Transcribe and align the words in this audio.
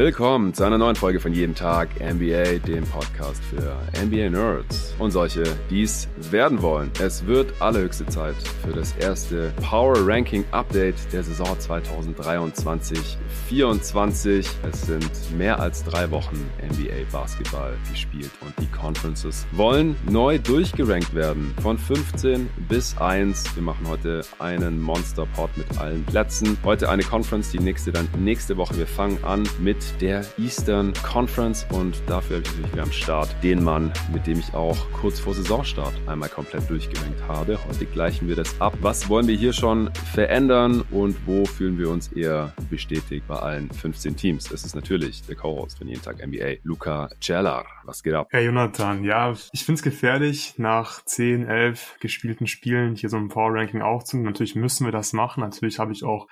Willkommen 0.00 0.54
zu 0.54 0.64
einer 0.64 0.78
neuen 0.78 0.96
Folge 0.96 1.20
von 1.20 1.34
Jeden 1.34 1.54
Tag 1.54 1.90
NBA, 2.00 2.60
dem 2.66 2.84
Podcast 2.84 3.42
für 3.44 3.76
NBA 4.02 4.30
Nerds 4.30 4.94
und 4.98 5.10
solche, 5.10 5.44
die 5.68 5.82
es 5.82 6.08
werden 6.30 6.62
wollen. 6.62 6.90
Es 6.98 7.26
wird 7.26 7.60
allerhöchste 7.60 8.06
Zeit 8.06 8.34
für 8.64 8.72
das 8.72 8.96
erste 8.96 9.52
Power 9.60 9.96
Ranking 9.98 10.46
Update 10.52 10.94
der 11.12 11.22
Saison 11.22 11.48
2023-24. 11.48 14.46
Es 14.72 14.86
sind 14.86 15.36
mehr 15.36 15.60
als 15.60 15.84
drei 15.84 16.10
Wochen 16.10 16.48
NBA 16.62 17.04
Basketball 17.12 17.74
gespielt 17.90 18.30
und 18.40 18.54
die 18.58 18.68
Conferences 18.74 19.46
wollen 19.52 19.96
neu 20.08 20.38
durchgerankt 20.38 21.14
werden 21.14 21.54
von 21.60 21.76
15 21.76 22.48
bis 22.70 22.96
1. 22.96 23.54
Wir 23.54 23.62
machen 23.62 23.86
heute 23.86 24.22
einen 24.38 24.80
Monster 24.80 25.26
Pod 25.36 25.50
mit 25.58 25.78
allen 25.78 26.06
Plätzen. 26.06 26.56
Heute 26.64 26.88
eine 26.88 27.02
Conference, 27.02 27.50
die 27.50 27.60
nächste 27.60 27.92
dann 27.92 28.08
nächste 28.18 28.56
Woche. 28.56 28.78
Wir 28.78 28.86
fangen 28.86 29.22
an 29.24 29.46
mit 29.60 29.89
der 29.98 30.24
Eastern 30.38 30.92
Conference 31.02 31.66
und 31.72 31.96
dafür 32.06 32.36
habe 32.36 32.46
ich 32.46 32.52
natürlich 32.52 32.72
wieder 32.72 32.82
am 32.82 32.92
Start 32.92 33.36
den 33.42 33.62
Mann, 33.62 33.92
mit 34.12 34.26
dem 34.26 34.38
ich 34.38 34.54
auch 34.54 34.76
kurz 34.92 35.20
vor 35.20 35.34
Saisonstart 35.34 35.92
einmal 36.06 36.28
komplett 36.28 36.68
durchgerankt 36.68 37.22
habe. 37.28 37.58
Heute 37.66 37.86
gleichen 37.86 38.28
wir 38.28 38.36
das 38.36 38.60
ab. 38.60 38.74
Was 38.80 39.08
wollen 39.08 39.26
wir 39.26 39.36
hier 39.36 39.52
schon 39.52 39.90
verändern 40.12 40.82
und 40.90 41.16
wo 41.26 41.44
fühlen 41.44 41.78
wir 41.78 41.90
uns 41.90 42.12
eher 42.12 42.52
bestätigt 42.68 43.26
bei 43.26 43.36
allen 43.36 43.70
15 43.70 44.16
Teams? 44.16 44.50
Es 44.50 44.64
ist 44.64 44.74
natürlich 44.74 45.22
der 45.22 45.36
Co-Host 45.36 45.78
von 45.78 45.88
jeden 45.88 46.02
Tag 46.02 46.24
NBA, 46.26 46.56
Luca 46.62 47.08
Cellar. 47.20 47.66
Was 47.84 48.02
geht 48.02 48.14
ab? 48.14 48.28
Herr 48.30 48.42
Jonathan, 48.42 49.04
ja, 49.04 49.34
ich 49.52 49.64
finde 49.64 49.78
es 49.78 49.82
gefährlich, 49.82 50.54
nach 50.58 51.04
10, 51.04 51.46
11 51.46 51.96
gespielten 52.00 52.46
Spielen 52.46 52.94
hier 52.94 53.08
so 53.08 53.16
ein 53.16 53.28
Power-Ranking 53.28 53.82
aufzunehmen. 53.82 54.26
Natürlich 54.26 54.54
müssen 54.54 54.84
wir 54.84 54.92
das 54.92 55.12
machen. 55.12 55.40
Natürlich 55.40 55.78
habe 55.78 55.92
ich 55.92 56.04
auch 56.04 56.28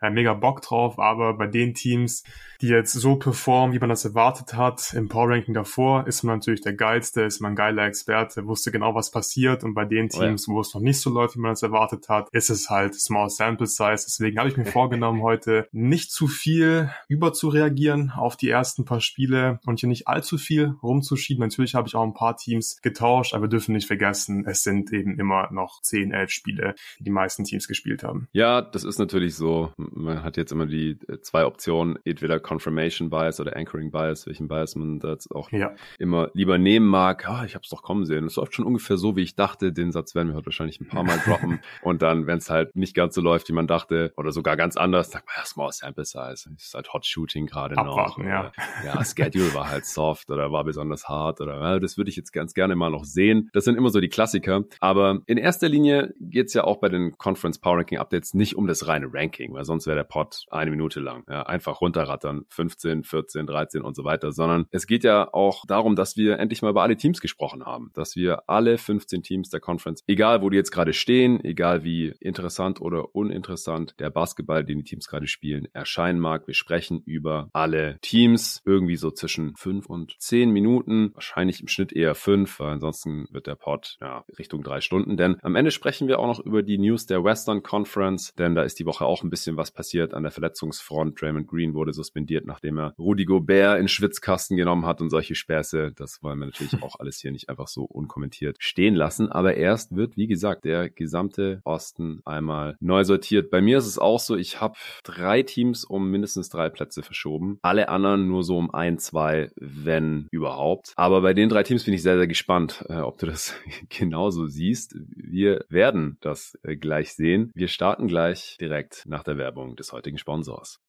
äh, 0.00 0.10
mega 0.10 0.34
Bock 0.34 0.62
drauf, 0.62 0.98
aber 0.98 1.34
bei 1.34 1.46
den 1.46 1.74
Teams, 1.74 2.24
die 2.60 2.68
jetzt 2.68 2.92
so 2.92 3.16
performen, 3.16 3.74
wie 3.74 3.78
man 3.78 3.88
das 3.88 4.04
erwartet 4.04 4.54
hat, 4.54 4.92
im 4.94 5.08
Power 5.08 5.30
Ranking 5.30 5.54
davor, 5.54 6.06
ist 6.06 6.22
man 6.22 6.36
natürlich 6.36 6.60
der 6.60 6.74
geilste, 6.74 7.22
ist 7.22 7.40
man 7.40 7.52
ein 7.52 7.56
geiler 7.56 7.86
Experte, 7.86 8.46
wusste 8.46 8.70
genau, 8.70 8.94
was 8.94 9.10
passiert 9.10 9.64
und 9.64 9.74
bei 9.74 9.84
den 9.84 10.08
Teams, 10.08 10.48
oh 10.48 10.52
ja. 10.52 10.56
wo 10.56 10.60
es 10.60 10.74
noch 10.74 10.80
nicht 10.80 11.00
so 11.00 11.10
läuft, 11.10 11.36
wie 11.36 11.40
man 11.40 11.52
das 11.52 11.62
erwartet 11.62 12.08
hat, 12.08 12.28
ist 12.32 12.50
es 12.50 12.70
halt 12.70 12.94
Small 12.94 13.30
Sample 13.30 13.66
Size. 13.66 14.04
Deswegen 14.06 14.38
habe 14.38 14.48
ich 14.48 14.56
mir 14.56 14.66
vorgenommen, 14.66 15.22
heute 15.22 15.68
nicht 15.72 16.10
zu 16.10 16.26
viel 16.26 16.90
über 17.08 17.32
zu 17.32 17.48
reagieren 17.48 18.12
auf 18.16 18.36
die 18.36 18.50
ersten 18.50 18.84
paar 18.84 19.00
Spiele 19.00 19.60
und 19.66 19.80
hier 19.80 19.88
nicht 19.88 20.08
allzu 20.08 20.38
viel 20.38 20.74
rumzuschieben. 20.82 21.42
Natürlich 21.42 21.74
habe 21.74 21.88
ich 21.88 21.94
auch 21.94 22.04
ein 22.04 22.14
paar 22.14 22.36
Teams 22.36 22.80
getauscht, 22.82 23.34
aber 23.34 23.44
wir 23.44 23.48
dürfen 23.48 23.74
nicht 23.74 23.86
vergessen, 23.86 24.44
es 24.46 24.62
sind 24.62 24.92
eben 24.92 25.18
immer 25.18 25.50
noch 25.52 25.80
10, 25.82 26.12
11 26.12 26.30
Spiele, 26.30 26.74
die 26.98 27.04
die 27.04 27.10
meisten 27.10 27.44
Teams 27.44 27.68
gespielt 27.68 28.02
haben. 28.02 28.28
Ja, 28.32 28.62
das 28.62 28.84
ist 28.84 28.98
natürlich 28.98 29.34
so 29.34 29.72
man 29.76 30.22
hat 30.22 30.36
jetzt 30.36 30.52
immer 30.52 30.66
die 30.66 30.98
äh, 31.08 31.20
zwei 31.20 31.44
Optionen, 31.44 31.98
entweder 32.04 32.40
Confirmation 32.46 33.10
Bias 33.10 33.40
oder 33.40 33.56
Anchoring 33.56 33.90
Bias, 33.90 34.26
welchen 34.26 34.48
Bias 34.48 34.76
man 34.76 35.00
da 35.00 35.10
jetzt 35.10 35.30
auch 35.30 35.50
ja. 35.52 35.74
immer 35.98 36.30
lieber 36.34 36.58
nehmen 36.58 36.86
mag. 36.86 37.28
Ah, 37.28 37.44
ich 37.44 37.54
habe 37.54 37.62
es 37.62 37.70
doch 37.70 37.82
kommen 37.82 38.04
sehen. 38.04 38.24
Es 38.24 38.36
läuft 38.36 38.54
schon 38.54 38.64
ungefähr 38.64 38.96
so, 38.96 39.16
wie 39.16 39.22
ich 39.22 39.34
dachte. 39.34 39.72
Den 39.72 39.92
Satz 39.92 40.14
werden 40.14 40.28
wir 40.28 40.34
heute 40.34 40.46
wahrscheinlich 40.46 40.80
ein 40.80 40.86
paar 40.86 41.02
Mal 41.02 41.18
droppen. 41.18 41.60
Und 41.82 42.02
dann, 42.02 42.26
wenn 42.26 42.38
es 42.38 42.50
halt 42.50 42.76
nicht 42.76 42.94
ganz 42.94 43.14
so 43.14 43.20
läuft, 43.20 43.48
wie 43.48 43.52
man 43.52 43.66
dachte, 43.66 44.12
oder 44.16 44.32
sogar 44.32 44.56
ganz 44.56 44.76
anders, 44.76 45.10
sagt 45.10 45.26
man, 45.26 45.34
ja, 45.36 45.44
Small 45.44 45.72
Sample 45.72 46.04
Size. 46.04 46.50
Es 46.56 46.66
ist 46.66 46.74
halt 46.74 46.92
Hot 46.92 47.04
Shooting 47.04 47.46
gerade 47.46 47.74
noch. 47.74 48.18
Ja. 48.18 48.52
ja, 48.84 49.04
Schedule 49.04 49.52
war 49.54 49.68
halt 49.68 49.86
soft 49.86 50.30
oder 50.30 50.52
war 50.52 50.64
besonders 50.64 51.08
hart 51.08 51.40
oder 51.40 51.60
ja, 51.60 51.78
das 51.78 51.96
würde 51.96 52.10
ich 52.10 52.16
jetzt 52.16 52.32
ganz 52.32 52.54
gerne 52.54 52.76
mal 52.76 52.90
noch 52.90 53.04
sehen. 53.04 53.50
Das 53.52 53.64
sind 53.64 53.76
immer 53.76 53.90
so 53.90 54.00
die 54.00 54.08
Klassiker. 54.08 54.64
Aber 54.80 55.20
in 55.26 55.38
erster 55.38 55.68
Linie 55.68 56.14
geht's 56.20 56.54
ja 56.54 56.64
auch 56.64 56.78
bei 56.78 56.88
den 56.88 57.16
Conference 57.18 57.58
Power 57.58 57.78
Ranking 57.78 57.98
Updates 57.98 58.34
nicht 58.34 58.56
um 58.56 58.66
das 58.66 58.86
reine 58.86 59.12
Ranking, 59.12 59.52
weil 59.54 59.64
sonst 59.64 59.86
wäre 59.86 59.96
der 59.96 60.04
Pod 60.04 60.44
eine 60.50 60.70
Minute 60.70 61.00
lang. 61.00 61.24
Ja, 61.28 61.42
einfach 61.42 61.80
runterrattern, 61.80 62.35
15, 62.48 63.04
14, 63.04 63.46
13 63.46 63.82
und 63.82 63.96
so 63.96 64.04
weiter, 64.04 64.32
sondern 64.32 64.66
es 64.70 64.86
geht 64.86 65.04
ja 65.04 65.32
auch 65.32 65.64
darum, 65.66 65.96
dass 65.96 66.16
wir 66.16 66.38
endlich 66.38 66.62
mal 66.62 66.70
über 66.70 66.82
alle 66.82 66.96
Teams 66.96 67.20
gesprochen 67.20 67.64
haben, 67.64 67.90
dass 67.94 68.16
wir 68.16 68.48
alle 68.48 68.78
15 68.78 69.22
Teams 69.22 69.50
der 69.50 69.60
Conference, 69.60 70.02
egal 70.06 70.42
wo 70.42 70.50
die 70.50 70.56
jetzt 70.56 70.70
gerade 70.70 70.92
stehen, 70.92 71.42
egal 71.44 71.84
wie 71.84 72.14
interessant 72.20 72.80
oder 72.80 73.14
uninteressant 73.14 73.94
der 73.98 74.10
Basketball, 74.10 74.64
den 74.64 74.78
die 74.78 74.84
Teams 74.84 75.08
gerade 75.08 75.26
spielen, 75.26 75.68
erscheinen 75.72 76.20
mag. 76.20 76.46
Wir 76.46 76.54
sprechen 76.54 77.02
über 77.04 77.48
alle 77.52 77.98
Teams 78.00 78.62
irgendwie 78.64 78.96
so 78.96 79.10
zwischen 79.10 79.56
5 79.56 79.86
und 79.86 80.16
10 80.18 80.50
Minuten, 80.50 81.12
wahrscheinlich 81.14 81.60
im 81.60 81.68
Schnitt 81.68 81.92
eher 81.92 82.14
5, 82.14 82.60
weil 82.60 82.72
ansonsten 82.72 83.26
wird 83.30 83.46
der 83.46 83.54
Pod 83.54 83.96
ja, 84.00 84.24
Richtung 84.38 84.62
3 84.62 84.80
Stunden, 84.80 85.16
denn 85.16 85.36
am 85.42 85.56
Ende 85.56 85.70
sprechen 85.70 86.08
wir 86.08 86.18
auch 86.18 86.26
noch 86.26 86.40
über 86.40 86.62
die 86.62 86.78
News 86.78 87.06
der 87.06 87.24
Western 87.24 87.62
Conference, 87.62 88.34
denn 88.34 88.54
da 88.54 88.62
ist 88.62 88.78
die 88.78 88.86
Woche 88.86 89.04
auch 89.04 89.22
ein 89.22 89.30
bisschen 89.30 89.56
was 89.56 89.70
passiert 89.70 90.14
an 90.14 90.22
der 90.22 90.32
Verletzungsfront. 90.32 91.20
Draymond 91.20 91.46
Green 91.46 91.74
wurde 91.74 91.92
suspendiert, 91.92 92.25
nachdem 92.44 92.78
er 92.78 92.94
Rudy 92.98 93.24
Gobert 93.24 93.80
in 93.80 93.88
Schwitzkasten 93.88 94.56
genommen 94.56 94.86
hat 94.86 95.00
und 95.00 95.10
solche 95.10 95.34
Späße. 95.34 95.92
Das 95.96 96.22
wollen 96.22 96.38
wir 96.38 96.46
natürlich 96.46 96.82
auch 96.82 96.98
alles 96.98 97.18
hier 97.18 97.32
nicht 97.32 97.48
einfach 97.48 97.68
so 97.68 97.84
unkommentiert 97.84 98.56
stehen 98.60 98.94
lassen. 98.94 99.30
Aber 99.30 99.56
erst 99.56 99.94
wird, 99.94 100.16
wie 100.16 100.26
gesagt, 100.26 100.64
der 100.64 100.90
gesamte 100.90 101.60
Osten 101.64 102.20
einmal 102.24 102.76
neu 102.80 103.04
sortiert. 103.04 103.50
Bei 103.50 103.60
mir 103.60 103.78
ist 103.78 103.86
es 103.86 103.98
auch 103.98 104.20
so, 104.20 104.36
ich 104.36 104.60
habe 104.60 104.74
drei 105.04 105.42
Teams 105.42 105.84
um 105.84 106.10
mindestens 106.10 106.48
drei 106.48 106.68
Plätze 106.68 107.02
verschoben. 107.02 107.58
Alle 107.62 107.88
anderen 107.88 108.28
nur 108.28 108.42
so 108.42 108.58
um 108.58 108.72
ein, 108.72 108.98
zwei, 108.98 109.50
wenn 109.56 110.28
überhaupt. 110.30 110.92
Aber 110.96 111.20
bei 111.22 111.34
den 111.34 111.48
drei 111.48 111.62
Teams 111.62 111.84
bin 111.84 111.94
ich 111.94 112.02
sehr, 112.02 112.16
sehr 112.16 112.26
gespannt, 112.26 112.84
äh, 112.88 112.98
ob 112.98 113.18
du 113.18 113.26
das 113.26 113.54
genauso 113.88 114.46
siehst. 114.46 114.96
Wir 115.14 115.64
werden 115.68 116.18
das 116.20 116.58
äh, 116.62 116.76
gleich 116.76 117.14
sehen. 117.14 117.50
Wir 117.54 117.68
starten 117.68 118.08
gleich 118.08 118.56
direkt 118.60 119.04
nach 119.06 119.22
der 119.22 119.38
Werbung 119.38 119.76
des 119.76 119.92
heutigen 119.92 120.18
Sponsors. 120.18 120.80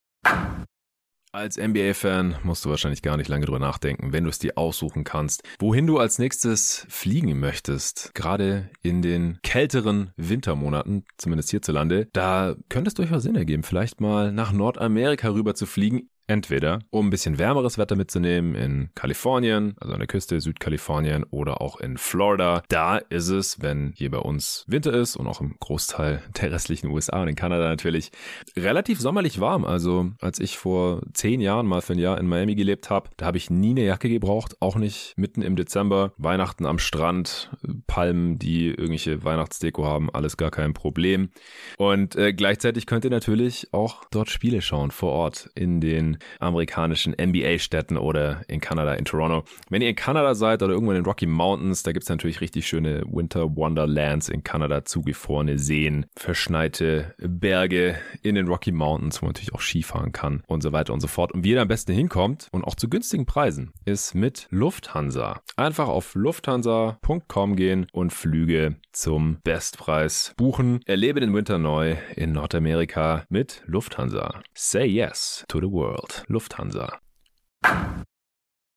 Als 1.38 1.56
NBA-Fan 1.56 2.38
musst 2.42 2.64
du 2.64 2.70
wahrscheinlich 2.70 3.00
gar 3.00 3.16
nicht 3.16 3.28
lange 3.28 3.46
drüber 3.46 3.60
nachdenken, 3.60 4.12
wenn 4.12 4.24
du 4.24 4.30
es 4.30 4.40
dir 4.40 4.58
aussuchen 4.58 5.04
kannst, 5.04 5.44
wohin 5.60 5.86
du 5.86 5.98
als 5.98 6.18
nächstes 6.18 6.84
fliegen 6.88 7.38
möchtest. 7.38 8.10
Gerade 8.16 8.70
in 8.82 9.02
den 9.02 9.38
kälteren 9.44 10.10
Wintermonaten, 10.16 11.04
zumindest 11.16 11.50
hierzulande, 11.50 12.08
da 12.12 12.56
könnte 12.68 12.88
es 12.88 12.94
durchaus 12.94 13.22
Sinn 13.22 13.36
ergeben, 13.36 13.62
vielleicht 13.62 14.00
mal 14.00 14.32
nach 14.32 14.50
Nordamerika 14.50 15.28
rüber 15.28 15.54
zu 15.54 15.66
fliegen. 15.66 16.10
Entweder, 16.30 16.80
um 16.90 17.06
ein 17.06 17.10
bisschen 17.10 17.38
wärmeres 17.38 17.78
Wetter 17.78 17.96
mitzunehmen 17.96 18.54
in 18.54 18.90
Kalifornien, 18.94 19.74
also 19.80 19.94
an 19.94 19.98
der 19.98 20.06
Küste 20.06 20.38
Südkalifornien 20.42 21.24
oder 21.30 21.62
auch 21.62 21.80
in 21.80 21.96
Florida. 21.96 22.62
Da 22.68 22.98
ist 22.98 23.28
es, 23.28 23.62
wenn 23.62 23.94
hier 23.96 24.10
bei 24.10 24.18
uns 24.18 24.66
Winter 24.68 24.92
ist 24.92 25.16
und 25.16 25.26
auch 25.26 25.40
im 25.40 25.56
Großteil 25.58 26.22
der 26.40 26.52
restlichen 26.52 26.88
USA 26.88 27.22
und 27.22 27.28
in 27.28 27.34
Kanada 27.34 27.66
natürlich, 27.66 28.12
relativ 28.54 29.00
sommerlich 29.00 29.40
warm. 29.40 29.64
Also 29.64 30.10
als 30.20 30.38
ich 30.38 30.58
vor 30.58 31.00
zehn 31.14 31.40
Jahren 31.40 31.64
mal 31.64 31.80
für 31.80 31.94
ein 31.94 31.98
Jahr 31.98 32.18
in 32.18 32.26
Miami 32.26 32.56
gelebt 32.56 32.90
habe, 32.90 33.08
da 33.16 33.24
habe 33.24 33.38
ich 33.38 33.48
nie 33.48 33.70
eine 33.70 33.86
Jacke 33.86 34.10
gebraucht, 34.10 34.54
auch 34.60 34.76
nicht 34.76 35.14
mitten 35.16 35.40
im 35.40 35.56
Dezember. 35.56 36.12
Weihnachten 36.18 36.66
am 36.66 36.78
Strand, 36.78 37.50
Palmen, 37.86 38.38
die 38.38 38.66
irgendwelche 38.68 39.24
Weihnachtsdeko 39.24 39.86
haben, 39.86 40.10
alles 40.10 40.36
gar 40.36 40.50
kein 40.50 40.74
Problem. 40.74 41.30
Und 41.78 42.16
äh, 42.16 42.34
gleichzeitig 42.34 42.84
könnt 42.84 43.06
ihr 43.06 43.10
natürlich 43.10 43.72
auch 43.72 44.04
dort 44.10 44.28
Spiele 44.28 44.60
schauen 44.60 44.90
vor 44.90 45.12
Ort 45.12 45.48
in 45.54 45.80
den 45.80 46.17
amerikanischen 46.40 47.14
NBA-Städten 47.20 47.96
oder 47.96 48.42
in 48.48 48.60
Kanada, 48.60 48.94
in 48.94 49.04
Toronto. 49.04 49.44
Wenn 49.70 49.82
ihr 49.82 49.90
in 49.90 49.96
Kanada 49.96 50.34
seid 50.34 50.62
oder 50.62 50.72
irgendwo 50.72 50.92
in 50.92 50.96
den 50.96 51.04
Rocky 51.04 51.26
Mountains, 51.26 51.82
da 51.82 51.92
gibt 51.92 52.04
es 52.04 52.08
natürlich 52.08 52.40
richtig 52.40 52.66
schöne 52.66 53.02
Winter 53.06 53.56
Wonderlands 53.56 54.28
in 54.28 54.42
Kanada, 54.42 54.84
zugefrorene 54.84 55.58
Seen, 55.58 56.06
verschneite 56.16 57.14
Berge 57.18 57.96
in 58.22 58.34
den 58.34 58.48
Rocky 58.48 58.72
Mountains, 58.72 59.20
wo 59.20 59.26
man 59.26 59.32
natürlich 59.32 59.54
auch 59.54 59.60
Skifahren 59.60 60.12
kann 60.12 60.42
und 60.46 60.62
so 60.62 60.72
weiter 60.72 60.92
und 60.92 61.00
so 61.00 61.08
fort. 61.08 61.32
Und 61.32 61.44
wie 61.44 61.50
ihr 61.50 61.62
am 61.62 61.68
besten 61.68 61.92
hinkommt 61.92 62.48
und 62.52 62.64
auch 62.64 62.74
zu 62.74 62.88
günstigen 62.88 63.26
Preisen, 63.26 63.72
ist 63.84 64.14
mit 64.14 64.46
Lufthansa. 64.50 65.40
Einfach 65.56 65.88
auf 65.88 66.14
lufthansa.com 66.14 67.56
gehen 67.56 67.86
und 67.92 68.12
Flüge 68.12 68.76
zum 68.92 69.38
Bestpreis 69.44 70.32
buchen. 70.36 70.80
Erlebe 70.86 71.20
den 71.20 71.34
Winter 71.34 71.58
neu 71.58 71.96
in 72.16 72.32
Nordamerika 72.32 73.24
mit 73.28 73.62
Lufthansa. 73.66 74.42
Say 74.54 74.86
yes 74.86 75.44
to 75.48 75.58
the 75.60 75.70
world. 75.70 76.07
Lufthansa. 76.28 77.00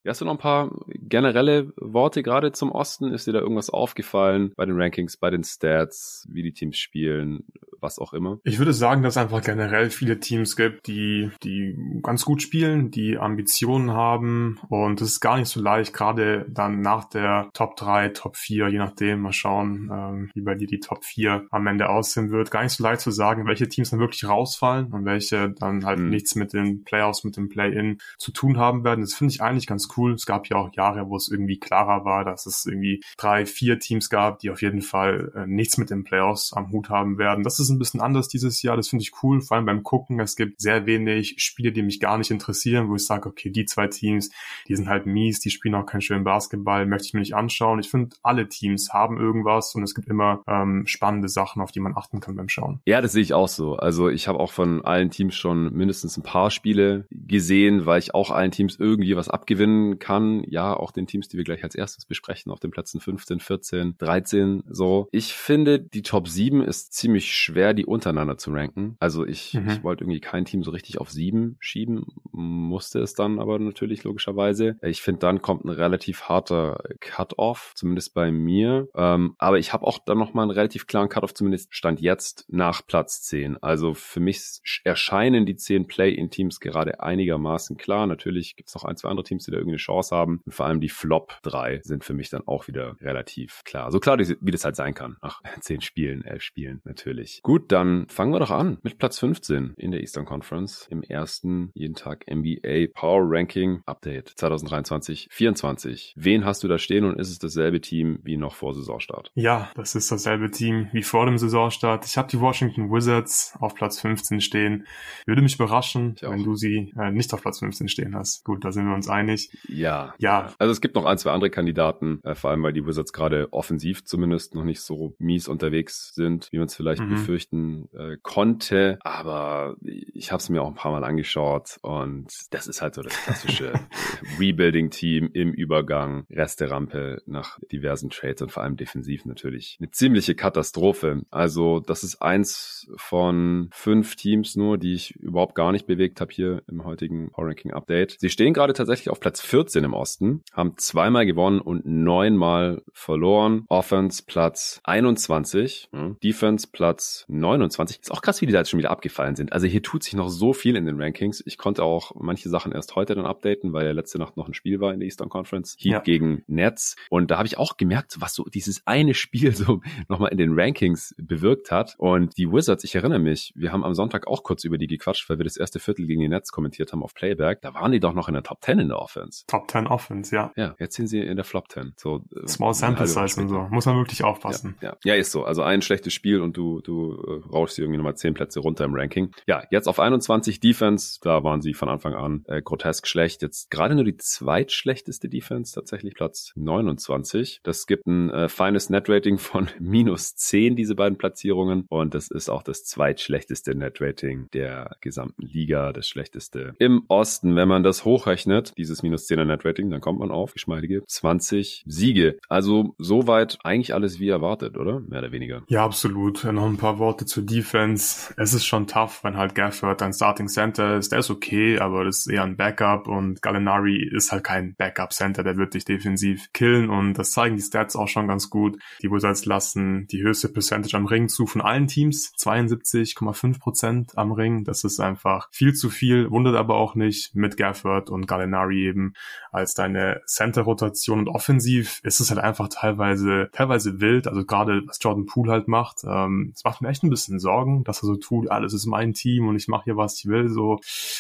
Hast 0.08 0.20
du 0.20 0.26
noch 0.26 0.34
ein 0.34 0.40
paar 0.40 0.72
generelle 0.88 1.74
Worte 1.78 2.24
gerade 2.24 2.52
zum 2.52 2.72
Osten? 2.72 3.14
Ist 3.14 3.28
dir 3.28 3.34
da 3.34 3.40
irgendwas 3.40 3.70
aufgefallen 3.70 4.52
bei 4.56 4.66
den 4.66 4.80
Rankings, 4.80 5.18
bei 5.18 5.30
den 5.30 5.44
Stats, 5.44 6.28
wie 6.32 6.42
die 6.42 6.54
Teams 6.54 6.78
spielen, 6.78 7.44
was 7.80 8.00
auch 8.00 8.14
immer? 8.14 8.40
Ich 8.44 8.58
würde 8.58 8.74
sagen, 8.74 9.04
dass 9.04 9.14
es 9.14 9.18
einfach 9.18 9.44
generell 9.44 9.92
viele 9.92 10.20
Teams 10.20 10.56
gibt, 10.56 10.88
die, 10.88 11.30
die 11.44 11.76
ganz 12.02 12.26
gut 12.26 12.42
spielen, 12.42 12.90
die 12.90 13.18
Ambitionen 13.18 13.92
haben 13.92 14.60
und 14.70 15.02
es 15.02 15.10
ist 15.10 15.20
gar 15.20 15.38
nicht 15.38 15.50
so 15.50 15.62
leicht, 15.62 15.94
gerade 15.94 16.46
dann 16.50 16.82
nach 16.82 17.06
der 17.06 17.50
Top 17.54 17.76
3, 17.76 18.10
Top 18.10 18.38
4, 18.38 18.70
je 18.70 18.78
nachdem, 18.80 19.22
mal 19.22 19.34
schauen, 19.34 19.90
ähm, 19.94 20.32
wie 20.34 20.42
bei 20.42 20.56
dir 20.56 20.68
die 20.68 20.80
Top 20.80 21.04
4 21.04 21.46
am 21.52 21.68
Ende 21.68 21.90
aussehen 21.90 22.32
wird, 22.32 22.50
gar 22.50 22.64
nicht 22.64 22.74
so 22.74 22.84
leicht 22.84 23.02
zu 23.02 23.12
sagen, 23.12 23.46
welche 23.46 23.70
Teams 23.70 23.92
dann 23.92 24.00
wirklich 24.00 24.28
rausfallen 24.28 24.92
und 24.92 25.06
welche 25.06 25.52
dann 25.52 25.86
halt 25.86 26.00
mhm. 26.00 26.10
nichts 26.10 26.36
mit 26.36 26.54
den 26.54 26.84
Playoffs, 26.84 27.24
mit 27.24 27.38
dem 27.38 27.50
Play-In 27.50 28.00
zu 28.18 28.32
tun 28.32 28.58
haben 28.58 28.84
werden. 28.84 29.02
Das 29.02 29.14
finde 29.14 29.34
ich 29.34 29.42
eigentlich 29.42 29.68
ganz 29.68 29.91
cool. 29.98 30.14
Es 30.14 30.26
gab 30.26 30.48
ja 30.48 30.58
auch 30.58 30.74
Jahre, 30.74 31.10
wo 31.10 31.16
es 31.16 31.30
irgendwie 31.30 31.60
klarer 31.60 32.06
war, 32.06 32.26
dass 32.26 32.46
es 32.46 32.66
irgendwie 32.66 33.02
drei, 33.18 33.46
vier 33.46 33.80
Teams 33.80 34.10
gab, 34.10 34.40
die 34.40 34.50
auf 34.50 34.62
jeden 34.62 34.82
Fall 34.82 35.32
äh, 35.36 35.46
nichts 35.48 35.78
mit 35.78 35.90
den 35.90 36.04
Playoffs 36.04 36.54
am 36.54 36.72
Hut 36.72 36.90
haben 36.90 37.18
werden. 37.18 37.44
Das 37.44 37.60
ist 37.60 37.70
ein 37.70 37.80
bisschen 37.80 38.02
anders 38.02 38.28
dieses 38.28 38.62
Jahr. 38.62 38.78
Das 38.78 38.90
finde 38.90 39.04
ich 39.04 39.12
cool, 39.24 39.42
vor 39.42 39.58
allem 39.58 39.66
beim 39.66 39.84
Gucken. 39.84 40.20
Es 40.20 40.36
gibt 40.36 40.62
sehr 40.62 40.86
wenig 40.86 41.36
Spiele, 41.38 41.72
die 41.72 41.84
mich 41.84 42.00
gar 42.00 42.18
nicht 42.18 42.32
interessieren, 42.32 42.90
wo 42.90 42.96
ich 42.96 43.06
sage, 43.06 43.30
okay, 43.30 43.50
die 43.50 43.66
zwei 43.66 43.88
Teams, 43.88 44.32
die 44.68 44.76
sind 44.76 44.88
halt 44.88 45.06
mies, 45.06 45.40
die 45.40 45.50
spielen 45.50 45.76
auch 45.76 45.86
keinen 45.86 46.02
schönen 46.02 46.24
Basketball, 46.24 46.86
möchte 46.86 47.08
ich 47.08 47.14
mir 47.14 47.20
nicht 47.20 47.36
anschauen. 47.36 47.80
Ich 47.80 47.90
finde, 47.90 48.16
alle 48.24 48.48
Teams 48.48 48.94
haben 48.94 49.20
irgendwas 49.20 49.76
und 49.76 49.84
es 49.84 49.96
gibt 49.96 50.08
immer 50.08 50.44
ähm, 50.48 50.84
spannende 50.86 51.30
Sachen, 51.30 51.62
auf 51.62 51.72
die 51.72 51.80
man 51.80 51.96
achten 51.96 52.20
kann 52.20 52.36
beim 52.36 52.50
Schauen. 52.50 52.82
Ja, 52.86 53.02
das 53.02 53.14
sehe 53.14 53.22
ich 53.22 53.34
auch 53.34 53.48
so. 53.48 53.76
Also 53.76 54.10
ich 54.10 54.28
habe 54.28 54.40
auch 54.40 54.52
von 54.52 54.84
allen 54.84 55.10
Teams 55.10 55.36
schon 55.36 55.74
mindestens 55.74 56.18
ein 56.18 56.24
paar 56.24 56.52
Spiele 56.52 57.06
gesehen, 57.10 57.86
weil 57.86 58.00
ich 58.00 58.14
auch 58.14 58.32
allen 58.32 58.52
Teams 58.52 58.78
irgendwie 58.80 59.16
was 59.16 59.30
abgewinnen 59.30 59.81
kann. 60.00 60.44
Ja, 60.48 60.76
auch 60.76 60.92
den 60.92 61.08
Teams, 61.08 61.28
die 61.28 61.38
wir 61.38 61.44
gleich 61.44 61.64
als 61.64 61.76
erstes 61.76 62.06
besprechen, 62.06 62.52
auf 62.52 62.60
den 62.60 62.72
Plätzen 62.72 63.00
15, 63.00 63.40
14, 63.40 63.96
13 63.98 64.64
so. 64.70 65.08
Ich 65.12 65.34
finde, 65.34 65.80
die 65.80 66.02
Top 66.02 66.28
7 66.28 66.62
ist 66.62 66.94
ziemlich 66.94 67.36
schwer, 67.36 67.74
die 67.74 67.86
untereinander 67.86 68.38
zu 68.38 68.52
ranken. 68.52 68.96
Also 69.00 69.26
ich, 69.26 69.54
mhm. 69.54 69.70
ich 69.70 69.84
wollte 69.84 70.04
irgendwie 70.04 70.22
kein 70.22 70.46
Team 70.46 70.64
so 70.64 70.72
richtig 70.72 71.00
auf 71.00 71.10
7 71.10 71.58
schieben, 71.60 72.06
musste 72.32 73.00
es 73.00 73.14
dann 73.14 73.40
aber 73.40 73.60
natürlich 73.60 74.04
logischerweise. 74.04 74.78
Ich 74.82 75.02
finde, 75.02 75.20
dann 75.20 75.42
kommt 75.42 75.66
ein 75.66 75.70
relativ 75.70 76.24
harter 76.24 76.84
Cut-Off, 77.00 77.74
zumindest 77.76 78.14
bei 78.14 78.32
mir. 78.32 78.88
Ähm, 78.96 79.36
aber 79.38 79.60
ich 79.60 79.74
habe 79.74 79.86
auch 79.86 80.00
dann 80.00 80.18
nochmal 80.18 80.44
einen 80.44 80.52
relativ 80.52 80.88
klaren 80.88 81.10
Cut-Off, 81.10 81.34
zumindest 81.34 81.76
Stand 81.76 82.02
jetzt 82.02 82.46
nach 82.50 82.86
Platz 82.86 83.22
10. 83.24 83.62
Also 83.62 83.94
für 83.94 84.20
mich 84.20 84.62
erscheinen 84.84 85.46
die 85.46 85.56
10 85.56 85.88
Play-in-Teams 85.88 86.60
gerade 86.60 87.02
einigermaßen 87.02 87.78
klar. 87.78 88.08
Natürlich 88.08 88.56
gibt 88.56 88.70
es 88.70 88.76
noch 88.76 88.86
ein, 88.86 88.98
zwei 88.98 89.10
andere 89.10 89.24
Teams, 89.24 89.46
die 89.46 89.52
da 89.52 89.58
irgendwie 89.58 89.71
eine 89.72 89.78
Chance 89.78 90.16
haben. 90.16 90.42
Und 90.46 90.54
vor 90.54 90.66
allem 90.66 90.80
die 90.80 90.90
Flop 90.90 91.40
3 91.44 91.82
sind 91.84 92.04
für 92.04 92.14
mich 92.14 92.30
dann 92.30 92.48
auch 92.48 92.68
wieder 92.68 92.96
relativ 93.02 93.62
klar. 93.66 93.92
So 93.92 94.00
klar, 94.00 94.18
wie 94.20 94.52
das 94.52 94.66
halt 94.66 94.76
sein 94.76 94.94
kann. 94.94 95.18
Nach 95.22 95.42
10 95.60 95.82
Spielen, 95.82 96.24
11 96.24 96.42
Spielen 96.42 96.82
natürlich. 96.84 97.42
Gut, 97.42 97.72
dann 97.72 98.08
fangen 98.10 98.34
wir 98.34 98.40
doch 98.40 98.52
an 98.52 98.78
mit 98.84 98.98
Platz 98.98 99.20
15 99.20 99.74
in 99.78 99.92
der 99.92 100.02
Eastern 100.02 100.26
Conference 100.26 100.88
im 100.90 101.04
ersten 101.04 101.72
jeden 101.74 101.96
Tag 101.96 102.26
NBA 102.30 102.88
Power 102.94 103.24
Ranking 103.24 103.82
Update 103.86 104.34
2023 104.36 105.28
24 105.32 106.14
Wen 106.18 106.46
hast 106.46 106.64
du 106.64 106.68
da 106.68 106.78
stehen 106.78 107.06
und 107.06 107.20
ist 107.20 107.30
es 107.30 107.40
dasselbe 107.40 107.82
Team 107.82 108.20
wie 108.24 108.38
noch 108.38 108.56
vor 108.56 108.74
Saisonstart? 108.74 109.32
Ja, 109.36 109.72
das 109.76 109.96
ist 109.96 110.12
dasselbe 110.12 110.52
Team 110.52 110.90
wie 110.92 111.04
vor 111.04 111.26
dem 111.26 111.38
Saisonstart. 111.38 112.06
Ich 112.06 112.18
habe 112.18 112.28
die 112.30 112.40
Washington 112.40 112.92
Wizards 112.92 113.54
auf 113.60 113.76
Platz 113.76 114.00
15 114.00 114.42
stehen. 114.42 114.86
Würde 115.26 115.42
mich 115.42 115.56
überraschen, 115.56 116.16
wenn 116.22 116.44
du 116.44 116.56
sie 116.56 116.94
äh, 116.98 117.12
nicht 117.12 117.34
auf 117.34 117.42
Platz 117.42 117.60
15 117.60 117.88
stehen 117.88 118.16
hast. 118.16 118.44
Gut, 118.44 118.64
da 118.66 118.72
sind 118.72 118.86
wir 118.86 118.96
uns 118.96 119.10
einig. 119.10 119.52
Ja. 119.68 120.14
Ja. 120.18 120.54
Also 120.60 120.72
es 120.72 120.82
gibt 120.82 120.96
noch 120.96 121.06
ein, 121.06 121.18
zwei 121.18 121.32
andere 121.32 121.50
Kandidaten, 121.50 122.22
äh, 122.24 122.36
vor 122.36 122.52
allem 122.52 122.64
weil 122.64 122.74
die 122.74 122.86
Wizards 122.86 123.14
gerade 123.14 123.52
offensiv 123.52 124.06
zumindest 124.06 124.56
noch 124.56 124.64
nicht 124.64 124.82
so 124.82 125.16
mies 125.20 125.48
unterwegs 125.48 126.14
sind, 126.16 126.50
wie 126.52 126.58
man 126.58 126.68
es 126.68 126.76
vielleicht 126.76 127.02
mhm. 127.02 127.10
befürchten 127.10 127.90
äh, 127.94 128.18
konnte. 128.22 128.98
Aber 129.02 129.76
ich 129.82 130.32
habe 130.32 130.42
es 130.42 130.50
mir 130.50 130.62
auch 130.62 130.68
ein 130.68 130.76
paar 130.76 130.92
Mal 130.92 131.04
angeschaut 131.04 131.78
und 131.82 132.28
das 132.52 132.68
ist 132.68 132.82
halt 132.82 132.96
so 132.96 133.02
das 133.02 133.14
klassische 133.24 133.74
Rebuilding-Team 134.40 135.30
im 135.34 135.54
Übergang, 135.54 136.26
Rest 136.30 136.62
der 136.62 136.72
Rampe 136.72 137.22
nach 137.26 137.60
diversen 137.72 138.10
Trades 138.10 138.42
und 138.42 138.52
vor 138.52 138.64
allem 138.64 138.78
defensiv 138.78 139.26
natürlich 139.26 139.78
eine 139.80 139.92
ziemliche 139.92 140.36
Katastrophe. 140.36 141.24
Also 141.32 141.80
das 141.80 142.04
ist 142.04 142.22
eins 142.22 142.90
von 142.96 143.70
fünf 143.72 144.16
Teams 144.16 144.56
nur, 144.56 144.78
die 144.78 144.94
ich 144.94 145.16
überhaupt 145.16 145.56
gar 145.56 145.72
nicht 145.72 145.86
bewegt 145.86 146.22
habe 146.22 146.34
hier 146.34 146.64
im 146.68 146.84
heutigen 146.84 147.32
Power 147.32 147.48
Ranking 147.48 147.74
Update. 147.74 148.18
Sie 148.20 148.30
stehen 148.30 148.54
gerade 148.54 148.74
tatsächlich 148.74 149.10
auf 149.10 149.20
Platz 149.20 149.42
14 149.52 149.84
im 149.84 149.94
Osten, 149.94 150.44
haben 150.54 150.78
zweimal 150.78 151.26
gewonnen 151.26 151.60
und 151.60 151.86
neunmal 151.86 152.84
verloren. 152.94 153.66
Offense 153.68 154.24
Platz 154.26 154.80
21, 154.86 155.90
Defense 156.24 156.70
Platz 156.72 157.26
29. 157.28 158.00
Ist 158.00 158.12
auch 158.14 158.22
krass, 158.22 158.40
wie 158.40 158.46
die 158.46 158.54
da 158.54 158.60
jetzt 158.60 158.70
schon 158.70 158.78
wieder 158.78 158.92
abgefallen 158.92 159.36
sind. 159.36 159.52
Also 159.52 159.68
hier 159.68 159.84
tut 159.84 160.04
sich 160.04 160.14
noch 160.14 160.30
so 160.30 160.54
viel 160.54 160.78
in 160.78 160.86
den 160.86 161.02
Rankings. 161.02 161.44
Ich 161.46 161.58
konnte 161.58 161.84
auch 161.84 162.14
manche 162.16 162.48
Sachen 162.48 162.72
erst 162.72 162.96
heute 162.96 163.14
dann 163.14 163.26
updaten, 163.26 163.74
weil 163.74 163.86
ja 163.86 163.92
letzte 163.92 164.20
Nacht 164.20 164.38
noch 164.38 164.48
ein 164.48 164.54
Spiel 164.54 164.80
war 164.80 164.94
in 164.94 165.02
der 165.02 165.08
Eastern 165.08 165.28
Conference. 165.28 165.76
Heat 165.78 165.92
ja. 165.92 166.00
gegen 166.00 166.46
Nets. 166.48 166.96
Und 167.10 167.30
da 167.30 167.38
habe 167.38 167.48
ich 167.48 167.58
auch 167.58 167.76
gemerkt, 167.76 168.22
was 168.22 168.34
so 168.34 168.46
dieses 168.46 168.88
eine 168.88 169.14
Spiel 169.14 169.52
so 169.54 169.82
nochmal 170.08 170.32
in 170.32 170.38
den 170.38 170.58
Rankings 170.58 171.14
bewirkt 171.18 171.72
hat. 171.72 171.96
Und 171.98 172.38
die 172.38 172.50
Wizards, 172.50 172.86
ich 172.86 172.96
erinnere 172.96 173.20
mich, 173.20 173.52
wir 173.58 173.74
haben 173.74 173.84
am 173.84 173.96
Sonntag 173.96 174.28
auch 174.28 174.44
kurz 174.44 174.64
über 174.64 174.78
die 174.78 174.88
gequatscht, 174.88 175.30
weil 175.30 175.40
wir 175.40 175.44
das 175.44 175.58
erste 175.58 175.80
Viertel 175.80 176.08
gegen 176.08 176.22
die 176.22 176.30
Nets 176.30 176.54
kommentiert 176.54 176.94
haben 176.94 177.04
auf 177.04 177.14
Playback. 177.14 177.60
Da 177.62 177.74
waren 177.74 177.92
die 177.92 178.00
doch 178.00 178.14
noch 178.14 178.30
in 178.30 178.34
der 178.34 178.44
Top 178.44 178.64
10 178.64 178.80
in 178.80 178.88
der 178.88 179.00
Offense. 179.00 179.41
Top 179.48 179.70
10 179.70 179.88
Offense, 179.88 180.36
ja. 180.36 180.52
Ja, 180.56 180.76
jetzt 180.80 180.96
sind 180.96 181.08
sie 181.08 181.20
in 181.20 181.36
der 181.36 181.46
Flop 181.46 181.72
10. 181.72 181.94
So, 181.98 182.24
äh, 182.36 182.48
Small 182.48 182.74
Sample 182.74 183.08
Size 183.08 183.42
und 183.42 183.50
so. 183.50 183.68
Muss 183.70 183.86
man 183.86 183.98
wirklich 183.98 184.24
aufpassen. 184.24 184.76
Ja, 184.82 184.98
ja. 185.04 185.14
ja, 185.14 185.16
ist 185.16 185.32
so. 185.32 185.44
Also 185.44 185.64
ein 185.64 185.82
schlechtes 185.82 186.14
Spiel 186.14 186.42
und 186.42 186.58
du, 186.58 186.82
du 186.82 187.14
äh, 187.14 187.50
rauschst 187.50 187.80
irgendwie 187.80 187.98
nochmal 187.98 188.16
10 188.16 188.34
Plätze 188.34 188.60
runter 188.60 188.86
im 188.86 188.94
Ranking. 188.96 189.32
Ja, 189.48 189.64
jetzt 189.72 189.88
auf 189.88 190.00
21 190.00 190.60
Defense. 190.60 191.20
Da 191.22 191.44
waren 191.44 191.62
sie 191.62 191.74
von 191.74 191.90
Anfang 191.90 192.14
an 192.14 192.44
äh, 192.48 192.62
grotesk 192.62 193.08
schlecht. 193.08 193.42
Jetzt 193.42 193.72
gerade 193.72 193.96
nur 193.96 194.04
die 194.04 194.18
zweitschlechteste 194.18 195.30
Defense, 195.30 195.74
tatsächlich 195.74 196.16
Platz 196.16 196.52
29. 196.56 197.62
Das 197.64 197.86
gibt 197.88 198.08
ein 198.08 198.30
äh, 198.30 198.50
feines 198.50 198.90
Net-Rating 198.90 199.38
von 199.38 199.70
minus 199.80 200.36
10, 200.36 200.76
diese 200.76 200.96
beiden 200.96 201.18
Platzierungen. 201.18 201.86
Und 201.90 202.14
das 202.14 202.30
ist 202.30 202.50
auch 202.50 202.64
das 202.64 202.84
zweitschlechteste 202.86 203.76
Net-Rating 203.76 204.50
der 204.54 204.96
gesamten 205.02 205.42
Liga, 205.42 205.94
das 205.94 206.08
schlechteste 206.08 206.76
im 206.80 207.04
Osten. 207.08 207.56
Wenn 207.56 207.68
man 207.68 207.84
das 207.84 208.06
hochrechnet, 208.06 208.74
dieses 208.78 209.04
minus 209.04 209.28
10er 209.32 209.46
Net-Rating, 209.46 209.90
dann 209.90 210.02
kommt 210.02 210.20
man 210.20 210.32
auf 210.32 210.54
geschmeidige 210.54 211.04
20 211.06 211.84
Siege. 211.88 212.38
Also 212.50 212.96
soweit 212.98 213.58
eigentlich 213.64 213.94
alles 213.94 214.20
wie 214.20 214.30
erwartet, 214.30 214.78
oder? 214.78 215.02
Mehr 215.02 215.20
oder 215.20 215.32
weniger. 215.32 215.64
Ja, 215.68 215.86
absolut. 215.86 216.44
Noch 216.44 216.66
ein 216.66 216.78
paar 216.78 217.00
Worte 217.00 217.26
zur 217.26 217.44
Defense. 217.44 218.34
Es 218.38 218.54
ist 218.54 218.66
schon 218.66 218.88
tough, 218.88 219.24
wenn 219.24 219.38
halt 219.38 219.56
Gafford 219.56 220.02
ein 220.02 220.14
Starting 220.14 220.48
Center 220.48 220.98
ist. 220.98 221.12
Der 221.12 221.20
ist 221.20 221.30
okay, 221.30 221.80
aber 221.80 222.04
das 222.04 222.20
ist 222.20 222.28
eher 222.28 222.44
ein 222.44 222.58
Backup 222.58 223.08
und 223.08 223.42
Gallinari 223.42 224.10
ist 224.12 224.32
halt 224.32 224.44
kein 224.44 224.76
Backup 224.76 225.14
Center. 225.14 225.44
Der 225.44 225.58
wird 225.58 225.74
dich 225.74 225.86
defensiv 225.86 226.52
killen 226.54 226.90
und 226.90 227.14
das 227.14 227.32
zeigen 227.32 227.56
die 227.56 227.62
Stats 227.62 227.96
auch 227.96 228.08
schon 228.08 228.28
ganz 228.28 228.50
gut. 228.50 228.78
Die 229.02 229.12
Wizards 229.12 229.46
lassen 229.46 230.08
die 230.08 230.22
höchste 230.22 230.50
Percentage 230.50 230.96
am 230.98 231.06
Ring 231.06 231.30
zu 231.30 231.46
von 231.46 231.62
allen 231.62 231.88
Teams. 231.88 232.34
72,5 232.38 233.60
Prozent 233.60 234.18
am 234.18 234.32
Ring. 234.32 234.64
Das 234.64 234.84
ist 234.84 235.00
einfach 235.00 235.50
viel 235.52 235.74
zu 235.74 235.90
viel. 235.90 236.30
Wundert 236.32 236.56
aber 236.56 236.76
auch 236.76 236.96
nicht 236.96 237.36
mit 237.36 237.58
Gafford 237.58 238.10
und 238.10 238.28
Gallinari 238.28 238.86
eben 238.86 239.11
als 239.52 239.74
deine 239.74 240.22
Center-Rotation 240.26 241.20
und 241.20 241.30
offensiv 241.30 242.00
ist 242.04 242.20
es 242.20 242.30
halt 242.30 242.40
einfach 242.40 242.70
teilweise, 242.70 243.50
teilweise 243.52 244.00
wild. 244.00 244.28
Also 244.28 244.46
gerade 244.46 244.84
was 244.86 245.00
Jordan 245.02 245.26
Poole 245.26 245.52
halt 245.52 245.68
macht. 245.68 246.04
Ähm, 246.06 246.54
macht 246.64 246.82
mir 246.82 246.90
echt 246.90 247.04
ein 247.04 247.10
bisschen 247.10 247.40
Sorgen, 247.40 247.84
dass 247.84 248.04
er 248.04 248.08
so 248.08 248.16
tut, 248.16 248.50
alles 248.50 248.74
ist 248.74 248.86
mein 248.86 249.14
Team 249.14 249.48
und 249.48 249.56
ich 249.56 249.68
mache 249.68 249.86
hier, 249.86 249.98
was 249.98 250.18
ich 250.20 250.28
will. 250.28 250.50
So 250.50 250.80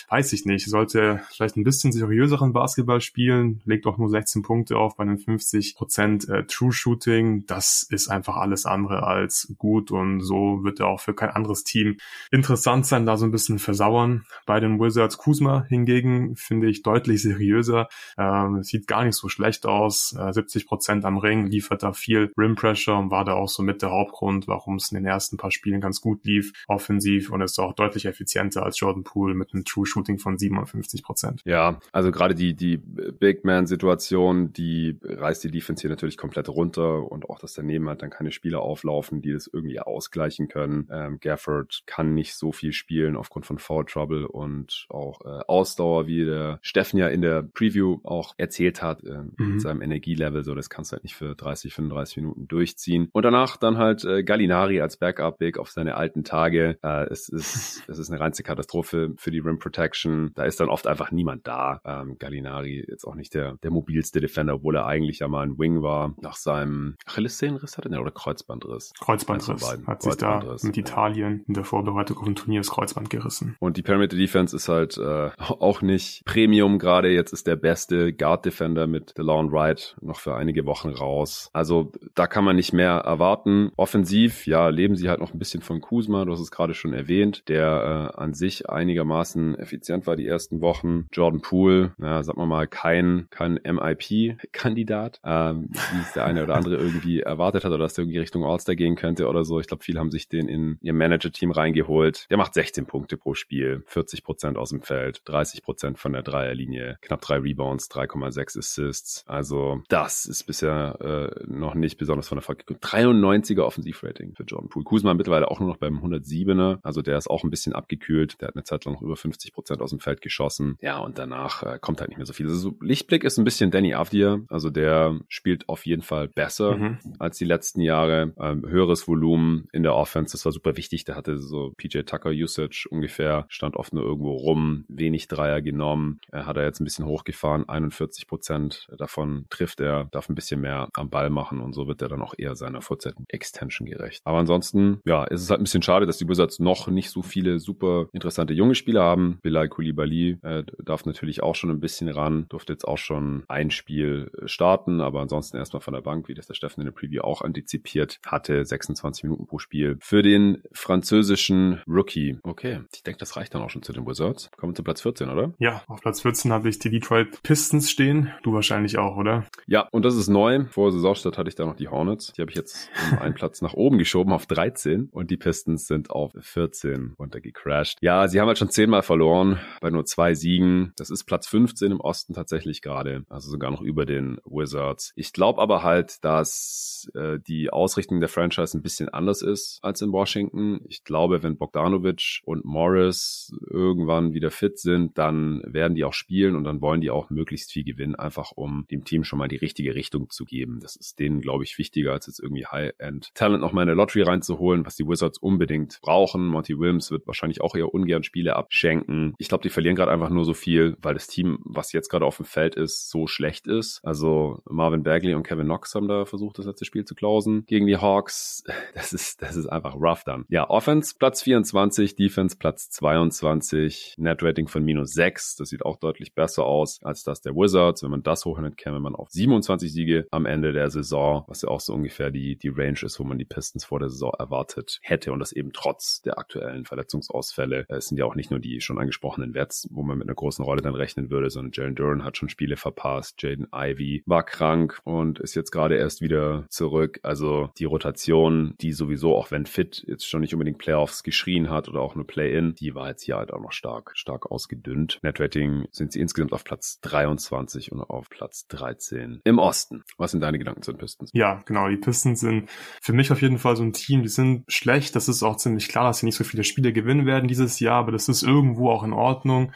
weiß 0.09 0.33
ich 0.33 0.45
nicht. 0.45 0.67
Sollte 0.67 1.21
vielleicht 1.29 1.57
ein 1.57 1.63
bisschen 1.63 1.91
seriöseren 1.91 2.53
Basketball 2.53 3.01
spielen, 3.01 3.61
legt 3.65 3.85
auch 3.85 3.97
nur 3.97 4.09
16 4.09 4.41
Punkte 4.41 4.77
auf 4.77 4.95
bei 4.95 5.03
einem 5.03 5.17
50 5.17 5.75
Prozent 5.75 6.29
äh, 6.29 6.45
True 6.45 6.71
Shooting. 6.71 7.45
Das 7.47 7.85
ist 7.89 8.09
einfach 8.09 8.37
alles 8.37 8.65
andere 8.65 9.03
als 9.03 9.53
gut 9.57 9.91
und 9.91 10.21
so 10.21 10.63
wird 10.63 10.79
er 10.79 10.87
auch 10.87 10.99
für 10.99 11.13
kein 11.13 11.29
anderes 11.29 11.63
Team 11.63 11.97
interessant 12.31 12.85
sein, 12.85 13.05
da 13.05 13.17
so 13.17 13.25
ein 13.25 13.31
bisschen 13.31 13.59
versauern. 13.59 14.25
Bei 14.45 14.59
den 14.59 14.79
Wizards 14.79 15.17
Kuzma 15.17 15.65
hingegen 15.67 16.35
finde 16.35 16.69
ich 16.69 16.83
deutlich 16.83 17.21
seriöser. 17.21 17.80
Ähm, 18.17 18.63
sieht 18.63 18.87
gar 18.87 19.03
nicht 19.03 19.15
so 19.15 19.29
schlecht 19.29 19.65
aus. 19.65 20.15
Äh, 20.17 20.33
70 20.33 20.65
Prozent 20.67 21.05
am 21.05 21.17
Ring, 21.17 21.47
liefert 21.47 21.83
da 21.83 21.93
viel 21.93 22.31
Rim 22.37 22.55
Pressure 22.55 22.97
und 22.97 23.11
war 23.11 23.25
da 23.25 23.33
auch 23.33 23.49
so 23.49 23.63
mit 23.63 23.81
der 23.81 23.91
Hauptgrund, 23.91 24.47
warum 24.47 24.75
es 24.75 24.91
in 24.91 24.95
den 24.95 25.05
ersten 25.05 25.37
paar 25.37 25.51
Spielen 25.51 25.81
ganz 25.81 26.01
gut 26.01 26.25
lief, 26.25 26.53
offensiv 26.67 27.31
und 27.31 27.41
ist 27.41 27.59
auch 27.59 27.73
deutlich 27.73 28.05
effizienter 28.05 28.63
als 28.63 28.79
Jordan 28.79 29.03
Poole 29.03 29.33
mit 29.33 29.53
einem 29.53 29.65
True 29.65 29.85
Shooting 29.85 30.17
von 30.17 30.37
57 30.37 31.03
Prozent. 31.03 31.41
Ja, 31.45 31.79
also 31.91 32.11
gerade 32.11 32.35
die 32.35 32.55
die 32.55 32.77
Big 32.77 33.43
Man-Situation, 33.43 34.53
die 34.53 34.97
reißt 35.03 35.43
die 35.43 35.51
Defense 35.51 35.81
hier 35.81 35.89
natürlich 35.89 36.17
komplett 36.17 36.49
runter 36.49 37.11
und 37.11 37.29
auch, 37.29 37.39
dass 37.39 37.53
daneben 37.53 37.87
halt 37.87 38.01
dann 38.01 38.09
keine 38.09 38.31
Spieler 38.31 38.61
auflaufen, 38.61 39.21
die 39.21 39.33
das 39.33 39.47
irgendwie 39.47 39.79
ausgleichen 39.79 40.47
können. 40.47 40.87
Ähm, 40.91 41.19
Gafford 41.19 41.83
kann 41.85 42.13
nicht 42.13 42.35
so 42.35 42.51
viel 42.51 42.73
spielen 42.73 43.15
aufgrund 43.15 43.45
von 43.45 43.57
Foul 43.57 43.85
Trouble 43.85 44.27
und 44.27 44.85
auch 44.89 45.21
äh, 45.21 45.43
Ausdauer, 45.47 46.07
wie 46.07 46.25
der 46.25 46.59
Steffen 46.61 46.97
ja 46.97 47.07
in 47.07 47.21
der 47.21 47.43
Preview 47.43 47.70
auch 48.03 48.33
erzählt 48.37 48.81
hat, 48.81 49.03
äh, 49.03 49.23
mhm. 49.37 49.53
mit 49.53 49.61
seinem 49.61 49.81
Energielevel. 49.81 50.43
So, 50.43 50.55
das 50.55 50.69
kannst 50.69 50.91
du 50.91 50.93
halt 50.95 51.03
nicht 51.03 51.15
für 51.15 51.35
30, 51.35 51.73
35 51.73 52.17
Minuten 52.17 52.47
durchziehen. 52.47 53.09
Und 53.11 53.23
danach 53.23 53.57
dann 53.57 53.77
halt 53.77 54.03
äh, 54.03 54.23
Gallinari 54.23 54.81
als 54.81 54.97
Backup-Big 54.97 55.57
auf 55.57 55.69
seine 55.69 55.95
alten 55.95 56.23
Tage. 56.23 56.77
Äh, 56.83 57.05
es 57.09 57.29
ist, 57.29 57.83
es 57.87 57.97
ist 57.99 58.09
eine 58.09 58.19
reinste 58.19 58.43
Katastrophe 58.43 59.13
für 59.17 59.31
die 59.31 59.39
Rim 59.39 59.59
Protection. 59.59 60.31
Da 60.35 60.43
ist 60.43 60.59
dann 60.59 60.69
oft 60.69 60.87
einfach 60.87 61.11
niemand 61.11 61.47
da. 61.47 61.81
Ähm, 61.85 62.17
Gallinari 62.17 62.85
jetzt 62.87 63.05
auch 63.05 63.15
nicht 63.15 63.33
der, 63.33 63.57
der 63.63 63.71
mobilste 63.71 64.21
Defender, 64.21 64.55
obwohl 64.55 64.75
er 64.75 64.85
eigentlich 64.85 65.19
ja 65.19 65.27
mal 65.27 65.45
ein 65.45 65.57
Wing 65.57 65.81
war. 65.81 66.15
Nach 66.21 66.35
seinem 66.35 66.95
Achillessehnenriss 67.05 67.77
hat 67.77 67.85
er 67.85 68.01
oder 68.01 68.11
Kreuzbandriss? 68.11 68.93
Kreuzbandriss. 68.99 69.63
Hat 69.85 70.01
sich 70.01 70.15
da 70.15 70.55
mit 70.61 70.77
Italien 70.77 71.43
in 71.47 71.53
der 71.53 71.63
Vorbereitung 71.63 72.17
auf 72.17 72.27
ein 72.27 72.35
Turnier 72.35 72.59
das 72.59 72.69
Kreuzband 72.69 73.09
gerissen. 73.09 73.55
Und 73.59 73.77
die 73.77 73.81
Perimeter 73.81 74.17
Defense 74.17 74.55
ist 74.55 74.69
halt 74.69 74.97
äh, 74.97 75.29
auch 75.37 75.81
nicht 75.81 76.23
Premium 76.25 76.79
gerade. 76.79 77.09
Jetzt 77.09 77.33
ist 77.33 77.47
der 77.47 77.55
beste 77.61 78.13
Guard 78.13 78.45
Defender 78.45 78.87
mit 78.87 79.17
DeLon 79.17 79.51
Wright 79.51 79.95
noch 80.01 80.19
für 80.19 80.35
einige 80.35 80.65
Wochen 80.65 80.89
raus. 80.89 81.49
Also 81.53 81.91
da 82.15 82.27
kann 82.27 82.43
man 82.43 82.55
nicht 82.55 82.73
mehr 82.73 82.91
erwarten. 82.91 83.71
Offensiv, 83.77 84.47
ja, 84.47 84.69
leben 84.69 84.95
sie 84.95 85.09
halt 85.09 85.19
noch 85.19 85.33
ein 85.33 85.39
bisschen 85.39 85.61
von 85.61 85.81
Kuzma. 85.81 86.25
Du 86.25 86.33
hast 86.33 86.41
es 86.41 86.51
gerade 86.51 86.73
schon 86.73 86.93
erwähnt, 86.93 87.47
der 87.47 88.11
äh, 88.15 88.19
an 88.19 88.33
sich 88.33 88.69
einigermaßen 88.69 89.57
effizient 89.57 90.07
war 90.07 90.15
die 90.15 90.27
ersten 90.27 90.61
Wochen. 90.61 91.07
Jordan 91.11 91.41
Poole, 91.41 91.93
ja, 92.01 92.23
sag 92.23 92.37
mal 92.37 92.45
mal, 92.45 92.67
kein, 92.67 93.27
kein 93.29 93.59
MIP-Kandidat, 93.63 95.21
ähm, 95.23 95.69
wie 95.71 96.01
es 96.01 96.13
der 96.13 96.25
eine 96.25 96.43
oder 96.43 96.55
andere 96.55 96.75
irgendwie 96.75 97.21
erwartet 97.21 97.63
hat 97.63 97.71
oder 97.71 97.83
dass 97.83 97.93
der 97.93 98.03
irgendwie 98.03 98.19
Richtung 98.19 98.43
All-Star 98.43 98.75
gehen 98.75 98.95
könnte 98.95 99.27
oder 99.27 99.43
so. 99.43 99.59
Ich 99.59 99.67
glaube, 99.67 99.83
viele 99.83 99.99
haben 99.99 100.11
sich 100.11 100.27
den 100.27 100.47
in 100.47 100.77
ihr 100.81 100.93
Manager-Team 100.93 101.51
reingeholt. 101.51 102.27
Der 102.29 102.37
macht 102.37 102.53
16 102.53 102.85
Punkte 102.85 103.17
pro 103.17 103.33
Spiel, 103.33 103.83
40 103.85 104.23
Prozent 104.23 104.57
aus 104.57 104.69
dem 104.69 104.81
Feld, 104.81 105.21
30 105.25 105.63
Prozent 105.63 105.99
von 105.99 106.13
der 106.13 106.23
Dreierlinie, 106.23 106.97
knapp 107.01 107.21
drei 107.21 107.43
Rebounds, 107.51 107.89
3,6 107.91 108.57
Assists. 108.57 109.23
Also 109.27 109.81
das 109.89 110.25
ist 110.25 110.43
bisher 110.43 110.97
äh, 111.01 111.43
noch 111.47 111.75
nicht 111.75 111.97
besonders 111.97 112.27
von 112.27 112.37
Erfolg 112.37 112.65
gekommen. 112.65 112.79
93er 112.81 113.61
Offensivrating 113.61 114.33
für 114.35 114.43
Jordan 114.43 114.69
Poole. 114.69 114.85
Kuzma 114.85 115.13
mittlerweile 115.13 115.49
auch 115.49 115.59
nur 115.59 115.69
noch 115.69 115.77
beim 115.77 115.99
107er. 115.99 116.79
Also 116.83 117.01
der 117.01 117.17
ist 117.17 117.29
auch 117.29 117.43
ein 117.43 117.49
bisschen 117.49 117.73
abgekühlt. 117.73 118.41
Der 118.41 118.49
hat 118.49 118.55
eine 118.55 118.63
Zeit 118.63 118.85
lang 118.85 118.95
noch 118.95 119.01
über 119.01 119.15
50 119.15 119.53
Prozent 119.53 119.81
aus 119.81 119.89
dem 119.89 119.99
Feld 119.99 120.21
geschossen. 120.21 120.77
Ja, 120.81 120.99
und 120.99 121.17
danach 121.17 121.63
äh, 121.63 121.79
kommt 121.79 121.99
halt 121.99 122.09
nicht 122.09 122.17
mehr 122.17 122.25
so 122.25 122.33
viel. 122.33 122.47
Also 122.47 122.75
Lichtblick 122.81 123.23
ist 123.23 123.37
ein 123.37 123.43
bisschen 123.43 123.71
Danny 123.71 123.93
Avdia. 123.93 124.39
Also 124.47 124.69
der 124.69 125.19
spielt 125.27 125.67
auf 125.69 125.85
jeden 125.85 126.01
Fall 126.01 126.27
besser 126.27 126.77
mhm. 126.77 126.99
als 127.19 127.37
die 127.37 127.45
letzten 127.45 127.81
Jahre. 127.81 128.33
Ähm, 128.39 128.65
höheres 128.67 129.07
Volumen 129.07 129.67
in 129.73 129.83
der 129.83 129.95
Offense. 129.95 130.33
Das 130.33 130.45
war 130.45 130.51
super 130.51 130.77
wichtig. 130.77 131.03
Der 131.05 131.15
hatte 131.15 131.37
so 131.37 131.73
PJ 131.77 132.01
Tucker 132.01 132.29
Usage 132.29 132.87
ungefähr. 132.89 133.45
Stand 133.49 133.75
oft 133.75 133.93
nur 133.93 134.03
irgendwo 134.03 134.33
rum. 134.33 134.85
Wenig 134.87 135.27
Dreier 135.27 135.61
genommen. 135.61 136.19
Er 136.31 136.45
hat 136.45 136.57
er 136.57 136.63
jetzt 136.63 136.79
ein 136.79 136.85
bisschen 136.85 137.05
hochgefahren. 137.05 137.40
41 137.43 138.27
Prozent 138.27 138.87
davon 138.97 139.45
trifft 139.49 139.79
er. 139.79 140.05
Darf 140.11 140.29
ein 140.29 140.35
bisschen 140.35 140.61
mehr 140.61 140.89
am 140.93 141.09
Ball 141.09 141.29
machen. 141.29 141.59
Und 141.61 141.73
so 141.73 141.87
wird 141.87 142.01
er 142.01 142.09
dann 142.09 142.21
auch 142.21 142.33
eher 142.37 142.55
seiner 142.55 142.81
Vollzeiten 142.81 143.25
Extension 143.27 143.87
gerecht. 143.87 144.21
Aber 144.25 144.37
ansonsten, 144.37 145.01
ja, 145.05 145.23
ist 145.25 145.41
es 145.41 145.49
halt 145.49 145.59
ein 145.59 145.63
bisschen 145.63 145.81
schade, 145.81 146.05
dass 146.05 146.17
die 146.17 146.27
Wizards 146.27 146.59
noch 146.59 146.87
nicht 146.87 147.09
so 147.09 147.21
viele 147.21 147.59
super 147.59 148.07
interessante 148.13 148.53
junge 148.53 148.75
Spieler 148.75 149.03
haben. 149.03 149.39
Bilal 149.41 149.69
Koulibaly 149.69 150.37
äh, 150.43 150.63
darf 150.83 151.05
natürlich 151.05 151.43
auch 151.43 151.55
schon 151.55 151.69
ein 151.69 151.79
bisschen 151.79 152.09
ran, 152.09 152.45
durfte 152.49 152.73
jetzt 152.73 152.87
auch 152.87 152.97
schon 152.97 153.43
ein 153.47 153.71
Spiel 153.71 154.31
äh, 154.41 154.47
starten, 154.47 155.01
aber 155.01 155.21
ansonsten 155.21 155.57
erstmal 155.57 155.81
von 155.81 155.93
der 155.93 156.01
Bank, 156.01 156.27
wie 156.27 156.33
das 156.33 156.47
der 156.47 156.53
Steffen 156.53 156.81
in 156.81 156.85
der 156.85 156.93
Preview 156.93 157.21
auch 157.21 157.41
antizipiert 157.41 158.19
hatte, 158.25 158.63
26 158.65 159.23
Minuten 159.23 159.47
pro 159.47 159.59
Spiel. 159.59 159.97
Für 160.01 160.21
den 160.21 160.61
französischen 160.71 161.81
Rookie. 161.87 162.37
Okay, 162.43 162.81
ich 162.93 163.03
denke, 163.03 163.19
das 163.19 163.35
reicht 163.37 163.53
dann 163.53 163.61
auch 163.61 163.69
schon 163.69 163.83
zu 163.83 163.93
den 163.93 164.05
Wizards. 164.05 164.49
Kommen 164.57 164.71
wir 164.71 164.75
zu 164.75 164.83
Platz 164.83 165.01
14, 165.01 165.29
oder? 165.29 165.53
Ja, 165.59 165.83
auf 165.87 166.01
Platz 166.01 166.21
14 166.21 166.51
habe 166.51 166.69
ich 166.69 166.79
die 166.79 166.89
Detroit 166.89 167.30
Pistons 167.43 167.89
stehen. 167.89 168.31
Du 168.43 168.53
wahrscheinlich 168.53 168.97
auch, 168.97 169.17
oder? 169.17 169.45
Ja, 169.67 169.87
und 169.91 170.05
das 170.05 170.15
ist 170.15 170.27
neu. 170.27 170.65
Vor 170.65 170.91
Saisonstart 170.91 171.37
hatte 171.37 171.49
ich 171.49 171.55
da 171.55 171.65
noch 171.65 171.75
die 171.75 171.87
Hornets. 171.87 172.33
Die 172.33 172.41
habe 172.41 172.51
ich 172.51 172.57
jetzt 172.57 172.89
um 173.11 173.19
einen 173.19 173.33
Platz 173.33 173.61
nach 173.61 173.73
oben 173.73 173.97
geschoben 173.97 174.33
auf 174.33 174.45
13 174.45 175.09
und 175.11 175.31
die 175.31 175.37
Pistons 175.37 175.87
sind 175.87 176.09
auf 176.09 176.31
14 176.39 177.15
runtergecrashed. 177.17 177.97
Ja, 178.01 178.27
sie 178.27 178.39
haben 178.39 178.47
halt 178.47 178.57
schon 178.57 178.69
zehnmal 178.69 179.03
verloren 179.03 179.59
bei 179.81 179.89
nur 179.89 180.05
zwei 180.05 180.33
Siegen. 180.33 180.93
Das 180.97 181.09
ist 181.09 181.25
Platz 181.25 181.47
15 181.47 181.91
im 181.91 181.99
Osten 181.99 182.33
tatsächlich 182.33 182.81
gerade, 182.81 183.23
also 183.29 183.49
sogar 183.49 183.71
noch 183.71 183.81
über 183.81 184.05
den 184.05 184.39
Wizards. 184.45 185.11
Ich 185.15 185.33
glaube 185.33 185.61
aber 185.61 185.83
halt, 185.83 186.23
dass 186.23 187.09
äh, 187.13 187.39
die 187.39 187.69
Ausrichtung 187.69 188.19
der 188.19 188.29
Franchise 188.29 188.77
ein 188.77 188.81
bisschen 188.81 189.09
anders 189.09 189.41
ist 189.41 189.79
als 189.81 190.01
in 190.01 190.11
Washington. 190.11 190.81
Ich 190.87 191.03
glaube, 191.03 191.43
wenn 191.43 191.57
Bogdanovic 191.57 192.41
und 192.45 192.65
Morris 192.65 193.53
irgendwann 193.69 194.33
wieder 194.33 194.51
fit 194.51 194.79
sind, 194.79 195.17
dann 195.17 195.61
werden 195.65 195.95
die 195.95 196.03
auch 196.03 196.13
spielen 196.13 196.55
und 196.55 196.63
dann 196.63 196.81
wollen 196.81 197.01
die 197.01 197.11
auch 197.11 197.20
möglichst 197.29 197.71
viel 197.71 197.83
gewinnen, 197.83 198.15
einfach 198.15 198.51
um 198.51 198.85
dem 198.91 199.03
Team 199.03 199.23
schon 199.23 199.39
mal 199.39 199.47
die 199.47 199.57
richtige 199.57 199.95
Richtung 199.95 200.29
zu 200.29 200.45
geben. 200.45 200.79
Das 200.81 200.95
ist 200.95 201.19
denen, 201.19 201.41
glaube 201.41 201.63
ich, 201.63 201.77
wichtiger, 201.77 202.13
als 202.13 202.27
jetzt 202.27 202.39
irgendwie 202.39 202.65
High-End-Talent 202.65 203.61
noch 203.61 203.73
mal 203.73 203.83
in 203.83 203.87
der 203.87 203.95
Lottery 203.95 204.23
reinzuholen, 204.23 204.85
was 204.85 204.95
die 204.95 205.07
Wizards 205.07 205.37
unbedingt 205.37 205.99
brauchen. 206.01 206.47
Monty 206.47 206.77
Williams 206.77 207.11
wird 207.11 207.27
wahrscheinlich 207.27 207.61
auch 207.61 207.75
eher 207.75 207.93
ungern 207.93 208.23
Spiele 208.23 208.55
abschenken. 208.55 209.33
Ich 209.37 209.49
glaube, 209.49 209.63
die 209.63 209.69
verlieren 209.69 209.95
gerade 209.95 210.11
einfach 210.11 210.29
nur 210.29 210.45
so 210.45 210.53
viel, 210.53 210.97
weil 211.01 211.13
das 211.13 211.27
Team, 211.27 211.59
was 211.63 211.93
jetzt 211.93 212.09
gerade 212.09 212.25
auf 212.25 212.37
dem 212.37 212.45
Feld 212.45 212.75
ist, 212.75 213.09
so 213.09 213.27
schlecht 213.27 213.67
ist. 213.67 213.99
Also 214.03 214.61
Marvin 214.69 215.03
Bagley 215.03 215.33
und 215.33 215.43
Kevin 215.43 215.65
Knox 215.65 215.95
haben 215.95 216.07
da 216.07 216.25
versucht, 216.25 216.57
das 216.57 216.65
letzte 216.65 216.85
Spiel 216.85 217.05
zu 217.05 217.15
klausen 217.15 217.65
gegen 217.65 217.87
die 217.87 217.97
Hawks. 217.97 218.63
Das 218.93 219.13
ist, 219.13 219.41
das 219.41 219.55
ist 219.55 219.67
einfach 219.67 219.95
rough 219.95 220.23
dann. 220.25 220.45
Ja, 220.49 220.69
Offense 220.69 221.15
Platz 221.17 221.41
24, 221.43 222.15
Defense 222.15 222.57
Platz 222.57 222.89
22, 222.89 224.15
Net 224.17 224.43
Rating 224.43 224.67
von 224.67 224.83
minus 224.83 225.13
6. 225.13 225.55
Das 225.55 225.69
sieht 225.69 225.85
auch 225.85 225.97
deutlich 225.97 226.33
besser 226.33 226.65
aus 226.65 227.00
als 227.03 227.23
das 227.23 227.41
der 227.41 227.55
Wizards. 227.55 228.03
Wenn 228.03 228.11
man 228.11 228.23
das 228.23 228.45
hochnimmt, 228.45 228.77
käme 228.77 228.99
man 228.99 229.15
auf 229.15 229.29
27 229.29 229.91
Siege 229.91 230.27
am 230.31 230.45
Ende 230.45 230.73
der 230.73 230.89
Saison, 230.89 231.43
was 231.47 231.61
ja 231.61 231.69
auch 231.69 231.81
so 231.81 231.93
ungefähr 231.93 232.31
die, 232.31 232.57
die 232.57 232.69
Range 232.69 232.99
ist, 233.01 233.19
wo 233.19 233.23
man 233.23 233.37
die 233.37 233.45
Pistons 233.45 233.85
vor 233.85 233.99
der 233.99 234.09
Saison 234.09 234.33
erwartet 234.37 234.99
hätte 235.01 235.31
und 235.31 235.39
das 235.39 235.51
eben 235.51 235.71
trotz 235.73 236.21
der 236.21 236.37
aktuellen 236.37 236.85
Verletzungsausfälle. 236.85 237.85
Es 237.89 238.07
sind 238.07 238.17
ja 238.17 238.25
auch 238.25 238.35
nicht 238.35 238.51
nur 238.51 238.59
die 238.59 238.81
schon 238.81 238.97
angesprochenen 238.97 239.53
Wets, 239.53 239.87
wo 239.91 240.03
man 240.03 240.17
mit 240.17 240.27
einer 240.27 240.35
großen 240.35 240.63
Rolle 240.63 240.81
dann 240.81 240.95
rechnen 240.95 241.29
würde, 241.29 241.49
sondern 241.49 241.71
Jalen 241.73 241.95
Duran 241.95 242.23
hat 242.23 242.37
schon 242.37 242.49
Spiele 242.49 242.77
verpasst, 242.77 243.41
Jaden 243.41 243.67
Ivy 243.73 244.23
war 244.25 244.43
krank 244.43 244.99
und 245.03 245.39
ist 245.39 245.55
jetzt 245.55 245.71
gerade 245.71 245.95
erst 245.95 246.21
wieder 246.21 246.65
zurück. 246.69 247.19
Also 247.23 247.69
die 247.77 247.85
Rotation, 247.85 248.75
die 248.81 248.93
sowieso, 248.93 249.35
auch 249.35 249.51
wenn 249.51 249.65
fit, 249.65 250.03
jetzt 250.07 250.27
schon 250.27 250.41
nicht 250.41 250.53
unbedingt 250.53 250.77
Playoffs 250.77 251.23
geschrien 251.23 251.69
hat 251.69 251.89
oder 251.89 252.01
auch 252.01 252.15
nur 252.15 252.27
Play-In, 252.27 252.75
die 252.75 252.95
war 252.95 253.09
jetzt 253.09 253.23
hier 253.23 253.37
halt 253.37 253.53
auch 253.53 253.61
noch 253.61 253.71
stark, 253.71 254.11
stark 254.15 254.51
ausgedünnt. 254.51 255.19
Netrating 255.23 255.87
sind 255.91 256.11
sie 256.11 256.19
insgesamt 256.19 256.53
auf 256.53 256.63
Platz 256.63 256.90
23 256.99 257.91
und 257.91 258.01
auf 258.01 258.29
Platz 258.29 258.67
13 258.67 259.41
im 259.43 259.59
Osten. 259.59 260.03
Was 260.17 260.31
sind 260.31 260.41
deine 260.41 260.59
Gedanken 260.59 260.81
zu 260.81 260.91
den 260.91 260.97
Pistons? 260.97 261.29
Ja, 261.33 261.61
genau. 261.65 261.87
Die 261.87 261.97
Pistons 261.97 262.41
sind 262.41 262.69
für 263.01 263.13
mich 263.13 263.31
auf 263.31 263.41
jeden 263.41 263.57
Fall 263.57 263.75
so 263.75 263.83
ein 263.83 263.93
Team, 263.93 264.23
die 264.23 264.29
sind 264.29 264.63
schlecht. 264.67 265.15
Das 265.15 265.29
ist 265.29 265.43
auch 265.43 265.57
ziemlich 265.57 265.87
klar, 265.87 266.05
dass 266.05 266.19
sie 266.19 266.25
nicht 266.25 266.35
so 266.35 266.43
viele 266.43 266.63
Spiele 266.63 266.93
gewinnen 266.93 267.25
werden 267.25 267.47
dieses 267.47 267.79
Jahr, 267.79 267.99
aber 267.99 268.11
das 268.11 268.27
ist 268.27 268.43
irgendwo 268.43 268.89
auch 268.89 269.03
in 269.03 269.13
Ordnung, 269.13 269.71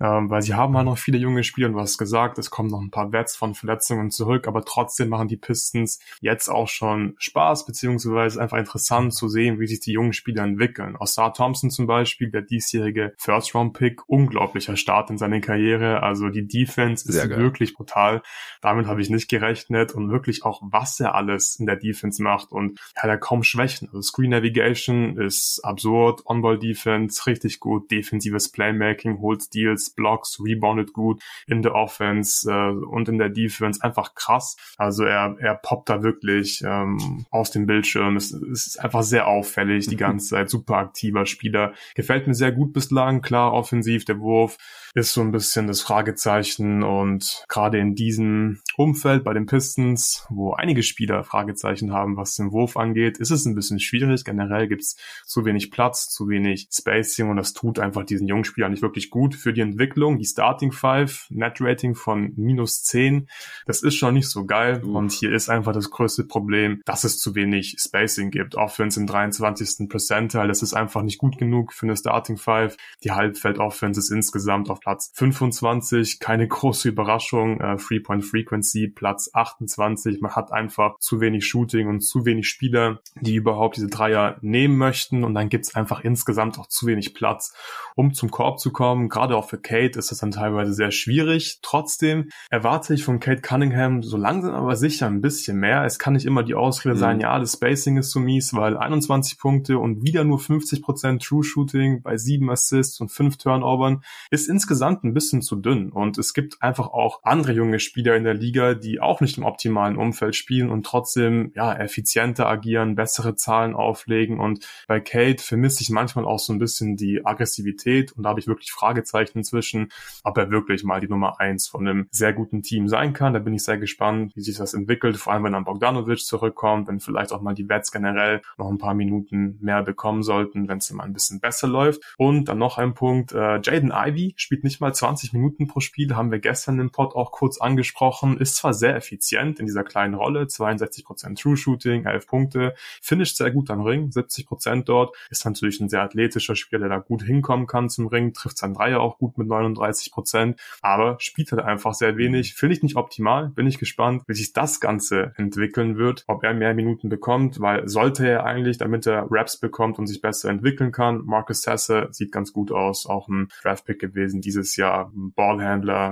ähm, 0.00 0.30
weil 0.30 0.42
sie 0.42 0.54
haben 0.54 0.76
halt 0.76 0.86
noch 0.86 0.98
viele 0.98 1.18
junge 1.18 1.44
Spieler 1.44 1.68
und 1.68 1.74
du 1.74 1.80
hast 1.80 1.98
gesagt, 1.98 2.38
es 2.38 2.50
kommen 2.50 2.70
noch 2.70 2.80
ein 2.80 2.90
paar 2.90 3.12
Wets 3.12 3.36
von 3.36 3.54
Verletzungen 3.54 4.10
zurück, 4.10 4.48
aber 4.48 4.64
trotzdem 4.64 5.08
machen 5.08 5.28
die 5.28 5.36
Pistons 5.36 6.00
jetzt 6.20 6.48
auch 6.48 6.68
schon 6.68 7.14
Spaß, 7.18 7.66
beziehungsweise 7.66 8.40
einfach 8.40 8.58
interessant 8.58 9.14
zu 9.14 9.28
sehen, 9.28 9.60
wie 9.60 9.66
sich 9.66 9.80
die 9.80 9.92
jungen 9.92 10.12
Spieler 10.12 10.44
entwickeln. 10.44 10.96
Osar 10.96 11.34
Thompson 11.34 11.70
zum 11.70 11.86
Beispiel, 11.86 12.30
der 12.30 12.42
diesjährige 12.42 13.14
First-Round-Pick, 13.18 14.08
unglaublicher 14.08 14.76
Start 14.76 15.10
in 15.10 15.18
seiner 15.18 15.40
Karriere. 15.40 16.02
Also 16.02 16.28
die 16.28 16.46
Defense 16.56 17.08
ist 17.08 17.28
wirklich 17.28 17.74
brutal. 17.74 18.22
Damit 18.60 18.86
habe 18.86 19.02
ich 19.02 19.10
nicht 19.10 19.28
gerechnet 19.28 19.92
und 19.92 20.10
wirklich 20.10 20.44
auch, 20.44 20.62
was 20.62 20.98
er 21.00 21.14
alles 21.14 21.56
in 21.56 21.66
der 21.66 21.76
Defense 21.76 22.22
macht 22.22 22.52
und 22.52 22.80
er 22.94 23.02
hat 23.02 23.10
ja 23.10 23.16
kaum 23.16 23.42
Schwächen. 23.42 23.88
Also 23.88 24.02
Screen 24.02 24.30
Navigation 24.30 25.18
ist 25.18 25.60
absurd, 25.62 26.22
On-Ball 26.26 26.58
Defense 26.58 27.26
richtig 27.26 27.60
gut, 27.60 27.90
defensives 27.90 28.50
Playmaking, 28.50 29.18
holt 29.20 29.42
Steals, 29.42 29.90
Blocks, 29.90 30.38
reboundet 30.42 30.92
gut 30.92 31.22
in 31.46 31.62
der 31.62 31.74
Offense 31.74 32.50
äh, 32.50 32.70
und 32.70 33.08
in 33.08 33.18
der 33.18 33.28
Defense 33.28 33.82
einfach 33.82 34.14
krass. 34.14 34.56
Also 34.76 35.04
er, 35.04 35.36
er 35.38 35.54
poppt 35.54 35.90
da 35.90 36.02
wirklich 36.02 36.62
ähm, 36.64 37.26
aus 37.30 37.50
dem 37.50 37.66
Bildschirm. 37.66 38.16
Es, 38.16 38.32
es 38.32 38.66
ist 38.66 38.80
einfach 38.80 39.02
sehr 39.02 39.26
auffällig 39.26 39.86
die 39.88 39.96
ganze 40.06 40.28
Zeit, 40.28 40.50
super 40.50 40.76
aktiver 40.76 41.26
Spieler. 41.26 41.74
Gefällt 41.94 42.26
mir 42.26 42.34
sehr 42.34 42.52
gut 42.52 42.72
bislang, 42.72 43.20
klar 43.20 43.52
offensiv, 43.52 44.04
der 44.04 44.20
Wurf 44.20 44.56
ist 44.94 45.12
so 45.12 45.20
ein 45.20 45.30
bisschen 45.30 45.66
das 45.66 45.82
Fragezeichen 45.82 46.45
und 46.82 47.44
gerade 47.48 47.78
in 47.78 47.94
diesem 47.94 48.60
Umfeld 48.76 49.24
bei 49.24 49.34
den 49.34 49.46
Pistons, 49.46 50.26
wo 50.30 50.52
einige 50.52 50.82
Spieler 50.82 51.24
Fragezeichen 51.24 51.92
haben, 51.92 52.16
was 52.16 52.36
den 52.36 52.52
Wurf 52.52 52.76
angeht, 52.76 53.18
ist 53.18 53.30
es 53.30 53.44
ein 53.46 53.54
bisschen 53.54 53.80
schwierig. 53.80 54.24
Generell 54.24 54.68
gibt 54.68 54.82
es 54.82 54.96
zu 55.24 55.44
wenig 55.44 55.70
Platz, 55.70 56.08
zu 56.08 56.28
wenig 56.28 56.68
Spacing 56.72 57.30
und 57.30 57.36
das 57.36 57.52
tut 57.52 57.78
einfach 57.78 58.04
diesen 58.04 58.28
jungen 58.28 58.44
Spielern 58.44 58.70
nicht 58.70 58.82
wirklich 58.82 59.10
gut 59.10 59.34
für 59.34 59.52
die 59.52 59.60
Entwicklung. 59.60 60.18
Die 60.18 60.24
Starting 60.24 60.72
Five 60.72 61.26
Net-Rating 61.30 61.94
von 61.94 62.32
minus 62.36 62.82
10. 62.84 63.28
Das 63.66 63.82
ist 63.82 63.96
schon 63.96 64.14
nicht 64.14 64.28
so 64.28 64.46
geil. 64.46 64.82
Uh. 64.84 64.98
Und 64.98 65.12
hier 65.12 65.32
ist 65.32 65.48
einfach 65.48 65.72
das 65.72 65.90
größte 65.90 66.24
Problem, 66.24 66.80
dass 66.84 67.04
es 67.04 67.18
zu 67.18 67.34
wenig 67.34 67.76
Spacing 67.78 68.30
gibt. 68.30 68.54
Offense 68.54 69.00
im 69.00 69.06
23. 69.06 69.88
Percentile, 69.88 70.48
das 70.48 70.62
ist 70.62 70.74
einfach 70.74 71.02
nicht 71.02 71.18
gut 71.18 71.38
genug 71.38 71.72
für 71.72 71.86
eine 71.86 71.96
Starting 71.96 72.36
Five. 72.36 72.76
Die 73.04 73.12
Halbfeld-Offense 73.12 74.00
ist 74.00 74.10
insgesamt 74.10 74.70
auf 74.70 74.80
Platz 74.80 75.10
25. 75.14 76.20
Keine 76.36 76.48
große 76.48 76.90
Überraschung. 76.90 77.62
Äh, 77.62 77.78
Three-Point-Frequency 77.78 78.88
Platz 78.88 79.30
28. 79.32 80.20
Man 80.20 80.32
hat 80.32 80.52
einfach 80.52 80.98
zu 80.98 81.22
wenig 81.22 81.46
Shooting 81.46 81.88
und 81.88 82.02
zu 82.02 82.26
wenig 82.26 82.46
Spieler, 82.46 83.00
die 83.18 83.36
überhaupt 83.36 83.78
diese 83.78 83.86
Dreier 83.86 84.36
nehmen 84.42 84.76
möchten. 84.76 85.24
Und 85.24 85.32
dann 85.32 85.48
gibt's 85.48 85.74
einfach 85.74 86.04
insgesamt 86.04 86.58
auch 86.58 86.66
zu 86.66 86.86
wenig 86.86 87.14
Platz, 87.14 87.54
um 87.94 88.12
zum 88.12 88.30
Korb 88.30 88.60
zu 88.60 88.70
kommen. 88.70 89.08
Gerade 89.08 89.34
auch 89.34 89.48
für 89.48 89.56
Kate 89.56 89.98
ist 89.98 90.10
das 90.10 90.18
dann 90.18 90.30
teilweise 90.30 90.74
sehr 90.74 90.90
schwierig. 90.90 91.60
Trotzdem 91.62 92.28
erwarte 92.50 92.92
ich 92.92 93.02
von 93.02 93.18
Kate 93.18 93.40
Cunningham 93.40 94.02
so 94.02 94.18
langsam 94.18 94.54
aber 94.54 94.76
sicher 94.76 95.06
ein 95.06 95.22
bisschen 95.22 95.56
mehr. 95.56 95.86
Es 95.86 95.98
kann 95.98 96.12
nicht 96.12 96.26
immer 96.26 96.42
die 96.42 96.54
Ausrede 96.54 96.96
mhm. 96.96 97.00
sein, 97.00 97.20
ja, 97.20 97.38
das 97.38 97.54
Spacing 97.54 97.96
ist 97.96 98.10
so 98.10 98.20
mies, 98.20 98.52
weil 98.52 98.76
21 98.76 99.38
Punkte 99.38 99.78
und 99.78 100.02
wieder 100.02 100.24
nur 100.24 100.38
50% 100.38 101.26
True 101.26 101.42
Shooting 101.42 102.02
bei 102.02 102.18
sieben 102.18 102.50
Assists 102.50 103.00
und 103.00 103.10
fünf 103.10 103.38
Turnovern 103.38 104.02
ist 104.30 104.50
insgesamt 104.50 105.02
ein 105.02 105.14
bisschen 105.14 105.40
zu 105.40 105.56
dünn. 105.56 105.90
Und 105.90 106.18
es 106.26 106.34
gibt 106.34 106.60
einfach 106.60 106.88
auch 106.88 107.20
andere 107.22 107.52
junge 107.52 107.78
Spieler 107.78 108.16
in 108.16 108.24
der 108.24 108.34
Liga, 108.34 108.74
die 108.74 109.00
auch 109.00 109.20
nicht 109.20 109.38
im 109.38 109.44
optimalen 109.44 109.96
Umfeld 109.96 110.34
spielen 110.34 110.70
und 110.70 110.84
trotzdem 110.84 111.52
ja 111.54 111.72
effizienter 111.72 112.46
agieren, 112.48 112.96
bessere 112.96 113.36
Zahlen 113.36 113.74
auflegen. 113.74 114.40
Und 114.40 114.66
bei 114.88 114.98
Kate 115.00 115.42
vermisse 115.42 115.82
ich 115.82 115.90
manchmal 115.90 116.24
auch 116.24 116.40
so 116.40 116.52
ein 116.52 116.58
bisschen 116.58 116.96
die 116.96 117.24
Aggressivität 117.24 118.12
und 118.12 118.24
da 118.24 118.30
habe 118.30 118.40
ich 118.40 118.48
wirklich 118.48 118.72
Fragezeichen 118.72 119.38
inzwischen, 119.38 119.90
ob 120.24 120.36
er 120.36 120.50
wirklich 120.50 120.82
mal 120.82 121.00
die 121.00 121.08
Nummer 121.08 121.38
eins 121.40 121.68
von 121.68 121.86
einem 121.86 122.08
sehr 122.10 122.32
guten 122.32 122.62
Team 122.62 122.88
sein 122.88 123.12
kann. 123.12 123.32
Da 123.32 123.38
bin 123.38 123.54
ich 123.54 123.62
sehr 123.62 123.78
gespannt, 123.78 124.34
wie 124.34 124.42
sich 124.42 124.56
das 124.56 124.74
entwickelt, 124.74 125.16
vor 125.16 125.32
allem 125.32 125.44
wenn 125.44 125.52
dann 125.52 125.64
Bogdanovic 125.64 126.18
zurückkommt, 126.18 126.88
wenn 126.88 126.98
vielleicht 126.98 127.32
auch 127.32 127.40
mal 127.40 127.54
die 127.54 127.68
Wets 127.68 127.92
generell 127.92 128.42
noch 128.58 128.68
ein 128.68 128.78
paar 128.78 128.94
Minuten 128.94 129.58
mehr 129.60 129.84
bekommen 129.84 130.24
sollten, 130.24 130.66
wenn 130.66 130.78
es 130.78 130.90
mal 130.90 131.04
ein 131.04 131.12
bisschen 131.12 131.38
besser 131.38 131.68
läuft. 131.68 132.02
Und 132.16 132.48
dann 132.48 132.58
noch 132.58 132.78
ein 132.78 132.94
Punkt, 132.94 133.32
äh, 133.32 133.60
Jaden 133.62 133.92
Ivy 133.94 134.34
spielt 134.36 134.64
nicht 134.64 134.80
mal 134.80 134.92
20 134.92 135.32
Minuten 135.32 135.68
pro 135.68 135.78
Spiel, 135.78 136.08
haben 136.16 136.30
wir 136.30 136.38
gestern 136.38 136.80
im 136.80 136.90
Pod 136.90 137.14
auch 137.14 137.32
kurz 137.32 137.60
angesprochen, 137.60 138.38
ist 138.38 138.56
zwar 138.56 138.74
sehr 138.74 138.96
effizient 138.96 139.60
in 139.60 139.66
dieser 139.66 139.84
kleinen 139.84 140.14
Rolle, 140.14 140.44
62% 140.44 141.40
True 141.40 141.56
Shooting, 141.56 142.04
11 142.04 142.26
Punkte, 142.26 142.74
finisht 143.00 143.36
sehr 143.36 143.50
gut 143.50 143.70
am 143.70 143.82
Ring, 143.82 144.10
70% 144.10 144.84
dort, 144.84 145.16
ist 145.30 145.44
natürlich 145.44 145.80
ein 145.80 145.88
sehr 145.88 146.02
athletischer 146.02 146.56
Spieler, 146.56 146.80
der 146.80 146.88
da 146.88 146.98
gut 146.98 147.22
hinkommen 147.22 147.66
kann 147.66 147.88
zum 147.88 148.06
Ring, 148.06 148.32
trifft 148.32 148.58
sein 148.58 148.74
Dreier 148.74 149.00
auch 149.00 149.18
gut 149.18 149.38
mit 149.38 149.48
39%, 149.48 150.56
aber 150.82 151.16
spielt 151.20 151.52
halt 151.52 151.62
einfach 151.62 151.94
sehr 151.94 152.16
wenig, 152.16 152.54
finde 152.54 152.74
ich 152.74 152.82
nicht 152.82 152.96
optimal, 152.96 153.48
bin 153.50 153.66
ich 153.66 153.78
gespannt, 153.78 154.22
wie 154.26 154.34
sich 154.34 154.52
das 154.52 154.80
Ganze 154.80 155.32
entwickeln 155.36 155.96
wird, 155.96 156.24
ob 156.26 156.42
er 156.42 156.54
mehr 156.54 156.74
Minuten 156.74 157.08
bekommt, 157.08 157.60
weil 157.60 157.88
sollte 157.88 158.26
er 158.26 158.44
eigentlich, 158.44 158.78
damit 158.78 159.06
er 159.06 159.26
Raps 159.30 159.58
bekommt 159.58 159.98
und 159.98 160.06
sich 160.06 160.20
besser 160.20 160.50
entwickeln 160.50 160.92
kann, 160.92 161.22
Marcus 161.24 161.62
Sasser 161.62 162.12
sieht 162.12 162.32
ganz 162.32 162.52
gut 162.52 162.72
aus, 162.72 163.06
auch 163.06 163.28
ein 163.28 163.48
Draftpick 163.62 163.98
gewesen 163.98 164.40
dieses 164.40 164.76
Jahr, 164.76 165.12
ein 165.14 165.32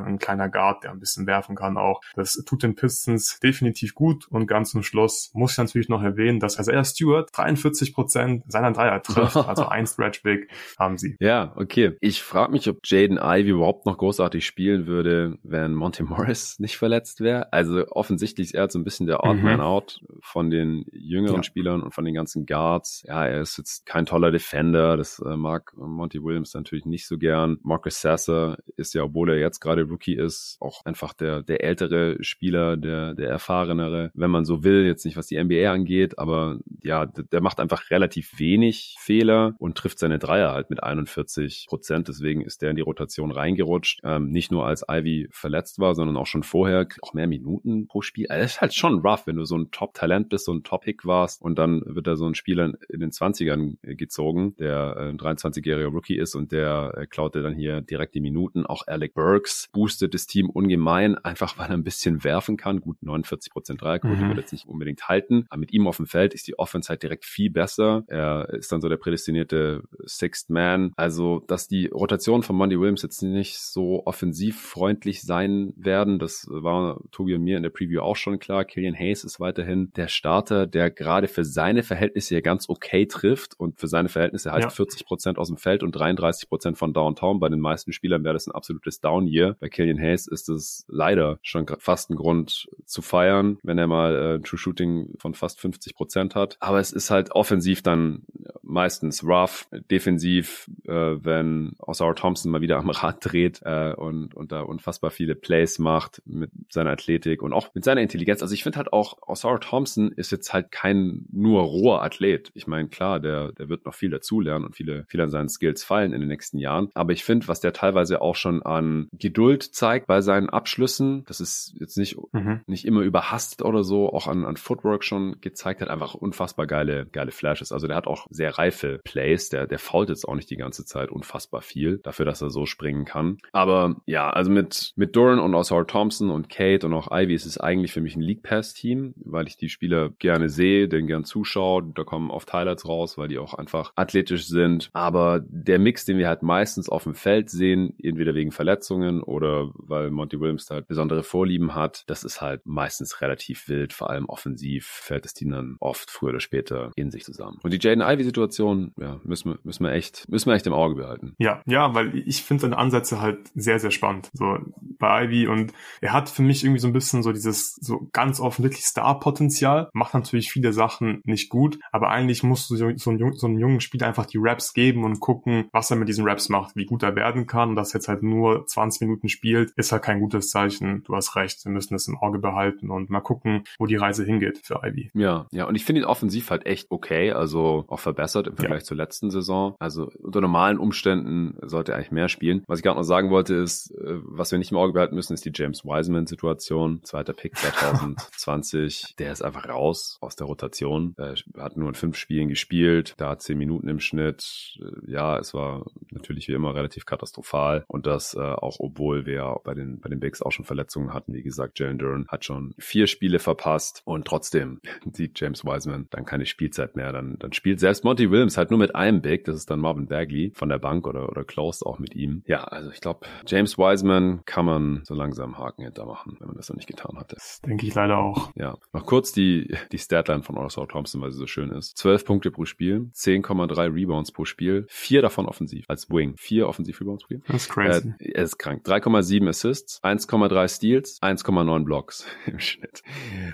Ein 0.02 0.18
kleiner 0.18 0.48
Guard, 0.48 0.84
der 0.84 0.90
ein 0.90 1.00
bisschen 1.00 1.26
werfen 1.26 1.56
kann 1.56 1.76
auch. 1.76 2.00
Das 2.14 2.34
tut 2.46 2.62
den 2.62 2.74
Pistons 2.74 3.38
definitiv 3.40 3.94
gut 3.94 4.26
und 4.28 4.46
ganz 4.46 4.70
zum 4.70 4.82
Schluss 4.82 5.30
muss 5.34 5.52
ich 5.52 5.58
natürlich 5.58 5.88
noch 5.88 6.02
erwähnen, 6.02 6.40
dass 6.40 6.58
Isaiah 6.58 6.84
Stewart 6.84 7.30
43% 7.30 8.42
seiner 8.46 8.72
Dreier 8.72 9.02
trifft, 9.02 9.36
also 9.48 9.66
ein 9.66 9.86
Stretch 9.86 10.22
Big 10.22 10.48
haben 10.78 10.98
sie. 10.98 11.16
Ja, 11.20 11.52
okay. 11.56 11.96
Ich 12.00 12.22
frage 12.22 12.52
mich, 12.52 12.68
ob 12.68 12.80
Jaden 12.84 13.18
Ivy 13.18 13.50
überhaupt 13.50 13.86
noch 13.86 13.98
großartig 13.98 14.44
spielen 14.44 14.86
würde, 14.86 15.38
wenn 15.42 15.74
Monty 15.74 16.02
Morris 16.02 16.58
nicht 16.58 16.76
verletzt 16.76 17.20
wäre. 17.20 17.52
Also 17.52 17.86
offensichtlich 17.88 18.48
ist 18.48 18.54
er 18.54 18.70
so 18.70 18.78
ein 18.78 18.84
bisschen 18.84 19.06
der 19.06 19.24
Odd 19.24 19.40
Man 19.40 19.56
mhm. 19.56 19.60
Out 19.60 20.00
von 20.20 20.50
den 20.50 20.84
jüngeren 20.92 21.36
ja. 21.36 21.42
Spielern 21.42 21.82
und 21.82 21.94
von 21.94 22.04
den 22.04 22.14
ganzen 22.14 22.46
Guards. 22.46 23.04
Ja, 23.06 23.26
er 23.26 23.42
ist 23.42 23.56
jetzt 23.58 23.86
kein 23.86 24.06
toller 24.06 24.30
Defender. 24.30 24.96
Das 24.96 25.18
äh, 25.18 25.36
mag 25.36 25.72
Monty 25.76 26.22
Williams 26.22 26.54
natürlich 26.54 26.86
nicht 26.86 27.06
so 27.06 27.18
gern. 27.18 27.58
Marcus 27.62 28.00
Sasser 28.00 28.56
ist 28.76 28.94
ja, 28.94 29.04
obwohl 29.04 29.30
er 29.30 29.38
jetzt 29.38 29.60
gerade 29.60 29.80
Rookie 29.84 30.14
ist, 30.14 30.56
auch 30.60 30.84
einfach 30.84 31.12
der, 31.12 31.42
der 31.42 31.62
ältere 31.62 32.22
Spieler, 32.22 32.76
der, 32.76 33.14
der 33.14 33.28
erfahrenere, 33.28 34.10
wenn 34.14 34.30
man 34.30 34.44
so 34.44 34.64
will, 34.64 34.84
jetzt 34.86 35.04
nicht 35.04 35.16
was 35.16 35.26
die 35.26 35.42
NBA 35.42 35.70
angeht, 35.70 36.18
aber 36.18 36.58
ja, 36.82 37.06
der 37.06 37.40
macht 37.40 37.60
einfach 37.60 37.90
relativ 37.90 38.38
wenig 38.38 38.96
Fehler 38.98 39.54
und 39.58 39.76
trifft 39.76 39.98
seine 39.98 40.18
Dreier 40.18 40.52
halt 40.52 40.70
mit 40.70 40.82
41 40.82 41.66
Prozent. 41.68 42.08
Deswegen 42.08 42.42
ist 42.42 42.62
der 42.62 42.70
in 42.70 42.76
die 42.76 42.82
Rotation 42.82 43.30
reingerutscht. 43.30 44.00
Ähm, 44.04 44.30
nicht 44.30 44.52
nur 44.52 44.66
als 44.66 44.84
Ivy 44.88 45.28
verletzt 45.30 45.78
war, 45.78 45.94
sondern 45.94 46.16
auch 46.16 46.26
schon 46.26 46.42
vorher 46.42 46.86
auch 47.02 47.14
mehr 47.14 47.26
Minuten 47.26 47.86
pro 47.86 48.02
Spiel. 48.02 48.26
Also 48.28 48.42
das 48.42 48.52
ist 48.52 48.60
halt 48.60 48.74
schon 48.74 49.00
rough, 49.00 49.26
wenn 49.26 49.36
du 49.36 49.44
so 49.44 49.56
ein 49.56 49.70
Top-Talent 49.70 50.28
bist, 50.28 50.44
so 50.46 50.52
ein 50.52 50.62
Top-Pick 50.62 51.04
warst 51.04 51.42
und 51.42 51.58
dann 51.58 51.82
wird 51.86 52.06
da 52.06 52.16
so 52.16 52.26
ein 52.26 52.34
Spieler 52.34 52.72
in 52.88 53.00
den 53.00 53.10
20ern 53.10 53.76
gezogen, 53.96 54.54
der 54.56 54.96
ein 54.96 55.18
23-jähriger 55.18 55.90
Rookie 55.90 56.16
ist 56.16 56.34
und 56.34 56.52
der 56.52 56.94
äh, 56.96 57.06
klaut 57.06 57.34
dir 57.34 57.42
dann 57.42 57.54
hier 57.54 57.80
direkt 57.80 58.14
die 58.14 58.20
Minuten. 58.20 58.66
Auch 58.66 58.86
Alec 58.86 59.14
Burks 59.14 59.63
boostet 59.72 60.14
das 60.14 60.26
Team 60.26 60.50
ungemein, 60.50 61.16
einfach 61.16 61.58
weil 61.58 61.68
er 61.68 61.74
ein 61.74 61.84
bisschen 61.84 62.24
werfen 62.24 62.56
kann. 62.56 62.80
Gut, 62.80 63.02
49 63.02 63.52
Prozent 63.52 63.82
Dreierquote 63.82 64.16
mhm. 64.16 64.28
wird 64.28 64.38
jetzt 64.38 64.52
nicht 64.52 64.66
unbedingt 64.66 65.08
halten. 65.08 65.46
Aber 65.50 65.60
mit 65.60 65.72
ihm 65.72 65.86
auf 65.86 65.96
dem 65.96 66.06
Feld 66.06 66.34
ist 66.34 66.46
die 66.46 66.58
Offense 66.58 66.88
halt 66.88 67.02
direkt 67.02 67.24
viel 67.24 67.50
besser. 67.50 68.04
Er 68.06 68.48
ist 68.50 68.72
dann 68.72 68.80
so 68.80 68.88
der 68.88 68.96
prädestinierte 68.96 69.82
Sixth 70.04 70.50
Man. 70.50 70.92
Also, 70.96 71.42
dass 71.46 71.68
die 71.68 71.86
Rotation 71.86 72.42
von 72.42 72.56
Monty 72.56 72.78
Williams 72.78 73.02
jetzt 73.02 73.22
nicht 73.22 73.58
so 73.58 74.04
offensiv 74.06 74.60
freundlich 74.60 75.22
sein 75.22 75.72
werden, 75.76 76.18
das 76.18 76.46
war 76.50 77.00
Tobi 77.10 77.34
und 77.34 77.42
mir 77.42 77.56
in 77.56 77.62
der 77.62 77.70
Preview 77.70 78.00
auch 78.00 78.16
schon 78.16 78.38
klar. 78.38 78.64
Killian 78.64 78.94
Hayes 78.94 79.24
ist 79.24 79.40
weiterhin 79.40 79.92
der 79.96 80.08
Starter, 80.08 80.66
der 80.66 80.90
gerade 80.90 81.28
für 81.28 81.44
seine 81.44 81.82
Verhältnisse 81.82 82.34
hier 82.34 82.42
ganz 82.42 82.68
okay 82.68 83.06
trifft 83.06 83.58
und 83.58 83.78
für 83.78 83.88
seine 83.88 84.08
Verhältnisse 84.08 84.52
halt 84.52 84.64
ja. 84.64 84.70
40 84.70 85.06
Prozent 85.06 85.38
aus 85.38 85.48
dem 85.48 85.56
Feld 85.56 85.82
und 85.82 85.92
33 85.92 86.48
Prozent 86.48 86.78
von 86.78 86.92
Downtown. 86.92 87.40
Bei 87.40 87.48
den 87.48 87.60
meisten 87.60 87.92
Spielern 87.92 88.24
wäre 88.24 88.34
das 88.34 88.46
ein 88.46 88.52
absolutes 88.52 89.00
Down-Year. 89.00 89.53
Bei 89.60 89.68
Killian 89.68 89.98
Hayes 89.98 90.26
ist 90.26 90.48
es 90.48 90.84
leider 90.88 91.38
schon 91.42 91.66
fast 91.78 92.10
ein 92.10 92.16
Grund 92.16 92.68
zu 92.84 93.02
feiern, 93.02 93.58
wenn 93.62 93.78
er 93.78 93.86
mal 93.86 94.14
äh, 94.14 94.40
True 94.40 94.58
Shooting 94.58 95.14
von 95.18 95.34
fast 95.34 95.60
50 95.60 95.94
Prozent 95.94 96.34
hat. 96.34 96.56
Aber 96.60 96.80
es 96.80 96.92
ist 96.92 97.10
halt 97.10 97.32
offensiv 97.32 97.82
dann 97.82 98.22
meistens 98.62 99.24
rough, 99.24 99.68
defensiv, 99.90 100.70
äh, 100.86 100.92
wenn 100.92 101.72
Osara 101.78 102.14
Thompson 102.14 102.50
mal 102.50 102.60
wieder 102.60 102.78
am 102.78 102.90
Rad 102.90 103.18
dreht 103.20 103.60
äh, 103.64 103.92
und, 103.94 104.34
und 104.34 104.52
da 104.52 104.60
unfassbar 104.60 105.10
viele 105.10 105.34
Plays 105.34 105.78
macht 105.78 106.22
mit 106.24 106.50
seiner 106.70 106.90
Athletik 106.90 107.42
und 107.42 107.52
auch 107.52 107.74
mit 107.74 107.84
seiner 107.84 108.00
Intelligenz. 108.00 108.42
Also 108.42 108.54
ich 108.54 108.62
finde 108.62 108.78
halt 108.78 108.92
auch, 108.92 109.18
Osara 109.26 109.58
Thompson 109.58 110.10
ist 110.12 110.32
jetzt 110.32 110.52
halt 110.52 110.72
kein 110.72 111.26
nur 111.30 111.62
roher 111.62 112.02
Athlet. 112.02 112.50
Ich 112.54 112.66
meine, 112.66 112.88
klar, 112.88 113.20
der, 113.20 113.52
der 113.52 113.68
wird 113.68 113.84
noch 113.84 113.94
viel 113.94 114.10
dazulernen 114.10 114.64
und 114.64 114.74
viele, 114.74 115.04
viele 115.08 115.24
an 115.24 115.30
seinen 115.30 115.48
Skills 115.48 115.84
fallen 115.84 116.12
in 116.12 116.20
den 116.20 116.28
nächsten 116.28 116.58
Jahren. 116.58 116.90
Aber 116.94 117.12
ich 117.12 117.24
finde, 117.24 117.48
was 117.48 117.60
der 117.60 117.72
teilweise 117.72 118.20
auch 118.22 118.36
schon 118.36 118.62
an 118.62 119.08
Geduld 119.12 119.43
zeigt 119.52 120.06
bei 120.06 120.20
seinen 120.20 120.48
Abschlüssen, 120.48 121.24
das 121.26 121.40
ist 121.40 121.74
jetzt 121.78 121.96
nicht, 121.96 122.16
mhm. 122.32 122.60
nicht 122.66 122.84
immer 122.86 123.02
überhastet 123.02 123.62
oder 123.62 123.84
so, 123.84 124.12
auch 124.12 124.26
an, 124.26 124.44
an 124.44 124.56
Footwork 124.56 125.04
schon 125.04 125.40
gezeigt 125.40 125.80
hat, 125.80 125.88
einfach 125.88 126.14
unfassbar 126.14 126.66
geile, 126.66 127.06
geile 127.06 127.32
Flashes. 127.32 127.72
Also 127.72 127.86
der 127.86 127.96
hat 127.96 128.06
auch 128.06 128.26
sehr 128.30 128.58
reife 128.58 129.00
Plays, 129.04 129.48
der, 129.48 129.66
der 129.66 129.78
fault 129.78 130.08
jetzt 130.08 130.26
auch 130.26 130.34
nicht 130.34 130.50
die 130.50 130.56
ganze 130.56 130.84
Zeit 130.84 131.10
unfassbar 131.10 131.62
viel 131.62 131.98
dafür, 131.98 132.24
dass 132.24 132.42
er 132.42 132.50
so 132.50 132.66
springen 132.66 133.04
kann. 133.04 133.38
Aber 133.52 133.96
ja, 134.06 134.30
also 134.30 134.50
mit, 134.50 134.92
mit 134.96 135.16
Doran 135.16 135.38
und 135.38 135.54
Osar 135.54 135.86
Thompson 135.86 136.30
und 136.30 136.48
Kate 136.48 136.86
und 136.86 136.94
auch 136.94 137.08
Ivy 137.10 137.34
ist 137.34 137.46
es 137.46 137.58
eigentlich 137.58 137.92
für 137.92 138.00
mich 138.00 138.16
ein 138.16 138.22
League 138.22 138.42
Pass 138.42 138.74
Team, 138.74 139.14
weil 139.16 139.46
ich 139.46 139.56
die 139.56 139.68
Spieler 139.68 140.10
gerne 140.18 140.48
sehe, 140.48 140.88
den 140.88 141.06
gern 141.06 141.24
zuschaue. 141.24 141.92
Da 141.94 142.04
kommen 142.04 142.30
oft 142.30 142.52
Highlights 142.52 142.88
raus, 142.88 143.18
weil 143.18 143.28
die 143.28 143.38
auch 143.38 143.54
einfach 143.54 143.92
athletisch 143.96 144.46
sind. 144.46 144.90
Aber 144.92 145.40
der 145.46 145.78
Mix, 145.78 146.04
den 146.04 146.18
wir 146.18 146.28
halt 146.28 146.42
meistens 146.42 146.88
auf 146.88 147.04
dem 147.04 147.14
Feld 147.14 147.50
sehen, 147.50 147.94
entweder 148.02 148.34
wegen 148.34 148.52
Verletzungen 148.52 149.22
oder 149.22 149.33
weil 149.74 150.10
Monty 150.10 150.40
Williams 150.40 150.66
da 150.66 150.76
halt 150.76 150.88
besondere 150.88 151.22
Vorlieben 151.22 151.74
hat, 151.74 152.04
das 152.06 152.24
ist 152.24 152.40
halt 152.40 152.62
meistens 152.64 153.20
relativ 153.20 153.68
wild, 153.68 153.92
vor 153.92 154.10
allem 154.10 154.26
offensiv 154.26 154.86
fällt 154.86 155.24
Team 155.34 155.50
dann 155.50 155.76
oft 155.80 156.10
früher 156.10 156.30
oder 156.30 156.40
später 156.40 156.92
in 156.96 157.10
sich 157.10 157.24
zusammen. 157.24 157.58
Und 157.62 157.72
die 157.72 157.78
Jaden 157.80 158.02
Ivy-Situation, 158.02 158.92
ja, 158.98 159.20
müssen 159.24 159.52
wir, 159.52 159.58
müssen 159.64 159.84
wir 159.84 159.92
echt, 159.92 160.28
müssen 160.28 160.50
wir 160.50 160.54
echt 160.54 160.66
im 160.66 160.72
Auge 160.72 160.96
behalten. 160.96 161.34
Ja, 161.38 161.62
ja, 161.66 161.94
weil 161.94 162.16
ich 162.16 162.42
finde 162.42 162.62
seine 162.62 162.76
Ansätze 162.76 163.20
halt 163.20 163.38
sehr, 163.54 163.78
sehr 163.78 163.90
spannend. 163.90 164.30
So 164.32 164.58
bei 164.98 165.24
Ivy 165.24 165.46
und 165.46 165.72
er 166.00 166.12
hat 166.12 166.28
für 166.28 166.42
mich 166.42 166.64
irgendwie 166.64 166.80
so 166.80 166.88
ein 166.88 166.92
bisschen 166.92 167.22
so 167.22 167.32
dieses 167.32 167.74
so 167.76 168.08
ganz 168.12 168.40
offensichtlich 168.40 168.84
Star-Potenzial 168.84 169.54
Potenzial, 169.54 169.90
macht 169.92 170.14
natürlich 170.14 170.50
viele 170.50 170.72
Sachen 170.72 171.20
nicht 171.24 171.48
gut, 171.48 171.78
aber 171.92 172.10
eigentlich 172.10 172.42
musst 172.42 172.70
du 172.70 172.76
so, 172.76 172.90
so, 172.96 173.10
einen, 173.10 173.34
so 173.34 173.46
einen 173.46 173.58
jungen 173.58 173.80
Spieler 173.80 174.06
einfach 174.06 174.26
die 174.26 174.38
Raps 174.40 174.72
geben 174.72 175.04
und 175.04 175.20
gucken, 175.20 175.68
was 175.72 175.90
er 175.90 175.96
mit 175.96 176.08
diesen 176.08 176.26
Raps 176.26 176.48
macht, 176.48 176.76
wie 176.76 176.86
gut 176.86 177.02
er 177.02 177.16
werden 177.16 177.46
kann. 177.46 177.76
Dass 177.76 177.92
jetzt 177.92 178.08
halt 178.08 178.22
nur 178.22 178.66
20 178.66 179.02
Minuten 179.02 179.23
spielt, 179.28 179.72
ist 179.72 179.92
halt 179.92 180.02
kein 180.02 180.20
gutes 180.20 180.50
Zeichen. 180.50 181.02
Du 181.04 181.14
hast 181.14 181.36
recht, 181.36 181.64
wir 181.64 181.72
müssen 181.72 181.94
das 181.94 182.08
im 182.08 182.16
Auge 182.16 182.38
behalten 182.38 182.90
und 182.90 183.10
mal 183.10 183.20
gucken, 183.20 183.64
wo 183.78 183.86
die 183.86 183.96
Reise 183.96 184.24
hingeht 184.24 184.60
für 184.62 184.80
Ivy. 184.84 185.10
Ja, 185.14 185.46
ja, 185.52 185.64
und 185.66 185.74
ich 185.74 185.84
finde 185.84 186.02
ihn 186.02 186.06
offensiv 186.06 186.50
halt 186.50 186.66
echt 186.66 186.90
okay, 186.90 187.32
also 187.32 187.84
auch 187.88 188.00
verbessert 188.00 188.46
im 188.46 188.56
Vergleich 188.56 188.82
ja. 188.82 188.84
zur 188.84 188.96
letzten 188.96 189.30
Saison. 189.30 189.74
Also 189.78 190.10
unter 190.18 190.40
normalen 190.40 190.78
Umständen 190.78 191.56
sollte 191.62 191.92
er 191.92 191.98
eigentlich 191.98 192.12
mehr 192.12 192.28
spielen. 192.28 192.62
Was 192.66 192.78
ich 192.78 192.82
gerade 192.82 192.98
noch 192.98 193.04
sagen 193.04 193.30
wollte 193.30 193.54
ist, 193.54 193.90
äh, 193.92 194.20
was 194.22 194.50
wir 194.50 194.58
nicht 194.58 194.70
im 194.70 194.78
Auge 194.78 194.92
behalten 194.92 195.14
müssen, 195.14 195.34
ist 195.34 195.44
die 195.44 195.52
James 195.54 195.84
Wiseman-Situation. 195.84 197.00
Zweiter 197.04 197.32
Pick 197.32 197.56
2020. 198.36 199.14
der 199.18 199.32
ist 199.32 199.42
einfach 199.42 199.68
raus 199.68 200.18
aus 200.20 200.36
der 200.36 200.46
Rotation. 200.46 201.14
Er 201.18 201.34
hat 201.58 201.76
nur 201.76 201.88
in 201.88 201.94
fünf 201.94 202.16
Spielen 202.16 202.48
gespielt, 202.48 203.14
da 203.16 203.38
zehn 203.38 203.58
Minuten 203.58 203.88
im 203.88 204.00
Schnitt. 204.00 204.78
Äh, 204.80 205.10
ja, 205.12 205.38
es 205.38 205.54
war 205.54 205.86
natürlich 206.10 206.48
wie 206.48 206.52
immer 206.52 206.74
relativ 206.74 207.06
katastrophal. 207.06 207.84
Und 207.88 208.06
das 208.06 208.34
äh, 208.34 208.40
auch, 208.40 208.76
obwohl 208.80 209.13
wir 209.26 209.60
bei 209.64 209.74
den, 209.74 210.00
bei 210.00 210.08
den 210.08 210.20
Bigs 210.20 210.42
auch 210.42 210.52
schon 210.52 210.64
Verletzungen 210.64 211.14
hatten. 211.14 211.32
Wie 211.32 211.42
gesagt, 211.42 211.78
Jalen 211.78 211.98
Duran 211.98 212.26
hat 212.28 212.44
schon 212.44 212.74
vier 212.78 213.06
Spiele 213.06 213.38
verpasst 213.38 214.02
und 214.04 214.26
trotzdem 214.26 214.80
sieht 215.12 215.38
James 215.40 215.64
Wiseman 215.64 216.06
dann 216.10 216.24
keine 216.24 216.46
Spielzeit 216.46 216.96
mehr. 216.96 217.12
Dann, 217.12 217.36
dann 217.38 217.52
spielt 217.52 217.80
selbst 217.80 218.04
Monty 218.04 218.30
Williams 218.30 218.56
halt 218.56 218.70
nur 218.70 218.78
mit 218.78 218.94
einem 218.94 219.22
Big. 219.22 219.44
Das 219.44 219.56
ist 219.56 219.70
dann 219.70 219.80
Marvin 219.80 220.06
Bagley 220.06 220.52
von 220.54 220.68
der 220.68 220.78
Bank 220.78 221.06
oder, 221.06 221.28
oder 221.28 221.44
closed 221.44 221.86
auch 221.86 221.98
mit 221.98 222.14
ihm. 222.14 222.42
Ja, 222.46 222.64
also 222.64 222.90
ich 222.90 223.00
glaube, 223.00 223.26
James 223.46 223.78
Wiseman 223.78 224.44
kann 224.44 224.66
man 224.66 225.02
so 225.04 225.14
langsam 225.14 225.58
Haken 225.58 225.84
hintermachen, 225.84 226.36
wenn 226.40 226.48
man 226.48 226.56
das 226.56 226.68
noch 226.68 226.76
nicht 226.76 226.88
getan 226.88 227.16
hatte. 227.18 227.36
Das 227.36 227.60
denke 227.62 227.86
ich 227.86 227.94
leider 227.94 228.18
auch. 228.18 228.50
Ja, 228.54 228.76
noch 228.92 229.06
kurz 229.06 229.32
die, 229.32 229.76
die 229.92 229.98
Statline 229.98 230.42
von 230.42 230.56
Orsaw 230.56 230.86
Thompson, 230.86 231.20
weil 231.20 231.32
sie 231.32 231.38
so 231.38 231.46
schön 231.46 231.70
ist. 231.70 231.96
12 231.98 232.24
Punkte 232.24 232.50
pro 232.50 232.64
Spiel, 232.64 233.10
10,3 233.14 233.94
Rebounds 233.94 234.32
pro 234.32 234.44
Spiel, 234.44 234.86
vier 234.88 235.22
davon 235.22 235.46
offensiv 235.46 235.84
als 235.88 236.10
Wing. 236.10 236.34
Vier 236.36 236.68
offensiv 236.68 237.00
Rebounds 237.00 237.24
pro 237.24 237.26
Spiel. 237.26 237.42
Das 237.48 237.62
ist 237.62 237.68
crazy. 237.68 238.14
Äh, 238.18 238.32
er 238.32 238.44
ist 238.44 238.58
krank. 238.58 238.84
3,7 239.04 239.48
Assists, 239.48 240.02
1,3 240.02 240.68
Steals, 240.68 241.22
1,9 241.22 241.84
Blocks 241.84 242.26
im 242.46 242.58
Schnitt. 242.58 243.02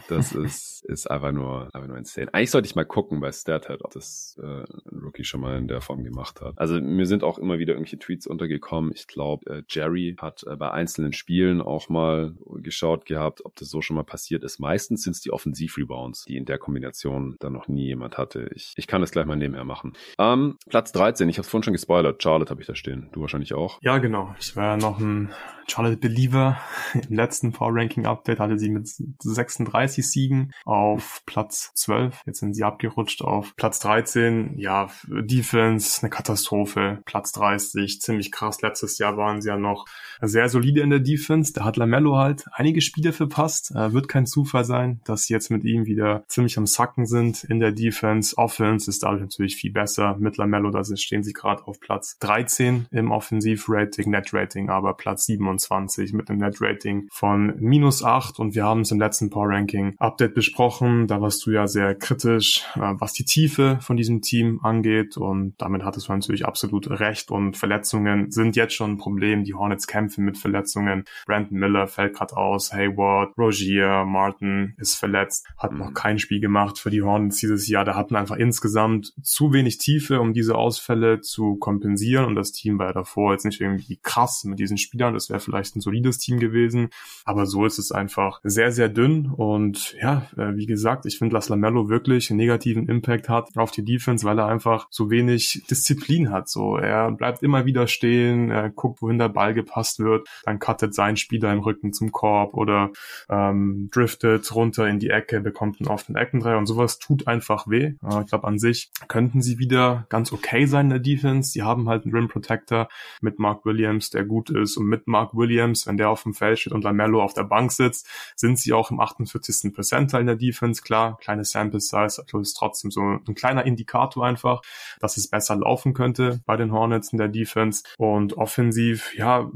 Das 0.09 0.33
ist, 0.35 0.85
ist 0.85 1.11
einfach 1.11 1.33
nur, 1.33 1.69
einfach 1.73 1.89
nur 1.89 1.99
insane. 1.99 2.33
Eigentlich 2.33 2.51
sollte 2.51 2.67
ich 2.67 2.77
mal 2.77 2.85
gucken 2.85 3.21
bei 3.21 3.33
StatHead, 3.33 3.85
ob 3.85 3.93
das 3.93 4.39
äh, 4.41 4.47
ein 4.47 5.01
Rookie 5.03 5.25
schon 5.25 5.41
mal 5.41 5.59
in 5.59 5.69
der 5.69 5.81
Form 5.81 6.05
gemacht 6.05 6.41
hat. 6.41 6.55
Also 6.57 6.81
mir 6.81 7.07
sind 7.07 7.25
auch 7.25 7.39
immer 7.39 7.59
wieder 7.59 7.75
irgendwelche 7.75 7.99
Tweets 7.99 8.27
untergekommen. 8.27 8.93
Ich 8.95 9.07
glaube, 9.07 9.51
äh, 9.51 9.63
Jerry 9.69 10.17
hat 10.21 10.45
äh, 10.47 10.57
bei 10.57 10.71
einzelnen 10.71 11.13
Spielen 11.13 11.61
auch 11.61 11.89
mal 11.89 12.35
geschaut 12.63 13.05
gehabt, 13.05 13.45
ob 13.45 13.57
das 13.57 13.69
so 13.69 13.81
schon 13.83 13.97
mal 13.97 14.05
passiert 14.05 14.45
ist. 14.45 14.61
Meistens 14.61 15.03
sind 15.03 15.13
es 15.13 15.21
die 15.21 15.33
Offensiv-Rebounds, 15.33 16.25
die 16.25 16.37
in 16.37 16.45
der 16.45 16.59
Kombination 16.59 17.37
dann 17.41 17.53
noch 17.53 17.69
nie 17.69 17.87
jemand 17.87 18.19
hatte. 18.19 18.51
Ich, 18.55 18.73
ich 18.77 18.87
kann 18.87 19.01
das 19.01 19.11
gleich 19.11 19.27
mal 19.27 19.37
nebenher 19.37 19.65
machen. 19.65 19.95
Ähm, 20.19 20.57
Platz 20.69 20.93
13, 20.93 21.29
ich 21.29 21.39
habe 21.39 21.43
es 21.43 21.49
vorhin 21.49 21.65
schon 21.65 21.73
gespoilert. 21.73 22.23
Charlotte 22.23 22.51
habe 22.51 22.61
ich 22.61 22.67
da 22.67 22.75
stehen. 22.75 23.09
Du 23.13 23.21
wahrscheinlich 23.21 23.55
auch. 23.55 23.79
Ja, 23.83 23.99
genau. 23.99 24.35
Ich 24.39 24.57
war 24.57 24.65
ja 24.65 24.77
noch 24.77 25.01
ein 25.01 25.31
Charlotte 25.71 25.97
Believer. 25.97 26.59
Im 27.09 27.17
letzten 27.17 27.53
Power 27.53 27.71
Ranking 27.73 28.07
Update 28.07 28.41
hatte 28.41 28.59
sie 28.59 28.71
mit 28.71 28.89
36 29.23 30.09
Siegen 30.09 30.53
auf 30.65 31.23
Platz 31.27 31.73
12. 31.75 32.23
Jetzt 32.27 32.41
sind 32.41 32.55
sie 32.55 32.65
abgerutscht 32.65 33.23
auf 33.23 33.55
Platz 33.57 33.79
13. 33.81 34.59
Ja, 34.59 34.89
Defense, 35.07 36.03
eine 36.03 36.11
Katastrophe. 36.11 37.01
Platz 37.05 37.33
30, 37.33 38.01
ziemlich 38.01 38.33
krass. 38.33 38.63
Letztes 38.63 38.99
Jahr 38.99 39.17
waren 39.17 39.41
sie 39.41 39.49
ja 39.49 39.57
noch 39.57 39.87
sehr 40.21 40.49
solide 40.49 40.81
in 40.81 40.91
der 40.91 40.99
Defense. 40.99 41.53
Da 41.53 41.65
hat 41.65 41.77
Lamello 41.77 42.17
halt 42.17 42.45
einige 42.53 42.81
Spiele 42.81 43.13
verpasst. 43.13 43.71
Äh, 43.75 43.93
wird 43.93 44.09
kein 44.09 44.27
Zufall 44.27 44.65
sein, 44.65 45.01
dass 45.05 45.25
sie 45.25 45.35
jetzt 45.35 45.51
mit 45.51 45.65
ihm 45.65 45.87
wieder 45.87 46.25
ziemlich 46.29 46.59
am 46.59 46.67
Sacken 46.67 47.07
sind 47.07 47.45
in 47.45 47.61
der 47.61 47.73
Defense. 47.73 48.37
Offense 48.37 48.91
ist 48.91 49.03
dadurch 49.03 49.23
natürlich 49.23 49.57
viel 49.57 49.73
besser. 49.73 50.17
Mit 50.19 50.37
Lamello, 50.37 50.71
da 50.71 50.85
stehen 50.97 51.23
sie 51.23 51.33
gerade 51.33 51.67
auf 51.67 51.81
Platz 51.81 52.19
13 52.19 52.87
im 52.91 53.13
Offensivrating, 53.13 54.11
Net 54.11 54.33
Rating, 54.33 54.71
aber 54.71 54.95
Platz 54.95 55.20
27 55.21 56.13
mit 56.13 56.31
einem 56.31 56.41
Net 56.41 56.57
Rating 56.61 57.09
von 57.11 57.55
minus 57.59 58.03
8 58.03 58.39
und 58.39 58.55
wir 58.55 58.65
haben 58.65 58.81
es 58.83 58.91
im 58.91 58.99
letzten 58.99 59.31
Power 59.31 59.49
Ranking 59.49 59.95
Update 59.99 60.35
besprochen. 60.35 61.07
Da 61.07 61.21
warst 61.21 61.45
du 61.47 61.51
ja 61.51 61.67
sehr 61.67 61.95
kritisch, 61.95 62.65
äh, 62.77 62.95
was 62.99 63.13
die 63.13 63.25
Tiefe 63.25 63.79
von 63.81 63.97
diesem 63.97 64.23
Team 64.23 64.61
angeht 64.63 65.17
und 65.17 65.55
damit 65.59 65.85
hattest 65.85 66.09
du 66.09 66.13
natürlich 66.13 66.47
absolut 66.47 66.89
recht 66.91 67.31
und 67.31 67.57
Verletzungen 67.57 68.31
sind 68.31 68.57
jetzt 68.57 68.75
schon 68.75 68.93
ein 68.93 68.99
Problem. 68.99 69.45
Die 69.45 69.55
Hornets 69.55 69.87
kämpfen 69.87 70.25
mit 70.25 70.39
Verletzungen. 70.39 71.05
Brandon 71.27 71.59
Miller 71.59 71.87
fällt 71.87 72.15
gerade 72.15 72.37
aus, 72.37 72.73
Hayward, 72.73 73.37
Rogier, 73.39 74.05
Martin 74.07 74.75
ist 74.79 74.95
verletzt, 74.95 75.47
hat 75.57 75.73
noch 75.73 75.91
mhm. 75.91 75.95
kein 75.95 76.19
Spiel 76.19 76.41
gemacht 76.41 76.79
für 76.79 76.91
die 76.91 77.03
Hornets 77.03 77.39
dieses 77.39 77.69
Jahr. 77.69 77.85
Da 77.85 77.97
hatten 77.97 78.17
einfach 78.17 78.37
insgesamt 78.37 79.13
zu 79.23 79.53
wenig 79.53 79.79
Tiefe, 79.79 80.21
um 80.21 80.33
diese 80.33 80.57
Ausfälle 80.57 81.21
zu 81.21 81.57
kompensieren 81.57 82.27
und 82.27 82.35
das 82.35 82.53
Team 82.53 82.79
war 82.79 82.87
ja 82.87 82.93
davor 82.93 83.33
jetzt 83.33 83.45
nicht 83.45 83.61
irgendwie 83.61 83.99
krass 84.03 84.45
mit 84.45 84.59
diesen 84.59 84.79
Spielern. 84.79 85.10
Das 85.15 85.31
wäre 85.31 85.41
vielleicht 85.41 85.77
ein 85.77 85.81
solides 85.81 86.19
Team 86.19 86.39
gewesen, 86.39 86.91
aber 87.25 87.47
so 87.47 87.67
ist 87.67 87.79
es 87.79 87.93
einfach 87.93 88.41
sehr, 88.43 88.73
sehr 88.73 88.89
dünn 88.89 89.27
und 89.27 89.95
ja, 90.01 90.27
äh, 90.37 90.57
wie 90.57 90.67
gesagt, 90.67 91.07
ich 91.07 91.19
finde, 91.19 91.35
dass 91.35 91.49
Lamello 91.49 91.89
wirklich 91.89 92.31
einen 92.31 92.39
negativen 92.39 92.89
Impact 92.89 93.29
hat 93.29 93.49
auf 93.57 93.71
die 93.71 93.85
Defense, 93.85 94.27
weil 94.27 94.39
er 94.39 94.47
einfach 94.47 94.89
so 94.91 95.11
wenig 95.11 95.63
Disziplin 95.71 96.31
hat. 96.31 96.49
So, 96.49 96.77
er 96.77 97.11
bleibt 97.13 97.43
immer 97.43 97.67
wieder 97.67 97.87
stehen, 97.87 98.51
er 98.51 98.71
guckt, 98.71 99.03
wohin 99.03 99.19
der 99.19 99.29
Ball 99.29 99.55
gepasst 99.55 99.99
wird, 99.99 100.29
dann 100.45 100.59
cuttet 100.59 100.95
sein 100.95 101.17
Spieler 101.17 101.53
im 101.53 101.61
Rücken 101.61 101.93
zum 101.93 102.13
Korb 102.13 102.55
oder 102.55 102.91
ähm, 103.29 103.89
driftet 103.93 104.55
runter 104.55 104.89
in 104.89 104.99
die 104.99 105.11
Ecke, 105.11 105.41
bekommt 105.41 105.81
einen 105.81 105.89
offenen 105.89 106.21
Eckendreier 106.21 106.59
und 106.59 106.67
sowas 106.67 106.99
tut 106.99 107.27
einfach 107.27 107.69
weh. 107.69 107.95
Äh, 108.03 108.21
ich 108.23 108.27
glaube, 108.29 108.47
an 108.47 108.59
sich 108.59 108.91
könnten 109.09 109.43
sie 109.43 109.59
wieder 109.59 110.07
ganz 110.09 110.33
okay 110.33 110.67
sein 110.67 110.87
in 110.87 110.91
der 110.91 110.99
Defense. 110.99 111.53
Die 111.53 111.63
haben 111.63 111.89
halt 111.89 112.05
einen 112.05 112.15
Rim 112.15 112.29
Protector 112.29 112.89
mit 113.21 113.39
Mark 113.39 113.65
Williams, 113.65 114.11
der 114.11 114.25
gut 114.25 114.51
ist 114.51 114.77
und 114.77 114.87
mit 114.87 115.00
Mark 115.07 115.35
Williams, 115.35 115.87
wenn 115.87 115.97
der 115.97 116.11
auf 116.11 116.23
dem 116.23 116.35
Feld 116.35 116.59
steht 116.59 116.73
und 116.73 116.85
Lamello 116.85 117.23
auf 117.23 117.35
der 117.35 117.45
Bank 117.45 117.73
sitzt, 117.73 118.09
sind 118.37 118.59
sie 118.59 118.73
auch 118.73 118.91
im 118.91 119.01
48. 119.01 119.73
Percentile 119.73 120.21
in 120.21 120.27
der 120.27 120.37
Defense. 120.37 120.83
Klar, 120.83 121.19
kleine 121.21 121.45
Sample 121.45 121.81
Size, 121.81 122.25
aber 122.33 122.41
ist 122.41 122.55
trotzdem 122.55 122.91
so 122.91 123.01
ein 123.01 123.35
kleiner 123.35 123.65
Indikator 123.65 124.27
einfach, 124.27 124.63
dass 125.01 125.17
es 125.17 125.29
besser 125.29 125.57
laufen 125.57 125.95
könnte 125.95 126.41
bei 126.47 126.57
den 126.57 126.73
Hornets 126.73 127.13
in 127.13 127.19
der 127.19 127.29
Defense 127.29 127.85
und 127.99 128.35
offensiv, 128.35 129.15
ja, 129.15 129.51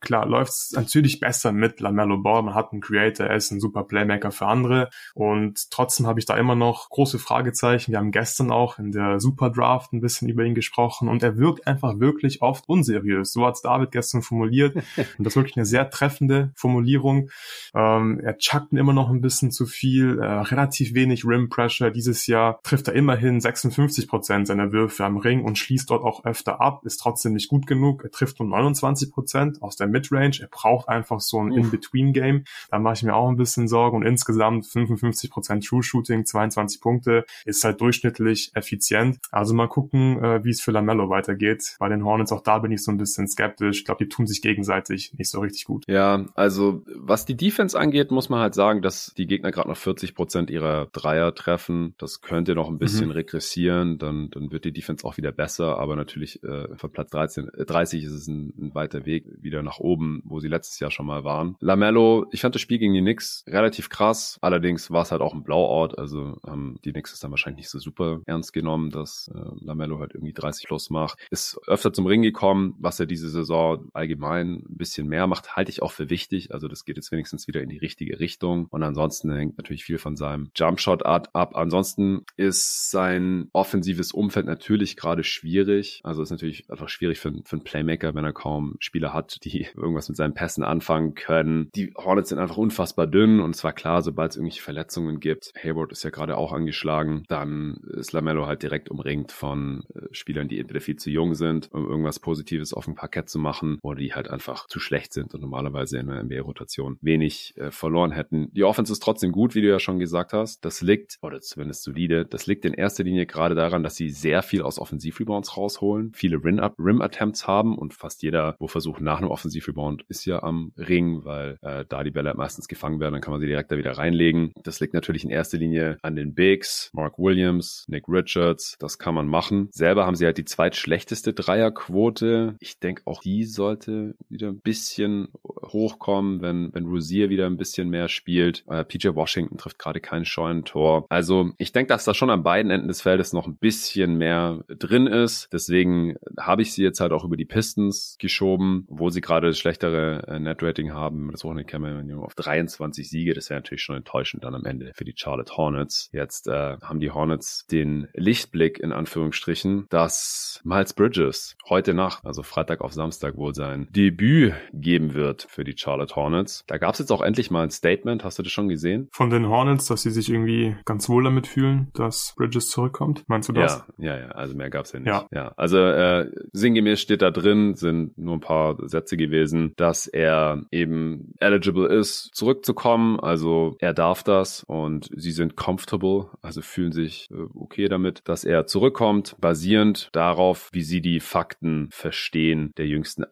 klar, 0.00 0.26
läuft 0.26 0.52
es 0.52 0.72
natürlich 0.72 1.20
besser 1.20 1.52
mit 1.52 1.80
Lamello 1.80 2.18
Ball. 2.18 2.42
Man 2.42 2.54
hat 2.54 2.72
einen 2.72 2.80
Creator, 2.80 3.26
er 3.26 3.36
ist 3.36 3.50
ein 3.50 3.60
super 3.60 3.84
Playmaker 3.84 4.30
für 4.30 4.46
andere 4.46 4.90
und 5.14 5.70
trotzdem 5.70 6.06
habe 6.06 6.20
ich 6.20 6.26
da 6.26 6.36
immer 6.36 6.54
noch 6.54 6.90
große 6.90 7.18
Fragezeichen. 7.18 7.92
Wir 7.92 7.98
haben 7.98 8.10
gestern 8.10 8.50
auch 8.50 8.78
in 8.78 8.92
der 8.92 9.20
Super 9.20 9.50
Draft 9.50 9.92
ein 9.92 10.00
bisschen 10.00 10.28
über 10.28 10.44
ihn 10.44 10.54
gesprochen 10.54 11.08
und 11.08 11.22
er 11.22 11.36
wirkt 11.36 11.66
einfach 11.66 11.98
wirklich 11.98 12.42
oft 12.42 12.68
unseriös. 12.68 13.32
So 13.32 13.46
hat 13.46 13.54
David 13.62 13.92
gestern 13.92 14.22
formuliert 14.22 14.83
und 15.18 15.24
das 15.24 15.32
ist 15.32 15.36
wirklich 15.36 15.56
eine 15.56 15.66
sehr 15.66 15.90
treffende 15.90 16.50
Formulierung. 16.54 17.30
Ähm, 17.74 18.20
er 18.20 18.38
chuckt 18.38 18.72
immer 18.72 18.92
noch 18.92 19.10
ein 19.10 19.20
bisschen 19.20 19.50
zu 19.50 19.66
viel, 19.66 20.18
äh, 20.18 20.24
relativ 20.24 20.94
wenig 20.94 21.24
Rim 21.24 21.48
Pressure. 21.48 21.90
Dieses 21.90 22.26
Jahr 22.26 22.60
trifft 22.62 22.88
er 22.88 22.94
immerhin 22.94 23.40
56 23.40 24.08
Prozent 24.08 24.46
seiner 24.46 24.72
Würfe 24.72 25.04
am 25.04 25.16
Ring 25.16 25.44
und 25.44 25.58
schließt 25.58 25.90
dort 25.90 26.04
auch 26.04 26.24
öfter 26.24 26.60
ab, 26.60 26.84
ist 26.84 26.98
trotzdem 26.98 27.32
nicht 27.32 27.48
gut 27.48 27.66
genug. 27.66 28.04
Er 28.04 28.10
trifft 28.10 28.40
nur 28.40 28.48
29 28.48 29.12
Prozent 29.12 29.62
aus 29.62 29.76
der 29.76 29.86
Midrange. 29.86 30.38
Er 30.40 30.48
braucht 30.48 30.88
einfach 30.88 31.20
so 31.20 31.40
ein 31.40 31.52
In-Between-Game. 31.52 32.44
Da 32.70 32.78
mache 32.78 32.94
ich 32.94 33.02
mir 33.02 33.14
auch 33.14 33.28
ein 33.28 33.36
bisschen 33.36 33.68
Sorgen. 33.68 33.98
Und 33.98 34.02
insgesamt 34.04 34.66
55 34.66 35.30
Prozent 35.30 35.64
True 35.64 35.82
Shooting, 35.82 36.24
22 36.24 36.80
Punkte, 36.80 37.24
ist 37.44 37.64
halt 37.64 37.80
durchschnittlich 37.80 38.50
effizient. 38.54 39.18
Also 39.30 39.54
mal 39.54 39.68
gucken, 39.68 40.22
äh, 40.22 40.44
wie 40.44 40.50
es 40.50 40.60
für 40.60 40.70
Lamello 40.70 41.08
weitergeht. 41.10 41.76
Bei 41.78 41.88
den 41.88 42.04
Hornets 42.04 42.32
auch 42.32 42.42
da 42.42 42.58
bin 42.58 42.72
ich 42.72 42.82
so 42.82 42.90
ein 42.90 42.98
bisschen 42.98 43.28
skeptisch. 43.28 43.78
Ich 43.78 43.84
glaube, 43.84 44.04
die 44.04 44.08
tun 44.08 44.26
sich 44.26 44.42
gegenseitig 44.42 44.73
nicht 45.16 45.30
so 45.30 45.40
richtig 45.40 45.64
gut. 45.64 45.84
Ja, 45.88 46.26
also 46.34 46.82
was 46.94 47.24
die 47.24 47.36
Defense 47.36 47.78
angeht, 47.78 48.10
muss 48.10 48.28
man 48.28 48.40
halt 48.40 48.54
sagen, 48.54 48.82
dass 48.82 49.12
die 49.16 49.26
Gegner 49.26 49.50
gerade 49.50 49.68
noch 49.68 49.76
40 49.76 50.14
Prozent 50.14 50.50
ihrer 50.50 50.86
Dreier 50.86 51.34
treffen. 51.34 51.94
Das 51.98 52.20
könnte 52.20 52.54
noch 52.54 52.68
ein 52.68 52.78
bisschen 52.78 53.06
mhm. 53.06 53.12
regressieren. 53.12 53.98
Dann, 53.98 54.30
dann 54.30 54.50
wird 54.50 54.64
die 54.64 54.72
Defense 54.72 55.06
auch 55.06 55.16
wieder 55.16 55.32
besser. 55.32 55.78
Aber 55.78 55.96
natürlich 55.96 56.42
äh, 56.42 56.68
für 56.76 56.88
Platz 56.88 57.10
13, 57.10 57.48
äh, 57.48 57.64
30 57.64 58.04
ist 58.04 58.12
es 58.12 58.28
ein, 58.28 58.52
ein 58.58 58.74
weiter 58.74 59.06
Weg 59.06 59.26
wieder 59.40 59.62
nach 59.62 59.78
oben, 59.78 60.22
wo 60.24 60.40
sie 60.40 60.48
letztes 60.48 60.80
Jahr 60.80 60.90
schon 60.90 61.06
mal 61.06 61.24
waren. 61.24 61.56
Lamello, 61.60 62.26
ich 62.30 62.40
fand 62.40 62.54
das 62.54 62.62
Spiel 62.62 62.78
gegen 62.78 62.94
die 62.94 63.00
Knicks 63.00 63.44
relativ 63.46 63.88
krass. 63.88 64.38
Allerdings 64.40 64.90
war 64.90 65.02
es 65.02 65.12
halt 65.12 65.22
auch 65.22 65.34
ein 65.34 65.44
Blowout. 65.44 65.94
Also 65.96 66.38
ähm, 66.46 66.78
die 66.84 66.92
Knicks 66.92 67.12
ist 67.12 67.24
dann 67.24 67.30
wahrscheinlich 67.30 67.64
nicht 67.64 67.70
so 67.70 67.78
super 67.78 68.20
ernst 68.26 68.52
genommen, 68.52 68.90
dass 68.90 69.30
äh, 69.34 69.64
Lamello 69.64 69.98
halt 69.98 70.14
irgendwie 70.14 70.32
30 70.32 70.66
plus 70.66 70.90
macht. 70.90 71.18
Ist 71.30 71.60
öfter 71.66 71.92
zum 71.92 72.06
Ring 72.06 72.22
gekommen, 72.22 72.74
was 72.78 73.00
er 73.00 73.06
diese 73.06 73.28
Saison 73.28 73.88
allgemein 73.92 74.63
ein 74.68 74.76
bisschen 74.76 75.08
mehr 75.08 75.26
macht, 75.26 75.56
halte 75.56 75.70
ich 75.70 75.82
auch 75.82 75.92
für 75.92 76.10
wichtig. 76.10 76.52
Also 76.52 76.68
das 76.68 76.84
geht 76.84 76.96
jetzt 76.96 77.12
wenigstens 77.12 77.46
wieder 77.48 77.62
in 77.62 77.68
die 77.68 77.78
richtige 77.78 78.20
Richtung. 78.20 78.66
Und 78.70 78.82
ansonsten 78.82 79.32
hängt 79.32 79.58
natürlich 79.58 79.84
viel 79.84 79.98
von 79.98 80.16
seinem 80.16 80.50
Jumpshot-Art 80.54 81.34
ab. 81.34 81.56
Ansonsten 81.56 82.24
ist 82.36 82.90
sein 82.90 83.48
offensives 83.52 84.12
Umfeld 84.12 84.46
natürlich 84.46 84.96
gerade 84.96 85.24
schwierig. 85.24 86.00
Also 86.04 86.22
ist 86.22 86.30
natürlich 86.30 86.70
einfach 86.70 86.88
schwierig 86.88 87.18
für, 87.18 87.32
für 87.44 87.56
einen 87.56 87.64
Playmaker, 87.64 88.14
wenn 88.14 88.24
er 88.24 88.32
kaum 88.32 88.76
Spieler 88.78 89.12
hat, 89.12 89.44
die 89.44 89.66
irgendwas 89.76 90.08
mit 90.08 90.16
seinen 90.16 90.34
Pässen 90.34 90.64
anfangen 90.64 91.14
können. 91.14 91.70
Die 91.74 91.92
Hornets 91.96 92.30
sind 92.30 92.38
einfach 92.38 92.56
unfassbar 92.56 93.06
dünn 93.06 93.40
und 93.40 93.54
es 93.54 93.64
war 93.64 93.72
klar, 93.72 94.02
sobald 94.02 94.30
es 94.30 94.36
irgendwelche 94.36 94.62
Verletzungen 94.62 94.84
Verletzungen 94.84 95.20
gibt. 95.20 95.52
Hayward 95.62 95.92
ist 95.92 96.04
ja 96.04 96.10
gerade 96.10 96.36
auch 96.36 96.52
angeschlagen. 96.52 97.24
Dann 97.28 97.80
ist 97.96 98.12
Lamello 98.12 98.46
halt 98.46 98.62
direkt 98.62 98.90
umringt 98.90 99.32
von 99.32 99.84
äh, 99.94 100.02
Spielern, 100.12 100.48
die 100.48 100.58
entweder 100.58 100.80
viel 100.80 100.96
zu 100.96 101.10
jung 101.10 101.34
sind, 101.34 101.72
um 101.72 101.88
irgendwas 101.88 102.20
Positives 102.20 102.72
auf 102.72 102.84
dem 102.84 102.94
Parkett 102.94 103.28
zu 103.28 103.38
machen, 103.38 103.78
oder 103.82 103.98
die 103.98 104.14
halt 104.14 104.30
einfach 104.30 104.53
zu 104.68 104.80
schlecht 104.80 105.12
sind 105.12 105.34
und 105.34 105.40
normalerweise 105.40 105.98
in 105.98 106.06
der 106.06 106.22
NBA-Rotation 106.22 106.98
wenig 107.00 107.54
äh, 107.56 107.70
verloren 107.70 108.12
hätten. 108.12 108.48
Die 108.52 108.64
Offense 108.64 108.92
ist 108.92 109.02
trotzdem 109.02 109.32
gut, 109.32 109.54
wie 109.54 109.60
du 109.60 109.68
ja 109.68 109.78
schon 109.78 109.98
gesagt 109.98 110.32
hast. 110.32 110.64
Das 110.64 110.82
liegt, 110.82 111.18
oder 111.22 111.40
zumindest 111.40 111.82
solide, 111.82 112.24
das 112.24 112.46
liegt 112.46 112.64
in 112.64 112.74
erster 112.74 113.04
Linie 113.04 113.26
gerade 113.26 113.54
daran, 113.54 113.82
dass 113.82 113.96
sie 113.96 114.10
sehr 114.10 114.42
viel 114.42 114.62
aus 114.62 114.78
Offensivrebounds 114.78 115.56
rausholen, 115.56 116.12
viele 116.14 116.38
Rim-Attempts 116.42 117.46
haben 117.46 117.76
und 117.76 117.94
fast 117.94 118.22
jeder, 118.22 118.56
wo 118.58 118.66
versucht 118.66 119.00
nach 119.00 119.18
einem 119.18 119.30
Offensivrebound, 119.30 120.04
ist 120.08 120.24
ja 120.24 120.42
am 120.42 120.72
Ring, 120.76 121.24
weil 121.24 121.58
äh, 121.62 121.84
da 121.88 122.02
die 122.04 122.10
Bälle 122.10 122.34
meistens 122.34 122.68
gefangen 122.68 123.00
werden, 123.00 123.14
dann 123.14 123.22
kann 123.22 123.32
man 123.32 123.40
sie 123.40 123.46
direkt 123.46 123.70
da 123.70 123.76
wieder 123.76 123.92
reinlegen. 123.92 124.52
Das 124.62 124.80
liegt 124.80 124.94
natürlich 124.94 125.24
in 125.24 125.30
erster 125.30 125.58
Linie 125.58 125.98
an 126.02 126.16
den 126.16 126.34
Bigs, 126.34 126.90
Mark 126.92 127.18
Williams, 127.18 127.84
Nick 127.88 128.08
Richards, 128.08 128.76
das 128.78 128.98
kann 128.98 129.14
man 129.14 129.28
machen. 129.28 129.68
Selber 129.72 130.06
haben 130.06 130.16
sie 130.16 130.26
halt 130.26 130.38
die 130.38 130.44
zweitschlechteste 130.44 131.32
Dreierquote. 131.32 132.56
Ich 132.60 132.78
denke, 132.78 133.02
auch 133.04 133.20
die 133.22 133.44
sollte 133.44 134.14
wieder 134.28 134.43
ein 134.48 134.60
bisschen 134.60 135.28
hochkommen, 135.72 136.42
wenn, 136.42 136.72
wenn 136.72 136.86
Rosier 136.86 137.30
wieder 137.30 137.46
ein 137.46 137.56
bisschen 137.56 137.88
mehr 137.90 138.08
spielt. 138.08 138.64
Äh, 138.68 138.84
PJ 138.84 139.08
Washington 139.14 139.56
trifft 139.56 139.78
gerade 139.78 140.00
kein 140.00 140.24
Scheunentor. 140.24 141.06
Also 141.08 141.52
ich 141.58 141.72
denke, 141.72 141.88
dass 141.88 142.04
da 142.04 142.14
schon 142.14 142.30
an 142.30 142.42
beiden 142.42 142.70
Enden 142.70 142.88
des 142.88 143.02
Feldes 143.02 143.32
noch 143.32 143.46
ein 143.46 143.56
bisschen 143.56 144.16
mehr 144.16 144.64
drin 144.68 145.06
ist. 145.06 145.48
Deswegen 145.52 146.16
habe 146.38 146.62
ich 146.62 146.72
sie 146.72 146.82
jetzt 146.82 147.00
halt 147.00 147.12
auch 147.12 147.24
über 147.24 147.36
die 147.36 147.44
Pistons 147.44 148.16
geschoben, 148.18 148.86
wo 148.88 149.10
sie 149.10 149.20
gerade 149.20 149.48
das 149.48 149.58
schlechtere 149.58 150.26
äh, 150.28 150.38
Net-Rating 150.38 150.92
haben. 150.92 151.30
Das 151.32 151.44
Wochenende 151.44 151.64
käme 151.64 152.04
auf 152.18 152.34
23 152.34 153.08
Siege. 153.08 153.34
Das 153.34 153.50
wäre 153.50 153.60
natürlich 153.60 153.82
schon 153.82 153.96
enttäuschend 153.96 154.44
dann 154.44 154.54
am 154.54 154.64
Ende 154.64 154.92
für 154.94 155.04
die 155.04 155.14
Charlotte 155.16 155.56
Hornets. 155.56 156.10
Jetzt 156.12 156.48
äh, 156.48 156.76
haben 156.82 157.00
die 157.00 157.10
Hornets 157.10 157.66
den 157.66 158.08
Lichtblick 158.14 158.78
in 158.78 158.92
Anführungsstrichen, 158.92 159.86
dass 159.90 160.60
Miles 160.64 160.92
Bridges 160.92 161.56
heute 161.68 161.94
Nacht, 161.94 162.24
also 162.24 162.42
Freitag 162.42 162.80
auf 162.80 162.92
Samstag 162.92 163.36
wohl 163.36 163.54
sein 163.54 163.88
Debüt 163.90 164.23
geben 164.72 165.14
wird 165.14 165.46
für 165.48 165.64
die 165.64 165.74
Charlotte 165.76 166.14
Hornets. 166.16 166.64
Da 166.66 166.78
gab 166.78 166.94
es 166.94 166.98
jetzt 166.98 167.10
auch 167.10 167.22
endlich 167.22 167.50
mal 167.50 167.62
ein 167.62 167.70
Statement. 167.70 168.24
Hast 168.24 168.38
du 168.38 168.42
das 168.42 168.52
schon 168.52 168.68
gesehen? 168.68 169.08
Von 169.12 169.30
den 169.30 169.48
Hornets, 169.48 169.86
dass 169.86 170.02
sie 170.02 170.10
sich 170.10 170.30
irgendwie 170.30 170.76
ganz 170.84 171.08
wohl 171.08 171.24
damit 171.24 171.46
fühlen, 171.46 171.88
dass 171.94 172.34
Bridges 172.36 172.68
zurückkommt. 172.68 173.24
Meinst 173.26 173.48
du 173.48 173.52
das? 173.52 173.84
Ja, 173.98 174.16
ja, 174.16 174.20
ja. 174.20 174.28
Also 174.28 174.54
mehr 174.54 174.70
gab's 174.70 174.92
ja 174.92 175.00
nicht. 175.00 175.08
Ja, 175.08 175.26
ja. 175.32 175.52
also 175.56 175.78
äh, 175.78 176.30
sinngemäß 176.52 177.00
steht 177.00 177.22
da 177.22 177.30
drin, 177.30 177.74
sind 177.74 178.16
nur 178.18 178.36
ein 178.36 178.40
paar 178.40 178.76
Sätze 178.88 179.16
gewesen, 179.16 179.72
dass 179.76 180.06
er 180.06 180.62
eben 180.70 181.34
eligible 181.38 181.86
ist, 181.86 182.30
zurückzukommen. 182.34 183.20
Also 183.20 183.76
er 183.80 183.94
darf 183.94 184.22
das 184.22 184.64
und 184.64 185.08
sie 185.14 185.32
sind 185.32 185.56
comfortable, 185.56 186.28
also 186.42 186.62
fühlen 186.62 186.92
sich 186.92 187.28
äh, 187.30 187.36
okay 187.54 187.88
damit, 187.88 188.22
dass 188.24 188.44
er 188.44 188.66
zurückkommt, 188.66 189.36
basierend 189.40 190.08
darauf, 190.12 190.68
wie 190.72 190.82
sie 190.82 191.00
die 191.00 191.20
Fakten 191.20 191.88
verstehen 191.90 192.72
der 192.76 192.86
jüngsten 192.86 193.24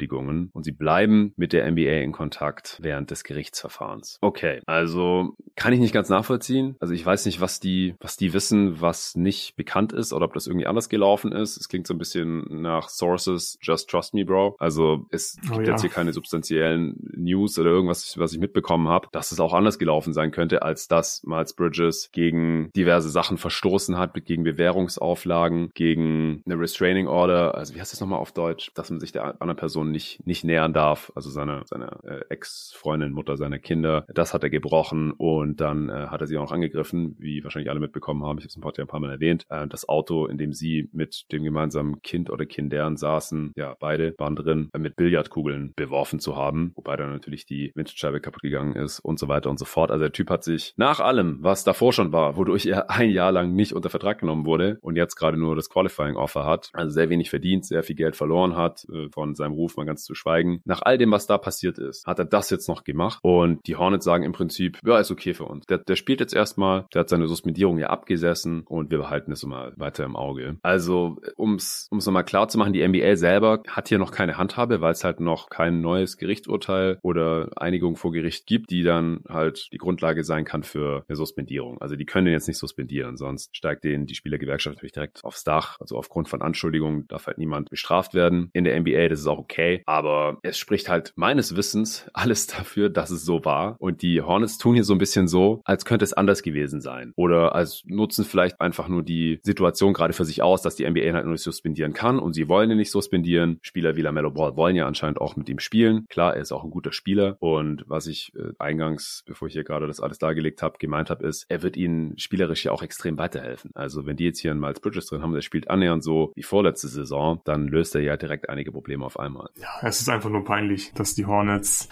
Anschuldigungen. 0.00 0.50
Und 0.52 0.64
sie 0.64 0.72
bleiben 0.72 1.32
mit 1.36 1.52
der 1.52 1.70
NBA 1.70 2.00
in 2.02 2.12
Kontakt 2.12 2.78
während 2.80 3.10
des 3.10 3.24
Gerichtsverfahrens. 3.24 4.18
Okay, 4.20 4.60
also 4.66 5.36
kann 5.56 5.72
ich 5.72 5.80
nicht 5.80 5.92
ganz 5.92 6.08
nachvollziehen. 6.08 6.76
Also 6.80 6.94
ich 6.94 7.04
weiß 7.04 7.26
nicht, 7.26 7.40
was 7.40 7.60
die, 7.60 7.94
was 8.00 8.16
die 8.16 8.32
wissen, 8.32 8.80
was 8.80 9.14
nicht 9.14 9.56
bekannt 9.56 9.92
ist 9.92 10.12
oder 10.12 10.26
ob 10.26 10.34
das 10.34 10.46
irgendwie 10.46 10.66
anders 10.66 10.88
gelaufen 10.88 11.32
ist. 11.32 11.56
Es 11.56 11.68
klingt 11.68 11.86
so 11.86 11.94
ein 11.94 11.98
bisschen 11.98 12.62
nach 12.62 12.88
Sources, 12.88 13.58
just 13.60 13.90
trust 13.90 14.14
me, 14.14 14.24
bro. 14.24 14.56
Also 14.58 15.06
es 15.10 15.36
oh, 15.46 15.54
gibt 15.54 15.66
ja. 15.66 15.72
jetzt 15.72 15.82
hier 15.82 15.90
keine 15.90 16.12
substanziellen 16.12 16.96
News 17.14 17.58
oder 17.58 17.70
irgendwas, 17.70 18.18
was 18.18 18.32
ich 18.32 18.38
mitbekommen 18.38 18.88
habe, 18.88 19.08
dass 19.12 19.32
es 19.32 19.40
auch 19.40 19.52
anders 19.52 19.78
gelaufen 19.78 20.12
sein 20.12 20.30
könnte, 20.30 20.62
als 20.62 20.88
dass 20.88 21.22
Miles 21.24 21.54
Bridges 21.54 22.10
gegen 22.12 22.70
diverse 22.74 23.10
Sachen 23.10 23.36
verstoßen 23.36 23.98
hat, 23.98 24.14
gegen 24.24 24.44
Bewährungsauflagen, 24.44 25.70
gegen 25.74 26.42
eine 26.46 26.58
Restraining 26.58 27.06
Order. 27.06 27.54
Also 27.54 27.74
wie 27.74 27.80
heißt 27.80 27.92
das 27.92 28.00
nochmal 28.00 28.20
auf 28.20 28.32
Deutsch? 28.32 28.70
Dass 28.74 28.90
man 28.90 29.00
sich 29.00 29.12
der 29.12 29.40
anderen 29.40 29.56
Person 29.56 29.89
nicht, 29.90 30.26
nicht 30.26 30.44
nähern 30.44 30.72
darf. 30.72 31.12
Also 31.14 31.30
seine, 31.30 31.62
seine 31.64 31.98
äh, 32.04 32.20
Ex-Freundin, 32.28 33.12
Mutter 33.12 33.36
seiner 33.36 33.58
Kinder. 33.58 34.04
Das 34.12 34.34
hat 34.34 34.42
er 34.42 34.50
gebrochen 34.50 35.12
und 35.12 35.60
dann 35.60 35.88
äh, 35.88 36.06
hat 36.08 36.20
er 36.20 36.26
sie 36.26 36.36
auch 36.36 36.42
noch 36.42 36.52
angegriffen, 36.52 37.16
wie 37.18 37.42
wahrscheinlich 37.44 37.70
alle 37.70 37.80
mitbekommen 37.80 38.24
haben. 38.24 38.38
Ich 38.38 38.44
habe 38.44 38.48
es 38.48 38.56
im 38.56 38.62
Podcast 38.62 38.80
ein 38.80 38.90
paar 38.90 39.00
Mal 39.00 39.10
erwähnt. 39.10 39.46
Äh, 39.48 39.66
das 39.68 39.88
Auto, 39.88 40.26
in 40.26 40.38
dem 40.38 40.52
sie 40.52 40.88
mit 40.92 41.30
dem 41.32 41.44
gemeinsamen 41.44 42.02
Kind 42.02 42.30
oder 42.30 42.46
Kindern 42.46 42.96
saßen, 42.96 43.52
ja, 43.56 43.76
beide 43.78 44.14
waren 44.18 44.36
drin, 44.36 44.70
äh, 44.72 44.78
mit 44.78 44.96
Billardkugeln 44.96 45.72
beworfen 45.76 46.20
zu 46.20 46.36
haben, 46.36 46.72
wobei 46.74 46.96
dann 46.96 47.12
natürlich 47.12 47.46
die 47.46 47.72
Windschutzscheibe 47.74 48.20
kaputt 48.20 48.42
gegangen 48.42 48.76
ist 48.76 49.00
und 49.00 49.18
so 49.18 49.28
weiter 49.28 49.50
und 49.50 49.58
so 49.58 49.64
fort. 49.64 49.90
Also 49.90 50.02
der 50.02 50.12
Typ 50.12 50.30
hat 50.30 50.44
sich 50.44 50.74
nach 50.76 51.00
allem, 51.00 51.38
was 51.42 51.64
davor 51.64 51.92
schon 51.92 52.12
war, 52.12 52.36
wodurch 52.36 52.66
er 52.66 52.90
ein 53.00 53.10
Jahr 53.10 53.32
lang 53.32 53.54
nicht 53.54 53.72
unter 53.72 53.90
Vertrag 53.90 54.18
genommen 54.18 54.46
wurde 54.46 54.78
und 54.80 54.96
jetzt 54.96 55.16
gerade 55.16 55.36
nur 55.36 55.56
das 55.56 55.70
Qualifying 55.70 56.16
Offer 56.16 56.44
hat, 56.44 56.70
also 56.72 56.90
sehr 56.90 57.10
wenig 57.10 57.30
verdient, 57.30 57.64
sehr 57.64 57.82
viel 57.82 57.96
Geld 57.96 58.16
verloren 58.16 58.56
hat, 58.56 58.86
äh, 58.92 59.08
von 59.10 59.34
seinem 59.34 59.52
Ruf 59.52 59.76
mal 59.80 59.86
ganz 59.86 60.04
zu 60.04 60.14
schweigen. 60.14 60.60
Nach 60.64 60.82
all 60.82 60.98
dem, 60.98 61.10
was 61.10 61.26
da 61.26 61.38
passiert 61.38 61.78
ist, 61.78 62.06
hat 62.06 62.18
er 62.18 62.24
das 62.24 62.50
jetzt 62.50 62.68
noch 62.68 62.84
gemacht 62.84 63.20
und 63.22 63.66
die 63.66 63.76
Hornets 63.76 64.04
sagen 64.04 64.24
im 64.24 64.32
Prinzip, 64.32 64.78
ja, 64.84 64.98
ist 64.98 65.10
okay 65.10 65.34
für 65.34 65.44
uns. 65.44 65.66
Der, 65.66 65.78
der 65.78 65.96
spielt 65.96 66.20
jetzt 66.20 66.34
erstmal, 66.34 66.86
der 66.94 67.00
hat 67.00 67.08
seine 67.08 67.26
Suspendierung 67.26 67.78
ja 67.78 67.88
abgesessen 67.88 68.62
und 68.66 68.90
wir 68.90 68.98
behalten 68.98 69.32
es 69.32 69.42
immer 69.42 69.72
weiter 69.76 70.04
im 70.04 70.16
Auge. 70.16 70.58
Also, 70.62 71.16
ums 71.38 71.88
ums 71.90 72.06
nochmal 72.06 72.24
klar 72.24 72.48
zu 72.48 72.58
machen, 72.58 72.72
die 72.72 72.86
NBA 72.86 73.16
selber 73.16 73.62
hat 73.68 73.88
hier 73.88 73.98
noch 73.98 74.12
keine 74.12 74.36
Handhabe, 74.36 74.80
weil 74.80 74.92
es 74.92 75.04
halt 75.04 75.20
noch 75.20 75.48
kein 75.48 75.80
neues 75.80 76.16
Gerichtsurteil 76.16 76.98
oder 77.02 77.50
Einigung 77.56 77.96
vor 77.96 78.12
Gericht 78.12 78.46
gibt, 78.46 78.70
die 78.70 78.82
dann 78.82 79.20
halt 79.28 79.68
die 79.72 79.78
Grundlage 79.78 80.24
sein 80.24 80.44
kann 80.44 80.62
für 80.62 81.04
eine 81.08 81.16
Suspendierung. 81.16 81.80
Also 81.80 81.96
die 81.96 82.06
können 82.06 82.26
den 82.26 82.34
jetzt 82.34 82.48
nicht 82.48 82.58
suspendieren, 82.58 83.16
sonst 83.16 83.56
steigt 83.56 83.84
denen 83.84 84.06
die 84.06 84.14
Spielergewerkschaft 84.14 84.76
natürlich 84.76 84.92
direkt 84.92 85.24
aufs 85.24 85.44
Dach. 85.44 85.76
Also 85.80 85.96
aufgrund 85.96 86.28
von 86.28 86.42
Anschuldigungen 86.42 87.06
darf 87.08 87.26
halt 87.26 87.38
niemand 87.38 87.70
bestraft 87.70 88.14
werden. 88.14 88.50
In 88.52 88.64
der 88.64 88.78
NBA, 88.80 89.08
das 89.08 89.20
ist 89.20 89.26
auch 89.26 89.38
okay, 89.38 89.69
aber 89.86 90.38
es 90.42 90.58
spricht 90.58 90.88
halt 90.88 91.12
meines 91.16 91.56
Wissens 91.56 92.08
alles 92.14 92.46
dafür, 92.46 92.90
dass 92.90 93.10
es 93.10 93.24
so 93.24 93.44
war. 93.44 93.76
Und 93.78 94.02
die 94.02 94.20
Hornets 94.20 94.58
tun 94.58 94.74
hier 94.74 94.84
so 94.84 94.94
ein 94.94 94.98
bisschen 94.98 95.28
so, 95.28 95.62
als 95.64 95.84
könnte 95.84 96.04
es 96.04 96.12
anders 96.12 96.42
gewesen 96.42 96.80
sein. 96.80 97.12
Oder 97.16 97.54
als 97.54 97.82
nutzen 97.86 98.24
vielleicht 98.24 98.60
einfach 98.60 98.88
nur 98.88 99.02
die 99.02 99.40
Situation 99.42 99.92
gerade 99.92 100.12
für 100.12 100.24
sich 100.24 100.42
aus, 100.42 100.62
dass 100.62 100.76
die 100.76 100.88
NBA 100.88 101.12
halt 101.12 101.24
nur 101.24 101.32
nicht 101.32 101.42
suspendieren 101.42 101.92
kann 101.92 102.18
und 102.18 102.34
sie 102.34 102.48
wollen 102.48 102.70
ihn 102.70 102.76
nicht 102.76 102.90
suspendieren. 102.90 103.58
Spieler 103.62 103.96
wie 103.96 104.02
LaMelo 104.02 104.30
Ball 104.30 104.56
wollen 104.56 104.76
ja 104.76 104.86
anscheinend 104.86 105.20
auch 105.20 105.36
mit 105.36 105.48
ihm 105.48 105.58
spielen. 105.58 106.06
Klar, 106.08 106.34
er 106.34 106.42
ist 106.42 106.52
auch 106.52 106.64
ein 106.64 106.70
guter 106.70 106.92
Spieler 106.92 107.36
und 107.40 107.84
was 107.86 108.06
ich 108.06 108.32
äh, 108.36 108.52
eingangs, 108.58 109.22
bevor 109.26 109.48
ich 109.48 109.54
hier 109.54 109.64
gerade 109.64 109.86
das 109.86 110.00
alles 110.00 110.18
dargelegt 110.18 110.62
habe, 110.62 110.78
gemeint 110.78 111.10
habe, 111.10 111.26
ist, 111.26 111.46
er 111.48 111.62
wird 111.62 111.76
ihnen 111.76 112.18
spielerisch 112.18 112.64
ja 112.64 112.72
auch 112.72 112.82
extrem 112.82 113.18
weiterhelfen. 113.18 113.70
Also 113.74 114.06
wenn 114.06 114.16
die 114.16 114.24
jetzt 114.24 114.40
hier 114.40 114.50
einen 114.50 114.60
Miles 114.60 114.80
Bridges 114.80 115.06
drin 115.06 115.22
haben, 115.22 115.32
der 115.32 115.42
spielt 115.42 115.70
annähernd 115.70 116.02
so 116.02 116.32
wie 116.34 116.42
vorletzte 116.42 116.88
Saison, 116.88 117.40
dann 117.44 117.68
löst 117.68 117.94
er 117.94 118.02
ja 118.02 118.16
direkt 118.16 118.48
einige 118.48 118.72
Probleme 118.72 119.04
auf 119.04 119.18
einmal. 119.18 119.50
Ja, 119.60 119.68
es 119.82 120.00
ist 120.00 120.08
einfach 120.08 120.30
nur 120.30 120.44
peinlich, 120.44 120.92
dass 120.94 121.14
die 121.14 121.26
Hornets 121.26 121.88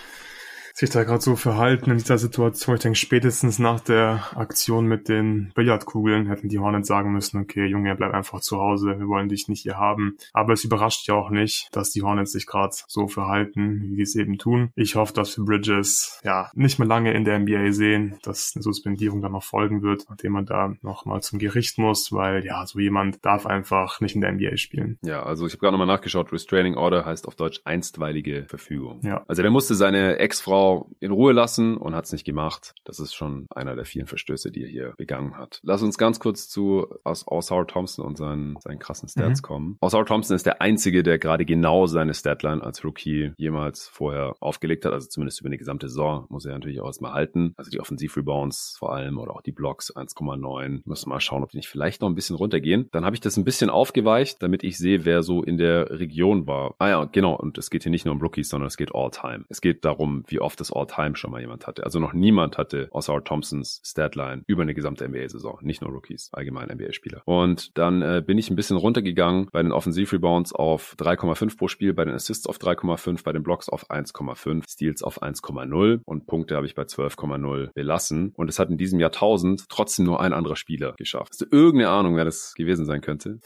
sich 0.79 0.91
da 0.91 1.03
gerade 1.03 1.21
so 1.21 1.35
verhalten 1.35 1.91
in 1.91 1.99
dieser 1.99 2.19
Situation. 2.19 2.77
Ich 2.77 2.83
denke, 2.83 2.97
spätestens 2.97 3.59
nach 3.59 3.81
der 3.81 4.23
Aktion 4.37 4.87
mit 4.87 5.09
den 5.09 5.51
Billardkugeln 5.57 6.29
hätten 6.29 6.49
die 6.49 6.61
Hornets 6.61 6.87
sagen 6.87 7.13
müssen, 7.13 7.41
okay, 7.41 7.67
Junge, 7.67 7.97
bleib 7.97 8.15
einfach 8.15 8.41
zu 8.41 8.59
Hause, 8.59 8.97
wir 8.97 9.09
wollen 9.09 9.29
dich 9.29 9.49
nicht 9.49 9.63
hier 9.63 9.77
haben. 9.77 10.17
Aber 10.33 10.53
es 10.53 10.63
überrascht 10.63 11.09
ja 11.09 11.15
auch 11.15 11.31
nicht, 11.31 11.69
dass 11.73 11.91
die 11.91 12.03
Hornets 12.03 12.31
sich 12.31 12.47
gerade 12.47 12.77
so 12.87 13.09
verhalten, 13.09 13.83
wie 13.83 13.97
die 13.97 14.03
es 14.03 14.15
eben 14.15 14.39
tun. 14.39 14.71
Ich 14.77 14.95
hoffe, 14.95 15.13
dass 15.13 15.37
wir 15.37 15.45
Bridges 15.45 16.21
ja 16.23 16.49
nicht 16.55 16.79
mehr 16.79 16.87
lange 16.87 17.13
in 17.13 17.25
der 17.25 17.41
NBA 17.41 17.73
sehen, 17.73 18.17
dass 18.23 18.53
eine 18.55 18.63
Suspendierung 18.63 19.21
dann 19.21 19.33
noch 19.33 19.43
folgen 19.43 19.83
wird, 19.83 20.05
nachdem 20.09 20.33
man 20.33 20.47
da 20.47 20.75
nochmal 20.83 21.23
zum 21.23 21.41
Gericht 21.41 21.79
muss, 21.79 22.13
weil 22.13 22.45
ja, 22.45 22.65
so 22.67 22.79
jemand 22.79 23.25
darf 23.25 23.47
einfach 23.47 24.01
nicht 24.01 24.15
in 24.15 24.21
der 24.21 24.31
NBA 24.31 24.57
spielen. 24.59 24.99
Ja, 25.03 25.25
also 25.25 25.45
ich 25.45 25.55
habe 25.55 25.61
gerade 25.61 25.73
nochmal 25.73 25.89
nachgeschaut, 25.89 26.33
Restraining 26.33 26.77
Order 26.77 27.05
heißt 27.05 27.27
auf 27.27 27.35
Deutsch 27.35 27.63
einstweilige 27.65 28.45
Verfügung. 28.47 29.01
Ja. 29.03 29.25
Also 29.27 29.43
der 29.43 29.51
musste 29.51 29.75
seine 29.75 30.19
Ex-Frau 30.19 30.68
in 31.01 31.13
Ruhe 31.13 31.33
lassen 31.33 31.77
und 31.77 31.95
hat 31.95 32.05
es 32.07 32.13
nicht 32.13 32.25
gemacht. 32.25 32.75
Das 32.85 33.01
ist 33.01 33.15
schon 33.15 33.47
einer 33.55 33.77
der 33.77 33.85
vielen 33.85 34.07
Verstöße, 34.07 34.51
die 34.51 34.63
er 34.63 34.69
hier 34.69 34.95
begangen 34.97 35.37
hat. 35.37 35.61
Lass 35.63 35.83
uns 35.83 35.99
ganz 35.99 36.21
kurz 36.21 36.49
zu 36.49 36.87
Osar 37.05 37.67
Thompson 37.67 38.05
und 38.05 38.17
seinen, 38.17 38.57
seinen 38.61 38.79
krassen 38.79 39.09
Stats 39.09 39.43
mhm. 39.43 39.47
kommen. 39.47 39.79
Osar 39.81 40.07
Thompson 40.07 40.37
ist 40.37 40.47
der 40.47 40.61
einzige, 40.61 41.03
der 41.03 41.19
gerade 41.19 41.45
genau 41.45 41.87
seine 41.87 42.15
Statline 42.15 42.63
als 42.63 42.85
Rookie 42.85 43.33
jemals 43.37 43.89
vorher 43.89 44.35
aufgelegt 44.41 44.85
hat, 44.85 44.93
also 44.93 45.09
zumindest 45.09 45.41
über 45.41 45.51
die 45.51 45.59
gesamte 45.59 45.89
Saison 45.89 46.27
muss 46.29 46.45
er 46.45 46.53
natürlich 46.53 46.81
auch 46.81 46.87
erstmal 46.87 47.13
halten. 47.13 47.55
Also 47.57 47.71
die 47.71 47.81
Offensiv-Rebounds 47.81 48.77
vor 48.79 48.95
allem 48.95 49.19
oder 49.19 49.35
auch 49.35 49.43
die 49.43 49.53
Blocks 49.53 49.95
1,9. 49.95 50.83
Müssen 50.85 51.09
mal 51.09 51.21
schauen, 51.21 51.43
ob 51.43 51.51
die 51.51 51.57
nicht 51.57 51.69
vielleicht 51.69 52.01
noch 52.01 52.09
ein 52.09 52.15
bisschen 52.15 52.37
runtergehen. 52.37 52.89
Dann 52.93 53.05
habe 53.05 53.17
ich 53.17 53.21
das 53.21 53.37
ein 53.37 53.45
bisschen 53.45 53.71
aufgeweicht, 53.71 54.43
damit 54.43 54.65
ich 54.65 54.79
sehe, 54.79 55.05
wer 55.05 55.23
so 55.23 55.43
in 55.43 55.59
der 55.59 55.99
Region 55.99 56.47
war. 56.47 56.75
Ah 56.79 56.89
ja, 56.89 57.05
genau. 57.05 57.35
Und 57.35 57.59
es 57.59 57.71
geht 57.71 57.83
hier 57.83 57.91
nicht 57.91 58.05
nur 58.05 58.15
um 58.15 58.21
Rookies, 58.21 58.49
sondern 58.49 58.67
es 58.67 58.77
geht 58.77 58.95
all 58.95 59.11
time. 59.11 59.45
Es 59.49 59.61
geht 59.61 59.85
darum, 59.85 60.25
wie 60.29 60.41
oft 60.41 60.58
des 60.61 60.73
All-Time 60.73 61.17
schon 61.17 61.31
mal 61.31 61.41
jemand 61.41 61.67
hatte. 61.67 61.85
Also 61.85 61.99
noch 61.99 62.13
niemand 62.13 62.59
hatte 62.59 62.89
außer 62.91 63.23
Thompsons 63.25 63.81
Statline 63.85 64.43
über 64.47 64.63
eine 64.63 64.75
gesamte 64.75 65.09
NBA-Saison. 65.09 65.59
Nicht 65.63 65.83
nur 65.83 65.91
Rookies, 65.91 66.31
allgemein 66.33 66.69
NBA-Spieler. 66.69 67.23
Und 67.25 67.77
dann 67.77 68.03
äh, 68.03 68.23
bin 68.25 68.39
ich 68.39 68.51
ein 68.51 68.57
bisschen 68.57 68.77
runtergegangen 68.77 69.49
bei 69.53 69.63
den 69.63 69.73
Offensiv-Rebounds 69.73 70.53
auf 70.53 70.95
3,5 70.99 71.57
pro 71.57 71.69
Spiel, 71.69 71.95
bei 71.95 72.05
den 72.05 72.15
Assists 72.15 72.47
auf 72.47 72.59
3,5, 72.59 73.25
bei 73.25 73.33
den 73.33 73.43
Blocks 73.43 73.69
auf 73.69 73.91
1,5, 73.91 74.69
Steals 74.69 75.03
auf 75.03 75.23
1,0 75.23 76.01
und 76.05 76.27
Punkte 76.27 76.57
habe 76.57 76.67
ich 76.67 76.75
bei 76.75 76.83
12,0 76.83 77.73
belassen. 77.75 78.33
Und 78.37 78.49
es 78.49 78.59
hat 78.59 78.71
in 78.71 78.79
diesem 78.79 79.01
Jahrtausend 79.01 79.69
trotzdem 79.69 80.05
nur 80.05 80.21
ein 80.21 80.33
anderer 80.33 80.57
Spieler 80.57 80.95
geschafft. 80.97 81.31
Hast 81.33 81.41
du 81.41 81.47
irgendeine 81.51 81.91
Ahnung, 81.91 82.17
wer 82.17 82.25
das 82.25 82.55
gewesen 82.55 82.85
sein 82.85 83.01
könnte? 83.01 83.41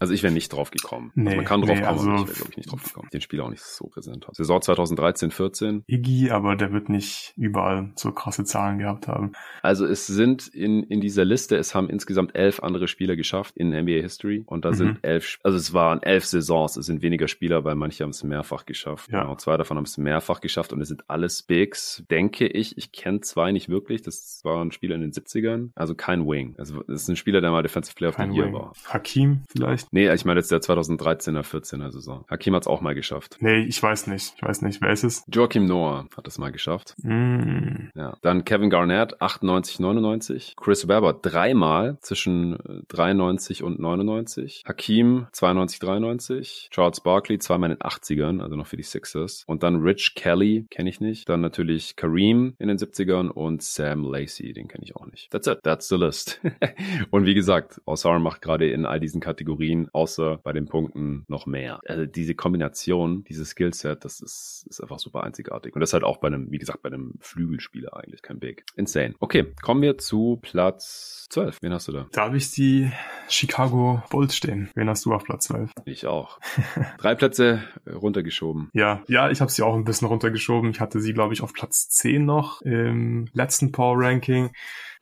Also 0.00 0.14
ich 0.14 0.22
wäre 0.22 0.32
nicht 0.32 0.50
drauf 0.50 0.70
gekommen. 0.70 1.12
Nee, 1.14 1.26
also 1.26 1.36
man 1.36 1.44
kann 1.44 1.60
drauf 1.60 1.76
nee, 1.76 1.82
kommen, 1.82 1.98
also 1.98 2.10
aber 2.10 2.20
ich 2.22 2.28
wäre, 2.28 2.36
glaube 2.36 2.50
ich, 2.52 2.56
nicht 2.56 2.72
drauf 2.72 2.82
gekommen. 2.82 3.08
Den 3.12 3.20
Spieler 3.20 3.44
auch 3.44 3.50
nicht 3.50 3.62
so 3.62 3.86
präsent 3.88 4.26
hat. 4.26 4.34
Saison 4.34 4.62
2013, 4.62 5.30
14. 5.30 5.84
Iggy, 5.86 6.30
aber 6.30 6.56
der 6.56 6.72
wird 6.72 6.88
nicht 6.88 7.34
überall 7.36 7.92
so 7.96 8.10
krasse 8.10 8.44
Zahlen 8.44 8.78
gehabt 8.78 9.08
haben. 9.08 9.32
Also 9.62 9.84
es 9.84 10.06
sind 10.06 10.48
in, 10.48 10.84
in 10.84 11.02
dieser 11.02 11.26
Liste, 11.26 11.58
es 11.58 11.74
haben 11.74 11.90
insgesamt 11.90 12.34
elf 12.34 12.60
andere 12.60 12.88
Spieler 12.88 13.14
geschafft 13.14 13.58
in 13.58 13.68
NBA 13.68 14.00
History. 14.00 14.42
Und 14.46 14.64
da 14.64 14.70
mhm. 14.70 14.74
sind 14.74 14.98
elf, 15.02 15.38
also 15.42 15.58
es 15.58 15.74
waren 15.74 16.02
elf 16.02 16.24
Saisons, 16.24 16.78
es 16.78 16.86
sind 16.86 17.02
weniger 17.02 17.28
Spieler, 17.28 17.64
weil 17.64 17.74
manche 17.74 18.02
haben 18.02 18.10
es 18.10 18.24
mehrfach 18.24 18.64
geschafft. 18.64 19.12
Ja. 19.12 19.20
Genau, 19.24 19.36
zwei 19.36 19.58
davon 19.58 19.76
haben 19.76 19.84
es 19.84 19.98
mehrfach 19.98 20.40
geschafft 20.40 20.72
und 20.72 20.80
es 20.80 20.88
sind 20.88 21.04
alles 21.10 21.42
Bigs, 21.42 22.04
denke 22.10 22.46
ich. 22.46 22.78
Ich 22.78 22.92
kenne 22.92 23.20
zwei 23.20 23.52
nicht 23.52 23.68
wirklich. 23.68 24.00
Das 24.00 24.40
waren 24.44 24.72
Spieler 24.72 24.94
in 24.94 25.02
den 25.02 25.12
70ern. 25.12 25.72
Also 25.74 25.94
kein 25.94 26.26
Wing. 26.26 26.54
Also 26.56 26.82
es 26.88 27.02
ist 27.02 27.08
ein 27.08 27.16
Spieler, 27.16 27.42
der 27.42 27.50
mal 27.50 27.62
Defensive 27.62 27.94
Player 27.94 28.08
of 28.08 28.16
the 28.16 28.34
Year 28.34 28.50
war. 28.50 28.72
Hakim 28.88 29.42
vielleicht? 29.50 29.89
Nee, 29.92 30.12
ich 30.12 30.24
meine 30.24 30.38
jetzt 30.38 30.52
der 30.52 30.60
2013er, 30.60 31.42
14er 31.42 31.90
Saison. 31.90 32.24
Hakim 32.30 32.54
hat 32.54 32.62
es 32.62 32.68
auch 32.68 32.80
mal 32.80 32.94
geschafft. 32.94 33.38
Nee, 33.40 33.64
ich 33.64 33.82
weiß 33.82 34.06
nicht. 34.06 34.34
Ich 34.36 34.42
weiß 34.42 34.62
nicht. 34.62 34.80
Wer 34.80 34.90
ist 34.90 35.02
es? 35.02 35.24
Joachim 35.32 35.66
Noah 35.66 36.06
hat 36.16 36.28
es 36.28 36.38
mal 36.38 36.52
geschafft. 36.52 36.94
Mm. 37.02 37.88
Ja. 37.96 38.16
Dann 38.22 38.44
Kevin 38.44 38.70
Garnett, 38.70 39.20
98, 39.20 39.80
99. 39.80 40.54
Chris 40.56 40.86
Webber 40.86 41.12
dreimal 41.12 41.98
zwischen 42.00 42.84
93 42.88 43.64
und 43.64 43.80
99. 43.80 44.62
Hakim, 44.66 45.26
92, 45.32 45.80
93. 45.80 46.68
Charles 46.70 47.00
Barkley, 47.00 47.38
zweimal 47.38 47.70
in 47.70 47.76
den 47.76 47.82
80ern, 47.82 48.40
also 48.40 48.54
noch 48.54 48.68
für 48.68 48.76
die 48.76 48.84
Sixers. 48.84 49.42
Und 49.46 49.64
dann 49.64 49.76
Rich 49.82 50.14
Kelly, 50.14 50.66
kenne 50.70 50.88
ich 50.88 51.00
nicht. 51.00 51.28
Dann 51.28 51.40
natürlich 51.40 51.96
Kareem 51.96 52.54
in 52.58 52.68
den 52.68 52.78
70ern 52.78 53.28
und 53.28 53.62
Sam 53.62 54.04
Lacey, 54.04 54.52
den 54.52 54.68
kenne 54.68 54.84
ich 54.84 54.94
auch 54.94 55.06
nicht. 55.06 55.30
That's 55.30 55.48
it. 55.48 55.58
That's 55.64 55.88
the 55.88 55.96
list. 55.96 56.40
und 57.10 57.26
wie 57.26 57.34
gesagt, 57.34 57.80
Osar 57.86 58.20
macht 58.20 58.42
gerade 58.42 58.70
in 58.70 58.86
all 58.86 59.00
diesen 59.00 59.20
Kategorien 59.20 59.79
außer 59.92 60.20
Größe, 60.20 60.40
bei 60.42 60.52
den 60.52 60.66
Punkten 60.66 61.24
noch 61.28 61.46
mehr. 61.46 61.80
Also 61.86 62.06
diese 62.06 62.34
Kombination, 62.34 63.24
dieses 63.24 63.50
Skillset, 63.50 64.04
das 64.04 64.20
ist, 64.20 64.66
ist 64.68 64.80
einfach 64.80 64.98
super 64.98 65.24
einzigartig. 65.24 65.74
Und 65.74 65.80
das 65.80 65.92
halt 65.92 66.04
auch 66.04 66.18
bei 66.18 66.28
einem, 66.28 66.50
wie 66.50 66.58
gesagt, 66.58 66.82
bei 66.82 66.88
einem 66.88 67.14
Flügelspieler 67.20 67.96
eigentlich, 67.96 68.22
kein 68.22 68.38
Big. 68.38 68.64
Insane. 68.76 69.14
Okay, 69.18 69.52
kommen 69.62 69.82
wir 69.82 69.98
zu 69.98 70.38
Platz 70.42 71.26
12. 71.30 71.62
Wen 71.62 71.72
hast 71.72 71.88
du 71.88 71.92
da? 71.92 72.06
Da 72.12 72.26
habe 72.26 72.36
ich 72.36 72.50
die 72.52 72.90
Chicago 73.28 74.02
Bulls 74.10 74.36
stehen. 74.36 74.70
Wen 74.74 74.88
hast 74.88 75.04
du 75.04 75.14
auf 75.14 75.24
Platz 75.24 75.46
12? 75.46 75.72
Ich 75.84 76.06
auch. 76.06 76.40
Drei 76.98 77.14
Plätze 77.14 77.62
runtergeschoben. 77.86 78.70
Ja, 78.72 79.02
ja, 79.08 79.30
ich 79.30 79.40
habe 79.40 79.50
sie 79.50 79.62
auch 79.62 79.74
ein 79.74 79.84
bisschen 79.84 80.08
runtergeschoben. 80.08 80.70
Ich 80.70 80.80
hatte 80.80 81.00
sie, 81.00 81.14
glaube 81.14 81.34
ich, 81.34 81.42
auf 81.42 81.52
Platz 81.52 81.88
10 81.88 82.24
noch 82.24 82.62
im 82.62 83.28
letzten 83.32 83.72
Power 83.72 83.96
Ranking. 83.98 84.50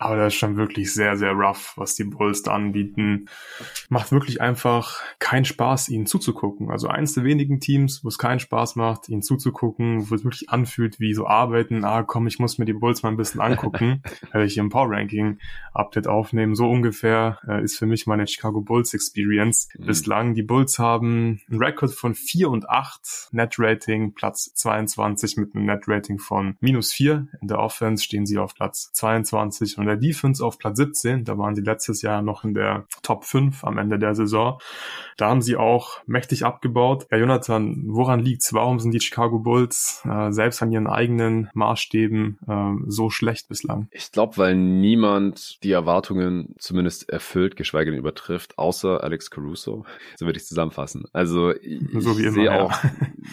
Aber 0.01 0.17
das 0.17 0.33
ist 0.33 0.39
schon 0.39 0.57
wirklich 0.57 0.95
sehr, 0.95 1.17
sehr 1.17 1.33
rough, 1.33 1.73
was 1.77 1.97
die 1.97 2.05
Bulls 2.05 2.43
da 2.43 2.55
anbieten. 2.55 3.27
Macht 3.89 4.13
wirklich 4.13 4.41
einfach 4.41 5.01
keinen 5.19 5.45
Spaß, 5.45 5.89
ihnen 5.89 6.07
zuzugucken. 6.07 6.71
Also 6.71 6.87
eins 6.87 7.15
der 7.15 7.25
wenigen 7.25 7.59
Teams, 7.59 8.05
wo 8.05 8.09
es 8.09 8.17
keinen 8.17 8.39
Spaß 8.39 8.77
macht, 8.77 9.09
ihnen 9.09 9.23
zuzugucken, 9.23 10.09
wo 10.09 10.15
es 10.15 10.23
wirklich 10.23 10.51
anfühlt, 10.51 11.01
wie 11.01 11.15
so 11.15 11.27
arbeiten. 11.27 11.85
Ah, 11.85 12.05
komm, 12.05 12.29
ich 12.29 12.39
muss 12.39 12.59
mir 12.59 12.65
die 12.65 12.75
Bulls 12.75 13.03
mal 13.03 13.09
ein 13.09 13.17
bisschen 13.17 13.41
angucken, 13.41 14.03
weil 14.33 14.47
ich 14.47 14.55
hier 14.55 14.63
im 14.63 14.69
Power 14.69 14.89
Ranking 14.89 15.39
Update 15.75 16.07
aufnehmen. 16.07 16.55
So 16.55 16.71
ungefähr 16.71 17.41
äh, 17.49 17.65
ist 17.65 17.77
für 17.77 17.87
mich 17.87 18.07
meine 18.07 18.29
Chicago 18.29 18.61
Bulls 18.61 18.95
Experience 18.95 19.69
mhm. 19.77 19.87
bislang. 19.87 20.35
Die 20.35 20.45
Bulls 20.45 20.79
haben 20.79 21.41
einen 21.51 21.61
Rekord 21.61 21.93
von 21.93 22.15
4 22.15 22.51
und 22.51 22.71
8, 22.71 23.31
Net 23.33 23.57
Rating 23.59 24.15
Platz 24.15 24.53
22 24.55 25.39
mit 25.39 25.57
einem 25.57 25.67
Net 25.67 25.89
Rating 25.89 26.21
von 26.21 26.57
minus 26.61 26.93
4. 26.93 27.27
In 27.41 27.49
der 27.49 27.59
Offense 27.59 28.05
stehen 28.05 28.27
sie 28.27 28.39
auf 28.39 28.55
Platz 28.55 28.93
22 28.93 29.77
und 29.77 29.88
der 29.89 29.97
Defense 29.97 30.45
auf 30.45 30.59
Platz 30.59 30.77
17. 30.79 31.25
Da 31.25 31.39
waren 31.39 31.55
sie 31.55 31.63
letztes 31.63 32.03
Jahr 32.03 32.23
noch 32.23 32.45
in 32.45 32.55
der 32.55 32.87
Top 33.03 33.25
5 33.25 33.65
am 33.65 33.79
Ende 33.79 33.99
der 33.99 34.15
Saison. 34.15 34.61
Da 35.17 35.29
haben 35.29 35.43
sie 35.43 35.57
auch 35.57 35.99
mächtig 36.07 36.45
abgebaut. 36.45 37.07
Ja, 37.11 37.19
Jonathan, 37.19 37.85
woran 37.89 38.21
liegt's? 38.21 38.55
Warum 38.55 38.79
sind 38.79 38.93
die 38.93 39.01
Chicago 39.01 39.41
Bulls 39.41 40.03
äh, 40.09 40.31
selbst 40.31 40.63
an 40.63 40.71
ihren 40.71 40.87
eigenen 40.87 41.51
Maßstäben 41.55 42.39
äh, 42.47 42.85
so 42.87 43.11
schlecht 43.11 43.49
bislang? 43.49 43.89
Ich 43.91 44.13
glaube, 44.13 44.37
weil 44.37 44.55
niemand 44.55 45.63
die 45.65 45.73
Erwartungen 45.73 46.55
zumindest 46.59 47.09
erfüllt, 47.09 47.57
geschweige 47.57 47.91
denn 47.91 47.99
übertrifft, 47.99 48.59
außer 48.59 49.03
Alex 49.03 49.31
Caruso. 49.31 49.85
So 50.17 50.27
würde 50.27 50.39
ich 50.39 50.47
zusammenfassen. 50.47 51.07
Also 51.13 51.53
ich, 51.55 51.81
so 51.95 52.17
ich 52.19 52.31
sehe 52.31 52.45
ja. 52.45 52.61
auch, 52.63 52.73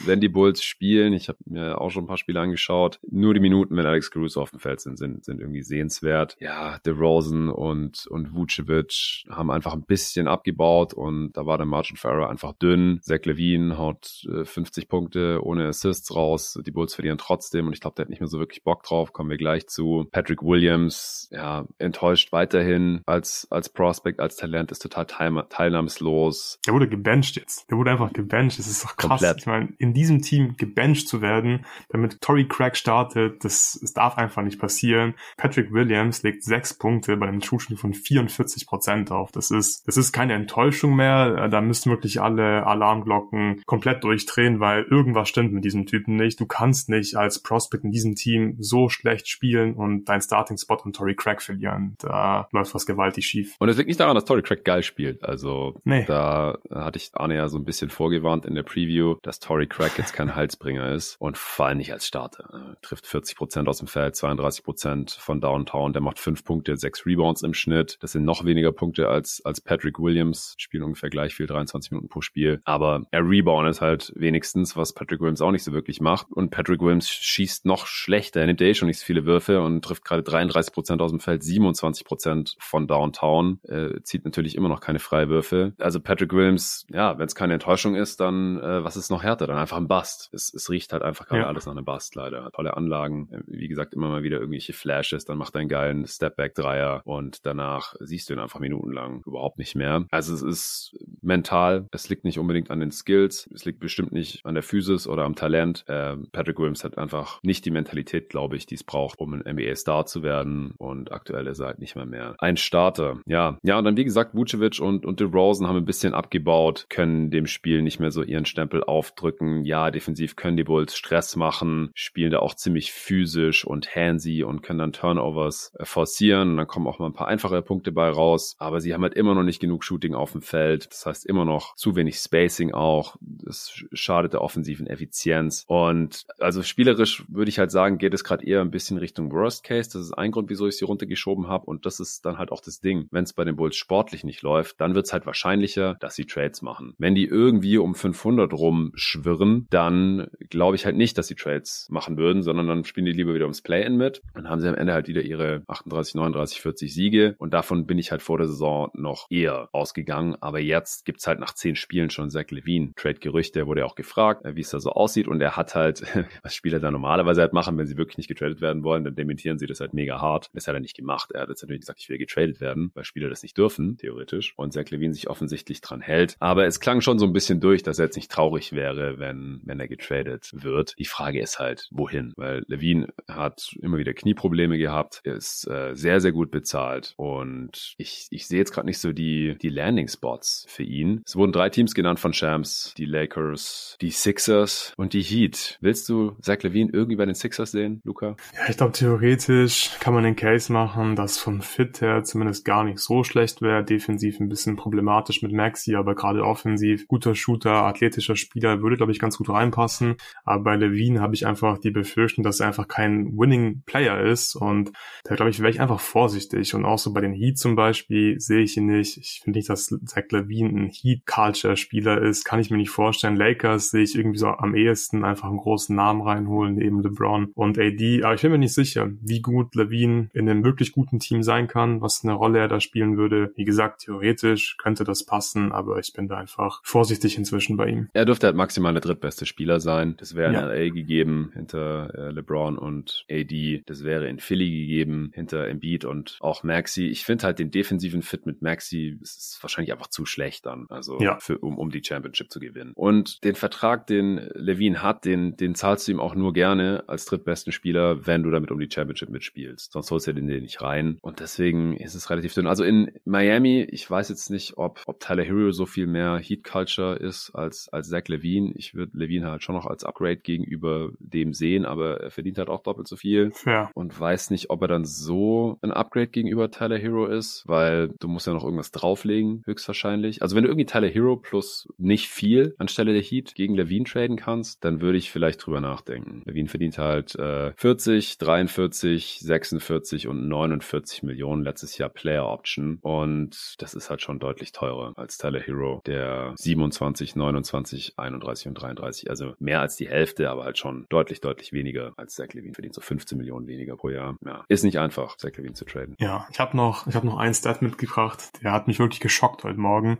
wenn 0.05 0.21
die 0.21 0.29
Bulls 0.29 0.63
spielen, 0.63 1.13
ich 1.13 1.29
habe 1.29 1.39
mir 1.45 1.79
auch 1.81 1.91
schon 1.91 2.05
ein 2.05 2.07
paar 2.07 2.17
Spiele 2.17 2.39
angeschaut, 2.39 2.99
nur 3.09 3.33
die 3.33 3.39
Minuten, 3.39 3.75
wenn 3.77 3.85
Alex 3.85 4.09
Caruso 4.11 4.41
auf 4.41 4.51
dem 4.51 4.59
Feld 4.59 4.81
sind, 4.81 4.97
sind, 4.97 5.23
sind 5.23 5.39
irgendwie 5.39 5.61
sehenswert. 5.61 6.35
Ja, 6.45 6.77
DeRozan 6.85 7.49
und, 7.49 8.05
und 8.05 8.35
Vucevic 8.35 9.25
haben 9.31 9.49
einfach 9.49 9.73
ein 9.73 9.81
bisschen 9.81 10.27
abgebaut 10.27 10.93
und 10.93 11.31
da 11.33 11.47
war 11.47 11.57
der 11.57 11.65
Margin 11.65 11.97
Farrer 11.97 12.29
einfach 12.29 12.53
dünn. 12.53 12.99
Zach 13.01 13.21
Levine 13.23 13.79
haut 13.79 14.27
äh, 14.31 14.45
50 14.45 14.87
Punkte 14.87 15.39
ohne 15.41 15.67
Assists 15.67 16.15
raus. 16.15 16.59
Die 16.63 16.69
Bulls 16.69 16.93
verlieren 16.93 17.17
trotzdem 17.17 17.65
und 17.65 17.73
ich 17.73 17.81
glaube, 17.81 17.95
der 17.95 18.03
hat 18.03 18.11
nicht 18.11 18.19
mehr 18.19 18.27
so 18.27 18.37
wirklich 18.37 18.63
Bock 18.63 18.83
drauf. 18.83 19.11
Kommen 19.11 19.31
wir 19.31 19.37
gleich 19.37 19.65
zu. 19.65 20.07
Patrick 20.11 20.43
Williams, 20.43 21.29
ja, 21.31 21.65
enttäuscht 21.79 22.31
weiterhin 22.31 23.01
als, 23.07 23.47
als 23.49 23.69
Prospect, 23.69 24.19
als 24.19 24.35
Talent, 24.35 24.71
ist 24.71 24.83
total 24.83 25.07
teil 25.07 25.45
teilnahmslos. 25.49 26.59
Der 26.67 26.75
wurde 26.75 26.87
gebencht 26.87 27.37
jetzt. 27.37 27.71
Der 27.71 27.77
wurde 27.79 27.89
einfach 27.89 28.13
gebencht. 28.13 28.59
Das 28.59 28.67
ist 28.67 28.83
doch 28.83 28.95
krass. 28.97 29.21
Komplett. 29.21 29.37
Ich 29.39 29.47
meine, 29.47 29.73
in 29.79 29.95
diesem 29.95 30.21
Team 30.21 30.57
gebencht 30.57 31.07
zu 31.07 31.23
werden, 31.23 31.65
damit 31.89 32.21
Tory 32.21 32.47
Craig 32.47 32.77
startet, 32.77 33.43
das, 33.43 33.79
das 33.81 33.93
darf 33.93 34.19
einfach 34.19 34.43
nicht 34.43 34.59
passieren. 34.59 35.15
Patrick 35.37 35.73
Williams 35.73 36.21
legt 36.21 36.34
sechs 36.43 36.73
Punkte 36.73 37.17
bei 37.17 37.27
einem 37.27 37.41
True 37.41 37.59
von 37.75 37.93
44 37.93 38.67
Prozent 38.67 39.11
auf. 39.11 39.31
Das 39.31 39.51
ist, 39.51 39.87
das 39.87 39.97
ist 39.97 40.11
keine 40.11 40.33
Enttäuschung 40.33 40.95
mehr. 40.95 41.47
Da 41.47 41.61
müssen 41.61 41.89
wirklich 41.89 42.21
alle 42.21 42.65
Alarmglocken 42.65 43.61
komplett 43.65 44.03
durchdrehen, 44.03 44.59
weil 44.59 44.83
irgendwas 44.83 45.29
stimmt 45.29 45.53
mit 45.53 45.63
diesem 45.63 45.85
Typen 45.85 46.15
nicht. 46.15 46.39
Du 46.39 46.45
kannst 46.45 46.89
nicht 46.89 47.15
als 47.15 47.41
Prospect 47.41 47.83
in 47.83 47.91
diesem 47.91 48.15
Team 48.15 48.57
so 48.59 48.89
schlecht 48.89 49.27
spielen 49.27 49.75
und 49.75 50.05
dein 50.05 50.21
Starting-Spot 50.21 50.77
an 50.83 50.93
Tory 50.93 51.15
Craig 51.15 51.41
verlieren. 51.41 51.95
Da 51.99 52.47
läuft 52.51 52.73
was 52.75 52.85
gewaltig 52.85 53.25
schief. 53.25 53.55
Und 53.59 53.69
es 53.69 53.77
liegt 53.77 53.87
nicht 53.87 53.99
daran, 53.99 54.15
dass 54.15 54.25
Tory 54.25 54.41
Craig 54.41 54.63
geil 54.63 54.83
spielt. 54.83 55.23
Also 55.23 55.79
nee. 55.83 56.05
da 56.05 56.57
hatte 56.69 56.97
ich 56.97 57.11
Arne 57.13 57.35
ja 57.35 57.47
so 57.47 57.57
ein 57.57 57.65
bisschen 57.65 57.89
vorgewarnt 57.89 58.45
in 58.45 58.55
der 58.55 58.63
Preview, 58.63 59.15
dass 59.21 59.39
Tory 59.39 59.67
Craig 59.67 59.97
jetzt 59.97 60.13
kein 60.13 60.35
Halsbringer 60.35 60.91
ist 60.91 61.15
und 61.19 61.37
vor 61.37 61.67
allem 61.67 61.77
nicht 61.77 61.93
als 61.93 62.05
Starter. 62.05 62.49
Er 62.51 62.81
trifft 62.81 63.05
40 63.07 63.37
Prozent 63.37 63.67
aus 63.67 63.79
dem 63.79 63.87
Feld, 63.87 64.15
32 64.15 64.63
Prozent 64.63 65.11
von 65.11 65.41
Downtown. 65.41 65.93
Der 65.93 66.01
macht 66.01 66.19
fünf 66.25 66.43
Punkte, 66.43 66.75
sechs 66.75 67.05
Rebounds 67.05 67.43
im 67.43 67.53
Schnitt. 67.53 67.97
Das 68.01 68.11
sind 68.11 68.25
noch 68.25 68.45
weniger 68.45 68.71
Punkte 68.71 69.09
als, 69.09 69.43
als 69.45 69.61
Patrick 69.61 69.99
Williams. 69.99 70.55
Spielen 70.57 70.83
ungefähr 70.83 71.11
gleich 71.11 71.35
viel, 71.35 71.45
23 71.45 71.91
Minuten 71.91 72.09
pro 72.09 72.21
Spiel. 72.21 72.61
Aber 72.65 73.05
er 73.11 73.21
reboundet 73.21 73.79
halt 73.79 74.11
wenigstens, 74.15 74.75
was 74.75 74.93
Patrick 74.93 75.21
Williams 75.21 75.41
auch 75.41 75.51
nicht 75.51 75.63
so 75.63 75.71
wirklich 75.71 76.01
macht. 76.01 76.31
Und 76.31 76.49
Patrick 76.49 76.81
Williams 76.81 77.07
schießt 77.07 77.67
noch 77.67 77.85
schlechter. 77.85 78.41
Er 78.41 78.47
nimmt 78.47 78.59
ja 78.59 78.65
eh 78.65 78.73
schon 78.73 78.87
nicht 78.87 78.99
so 78.99 79.05
viele 79.05 79.25
Würfe 79.25 79.61
und 79.61 79.85
trifft 79.85 80.03
gerade 80.03 80.23
33 80.23 80.73
Prozent 80.73 80.99
aus 80.99 81.11
dem 81.11 81.19
Feld, 81.19 81.43
27 81.43 82.05
Prozent 82.05 82.55
von 82.59 82.87
Downtown. 82.87 83.59
Äh, 83.67 84.01
zieht 84.01 84.25
natürlich 84.25 84.55
immer 84.55 84.67
noch 84.67 84.81
keine 84.81 84.97
Freiwürfe. 84.97 85.73
Also 85.77 85.99
Patrick 85.99 86.33
Williams, 86.33 86.87
ja, 86.91 87.19
wenn 87.19 87.27
es 87.27 87.35
keine 87.35 87.53
Enttäuschung 87.53 87.93
ist, 87.93 88.19
dann 88.19 88.59
äh, 88.59 88.83
was 88.83 88.97
ist 88.97 89.11
noch 89.11 89.21
härter? 89.21 89.45
Dann 89.45 89.57
einfach 89.57 89.77
ein 89.77 89.87
Bust. 89.87 90.29
Es, 90.33 90.51
es 90.51 90.71
riecht 90.71 90.91
halt 90.91 91.03
einfach 91.03 91.27
gerade 91.27 91.43
ja. 91.43 91.47
alles 91.47 91.67
nach 91.67 91.73
einem 91.73 91.85
Bust 91.85 92.15
leider. 92.15 92.49
Tolle 92.51 92.75
Anlagen. 92.75 93.29
Wie 93.45 93.67
gesagt, 93.67 93.93
immer 93.93 94.09
mal 94.09 94.23
wieder 94.23 94.37
irgendwelche 94.39 94.73
Flashes. 94.73 95.25
Dann 95.25 95.37
macht 95.37 95.53
er 95.55 95.59
einen 95.59 95.69
geilen 95.69 96.05
Stepback-Dreier 96.15 97.01
und 97.05 97.45
danach 97.45 97.95
siehst 97.99 98.29
du 98.29 98.33
ihn 98.33 98.39
einfach 98.39 98.59
minutenlang 98.59 99.21
überhaupt 99.25 99.57
nicht 99.57 99.75
mehr. 99.75 100.05
Also 100.11 100.33
es 100.33 100.41
ist 100.41 100.95
mental. 101.21 101.87
Es 101.91 102.09
liegt 102.09 102.23
nicht 102.23 102.39
unbedingt 102.39 102.71
an 102.71 102.79
den 102.79 102.91
Skills. 102.91 103.49
Es 103.53 103.65
liegt 103.65 103.79
bestimmt 103.79 104.11
nicht 104.11 104.45
an 104.45 104.53
der 104.53 104.63
Physis 104.63 105.07
oder 105.07 105.23
am 105.23 105.35
Talent. 105.35 105.83
Äh, 105.87 106.17
Patrick 106.31 106.59
Williams 106.59 106.83
hat 106.83 106.97
einfach 106.97 107.39
nicht 107.43 107.65
die 107.65 107.71
Mentalität, 107.71 108.29
glaube 108.29 108.55
ich, 108.55 108.65
die 108.65 108.75
es 108.75 108.83
braucht, 108.83 109.19
um 109.19 109.33
ein 109.33 109.43
NBA-Star 109.55 110.05
zu 110.05 110.23
werden. 110.23 110.73
Und 110.77 111.11
aktuell 111.11 111.47
ist 111.47 111.59
er 111.59 111.67
halt 111.67 111.79
nicht 111.79 111.95
mehr 111.95 112.05
mehr 112.05 112.35
ein 112.39 112.57
Starter. 112.57 113.19
Ja, 113.25 113.57
ja, 113.63 113.77
und 113.77 113.85
dann 113.85 113.97
wie 113.97 114.03
gesagt, 114.03 114.35
Vucevic 114.35 114.79
und, 114.79 115.05
und 115.05 115.19
DeRozan 115.19 115.67
haben 115.67 115.77
ein 115.77 115.85
bisschen 115.85 116.13
abgebaut, 116.13 116.85
können 116.89 117.31
dem 117.31 117.47
Spiel 117.47 117.81
nicht 117.81 117.99
mehr 117.99 118.11
so 118.11 118.23
ihren 118.23 118.45
Stempel 118.45 118.83
aufdrücken. 118.83 119.63
Ja, 119.65 119.91
defensiv 119.91 120.35
können 120.35 120.57
die 120.57 120.63
Bulls 120.63 120.95
Stress 120.95 121.35
machen, 121.35 121.91
spielen 121.93 122.31
da 122.31 122.39
auch 122.39 122.55
ziemlich 122.55 122.91
physisch 122.91 123.65
und 123.65 123.95
handsy 123.95 124.43
und 124.43 124.61
können 124.61 124.79
dann 124.79 124.93
Turnovers 124.93 125.73
äh, 125.79 125.85
forcieren. 126.05 126.51
Und 126.51 126.57
dann 126.57 126.67
kommen 126.67 126.87
auch 126.87 126.99
mal 126.99 127.07
ein 127.07 127.13
paar 127.13 127.27
einfache 127.27 127.61
Punkte 127.61 127.91
bei 127.91 128.09
raus. 128.09 128.55
Aber 128.59 128.79
sie 128.79 128.93
haben 128.93 129.01
halt 129.01 129.15
immer 129.15 129.33
noch 129.33 129.43
nicht 129.43 129.59
genug 129.59 129.83
Shooting 129.83 130.13
auf 130.13 130.31
dem 130.31 130.41
Feld. 130.41 130.87
Das 130.91 131.05
heißt, 131.05 131.25
immer 131.25 131.45
noch 131.45 131.75
zu 131.75 131.95
wenig 131.95 132.17
Spacing 132.17 132.73
auch. 132.73 133.15
Das 133.21 133.83
schadet 133.91 134.33
der 134.33 134.41
offensiven 134.41 134.87
Effizienz. 134.87 135.65
Und 135.67 136.25
also 136.39 136.61
spielerisch 136.61 137.25
würde 137.27 137.49
ich 137.49 137.59
halt 137.59 137.71
sagen, 137.71 137.97
geht 137.97 138.13
es 138.13 138.23
gerade 138.23 138.45
eher 138.45 138.61
ein 138.61 138.71
bisschen 138.71 138.97
Richtung 138.97 139.31
Worst 139.31 139.63
Case. 139.63 139.89
Das 139.91 140.01
ist 140.01 140.13
ein 140.13 140.31
Grund, 140.31 140.49
wieso 140.49 140.67
ich 140.67 140.77
sie 140.77 140.85
runtergeschoben 140.85 141.47
habe. 141.47 141.65
Und 141.65 141.85
das 141.85 141.99
ist 141.99 142.25
dann 142.25 142.37
halt 142.37 142.51
auch 142.51 142.61
das 142.61 142.79
Ding. 142.79 143.07
Wenn 143.11 143.23
es 143.23 143.33
bei 143.33 143.43
den 143.43 143.55
Bulls 143.55 143.75
sportlich 143.75 144.23
nicht 144.23 144.43
läuft, 144.43 144.79
dann 144.79 144.93
wird 144.93 145.07
es 145.07 145.13
halt 145.13 145.25
wahrscheinlicher, 145.25 145.95
dass 145.99 146.15
sie 146.15 146.25
Trades 146.25 146.61
machen. 146.61 146.93
Wenn 146.99 147.15
die 147.15 147.25
irgendwie 147.25 147.77
um 147.77 147.95
500 147.95 148.53
rumschwirren, 148.53 149.67
dann 149.71 150.27
glaube 150.49 150.75
ich 150.75 150.85
halt 150.85 150.95
nicht, 150.95 151.17
dass 151.17 151.27
sie 151.27 151.35
Trades 151.35 151.87
machen 151.89 152.17
würden, 152.17 152.43
sondern 152.43 152.67
dann 152.67 152.83
spielen 152.83 153.05
die 153.05 153.11
lieber 153.11 153.33
wieder 153.33 153.45
ums 153.45 153.61
Play-In 153.61 153.97
mit. 153.97 154.21
Dann 154.35 154.49
haben 154.49 154.61
sie 154.61 154.69
am 154.69 154.75
Ende 154.75 154.93
halt 154.93 155.07
wieder 155.07 155.21
ihre 155.21 155.63
38, 155.85 156.15
39, 156.15 156.61
40 156.61 156.93
Siege. 156.93 157.35
Und 157.37 157.53
davon 157.53 157.85
bin 157.85 157.97
ich 157.97 158.11
halt 158.11 158.21
vor 158.21 158.37
der 158.37 158.47
Saison 158.47 158.89
noch 158.93 159.27
eher 159.29 159.69
ausgegangen. 159.71 160.35
Aber 160.41 160.59
jetzt 160.59 161.05
gibt's 161.05 161.27
halt 161.27 161.39
nach 161.39 161.53
zehn 161.53 161.75
Spielen 161.75 162.09
schon 162.09 162.29
Zach 162.29 162.49
Levine. 162.49 162.91
Trade-Gerüchte, 162.95 163.67
wurde 163.67 163.85
auch 163.85 163.95
gefragt, 163.95 164.45
äh, 164.45 164.55
wie 164.55 164.61
es 164.61 164.69
da 164.69 164.79
so 164.79 164.91
aussieht. 164.91 165.27
Und 165.27 165.41
er 165.41 165.55
hat 165.55 165.75
halt, 165.75 166.03
was 166.43 166.55
Spieler 166.55 166.79
da 166.79 166.91
normalerweise 166.91 167.41
halt 167.41 167.53
machen, 167.53 167.77
wenn 167.77 167.87
sie 167.87 167.97
wirklich 167.97 168.17
nicht 168.17 168.27
getradet 168.27 168.61
werden 168.61 168.83
wollen, 168.83 169.03
dann 169.03 169.15
dementieren 169.15 169.59
sie 169.59 169.67
das 169.67 169.79
halt 169.79 169.93
mega 169.93 170.21
hart. 170.21 170.49
Das 170.53 170.67
hat 170.67 170.73
er 170.73 170.79
nicht 170.79 170.95
gemacht. 170.95 171.31
Er 171.31 171.41
hat 171.41 171.49
jetzt 171.49 171.61
natürlich 171.61 171.81
gesagt, 171.81 171.99
ich 171.99 172.09
will 172.09 172.17
getradet 172.17 172.59
werden, 172.61 172.91
weil 172.93 173.03
Spieler 173.03 173.29
das 173.29 173.43
nicht 173.43 173.57
dürfen, 173.57 173.97
theoretisch. 173.97 174.53
Und 174.57 174.73
Zach 174.73 174.89
Levine 174.89 175.13
sich 175.13 175.29
offensichtlich 175.29 175.81
dran 175.81 176.01
hält. 176.01 176.35
Aber 176.39 176.65
es 176.65 176.79
klang 176.79 177.01
schon 177.01 177.19
so 177.19 177.25
ein 177.25 177.33
bisschen 177.33 177.59
durch, 177.59 177.83
dass 177.83 177.99
er 177.99 178.05
jetzt 178.05 178.15
nicht 178.15 178.31
traurig 178.31 178.73
wäre, 178.73 179.19
wenn, 179.19 179.61
wenn 179.63 179.79
er 179.79 179.87
getradet 179.87 180.49
wird. 180.53 180.95
Die 180.97 181.05
Frage 181.05 181.41
ist 181.41 181.59
halt, 181.59 181.87
wohin? 181.91 182.33
Weil 182.35 182.63
Levine 182.67 183.07
hat 183.27 183.75
immer 183.81 183.97
wieder 183.97 184.13
Knieprobleme 184.13 184.77
gehabt, 184.77 185.21
ist 185.23 185.67
äh, 185.75 185.95
sehr, 185.95 186.21
sehr 186.21 186.31
gut 186.31 186.51
bezahlt 186.51 187.13
und 187.17 187.93
ich, 187.97 188.27
ich 188.31 188.47
sehe 188.47 188.59
jetzt 188.59 188.71
gerade 188.71 188.87
nicht 188.87 188.99
so 188.99 189.11
die, 189.11 189.57
die 189.61 189.69
Landing-Spots 189.69 190.65
für 190.67 190.83
ihn. 190.83 191.21
Es 191.25 191.35
wurden 191.35 191.51
drei 191.51 191.69
Teams 191.69 191.93
genannt 191.93 192.19
von 192.19 192.33
Shams, 192.33 192.93
die 192.97 193.05
Lakers, 193.05 193.97
die 194.01 194.11
Sixers 194.11 194.93
und 194.97 195.13
die 195.13 195.21
Heat. 195.21 195.77
Willst 195.81 196.07
du 196.09 196.35
Zach 196.41 196.61
Levine 196.63 196.91
irgendwie 196.93 197.15
bei 197.15 197.25
den 197.25 197.35
Sixers 197.35 197.71
sehen, 197.71 198.01
Luca? 198.03 198.35
Ja, 198.55 198.69
ich 198.69 198.77
glaube, 198.77 198.93
theoretisch 198.93 199.91
kann 199.99 200.13
man 200.13 200.23
den 200.23 200.35
Case 200.35 200.71
machen, 200.71 201.15
dass 201.15 201.37
von 201.37 201.61
Fit 201.61 202.01
her 202.01 202.23
zumindest 202.23 202.65
gar 202.65 202.83
nicht 202.83 202.99
so 202.99 203.23
schlecht 203.23 203.61
wäre. 203.61 203.83
Defensiv 203.83 204.39
ein 204.39 204.49
bisschen 204.49 204.75
problematisch 204.75 205.41
mit 205.41 205.51
Maxi, 205.51 205.95
aber 205.95 206.15
gerade 206.15 206.43
offensiv 206.43 207.07
guter 207.07 207.35
Shooter, 207.35 207.83
athletischer 207.85 208.35
Spieler 208.35 208.81
würde, 208.81 208.97
glaube 208.97 209.11
ich, 209.11 209.19
ganz 209.19 209.37
gut 209.37 209.49
reinpassen. 209.49 210.15
Aber 210.43 210.63
bei 210.63 210.75
Levine 210.75 211.21
habe 211.21 211.35
ich 211.35 211.45
einfach 211.45 211.77
die 211.77 211.91
Befürchtung, 211.91 212.43
dass 212.43 212.59
er 212.59 212.67
einfach 212.67 212.87
kein 212.87 213.37
Winning 213.37 213.83
Player 213.85 214.21
ist 214.21 214.55
und 214.55 214.91
da 215.23 215.35
glaube 215.35 215.49
ich, 215.49 215.61
wäre 215.65 215.73
ich 215.73 215.81
einfach 215.81 215.99
vorsichtig 215.99 216.75
und 216.75 216.85
auch 216.85 216.99
so 216.99 217.11
bei 217.11 217.21
den 217.21 217.33
Heat 217.33 217.57
zum 217.57 217.75
Beispiel 217.75 218.39
sehe 218.39 218.61
ich 218.61 218.77
ihn 218.77 218.85
nicht. 218.85 219.17
Ich 219.17 219.41
finde 219.43 219.57
nicht, 219.57 219.67
dass 219.67 219.87
Zach 220.05 220.25
Levine 220.29 220.69
ein 220.69 220.91
Heat-Culture-Spieler 220.91 222.21
ist. 222.21 222.45
Kann 222.45 222.59
ich 222.59 222.69
mir 222.69 222.77
nicht 222.77 222.91
vorstellen. 222.91 223.35
Lakers 223.35 223.89
sehe 223.89 224.03
ich 224.03 224.15
irgendwie 224.15 224.37
so 224.37 224.49
am 224.49 224.75
ehesten 224.75 225.25
einfach 225.25 225.47
einen 225.47 225.57
großen 225.57 225.95
Namen 225.95 226.21
reinholen, 226.21 226.75
neben 226.75 227.01
LeBron 227.01 227.47
und 227.55 227.79
AD. 227.79 228.21
Aber 228.23 228.35
ich 228.35 228.43
bin 228.43 228.51
mir 228.51 228.59
nicht 228.59 228.75
sicher, 228.75 229.09
wie 229.21 229.41
gut 229.41 229.73
Levine 229.73 230.29
in 230.33 230.47
einem 230.47 230.63
wirklich 230.63 230.91
guten 230.91 231.17
Team 231.17 231.41
sein 231.41 231.67
kann, 231.67 231.99
was 231.99 232.23
eine 232.23 232.33
Rolle 232.33 232.59
er 232.59 232.67
da 232.67 232.79
spielen 232.79 233.17
würde. 233.17 233.51
Wie 233.55 233.65
gesagt, 233.65 234.01
theoretisch 234.01 234.77
könnte 234.77 235.03
das 235.03 235.25
passen, 235.25 235.71
aber 235.71 235.97
ich 235.97 236.13
bin 236.13 236.27
da 236.27 236.37
einfach 236.37 236.81
vorsichtig 236.83 237.39
inzwischen 237.39 237.75
bei 237.75 237.87
ihm. 237.87 238.09
Er 238.13 238.25
dürfte 238.25 238.45
halt 238.45 238.55
maximal 238.55 238.93
der 238.93 239.01
drittbeste 239.01 239.47
Spieler 239.47 239.79
sein. 239.79 240.13
Das 240.17 240.35
wäre 240.35 240.49
in 240.49 240.53
ja. 240.53 240.67
LA 240.67 240.89
gegeben 240.89 241.49
hinter 241.55 242.13
äh, 242.13 242.29
LeBron 242.29 242.77
und 242.77 243.25
AD. 243.31 243.81
Das 243.87 244.03
wäre 244.03 244.27
in 244.27 244.37
Philly 244.37 244.69
gegeben 244.69 245.31
hinter 245.33 245.54
Embiid 245.63 246.05
und 246.05 246.37
auch 246.41 246.63
Maxi. 246.63 247.07
Ich 247.07 247.25
finde 247.25 247.45
halt 247.45 247.59
den 247.59 247.71
defensiven 247.71 248.21
Fit 248.21 248.45
mit 248.45 248.61
Maxi 248.61 249.17
ist 249.21 249.59
wahrscheinlich 249.61 249.91
einfach 249.91 250.07
zu 250.07 250.25
schlecht 250.25 250.65
dann, 250.65 250.85
also 250.89 251.19
ja. 251.19 251.39
für, 251.39 251.57
um, 251.59 251.77
um 251.77 251.89
die 251.89 252.03
Championship 252.03 252.51
zu 252.51 252.59
gewinnen. 252.59 252.93
Und 252.95 253.43
den 253.43 253.55
Vertrag, 253.55 254.07
den 254.07 254.49
Levine 254.53 255.01
hat, 255.01 255.25
den, 255.25 255.55
den 255.57 255.75
zahlst 255.75 256.07
du 256.07 256.11
ihm 256.11 256.19
auch 256.19 256.35
nur 256.35 256.53
gerne 256.53 257.03
als 257.07 257.25
drittbesten 257.25 257.71
Spieler, 257.71 258.25
wenn 258.25 258.43
du 258.43 258.51
damit 258.51 258.71
um 258.71 258.79
die 258.79 258.89
Championship 258.91 259.29
mitspielst. 259.29 259.91
Sonst 259.91 260.11
holst 260.11 260.27
du 260.27 260.33
den 260.33 260.45
nicht 260.45 260.81
rein. 260.81 261.17
Und 261.21 261.39
deswegen 261.39 261.97
ist 261.97 262.15
es 262.15 262.29
relativ 262.29 262.53
dünn. 262.53 262.67
Also 262.67 262.83
in 262.83 263.11
Miami, 263.25 263.81
ich 263.89 264.09
weiß 264.09 264.29
jetzt 264.29 264.49
nicht, 264.49 264.77
ob, 264.77 265.01
ob 265.05 265.19
Tyler 265.19 265.43
Hero 265.43 265.71
so 265.71 265.85
viel 265.85 266.07
mehr 266.07 266.37
Heat 266.37 266.63
Culture 266.63 267.15
ist 267.15 267.51
als, 267.53 267.89
als 267.89 268.09
Zach 268.09 268.27
Levine. 268.27 268.73
Ich 268.75 268.93
würde 268.93 269.17
Levine 269.17 269.51
halt 269.51 269.63
schon 269.63 269.75
noch 269.75 269.85
als 269.85 270.03
Upgrade 270.03 270.37
gegenüber 270.37 271.11
dem 271.19 271.53
sehen, 271.53 271.85
aber 271.85 272.21
er 272.21 272.31
verdient 272.31 272.57
halt 272.57 272.69
auch 272.69 272.83
doppelt 272.83 273.07
so 273.07 273.15
viel. 273.15 273.51
Ja. 273.65 273.89
Und 273.93 274.17
weiß 274.19 274.49
nicht, 274.49 274.69
ob 274.69 274.81
er 274.81 274.87
dann 274.87 275.05
so 275.05 275.44
ein 275.81 275.91
Upgrade 275.91 276.27
gegenüber 276.27 276.71
Tyler 276.71 276.97
Hero 276.97 277.25
ist, 277.27 277.63
weil 277.67 278.09
du 278.19 278.27
musst 278.27 278.47
ja 278.47 278.53
noch 278.53 278.63
irgendwas 278.63 278.91
drauflegen, 278.91 279.63
höchstwahrscheinlich. 279.65 280.41
Also 280.41 280.55
wenn 280.55 280.63
du 280.63 280.69
irgendwie 280.69 280.85
Tyler 280.85 281.07
Hero 281.07 281.37
plus 281.37 281.87
nicht 281.97 282.27
viel 282.27 282.75
anstelle 282.77 283.13
der 283.13 283.21
Heat 283.21 283.55
gegen 283.55 283.75
Levine 283.75 284.05
traden 284.05 284.37
kannst, 284.37 284.83
dann 284.83 285.01
würde 285.01 285.17
ich 285.17 285.31
vielleicht 285.31 285.65
drüber 285.65 285.81
nachdenken. 285.81 286.43
Levine 286.45 286.69
verdient 286.69 286.97
halt 286.97 287.35
äh, 287.35 287.73
40, 287.75 288.37
43, 288.37 289.39
46 289.41 290.27
und 290.27 290.47
49 290.47 291.23
Millionen 291.23 291.63
letztes 291.63 291.97
Jahr 291.97 292.09
Player 292.09 292.47
Option 292.47 292.99
und 293.01 293.75
das 293.79 293.93
ist 293.93 294.09
halt 294.09 294.21
schon 294.21 294.39
deutlich 294.39 294.71
teurer 294.71 295.13
als 295.15 295.37
Tyler 295.37 295.59
Hero, 295.59 296.01
der 296.05 296.53
27, 296.55 297.35
29, 297.35 298.13
31 298.17 298.67
und 298.67 298.73
33, 298.75 299.29
also 299.29 299.53
mehr 299.59 299.81
als 299.81 299.95
die 299.95 300.07
Hälfte, 300.07 300.49
aber 300.49 300.65
halt 300.65 300.77
schon 300.77 301.05
deutlich, 301.09 301.41
deutlich 301.41 301.73
weniger 301.73 302.13
als 302.17 302.35
Zach 302.35 302.53
Levine 302.53 302.73
verdient, 302.73 302.95
so 302.95 303.01
15 303.01 303.37
Millionen 303.37 303.67
weniger 303.67 303.95
pro 303.95 304.09
Jahr. 304.09 304.37
Ja, 304.45 304.65
ist 304.67 304.83
nicht 304.83 304.99
einfach, 304.99 305.34
Zach 305.37 305.51
Levine 305.57 305.73
zu 305.73 305.85
traden. 305.85 306.15
Ja, 306.19 306.47
ich 306.51 306.59
habe 306.59 306.75
noch, 306.77 307.07
ich 307.07 307.15
habe 307.15 307.25
noch 307.25 307.37
einen 307.37 307.53
Stat 307.53 307.81
mitgebracht, 307.81 308.61
der 308.63 308.71
hat 308.71 308.87
mich 308.87 308.99
wirklich 308.99 309.19
geschockt 309.19 309.63
heute 309.63 309.79
Morgen. 309.79 310.17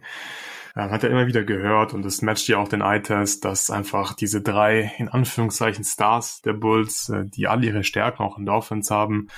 Man 0.78 0.92
hat 0.92 1.04
ja 1.04 1.10
immer 1.10 1.26
wieder 1.26 1.46
gehört 1.46 1.94
und 1.94 2.06
es 2.06 2.22
matcht 2.22 2.50
ja 2.50 2.58
auch 2.58 2.68
den 2.68 2.82
Eye-Test, 2.82 3.46
dass 3.46 3.70
einfach 3.70 4.14
diese 4.14 4.42
drei, 4.42 4.94
in 4.98 5.08
Anführungszeichen, 5.08 5.86
Stars 5.86 6.42
der 6.42 6.52
Bulls, 6.52 7.08
äh, 7.08 7.24
die 7.26 7.48
alle 7.48 7.66
ihre 7.66 7.86
Stärken 7.86 8.24
auch 8.24 8.38
in 8.38 8.46
der 8.46 8.56
Offense 8.56 8.94
haben, 8.94 9.30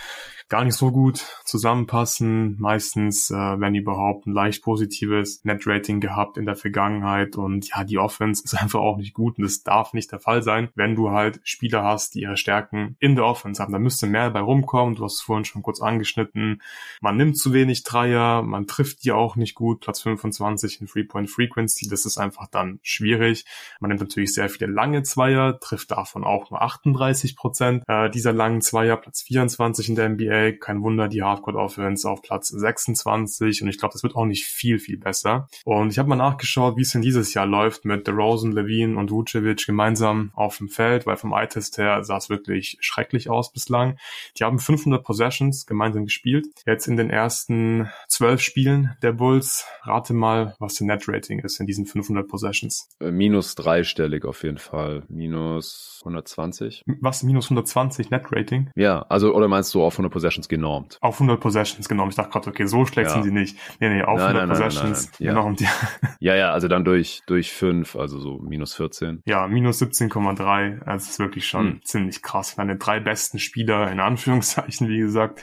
gar 0.49 0.63
nicht 0.63 0.75
so 0.75 0.91
gut 0.91 1.25
zusammenpassen. 1.43 2.57
Meistens, 2.59 3.29
äh, 3.29 3.35
wenn 3.35 3.75
überhaupt, 3.75 4.27
ein 4.27 4.33
leicht 4.33 4.63
positives 4.63 5.43
Net-Rating 5.43 5.99
gehabt 5.99 6.37
in 6.37 6.45
der 6.45 6.55
Vergangenheit 6.55 7.35
und 7.35 7.67
ja, 7.69 7.83
die 7.83 7.97
Offense 7.97 8.43
ist 8.45 8.53
einfach 8.61 8.79
auch 8.79 8.97
nicht 8.97 9.13
gut 9.13 9.37
und 9.37 9.43
das 9.43 9.63
darf 9.63 9.93
nicht 9.93 10.11
der 10.11 10.19
Fall 10.19 10.43
sein, 10.43 10.69
wenn 10.75 10.95
du 10.95 11.11
halt 11.11 11.41
Spieler 11.43 11.83
hast, 11.83 12.15
die 12.15 12.21
ihre 12.21 12.37
Stärken 12.37 12.95
in 12.99 13.15
der 13.15 13.25
Offense 13.25 13.61
haben. 13.61 13.73
Da 13.73 13.79
müsste 13.79 14.07
mehr 14.07 14.25
dabei 14.25 14.39
rumkommen. 14.39 14.95
Du 14.95 15.03
hast 15.03 15.15
es 15.15 15.21
vorhin 15.21 15.45
schon 15.45 15.63
kurz 15.63 15.81
angeschnitten. 15.81 16.61
Man 17.01 17.17
nimmt 17.17 17.37
zu 17.37 17.51
wenig 17.51 17.83
Dreier, 17.83 18.41
man 18.41 18.67
trifft 18.67 19.03
die 19.03 19.11
auch 19.11 19.35
nicht 19.35 19.55
gut. 19.55 19.81
Platz 19.81 20.01
25 20.01 20.81
in 20.81 20.87
Three-Point 20.87 21.29
Frequency, 21.29 21.89
das 21.89 22.05
ist 22.05 22.17
einfach 22.17 22.47
dann 22.47 22.79
schwierig. 22.83 23.45
Man 23.79 23.89
nimmt 23.89 24.01
natürlich 24.01 24.33
sehr 24.33 24.49
viele 24.49 24.71
lange 24.71 25.03
Zweier, 25.03 25.59
trifft 25.59 25.91
davon 25.91 26.23
auch 26.23 26.49
nur 26.51 26.61
38 26.61 27.35
Prozent 27.35 27.83
äh, 27.87 28.09
dieser 28.09 28.31
langen 28.31 28.61
Zweier, 28.61 28.95
Platz 28.97 29.23
24 29.23 29.89
in 29.89 29.95
der 29.95 30.09
NBA 30.09 30.36
NBA. 30.37 30.57
Kein 30.59 30.81
Wunder, 30.81 31.07
die 31.07 31.23
Hardcore 31.23 31.57
Offense 31.57 32.09
auf 32.09 32.21
Platz 32.21 32.49
26 32.49 33.61
und 33.61 33.69
ich 33.69 33.77
glaube, 33.77 33.93
das 33.93 34.03
wird 34.03 34.15
auch 34.15 34.25
nicht 34.25 34.45
viel, 34.45 34.79
viel 34.79 34.97
besser. 34.97 35.47
Und 35.65 35.91
ich 35.91 35.99
habe 35.99 36.09
mal 36.09 36.15
nachgeschaut, 36.15 36.77
wie 36.77 36.81
es 36.81 36.91
denn 36.91 37.01
dieses 37.01 37.33
Jahr 37.33 37.45
läuft 37.45 37.85
mit 37.85 38.07
DeRozan, 38.07 38.51
Levine 38.51 38.97
und 38.97 39.11
Vucevic 39.11 39.65
gemeinsam 39.65 40.31
auf 40.33 40.57
dem 40.57 40.69
Feld, 40.69 41.05
weil 41.05 41.17
vom 41.17 41.33
Eye-Test 41.33 41.77
her 41.77 42.03
sah 42.03 42.17
es 42.17 42.29
wirklich 42.29 42.77
schrecklich 42.81 43.29
aus 43.29 43.51
bislang. 43.51 43.97
Die 44.37 44.43
haben 44.43 44.59
500 44.59 45.03
Possessions 45.03 45.65
gemeinsam 45.65 46.05
gespielt. 46.05 46.47
Jetzt 46.65 46.87
in 46.87 46.97
den 46.97 47.09
ersten 47.09 47.89
zwölf 48.07 48.41
Spielen 48.41 48.95
der 49.01 49.13
Bulls. 49.13 49.65
Rate 49.83 50.13
mal, 50.13 50.55
was 50.59 50.75
der 50.75 50.87
Net-Rating 50.87 51.39
ist 51.39 51.59
in 51.59 51.67
diesen 51.67 51.85
500 51.85 52.27
Possessions. 52.27 52.89
Äh, 52.99 53.11
minus 53.11 53.55
dreistellig 53.55 54.25
auf 54.25 54.43
jeden 54.43 54.57
Fall. 54.57 55.03
Minus 55.09 56.01
120. 56.01 56.83
Was? 57.01 57.23
Minus 57.23 57.45
120 57.45 58.09
Net-Rating? 58.09 58.69
Ja, 58.75 59.01
also 59.09 59.33
oder 59.33 59.47
meinst 59.47 59.73
du 59.73 59.83
auf 59.83 59.93
100 59.93 60.11
Possessions? 60.11 60.26
Possessions 60.27 60.49
genormt. 60.49 60.97
Auf 61.01 61.15
100 61.15 61.39
Possessions 61.39 61.87
genormt. 61.87 62.11
Ich 62.11 62.17
dachte 62.17 62.31
gerade, 62.31 62.49
okay, 62.49 62.65
so 62.65 62.85
schlecht 62.85 63.09
ja. 63.09 63.13
sind 63.13 63.23
sie 63.23 63.31
nicht. 63.31 63.57
Nee, 63.79 63.89
nee, 63.89 64.01
auf 64.01 64.19
nein, 64.19 64.35
100 64.35 64.47
nein, 64.47 64.49
Possessions 64.49 65.11
nein, 65.19 65.29
genormt. 65.29 65.61
Ja. 65.61 65.69
ja, 66.19 66.35
ja, 66.35 66.51
also 66.51 66.67
dann 66.67 66.83
durch, 66.83 67.21
durch 67.27 67.51
5, 67.53 67.95
also 67.95 68.19
so 68.19 68.39
minus 68.39 68.75
14. 68.75 69.21
Ja, 69.25 69.47
minus 69.47 69.81
17,3. 69.81 70.79
Also 70.79 70.85
das 70.85 71.09
ist 71.09 71.19
wirklich 71.19 71.47
schon 71.47 71.67
hm. 71.67 71.81
ziemlich 71.83 72.21
krass. 72.21 72.57
Meine 72.57 72.75
drei 72.75 72.99
besten 72.99 73.39
Spieler, 73.39 73.89
in 73.91 73.99
Anführungszeichen, 73.99 74.89
wie 74.89 74.99
gesagt, 74.99 75.41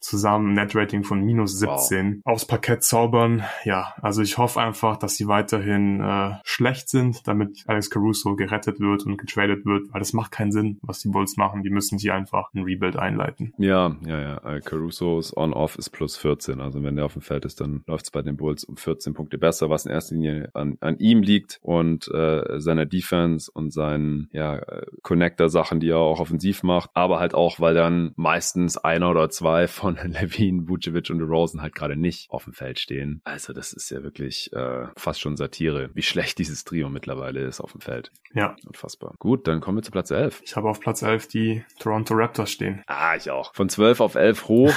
zusammen 0.00 0.52
Net-Rating 0.52 1.04
von 1.04 1.22
minus 1.22 1.58
17 1.58 2.22
wow. 2.24 2.32
aufs 2.32 2.46
Parkett 2.46 2.82
zaubern. 2.82 3.42
Ja, 3.64 3.94
also 4.02 4.20
ich 4.20 4.36
hoffe 4.36 4.60
einfach, 4.60 4.98
dass 4.98 5.16
sie 5.16 5.28
weiterhin 5.28 6.00
äh, 6.00 6.34
schlecht 6.44 6.88
sind, 6.88 7.26
damit 7.26 7.64
Alex 7.66 7.88
Caruso 7.88 8.36
gerettet 8.36 8.80
wird 8.80 9.06
und 9.06 9.16
getradet 9.16 9.64
wird, 9.64 9.92
weil 9.92 10.00
das 10.00 10.12
macht 10.12 10.32
keinen 10.32 10.52
Sinn, 10.52 10.78
was 10.82 11.00
die 11.00 11.08
Bulls 11.08 11.36
machen. 11.36 11.62
Die 11.62 11.70
müssen 11.70 11.98
sie 11.98 12.10
einfach 12.10 12.50
ein 12.54 12.64
Rebuild 12.64 12.96
einleiten. 12.96 13.54
Ja, 13.56 13.96
ja, 14.04 14.20
Naja, 14.24 14.40
äh, 14.44 14.60
Caruso's 14.60 15.36
On-Off 15.36 15.76
ist 15.76 15.90
plus 15.90 16.16
14. 16.16 16.60
Also 16.60 16.82
wenn 16.82 16.96
der 16.96 17.04
auf 17.04 17.12
dem 17.12 17.22
Feld 17.22 17.44
ist, 17.44 17.60
dann 17.60 17.84
läuft 17.86 18.06
es 18.06 18.10
bei 18.10 18.22
den 18.22 18.36
Bulls 18.36 18.64
um 18.64 18.76
14 18.76 19.12
Punkte 19.12 19.38
besser, 19.38 19.68
was 19.68 19.84
in 19.84 19.92
erster 19.92 20.14
Linie 20.14 20.50
an, 20.54 20.78
an 20.80 20.98
ihm 20.98 21.22
liegt 21.22 21.58
und 21.62 22.08
äh, 22.08 22.58
seiner 22.60 22.86
Defense 22.86 23.50
und 23.52 23.72
seinen 23.72 24.28
ja, 24.32 24.62
Connector-Sachen, 25.02 25.80
die 25.80 25.90
er 25.90 25.98
auch 25.98 26.20
offensiv 26.20 26.62
macht. 26.62 26.90
Aber 26.94 27.20
halt 27.20 27.34
auch, 27.34 27.60
weil 27.60 27.74
dann 27.74 28.12
meistens 28.16 28.78
einer 28.78 29.10
oder 29.10 29.28
zwei 29.28 29.68
von 29.68 29.96
Levine, 30.04 30.68
Vucevic 30.68 31.10
und 31.10 31.20
Rosen 31.20 31.60
halt 31.60 31.74
gerade 31.74 31.96
nicht 31.96 32.30
auf 32.30 32.44
dem 32.44 32.54
Feld 32.54 32.78
stehen. 32.78 33.20
Also 33.24 33.52
das 33.52 33.72
ist 33.72 33.90
ja 33.90 34.02
wirklich 34.02 34.52
äh, 34.54 34.86
fast 34.96 35.20
schon 35.20 35.36
Satire, 35.36 35.90
wie 35.94 36.02
schlecht 36.02 36.38
dieses 36.38 36.64
Trio 36.64 36.88
mittlerweile 36.88 37.40
ist 37.40 37.60
auf 37.60 37.72
dem 37.72 37.82
Feld. 37.82 38.10
Ja. 38.32 38.56
Unfassbar. 38.66 39.14
Gut, 39.18 39.46
dann 39.46 39.60
kommen 39.60 39.78
wir 39.78 39.82
zu 39.82 39.92
Platz 39.92 40.10
11. 40.10 40.42
Ich 40.44 40.56
habe 40.56 40.68
auf 40.68 40.80
Platz 40.80 41.02
11 41.02 41.28
die 41.28 41.64
Toronto 41.78 42.14
Raptors 42.14 42.50
stehen. 42.50 42.82
Ah, 42.86 43.14
ich 43.16 43.30
auch. 43.30 43.54
Von 43.54 43.68
12 43.68 44.00
auf 44.00 44.13
11 44.16 44.48
hoch. 44.48 44.74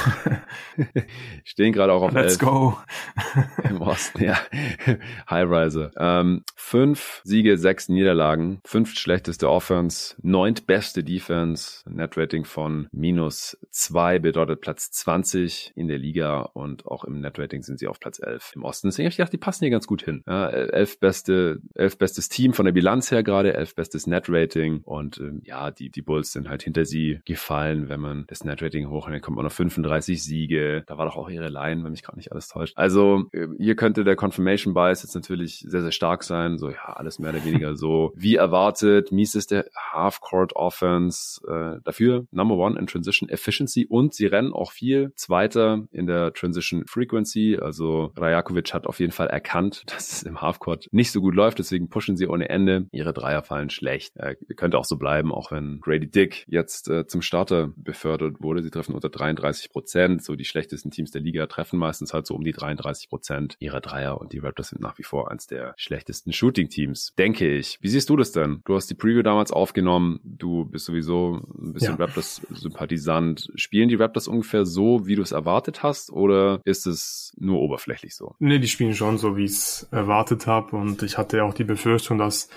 Stehen 1.43 1.73
gerade 1.73 1.93
auch 1.93 2.01
auf 2.01 2.13
Let's 2.13 2.37
11. 2.37 2.39
go. 2.39 2.77
Im 3.69 3.81
Osten, 3.81 4.23
ja. 4.23 4.37
High 5.29 5.49
Rise. 5.49 5.91
Ähm, 5.97 6.43
fünf 6.55 7.21
Siege, 7.23 7.57
sechs 7.57 7.89
Niederlagen, 7.89 8.59
fünf 8.65 8.93
schlechteste 8.97 9.49
Offense, 9.49 10.15
neuntbeste 10.21 11.03
Defense, 11.03 11.89
Netrating 11.89 12.45
von 12.45 12.87
minus 12.91 13.57
zwei 13.71 14.19
bedeutet 14.19 14.61
Platz 14.61 14.91
20 14.91 15.73
in 15.75 15.87
der 15.87 15.97
Liga 15.97 16.41
und 16.41 16.85
auch 16.85 17.03
im 17.03 17.21
Netrating 17.21 17.63
sind 17.63 17.79
sie 17.79 17.87
auf 17.87 17.99
Platz 17.99 18.19
11 18.19 18.53
im 18.55 18.63
Osten. 18.63 18.87
Deswegen 18.87 19.05
habe 19.05 19.11
ich 19.11 19.17
gedacht, 19.17 19.33
die 19.33 19.37
passen 19.37 19.65
hier 19.65 19.71
ganz 19.71 19.87
gut 19.87 20.03
hin. 20.03 20.23
Ja, 20.27 20.49
elf 20.49 20.99
beste, 20.99 21.61
elf 21.75 21.97
bestes 21.97 22.29
Team 22.29 22.53
von 22.53 22.65
der 22.65 22.73
Bilanz 22.73 23.11
her 23.11 23.23
gerade, 23.23 23.53
elf 23.53 23.75
bestes 23.75 24.07
Netrating 24.07 24.81
und 24.83 25.17
ähm, 25.19 25.41
ja, 25.43 25.71
die, 25.71 25.89
die 25.89 26.01
Bulls 26.01 26.31
sind 26.31 26.49
halt 26.49 26.63
hinter 26.63 26.85
sie 26.85 27.21
gefallen, 27.25 27.89
wenn 27.89 27.99
man 27.99 28.25
das 28.27 28.43
Netrating 28.43 28.89
hochnimmt, 28.89 29.23
kommt 29.27 29.35
man 29.35 29.45
auf 29.45 29.53
35 29.55 30.23
Siege. 30.23 30.85
Da 30.87 30.97
war 30.97 31.05
doch 31.05 31.17
auch 31.17 31.29
ihre 31.29 31.49
Line, 31.49 31.83
wenn 31.83 31.91
mich 31.91 32.01
gerade 32.01 32.17
nicht 32.17 32.31
alles 32.31 32.47
täuscht. 32.47 32.77
Also 32.77 33.25
äh, 33.33 33.49
hier 33.59 33.75
könnte 33.75 34.05
der 34.05 34.15
Confirmation 34.15 34.73
Bias 34.73 35.03
jetzt 35.03 35.15
natürlich 35.15 35.65
sehr, 35.67 35.81
sehr 35.81 35.91
stark 35.91 36.23
sein. 36.23 36.57
So, 36.57 36.69
ja, 36.69 36.93
alles 36.95 37.19
mehr 37.19 37.31
oder 37.31 37.43
weniger 37.43 37.75
so 37.75 38.13
wie 38.15 38.35
erwartet. 38.35 39.11
Mies 39.11 39.35
ist 39.35 39.51
der 39.51 39.65
Half-Court 39.75 40.55
Offense. 40.55 41.41
Äh, 41.45 41.81
dafür 41.83 42.25
Number 42.31 42.55
One 42.55 42.79
in 42.79 42.87
Transition 42.87 43.27
Efficiency 43.27 43.85
und 43.85 44.13
sie 44.13 44.27
rennen 44.27 44.53
auch 44.53 44.71
viel. 44.71 45.11
Zweiter 45.17 45.83
in 45.91 46.07
der 46.07 46.31
Transition 46.31 46.85
Frequency. 46.87 47.59
Also 47.61 48.13
Rajakovic 48.15 48.73
hat 48.73 48.87
auf 48.87 49.01
jeden 49.01 49.11
Fall 49.11 49.27
erkannt, 49.27 49.83
dass 49.93 50.09
es 50.13 50.23
im 50.23 50.39
Half-Court 50.39 50.87
nicht 50.91 51.11
so 51.11 51.19
gut 51.19 51.35
läuft. 51.35 51.59
Deswegen 51.59 51.89
pushen 51.89 52.15
sie 52.15 52.27
ohne 52.27 52.47
Ende. 52.47 52.87
Ihre 52.93 53.11
Dreier 53.11 53.43
fallen 53.43 53.71
schlecht. 53.71 54.15
Äh, 54.15 54.35
könnte 54.55 54.77
auch 54.77 54.85
so 54.85 54.95
bleiben, 54.95 55.33
auch 55.33 55.51
wenn 55.51 55.81
Grady 55.81 56.09
Dick 56.09 56.45
jetzt 56.47 56.89
äh, 56.89 57.07
zum 57.07 57.21
Starter 57.21 57.73
befördert 57.75 58.39
wurde. 58.39 58.63
Sie 58.63 58.71
treffen 58.71 58.95
unter 58.95 59.09
33 59.17 59.71
Prozent. 59.71 60.23
So 60.23 60.35
die 60.35 60.45
schlechtesten 60.45 60.91
Teams 60.91 61.11
der 61.11 61.21
Liga 61.21 61.47
treffen 61.47 61.77
meistens 61.79 62.13
halt 62.13 62.25
so 62.27 62.35
um 62.35 62.43
die 62.43 62.51
33 62.51 63.09
Prozent 63.09 63.55
ihrer 63.59 63.81
Dreier 63.81 64.19
und 64.21 64.33
die 64.33 64.39
Raptors 64.39 64.69
sind 64.69 64.81
nach 64.81 64.97
wie 64.97 65.03
vor 65.03 65.31
eins 65.31 65.47
der 65.47 65.73
schlechtesten 65.77 66.31
Shooting-Teams, 66.33 67.13
denke 67.17 67.49
ich. 67.57 67.77
Wie 67.81 67.89
siehst 67.89 68.09
du 68.09 68.15
das 68.15 68.31
denn? 68.31 68.61
Du 68.65 68.75
hast 68.75 68.87
die 68.89 68.95
Preview 68.95 69.21
damals 69.23 69.51
aufgenommen. 69.51 70.19
Du 70.23 70.65
bist 70.65 70.85
sowieso 70.85 71.41
ein 71.61 71.73
bisschen 71.73 71.97
Ja. 71.97 72.05
Raptors-Sympathisant. 72.05 73.51
Spielen 73.55 73.89
die 73.89 73.95
Raptors 73.95 74.27
ungefähr 74.27 74.65
so, 74.65 75.07
wie 75.07 75.15
du 75.15 75.21
es 75.21 75.31
erwartet 75.31 75.83
hast 75.83 76.11
oder 76.11 76.61
ist 76.65 76.85
es 76.87 77.33
nur 77.37 77.59
oberflächlich 77.61 78.15
so? 78.15 78.35
Nee, 78.39 78.59
die 78.59 78.67
spielen 78.67 78.93
schon 78.93 79.17
so, 79.17 79.37
wie 79.37 79.45
ich 79.45 79.51
es 79.51 79.87
erwartet 79.91 80.47
habe. 80.47 80.75
Und 80.75 81.03
ich 81.03 81.17
hatte 81.17 81.37
ja 81.37 81.43
auch 81.43 81.53
die 81.53 81.63
Befürchtung, 81.63 82.17
dass 82.17 82.49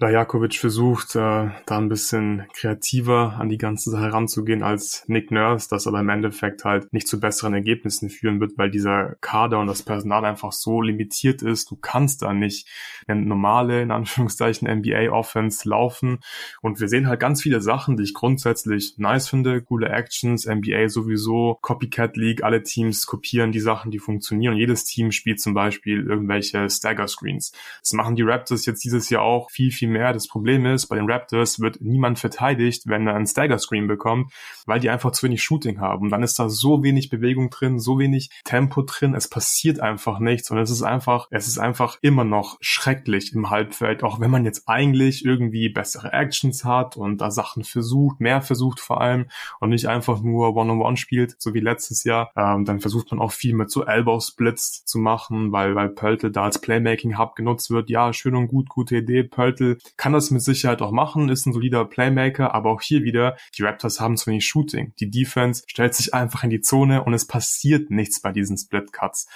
Rajakovic 0.00 0.54
versucht, 0.56 1.14
äh, 1.14 1.50
da 1.66 1.78
ein 1.78 1.88
bisschen 1.88 2.46
kreativer 2.54 3.36
an 3.38 3.48
die 3.48 3.58
ganze 3.58 3.90
Sache 3.90 4.04
heranzugehen 4.04 4.62
als 4.62 5.04
Nick 5.06 5.30
Nurse, 5.30 5.68
das 5.82 5.88
aber 5.88 6.00
im 6.00 6.08
Endeffekt 6.08 6.64
halt 6.64 6.92
nicht 6.92 7.08
zu 7.08 7.18
besseren 7.20 7.54
Ergebnissen 7.54 8.08
führen 8.08 8.40
wird, 8.40 8.56
weil 8.56 8.70
dieser 8.70 9.16
Kader 9.20 9.58
und 9.58 9.66
das 9.66 9.82
Personal 9.82 10.24
einfach 10.24 10.52
so 10.52 10.80
limitiert 10.80 11.42
ist. 11.42 11.70
Du 11.70 11.76
kannst 11.76 12.22
da 12.22 12.32
nicht 12.32 12.68
eine 13.06 13.22
normale, 13.22 13.82
in 13.82 13.90
Anführungszeichen, 13.90 14.68
NBA-Offense 14.68 15.68
laufen. 15.68 16.20
Und 16.60 16.80
wir 16.80 16.88
sehen 16.88 17.08
halt 17.08 17.20
ganz 17.20 17.42
viele 17.42 17.60
Sachen, 17.60 17.96
die 17.96 18.04
ich 18.04 18.14
grundsätzlich 18.14 18.94
nice 18.98 19.28
finde. 19.28 19.62
Coole 19.62 19.88
Actions, 19.88 20.46
NBA 20.46 20.88
sowieso, 20.88 21.58
Copycat 21.60 22.16
League, 22.16 22.44
alle 22.44 22.62
Teams 22.62 23.06
kopieren 23.06 23.52
die 23.52 23.60
Sachen, 23.60 23.90
die 23.90 23.98
funktionieren. 23.98 24.56
Jedes 24.56 24.84
Team 24.84 25.12
spielt 25.12 25.40
zum 25.40 25.54
Beispiel 25.54 26.06
irgendwelche 26.06 26.70
Stagger 26.70 27.08
Screens. 27.08 27.52
Das 27.80 27.92
machen 27.92 28.16
die 28.16 28.22
Raptors 28.22 28.66
jetzt 28.66 28.84
dieses 28.84 29.10
Jahr 29.10 29.22
auch 29.22 29.50
viel, 29.50 29.72
viel 29.72 29.88
mehr. 29.88 30.12
Das 30.12 30.28
Problem 30.28 30.66
ist, 30.66 30.86
bei 30.86 30.96
den 30.96 31.10
Raptors 31.10 31.60
wird 31.60 31.80
niemand 31.80 32.18
verteidigt, 32.18 32.84
wenn 32.86 33.06
er 33.06 33.14
einen 33.14 33.26
Stagger 33.26 33.58
Screen 33.58 33.86
bekommt, 33.86 34.32
weil 34.66 34.80
die 34.80 34.90
einfach 34.90 35.12
zu 35.12 35.24
wenig 35.24 35.42
Shooting 35.42 35.71
haben. 35.80 36.04
Und 36.04 36.10
dann 36.10 36.22
ist 36.22 36.38
da 36.38 36.48
so 36.48 36.82
wenig 36.82 37.10
Bewegung 37.10 37.50
drin, 37.50 37.78
so 37.78 37.98
wenig 37.98 38.30
Tempo 38.44 38.82
drin. 38.82 39.14
Es 39.14 39.28
passiert 39.28 39.80
einfach 39.80 40.18
nichts. 40.18 40.50
Und 40.50 40.58
es 40.58 40.70
ist 40.70 40.82
einfach, 40.82 41.28
es 41.30 41.48
ist 41.48 41.58
einfach 41.58 41.98
immer 42.02 42.24
noch 42.24 42.58
schrecklich 42.60 43.32
im 43.34 43.50
Halbfeld, 43.50 44.02
auch 44.02 44.20
wenn 44.20 44.30
man 44.30 44.44
jetzt 44.44 44.68
eigentlich 44.68 45.24
irgendwie 45.24 45.68
bessere 45.68 46.12
Actions 46.12 46.64
hat 46.64 46.96
und 46.96 47.20
da 47.20 47.30
Sachen 47.30 47.64
versucht, 47.64 48.20
mehr 48.20 48.42
versucht 48.42 48.80
vor 48.80 49.00
allem 49.00 49.26
und 49.60 49.70
nicht 49.70 49.86
einfach 49.86 50.22
nur 50.22 50.56
One-on-One 50.56 50.96
spielt, 50.96 51.36
so 51.38 51.54
wie 51.54 51.60
letztes 51.60 52.04
Jahr. 52.04 52.32
Ähm, 52.36 52.64
dann 52.64 52.80
versucht 52.80 53.10
man 53.10 53.20
auch 53.20 53.32
viel 53.32 53.54
mit 53.54 53.70
so 53.70 53.84
Elbow-Splits 53.84 54.84
zu 54.84 54.98
machen, 54.98 55.52
weil, 55.52 55.74
weil 55.74 55.88
Pöltl 55.88 56.30
da 56.30 56.44
als 56.44 56.60
Playmaking-Hub 56.60 57.34
genutzt 57.34 57.70
wird. 57.70 57.90
Ja, 57.90 58.12
schön 58.12 58.34
und 58.34 58.48
gut, 58.48 58.68
gute 58.68 58.96
Idee. 58.96 59.22
Pöltl 59.22 59.78
kann 59.96 60.12
das 60.12 60.30
mit 60.30 60.42
Sicherheit 60.42 60.82
auch 60.82 60.92
machen, 60.92 61.28
ist 61.28 61.46
ein 61.46 61.52
solider 61.52 61.84
Playmaker, 61.84 62.54
aber 62.54 62.70
auch 62.70 62.82
hier 62.82 63.02
wieder, 63.02 63.36
die 63.56 63.62
Raptors 63.62 64.00
haben 64.00 64.16
zu 64.16 64.30
wenig 64.30 64.46
Shooting. 64.46 64.92
Die 65.00 65.10
Defense 65.10 65.61
stellt 65.66 65.94
sich 65.94 66.14
einfach 66.14 66.44
in 66.44 66.50
die 66.50 66.60
Zone 66.60 67.04
und 67.04 67.14
es 67.14 67.26
passiert 67.26 67.90
nichts 67.90 68.20
bei 68.20 68.32
diesen 68.32 68.56
Split-Cuts. 68.56 69.26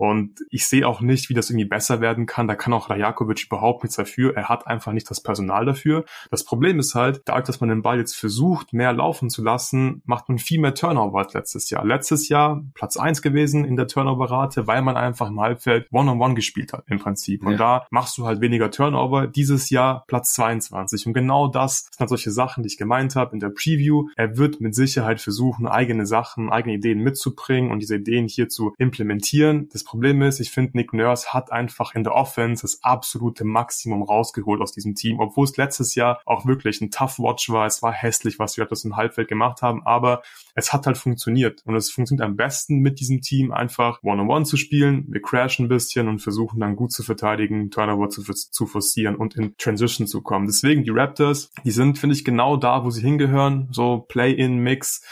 Und 0.00 0.40
ich 0.48 0.66
sehe 0.66 0.88
auch 0.88 1.02
nicht, 1.02 1.28
wie 1.28 1.34
das 1.34 1.50
irgendwie 1.50 1.66
besser 1.68 2.00
werden 2.00 2.24
kann. 2.24 2.48
Da 2.48 2.54
kann 2.54 2.72
auch 2.72 2.88
Rajakovic 2.88 3.44
überhaupt 3.44 3.82
nichts 3.84 3.96
dafür. 3.96 4.34
Er 4.34 4.48
hat 4.48 4.66
einfach 4.66 4.92
nicht 4.94 5.10
das 5.10 5.22
Personal 5.22 5.66
dafür. 5.66 6.06
Das 6.30 6.42
Problem 6.42 6.78
ist 6.78 6.94
halt, 6.94 7.20
dadurch, 7.26 7.44
dass 7.44 7.60
man 7.60 7.68
den 7.68 7.82
Ball 7.82 7.98
jetzt 7.98 8.16
versucht, 8.16 8.72
mehr 8.72 8.94
laufen 8.94 9.28
zu 9.28 9.42
lassen, 9.42 10.00
macht 10.06 10.30
man 10.30 10.38
viel 10.38 10.58
mehr 10.58 10.74
Turnover 10.74 11.18
als 11.18 11.34
letztes 11.34 11.68
Jahr. 11.68 11.84
Letztes 11.84 12.30
Jahr 12.30 12.62
Platz 12.72 12.96
eins 12.96 13.20
gewesen 13.20 13.66
in 13.66 13.76
der 13.76 13.88
Turnover-Rate, 13.88 14.66
weil 14.66 14.80
man 14.80 14.96
einfach 14.96 15.28
im 15.28 15.38
Halbfeld 15.38 15.86
One-on-One 15.90 16.32
gespielt 16.34 16.72
hat 16.72 16.84
im 16.88 16.98
Prinzip. 16.98 17.44
Und 17.44 17.52
Ja. 17.52 17.58
da 17.58 17.86
machst 17.90 18.16
du 18.16 18.24
halt 18.24 18.40
weniger 18.40 18.70
Turnover. 18.70 19.26
Dieses 19.26 19.68
Jahr 19.68 20.04
Platz 20.06 20.32
22. 20.32 21.08
Und 21.08 21.12
genau 21.12 21.46
das 21.46 21.80
sind 21.90 22.00
halt 22.00 22.08
solche 22.08 22.30
Sachen, 22.30 22.62
die 22.62 22.68
ich 22.68 22.78
gemeint 22.78 23.16
habe 23.16 23.34
in 23.34 23.40
der 23.40 23.50
Preview. 23.50 24.08
Er 24.16 24.38
wird 24.38 24.62
mit 24.62 24.74
Sicherheit 24.74 25.20
versuchen, 25.20 25.66
eigene 25.66 26.06
Sachen, 26.06 26.50
eigene 26.50 26.76
Ideen 26.76 27.00
mitzubringen 27.00 27.70
und 27.70 27.80
diese 27.80 27.96
Ideen 27.96 28.28
hier 28.28 28.48
zu 28.48 28.72
implementieren. 28.78 29.68
Das 29.74 29.84
Problem 29.90 30.22
ist, 30.22 30.38
ich 30.38 30.52
finde, 30.52 30.76
Nick 30.76 30.92
Nurse 30.92 31.32
hat 31.32 31.50
einfach 31.50 31.96
in 31.96 32.04
der 32.04 32.14
Offense 32.14 32.62
das 32.62 32.84
absolute 32.84 33.44
Maximum 33.44 34.04
rausgeholt 34.04 34.60
aus 34.60 34.70
diesem 34.70 34.94
Team, 34.94 35.18
obwohl 35.18 35.46
es 35.46 35.56
letztes 35.56 35.96
Jahr 35.96 36.20
auch 36.26 36.46
wirklich 36.46 36.80
ein 36.80 36.92
Tough 36.92 37.18
Watch 37.18 37.50
war. 37.50 37.66
Es 37.66 37.82
war 37.82 37.90
hässlich, 37.90 38.38
was 38.38 38.56
wir 38.56 38.66
das 38.66 38.84
im 38.84 38.94
Halbfeld 38.94 39.26
gemacht 39.26 39.62
haben, 39.62 39.84
aber 39.84 40.22
es 40.54 40.72
hat 40.72 40.86
halt 40.86 40.98
funktioniert. 40.98 41.62
Und 41.64 41.74
es 41.74 41.90
funktioniert 41.90 42.26
am 42.26 42.36
besten 42.36 42.78
mit 42.78 43.00
diesem 43.00 43.20
Team 43.20 43.52
einfach 43.52 44.02
One-on-One 44.02 44.44
zu 44.44 44.56
spielen. 44.56 45.06
Wir 45.08 45.22
crashen 45.22 45.66
ein 45.66 45.68
bisschen 45.68 46.08
und 46.08 46.20
versuchen 46.20 46.60
dann 46.60 46.76
gut 46.76 46.92
zu 46.92 47.02
verteidigen, 47.02 47.70
Turnover 47.70 48.08
zu, 48.08 48.22
zu 48.22 48.66
forcieren 48.66 49.16
und 49.16 49.36
in 49.36 49.56
Transition 49.56 50.06
zu 50.06 50.22
kommen. 50.22 50.46
Deswegen 50.46 50.84
die 50.84 50.90
Raptors, 50.90 51.50
die 51.64 51.70
sind, 51.70 51.98
finde 51.98 52.14
ich, 52.14 52.24
genau 52.24 52.56
da, 52.56 52.84
wo 52.84 52.90
sie 52.90 53.02
hingehören. 53.02 53.68
So 53.70 54.04
Play-in-Mix, 54.08 55.02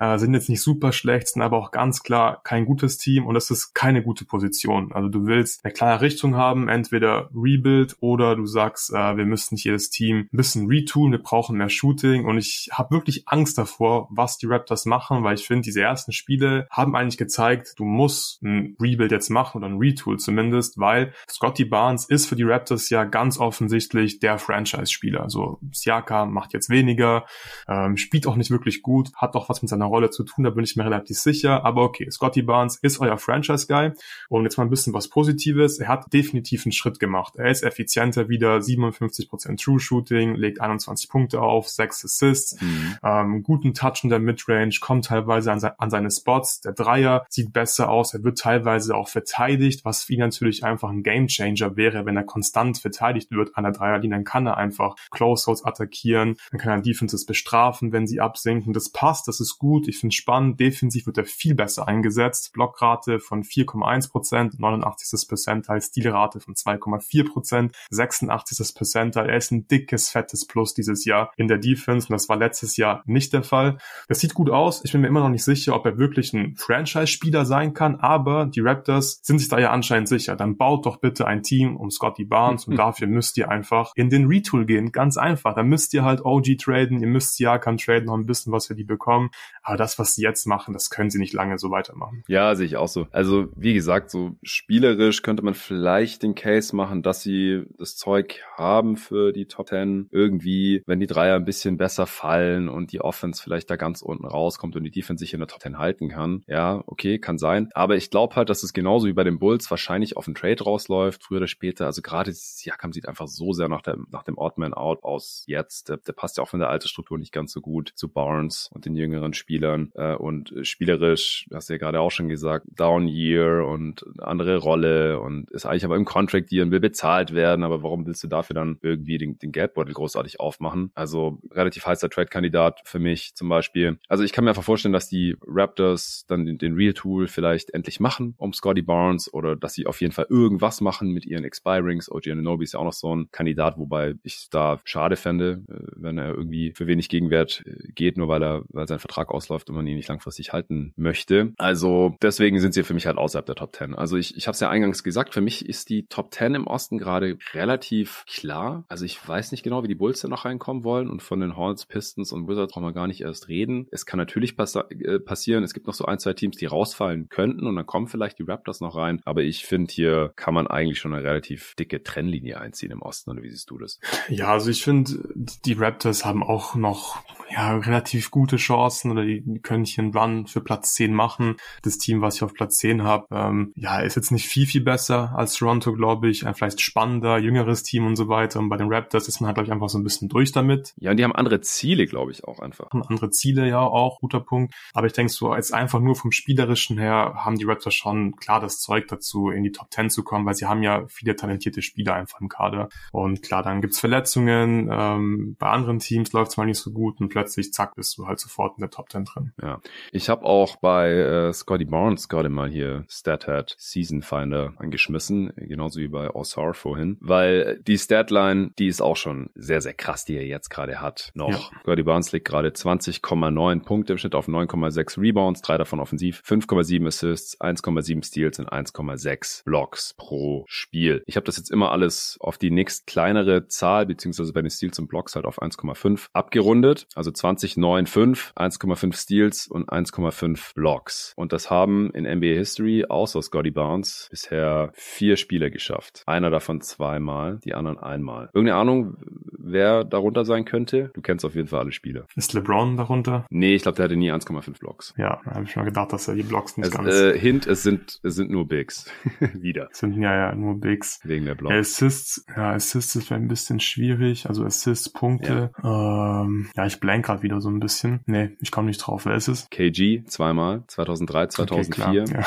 äh, 0.00 0.18
sind 0.18 0.34
jetzt 0.34 0.48
nicht 0.48 0.62
super 0.62 0.92
schlecht, 0.92 1.28
sind 1.28 1.42
aber 1.42 1.58
auch 1.58 1.70
ganz 1.70 2.02
klar 2.02 2.40
kein 2.44 2.64
gutes 2.64 2.98
Team 2.98 3.26
und 3.26 3.34
das 3.34 3.50
ist 3.50 3.74
keine 3.74 4.02
gute 4.02 4.24
Position. 4.24 4.92
Also 4.92 5.08
du 5.08 5.26
willst 5.26 5.64
eine 5.64 5.72
klare 5.72 6.00
Richtung 6.00 6.36
haben, 6.36 6.68
entweder 6.68 7.30
Rebuild 7.34 7.96
oder 8.00 8.36
du 8.36 8.46
sagst, 8.46 8.92
äh, 8.92 9.16
wir 9.16 9.24
müssen 9.24 9.56
jedes 9.56 9.90
Team 9.90 10.28
ein 10.32 10.36
bisschen 10.36 10.66
retoolen, 10.66 11.12
wir 11.12 11.22
brauchen 11.22 11.58
mehr 11.58 11.68
Shooting 11.68 12.24
und 12.24 12.38
ich 12.38 12.68
habe 12.72 12.94
wirklich 12.94 13.24
Angst 13.26 13.58
davor, 13.58 14.08
was 14.10 14.38
die 14.38 14.46
Raptors 14.46 14.86
machen, 14.88 15.22
weil 15.22 15.34
ich 15.34 15.46
finde, 15.46 15.62
diese 15.62 15.82
ersten 15.82 16.12
Spiele 16.12 16.66
haben 16.70 16.96
eigentlich 16.96 17.18
gezeigt, 17.18 17.74
du 17.76 17.84
musst 17.84 18.42
ein 18.42 18.76
Rebuild 18.80 19.12
jetzt 19.12 19.30
machen 19.30 19.58
oder 19.58 19.66
ein 19.66 19.78
Retool 19.78 20.18
zumindest, 20.18 20.78
weil 20.78 21.12
Scotty 21.30 21.64
Barnes 21.64 22.06
ist 22.06 22.26
für 22.26 22.36
die 22.36 22.42
Raptors 22.42 22.90
ja 22.90 23.04
ganz 23.04 23.38
offensichtlich 23.38 24.18
der 24.18 24.38
Franchise-Spieler. 24.38 25.22
Also 25.22 25.60
Siakam 25.72 26.32
macht 26.32 26.52
jetzt 26.52 26.70
weniger, 26.70 27.26
ähm, 27.68 27.96
spielt 27.96 28.26
auch 28.26 28.36
nicht 28.36 28.50
wirklich 28.50 28.82
gut, 28.82 29.14
hat 29.14 29.34
auch 29.34 29.48
was 29.48 29.62
mit 29.62 29.68
seiner 29.68 29.86
Rolle 29.86 30.10
zu 30.10 30.24
tun, 30.24 30.44
da 30.44 30.50
bin 30.50 30.64
ich 30.64 30.76
mir 30.76 30.84
relativ 30.84 31.18
sicher. 31.18 31.64
Aber 31.64 31.82
okay, 31.82 32.10
Scotty 32.10 32.42
Barnes 32.42 32.76
ist 32.76 33.00
euer 33.00 33.18
Franchise-Guy 33.18 33.92
Und 34.28 34.44
jetzt 34.44 34.56
mal 34.56 34.64
ein 34.64 34.70
bisschen 34.70 34.94
was 34.94 35.08
Positives. 35.08 35.78
Er 35.78 35.88
hat 35.88 36.12
definitiv 36.12 36.64
einen 36.64 36.72
Schritt 36.72 36.98
gemacht. 36.98 37.36
Er 37.36 37.50
ist 37.50 37.62
effizienter 37.62 38.28
wieder, 38.28 38.56
57% 38.56 39.62
True 39.62 39.80
Shooting, 39.80 40.34
legt 40.34 40.60
21 40.60 41.08
Punkte 41.08 41.40
auf, 41.40 41.68
6 41.68 42.04
Assists, 42.04 42.60
mhm. 42.60 42.96
ähm, 43.02 43.42
guten 43.42 43.74
Touch 43.74 44.00
in 44.02 44.10
der 44.10 44.18
Midrange, 44.18 44.77
kommt 44.80 45.06
teilweise 45.06 45.52
an, 45.52 45.62
an 45.78 45.90
seine 45.90 46.10
Spots. 46.10 46.60
Der 46.60 46.72
Dreier 46.72 47.26
sieht 47.28 47.52
besser 47.52 47.90
aus, 47.90 48.14
er 48.14 48.24
wird 48.24 48.38
teilweise 48.38 48.94
auch 48.94 49.08
verteidigt, 49.08 49.84
was 49.84 50.04
für 50.04 50.14
ihn 50.14 50.20
natürlich 50.20 50.64
einfach 50.64 50.90
ein 50.90 51.02
Gamechanger 51.02 51.76
wäre, 51.76 52.06
wenn 52.06 52.16
er 52.16 52.24
konstant 52.24 52.78
verteidigt 52.78 53.30
wird 53.30 53.56
an 53.56 53.64
der 53.64 53.72
Dreierlinie, 53.72 54.16
dann 54.16 54.24
kann 54.24 54.46
er 54.46 54.56
einfach 54.56 54.94
Closeouts 55.10 55.64
attackieren, 55.64 56.36
dann 56.50 56.60
kann 56.60 56.72
er 56.72 56.80
Defenses 56.82 57.26
bestrafen, 57.26 57.92
wenn 57.92 58.06
sie 58.06 58.20
absinken. 58.20 58.72
Das 58.72 58.90
passt, 58.90 59.28
das 59.28 59.40
ist 59.40 59.58
gut, 59.58 59.88
ich 59.88 59.98
finde 59.98 60.14
spannend. 60.14 60.60
Defensiv 60.60 61.06
wird 61.06 61.18
er 61.18 61.24
viel 61.24 61.54
besser 61.54 61.88
eingesetzt. 61.88 62.52
Blockrate 62.52 63.18
von 63.18 63.42
4,1 63.42 64.10
Prozent, 64.10 64.58
89. 64.58 65.28
Percentile, 65.28 65.80
Stilrate 65.80 66.40
von 66.40 66.54
2,4 66.54 67.30
Prozent, 67.30 67.76
86. 67.90 68.74
Percentile. 68.74 69.28
Er 69.28 69.36
ist 69.36 69.50
ein 69.50 69.66
dickes, 69.68 70.10
fettes 70.10 70.46
Plus 70.46 70.74
dieses 70.74 71.04
Jahr 71.04 71.32
in 71.36 71.48
der 71.48 71.58
Defense 71.58 72.08
und 72.08 72.12
das 72.12 72.28
war 72.28 72.36
letztes 72.36 72.76
Jahr 72.76 73.02
nicht 73.06 73.32
der 73.32 73.42
Fall. 73.42 73.78
Das 74.08 74.20
sieht 74.20 74.34
gut 74.34 74.50
aus. 74.50 74.67
Ich 74.84 74.92
bin 74.92 75.00
mir 75.00 75.08
immer 75.08 75.20
noch 75.20 75.28
nicht 75.28 75.44
sicher, 75.44 75.74
ob 75.74 75.86
er 75.86 75.98
wirklich 75.98 76.32
ein 76.32 76.54
Franchise-Spieler 76.56 77.44
sein 77.44 77.74
kann, 77.74 77.96
aber 77.96 78.46
die 78.46 78.60
Raptors 78.60 79.20
sind 79.22 79.38
sich 79.38 79.48
da 79.48 79.58
ja 79.58 79.70
anscheinend 79.70 80.08
sicher. 80.08 80.36
Dann 80.36 80.56
baut 80.56 80.86
doch 80.86 80.98
bitte 80.98 81.26
ein 81.26 81.42
Team 81.42 81.76
um 81.76 81.90
Scotty 81.90 82.24
Barnes 82.24 82.66
und 82.66 82.76
dafür 82.76 83.06
müsst 83.06 83.36
ihr 83.38 83.50
einfach 83.50 83.92
in 83.94 84.10
den 84.10 84.26
Retool 84.26 84.66
gehen. 84.66 84.92
Ganz 84.92 85.16
einfach. 85.16 85.54
Da 85.54 85.62
müsst 85.62 85.94
ihr 85.94 86.04
halt 86.04 86.24
OG 86.24 86.58
traden, 86.58 87.00
ihr 87.00 87.08
müsst 87.08 87.36
Siakam 87.36 87.76
traden, 87.76 88.06
noch 88.06 88.14
ein 88.14 88.26
bisschen 88.26 88.52
was 88.52 88.66
für 88.66 88.74
die 88.74 88.84
bekommen. 88.84 89.30
Aber 89.62 89.76
das, 89.76 89.98
was 89.98 90.14
sie 90.14 90.22
jetzt 90.22 90.46
machen, 90.46 90.74
das 90.74 90.90
können 90.90 91.10
sie 91.10 91.18
nicht 91.18 91.32
lange 91.32 91.58
so 91.58 91.70
weitermachen. 91.70 92.22
Ja, 92.28 92.54
sehe 92.54 92.66
ich 92.66 92.76
auch 92.76 92.88
so. 92.88 93.06
Also, 93.10 93.48
wie 93.56 93.74
gesagt, 93.74 94.10
so 94.10 94.36
spielerisch 94.42 95.22
könnte 95.22 95.44
man 95.44 95.54
vielleicht 95.54 96.22
den 96.22 96.34
Case 96.34 96.74
machen, 96.74 97.02
dass 97.02 97.22
sie 97.22 97.64
das 97.78 97.96
Zeug 97.96 98.42
haben 98.56 98.96
für 98.96 99.32
die 99.32 99.46
Top 99.46 99.68
10. 99.68 100.08
Irgendwie, 100.10 100.82
wenn 100.86 101.00
die 101.00 101.06
Dreier 101.06 101.36
ein 101.36 101.44
bisschen 101.44 101.76
besser 101.76 102.06
fallen 102.06 102.68
und 102.68 102.92
die 102.92 103.00
Offense 103.00 103.42
vielleicht 103.42 103.70
da 103.70 103.76
ganz 103.76 104.02
unten 104.02 104.26
rauskommt 104.58 104.76
und 104.76 104.84
die 104.84 104.90
Defense 104.90 105.22
sich 105.22 105.34
in 105.34 105.40
der 105.40 105.48
Top 105.48 105.62
10 105.62 105.78
halten 105.78 106.08
kann. 106.08 106.42
Ja, 106.46 106.82
okay, 106.86 107.18
kann 107.18 107.38
sein. 107.38 107.70
Aber 107.74 107.96
ich 107.96 108.10
glaube 108.10 108.36
halt, 108.36 108.50
dass 108.50 108.62
es 108.62 108.72
genauso 108.72 109.06
wie 109.06 109.12
bei 109.12 109.24
den 109.24 109.38
Bulls 109.38 109.70
wahrscheinlich 109.70 110.16
auf 110.16 110.24
den 110.24 110.34
Trade 110.34 110.62
rausläuft, 110.62 111.22
früher 111.22 111.38
oder 111.38 111.46
später. 111.46 111.86
Also 111.86 112.02
gerade 112.02 112.32
Siakam 112.32 112.92
sieht 112.92 113.08
einfach 113.08 113.28
so 113.28 113.52
sehr 113.52 113.68
nach, 113.68 113.82
der, 113.82 113.98
nach 114.10 114.24
dem 114.24 114.36
Oddman 114.36 114.74
Out 114.74 115.02
aus 115.02 115.44
jetzt. 115.46 115.88
Der, 115.88 115.98
der 115.98 116.12
passt 116.12 116.36
ja 116.36 116.42
auch 116.42 116.48
von 116.48 116.60
der 116.60 116.68
alten 116.68 116.88
Struktur 116.88 117.18
nicht 117.18 117.32
ganz 117.32 117.52
so 117.52 117.60
gut 117.60 117.92
zu 117.94 118.08
Barnes 118.08 118.70
und 118.72 118.84
den 118.84 118.96
jüngeren 118.96 119.34
Spielern. 119.34 119.92
Äh, 119.94 120.14
und 120.14 120.52
spielerisch, 120.62 121.46
hast 121.52 121.68
du 121.68 121.74
ja 121.74 121.78
gerade 121.78 122.00
auch 122.00 122.10
schon 122.10 122.28
gesagt, 122.28 122.66
Down 122.68 123.08
Year 123.08 123.66
und 123.66 124.04
andere 124.18 124.58
Rolle 124.58 125.20
und 125.20 125.50
ist 125.50 125.66
eigentlich 125.66 125.84
aber 125.84 125.96
im 125.96 126.04
Contract 126.04 126.52
Year 126.52 126.64
und 126.64 126.70
will 126.70 126.80
bezahlt 126.80 127.34
werden. 127.34 127.64
Aber 127.64 127.82
warum 127.82 128.06
willst 128.06 128.22
du 128.24 128.28
dafür 128.28 128.54
dann 128.54 128.78
irgendwie 128.82 129.18
den, 129.18 129.38
den 129.38 129.52
Geldbeutel 129.52 129.94
großartig 129.94 130.40
aufmachen? 130.40 130.90
Also 130.94 131.40
relativ 131.50 131.86
heißer 131.86 132.10
Trade-Kandidat 132.10 132.80
für 132.84 132.98
mich 132.98 133.34
zum 133.34 133.48
Beispiel. 133.48 133.98
Also 134.08 134.24
ich 134.24 134.32
kann 134.32 134.44
mir 134.47 134.47
einfach 134.48 134.64
vorstellen, 134.64 134.92
dass 134.92 135.08
die 135.08 135.36
Raptors 135.46 136.24
dann 136.28 136.46
den, 136.46 136.58
den 136.58 136.74
Real 136.74 136.94
Tool 136.94 137.28
vielleicht 137.28 137.70
endlich 137.70 138.00
machen 138.00 138.34
um 138.36 138.52
Scotty 138.52 138.82
Barnes 138.82 139.32
oder 139.32 139.56
dass 139.56 139.74
sie 139.74 139.86
auf 139.86 140.00
jeden 140.00 140.12
Fall 140.12 140.26
irgendwas 140.28 140.80
machen 140.80 141.10
mit 141.10 141.26
ihren 141.26 141.44
Expirings. 141.44 142.10
OG 142.10 142.28
Ananobi 142.28 142.64
ist 142.64 142.74
ja 142.74 142.80
auch 142.80 142.84
noch 142.84 142.92
so 142.92 143.14
ein 143.14 143.30
Kandidat, 143.30 143.78
wobei 143.78 144.14
ich 144.22 144.48
da 144.50 144.80
schade 144.84 145.16
fände, 145.16 145.62
äh, 145.68 145.92
wenn 145.96 146.18
er 146.18 146.34
irgendwie 146.34 146.72
für 146.74 146.86
wenig 146.86 147.08
Gegenwert 147.08 147.62
äh, 147.66 147.92
geht, 147.92 148.16
nur 148.16 148.28
weil 148.28 148.42
er, 148.42 148.64
weil 148.68 148.88
sein 148.88 148.98
Vertrag 148.98 149.30
ausläuft 149.30 149.68
und 149.68 149.76
man 149.76 149.86
ihn 149.86 149.96
nicht 149.96 150.08
langfristig 150.08 150.52
halten 150.52 150.92
möchte. 150.96 151.52
Also 151.58 152.16
deswegen 152.22 152.60
sind 152.60 152.74
sie 152.74 152.82
für 152.82 152.94
mich 152.94 153.06
halt 153.06 153.18
außerhalb 153.18 153.46
der 153.46 153.54
Top 153.54 153.74
10. 153.74 153.94
Also 153.94 154.16
ich, 154.16 154.36
ich 154.36 154.46
habe 154.46 154.54
es 154.54 154.60
ja 154.60 154.70
eingangs 154.70 155.02
gesagt, 155.02 155.34
für 155.34 155.40
mich 155.40 155.68
ist 155.68 155.88
die 155.88 156.06
Top 156.06 156.32
10 156.32 156.54
im 156.54 156.66
Osten 156.66 156.98
gerade 156.98 157.38
relativ 157.52 158.24
klar. 158.26 158.84
Also 158.88 159.04
ich 159.04 159.26
weiß 159.26 159.52
nicht 159.52 159.62
genau, 159.62 159.82
wie 159.82 159.88
die 159.88 159.94
Bulls 159.94 160.20
da 160.20 160.28
noch 160.28 160.44
reinkommen 160.44 160.84
wollen 160.84 161.08
und 161.10 161.22
von 161.22 161.40
den 161.40 161.56
Hornets, 161.56 161.86
Pistons 161.86 162.32
und 162.32 162.48
Wizards 162.48 162.72
brauchen 162.72 162.84
wir 162.84 162.92
gar 162.92 163.06
nicht 163.06 163.20
erst 163.20 163.48
reden. 163.48 163.86
Es 163.90 164.06
kann 164.06 164.18
natürlich 164.18 164.37
pass 164.56 164.74
äh, 164.74 165.18
passieren, 165.20 165.64
es 165.64 165.74
gibt 165.74 165.86
noch 165.86 165.94
so 165.94 166.04
ein, 166.04 166.18
zwei 166.18 166.32
Teams, 166.32 166.56
die 166.56 166.66
rausfallen 166.66 167.28
könnten 167.28 167.66
und 167.66 167.76
dann 167.76 167.86
kommen 167.86 168.08
vielleicht 168.08 168.38
die 168.38 168.44
Raptors 168.44 168.80
noch 168.80 168.96
rein. 168.96 169.20
Aber 169.24 169.42
ich 169.42 169.64
finde, 169.64 169.92
hier 169.92 170.32
kann 170.36 170.54
man 170.54 170.66
eigentlich 170.66 170.98
schon 170.98 171.12
eine 171.12 171.24
relativ 171.24 171.74
dicke 171.74 172.02
Trennlinie 172.02 172.60
einziehen 172.60 172.90
im 172.90 173.02
Osten. 173.02 173.30
Oder 173.30 173.42
wie 173.42 173.50
siehst 173.50 173.70
du 173.70 173.78
das? 173.78 174.00
Ja, 174.28 174.52
also 174.52 174.70
ich 174.70 174.82
finde, 174.82 175.20
die 175.64 175.72
Raptors 175.74 176.24
haben 176.24 176.42
auch 176.42 176.74
noch 176.74 177.22
ja, 177.50 177.76
relativ 177.76 178.30
gute 178.30 178.56
Chancen 178.56 179.10
oder 179.10 179.24
die, 179.24 179.40
die 179.40 179.60
können 179.60 179.84
hier 179.84 180.04
einen 180.04 180.14
Run 180.14 180.46
für 180.46 180.60
Platz 180.60 180.94
10 180.94 181.14
machen. 181.14 181.56
Das 181.82 181.98
Team, 181.98 182.20
was 182.20 182.36
ich 182.36 182.42
auf 182.42 182.54
Platz 182.54 182.76
10 182.76 183.02
habe, 183.02 183.26
ähm, 183.30 183.72
ja, 183.74 184.00
ist 184.00 184.16
jetzt 184.16 184.30
nicht 184.30 184.46
viel, 184.46 184.66
viel 184.66 184.82
besser 184.82 185.32
als 185.34 185.54
Toronto, 185.54 185.92
glaube 185.92 186.28
ich. 186.28 186.46
Ein 186.46 186.54
vielleicht 186.54 186.80
spannender, 186.80 187.38
jüngeres 187.38 187.82
Team 187.82 188.06
und 188.06 188.16
so 188.16 188.28
weiter. 188.28 188.58
Und 188.58 188.68
bei 188.68 188.76
den 188.76 188.92
Raptors 188.92 189.28
ist 189.28 189.40
man 189.40 189.48
halt, 189.48 189.56
glaube 189.56 189.66
ich, 189.66 189.72
einfach 189.72 189.88
so 189.88 189.98
ein 189.98 190.04
bisschen 190.04 190.28
durch 190.28 190.52
damit. 190.52 190.94
Ja, 190.98 191.10
und 191.10 191.16
die 191.16 191.24
haben 191.24 191.34
andere 191.34 191.60
Ziele, 191.60 192.06
glaube 192.06 192.32
ich, 192.32 192.44
auch 192.44 192.60
einfach. 192.60 192.90
Andere 192.90 193.30
Ziele, 193.30 193.68
ja, 193.68 193.80
auch, 193.80 194.20
guter 194.28 194.40
Punkt. 194.40 194.74
Aber 194.92 195.06
ich 195.06 195.12
denke 195.12 195.32
so, 195.32 195.50
als 195.50 195.72
einfach 195.72 196.00
nur 196.00 196.14
vom 196.14 196.32
Spielerischen 196.32 196.98
her 196.98 197.34
haben 197.36 197.56
die 197.56 197.64
Raptors 197.64 197.94
schon 197.94 198.36
klar 198.36 198.60
das 198.60 198.80
Zeug 198.80 199.08
dazu, 199.08 199.50
in 199.50 199.62
die 199.62 199.72
Top 199.72 199.92
10 199.92 200.10
zu 200.10 200.22
kommen, 200.22 200.44
weil 200.46 200.54
sie 200.54 200.66
haben 200.66 200.82
ja 200.82 201.06
viele 201.08 201.34
talentierte 201.34 201.82
Spieler 201.82 202.14
einfach 202.14 202.40
im 202.40 202.48
Kader. 202.48 202.88
Und 203.12 203.42
klar, 203.42 203.62
dann 203.62 203.80
gibt's 203.80 204.00
Verletzungen, 204.00 204.88
ähm, 204.92 205.56
bei 205.58 205.68
anderen 205.68 205.98
Teams 205.98 206.32
läuft's 206.32 206.56
mal 206.56 206.66
nicht 206.66 206.78
so 206.78 206.92
gut 206.92 207.20
und 207.20 207.28
plötzlich, 207.30 207.72
zack, 207.72 207.94
bist 207.94 208.16
du 208.18 208.26
halt 208.26 208.38
sofort 208.38 208.76
in 208.76 208.82
der 208.82 208.90
Top 208.90 209.10
10 209.10 209.24
drin. 209.24 209.52
Ja. 209.62 209.80
Ich 210.12 210.28
habe 210.28 210.44
auch 210.44 210.76
bei 210.76 211.10
äh, 211.10 211.52
Scotty 211.52 211.86
Barnes 211.86 212.28
gerade 212.28 212.48
mal 212.48 212.68
hier 212.68 213.04
StatHat 213.08 213.74
Season 213.78 214.22
Finder 214.22 214.74
angeschmissen, 214.76 215.52
genauso 215.56 216.00
wie 216.00 216.08
bei 216.08 216.30
Osar 216.30 216.74
vorhin, 216.74 217.16
weil 217.20 217.80
die 217.86 217.96
Statline, 217.96 218.70
die 218.78 218.88
ist 218.88 219.00
auch 219.00 219.16
schon 219.16 219.50
sehr, 219.54 219.80
sehr 219.80 219.94
krass, 219.94 220.24
die 220.24 220.36
er 220.36 220.46
jetzt 220.46 220.68
gerade 220.68 221.00
hat. 221.00 221.30
Noch. 221.34 221.72
Ja. 221.72 221.80
Scotty 221.80 222.02
Barnes 222.02 222.32
liegt 222.32 222.46
gerade 222.46 222.68
20,9 222.68 223.84
Punkte 223.84 224.17
im 224.18 224.20
Schnitt 224.20 224.34
auf 224.34 224.48
9,6 224.48 225.20
Rebounds, 225.20 225.62
drei 225.62 225.78
davon 225.78 226.00
offensiv, 226.00 226.42
5,7 226.44 227.06
Assists, 227.06 227.60
1,7 227.60 228.24
Steals 228.24 228.58
und 228.58 228.68
1,6 228.68 229.64
Blocks 229.64 230.14
pro 230.16 230.64
Spiel. 230.66 231.22
Ich 231.26 231.36
habe 231.36 231.44
das 231.44 231.56
jetzt 231.56 231.70
immer 231.70 231.92
alles 231.92 232.36
auf 232.40 232.58
die 232.58 232.70
nächst 232.70 233.06
kleinere 233.06 233.68
Zahl, 233.68 234.06
beziehungsweise 234.06 234.52
bei 234.52 234.60
den 234.60 234.70
Steals 234.70 234.98
und 234.98 235.08
Blocks 235.08 235.36
halt 235.36 235.46
auf 235.46 235.62
1,5 235.62 236.26
abgerundet. 236.32 237.06
Also 237.14 237.30
20, 237.30 237.76
9, 237.76 238.06
5, 238.06 238.52
1,5 238.56 239.16
Steals 239.16 239.68
und 239.68 239.88
1,5 239.88 240.74
Blocks. 240.74 241.32
Und 241.36 241.52
das 241.52 241.70
haben 241.70 242.10
in 242.10 242.24
NBA 242.24 242.54
History 242.54 243.04
außer 243.08 243.40
Scotty 243.40 243.70
Barnes 243.70 244.28
bisher 244.30 244.90
vier 244.94 245.36
Spieler 245.36 245.70
geschafft. 245.70 246.22
Einer 246.26 246.50
davon 246.50 246.80
zweimal, 246.80 247.60
die 247.64 247.74
anderen 247.74 247.98
einmal. 247.98 248.50
Irgendeine 248.52 248.80
Ahnung, 248.80 249.16
wer 249.56 250.02
darunter 250.04 250.44
sein 250.44 250.64
könnte? 250.64 251.10
Du 251.14 251.20
kennst 251.20 251.44
auf 251.44 251.54
jeden 251.54 251.68
Fall 251.68 251.80
alle 251.80 251.92
Spieler. 251.92 252.26
Ist 252.34 252.52
LeBron 252.54 252.96
darunter? 252.96 253.46
Nee, 253.50 253.74
ich 253.74 253.82
glaube, 253.82 253.96
der 253.96 254.07
hatte 254.08 254.16
nie 254.16 254.32
1,5 254.32 254.78
Blocks. 254.78 255.14
Ja, 255.16 255.40
da 255.44 255.54
habe 255.54 255.64
ich 255.64 255.76
mal 255.76 255.84
gedacht, 255.84 256.12
dass 256.12 256.28
er 256.28 256.34
die 256.34 256.42
Blocks 256.42 256.76
nicht 256.76 256.88
es, 256.88 256.94
ganz... 256.94 257.14
Äh, 257.14 257.38
Hint, 257.38 257.66
es 257.66 257.82
sind, 257.82 258.20
es 258.22 258.34
sind 258.34 258.50
nur 258.50 258.66
Bigs. 258.66 259.10
Wieder. 259.54 259.88
Es 259.90 259.98
sind 259.98 260.14
ja, 260.14 260.34
ja 260.34 260.54
nur 260.54 260.80
Bigs. 260.80 261.20
Wegen 261.24 261.44
der 261.44 261.54
Blocks. 261.54 261.74
Assists, 261.74 262.44
ja, 262.56 262.72
Assists 262.72 263.16
ist 263.16 263.32
ein 263.32 263.48
bisschen 263.48 263.80
schwierig. 263.80 264.48
Also 264.48 264.64
Assists, 264.64 265.12
Punkte. 265.12 265.70
Ja, 265.82 266.42
ähm, 266.42 266.70
ja 266.76 266.86
ich 266.86 267.00
blank 267.00 267.26
gerade 267.26 267.42
wieder 267.42 267.60
so 267.60 267.68
ein 267.68 267.80
bisschen. 267.80 268.20
Nee, 268.26 268.56
ich 268.60 268.70
komme 268.70 268.88
nicht 268.88 268.98
drauf. 268.98 269.26
Wer 269.26 269.34
ist 269.34 269.48
es? 269.48 269.68
KG, 269.70 270.24
zweimal. 270.24 270.84
2003, 270.86 271.46
2004. 271.48 272.22
Okay, 272.22 272.32
ja 272.32 272.44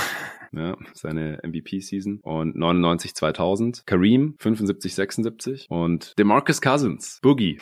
ja, 0.52 0.78
seine 0.94 1.40
MVP-Season. 1.44 2.20
Und 2.22 2.56
99 2.56 3.16
2000. 3.16 3.84
Kareem 3.86 4.36
75 4.40 4.96
76 4.96 5.68
und 5.70 6.18
DeMarcus 6.18 6.62
Cousins, 6.62 7.20
Boogie 7.22 7.60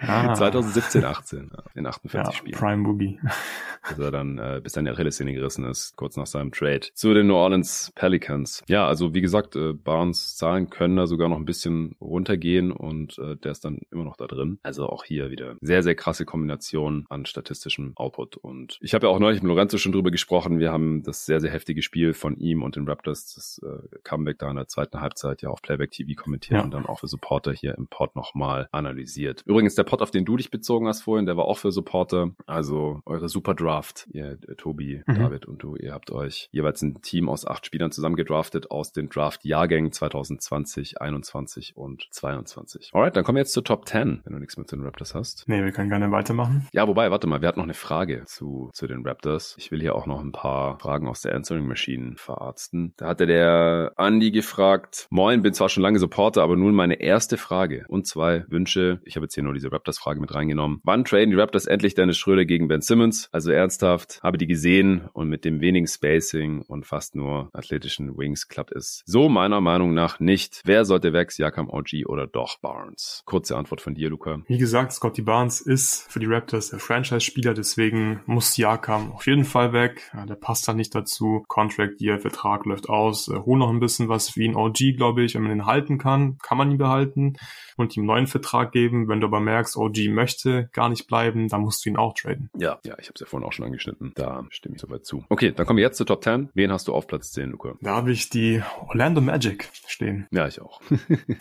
ah. 0.00 0.34
2017 0.34 1.04
18 1.04 1.50
ja, 1.52 1.64
in 1.74 1.86
48 1.86 2.12
ja, 2.12 2.32
Spielen. 2.32 2.58
Prime 2.58 2.82
Boogie. 2.84 3.18
bis 3.88 3.98
er 3.98 4.10
dann 4.10 4.38
äh, 4.38 4.60
bis 4.62 4.72
der 4.72 4.86
Achillessehne 4.92 5.32
gerissen 5.32 5.64
ist, 5.64 5.96
kurz 5.96 6.16
nach 6.16 6.26
seinem 6.26 6.52
Trade 6.52 6.88
zu 6.94 7.14
den 7.14 7.26
New 7.26 7.34
Orleans 7.34 7.92
Pelicans. 7.94 8.62
Ja, 8.68 8.86
also 8.86 9.14
wie 9.14 9.20
gesagt, 9.20 9.56
äh, 9.56 9.72
Barnes 9.72 10.36
Zahlen 10.36 10.70
können 10.70 10.96
da 10.96 11.06
sogar 11.06 11.28
noch 11.28 11.36
ein 11.36 11.44
bisschen 11.44 11.96
runtergehen 12.00 12.72
und 12.72 13.18
äh, 13.18 13.36
der 13.36 13.52
ist 13.52 13.64
dann 13.64 13.80
immer 13.90 14.04
noch 14.04 14.16
da 14.16 14.26
drin. 14.26 14.58
Also 14.62 14.88
auch 14.88 15.04
hier 15.04 15.30
wieder 15.30 15.56
sehr 15.60 15.82
sehr 15.82 15.94
krasse 15.94 16.24
Kombination 16.24 17.06
an 17.08 17.26
statistischem 17.26 17.92
Output 17.96 18.36
und 18.36 18.78
ich 18.80 18.94
habe 18.94 19.06
ja 19.06 19.12
auch 19.12 19.18
neulich 19.18 19.42
mit 19.42 19.48
Lorenzo 19.48 19.78
schon 19.78 19.92
drüber 19.92 20.10
gesprochen. 20.10 20.58
Wir 20.58 20.72
haben 20.72 21.02
das 21.02 21.26
sehr 21.26 21.40
sehr 21.40 21.50
heftige 21.50 21.82
Spiel 21.82 22.12
von 22.12 22.29
ihm 22.36 22.62
und 22.62 22.76
den 22.76 22.88
Raptors 22.88 23.34
das 23.34 23.60
äh, 23.64 23.98
Comeback 24.04 24.38
da 24.38 24.50
in 24.50 24.56
der 24.56 24.68
zweiten 24.68 25.00
Halbzeit 25.00 25.42
ja 25.42 25.50
auf 25.50 25.62
Playback 25.62 25.90
TV 25.90 26.20
kommentiert 26.20 26.58
ja. 26.58 26.64
und 26.64 26.72
dann 26.72 26.86
auch 26.86 27.00
für 27.00 27.08
Supporter 27.08 27.52
hier 27.52 27.76
im 27.76 27.88
Pod 27.88 28.16
nochmal 28.16 28.68
analysiert. 28.72 29.42
Übrigens 29.46 29.74
der 29.74 29.84
Pod, 29.84 30.02
auf 30.02 30.10
den 30.10 30.24
du 30.24 30.36
dich 30.36 30.50
bezogen 30.50 30.86
hast 30.88 31.02
vorhin, 31.02 31.26
der 31.26 31.36
war 31.36 31.44
auch 31.44 31.58
für 31.58 31.72
Supporter. 31.72 32.30
Also 32.46 33.00
eure 33.06 33.28
Super 33.28 33.54
Draft, 33.54 34.08
ihr 34.12 34.38
äh, 34.48 34.54
Tobi, 34.56 35.02
mhm. 35.06 35.14
David 35.14 35.46
und 35.46 35.62
du, 35.62 35.76
ihr 35.76 35.92
habt 35.92 36.10
euch 36.10 36.48
jeweils 36.52 36.82
ein 36.82 37.00
Team 37.02 37.28
aus 37.28 37.46
acht 37.46 37.66
Spielern 37.66 37.92
zusammen 37.92 38.16
gedraftet 38.16 38.70
aus 38.70 38.92
den 38.92 39.08
Draft-Jahrgängen 39.08 39.92
2020, 39.92 41.00
21 41.00 41.76
und 41.76 42.08
22. 42.10 42.90
Alright, 42.92 43.16
dann 43.16 43.24
kommen 43.24 43.36
wir 43.36 43.42
jetzt 43.42 43.52
zur 43.52 43.64
Top 43.64 43.88
10, 43.88 44.22
wenn 44.24 44.32
du 44.32 44.38
nichts 44.38 44.56
mit 44.56 44.70
den 44.72 44.82
Raptors 44.82 45.14
hast. 45.14 45.44
Nee, 45.46 45.64
wir 45.64 45.72
können 45.72 45.90
gerne 45.90 46.10
weitermachen. 46.10 46.68
Ja, 46.72 46.86
wobei, 46.88 47.10
warte 47.10 47.26
mal, 47.26 47.40
wir 47.40 47.48
hatten 47.48 47.60
noch 47.60 47.64
eine 47.64 47.74
Frage 47.74 48.24
zu, 48.26 48.70
zu 48.72 48.86
den 48.86 49.06
Raptors. 49.06 49.54
Ich 49.58 49.70
will 49.70 49.80
hier 49.80 49.94
auch 49.94 50.06
noch 50.06 50.20
ein 50.20 50.32
paar 50.32 50.78
Fragen 50.78 51.08
aus 51.08 51.22
der 51.22 51.34
Answering 51.34 51.66
Machine 51.66 52.14
verarzten. 52.20 52.94
Da 52.96 53.08
hatte 53.08 53.26
der 53.26 53.92
Andy 53.96 54.30
gefragt, 54.30 55.06
moin, 55.10 55.42
bin 55.42 55.54
zwar 55.54 55.68
schon 55.68 55.82
lange 55.82 55.98
Supporter, 55.98 56.42
aber 56.42 56.56
nun 56.56 56.74
meine 56.74 57.00
erste 57.00 57.36
Frage 57.36 57.84
und 57.88 58.06
zwei 58.06 58.44
Wünsche. 58.48 59.00
Ich 59.04 59.16
habe 59.16 59.24
jetzt 59.24 59.34
hier 59.34 59.42
nur 59.42 59.54
diese 59.54 59.72
Raptors-Frage 59.72 60.20
mit 60.20 60.34
reingenommen. 60.34 60.80
Wann 60.84 61.04
traden 61.04 61.30
die 61.30 61.36
Raptors 61.36 61.66
endlich 61.66 61.94
Dennis 61.94 62.18
Schröder 62.18 62.44
gegen 62.44 62.68
Ben 62.68 62.82
Simmons? 62.82 63.28
Also 63.32 63.50
ernsthaft, 63.50 64.20
habe 64.22 64.38
die 64.38 64.46
gesehen 64.46 65.08
und 65.12 65.28
mit 65.28 65.44
dem 65.44 65.60
wenigen 65.60 65.86
Spacing 65.86 66.62
und 66.62 66.86
fast 66.86 67.14
nur 67.14 67.50
athletischen 67.52 68.16
Wings 68.16 68.48
klappt 68.48 68.72
es 68.72 69.02
so 69.06 69.28
meiner 69.28 69.60
Meinung 69.60 69.94
nach 69.94 70.20
nicht. 70.20 70.60
Wer 70.64 70.84
sollte 70.84 71.12
weg, 71.12 71.32
Siakam, 71.32 71.68
OG 71.68 72.06
oder 72.06 72.26
doch 72.26 72.58
Barnes? 72.60 73.22
Kurze 73.24 73.56
Antwort 73.56 73.80
von 73.80 73.94
dir, 73.94 74.10
Luca. 74.10 74.40
Wie 74.46 74.58
gesagt, 74.58 74.92
Scotty 74.92 75.22
Barnes 75.22 75.60
ist 75.60 76.10
für 76.10 76.20
die 76.20 76.26
Raptors 76.26 76.70
der 76.70 76.78
Franchise-Spieler, 76.78 77.54
deswegen 77.54 78.20
muss 78.26 78.52
Siakam 78.52 79.12
auf 79.12 79.26
jeden 79.26 79.44
Fall 79.44 79.72
weg. 79.72 80.10
Ja, 80.14 80.26
der 80.26 80.34
passt 80.34 80.66
da 80.68 80.74
nicht 80.74 80.94
dazu. 80.94 81.44
Contract 81.48 82.00
Year, 82.00 82.09
Vertrag 82.18 82.64
läuft 82.66 82.88
aus. 82.88 83.28
Äh, 83.28 83.36
hol 83.44 83.58
noch 83.58 83.70
ein 83.70 83.80
bisschen 83.80 84.08
was 84.08 84.36
wie 84.36 84.48
ein 84.48 84.56
OG, 84.56 84.96
glaube 84.96 85.22
ich. 85.22 85.34
Wenn 85.34 85.42
man 85.42 85.50
den 85.50 85.66
halten 85.66 85.98
kann, 85.98 86.38
kann 86.42 86.58
man 86.58 86.70
ihn 86.70 86.78
behalten 86.78 87.36
und 87.76 87.96
ihm 87.96 88.02
einen 88.02 88.06
neuen 88.06 88.26
Vertrag 88.26 88.72
geben. 88.72 89.08
Wenn 89.08 89.20
du 89.20 89.26
aber 89.26 89.40
merkst, 89.40 89.76
OG 89.76 90.08
möchte 90.08 90.68
gar 90.72 90.88
nicht 90.88 91.06
bleiben, 91.06 91.48
dann 91.48 91.62
musst 91.62 91.84
du 91.84 91.90
ihn 91.90 91.96
auch 91.96 92.14
traden. 92.14 92.50
Ja, 92.56 92.78
ja, 92.84 92.96
ich 92.98 93.06
habe 93.06 93.14
es 93.14 93.20
ja 93.20 93.26
vorhin 93.26 93.46
auch 93.46 93.52
schon 93.52 93.66
angeschnitten. 93.66 94.12
Da 94.14 94.44
stimme 94.50 94.76
ich 94.76 94.80
soweit 94.80 95.04
zu. 95.04 95.24
Okay, 95.28 95.52
dann 95.52 95.66
kommen 95.66 95.78
wir 95.78 95.84
jetzt 95.84 95.96
zur 95.96 96.06
Top 96.06 96.22
10. 96.22 96.50
Wen 96.54 96.72
hast 96.72 96.88
du 96.88 96.94
auf 96.94 97.06
Platz 97.06 97.32
10, 97.32 97.50
Luca? 97.50 97.74
Da 97.80 97.96
habe 97.96 98.12
ich 98.12 98.28
die 98.28 98.62
Orlando 98.88 99.20
Magic 99.20 99.70
stehen. 99.86 100.26
Ja, 100.30 100.46
ich 100.46 100.60
auch. 100.60 100.80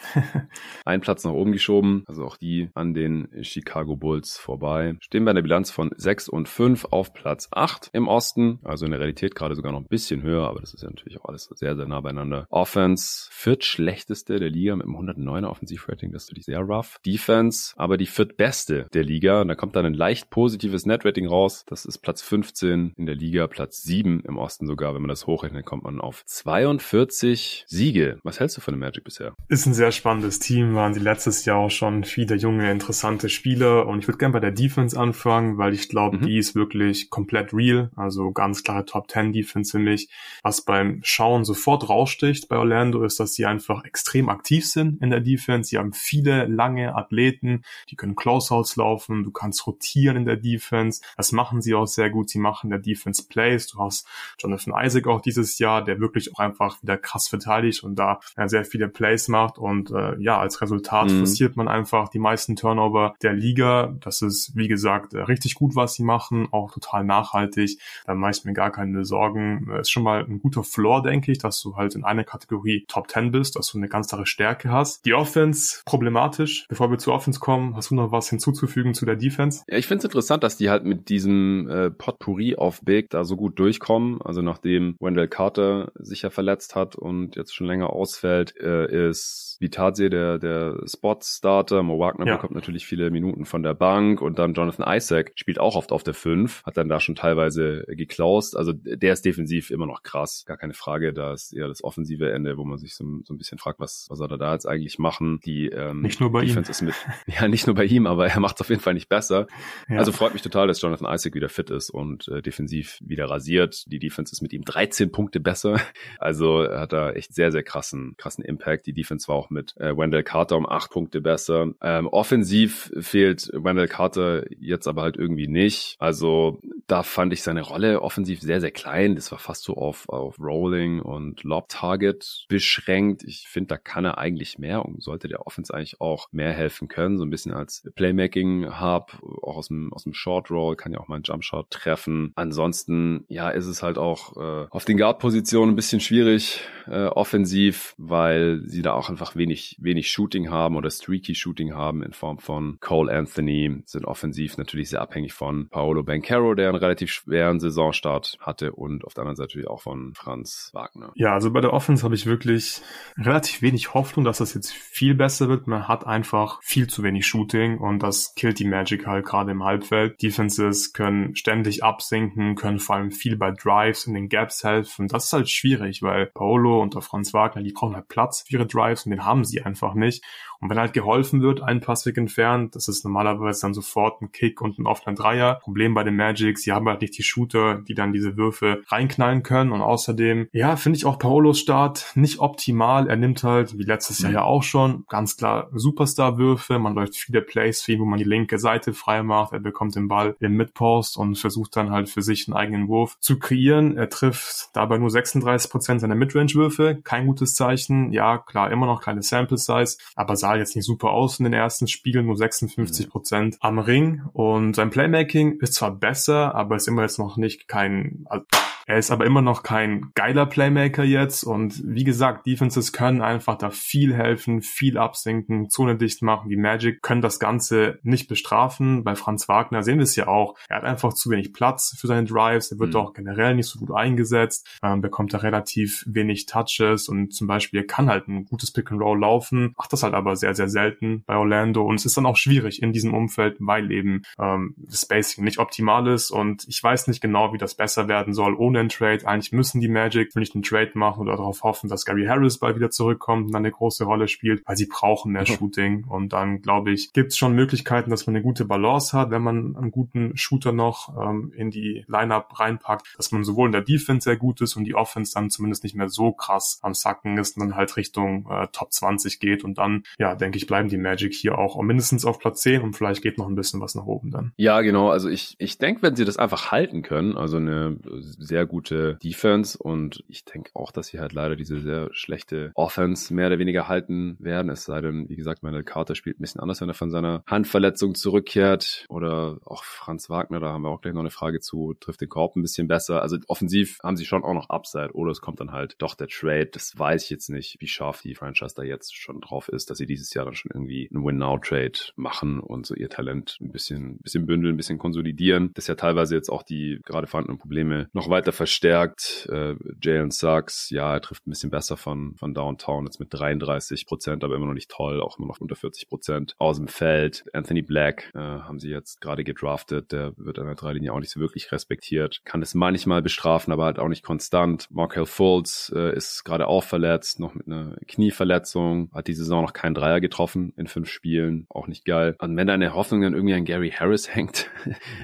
Ein 0.86 1.02
Platz 1.02 1.24
nach 1.24 1.32
oben 1.32 1.52
geschoben, 1.52 2.04
also 2.08 2.26
auch 2.26 2.38
die 2.38 2.70
an 2.74 2.94
den 2.94 3.30
Chicago 3.42 3.96
Bulls 3.96 4.38
vorbei. 4.38 4.96
Stehen 5.02 5.26
bei 5.26 5.32
einer 5.32 5.42
Bilanz 5.42 5.72
von 5.72 5.92
6 5.96 6.30
und 6.30 6.48
5 6.48 6.86
auf 6.92 7.14
Platz 7.14 7.50
8 7.52 7.90
im 7.94 8.08
Osten. 8.08 8.60
Also 8.64 8.86
in 8.86 8.92
der 8.92 9.00
Realität 9.00 9.36
gerade 9.36 9.56
sogar 9.56 9.72
noch 9.72 9.80
ein 9.80 9.88
bisschen 9.88 10.24
höher, 10.24 10.48
aber 10.48 10.59
das 10.62 10.74
ist 10.74 10.84
ja 10.84 10.90
natürlich 10.90 11.20
auch 11.20 11.26
alles 11.26 11.50
sehr, 11.56 11.76
sehr 11.76 11.88
nah 11.88 12.02
beieinander. 12.02 12.48
Offense, 12.50 13.28
viertschlechteste 13.32 14.40
der 14.40 14.50
Liga 14.50 14.76
mit 14.76 14.86
einem 14.86 14.96
109er 14.96 15.48
Offensivrating. 15.48 16.12
Das 16.12 16.30
natürlich 16.30 16.46
sehr 16.46 16.60
rough. 16.60 17.00
Defense, 17.06 17.74
aber 17.78 17.98
die 17.98 18.06
viertbeste 18.06 18.88
der 18.94 19.04
Liga. 19.04 19.42
Und 19.42 19.48
da 19.48 19.56
kommt 19.56 19.76
dann 19.76 19.86
ein 19.86 19.94
leicht 19.94 20.30
positives 20.30 20.86
Netrating 20.86 21.28
raus. 21.28 21.64
Das 21.68 21.86
ist 21.86 22.00
Platz 22.00 22.22
15 22.22 22.94
in 22.98 23.06
der 23.06 23.16
Liga, 23.16 23.48
Platz 23.48 23.84
7 23.84 24.22
im 24.22 24.38
Osten 24.38 24.68
sogar. 24.68 24.94
Wenn 24.94 25.02
man 25.02 25.10
das 25.10 25.28
hochrechnet, 25.28 25.66
kommt 25.66 25.84
man 25.84 26.02
auf 26.02 26.24
42 26.26 27.66
Siege. 27.68 28.20
Was 28.24 28.40
hältst 28.40 28.58
du 28.58 28.62
von 28.62 28.74
dem 28.74 28.80
Magic 28.80 29.04
bisher? 29.04 29.34
Ist 29.48 29.66
ein 29.66 29.74
sehr 29.74 29.92
spannendes 29.92 30.40
Team, 30.40 30.76
waren 30.76 30.94
die 30.94 31.00
letztes 31.00 31.46
Jahr 31.46 31.58
auch 31.58 31.72
schon 31.72 32.04
viele 32.04 32.36
junge, 32.36 32.72
interessante 32.72 33.30
Spieler. 33.30 33.88
Und 33.88 34.00
ich 34.00 34.08
würde 34.08 34.18
gerne 34.18 34.34
bei 34.34 34.40
der 34.40 34.52
Defense 34.52 35.00
anfangen, 35.00 35.58
weil 35.58 35.74
ich 35.74 35.90
glaube, 35.90 36.18
mhm. 36.18 36.22
die 36.22 36.38
ist 36.38 36.56
wirklich 36.56 37.10
komplett 37.10 37.54
real. 37.54 37.90
Also 37.96 38.32
ganz 38.32 38.64
klare 38.64 38.86
Top 38.86 39.10
10 39.10 39.34
Defense 39.34 39.72
für 39.72 39.80
mich. 39.80 40.10
Was 40.50 40.62
beim 40.62 41.02
Schauen 41.04 41.46
sofort 41.46 41.90
raussticht 41.90 42.50
bei 42.50 42.58
Orlando 42.58 43.04
ist, 43.04 43.20
dass 43.20 43.36
sie 43.36 43.46
einfach 43.46 43.86
extrem 43.86 44.30
aktiv 44.30 44.66
sind 44.66 45.00
in 45.00 45.12
der 45.12 45.20
Defense. 45.20 45.70
Sie 45.70 45.78
haben 45.78 45.94
viele 45.94 46.48
lange 46.48 46.96
Athleten, 46.96 47.62
die 47.92 47.96
können 47.96 48.16
Closeouts 48.16 48.76
laufen, 48.76 49.24
du 49.24 49.30
kannst 49.30 49.68
rotieren 49.68 50.18
in 50.18 50.26
der 50.26 50.38
Defense. 50.38 51.02
Das 51.18 51.34
machen 51.34 51.62
sie 51.62 51.76
auch 51.76 51.86
sehr 51.86 52.10
gut. 52.10 52.32
Sie 52.32 52.40
machen 52.40 52.72
der 52.72 52.80
Defense 52.80 53.28
Plays. 53.30 53.68
Du 53.68 53.78
hast 53.78 54.08
Jonathan 54.40 54.74
Isaac 54.84 55.06
auch 55.06 55.22
dieses 55.22 55.60
Jahr, 55.60 55.84
der 55.84 56.00
wirklich 56.00 56.34
auch 56.34 56.40
einfach 56.40 56.82
wieder 56.82 56.98
krass 56.98 57.28
verteidigt 57.28 57.84
und 57.84 58.00
da 58.00 58.20
ja, 58.36 58.48
sehr 58.48 58.66
viele 58.66 58.88
Plays 58.88 59.28
macht. 59.28 59.60
Und 59.60 59.92
äh, 59.92 60.20
ja, 60.20 60.40
als 60.40 60.64
Resultat 60.64 61.12
mhm. 61.12 61.20
forciert 61.20 61.58
man 61.58 61.68
einfach 61.68 62.10
die 62.10 62.18
meisten 62.18 62.56
Turnover 62.56 63.14
der 63.22 63.34
Liga. 63.34 63.96
Das 64.00 64.24
ist, 64.24 64.56
wie 64.56 64.68
gesagt, 64.68 65.14
äh, 65.14 65.20
richtig 65.20 65.54
gut, 65.54 65.76
was 65.76 65.94
sie 65.94 66.04
machen, 66.04 66.48
auch 66.50 66.74
total 66.74 67.04
nachhaltig. 67.04 67.80
Da 68.08 68.16
mache 68.16 68.32
ich 68.32 68.46
mir 68.46 68.54
gar 68.54 68.72
keine 68.72 69.06
Sorgen. 69.06 69.70
Ist 69.80 69.92
schon 69.92 70.02
mal 70.02 70.26
ein 70.26 70.39
guter 70.40 70.64
Floor, 70.64 71.04
denke 71.04 71.32
ich, 71.32 71.38
dass 71.38 71.62
du 71.62 71.76
halt 71.76 71.96
in 71.96 72.04
einer 72.04 72.24
Kategorie 72.24 72.86
Top 72.88 73.10
10 73.10 73.32
bist, 73.32 73.56
dass 73.56 73.72
du 73.72 73.78
eine 73.78 73.90
ganz 73.90 74.08
klare 74.08 74.26
Stärke 74.26 74.72
hast. 74.72 75.06
Die 75.06 75.14
Offense 75.14 75.82
problematisch. 75.86 76.66
Bevor 76.70 76.92
wir 76.92 76.98
zur 76.98 77.14
Offense 77.14 77.40
kommen, 77.40 77.76
hast 77.76 77.92
du 77.92 77.96
noch 77.96 78.12
was 78.12 78.30
hinzuzufügen 78.30 78.94
zu 78.94 79.06
der 79.06 79.16
Defense? 79.16 79.64
Ja, 79.68 79.78
ich 79.78 79.88
finde 79.88 80.00
es 80.00 80.06
interessant, 80.06 80.44
dass 80.44 80.58
die 80.58 80.70
halt 80.70 80.86
mit 80.86 81.10
diesem 81.10 81.68
äh, 81.70 81.92
Potpourri 81.92 82.56
auf 82.56 82.82
Big 82.82 83.10
da 83.10 83.24
so 83.24 83.36
gut 83.36 83.60
durchkommen. 83.60 84.22
Also 84.22 84.42
nachdem 84.42 84.96
Wendell 85.00 85.28
Carter 85.28 85.92
sich 85.96 86.22
ja 86.22 86.30
verletzt 86.30 86.76
hat 86.76 86.96
und 86.96 87.36
jetzt 87.36 87.54
schon 87.54 87.68
länger 87.68 87.92
ausfällt, 87.92 88.56
äh, 88.60 89.10
ist 89.10 89.58
Vitazie 89.60 90.10
der, 90.10 90.40
der 90.40 90.78
Spot-Starter. 90.86 91.84
Mo 91.84 92.00
Wagner 92.00 92.26
ja. 92.26 92.36
bekommt 92.36 92.56
natürlich 92.56 92.86
viele 92.86 93.12
Minuten 93.12 93.46
von 93.46 93.64
der 93.64 93.74
Bank 93.74 94.22
und 94.22 94.40
dann 94.40 94.54
Jonathan 94.54 94.86
Isaac 94.96 95.34
spielt 95.36 95.60
auch 95.60 95.76
oft 95.76 95.92
auf 95.92 96.04
der 96.04 96.14
5, 96.14 96.64
hat 96.66 96.78
dann 96.78 96.90
da 96.90 97.00
schon 97.00 97.16
teilweise 97.16 97.86
geklaust. 97.88 98.56
Also 98.56 98.74
der 98.74 99.14
ist 99.14 99.26
defensiv 99.26 99.70
immer 99.72 99.86
noch 99.86 100.04
krass, 100.04 100.19
gar 100.46 100.58
keine 100.58 100.74
Frage. 100.74 101.14
Da 101.14 101.34
ist 101.34 101.54
eher 101.54 101.68
das 101.68 101.84
offensive 101.84 102.32
Ende, 102.32 102.58
wo 102.58 102.66
man 102.66 102.78
sich 102.78 102.96
so, 102.96 103.04
so 103.24 103.34
ein 103.34 103.38
bisschen 103.38 103.58
fragt, 103.58 103.80
was, 103.80 104.08
was 104.10 104.18
soll 104.18 104.32
er 104.32 104.38
da 104.38 104.54
jetzt 104.54 104.66
eigentlich 104.66 105.00
machen? 105.00 105.40
Die 105.46 105.68
ähm, 105.68 106.02
nicht 106.02 106.20
nur 106.20 106.32
bei 106.32 106.46
Defense 106.46 106.70
ihm. 106.70 106.72
ist 106.72 106.82
mit, 106.82 106.96
ja 107.40 107.48
nicht 107.48 107.68
nur 107.68 107.76
bei 107.76 107.86
ihm, 107.86 108.08
aber 108.08 108.28
er 108.28 108.40
macht 108.40 108.56
es 108.56 108.62
auf 108.62 108.70
jeden 108.70 108.82
Fall 108.82 108.94
nicht 108.94 109.10
besser. 109.10 109.48
Ja. 109.88 109.98
Also 109.98 110.12
freut 110.12 110.34
mich 110.34 110.42
total, 110.42 110.68
dass 110.68 110.82
Jonathan 110.82 111.14
Isaac 111.14 111.34
wieder 111.34 111.50
fit 111.50 111.70
ist 111.70 111.90
und 111.90 112.28
äh, 112.28 112.42
defensiv 112.42 113.00
wieder 113.02 113.30
rasiert. 113.30 113.84
Die 113.92 114.00
Defense 114.00 114.32
ist 114.34 114.42
mit 114.42 114.54
ihm 114.54 114.64
13 114.64 115.12
Punkte 115.12 115.40
besser. 115.40 115.80
Also 116.18 116.68
hat 116.70 116.94
er 116.94 117.16
echt 117.16 117.34
sehr, 117.34 117.52
sehr 117.52 117.64
krassen, 117.64 118.16
krassen 118.18 118.44
Impact. 118.44 118.86
Die 118.88 118.94
Defense 118.94 119.28
war 119.28 119.36
auch 119.36 119.50
mit 119.50 119.76
äh, 119.78 119.96
Wendell 119.96 120.24
Carter 120.24 120.58
um 120.58 120.68
acht 120.68 120.92
Punkte 120.92 121.22
besser. 121.22 121.72
Ähm, 121.82 122.08
offensiv 122.08 122.92
fehlt 123.00 123.50
Wendell 123.54 123.88
Carter 123.88 124.46
jetzt 124.60 124.88
aber 124.88 125.04
halt 125.04 125.18
irgendwie 125.18 125.48
nicht. 125.48 125.96
Also 126.00 126.60
da 126.88 127.04
fand 127.04 127.34
ich 127.34 127.44
seine 127.44 127.62
Rolle 127.62 128.02
offensiv 128.02 128.42
sehr, 128.42 128.62
sehr 128.62 128.72
klein. 128.72 129.16
Das 129.16 129.32
war 129.32 129.40
fast 129.40 129.64
so 129.64 129.76
auf, 129.76 130.09
auf 130.10 130.40
Rolling 130.40 131.02
und 131.02 131.44
Lob 131.44 131.70
Target 131.70 132.46
beschränkt. 132.48 133.24
Ich 133.24 133.48
finde, 133.48 133.68
da 133.68 133.78
kann 133.78 134.06
er 134.06 134.18
eigentlich 134.18 134.58
mehr 134.58 134.86
und 134.86 135.04
sollte 135.04 135.28
der 135.28 135.46
Offense 135.46 135.74
eigentlich 135.74 136.02
auch 136.02 136.28
mehr 136.32 136.52
helfen 136.52 136.88
können. 136.88 137.18
So 137.18 137.26
ein 137.26 137.30
bisschen 137.30 137.54
als 137.54 137.90
Playmaking 137.96 138.80
Hub, 138.80 139.20
auch 139.42 139.58
aus 139.58 139.68
dem, 139.68 139.94
aus 139.94 140.04
dem 140.04 140.14
Short 140.14 140.50
Roll, 140.52 140.76
kann 140.76 140.94
ja 140.94 141.00
auch 141.00 141.08
mal 141.08 141.16
einen 141.16 141.24
Jumpshot 141.24 141.70
treffen. 141.70 142.32
Ansonsten, 142.36 143.26
ja, 143.28 143.50
ist 143.50 143.68
es 143.68 143.84
halt 143.84 143.98
auch 143.98 144.38
äh, 144.38 144.68
auf 144.70 144.86
den 144.86 144.98
Guard-Positionen 144.98 145.74
ein 145.74 145.76
bisschen 145.76 146.00
schwierig, 146.00 146.62
äh, 146.88 147.06
offensiv, 147.06 147.94
weil 147.98 148.62
sie 148.66 148.82
da 148.82 148.94
auch 148.94 149.10
einfach 149.10 149.36
wenig, 149.36 149.78
wenig 149.80 150.10
Shooting 150.10 150.50
haben 150.50 150.76
oder 150.76 150.90
streaky 150.90 151.36
Shooting 151.36 151.74
haben 151.74 152.04
in 152.04 152.14
Form 152.14 152.40
von 152.40 152.78
Cole 152.80 153.12
Anthony, 153.12 153.84
sind 153.86 154.06
offensiv 154.06 154.58
natürlich 154.58 154.90
sehr 154.90 155.02
abhängig 155.02 155.34
von 155.34 155.70
Paolo 155.70 156.04
Bancaro, 156.04 156.56
der 156.56 156.70
einen 156.70 156.78
relativ 156.78 157.12
schweren 157.12 157.60
Saisonstart 157.60 158.38
hatte 158.40 158.72
und 158.74 159.06
auf 159.06 159.14
der 159.14 159.24
anderen 159.24 159.36
Seite 159.36 159.50
natürlich 159.50 159.68
auch 159.68 159.82
von 159.82 159.99
Franz 160.16 160.70
Wagner. 160.74 161.12
Ja, 161.16 161.34
also 161.34 161.52
bei 161.52 161.62
der 161.62 161.74
Offense 161.74 162.04
habe 162.04 162.16
ich 162.16 162.26
wirklich 162.26 162.82
relativ 163.18 163.62
wenig 163.62 163.94
Hoffnung, 163.94 164.26
dass 164.26 164.40
das 164.40 164.54
jetzt 164.54 164.72
viel 164.72 165.16
besser 165.16 165.50
wird. 165.50 165.68
Man 165.68 165.88
hat 165.88 166.06
einfach 166.06 166.60
viel 166.62 166.88
zu 166.88 167.04
wenig 167.04 167.28
Shooting 167.28 167.78
und 167.78 168.04
das 168.04 168.34
killt 168.36 168.60
die 168.60 168.68
Magic 168.68 169.06
halt 169.06 169.26
gerade 169.26 169.52
im 169.52 169.64
Halbfeld. 169.64 170.22
Defenses 170.22 170.94
können 170.94 171.36
ständig 171.36 171.84
absinken, 171.84 172.56
können 172.56 172.80
vor 172.80 172.96
allem 172.96 173.12
viel 173.12 173.38
bei 173.38 173.52
Drives 173.52 174.08
in 174.08 174.14
den 174.14 174.30
Gaps 174.30 174.64
helfen. 174.64 175.08
Das 175.08 175.26
ist 175.26 175.34
halt 175.34 175.50
schwierig, 175.50 176.02
weil 176.02 176.26
Paolo 176.28 176.82
und 176.82 176.96
der 176.96 177.02
Franz 177.02 177.34
Wagner, 177.34 177.64
die 177.64 177.72
brauchen 177.72 177.96
halt 177.96 178.08
Platz 178.08 178.44
für 178.48 178.54
ihre 178.54 178.68
Drives 178.68 179.06
und 179.06 179.12
den 179.12 179.26
haben 179.26 179.44
sie 179.44 179.62
einfach 179.62 179.94
nicht. 179.94 180.24
Und 180.62 180.70
wenn 180.70 180.80
halt 180.80 180.94
geholfen 180.94 181.42
wird, 181.42 181.62
ein 181.62 181.80
Passweg 181.80 182.18
entfernt, 182.18 182.76
das 182.76 182.88
ist 182.88 183.04
normalerweise 183.04 183.62
dann 183.62 183.74
sofort 183.74 184.22
ein 184.22 184.32
Kick 184.32 184.62
und 184.62 184.78
ein 184.78 184.88
Offline-Dreier. 184.88 185.56
Problem 185.62 185.94
bei 185.94 186.04
den 186.04 186.16
Magic, 186.16 186.58
sie 186.60 186.72
haben 186.72 186.88
halt 186.88 187.02
nicht 187.02 187.18
die 187.18 187.24
Shooter, 187.24 187.82
die 187.82 187.94
dann 187.94 188.14
diese 188.14 188.36
Würfe 188.38 188.82
reinknallen 188.88 189.44
können. 189.44 189.72
Und 189.72 189.82
außerdem, 189.82 190.50
ja, 190.52 190.76
finde 190.76 190.98
ich 190.98 191.06
auch 191.06 191.18
Paulos 191.20 191.60
Start 191.60 192.12
nicht 192.16 192.40
optimal. 192.40 193.08
Er 193.08 193.16
nimmt 193.16 193.44
halt, 193.44 193.78
wie 193.78 193.84
letztes 193.84 194.20
Jahr 194.20 194.32
ja 194.32 194.44
auch 194.44 194.64
schon, 194.64 195.06
ganz 195.08 195.38
klar 195.38 195.70
Superstar-Würfe. 195.74 196.80
Man 196.80 196.96
läuft 196.96 197.16
viele 197.16 197.42
Plays 197.42 197.82
für 197.82 197.94
ihn, 197.94 198.00
wo 198.00 198.06
man 198.06 198.20
die 198.20 198.26
linke 198.26 198.60
Seite 198.60 198.94
frei 198.94 199.24
macht. 199.24 199.54
Er 199.54 199.60
bekommt 199.60 199.96
den 199.96 200.08
Ball 200.08 200.36
im 200.40 200.54
Midpost 200.54 201.18
und 201.18 201.38
versucht 201.38 201.76
dann 201.76 201.92
halt 201.92 202.10
für 202.10 202.22
sich 202.22 202.48
einen 202.48 202.58
eigenen 202.58 202.88
Wurf 202.88 203.18
zu 203.20 203.40
kreieren. 203.40 203.98
Er 203.98 204.10
trifft 204.10 204.70
dabei 204.74 204.98
nur 204.98 205.10
36 205.10 205.72
Prozent 205.72 206.02
seiner 206.02 206.16
Midrange-Würfe. 206.16 207.00
Kein 207.04 207.28
gutes 207.28 207.56
Zeichen. 207.56 208.12
Ja, 208.12 208.38
klar, 208.38 208.72
immer 208.72 208.86
noch 208.86 209.02
kleine 209.02 209.22
Sample-Size, 209.22 209.98
aber 210.16 210.36
sah 210.50 210.56
jetzt 210.56 210.76
nicht 210.76 210.86
super 210.86 211.12
aus 211.12 211.40
in 211.40 211.44
den 211.44 211.54
ersten 211.54 211.88
Spielen, 211.88 212.26
nur 212.26 212.38
56 212.38 213.06
mhm. 213.06 213.10
Prozent 213.10 213.58
am 213.60 213.78
Ring. 213.78 214.24
Und 214.34 214.76
sein 214.76 214.90
Playmaking 214.90 215.60
ist 215.60 215.76
zwar 215.76 215.92
besser, 215.92 216.56
aber 216.56 216.76
ist 216.76 216.88
immer 216.88 217.04
jetzt 217.04 217.20
noch 217.20 217.38
nicht 217.38 217.68
kein, 217.68 218.26
also 218.26 218.46
er 218.90 218.98
ist 218.98 219.12
aber 219.12 219.28
immer 219.28 219.44
noch 219.44 219.62
kein 219.62 220.10
geiler 220.16 220.48
Playmaker 220.48 221.04
jetzt 221.04 221.44
und 221.44 221.80
wie 221.86 222.04
gesagt, 222.04 222.48
Defenses 222.48 222.92
können 222.92 223.22
einfach 223.22 223.56
da 223.56 223.70
viel 223.70 224.16
helfen, 224.16 224.64
viel 224.64 224.98
absinken, 224.98 225.70
Zone 225.70 225.96
dicht 225.96 226.24
machen. 226.24 226.50
Die 226.50 226.58
Magic 226.58 227.04
können 227.04 227.22
das 227.22 227.40
Ganze 227.40 228.00
nicht 228.02 228.28
bestrafen. 228.28 229.04
Bei 229.04 229.14
Franz 229.14 229.48
Wagner 229.48 229.84
sehen 229.84 230.00
wir 230.00 230.06
es 230.06 230.16
ja 230.16 230.28
auch. 230.28 230.56
Er 230.70 230.78
hat 230.78 230.86
einfach 230.86 231.14
zu 231.14 231.30
wenig 231.30 231.54
Platz 231.54 231.96
für 232.00 232.08
seine 232.08 232.26
Drives. 232.26 232.72
Er 232.72 232.80
wird 232.80 232.96
mhm. 232.96 233.00
auch 233.00 233.14
generell 233.14 233.54
nicht 233.54 233.68
so 233.68 233.78
gut 233.78 233.92
eingesetzt, 233.92 234.68
ähm, 234.82 235.02
bekommt 235.02 235.36
da 235.36 235.38
relativ 235.38 236.04
wenig 236.08 236.48
Touches 236.48 237.10
und 237.10 237.32
zum 237.32 237.46
Beispiel 237.46 237.84
kann 237.84 238.10
halt 238.10 238.28
ein 238.28 238.46
gutes 238.46 238.72
Pick 238.72 238.92
and 238.92 239.02
Roll 239.02 239.20
laufen, 239.20 239.76
macht 239.78 239.94
das 239.94 240.02
halt 240.02 240.16
aber 240.16 240.36
sehr, 240.36 240.56
sehr 240.56 240.68
selten 240.68 241.22
bei 241.28 241.36
Orlando 241.36 241.86
und 241.86 242.00
es 242.00 242.08
ist 242.08 242.18
dann 242.18 242.26
auch 242.26 242.38
schwierig 242.38 242.82
in 242.82 242.92
diesem 242.92 243.14
Umfeld, 243.14 243.58
weil 243.60 243.92
eben 243.92 244.24
ähm, 244.40 244.74
das 244.78 245.02
Spacing 245.02 245.44
nicht 245.44 245.60
optimal 245.60 246.08
ist 246.08 246.32
und 246.32 246.66
ich 246.68 246.82
weiß 246.82 247.06
nicht 247.06 247.22
genau, 247.22 247.54
wie 247.54 247.60
das 247.60 247.76
besser 247.76 248.08
werden 248.08 248.34
soll 248.34 248.56
ohne 248.56 248.79
Trade. 248.88 249.28
Eigentlich 249.28 249.52
müssen 249.52 249.82
die 249.82 249.90
Magic, 249.90 250.34
wenn 250.34 250.44
ich 250.44 250.54
einen 250.54 250.64
Trade 250.64 250.92
machen 250.94 251.22
oder 251.22 251.36
darauf 251.36 251.64
hoffen, 251.64 251.90
dass 251.90 252.06
Gary 252.06 252.26
Harris 252.26 252.60
bald 252.60 252.78
wieder 252.78 252.92
zurückkommt 252.92 253.48
und 253.48 253.52
dann 253.52 253.64
eine 253.64 253.72
große 253.72 254.06
Rolle 254.06 254.30
spielt, 254.30 254.62
weil 254.66 254.78
sie 254.78 254.86
brauchen 254.86 255.34
mehr 255.34 255.46
Shooting. 255.46 256.06
Und 256.06 256.32
dann, 256.32 256.62
glaube 256.62 256.92
ich, 256.92 257.12
gibt 257.12 257.32
es 257.32 257.38
schon 257.38 257.54
Möglichkeiten, 257.54 258.10
dass 258.10 258.26
man 258.26 258.36
eine 258.36 258.44
gute 258.44 258.64
Balance 258.64 259.18
hat, 259.18 259.32
wenn 259.32 259.42
man 259.42 259.76
einen 259.76 259.92
guten 259.92 260.38
Shooter 260.38 260.72
noch 260.72 261.14
ähm, 261.20 261.52
in 261.56 261.72
die 261.72 262.06
Lineup 262.08 262.58
reinpackt, 262.58 263.16
dass 263.18 263.32
man 263.32 263.44
sowohl 263.44 263.68
in 263.68 263.74
der 263.74 263.82
Defense 263.82 264.24
sehr 264.26 264.38
gut 264.38 264.62
ist 264.62 264.76
und 264.76 264.86
die 264.86 264.96
Offense 264.96 265.34
dann 265.34 265.50
zumindest 265.50 265.84
nicht 265.84 265.96
mehr 265.96 266.10
so 266.10 266.32
krass 266.32 266.80
am 266.82 266.94
Sacken 266.94 267.38
ist 267.38 267.58
und 267.58 267.68
dann 267.68 267.76
halt 267.76 267.98
Richtung 267.98 268.48
äh, 268.50 268.68
Top 268.72 268.94
20 268.94 269.40
geht. 269.40 269.64
Und 269.64 269.78
dann, 269.78 270.04
ja, 270.18 270.36
denke 270.36 270.58
ich, 270.58 270.68
bleiben 270.68 270.90
die 270.90 270.98
Magic 270.98 271.34
hier 271.34 271.58
auch 271.58 271.82
mindestens 271.82 272.26
auf 272.26 272.40
Platz 272.40 272.62
10 272.62 272.82
und 272.82 272.94
vielleicht 272.94 273.22
geht 273.22 273.38
noch 273.38 273.48
ein 273.48 273.56
bisschen 273.56 273.82
was 273.82 273.96
nach 273.96 274.06
oben 274.06 274.32
dann. 274.32 274.54
Ja, 274.58 274.82
genau. 274.82 275.10
Also 275.10 275.30
ich, 275.30 275.56
ich 275.58 275.78
denke, 275.78 276.02
wenn 276.02 276.16
sie 276.16 276.26
das 276.26 276.38
einfach 276.38 276.72
halten 276.72 277.02
können, 277.02 277.38
also 277.38 277.58
eine 277.58 277.98
sehr 278.20 278.59
gute 278.66 279.18
Defense 279.24 279.78
und 279.78 280.24
ich 280.28 280.46
denke 280.46 280.72
auch, 280.74 280.92
dass 280.92 281.08
sie 281.08 281.20
halt 281.20 281.34
leider 281.34 281.56
diese 281.56 281.80
sehr 281.80 282.10
schlechte 282.12 282.72
Offense 282.76 283.34
mehr 283.34 283.48
oder 283.48 283.60
weniger 283.60 283.88
halten 283.88 284.38
werden. 284.40 284.70
Es 284.70 284.86
sei 284.86 285.02
denn, 285.02 285.30
wie 285.30 285.36
gesagt, 285.36 285.64
Manuel 285.64 285.84
Carter 285.84 286.16
spielt 286.16 286.40
ein 286.40 286.42
bisschen 286.42 286.62
anders, 286.62 286.82
wenn 286.82 286.90
er 286.90 286.94
von 286.94 287.12
seiner 287.12 287.44
Handverletzung 287.48 288.16
zurückkehrt 288.16 289.06
oder 289.10 289.60
auch 289.66 289.84
Franz 289.84 290.30
Wagner, 290.30 290.60
da 290.60 290.72
haben 290.72 290.84
wir 290.84 290.90
auch 290.90 291.02
gleich 291.02 291.14
noch 291.14 291.22
eine 291.22 291.30
Frage 291.30 291.60
zu, 291.60 291.96
trifft 292.00 292.22
den 292.22 292.30
Korb 292.30 292.56
ein 292.56 292.62
bisschen 292.62 292.88
besser. 292.88 293.22
Also 293.22 293.38
offensiv 293.48 294.00
haben 294.04 294.18
sie 294.18 294.26
schon 294.26 294.44
auch 294.44 294.54
noch 294.54 294.70
Upside 294.70 295.12
oder 295.14 295.32
es 295.32 295.42
kommt 295.42 295.60
dann 295.60 295.72
halt 295.72 295.96
doch 296.00 296.16
der 296.16 296.28
Trade. 296.28 296.68
Das 296.68 296.98
weiß 296.98 297.24
ich 297.24 297.30
jetzt 297.30 297.50
nicht, 297.50 297.78
wie 297.80 297.88
scharf 297.88 298.22
die 298.22 298.36
Franchise 298.36 298.74
da 298.76 298.84
jetzt 298.84 299.16
schon 299.16 299.42
drauf 299.42 299.70
ist, 299.70 299.90
dass 299.90 299.98
sie 299.98 300.06
dieses 300.06 300.34
Jahr 300.34 300.46
dann 300.46 300.56
schon 300.56 300.72
irgendwie 300.74 301.10
einen 301.14 301.26
Win-Now-Trade 301.26 302.00
machen 302.16 302.60
und 302.60 302.86
so 302.86 302.96
ihr 302.96 303.10
Talent 303.10 303.58
ein 303.62 303.72
bisschen, 303.72 304.18
bisschen 304.20 304.46
bündeln, 304.46 304.76
ein 304.76 304.78
bisschen 304.78 304.98
konsolidieren. 304.98 305.72
Das 305.74 305.88
ja 305.88 305.96
teilweise 305.96 306.36
jetzt 306.36 306.50
auch 306.50 306.64
die 306.64 307.00
gerade 307.04 307.28
vorhandenen 307.28 307.60
Probleme 307.60 308.10
noch 308.14 308.30
weiter 308.30 308.49
verstärkt. 308.52 309.48
Äh, 309.52 309.76
Jalen 310.02 310.32
Sachs, 310.32 310.90
ja, 310.90 311.14
er 311.14 311.22
trifft 311.22 311.48
ein 311.48 311.52
bisschen 311.52 311.70
besser 311.70 311.98
von, 311.98 312.36
von 312.36 312.54
Downtown, 312.54 313.06
jetzt 313.06 313.20
mit 313.20 313.30
33 313.32 314.06
Prozent, 314.06 314.44
aber 314.44 314.56
immer 314.56 314.68
noch 314.68 314.74
nicht 314.74 314.90
toll, 314.90 315.22
auch 315.22 315.38
immer 315.38 315.48
noch 315.48 315.60
unter 315.60 315.76
40 315.76 316.10
Prozent 316.10 316.56
aus 316.58 316.78
dem 316.78 316.88
Feld. 316.88 317.44
Anthony 317.54 317.82
Black 317.82 318.32
äh, 318.34 318.40
haben 318.40 318.80
sie 318.80 318.90
jetzt 318.90 319.22
gerade 319.22 319.44
gedraftet, 319.44 320.12
der 320.12 320.34
wird 320.38 320.60
an 320.60 320.66
der 320.66 320.76
Dreilinie 320.76 321.14
auch 321.14 321.20
nicht 321.20 321.32
so 321.32 321.40
wirklich 321.40 321.72
respektiert, 321.72 322.42
kann 322.46 322.62
es 322.62 322.74
manchmal 322.74 323.22
bestrafen, 323.22 323.74
aber 323.74 323.86
halt 323.86 324.00
auch 324.00 324.08
nicht 324.08 324.24
konstant. 324.24 324.88
Markel 324.92 325.26
Fultz 325.26 325.92
äh, 325.96 326.16
ist 326.16 326.44
gerade 326.44 326.68
auch 326.68 326.84
verletzt, 326.84 327.40
noch 327.40 327.54
mit 327.54 327.68
einer 327.68 327.96
Knieverletzung, 328.08 329.12
hat 329.14 329.28
die 329.28 329.34
Saison 329.34 329.64
noch 329.64 329.74
keinen 329.74 329.94
Dreier 329.94 330.20
getroffen 330.22 330.74
in 330.78 330.88
fünf 330.88 331.10
Spielen, 331.10 331.66
auch 331.70 331.88
nicht 331.88 332.06
geil. 332.06 332.36
Und 332.40 332.56
wenn 332.58 332.68
deine 332.68 332.94
Hoffnung 332.94 333.22
dann 333.22 333.34
irgendwie 333.34 333.54
an 333.54 333.66
Gary 333.66 333.92
Harris 333.92 334.34
hängt, 334.36 334.70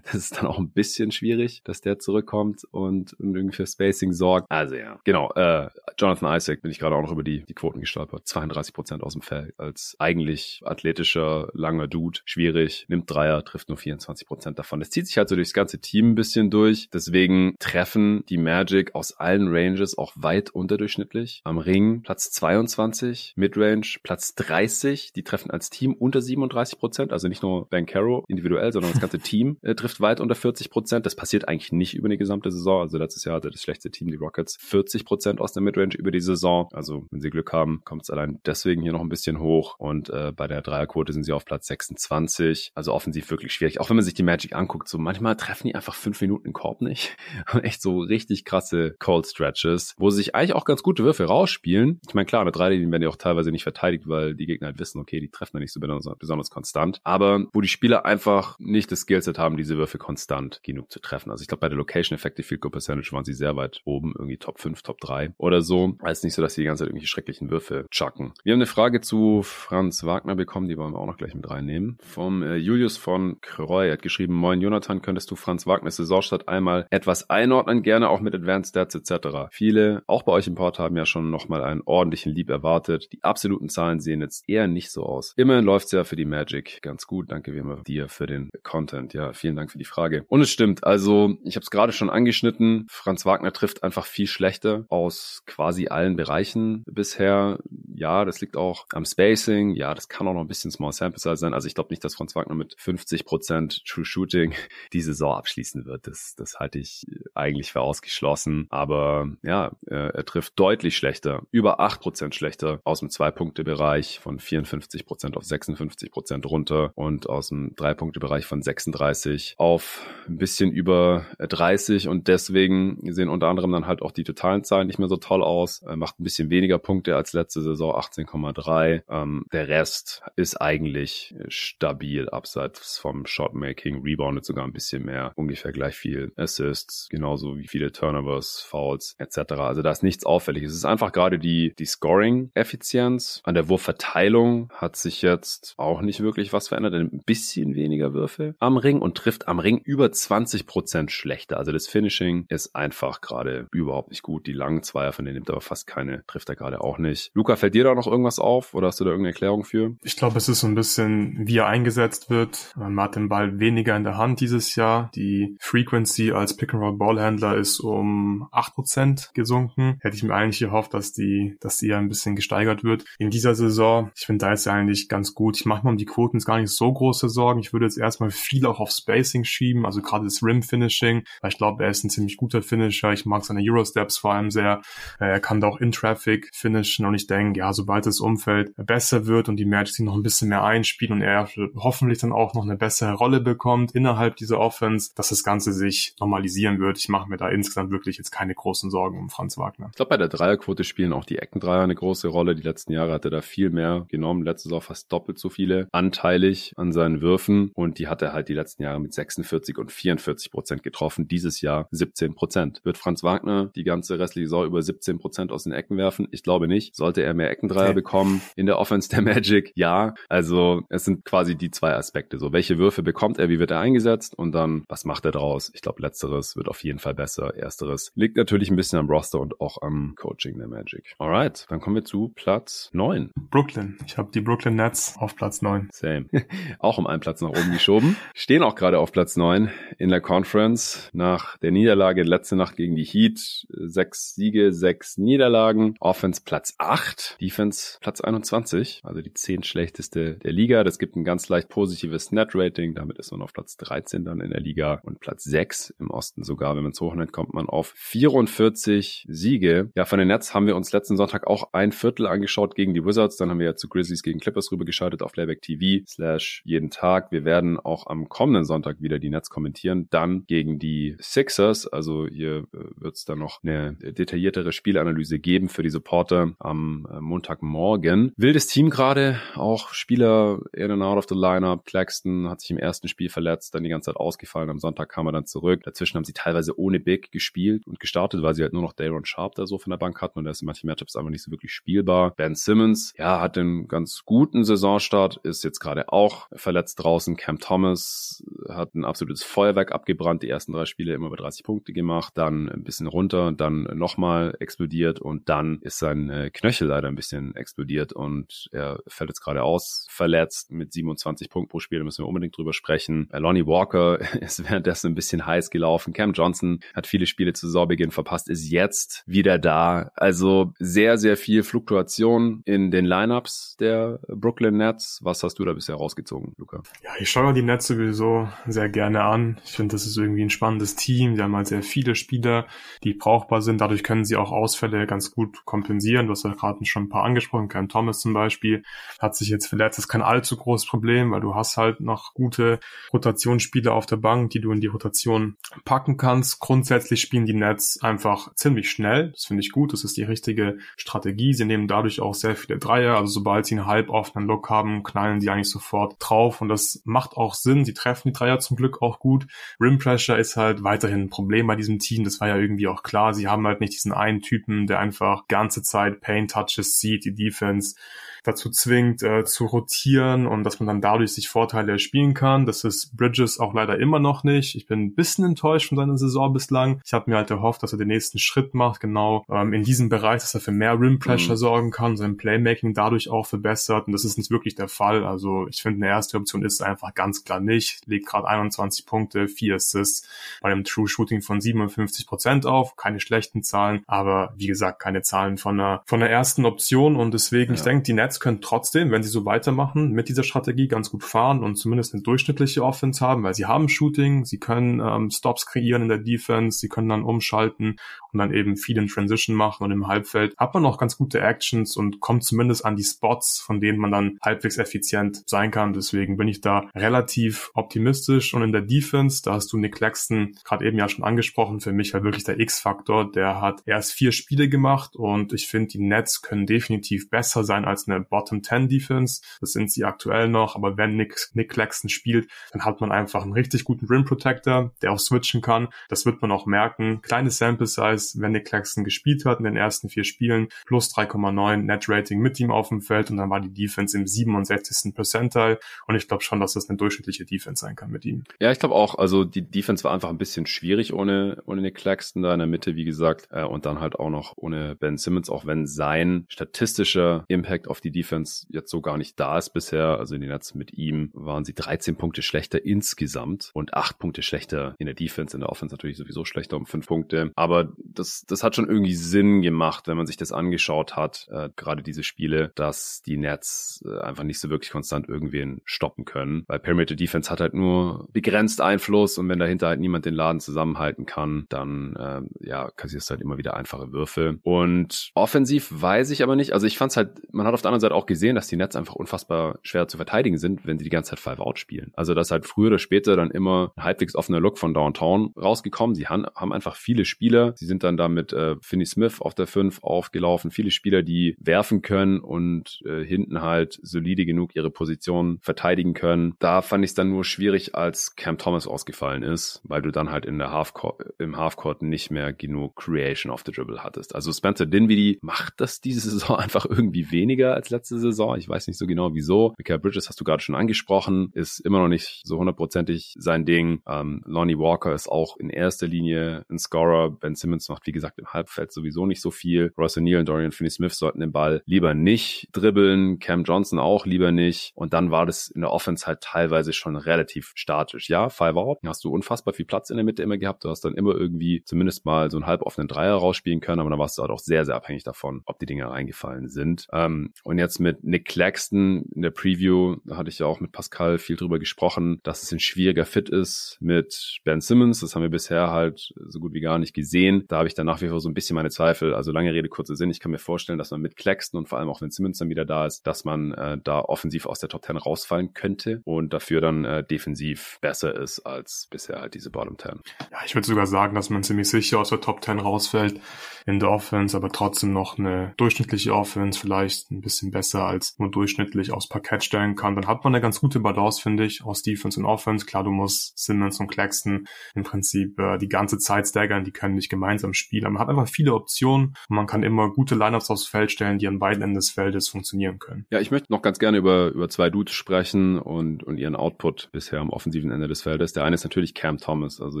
das 0.04 0.14
ist 0.14 0.36
dann 0.36 0.46
auch 0.46 0.58
ein 0.58 0.70
bisschen 0.70 1.12
schwierig, 1.12 1.62
dass 1.64 1.80
der 1.80 1.98
zurückkommt 1.98 2.64
und, 2.70 3.11
irgendwie 3.18 3.54
für 3.54 3.66
Spacing 3.66 4.12
sorgt. 4.12 4.46
Also 4.50 4.74
ja, 4.74 4.98
genau. 5.04 5.32
Äh, 5.34 5.68
Jonathan 5.98 6.36
Isaac 6.36 6.62
bin 6.62 6.70
ich 6.70 6.78
gerade 6.78 6.96
auch 6.96 7.02
noch 7.02 7.12
über 7.12 7.22
die, 7.22 7.44
die 7.44 7.54
Quoten 7.54 7.80
gestolpert. 7.80 8.26
32 8.26 8.74
Prozent 8.74 9.02
aus 9.02 9.12
dem 9.12 9.22
Feld 9.22 9.54
als 9.58 9.96
eigentlich 9.98 10.62
athletischer, 10.64 11.48
langer 11.54 11.88
Dude. 11.88 12.20
Schwierig, 12.24 12.86
nimmt 12.88 13.10
Dreier, 13.10 13.44
trifft 13.44 13.68
nur 13.68 13.78
24 13.78 14.26
Prozent 14.26 14.58
davon. 14.58 14.80
Das 14.80 14.90
zieht 14.90 15.06
sich 15.06 15.18
halt 15.18 15.28
so 15.28 15.36
durchs 15.36 15.52
ganze 15.52 15.80
Team 15.80 16.12
ein 16.12 16.14
bisschen 16.14 16.50
durch. 16.50 16.88
Deswegen 16.92 17.54
treffen 17.58 18.24
die 18.28 18.38
Magic 18.38 18.94
aus 18.94 19.12
allen 19.18 19.48
Ranges 19.48 19.96
auch 19.96 20.12
weit 20.16 20.50
unterdurchschnittlich. 20.50 21.40
Am 21.44 21.58
Ring 21.58 22.02
Platz 22.02 22.30
22, 22.32 23.34
Midrange 23.36 23.98
Platz 24.02 24.34
30. 24.34 25.12
Die 25.12 25.22
treffen 25.22 25.50
als 25.50 25.70
Team 25.70 25.94
unter 25.94 26.20
37 26.20 26.78
Prozent. 26.78 27.12
Also 27.12 27.28
nicht 27.28 27.42
nur 27.42 27.68
Ben 27.68 27.86
Caro 27.86 28.24
individuell, 28.28 28.72
sondern 28.72 28.92
das 28.92 29.00
ganze 29.00 29.18
Team 29.20 29.58
äh, 29.62 29.74
trifft 29.74 30.00
weit 30.00 30.20
unter 30.20 30.34
40 30.34 30.70
Prozent. 30.70 31.06
Das 31.06 31.14
passiert 31.14 31.48
eigentlich 31.48 31.72
nicht 31.72 31.94
über 31.94 32.06
eine 32.06 32.18
gesamte 32.18 32.50
Saison. 32.50 32.80
Also 32.80 32.98
letztes 33.02 33.24
Jahr 33.24 33.36
hatte 33.36 33.50
das 33.50 33.62
schlechteste 33.62 33.90
Team, 33.90 34.08
die 34.08 34.16
Rockets, 34.16 34.56
40 34.60 35.04
Prozent 35.04 35.40
aus 35.40 35.52
der 35.52 35.62
Midrange 35.62 35.94
über 35.94 36.10
die 36.10 36.20
Saison. 36.20 36.68
Also 36.72 37.06
wenn 37.10 37.20
sie 37.20 37.30
Glück 37.30 37.52
haben, 37.52 37.82
kommt 37.84 38.02
es 38.02 38.10
allein 38.10 38.40
deswegen 38.46 38.82
hier 38.82 38.92
noch 38.92 39.00
ein 39.00 39.08
bisschen 39.08 39.40
hoch. 39.40 39.76
Und 39.78 40.10
äh, 40.10 40.32
bei 40.34 40.46
der 40.46 40.62
Dreierquote 40.62 41.12
sind 41.12 41.24
sie 41.24 41.32
auf 41.32 41.44
Platz 41.44 41.66
26. 41.66 42.72
Also 42.74 42.92
offensiv 42.92 43.30
wirklich 43.30 43.52
schwierig. 43.52 43.80
Auch 43.80 43.90
wenn 43.90 43.96
man 43.96 44.04
sich 44.04 44.14
die 44.14 44.22
Magic 44.22 44.54
anguckt, 44.54 44.88
so 44.88 44.98
manchmal 44.98 45.36
treffen 45.36 45.68
die 45.68 45.74
einfach 45.74 45.94
fünf 45.94 46.20
Minuten 46.20 46.52
Korb 46.52 46.80
nicht. 46.80 47.16
echt 47.62 47.82
so 47.82 48.00
richtig 48.00 48.44
krasse 48.44 48.94
Cold 48.98 49.26
Stretches, 49.26 49.94
wo 49.98 50.10
sie 50.10 50.16
sich 50.16 50.34
eigentlich 50.34 50.54
auch 50.54 50.64
ganz 50.64 50.82
gute 50.82 51.04
Würfe 51.04 51.24
rausspielen. 51.24 52.00
Ich 52.06 52.14
meine, 52.14 52.26
klar, 52.26 52.44
mit 52.44 52.56
Dreierlinien 52.56 52.90
werden 52.90 53.02
die 53.02 53.08
auch 53.08 53.16
teilweise 53.16 53.50
nicht 53.50 53.62
verteidigt, 53.62 54.04
weil 54.06 54.34
die 54.34 54.46
Gegner 54.46 54.68
halt 54.68 54.78
wissen, 54.78 55.00
okay, 55.00 55.20
die 55.20 55.30
treffen 55.30 55.52
da 55.54 55.60
nicht 55.60 55.72
so 55.72 55.80
besonders, 55.80 56.18
besonders 56.18 56.50
konstant. 56.50 57.00
Aber 57.04 57.44
wo 57.52 57.60
die 57.60 57.68
Spieler 57.68 58.04
einfach 58.04 58.58
nicht 58.58 58.90
das 58.92 59.00
Skillset 59.00 59.38
haben, 59.38 59.56
diese 59.56 59.76
Würfe 59.76 59.98
konstant 59.98 60.60
genug 60.62 60.90
zu 60.90 61.00
treffen. 61.00 61.30
Also 61.30 61.42
ich 61.42 61.48
glaube, 61.48 61.60
bei 61.60 61.68
der 61.68 61.78
Location 61.78 62.16
Effective 62.16 62.46
Field 62.46 62.60
Goal 62.60 62.72
Percentage 62.92 63.12
waren 63.12 63.24
sie 63.24 63.32
sehr 63.32 63.56
weit 63.56 63.80
oben, 63.84 64.12
irgendwie 64.16 64.36
Top 64.36 64.60
5, 64.60 64.82
Top 64.82 65.00
3 65.00 65.34
oder 65.38 65.62
so. 65.62 65.94
Also 66.00 66.26
nicht 66.26 66.34
so, 66.34 66.42
dass 66.42 66.54
sie 66.54 66.62
die 66.62 66.66
ganze 66.66 66.82
Zeit 66.84 66.88
irgendwelche 66.88 67.08
schrecklichen 67.08 67.50
Würfe 67.50 67.86
chucken. 67.90 68.32
Wir 68.44 68.52
haben 68.52 68.58
eine 68.58 68.66
Frage 68.66 69.00
zu 69.00 69.42
Franz 69.42 70.04
Wagner 70.04 70.34
bekommen, 70.34 70.68
die 70.68 70.76
wollen 70.76 70.92
wir 70.92 70.98
auch 70.98 71.06
noch 71.06 71.16
gleich 71.16 71.34
mit 71.34 71.48
reinnehmen. 71.48 71.98
Vom 72.00 72.42
äh, 72.42 72.56
Julius 72.56 72.96
von 72.96 73.40
Kreu 73.40 73.90
hat 73.90 74.02
geschrieben, 74.02 74.34
Moin 74.34 74.60
Jonathan, 74.60 75.02
könntest 75.02 75.30
du 75.30 75.36
Franz 75.36 75.66
Wagners 75.66 75.96
Saisonstart 75.96 76.48
einmal 76.48 76.86
etwas 76.90 77.30
einordnen, 77.30 77.82
gerne 77.82 78.08
auch 78.08 78.20
mit 78.20 78.34
Advanced 78.34 78.70
Stats 78.70 78.94
etc. 78.94 79.48
Viele, 79.50 80.02
auch 80.06 80.22
bei 80.22 80.32
euch 80.32 80.46
im 80.46 80.54
Port, 80.54 80.78
haben 80.78 80.96
ja 80.96 81.06
schon 81.06 81.30
nochmal 81.30 81.62
einen 81.62 81.82
ordentlichen 81.84 82.32
Lieb 82.32 82.50
erwartet. 82.50 83.08
Die 83.12 83.22
absoluten 83.22 83.68
Zahlen 83.68 84.00
sehen 84.00 84.20
jetzt 84.20 84.48
eher 84.48 84.68
nicht 84.68 84.90
so 84.90 85.04
aus. 85.04 85.34
Immerhin 85.36 85.64
läuft's 85.64 85.92
ja 85.92 86.04
für 86.04 86.16
die 86.16 86.24
Magic 86.24 86.80
ganz 86.82 87.06
gut. 87.06 87.30
Danke 87.30 87.54
wie 87.54 87.58
immer 87.58 87.82
dir 87.82 88.08
für 88.08 88.26
den 88.26 88.50
Content. 88.62 89.14
Ja, 89.14 89.32
vielen 89.32 89.56
Dank 89.56 89.70
für 89.70 89.78
die 89.78 89.84
Frage. 89.84 90.24
Und 90.28 90.40
es 90.40 90.50
stimmt, 90.50 90.84
also 90.84 91.36
ich 91.44 91.56
habe 91.56 91.62
es 91.62 91.70
gerade 91.70 91.92
schon 91.92 92.10
angeschnitten. 92.10 92.81
Franz 92.88 93.24
Wagner 93.24 93.52
trifft 93.52 93.82
einfach 93.82 94.06
viel 94.06 94.26
schlechter 94.26 94.84
aus 94.88 95.42
quasi 95.46 95.88
allen 95.88 96.16
Bereichen 96.16 96.82
bisher. 96.86 97.58
Ja, 97.94 98.24
das 98.24 98.40
liegt 98.40 98.56
auch 98.56 98.86
am 98.92 99.04
Spacing. 99.04 99.74
Ja, 99.74 99.94
das 99.94 100.08
kann 100.08 100.26
auch 100.28 100.34
noch 100.34 100.40
ein 100.40 100.48
bisschen 100.48 100.70
Small 100.70 100.92
Sample 100.92 101.20
Size 101.20 101.36
sein. 101.36 101.54
Also 101.54 101.66
ich 101.66 101.74
glaube 101.74 101.92
nicht, 101.92 102.04
dass 102.04 102.14
Franz 102.14 102.34
Wagner 102.34 102.54
mit 102.54 102.76
50% 102.76 103.84
True 103.86 104.04
Shooting 104.04 104.54
die 104.92 105.00
Saison 105.00 105.34
abschließen 105.34 105.84
wird. 105.84 106.06
Das, 106.06 106.34
das 106.36 106.58
halte 106.58 106.78
ich 106.78 107.06
eigentlich 107.34 107.72
für 107.72 107.80
ausgeschlossen. 107.80 108.66
Aber 108.70 109.28
ja, 109.42 109.72
er, 109.86 110.14
er 110.14 110.24
trifft 110.24 110.58
deutlich 110.58 110.96
schlechter. 110.96 111.42
Über 111.50 111.80
8% 111.80 112.32
schlechter 112.32 112.80
aus 112.84 113.00
dem 113.00 113.10
Zwei-Punkte-Bereich 113.10 114.20
von 114.20 114.38
54% 114.38 115.36
auf 115.36 115.44
56% 115.44 116.46
runter 116.46 116.92
und 116.94 117.28
aus 117.28 117.48
dem 117.48 117.74
Drei-Punkte-Bereich 117.76 118.46
von 118.46 118.62
36 118.62 119.54
auf 119.58 120.06
ein 120.26 120.38
bisschen 120.38 120.70
über 120.72 121.26
30 121.38 122.08
und 122.08 122.28
deswegen 122.28 122.71
sehen 123.02 123.28
unter 123.28 123.48
anderem 123.48 123.72
dann 123.72 123.86
halt 123.86 124.02
auch 124.02 124.12
die 124.12 124.24
totalen 124.24 124.64
Zahlen 124.64 124.86
nicht 124.86 124.98
mehr 124.98 125.08
so 125.08 125.16
toll 125.16 125.42
aus. 125.42 125.82
Er 125.82 125.96
macht 125.96 126.20
ein 126.20 126.24
bisschen 126.24 126.50
weniger 126.50 126.78
Punkte 126.78 127.16
als 127.16 127.32
letzte 127.32 127.62
Saison, 127.62 127.94
18,3. 127.94 129.02
Ähm, 129.08 129.46
der 129.52 129.68
Rest 129.68 130.22
ist 130.36 130.60
eigentlich 130.60 131.34
stabil, 131.48 132.28
abseits 132.28 132.98
vom 132.98 133.26
Shotmaking, 133.26 134.02
reboundet 134.02 134.44
sogar 134.44 134.64
ein 134.64 134.72
bisschen 134.72 135.04
mehr, 135.04 135.32
ungefähr 135.36 135.72
gleich 135.72 135.94
viel 135.94 136.32
Assists, 136.36 137.08
genauso 137.10 137.58
wie 137.58 137.68
viele 137.68 137.92
Turnovers, 137.92 138.60
Fouls 138.60 139.14
etc. 139.18 139.52
Also 139.52 139.82
da 139.82 139.90
ist 139.90 140.02
nichts 140.02 140.24
auffälliges. 140.24 140.72
Es 140.72 140.78
ist 140.78 140.84
einfach 140.84 141.12
gerade 141.12 141.38
die, 141.38 141.74
die 141.78 141.86
Scoring-Effizienz. 141.86 143.40
An 143.44 143.54
der 143.54 143.68
Wurfverteilung 143.68 144.70
hat 144.74 144.96
sich 144.96 145.22
jetzt 145.22 145.74
auch 145.76 146.00
nicht 146.00 146.20
wirklich 146.20 146.52
was 146.52 146.68
verändert. 146.68 146.94
Ein 146.94 147.22
bisschen 147.24 147.74
weniger 147.74 148.14
Würfe 148.14 148.54
am 148.58 148.76
Ring 148.76 149.00
und 149.00 149.16
trifft 149.16 149.48
am 149.48 149.58
Ring 149.58 149.78
über 149.78 150.10
20 150.10 150.66
Prozent 150.66 151.10
schlechter. 151.10 151.58
Also 151.58 151.72
das 151.72 151.86
Finishing 151.86 152.46
ist 152.48 152.61
einfach 152.68 153.20
gerade 153.20 153.68
überhaupt 153.72 154.10
nicht 154.10 154.22
gut. 154.22 154.46
Die 154.46 154.52
langen 154.52 154.82
Zweier, 154.82 155.12
von 155.12 155.24
denen 155.24 155.36
nimmt 155.36 155.48
er 155.48 155.54
aber 155.54 155.60
fast 155.60 155.86
keine, 155.86 156.24
trifft 156.26 156.48
er 156.48 156.56
gerade 156.56 156.80
auch 156.80 156.98
nicht. 156.98 157.30
Luca, 157.34 157.56
fällt 157.56 157.74
dir 157.74 157.84
da 157.84 157.94
noch 157.94 158.06
irgendwas 158.06 158.38
auf 158.38 158.74
oder 158.74 158.88
hast 158.88 159.00
du 159.00 159.04
da 159.04 159.10
irgendeine 159.10 159.32
Erklärung 159.32 159.64
für? 159.64 159.96
Ich 160.02 160.16
glaube, 160.16 160.38
es 160.38 160.48
ist 160.48 160.60
so 160.60 160.66
ein 160.66 160.74
bisschen, 160.74 161.46
wie 161.46 161.58
er 161.58 161.66
eingesetzt 161.66 162.30
wird. 162.30 162.72
Man 162.76 163.00
hat 163.00 163.16
den 163.16 163.28
Ball 163.28 163.58
weniger 163.58 163.96
in 163.96 164.04
der 164.04 164.16
Hand 164.16 164.40
dieses 164.40 164.76
Jahr. 164.76 165.10
Die 165.14 165.56
Frequency 165.58 166.32
als 166.32 166.56
Pick-and-Roll-Ballhändler 166.56 167.56
ist 167.56 167.80
um 167.80 168.48
8% 168.52 169.32
gesunken. 169.34 169.98
Hätte 170.00 170.16
ich 170.16 170.22
mir 170.22 170.34
eigentlich 170.34 170.60
gehofft, 170.60 170.94
dass 170.94 171.12
die, 171.12 171.56
dass 171.60 171.78
die 171.78 171.88
ja 171.88 171.98
ein 171.98 172.08
bisschen 172.08 172.36
gesteigert 172.36 172.84
wird. 172.84 173.04
In 173.18 173.30
dieser 173.30 173.54
Saison, 173.54 174.10
ich 174.14 174.26
finde, 174.26 174.46
da 174.46 174.52
ist 174.52 174.66
er 174.66 174.74
eigentlich 174.74 175.08
ganz 175.08 175.34
gut. 175.34 175.56
Ich 175.56 175.66
mache 175.66 175.84
mir 175.84 175.90
um 175.90 175.96
die 175.96 176.04
Quoten 176.04 176.38
gar 176.44 176.58
nicht 176.58 176.70
so 176.70 176.92
große 176.92 177.28
Sorgen. 177.28 177.60
Ich 177.60 177.72
würde 177.72 177.86
jetzt 177.86 177.98
erstmal 177.98 178.30
viel 178.30 178.66
auch 178.66 178.80
auf 178.80 178.90
Spacing 178.90 179.44
schieben, 179.44 179.86
also 179.86 180.02
gerade 180.02 180.24
das 180.24 180.42
Rim-Finishing, 180.42 181.24
weil 181.40 181.50
ich 181.50 181.58
glaube, 181.58 181.84
er 181.84 181.90
ist 181.90 182.04
ein 182.04 182.10
ziemlich 182.10 182.36
guter 182.42 182.60
Finisher. 182.60 183.12
Ich 183.12 183.24
mag 183.24 183.44
seine 183.44 183.60
Eurosteps 183.62 184.18
vor 184.18 184.34
allem 184.34 184.50
sehr. 184.50 184.82
Äh, 185.20 185.26
er 185.26 185.40
kann 185.40 185.60
da 185.60 185.68
auch 185.68 185.78
in 185.78 185.92
Traffic 185.92 186.50
finishen 186.52 187.06
und 187.06 187.14
ich 187.14 187.28
denke, 187.28 187.60
ja, 187.60 187.72
sobald 187.72 188.04
das 188.04 188.18
Umfeld 188.18 188.72
besser 188.76 189.26
wird 189.26 189.48
und 189.48 189.56
die 189.58 189.64
Magic 189.64 189.94
sich 189.94 190.04
noch 190.04 190.16
ein 190.16 190.24
bisschen 190.24 190.48
mehr 190.48 190.64
einspielen 190.64 191.18
und 191.18 191.22
er 191.22 191.48
hoffentlich 191.76 192.18
dann 192.18 192.32
auch 192.32 192.54
noch 192.54 192.64
eine 192.64 192.76
bessere 192.76 193.12
Rolle 193.12 193.40
bekommt 193.40 193.92
innerhalb 193.92 194.34
dieser 194.36 194.58
Offense, 194.58 195.12
dass 195.14 195.28
das 195.28 195.44
Ganze 195.44 195.72
sich 195.72 196.16
normalisieren 196.18 196.80
wird. 196.80 196.98
Ich 196.98 197.08
mache 197.08 197.28
mir 197.28 197.36
da 197.36 197.48
insgesamt 197.48 197.92
wirklich 197.92 198.18
jetzt 198.18 198.32
keine 198.32 198.54
großen 198.54 198.90
Sorgen 198.90 199.20
um 199.20 199.30
Franz 199.30 199.56
Wagner. 199.56 199.88
Ich 199.90 199.96
glaube, 199.96 200.10
bei 200.10 200.16
der 200.16 200.28
Dreierquote 200.28 200.82
spielen 200.82 201.12
auch 201.12 201.24
die 201.24 201.38
Eckendreier 201.38 201.82
eine 201.82 201.94
große 201.94 202.26
Rolle. 202.26 202.56
Die 202.56 202.62
letzten 202.62 202.92
Jahre 202.92 203.12
hat 203.12 203.24
er 203.24 203.30
da 203.30 203.40
viel 203.40 203.70
mehr 203.70 204.04
genommen. 204.08 204.42
Letztes 204.42 204.72
auch 204.72 204.82
fast 204.82 205.12
doppelt 205.12 205.38
so 205.38 205.48
viele 205.48 205.86
anteilig 205.92 206.72
an 206.76 206.92
seinen 206.92 207.20
Würfen 207.20 207.70
und 207.74 208.00
die 208.00 208.08
hat 208.08 208.20
er 208.20 208.32
halt 208.32 208.48
die 208.48 208.54
letzten 208.54 208.82
Jahre 208.82 208.98
mit 208.98 209.14
46 209.14 209.78
und 209.78 209.92
44 209.92 210.50
Prozent 210.50 210.82
getroffen. 210.82 211.28
Dieses 211.28 211.60
Jahr 211.60 211.86
17 211.92 212.31
Prozent. 212.34 212.80
Wird 212.84 212.98
Franz 212.98 213.22
Wagner 213.22 213.70
die 213.74 213.84
ganze 213.84 214.18
restliche 214.18 214.46
Saison 214.46 214.66
über 214.66 214.82
17 214.82 215.18
Prozent 215.18 215.52
aus 215.52 215.64
den 215.64 215.72
Ecken 215.72 215.96
werfen? 215.96 216.28
Ich 216.30 216.42
glaube 216.42 216.68
nicht. 216.68 216.96
Sollte 216.96 217.22
er 217.22 217.34
mehr 217.34 217.50
Eckendreier 217.50 217.86
okay. 217.86 217.94
bekommen 217.94 218.42
in 218.56 218.66
der 218.66 218.78
Offense 218.78 219.08
der 219.08 219.22
Magic? 219.22 219.72
Ja. 219.74 220.14
Also 220.28 220.82
es 220.88 221.04
sind 221.04 221.24
quasi 221.24 221.56
die 221.56 221.70
zwei 221.70 221.94
Aspekte. 221.94 222.38
So, 222.38 222.52
welche 222.52 222.78
Würfe 222.78 223.02
bekommt 223.02 223.38
er? 223.38 223.48
Wie 223.48 223.58
wird 223.58 223.70
er 223.70 223.80
eingesetzt? 223.80 224.36
Und 224.36 224.52
dann, 224.52 224.84
was 224.88 225.04
macht 225.04 225.24
er 225.24 225.32
draus? 225.32 225.70
Ich 225.74 225.82
glaube, 225.82 226.02
letzteres 226.02 226.56
wird 226.56 226.68
auf 226.68 226.82
jeden 226.82 226.98
Fall 226.98 227.14
besser. 227.14 227.54
Ersteres 227.56 228.12
liegt 228.14 228.36
natürlich 228.36 228.70
ein 228.70 228.76
bisschen 228.76 228.98
am 228.98 229.08
Roster 229.08 229.40
und 229.40 229.60
auch 229.60 229.80
am 229.82 230.14
Coaching 230.16 230.58
der 230.58 230.68
Magic. 230.68 231.14
Alright, 231.18 231.66
dann 231.68 231.80
kommen 231.80 231.96
wir 231.96 232.04
zu 232.04 232.32
Platz 232.34 232.90
9. 232.92 233.30
Brooklyn. 233.50 233.98
Ich 234.06 234.18
habe 234.18 234.30
die 234.32 234.40
Brooklyn 234.40 234.76
Nets 234.76 235.16
auf 235.18 235.36
Platz 235.36 235.62
9. 235.62 235.88
Same. 235.92 236.26
auch 236.78 236.98
um 236.98 237.06
einen 237.06 237.20
Platz 237.20 237.40
nach 237.40 237.50
oben 237.50 237.72
geschoben. 237.72 238.16
Stehen 238.34 238.62
auch 238.62 238.74
gerade 238.74 238.98
auf 238.98 239.12
Platz 239.12 239.36
9 239.36 239.70
in 239.98 240.08
der 240.08 240.20
Conference 240.20 241.10
nach 241.12 241.56
der 241.58 241.70
Niederlage 241.70 242.21
letzte 242.28 242.56
Nacht 242.56 242.76
gegen 242.76 242.96
die 242.96 243.04
Heat. 243.04 243.66
Sechs 243.68 244.34
Siege, 244.34 244.72
sechs 244.72 245.18
Niederlagen. 245.18 245.94
Offense 246.00 246.42
Platz 246.44 246.74
8, 246.78 247.38
Defense 247.40 247.98
Platz 248.00 248.20
21, 248.20 249.00
also 249.04 249.20
die 249.20 249.32
zehn 249.32 249.62
schlechteste 249.62 250.34
der 250.36 250.52
Liga. 250.52 250.84
Das 250.84 250.98
gibt 250.98 251.16
ein 251.16 251.24
ganz 251.24 251.48
leicht 251.48 251.68
positives 251.68 252.32
Net-Rating. 252.32 252.94
Damit 252.94 253.18
ist 253.18 253.30
man 253.30 253.42
auf 253.42 253.52
Platz 253.52 253.76
13 253.76 254.24
dann 254.24 254.40
in 254.40 254.50
der 254.50 254.60
Liga 254.60 255.00
und 255.04 255.20
Platz 255.20 255.44
6 255.44 255.94
im 255.98 256.10
Osten 256.10 256.44
sogar. 256.44 256.76
Wenn 256.76 256.82
man 256.82 256.92
es 256.92 257.00
hochnimmt, 257.00 257.32
kommt 257.32 257.54
man 257.54 257.68
auf 257.68 257.92
44 257.96 259.26
Siege. 259.28 259.90
Ja, 259.94 260.04
von 260.04 260.18
den 260.18 260.28
Nets 260.28 260.54
haben 260.54 260.66
wir 260.66 260.76
uns 260.76 260.92
letzten 260.92 261.16
Sonntag 261.16 261.46
auch 261.46 261.72
ein 261.72 261.92
Viertel 261.92 262.26
angeschaut 262.26 262.74
gegen 262.74 262.94
die 262.94 263.04
Wizards. 263.04 263.36
Dann 263.36 263.50
haben 263.50 263.58
wir 263.58 263.66
ja 263.66 263.76
zu 263.76 263.88
Grizzlies 263.88 264.22
gegen 264.22 264.40
Clippers 264.40 264.70
rübergeschaltet 264.72 265.22
auf 265.22 265.32
Playback 265.32 265.62
TV 265.62 266.04
slash 266.06 266.62
jeden 266.64 266.90
Tag. 266.90 267.32
Wir 267.32 267.44
werden 267.44 267.78
auch 267.78 268.06
am 268.06 268.28
kommenden 268.28 268.64
Sonntag 268.64 269.00
wieder 269.00 269.18
die 269.18 269.30
Nets 269.30 269.50
kommentieren. 269.50 270.08
Dann 270.10 270.44
gegen 270.46 270.78
die 270.78 271.16
Sixers. 271.20 271.86
Also 271.86 272.11
hier 272.30 272.66
äh, 272.72 272.84
wird 272.96 273.16
es 273.16 273.24
dann 273.24 273.38
noch 273.38 273.62
eine 273.62 273.94
detailliertere 273.94 274.72
Spielanalyse 274.72 275.38
geben 275.38 275.68
für 275.68 275.82
die 275.82 275.90
Supporter 275.90 276.52
am 276.58 277.06
äh, 277.10 277.20
Montagmorgen. 277.20 278.32
Wildes 278.36 278.66
Team 278.66 278.90
gerade, 278.90 279.40
auch 279.54 279.92
Spieler 279.94 280.60
in 280.72 280.90
and 280.90 281.02
out 281.02 281.18
of 281.18 281.26
the 281.28 281.34
lineup. 281.34 281.84
Claxton 281.86 282.48
hat 282.48 282.60
sich 282.60 282.70
im 282.70 282.78
ersten 282.78 283.08
Spiel 283.08 283.28
verletzt, 283.28 283.74
dann 283.74 283.82
die 283.82 283.90
ganze 283.90 284.06
Zeit 284.06 284.16
ausgefallen. 284.16 284.70
Am 284.70 284.78
Sonntag 284.78 285.08
kam 285.08 285.26
er 285.26 285.32
dann 285.32 285.46
zurück. 285.46 285.82
Dazwischen 285.84 286.16
haben 286.16 286.24
sie 286.24 286.32
teilweise 286.32 286.78
ohne 286.78 287.00
Big 287.00 287.32
gespielt 287.32 287.86
und 287.86 288.00
gestartet, 288.00 288.42
weil 288.42 288.54
sie 288.54 288.62
halt 288.62 288.72
nur 288.72 288.82
noch 288.82 288.92
Daron 288.92 289.24
Sharp 289.24 289.54
da 289.54 289.66
so 289.66 289.78
von 289.78 289.90
der 289.90 289.98
Bank 289.98 290.20
hatten 290.20 290.38
und 290.38 290.44
der 290.44 290.52
ist 290.52 290.62
in 290.62 290.66
manchen 290.66 290.86
Matchups 290.86 291.16
einfach 291.16 291.30
nicht 291.30 291.42
so 291.42 291.50
wirklich 291.50 291.72
spielbar. 291.72 292.34
Ben 292.34 292.54
Simmons, 292.54 293.14
ja, 293.16 293.40
hat 293.40 293.58
einen 293.58 293.88
ganz 293.88 294.22
guten 294.24 294.64
Saisonstart, 294.64 295.40
ist 295.42 295.64
jetzt 295.64 295.80
gerade 295.80 296.12
auch 296.12 296.48
verletzt 296.52 297.02
draußen. 297.02 297.36
Cam 297.36 297.58
Thomas 297.58 298.44
hat 298.68 298.94
ein 298.94 299.04
absolutes 299.04 299.42
Feuerwerk 299.42 299.92
abgebrannt, 299.92 300.42
die 300.42 300.48
ersten 300.48 300.72
drei 300.72 300.86
Spiele 300.86 301.14
immer 301.14 301.28
über 301.28 301.36
30 301.36 301.64
Punkte 301.64 301.92
gemacht, 301.92 302.01
dann 302.34 302.68
ein 302.68 302.84
bisschen 302.84 303.06
runter, 303.06 303.52
dann 303.52 303.84
nochmal 303.94 304.54
explodiert 304.60 305.20
und 305.20 305.48
dann 305.48 305.78
ist 305.82 305.98
sein 305.98 306.30
äh, 306.30 306.50
Knöchel 306.50 306.88
leider 306.88 307.08
ein 307.08 307.14
bisschen 307.14 307.54
explodiert 307.54 308.12
und 308.12 308.68
er 308.72 309.00
fällt 309.06 309.30
jetzt 309.30 309.40
gerade 309.40 309.62
aus, 309.62 310.06
verletzt 310.10 310.70
mit 310.70 310.92
27 310.92 311.48
Punkten 311.50 311.70
pro 311.70 311.80
Spiel, 311.80 311.98
da 311.98 312.04
müssen 312.04 312.24
wir 312.24 312.28
unbedingt 312.28 312.56
drüber 312.56 312.72
sprechen. 312.72 313.28
Äh, 313.32 313.38
Lonnie 313.38 313.66
Walker 313.66 314.18
ist 314.40 314.64
währenddessen 314.64 315.12
ein 315.12 315.14
bisschen 315.14 315.46
heiß 315.46 315.70
gelaufen. 315.70 316.12
Cam 316.12 316.32
Johnson 316.32 316.80
hat 316.94 317.06
viele 317.06 317.26
Spiele 317.26 317.52
zu 317.52 317.66
Saisonbeginn 317.66 318.10
verpasst, 318.10 318.48
ist 318.48 318.70
jetzt 318.70 319.22
wieder 319.26 319.58
da. 319.58 320.10
Also 320.14 320.72
sehr, 320.78 321.18
sehr 321.18 321.36
viel 321.36 321.62
Fluktuation 321.62 322.62
in 322.64 322.90
den 322.90 323.04
Lineups 323.04 323.76
der 323.78 324.20
Brooklyn 324.28 324.76
Nets. 324.76 325.20
Was 325.22 325.42
hast 325.42 325.58
du 325.58 325.64
da 325.64 325.72
bisher 325.72 325.96
rausgezogen, 325.96 326.54
Luca? 326.56 326.82
Ja, 327.02 327.10
ich 327.18 327.30
schaue 327.30 327.52
die 327.52 327.62
Nets 327.62 327.86
sowieso 327.86 328.48
sehr 328.66 328.88
gerne 328.88 329.22
an. 329.22 329.58
Ich 329.64 329.72
finde, 329.72 329.92
das 329.94 330.06
ist 330.06 330.16
irgendwie 330.16 330.42
ein 330.42 330.50
spannendes 330.50 330.96
Team. 330.96 331.36
Sie 331.36 331.42
haben 331.42 331.56
halt 331.56 331.66
sehr 331.66 331.82
viele 331.92 332.14
Spieler, 332.14 332.66
die 333.04 333.14
brauchbar 333.14 333.62
sind. 333.62 333.80
Dadurch 333.80 334.02
können 334.02 334.24
sie 334.24 334.36
auch 334.36 334.50
Ausfälle 334.50 335.06
ganz 335.06 335.32
gut 335.32 335.64
kompensieren. 335.64 336.26
Du 336.26 336.32
hast 336.32 336.44
ja 336.44 336.52
gerade 336.54 336.84
schon 336.86 337.04
ein 337.04 337.08
paar 337.08 337.24
angesprochen. 337.24 337.68
Cam 337.68 337.88
Thomas 337.88 338.20
zum 338.20 338.32
Beispiel 338.32 338.82
hat 339.18 339.36
sich 339.36 339.48
jetzt 339.48 339.66
verletzt. 339.66 339.98
Das 339.98 340.04
ist 340.06 340.08
kein 340.08 340.22
allzu 340.22 340.56
großes 340.56 340.88
Problem, 340.88 341.30
weil 341.30 341.40
du 341.40 341.54
hast 341.54 341.76
halt 341.76 342.00
noch 342.00 342.34
gute 342.34 342.80
Rotationsspieler 343.12 343.92
auf 343.92 344.06
der 344.06 344.16
Bank, 344.16 344.50
die 344.50 344.60
du 344.60 344.72
in 344.72 344.80
die 344.80 344.86
Rotation 344.86 345.56
packen 345.84 346.16
kannst. 346.16 346.60
Grundsätzlich 346.60 347.20
spielen 347.20 347.46
die 347.46 347.54
Nets 347.54 348.02
einfach 348.02 348.54
ziemlich 348.54 348.90
schnell. 348.90 349.30
Das 349.32 349.44
finde 349.44 349.60
ich 349.60 349.70
gut. 349.70 349.92
Das 349.92 350.04
ist 350.04 350.16
die 350.16 350.22
richtige 350.22 350.78
Strategie. 350.96 351.52
Sie 351.52 351.64
nehmen 351.64 351.88
dadurch 351.88 352.20
auch 352.20 352.34
sehr 352.34 352.56
viele 352.56 352.78
Dreier. 352.78 353.16
Also 353.16 353.32
sobald 353.32 353.66
sie 353.66 353.76
einen 353.76 353.86
halb 353.86 354.08
offenen 354.08 354.48
Look 354.48 354.70
haben, 354.70 355.02
knallen 355.02 355.40
die 355.40 355.50
eigentlich 355.50 355.70
sofort 355.70 356.16
drauf. 356.18 356.60
Und 356.60 356.68
das 356.68 357.02
macht 357.04 357.36
auch 357.36 357.54
Sinn. 357.54 357.84
Sie 357.84 357.94
treffen 357.94 358.28
die 358.28 358.32
Dreier 358.32 358.58
zum 358.60 358.76
Glück 358.76 359.02
auch 359.02 359.18
gut. 359.18 359.46
Rim 359.80 359.98
Pressure 359.98 360.38
ist 360.38 360.56
halt 360.56 360.82
weiterhin 360.82 361.22
ein 361.22 361.30
Problem 361.30 361.66
bei 361.66 361.76
diesem 361.82 361.98
Team. 361.98 362.24
Das 362.24 362.40
war 362.40 362.48
ja 362.48 362.56
irgendwie 362.56 362.88
auch 362.88 363.02
klar. 363.02 363.34
Sie 363.34 363.48
haben 363.48 363.66
halt 363.66 363.80
nicht 363.80 363.92
diesen 363.92 364.12
einen 364.12 364.40
Typen, 364.40 364.86
der 364.86 364.98
einfach 364.98 365.46
ganze 365.48 365.82
Zeit 365.82 366.20
Pain 366.20 366.48
Touches 366.48 366.98
sieht, 366.98 367.24
die 367.24 367.34
Defense 367.34 367.96
dazu 368.42 368.70
zwingt, 368.70 369.22
äh, 369.22 369.44
zu 369.44 369.66
rotieren 369.66 370.46
und 370.46 370.64
dass 370.64 370.80
man 370.80 370.86
dann 370.86 371.00
dadurch 371.00 371.32
sich 371.32 371.48
Vorteile 371.48 371.92
erspielen 371.92 372.34
kann. 372.34 372.66
Das 372.66 372.84
ist 372.84 373.16
Bridges 373.16 373.60
auch 373.60 373.74
leider 373.74 373.98
immer 373.98 374.18
noch 374.18 374.44
nicht. 374.44 374.74
Ich 374.74 374.86
bin 374.86 375.00
ein 375.00 375.14
bisschen 375.14 375.44
enttäuscht 375.44 375.88
von 375.88 375.96
seiner 375.96 376.18
Saison 376.18 376.52
bislang. 376.52 377.00
Ich 377.04 377.12
habe 377.12 377.30
mir 377.30 377.36
halt 377.36 377.50
erhofft, 377.50 377.82
dass 377.82 377.92
er 377.92 377.98
den 377.98 378.08
nächsten 378.08 378.38
Schritt 378.38 378.74
macht, 378.74 379.00
genau 379.00 379.44
ähm, 379.50 379.72
in 379.72 379.82
diesem 379.82 380.08
Bereich, 380.08 380.42
dass 380.42 380.54
er 380.54 380.60
für 380.60 380.72
mehr 380.72 380.98
Rim 380.98 381.18
Pressure 381.18 381.54
mhm. 381.54 381.58
sorgen 381.58 381.90
kann, 381.90 382.16
sein 382.16 382.36
Playmaking 382.36 382.94
dadurch 382.94 383.30
auch 383.30 383.46
verbessert. 383.46 384.06
Und 384.06 384.12
das 384.12 384.24
ist 384.24 384.38
nicht 384.38 384.50
wirklich 384.50 384.74
der 384.74 384.88
Fall. 384.88 385.24
Also 385.24 385.66
ich 385.68 385.82
finde, 385.82 386.04
eine 386.04 386.14
erste 386.14 386.36
Option 386.36 386.64
ist 386.64 386.82
einfach 386.82 387.14
ganz 387.14 387.44
klar 387.44 387.60
nicht. 387.60 388.06
Legt 388.06 388.26
gerade 388.26 388.48
21 388.48 389.06
Punkte, 389.06 389.48
4 389.48 389.76
Assists 389.76 390.28
bei 390.60 390.70
einem 390.70 390.84
True 390.84 391.08
Shooting 391.08 391.42
von 391.42 391.60
57 391.60 392.26
Prozent 392.26 392.66
auf. 392.66 392.96
Keine 392.96 393.20
schlechten 393.20 393.62
Zahlen, 393.62 394.02
aber 394.06 394.52
wie 394.56 394.66
gesagt, 394.66 395.00
keine 395.00 395.22
Zahlen 395.22 395.58
von 395.58 395.78
einer, 395.78 396.02
von 396.06 396.20
der 396.20 396.30
ersten 396.30 396.64
Option. 396.64 397.16
Und 397.16 397.34
deswegen, 397.34 397.72
ja. 397.72 397.78
ich 397.78 397.82
denke, 397.82 398.02
die 398.02 398.12
Nets 398.12 398.31
können 398.40 398.60
trotzdem, 398.60 399.10
wenn 399.10 399.22
sie 399.22 399.28
so 399.28 399.44
weitermachen, 399.44 400.12
mit 400.12 400.28
dieser 400.28 400.42
Strategie 400.42 400.88
ganz 400.88 401.10
gut 401.10 401.24
fahren 401.24 401.62
und 401.62 401.76
zumindest 401.76 402.14
eine 402.14 402.22
durchschnittliche 402.22 402.84
Offense 402.84 403.24
haben, 403.24 403.42
weil 403.42 403.54
sie 403.54 403.66
haben 403.66 403.88
Shooting, 403.88 404.44
sie 404.44 404.58
können 404.58 405.00
ähm, 405.00 405.30
Stops 405.30 405.66
kreieren 405.66 406.02
in 406.02 406.08
der 406.08 406.18
Defense, 406.18 406.78
sie 406.78 406.88
können 406.88 407.08
dann 407.08 407.22
umschalten 407.22 407.96
und 408.32 408.38
dann 408.38 408.52
eben 408.52 408.76
viel 408.76 408.98
in 408.98 409.08
Transition 409.08 409.56
machen 409.56 409.84
und 409.84 409.90
im 409.90 410.06
Halbfeld 410.06 410.54
hat 410.56 410.74
man 410.74 410.82
noch 410.82 410.98
ganz 410.98 411.16
gute 411.16 411.40
Actions 411.40 411.96
und 411.96 412.20
kommt 412.20 412.44
zumindest 412.44 412.84
an 412.84 412.96
die 412.96 413.04
Spots, 413.04 413.60
von 413.60 413.80
denen 413.80 413.98
man 413.98 414.10
dann 414.10 414.38
halbwegs 414.42 414.78
effizient 414.78 415.42
sein 415.46 415.70
kann. 415.70 415.92
Deswegen 415.92 416.36
bin 416.36 416.48
ich 416.48 416.60
da 416.60 416.88
relativ 416.94 417.70
optimistisch 417.74 418.54
und 418.54 418.62
in 418.62 418.72
der 418.72 418.82
Defense, 418.82 419.42
da 419.42 419.54
hast 419.54 419.72
du 419.72 419.76
Nick 419.76 419.94
Claxton 419.94 420.56
gerade 420.64 420.86
eben 420.86 420.98
ja 420.98 421.08
schon 421.08 421.24
angesprochen, 421.24 421.80
für 421.80 421.92
mich 421.92 422.14
halt 422.14 422.24
wirklich 422.24 422.44
der 422.44 422.58
X-Faktor. 422.58 423.30
Der 423.30 423.60
hat 423.60 423.82
erst 423.86 424.12
vier 424.12 424.32
Spiele 424.32 424.68
gemacht 424.68 425.16
und 425.16 425.52
ich 425.52 425.66
finde, 425.66 425.88
die 425.88 426.00
Nets 426.00 426.42
können 426.42 426.66
definitiv 426.66 427.30
besser 427.30 427.64
sein 427.64 427.84
als 427.84 428.08
eine 428.08 428.21
Bottom 428.28 428.62
10 428.62 428.88
Defense. 428.88 429.42
Das 429.60 429.72
sind 429.72 429.90
sie 429.90 430.04
aktuell 430.04 430.48
noch, 430.48 430.76
aber 430.76 430.96
wenn 430.96 431.16
Nick, 431.16 431.50
Nick 431.54 431.70
Claxton 431.70 432.08
spielt, 432.08 432.48
dann 432.72 432.84
hat 432.84 433.00
man 433.00 433.12
einfach 433.12 433.42
einen 433.42 433.52
richtig 433.52 433.84
guten 433.84 434.06
Rim 434.06 434.24
Protector, 434.24 434.92
der 435.02 435.12
auch 435.12 435.18
switchen 435.18 435.60
kann. 435.60 435.88
Das 436.08 436.26
wird 436.26 436.42
man 436.42 436.50
auch 436.50 436.66
merken. 436.66 437.20
Kleine 437.22 437.50
Sample 437.50 437.86
Size 437.86 438.32
wenn 438.34 438.52
Nick 438.52 438.66
Claxton 438.66 439.04
gespielt 439.04 439.44
hat 439.44 439.58
in 439.58 439.64
den 439.64 439.76
ersten 439.76 440.08
vier 440.08 440.24
Spielen, 440.24 440.68
plus 440.86 441.14
3,9 441.14 441.76
Net 441.78 442.08
Rating 442.08 442.40
mit 442.40 442.58
ihm 442.60 442.70
auf 442.70 442.88
dem 442.88 443.00
Feld 443.00 443.30
und 443.30 443.38
dann 443.38 443.50
war 443.50 443.60
die 443.60 443.72
Defense 443.72 444.16
im 444.16 444.26
67. 444.26 445.14
Percentile 445.14 445.78
und 446.06 446.14
ich 446.14 446.28
glaube 446.28 446.42
schon, 446.42 446.60
dass 446.60 446.74
das 446.74 446.88
eine 446.88 446.98
durchschnittliche 446.98 447.44
Defense 447.44 447.84
sein 447.84 447.96
kann 447.96 448.10
mit 448.10 448.24
ihm. 448.24 448.44
Ja, 448.60 448.70
ich 448.70 448.78
glaube 448.78 448.94
auch, 448.94 449.16
also 449.16 449.44
die 449.44 449.62
Defense 449.62 450.04
war 450.04 450.12
einfach 450.12 450.28
ein 450.28 450.38
bisschen 450.38 450.66
schwierig 450.66 451.12
ohne, 451.12 451.62
ohne 451.66 451.82
Nick 451.82 451.96
Claxton 451.96 452.42
da 452.42 452.52
in 452.52 452.58
der 452.58 452.68
Mitte, 452.68 452.96
wie 452.96 453.04
gesagt, 453.04 453.48
äh, 453.50 453.64
und 453.64 453.86
dann 453.86 454.00
halt 454.00 454.16
auch 454.16 454.30
noch 454.30 454.54
ohne 454.56 454.94
Ben 454.96 455.16
Simmons, 455.16 455.50
auch 455.50 455.66
wenn 455.66 455.86
sein 455.86 456.46
statistischer 456.48 457.44
Impact 457.48 457.88
auf 457.88 458.00
die 458.00 458.10
Defense 458.12 458.66
jetzt 458.70 458.90
so 458.90 459.00
gar 459.00 459.18
nicht 459.18 459.38
da 459.40 459.58
ist 459.58 459.70
bisher, 459.70 460.18
also 460.18 460.34
in 460.34 460.40
den 460.40 460.50
Nets 460.50 460.74
mit 460.74 460.92
ihm 460.92 461.30
waren 461.32 461.64
sie 461.64 461.74
13 461.74 462.16
Punkte 462.16 462.42
schlechter 462.42 462.84
insgesamt 462.84 463.70
und 463.74 463.94
8 463.94 464.18
Punkte 464.18 464.42
schlechter 464.42 464.94
in 464.98 465.06
der 465.06 465.14
Defense, 465.14 465.56
in 465.56 465.60
der 465.60 465.70
Offense 465.70 465.94
natürlich 465.94 466.16
sowieso 466.16 466.44
schlechter 466.44 466.76
um 466.76 466.86
5 466.86 467.06
Punkte, 467.06 467.52
aber 467.56 467.92
das, 467.98 468.44
das 468.46 468.62
hat 468.62 468.76
schon 468.76 468.88
irgendwie 468.88 469.14
Sinn 469.14 469.62
gemacht, 469.62 470.08
wenn 470.08 470.16
man 470.16 470.26
sich 470.26 470.36
das 470.36 470.52
angeschaut 470.52 471.16
hat, 471.16 471.48
äh, 471.50 471.70
gerade 471.76 472.02
diese 472.02 472.22
Spiele, 472.22 472.72
dass 472.74 473.22
die 473.22 473.36
Nets 473.36 474.04
äh, 474.06 474.20
einfach 474.20 474.44
nicht 474.44 474.60
so 474.60 474.70
wirklich 474.70 474.90
konstant 474.90 475.28
irgendwen 475.28 475.80
stoppen 475.84 476.24
können, 476.24 476.64
weil 476.66 476.78
Perimeter 476.78 477.14
Defense 477.14 477.50
hat 477.50 477.60
halt 477.60 477.74
nur 477.74 478.28
begrenzt 478.32 478.80
Einfluss 478.80 479.38
und 479.38 479.48
wenn 479.48 479.58
dahinter 479.58 479.88
halt 479.88 480.00
niemand 480.00 480.26
den 480.26 480.34
Laden 480.34 480.60
zusammenhalten 480.60 481.26
kann, 481.26 481.66
dann 481.68 482.16
äh, 482.16 482.68
ja, 482.68 482.90
kassierst 482.90 483.28
du 483.28 483.32
halt 483.32 483.40
immer 483.40 483.58
wieder 483.58 483.74
einfache 483.74 484.12
Würfe. 484.12 484.58
Und 484.62 485.30
offensiv 485.34 485.88
weiß 485.90 486.30
ich 486.30 486.42
aber 486.42 486.56
nicht, 486.56 486.72
also 486.72 486.86
ich 486.86 486.98
fand's 486.98 487.16
halt, 487.16 487.52
man 487.52 487.66
hat 487.66 487.74
auf 487.74 487.82
der 487.82 487.90
anderen 487.90 488.00
Seite 488.02 488.14
auch 488.14 488.26
gesehen, 488.26 488.54
dass 488.54 488.68
die 488.68 488.76
Nets 488.76 488.96
einfach 488.96 489.14
unfassbar 489.14 489.78
schwer 489.82 490.08
zu 490.08 490.16
verteidigen 490.16 490.58
sind, 490.58 490.86
wenn 490.86 490.98
sie 490.98 491.04
die 491.04 491.10
ganze 491.10 491.30
Zeit 491.30 491.40
Five-Out 491.40 491.78
spielen. 491.78 492.12
Also 492.14 492.34
dass 492.34 492.50
halt 492.50 492.66
früher 492.66 492.88
oder 492.88 492.98
später 492.98 493.36
dann 493.36 493.50
immer 493.50 493.92
ein 493.96 494.04
halbwegs 494.04 494.34
offener 494.34 494.60
Look 494.60 494.78
von 494.78 494.94
Downtown 494.94 495.52
rausgekommen. 495.56 496.14
Sie 496.14 496.26
haben, 496.26 496.46
haben 496.54 496.72
einfach 496.72 496.96
viele 496.96 497.24
Spieler. 497.24 497.72
Sie 497.76 497.86
sind 497.86 498.02
dann 498.04 498.16
da 498.16 498.28
mit 498.28 498.52
äh, 498.52 498.76
Finney 498.80 499.06
Smith 499.06 499.40
auf 499.40 499.54
der 499.54 499.66
5 499.66 500.02
aufgelaufen. 500.02 500.70
Viele 500.70 500.90
Spieler, 500.90 501.22
die 501.22 501.56
werfen 501.58 502.02
können 502.02 502.40
und 502.40 503.00
äh, 503.04 503.24
hinten 503.24 503.62
halt 503.62 503.98
solide 504.02 504.44
genug 504.44 504.74
ihre 504.76 504.90
Position 504.90 505.58
verteidigen 505.60 506.14
können. 506.14 506.54
Da 506.58 506.82
fand 506.82 507.04
ich 507.04 507.10
es 507.10 507.14
dann 507.14 507.30
nur 507.30 507.44
schwierig, 507.44 507.94
als 507.94 508.36
Cam 508.36 508.58
Thomas 508.58 508.86
ausgefallen 508.86 509.42
ist, 509.42 509.80
weil 509.84 510.02
du 510.02 510.10
dann 510.10 510.30
halt 510.30 510.46
in 510.46 510.58
der 510.58 510.72
Halfcourt, 510.72 511.20
im 511.38 511.56
Halfcourt 511.56 512.02
nicht 512.02 512.30
mehr 512.30 512.52
genug 512.52 512.96
Creation 512.96 513.52
of 513.52 513.62
the 513.64 513.72
Dribble 513.72 514.02
hattest. 514.02 514.34
Also 514.34 514.52
Spencer 514.52 514.86
Dinwiddie 514.86 515.38
macht 515.42 515.74
das 515.80 516.00
diese 516.00 516.20
Saison 516.30 516.56
einfach 516.56 516.86
irgendwie 516.86 517.30
weniger 517.30 517.74
als 517.74 517.90
letzte 517.92 518.18
Saison. 518.18 518.56
Ich 518.56 518.68
weiß 518.68 518.86
nicht 518.86 518.98
so 518.98 519.06
genau 519.06 519.34
wieso. 519.34 519.74
Michael 519.78 519.98
Bridges 520.00 520.28
hast 520.28 520.40
du 520.40 520.44
gerade 520.44 520.62
schon 520.62 520.74
angesprochen, 520.74 521.50
ist 521.54 521.80
immer 521.80 522.00
noch 522.00 522.08
nicht 522.08 522.42
so 522.44 522.58
hundertprozentig 522.58 523.34
sein 523.38 523.64
Ding. 523.64 524.02
Ähm, 524.06 524.42
Lonnie 524.44 524.78
Walker 524.78 525.14
ist 525.14 525.28
auch 525.28 525.56
in 525.58 525.70
erster 525.70 526.06
Linie 526.06 526.64
ein 526.68 526.78
Scorer. 526.78 527.30
Ben 527.30 527.54
Simmons 527.54 527.88
macht, 527.88 528.06
wie 528.06 528.12
gesagt, 528.12 528.38
im 528.38 528.46
Halbfeld 528.46 528.92
sowieso 528.92 529.26
nicht 529.26 529.40
so 529.40 529.50
viel. 529.50 529.92
Ross 529.96 530.16
O'Neill 530.16 530.40
und 530.40 530.48
Dorian 530.48 530.72
Finney-Smith 530.72 531.14
sollten 531.14 531.40
den 531.40 531.52
Ball 531.52 531.82
lieber 531.86 532.14
nicht 532.14 532.68
dribbeln. 532.72 533.38
Cam 533.38 533.64
Johnson 533.64 533.98
auch 533.98 534.26
lieber 534.26 534.52
nicht. 534.52 534.92
Und 534.94 535.12
dann 535.12 535.30
war 535.30 535.46
das 535.46 535.68
in 535.68 535.82
der 535.82 535.92
Offense 535.92 536.26
halt 536.26 536.40
teilweise 536.40 536.92
schon 536.92 537.16
relativ 537.16 537.72
statisch. 537.74 538.28
Ja, 538.28 538.48
Five 538.48 538.76
Out, 538.76 538.98
hast 539.06 539.24
du 539.24 539.30
unfassbar 539.30 539.74
viel 539.74 539.86
Platz 539.86 540.10
in 540.10 540.16
der 540.16 540.24
Mitte 540.24 540.42
immer 540.42 540.58
gehabt. 540.58 540.84
Du 540.84 540.88
hast 540.88 541.04
dann 541.04 541.14
immer 541.14 541.34
irgendwie 541.34 541.82
zumindest 541.84 542.24
mal 542.24 542.50
so 542.50 542.56
einen 542.56 542.66
halboffenen 542.66 543.08
Dreier 543.08 543.34
rausspielen 543.34 543.80
können, 543.80 544.00
aber 544.00 544.10
dann 544.10 544.18
warst 544.18 544.38
du 544.38 544.42
halt 544.42 544.50
auch 544.50 544.58
sehr, 544.58 544.84
sehr 544.84 544.96
abhängig 544.96 545.24
davon, 545.24 545.62
ob 545.66 545.78
die 545.78 545.86
Dinge 545.86 546.08
reingefallen 546.08 546.68
sind. 546.68 547.06
Ähm, 547.12 547.52
und 547.64 547.78
jetzt 547.82 547.98
mit 547.98 548.24
Nick 548.24 548.46
Claxton 548.46 549.24
in 549.34 549.42
der 549.42 549.50
Preview, 549.50 550.16
da 550.24 550.36
hatte 550.36 550.48
ich 550.48 550.58
ja 550.58 550.66
auch 550.66 550.80
mit 550.80 550.92
Pascal 550.92 551.38
viel 551.38 551.56
drüber 551.56 551.78
gesprochen, 551.78 552.40
dass 552.42 552.62
es 552.62 552.72
ein 552.72 552.80
schwieriger 552.80 553.26
Fit 553.26 553.48
ist 553.50 553.98
mit 554.00 554.58
Ben 554.64 554.80
Simmons. 554.80 555.20
Das 555.20 555.34
haben 555.34 555.42
wir 555.42 555.50
bisher 555.50 555.90
halt 555.90 556.32
so 556.48 556.60
gut 556.60 556.72
wie 556.72 556.80
gar 556.80 556.98
nicht 556.98 557.14
gesehen. 557.14 557.64
Da 557.68 557.78
habe 557.78 557.88
ich 557.88 557.94
dann 557.94 558.06
nach 558.06 558.20
wie 558.22 558.28
vor 558.28 558.40
so 558.40 558.48
ein 558.48 558.54
bisschen 558.54 558.74
meine 558.74 558.90
Zweifel. 558.90 559.34
Also 559.34 559.52
lange 559.52 559.74
Rede, 559.74 559.88
kurzer 559.88 560.16
Sinn. 560.16 560.30
Ich 560.30 560.40
kann 560.40 560.50
mir 560.50 560.58
vorstellen, 560.58 560.98
dass 560.98 561.10
man 561.10 561.20
mit 561.20 561.36
Claxton 561.36 561.78
und 561.78 561.88
vor 561.88 561.98
allem 561.98 562.08
auch 562.08 562.20
wenn 562.22 562.30
Simmons 562.30 562.58
dann 562.58 562.70
wieder 562.70 562.84
da 562.84 563.06
ist, 563.06 563.26
dass 563.26 563.44
man 563.44 563.72
äh, 563.72 563.98
da 564.02 564.20
offensiv 564.20 564.66
aus 564.66 564.78
der 564.78 564.88
Top 564.88 565.04
10 565.04 565.16
rausfallen 565.16 565.74
könnte 565.74 566.22
und 566.24 566.52
dafür 566.52 566.80
dann 566.80 567.04
äh, 567.04 567.24
defensiv 567.24 567.98
besser 568.00 568.34
ist 568.34 568.60
als 568.60 569.08
bisher 569.10 569.40
halt 569.40 569.54
diese 569.54 569.70
Bottom 569.70 569.98
10. 569.98 570.20
Ja, 570.50 570.58
ich 570.64 570.74
würde 570.74 570.86
sogar 570.86 571.06
sagen, 571.06 571.34
dass 571.34 571.50
man 571.50 571.62
ziemlich 571.62 571.88
sicher 571.88 572.18
aus 572.18 572.30
der 572.30 572.40
Top 572.40 572.64
10 572.64 572.78
rausfällt 572.78 573.40
in 573.86 573.98
der 573.98 574.10
Offense, 574.10 574.56
aber 574.56 574.70
trotzdem 574.70 575.12
noch 575.12 575.38
eine 575.38 575.74
durchschnittliche 575.76 576.34
Offense 576.34 576.78
vielleicht 576.78 577.30
ein 577.30 577.40
bisschen 577.40 577.61
besser 577.70 578.04
als 578.04 578.38
nur 578.38 578.50
durchschnittlich 578.50 579.12
aufs 579.12 579.28
Parkett 579.28 579.64
stellen 579.64 579.94
kann. 579.94 580.14
Dann 580.14 580.26
hat 580.26 580.44
man 580.44 580.54
eine 580.54 580.60
ganz 580.60 580.80
gute 580.80 581.00
Balance, 581.00 581.40
finde 581.40 581.64
ich, 581.64 581.84
aus 581.84 582.02
Defense 582.02 582.38
und 582.38 582.46
Offense. 582.46 582.86
Klar, 582.86 583.04
du 583.04 583.10
musst 583.10 583.58
Simmons 583.58 584.00
und 584.00 584.08
Claxton 584.08 584.66
im 584.94 585.02
Prinzip 585.04 585.58
äh, 585.58 585.78
die 585.78 585.88
ganze 585.88 586.18
Zeit 586.18 586.48
staggern, 586.48 586.84
die 586.84 586.92
können 586.92 587.14
nicht 587.14 587.28
gemeinsam 587.28 587.74
spielen. 587.74 588.04
Aber 588.04 588.14
man 588.14 588.22
hat 588.22 588.28
einfach 588.28 588.48
viele 588.48 588.74
Optionen 588.74 589.34
und 589.48 589.56
man 589.56 589.66
kann 589.66 589.82
immer 589.82 590.10
gute 590.10 590.34
Lineups 590.34 590.70
aufs 590.70 590.86
Feld 590.86 591.12
stellen, 591.12 591.38
die 591.38 591.48
an 591.48 591.58
beiden 591.58 591.82
Enden 591.82 591.96
des 591.96 592.10
Feldes 592.10 592.48
funktionieren 592.48 592.98
können. 592.98 593.26
Ja, 593.30 593.40
ich 593.40 593.50
möchte 593.50 593.72
noch 593.72 593.82
ganz 593.82 593.98
gerne 593.98 594.18
über, 594.18 594.48
über 594.48 594.68
zwei 594.68 594.90
Dudes 594.90 595.14
sprechen 595.14 595.78
und, 595.78 596.22
und 596.22 596.38
ihren 596.38 596.56
Output 596.56 597.10
bisher 597.12 597.40
am 597.40 597.50
offensiven 597.50 597.90
Ende 597.90 598.08
des 598.08 598.22
Feldes. 598.22 598.52
Der 598.52 598.64
eine 598.64 598.74
ist 598.74 598.84
natürlich 598.84 599.14
Cam 599.14 599.38
Thomas. 599.38 599.80
Also 599.80 600.00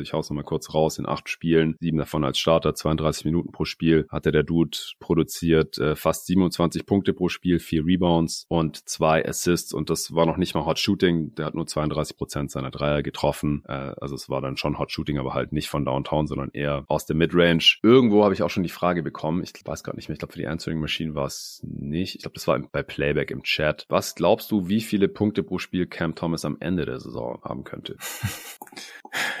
ich 0.00 0.12
hau's 0.12 0.28
nochmal 0.30 0.44
kurz 0.44 0.74
raus 0.74 0.98
in 0.98 1.06
acht 1.06 1.28
Spielen, 1.28 1.76
sieben 1.80 1.98
davon 1.98 2.24
als 2.24 2.38
Starter, 2.38 2.74
32 2.74 3.24
Minuten 3.24 3.52
pro 3.52 3.64
Spiel 3.64 4.06
hatte 4.08 4.32
der 4.32 4.42
Dude 4.42 4.76
produziert, 5.00 5.78
äh, 5.78 5.96
fast 5.96 6.26
27 6.26 6.86
Punkte 6.86 7.12
pro 7.12 7.28
Spiel, 7.28 7.51
vier 7.58 7.84
Rebounds 7.84 8.46
und 8.48 8.88
zwei 8.88 9.26
Assists 9.26 9.72
und 9.72 9.90
das 9.90 10.14
war 10.14 10.26
noch 10.26 10.36
nicht 10.36 10.54
mal 10.54 10.64
Hot 10.64 10.78
Shooting. 10.78 11.34
Der 11.34 11.46
hat 11.46 11.54
nur 11.54 11.66
32 11.66 12.16
Prozent 12.16 12.50
seiner 12.50 12.70
Dreier 12.70 13.02
getroffen. 13.02 13.62
Äh, 13.66 13.94
also 14.00 14.14
es 14.14 14.28
war 14.28 14.40
dann 14.40 14.56
schon 14.56 14.78
Hot 14.78 14.92
Shooting, 14.92 15.18
aber 15.18 15.34
halt 15.34 15.52
nicht 15.52 15.68
von 15.68 15.84
Downtown, 15.84 16.26
sondern 16.26 16.50
eher 16.52 16.84
aus 16.88 17.06
der 17.06 17.16
Midrange. 17.16 17.78
Irgendwo 17.82 18.24
habe 18.24 18.34
ich 18.34 18.42
auch 18.42 18.50
schon 18.50 18.62
die 18.62 18.68
Frage 18.68 19.02
bekommen, 19.02 19.42
ich 19.42 19.52
weiß 19.64 19.84
gerade 19.84 19.96
nicht 19.96 20.08
mehr, 20.08 20.14
ich 20.14 20.18
glaube 20.18 20.32
für 20.32 20.38
die 20.38 20.46
Answering 20.46 20.80
Machine 20.80 21.14
war 21.14 21.26
es 21.26 21.60
nicht. 21.64 22.16
Ich 22.16 22.22
glaube, 22.22 22.34
das 22.34 22.46
war 22.46 22.58
bei 22.58 22.82
Playback 22.82 23.30
im 23.30 23.42
Chat. 23.42 23.86
Was 23.88 24.14
glaubst 24.14 24.50
du, 24.50 24.68
wie 24.68 24.80
viele 24.80 25.08
Punkte 25.08 25.42
pro 25.42 25.58
Spiel 25.58 25.86
Cam 25.86 26.14
Thomas 26.14 26.44
am 26.44 26.56
Ende 26.60 26.86
der 26.86 27.00
Saison 27.00 27.40
haben 27.42 27.64
könnte? 27.64 27.96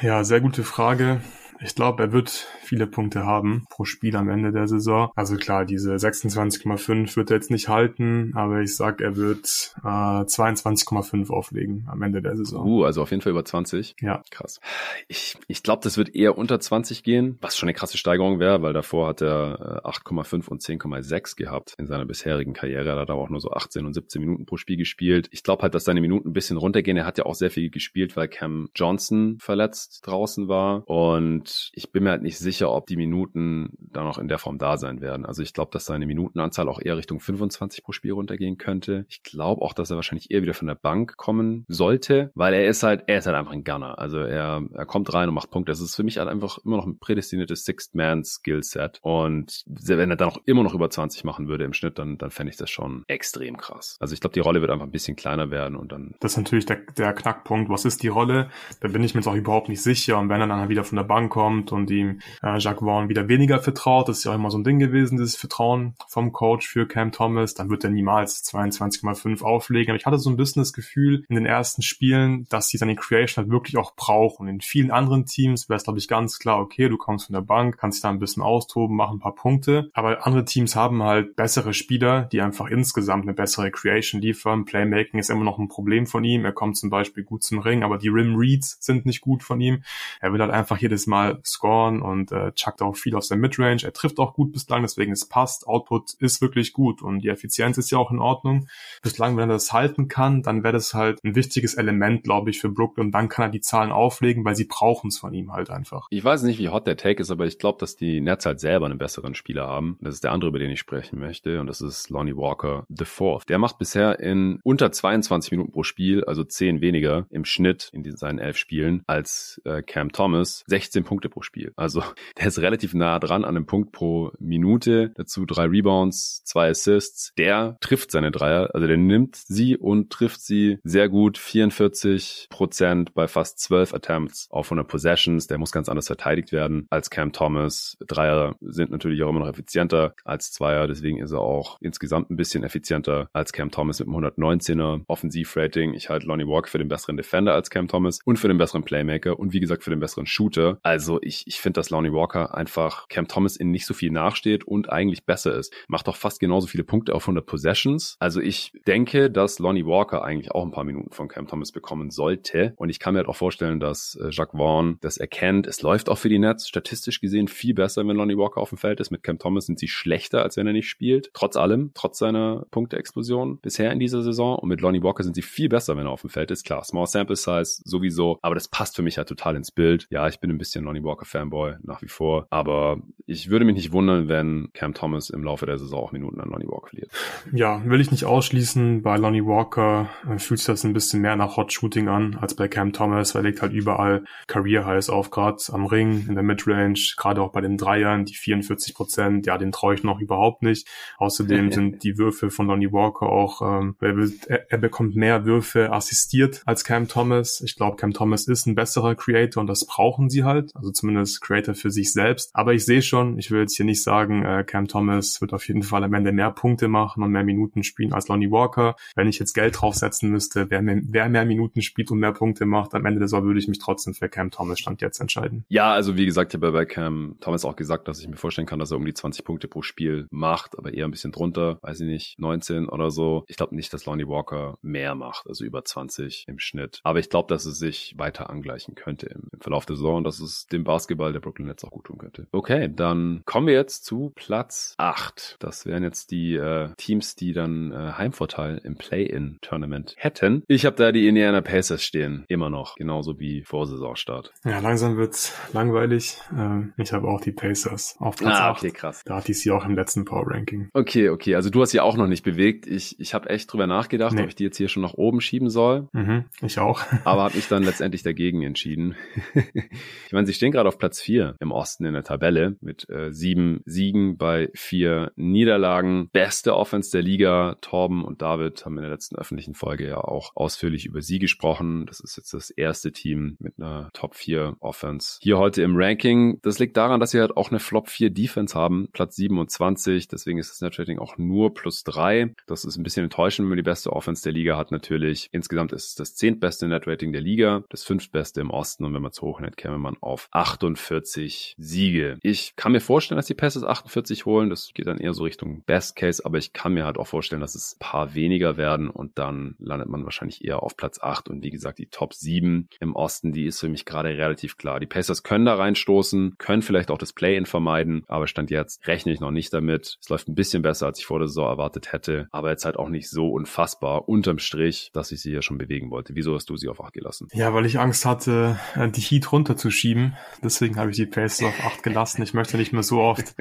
Ja, 0.02 0.22
sehr 0.22 0.42
gute 0.42 0.64
Frage. 0.64 1.22
Ich 1.64 1.74
glaube, 1.76 2.02
er 2.02 2.12
wird 2.12 2.28
viele 2.60 2.86
Punkte 2.86 3.24
haben 3.24 3.64
pro 3.70 3.84
Spiel 3.84 4.16
am 4.16 4.28
Ende 4.28 4.50
der 4.52 4.66
Saison. 4.66 5.10
Also 5.14 5.36
klar, 5.36 5.64
diese 5.64 5.94
26,5 5.94 7.16
wird 7.16 7.30
er 7.30 7.36
jetzt 7.36 7.50
nicht 7.50 7.68
halten, 7.68 8.32
aber 8.34 8.60
ich 8.60 8.74
sag, 8.74 9.00
er 9.00 9.16
wird 9.16 9.74
äh, 9.82 9.86
22,5 9.86 11.30
auflegen 11.30 11.86
am 11.88 12.02
Ende 12.02 12.20
der 12.20 12.36
Saison. 12.36 12.66
Uh, 12.66 12.84
also 12.84 13.02
auf 13.02 13.10
jeden 13.10 13.22
Fall 13.22 13.30
über 13.30 13.44
20. 13.44 13.96
Ja. 14.00 14.22
Krass. 14.30 14.60
Ich, 15.06 15.36
ich 15.46 15.62
glaube, 15.62 15.82
das 15.84 15.96
wird 15.96 16.14
eher 16.14 16.36
unter 16.36 16.58
20 16.58 17.04
gehen, 17.04 17.38
was 17.40 17.56
schon 17.56 17.68
eine 17.68 17.74
krasse 17.74 17.96
Steigerung 17.96 18.40
wäre, 18.40 18.62
weil 18.62 18.72
davor 18.72 19.08
hat 19.08 19.20
er 19.20 19.82
äh, 19.84 19.88
8,5 19.88 20.48
und 20.48 20.62
10,6 20.62 21.36
gehabt 21.36 21.74
in 21.78 21.86
seiner 21.86 22.06
bisherigen 22.06 22.54
Karriere. 22.54 22.90
Er 22.90 23.00
hat 23.00 23.10
aber 23.10 23.22
auch 23.22 23.30
nur 23.30 23.40
so 23.40 23.50
18 23.52 23.86
und 23.86 23.94
17 23.94 24.20
Minuten 24.20 24.46
pro 24.46 24.56
Spiel 24.56 24.76
gespielt. 24.76 25.28
Ich 25.30 25.44
glaube 25.44 25.62
halt, 25.62 25.74
dass 25.74 25.84
seine 25.84 26.00
Minuten 26.00 26.30
ein 26.30 26.32
bisschen 26.32 26.56
runtergehen. 26.56 26.96
Er 26.96 27.06
hat 27.06 27.18
ja 27.18 27.26
auch 27.26 27.34
sehr 27.34 27.50
viel 27.50 27.70
gespielt, 27.70 28.16
weil 28.16 28.26
Cam 28.26 28.68
Johnson 28.74 29.36
verletzt 29.38 30.06
draußen 30.06 30.48
war 30.48 30.88
und 30.88 31.51
ich 31.74 31.92
bin 31.92 32.04
mir 32.04 32.10
halt 32.10 32.22
nicht 32.22 32.38
sicher, 32.38 32.70
ob 32.72 32.86
die 32.86 32.96
Minuten 32.96 33.70
da 33.78 34.02
noch 34.02 34.18
in 34.18 34.28
der 34.28 34.38
Form 34.38 34.58
da 34.58 34.76
sein 34.76 35.00
werden. 35.00 35.26
Also 35.26 35.42
ich 35.42 35.52
glaube, 35.52 35.70
dass 35.72 35.86
seine 35.86 36.06
Minutenanzahl 36.06 36.68
auch 36.68 36.80
eher 36.80 36.96
Richtung 36.96 37.20
25 37.20 37.82
pro 37.84 37.92
Spiel 37.92 38.12
runtergehen 38.12 38.58
könnte. 38.58 39.06
Ich 39.08 39.22
glaube 39.22 39.62
auch, 39.62 39.72
dass 39.72 39.90
er 39.90 39.96
wahrscheinlich 39.96 40.30
eher 40.30 40.42
wieder 40.42 40.54
von 40.54 40.68
der 40.68 40.74
Bank 40.74 41.16
kommen 41.16 41.64
sollte, 41.68 42.30
weil 42.34 42.54
er 42.54 42.66
ist 42.66 42.82
halt, 42.82 43.04
er 43.06 43.18
ist 43.18 43.26
halt 43.26 43.36
einfach 43.36 43.52
ein 43.52 43.64
Gunner. 43.64 43.98
Also 43.98 44.18
er, 44.18 44.62
er 44.72 44.86
kommt 44.86 45.12
rein 45.12 45.28
und 45.28 45.34
macht 45.34 45.50
Punkte. 45.50 45.72
Das 45.72 45.80
ist 45.80 45.96
für 45.96 46.02
mich 46.02 46.18
halt 46.18 46.28
einfach 46.28 46.58
immer 46.64 46.76
noch 46.76 46.86
ein 46.86 46.98
prädestiniertes 46.98 47.64
Sixth-Man-Skillset. 47.64 48.98
Und 49.02 49.64
wenn 49.66 50.10
er 50.10 50.16
dann 50.16 50.28
auch 50.28 50.38
immer 50.44 50.62
noch 50.62 50.74
über 50.74 50.90
20 50.90 51.24
machen 51.24 51.48
würde 51.48 51.64
im 51.64 51.72
Schnitt, 51.72 51.98
dann, 51.98 52.18
dann 52.18 52.30
fände 52.30 52.50
ich 52.50 52.56
das 52.56 52.70
schon 52.70 53.04
extrem 53.08 53.56
krass. 53.56 53.96
Also 54.00 54.14
ich 54.14 54.20
glaube, 54.20 54.34
die 54.34 54.40
Rolle 54.40 54.60
wird 54.60 54.70
einfach 54.70 54.86
ein 54.86 54.92
bisschen 54.92 55.16
kleiner 55.16 55.50
werden 55.50 55.76
und 55.76 55.92
dann. 55.92 56.14
Das 56.20 56.32
ist 56.32 56.38
natürlich 56.38 56.66
der, 56.66 56.80
der 56.96 57.12
Knackpunkt. 57.12 57.70
Was 57.70 57.84
ist 57.84 58.02
die 58.02 58.08
Rolle? 58.08 58.50
Da 58.80 58.88
bin 58.88 59.02
ich 59.02 59.14
mir 59.14 59.20
jetzt 59.20 59.28
auch 59.28 59.34
überhaupt 59.34 59.68
nicht 59.68 59.82
sicher. 59.82 60.18
Und 60.18 60.28
wenn 60.28 60.40
er 60.40 60.46
dann 60.46 60.68
wieder 60.68 60.84
von 60.84 60.96
der 60.96 61.04
Bank 61.04 61.32
kommt, 61.32 61.41
kommt 61.42 61.72
und 61.72 61.90
ihm 61.90 62.20
äh, 62.40 62.58
Jacques 62.58 62.84
Vaughn 62.84 63.08
wieder 63.08 63.26
weniger 63.26 63.58
vertraut, 63.58 64.08
das 64.08 64.18
ist 64.18 64.24
ja 64.24 64.30
auch 64.30 64.36
immer 64.36 64.52
so 64.52 64.58
ein 64.58 64.64
Ding 64.64 64.78
gewesen, 64.78 65.16
dieses 65.16 65.34
Vertrauen 65.34 65.94
vom 66.06 66.30
Coach 66.30 66.68
für 66.68 66.86
Cam 66.86 67.10
Thomas, 67.10 67.54
dann 67.54 67.68
wird 67.68 67.82
er 67.82 67.90
niemals 67.90 68.44
22,5 68.44 69.42
auflegen. 69.42 69.90
Aber 69.90 69.98
ich 69.98 70.06
hatte 70.06 70.18
so 70.18 70.30
ein 70.30 70.36
bisschen 70.36 70.62
das 70.62 70.72
Gefühl 70.72 71.24
in 71.28 71.34
den 71.34 71.44
ersten 71.44 71.82
Spielen, 71.82 72.46
dass 72.48 72.68
sie 72.68 72.76
seine 72.76 72.94
Creation 72.94 73.42
halt 73.42 73.52
wirklich 73.52 73.76
auch 73.76 73.96
brauchen. 73.96 74.46
In 74.46 74.60
vielen 74.60 74.92
anderen 74.92 75.26
Teams 75.26 75.68
wäre 75.68 75.78
es, 75.78 75.82
glaube 75.82 75.98
ich, 75.98 76.06
ganz 76.06 76.38
klar, 76.38 76.60
okay, 76.60 76.88
du 76.88 76.96
kommst 76.96 77.26
von 77.26 77.34
der 77.34 77.40
Bank, 77.40 77.76
kannst 77.76 77.96
dich 77.96 78.02
da 78.02 78.10
ein 78.10 78.20
bisschen 78.20 78.44
austoben, 78.44 78.96
machen 78.96 79.16
ein 79.16 79.20
paar 79.20 79.34
Punkte. 79.34 79.90
Aber 79.94 80.24
andere 80.24 80.44
Teams 80.44 80.76
haben 80.76 81.02
halt 81.02 81.34
bessere 81.34 81.74
Spieler, 81.74 82.22
die 82.30 82.40
einfach 82.40 82.68
insgesamt 82.68 83.24
eine 83.24 83.34
bessere 83.34 83.72
Creation 83.72 84.20
liefern. 84.20 84.64
Playmaking 84.64 85.18
ist 85.18 85.30
immer 85.30 85.44
noch 85.44 85.58
ein 85.58 85.66
Problem 85.66 86.06
von 86.06 86.22
ihm. 86.22 86.44
Er 86.44 86.52
kommt 86.52 86.76
zum 86.76 86.88
Beispiel 86.88 87.24
gut 87.24 87.42
zum 87.42 87.58
Ring, 87.58 87.82
aber 87.82 87.98
die 87.98 88.10
Rim 88.10 88.36
Reads 88.36 88.78
sind 88.80 89.06
nicht 89.06 89.22
gut 89.22 89.42
von 89.42 89.60
ihm. 89.60 89.82
Er 90.20 90.32
will 90.32 90.40
halt 90.40 90.52
einfach 90.52 90.78
jedes 90.78 91.08
Mal 91.08 91.31
scoren 91.44 92.02
und 92.02 92.32
äh, 92.32 92.52
chuckt 92.52 92.82
auch 92.82 92.96
viel 92.96 93.16
aus 93.16 93.28
der 93.28 93.36
Midrange. 93.36 93.82
Er 93.84 93.92
trifft 93.92 94.18
auch 94.18 94.34
gut 94.34 94.52
bislang, 94.52 94.82
deswegen 94.82 95.12
es 95.12 95.28
passt. 95.28 95.66
Output 95.66 96.14
ist 96.18 96.40
wirklich 96.40 96.72
gut 96.72 97.02
und 97.02 97.20
die 97.20 97.28
Effizienz 97.28 97.78
ist 97.78 97.90
ja 97.90 97.98
auch 97.98 98.10
in 98.10 98.18
Ordnung. 98.18 98.68
Bislang, 99.02 99.36
wenn 99.36 99.50
er 99.50 99.54
das 99.54 99.72
halten 99.72 100.08
kann, 100.08 100.42
dann 100.42 100.62
wäre 100.62 100.72
das 100.72 100.94
halt 100.94 101.22
ein 101.24 101.34
wichtiges 101.34 101.74
Element, 101.74 102.24
glaube 102.24 102.50
ich, 102.50 102.60
für 102.60 102.68
Brooklyn. 102.68 103.06
Und 103.06 103.12
dann 103.12 103.28
kann 103.28 103.46
er 103.46 103.50
die 103.50 103.60
Zahlen 103.60 103.92
auflegen, 103.92 104.44
weil 104.44 104.56
sie 104.56 104.64
brauchen 104.64 105.08
es 105.08 105.18
von 105.18 105.34
ihm 105.34 105.52
halt 105.52 105.70
einfach. 105.70 106.06
Ich 106.10 106.24
weiß 106.24 106.42
nicht, 106.42 106.58
wie 106.58 106.68
hot 106.68 106.86
der 106.86 106.96
Take 106.96 107.22
ist, 107.22 107.30
aber 107.30 107.46
ich 107.46 107.58
glaube, 107.58 107.78
dass 107.78 107.96
die 107.96 108.20
Nets 108.20 108.46
halt 108.46 108.60
selber 108.60 108.86
einen 108.86 108.98
besseren 108.98 109.34
Spieler 109.34 109.66
haben. 109.66 109.98
Das 110.00 110.14
ist 110.14 110.24
der 110.24 110.32
andere, 110.32 110.48
über 110.48 110.58
den 110.58 110.70
ich 110.70 110.80
sprechen 110.80 111.18
möchte 111.18 111.60
und 111.60 111.66
das 111.66 111.80
ist 111.80 112.10
Lonnie 112.10 112.36
Walker 112.36 112.84
the 112.88 113.04
Fourth. 113.04 113.48
Der 113.48 113.58
macht 113.58 113.78
bisher 113.78 114.20
in 114.20 114.60
unter 114.62 114.92
22 114.92 115.52
Minuten 115.52 115.72
pro 115.72 115.82
Spiel, 115.82 116.24
also 116.24 116.44
10 116.44 116.80
weniger 116.80 117.26
im 117.30 117.44
Schnitt 117.44 117.90
in 117.92 118.04
seinen 118.16 118.38
elf 118.38 118.56
Spielen 118.56 119.02
als 119.06 119.60
äh, 119.64 119.82
Cam 119.82 120.12
Thomas. 120.12 120.64
16 120.66 121.04
Punkte 121.12 121.28
pro 121.28 121.42
Spiel. 121.42 121.74
Also 121.76 122.02
der 122.38 122.46
ist 122.46 122.58
relativ 122.58 122.94
nah 122.94 123.18
dran 123.18 123.44
an 123.44 123.54
einem 123.54 123.66
Punkt 123.66 123.92
pro 123.92 124.32
Minute. 124.38 125.12
Dazu 125.14 125.44
drei 125.44 125.66
Rebounds, 125.66 126.42
zwei 126.44 126.70
Assists. 126.70 127.34
Der 127.36 127.76
trifft 127.82 128.10
seine 128.10 128.30
Dreier, 128.30 128.70
also 128.72 128.86
der 128.86 128.96
nimmt 128.96 129.36
sie 129.36 129.76
und 129.76 130.08
trifft 130.08 130.40
sie 130.40 130.78
sehr 130.84 131.10
gut. 131.10 131.36
44 131.36 132.46
Prozent 132.48 133.12
bei 133.12 133.28
fast 133.28 133.58
12 133.58 133.92
Attempts 133.92 134.48
auf 134.50 134.68
100 134.68 134.88
Possessions. 134.88 135.48
Der 135.48 135.58
muss 135.58 135.70
ganz 135.70 135.90
anders 135.90 136.06
verteidigt 136.06 136.50
werden 136.50 136.86
als 136.88 137.10
Cam 137.10 137.32
Thomas. 137.32 137.98
Dreier 138.06 138.56
sind 138.62 138.90
natürlich 138.90 139.22
auch 139.22 139.28
immer 139.28 139.40
noch 139.40 139.50
effizienter 139.50 140.14
als 140.24 140.50
Zweier, 140.50 140.86
deswegen 140.86 141.18
ist 141.18 141.32
er 141.32 141.40
auch 141.40 141.76
insgesamt 141.82 142.30
ein 142.30 142.36
bisschen 142.36 142.64
effizienter 142.64 143.28
als 143.34 143.52
Cam 143.52 143.70
Thomas 143.70 143.98
mit 143.98 144.08
einem 144.08 144.24
119er 144.24 145.02
Offensivrating. 145.08 145.92
Ich 145.92 146.08
halte 146.08 146.26
Lonnie 146.26 146.46
Walker 146.46 146.70
für 146.70 146.78
den 146.78 146.88
besseren 146.88 147.18
Defender 147.18 147.52
als 147.52 147.68
Cam 147.68 147.86
Thomas 147.86 148.20
und 148.24 148.38
für 148.38 148.48
den 148.48 148.56
besseren 148.56 148.82
Playmaker 148.82 149.38
und 149.38 149.52
wie 149.52 149.60
gesagt 149.60 149.84
für 149.84 149.90
den 149.90 150.00
besseren 150.00 150.24
Shooter. 150.24 150.78
Also 150.82 151.01
ich, 151.22 151.44
ich 151.46 151.60
finde, 151.60 151.78
dass 151.78 151.90
Lonnie 151.90 152.12
Walker 152.12 152.54
einfach 152.54 153.08
Cam 153.08 153.28
Thomas 153.28 153.56
in 153.56 153.70
nicht 153.70 153.86
so 153.86 153.94
viel 153.94 154.10
nachsteht 154.10 154.64
und 154.64 154.90
eigentlich 154.90 155.24
besser 155.24 155.56
ist. 155.56 155.72
Macht 155.88 156.08
auch 156.08 156.16
fast 156.16 156.40
genauso 156.40 156.66
viele 156.66 156.84
Punkte 156.84 157.14
auf 157.14 157.24
100 157.24 157.44
Possessions. 157.46 158.16
Also 158.20 158.40
ich 158.40 158.72
denke, 158.86 159.30
dass 159.30 159.58
Lonnie 159.58 159.86
Walker 159.86 160.22
eigentlich 160.24 160.52
auch 160.52 160.64
ein 160.64 160.70
paar 160.70 160.84
Minuten 160.84 161.12
von 161.12 161.28
Cam 161.28 161.46
Thomas 161.46 161.72
bekommen 161.72 162.10
sollte. 162.10 162.74
Und 162.76 162.88
ich 162.88 162.98
kann 162.98 163.14
mir 163.14 163.18
halt 163.18 163.28
auch 163.28 163.36
vorstellen, 163.36 163.80
dass 163.80 164.18
äh, 164.20 164.28
Jacques 164.30 164.58
Vaughn 164.58 164.98
das 165.00 165.16
erkennt. 165.16 165.66
Es 165.66 165.82
läuft 165.82 166.08
auch 166.08 166.18
für 166.18 166.28
die 166.28 166.38
Nets 166.38 166.68
statistisch 166.68 167.20
gesehen 167.20 167.48
viel 167.48 167.74
besser, 167.74 168.06
wenn 168.06 168.16
Lonnie 168.16 168.36
Walker 168.36 168.60
auf 168.60 168.70
dem 168.70 168.78
Feld 168.78 169.00
ist. 169.00 169.10
Mit 169.10 169.22
Cam 169.22 169.38
Thomas 169.38 169.66
sind 169.66 169.78
sie 169.78 169.88
schlechter, 169.88 170.42
als 170.42 170.56
wenn 170.56 170.66
er 170.66 170.72
nicht 170.72 170.88
spielt. 170.88 171.30
Trotz 171.34 171.56
allem, 171.56 171.92
trotz 171.94 172.18
seiner 172.18 172.66
Punkte-Explosion 172.70 173.58
bisher 173.60 173.92
in 173.92 173.98
dieser 173.98 174.22
Saison. 174.22 174.58
Und 174.58 174.68
mit 174.68 174.80
Lonnie 174.80 175.02
Walker 175.02 175.24
sind 175.24 175.34
sie 175.34 175.42
viel 175.42 175.68
besser, 175.68 175.96
wenn 175.96 176.06
er 176.06 176.12
auf 176.12 176.22
dem 176.22 176.30
Feld 176.30 176.50
ist. 176.50 176.64
Klar, 176.64 176.84
Small 176.84 177.06
Sample 177.06 177.36
Size 177.36 177.82
sowieso. 177.84 178.38
Aber 178.42 178.54
das 178.54 178.68
passt 178.68 178.96
für 178.96 179.02
mich 179.02 179.18
halt 179.18 179.28
total 179.28 179.56
ins 179.56 179.70
Bild. 179.70 180.06
Ja, 180.10 180.28
ich 180.28 180.40
bin 180.40 180.50
ein 180.50 180.58
bisschen 180.58 180.84
Lonnie 180.92 181.04
Walker 181.04 181.24
Fanboy 181.24 181.76
nach 181.82 182.02
wie 182.02 182.08
vor. 182.08 182.46
Aber 182.50 182.98
ich 183.26 183.48
würde 183.48 183.64
mich 183.64 183.76
nicht 183.76 183.92
wundern, 183.92 184.28
wenn 184.28 184.68
Cam 184.74 184.92
Thomas 184.92 185.30
im 185.30 185.42
Laufe 185.42 185.64
der 185.64 185.78
Saison 185.78 186.04
auch 186.04 186.12
Minuten 186.12 186.40
an 186.40 186.50
Lonnie 186.50 186.66
Walker 186.66 186.88
verliert. 186.88 187.10
Ja, 187.52 187.82
will 187.84 188.00
ich 188.00 188.10
nicht 188.10 188.26
ausschließen. 188.26 189.02
Bei 189.02 189.16
Lonnie 189.16 189.46
Walker 189.46 190.10
äh, 190.28 190.38
fühlt 190.38 190.60
sich 190.60 190.66
das 190.66 190.84
ein 190.84 190.92
bisschen 190.92 191.22
mehr 191.22 191.36
nach 191.36 191.56
Hot 191.56 191.72
Shooting 191.72 192.08
an 192.08 192.36
als 192.40 192.54
bei 192.54 192.68
Cam 192.68 192.92
Thomas. 192.92 193.34
Er 193.34 193.42
legt 193.42 193.62
halt 193.62 193.72
überall 193.72 194.24
Career 194.48 194.84
Highs 194.84 195.08
auf, 195.08 195.30
gerade 195.30 195.62
am 195.70 195.86
Ring, 195.86 196.26
in 196.28 196.34
der 196.34 196.44
Midrange, 196.44 197.00
gerade 197.16 197.40
auch 197.40 197.52
bei 197.52 197.62
den 197.62 197.78
Dreiern, 197.78 198.26
die 198.26 198.34
44 198.34 198.94
Prozent. 198.94 199.46
Ja, 199.46 199.56
den 199.56 199.72
traue 199.72 199.94
ich 199.94 200.04
noch 200.04 200.20
überhaupt 200.20 200.62
nicht. 200.62 200.86
Außerdem 201.16 201.72
sind 201.72 202.04
die 202.04 202.18
Würfe 202.18 202.50
von 202.50 202.66
Lonnie 202.66 202.92
Walker 202.92 203.26
auch, 203.26 203.62
ähm, 203.62 203.96
er, 204.00 204.70
er 204.70 204.78
bekommt 204.78 205.16
mehr 205.16 205.46
Würfe 205.46 205.90
assistiert 205.90 206.62
als 206.66 206.84
Cam 206.84 207.08
Thomas. 207.08 207.62
Ich 207.64 207.76
glaube, 207.76 207.96
Cam 207.96 208.12
Thomas 208.12 208.46
ist 208.46 208.66
ein 208.66 208.74
besserer 208.74 209.14
Creator 209.14 209.62
und 209.62 209.68
das 209.68 209.86
brauchen 209.86 210.28
sie 210.28 210.44
halt. 210.44 210.72
Also 210.82 210.90
zumindest 210.90 211.40
Creator 211.40 211.74
für 211.76 211.92
sich 211.92 212.12
selbst. 212.12 212.50
Aber 212.54 212.74
ich 212.74 212.84
sehe 212.84 213.02
schon, 213.02 213.38
ich 213.38 213.52
will 213.52 213.60
jetzt 213.60 213.76
hier 213.76 213.86
nicht 213.86 214.02
sagen, 214.02 214.44
äh, 214.44 214.64
Cam 214.64 214.88
Thomas 214.88 215.40
wird 215.40 215.52
auf 215.52 215.68
jeden 215.68 215.84
Fall 215.84 216.02
am 216.02 216.12
Ende 216.12 216.32
mehr 216.32 216.50
Punkte 216.50 216.88
machen 216.88 217.22
und 217.22 217.30
mehr 217.30 217.44
Minuten 217.44 217.84
spielen 217.84 218.12
als 218.12 218.26
Lonnie 218.26 218.50
Walker. 218.50 218.96
Wenn 219.14 219.28
ich 219.28 219.38
jetzt 219.38 219.52
Geld 219.52 219.80
draufsetzen 219.80 220.28
müsste, 220.28 220.70
wer 220.70 220.82
mehr, 220.82 221.00
wer 221.04 221.28
mehr 221.28 221.44
Minuten 221.44 221.82
spielt 221.82 222.10
und 222.10 222.18
mehr 222.18 222.32
Punkte 222.32 222.66
macht, 222.66 222.94
am 222.94 223.06
Ende 223.06 223.20
der 223.20 223.28
Saison 223.28 223.44
würde 223.44 223.60
ich 223.60 223.68
mich 223.68 223.78
trotzdem 223.78 224.12
für 224.12 224.28
Cam 224.28 224.50
Thomas 224.50 224.80
Stand 224.80 225.00
jetzt 225.02 225.20
entscheiden. 225.20 225.64
Ja, 225.68 225.92
also 225.92 226.16
wie 226.16 226.26
gesagt, 226.26 226.52
ich 226.52 226.60
habe 226.60 226.72
bei 226.72 226.84
Cam 226.84 227.36
Thomas 227.40 227.64
auch 227.64 227.76
gesagt, 227.76 228.08
dass 228.08 228.18
ich 228.18 228.26
mir 228.26 228.36
vorstellen 228.36 228.66
kann, 228.66 228.80
dass 228.80 228.90
er 228.90 228.96
um 228.96 229.04
die 229.04 229.14
20 229.14 229.44
Punkte 229.44 229.68
pro 229.68 229.82
Spiel 229.82 230.26
macht, 230.30 230.76
aber 230.76 230.92
eher 230.92 231.04
ein 231.04 231.12
bisschen 231.12 231.30
drunter, 231.30 231.78
weiß 231.82 232.00
ich 232.00 232.08
nicht, 232.08 232.40
19 232.40 232.88
oder 232.88 233.12
so. 233.12 233.44
Ich 233.46 233.56
glaube 233.56 233.76
nicht, 233.76 233.92
dass 233.92 234.04
Lonnie 234.06 234.26
Walker 234.26 234.78
mehr 234.82 235.14
macht, 235.14 235.46
also 235.46 235.64
über 235.64 235.84
20 235.84 236.46
im 236.48 236.58
Schnitt. 236.58 236.98
Aber 237.04 237.20
ich 237.20 237.30
glaube, 237.30 237.46
dass 237.46 237.66
es 237.66 237.78
sich 237.78 238.14
weiter 238.18 238.50
angleichen 238.50 238.96
könnte 238.96 239.26
im, 239.26 239.42
im 239.52 239.60
Verlauf 239.60 239.86
der 239.86 239.94
Saison 239.94 240.24
dass 240.24 240.40
es 240.40 240.66
dem 240.72 240.84
Basketball 240.84 241.32
der 241.32 241.40
Brooklyn 241.40 241.68
Nets 241.68 241.84
auch 241.84 241.90
gut 241.90 242.04
tun 242.04 242.18
könnte. 242.18 242.46
Okay, 242.52 242.90
dann 242.94 243.42
kommen 243.44 243.66
wir 243.66 243.74
jetzt 243.74 244.04
zu 244.04 244.32
Platz 244.34 244.94
8. 244.98 245.56
Das 245.60 245.86
wären 245.86 246.02
jetzt 246.02 246.30
die 246.30 246.54
äh, 246.54 246.88
Teams, 246.96 247.36
die 247.36 247.52
dann 247.52 247.92
äh, 247.92 248.12
Heimvorteil 248.12 248.80
im 248.84 248.96
Play-In-Tournament 248.96 250.14
hätten. 250.16 250.64
Ich 250.68 250.86
habe 250.86 250.96
da 250.96 251.12
die 251.12 251.28
Indiana 251.28 251.60
Pacers 251.60 252.02
stehen, 252.02 252.44
immer 252.48 252.70
noch, 252.70 252.96
genauso 252.96 253.38
wie 253.38 253.62
vor 253.62 253.86
Saisonstart. 253.86 254.52
Ja, 254.64 254.80
langsam 254.80 255.16
wird's 255.16 255.54
langweilig. 255.72 256.38
Ähm, 256.56 256.92
ich 256.96 257.12
habe 257.12 257.28
auch 257.28 257.40
die 257.40 257.52
Pacers 257.52 258.16
auf 258.18 258.36
Platz 258.36 258.58
ah, 258.58 258.70
8. 258.70 258.78
okay, 258.78 258.90
krass. 258.90 259.22
Da 259.24 259.36
hatte 259.36 259.52
ich 259.52 259.60
sie 259.60 259.70
auch 259.70 259.84
im 259.84 259.94
letzten 259.94 260.24
Power 260.24 260.50
Ranking. 260.50 260.88
Okay, 260.92 261.28
okay, 261.28 261.54
also 261.54 261.70
du 261.70 261.80
hast 261.82 261.90
sie 261.90 262.00
auch 262.00 262.16
noch 262.16 262.26
nicht 262.26 262.42
bewegt. 262.42 262.86
Ich, 262.86 263.18
ich 263.20 263.34
habe 263.34 263.50
echt 263.50 263.72
drüber 263.72 263.86
nachgedacht, 263.86 264.34
nee. 264.34 264.42
ob 264.42 264.48
ich 264.48 264.54
die 264.54 264.64
jetzt 264.64 264.76
hier 264.76 264.88
schon 264.88 265.02
nach 265.02 265.14
oben 265.14 265.40
schieben 265.40 265.70
soll. 265.70 266.08
Mhm, 266.12 266.44
ich 266.60 266.78
auch. 266.78 267.02
Aber 267.24 267.42
habe 267.42 267.56
mich 267.56 267.68
dann 267.68 267.82
letztendlich 267.82 268.22
dagegen 268.22 268.62
entschieden. 268.62 269.14
ich 269.54 270.32
meine, 270.32 270.46
sie 270.46 270.54
stehen 270.62 270.70
gerade 270.70 270.88
auf 270.88 270.96
Platz 270.98 271.20
4 271.20 271.56
im 271.58 271.72
Osten 271.72 272.04
in 272.04 272.14
der 272.14 272.22
Tabelle 272.22 272.76
mit 272.80 273.10
äh, 273.10 273.32
sieben 273.32 273.80
Siegen 273.84 274.36
bei 274.36 274.70
vier 274.74 275.32
Niederlagen. 275.34 276.28
Beste 276.32 276.76
Offense 276.76 277.10
der 277.10 277.22
Liga. 277.22 277.78
Torben 277.80 278.24
und 278.24 278.42
David 278.42 278.86
haben 278.86 278.96
in 278.96 279.02
der 279.02 279.10
letzten 279.10 279.34
öffentlichen 279.34 279.74
Folge 279.74 280.06
ja 280.06 280.18
auch 280.18 280.52
ausführlich 280.54 281.04
über 281.04 281.20
sie 281.20 281.40
gesprochen. 281.40 282.06
Das 282.06 282.20
ist 282.20 282.36
jetzt 282.36 282.54
das 282.54 282.70
erste 282.70 283.10
Team 283.10 283.56
mit 283.58 283.74
einer 283.76 284.10
Top 284.12 284.36
4 284.36 284.76
Offense. 284.78 285.38
Hier 285.42 285.58
heute 285.58 285.82
im 285.82 285.96
Ranking. 285.96 286.60
Das 286.62 286.78
liegt 286.78 286.96
daran, 286.96 287.18
dass 287.18 287.32
sie 287.32 287.40
halt 287.40 287.56
auch 287.56 287.70
eine 287.70 287.80
Flop 287.80 288.08
4 288.08 288.30
Defense 288.30 288.78
haben. 288.78 289.08
Platz 289.12 289.34
27. 289.34 290.28
Deswegen 290.28 290.60
ist 290.60 290.70
das 290.70 290.80
Net 290.80 290.96
Rating 290.96 291.18
auch 291.18 291.38
nur 291.38 291.74
plus 291.74 292.04
3. 292.04 292.54
Das 292.68 292.84
ist 292.84 292.96
ein 292.96 293.02
bisschen 293.02 293.24
enttäuschend, 293.24 293.64
wenn 293.64 293.70
man 293.70 293.78
die 293.78 293.82
beste 293.82 294.12
Offense 294.12 294.44
der 294.44 294.52
Liga 294.52 294.76
hat 294.76 294.92
natürlich. 294.92 295.48
Insgesamt 295.50 295.92
ist 295.92 296.10
es 296.10 296.14
das 296.14 296.36
zehntbeste 296.36 296.86
Net 296.86 297.08
Rating 297.08 297.32
der 297.32 297.40
Liga. 297.40 297.82
Das 297.88 298.04
fünftbeste 298.04 298.60
im 298.60 298.70
Osten. 298.70 299.04
Und 299.04 299.12
wenn 299.12 299.22
man 299.22 299.32
zu 299.32 299.42
hoch 299.42 299.58
nennt, 299.58 299.76
käme 299.76 299.98
man 299.98 300.16
auf 300.20 300.50
48 300.52 301.74
Siege. 301.78 302.38
Ich 302.42 302.76
kann 302.76 302.92
mir 302.92 303.00
vorstellen, 303.00 303.36
dass 303.36 303.46
die 303.46 303.54
Passes 303.54 303.84
48 303.84 304.46
holen. 304.46 304.70
Das 304.70 304.92
geht 304.94 305.06
dann 305.06 305.18
eher 305.18 305.34
so 305.34 305.44
Richtung 305.44 305.82
Best 305.84 306.16
Case. 306.16 306.44
Aber 306.44 306.58
ich 306.58 306.72
kann 306.72 306.94
mir 306.94 307.04
halt 307.04 307.18
auch 307.18 307.26
vorstellen, 307.26 307.60
dass 307.60 307.74
es 307.74 307.94
ein 307.94 307.98
paar 307.98 308.34
weniger 308.34 308.76
werden. 308.76 309.10
Und 309.10 309.38
dann 309.38 309.74
landet 309.78 310.08
man 310.08 310.24
wahrscheinlich 310.24 310.64
eher 310.64 310.82
auf 310.82 310.96
Platz 310.96 311.20
8. 311.20 311.48
Und 311.48 311.62
wie 311.62 311.70
gesagt, 311.70 311.98
die 311.98 312.06
Top 312.06 312.34
7 312.34 312.88
im 313.00 313.16
Osten, 313.16 313.52
die 313.52 313.66
ist 313.66 313.80
für 313.80 313.88
mich 313.88 314.04
gerade 314.04 314.28
relativ 314.28 314.76
klar. 314.76 315.00
Die 315.00 315.06
Pacers 315.06 315.42
können 315.42 315.64
da 315.64 315.74
reinstoßen, 315.74 316.56
können 316.58 316.82
vielleicht 316.82 317.10
auch 317.10 317.18
das 317.18 317.32
Play-In 317.32 317.66
vermeiden. 317.66 318.24
Aber 318.28 318.46
Stand 318.46 318.70
jetzt 318.70 319.06
rechne 319.06 319.32
ich 319.32 319.40
noch 319.40 319.50
nicht 319.50 319.72
damit. 319.72 320.18
Es 320.20 320.28
läuft 320.28 320.48
ein 320.48 320.54
bisschen 320.54 320.82
besser, 320.82 321.06
als 321.06 321.18
ich 321.18 321.26
vor 321.26 321.38
der 321.38 321.48
Saison 321.48 321.68
erwartet 321.68 322.12
hätte. 322.12 322.48
Aber 322.52 322.70
jetzt 322.70 322.84
halt 322.84 322.96
auch 322.96 323.08
nicht 323.08 323.30
so 323.30 323.48
unfassbar 323.48 324.28
unterm 324.28 324.58
Strich, 324.58 325.10
dass 325.12 325.32
ich 325.32 325.40
sie 325.40 325.52
ja 325.52 325.62
schon 325.62 325.78
bewegen 325.78 326.10
wollte. 326.10 326.34
Wieso 326.34 326.54
hast 326.54 326.68
du 326.68 326.76
sie 326.76 326.88
auf 326.88 327.02
8 327.02 327.12
gelassen? 327.12 327.48
Ja, 327.52 327.72
weil 327.72 327.86
ich 327.86 327.98
Angst 327.98 328.26
hatte, 328.26 328.78
äh, 328.94 329.08
die 329.08 329.20
Heat 329.20 329.50
runterzuschieben. 329.52 330.36
Deswegen 330.62 330.96
habe 330.96 331.10
ich 331.10 331.16
die 331.16 331.26
Pacers 331.26 331.68
auf 331.68 331.84
8 331.84 332.02
gelassen. 332.02 332.42
Ich 332.42 332.54
möchte 332.54 332.76
nicht 332.76 332.92
mehr 332.92 333.02
so 333.02 333.20
oft 333.20 333.54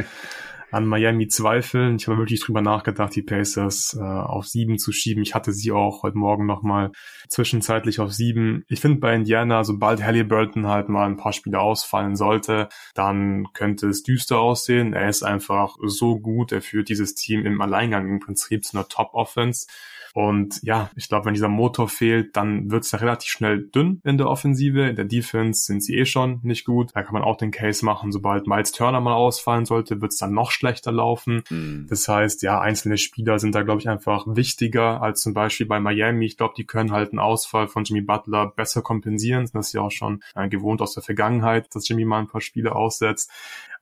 an 0.72 0.86
Miami 0.86 1.28
zweifeln. 1.28 1.98
Ich 1.98 2.08
habe 2.08 2.18
wirklich 2.18 2.42
drüber 2.42 2.62
nachgedacht, 2.62 3.14
die 3.16 3.22
Pacers 3.22 3.98
äh, 4.00 4.04
auf 4.04 4.48
sieben 4.48 4.78
zu 4.80 4.92
schieben. 4.92 5.22
Ich 5.22 5.36
hatte 5.36 5.52
sie 5.52 5.72
auch 5.72 6.04
heute 6.04 6.18
Morgen 6.18 6.46
nochmal 6.46 6.92
zwischenzeitlich 7.28 8.00
auf 8.00 8.14
sieben. 8.14 8.64
Ich 8.68 8.80
finde 8.80 9.00
bei 9.00 9.14
Indiana, 9.14 9.64
sobald 9.64 10.02
Halliburton 10.02 10.68
halt 10.68 10.90
mal 10.90 11.06
ein 11.06 11.18
paar 11.18 11.34
Spiele 11.34 11.60
ausfallen 11.60 12.16
sollte, 12.16 12.70
dann 12.96 13.48
könnte 13.54 13.88
es 13.88 14.04
düster 14.04 14.40
aussehen. 14.40 14.94
Er 14.94 15.10
ist 15.10 15.24
einfach 15.24 15.76
so 15.84 16.20
gut. 16.20 16.52
Er 16.52 16.62
führt 16.62 16.90
dieses 16.90 17.16
Team 17.16 17.46
im 17.46 17.62
Alleingang 17.62 18.08
im 18.08 18.20
Prinzip 18.20 18.64
zu 18.64 18.78
einer 18.78 18.88
Top-Offense. 18.88 19.68
Und 20.14 20.60
ja, 20.64 20.90
ich 20.96 21.08
glaube, 21.08 21.26
wenn 21.26 21.34
dieser 21.34 21.48
Motor 21.48 21.88
fehlt, 21.88 22.36
dann 22.36 22.70
wird 22.72 22.84
es 22.84 22.92
ja 22.92 23.00
relativ 23.00 23.30
schnell 23.30 23.68
dünn 23.68 24.02
in 24.04 24.18
der 24.18 24.28
Offensive. 24.28 24.88
In 24.88 24.96
der 24.96 25.06
Defense 25.06 25.66
sind 25.66 25.84
sie 25.84 25.98
eh 25.98 26.06
schon 26.06 26.40
nicht 26.44 26.66
gut. 26.66 26.92
Da 26.94 27.04
kann 27.04 27.14
man 27.14 27.24
auch 27.24 27.38
den 27.38 27.52
Case 27.52 27.86
machen, 27.86 28.12
sobald 28.12 28.48
Miles 28.48 28.72
Turner 28.72 29.00
mal 29.00 29.14
ausfallen 29.14 29.66
sollte, 29.66 30.02
wird 30.02 30.12
es 30.12 30.18
dann 30.18 30.34
noch 30.34 30.52
schlechter 30.52 30.92
laufen. 30.92 31.44
Mhm. 31.50 31.88
Das 31.90 32.08
heißt, 32.08 32.42
ja, 32.42 32.60
einzelne 32.60 32.98
Spieler 32.98 33.40
sind 33.40 33.56
da, 33.56 33.64
glaube 33.64 33.82
ich, 33.82 33.90
einfach 33.90 34.26
wichtiger 34.28 35.02
als 35.02 35.22
zum 35.22 35.34
Beispiel 35.34 35.66
bei 35.66 35.80
Miami. 35.80 36.26
Ich 36.26 36.38
glaube, 36.38 36.54
die 36.58 36.66
können 36.66 36.92
halt 36.92 37.12
einen 37.12 37.20
Ausfall 37.20 37.68
von 37.68 37.84
Jimmy 37.84 38.02
Butler 38.02 38.48
besser 38.56 38.82
kompensieren. 38.82 39.50
Das 39.54 39.68
ist 39.68 39.74
ja 39.74 39.82
auch 39.82 39.92
schon 39.92 40.22
äh, 40.36 40.50
gewohnt 40.50 40.82
aus 40.82 40.94
der 40.94 41.04
Vergangenheit, 41.04 41.74
dass 41.74 41.88
Jimmy 41.88 42.06
mal 42.06 42.20
ein 42.20 42.28
paar 42.28 42.42
Spiele 42.42 42.76
aussetzt. 42.76 43.32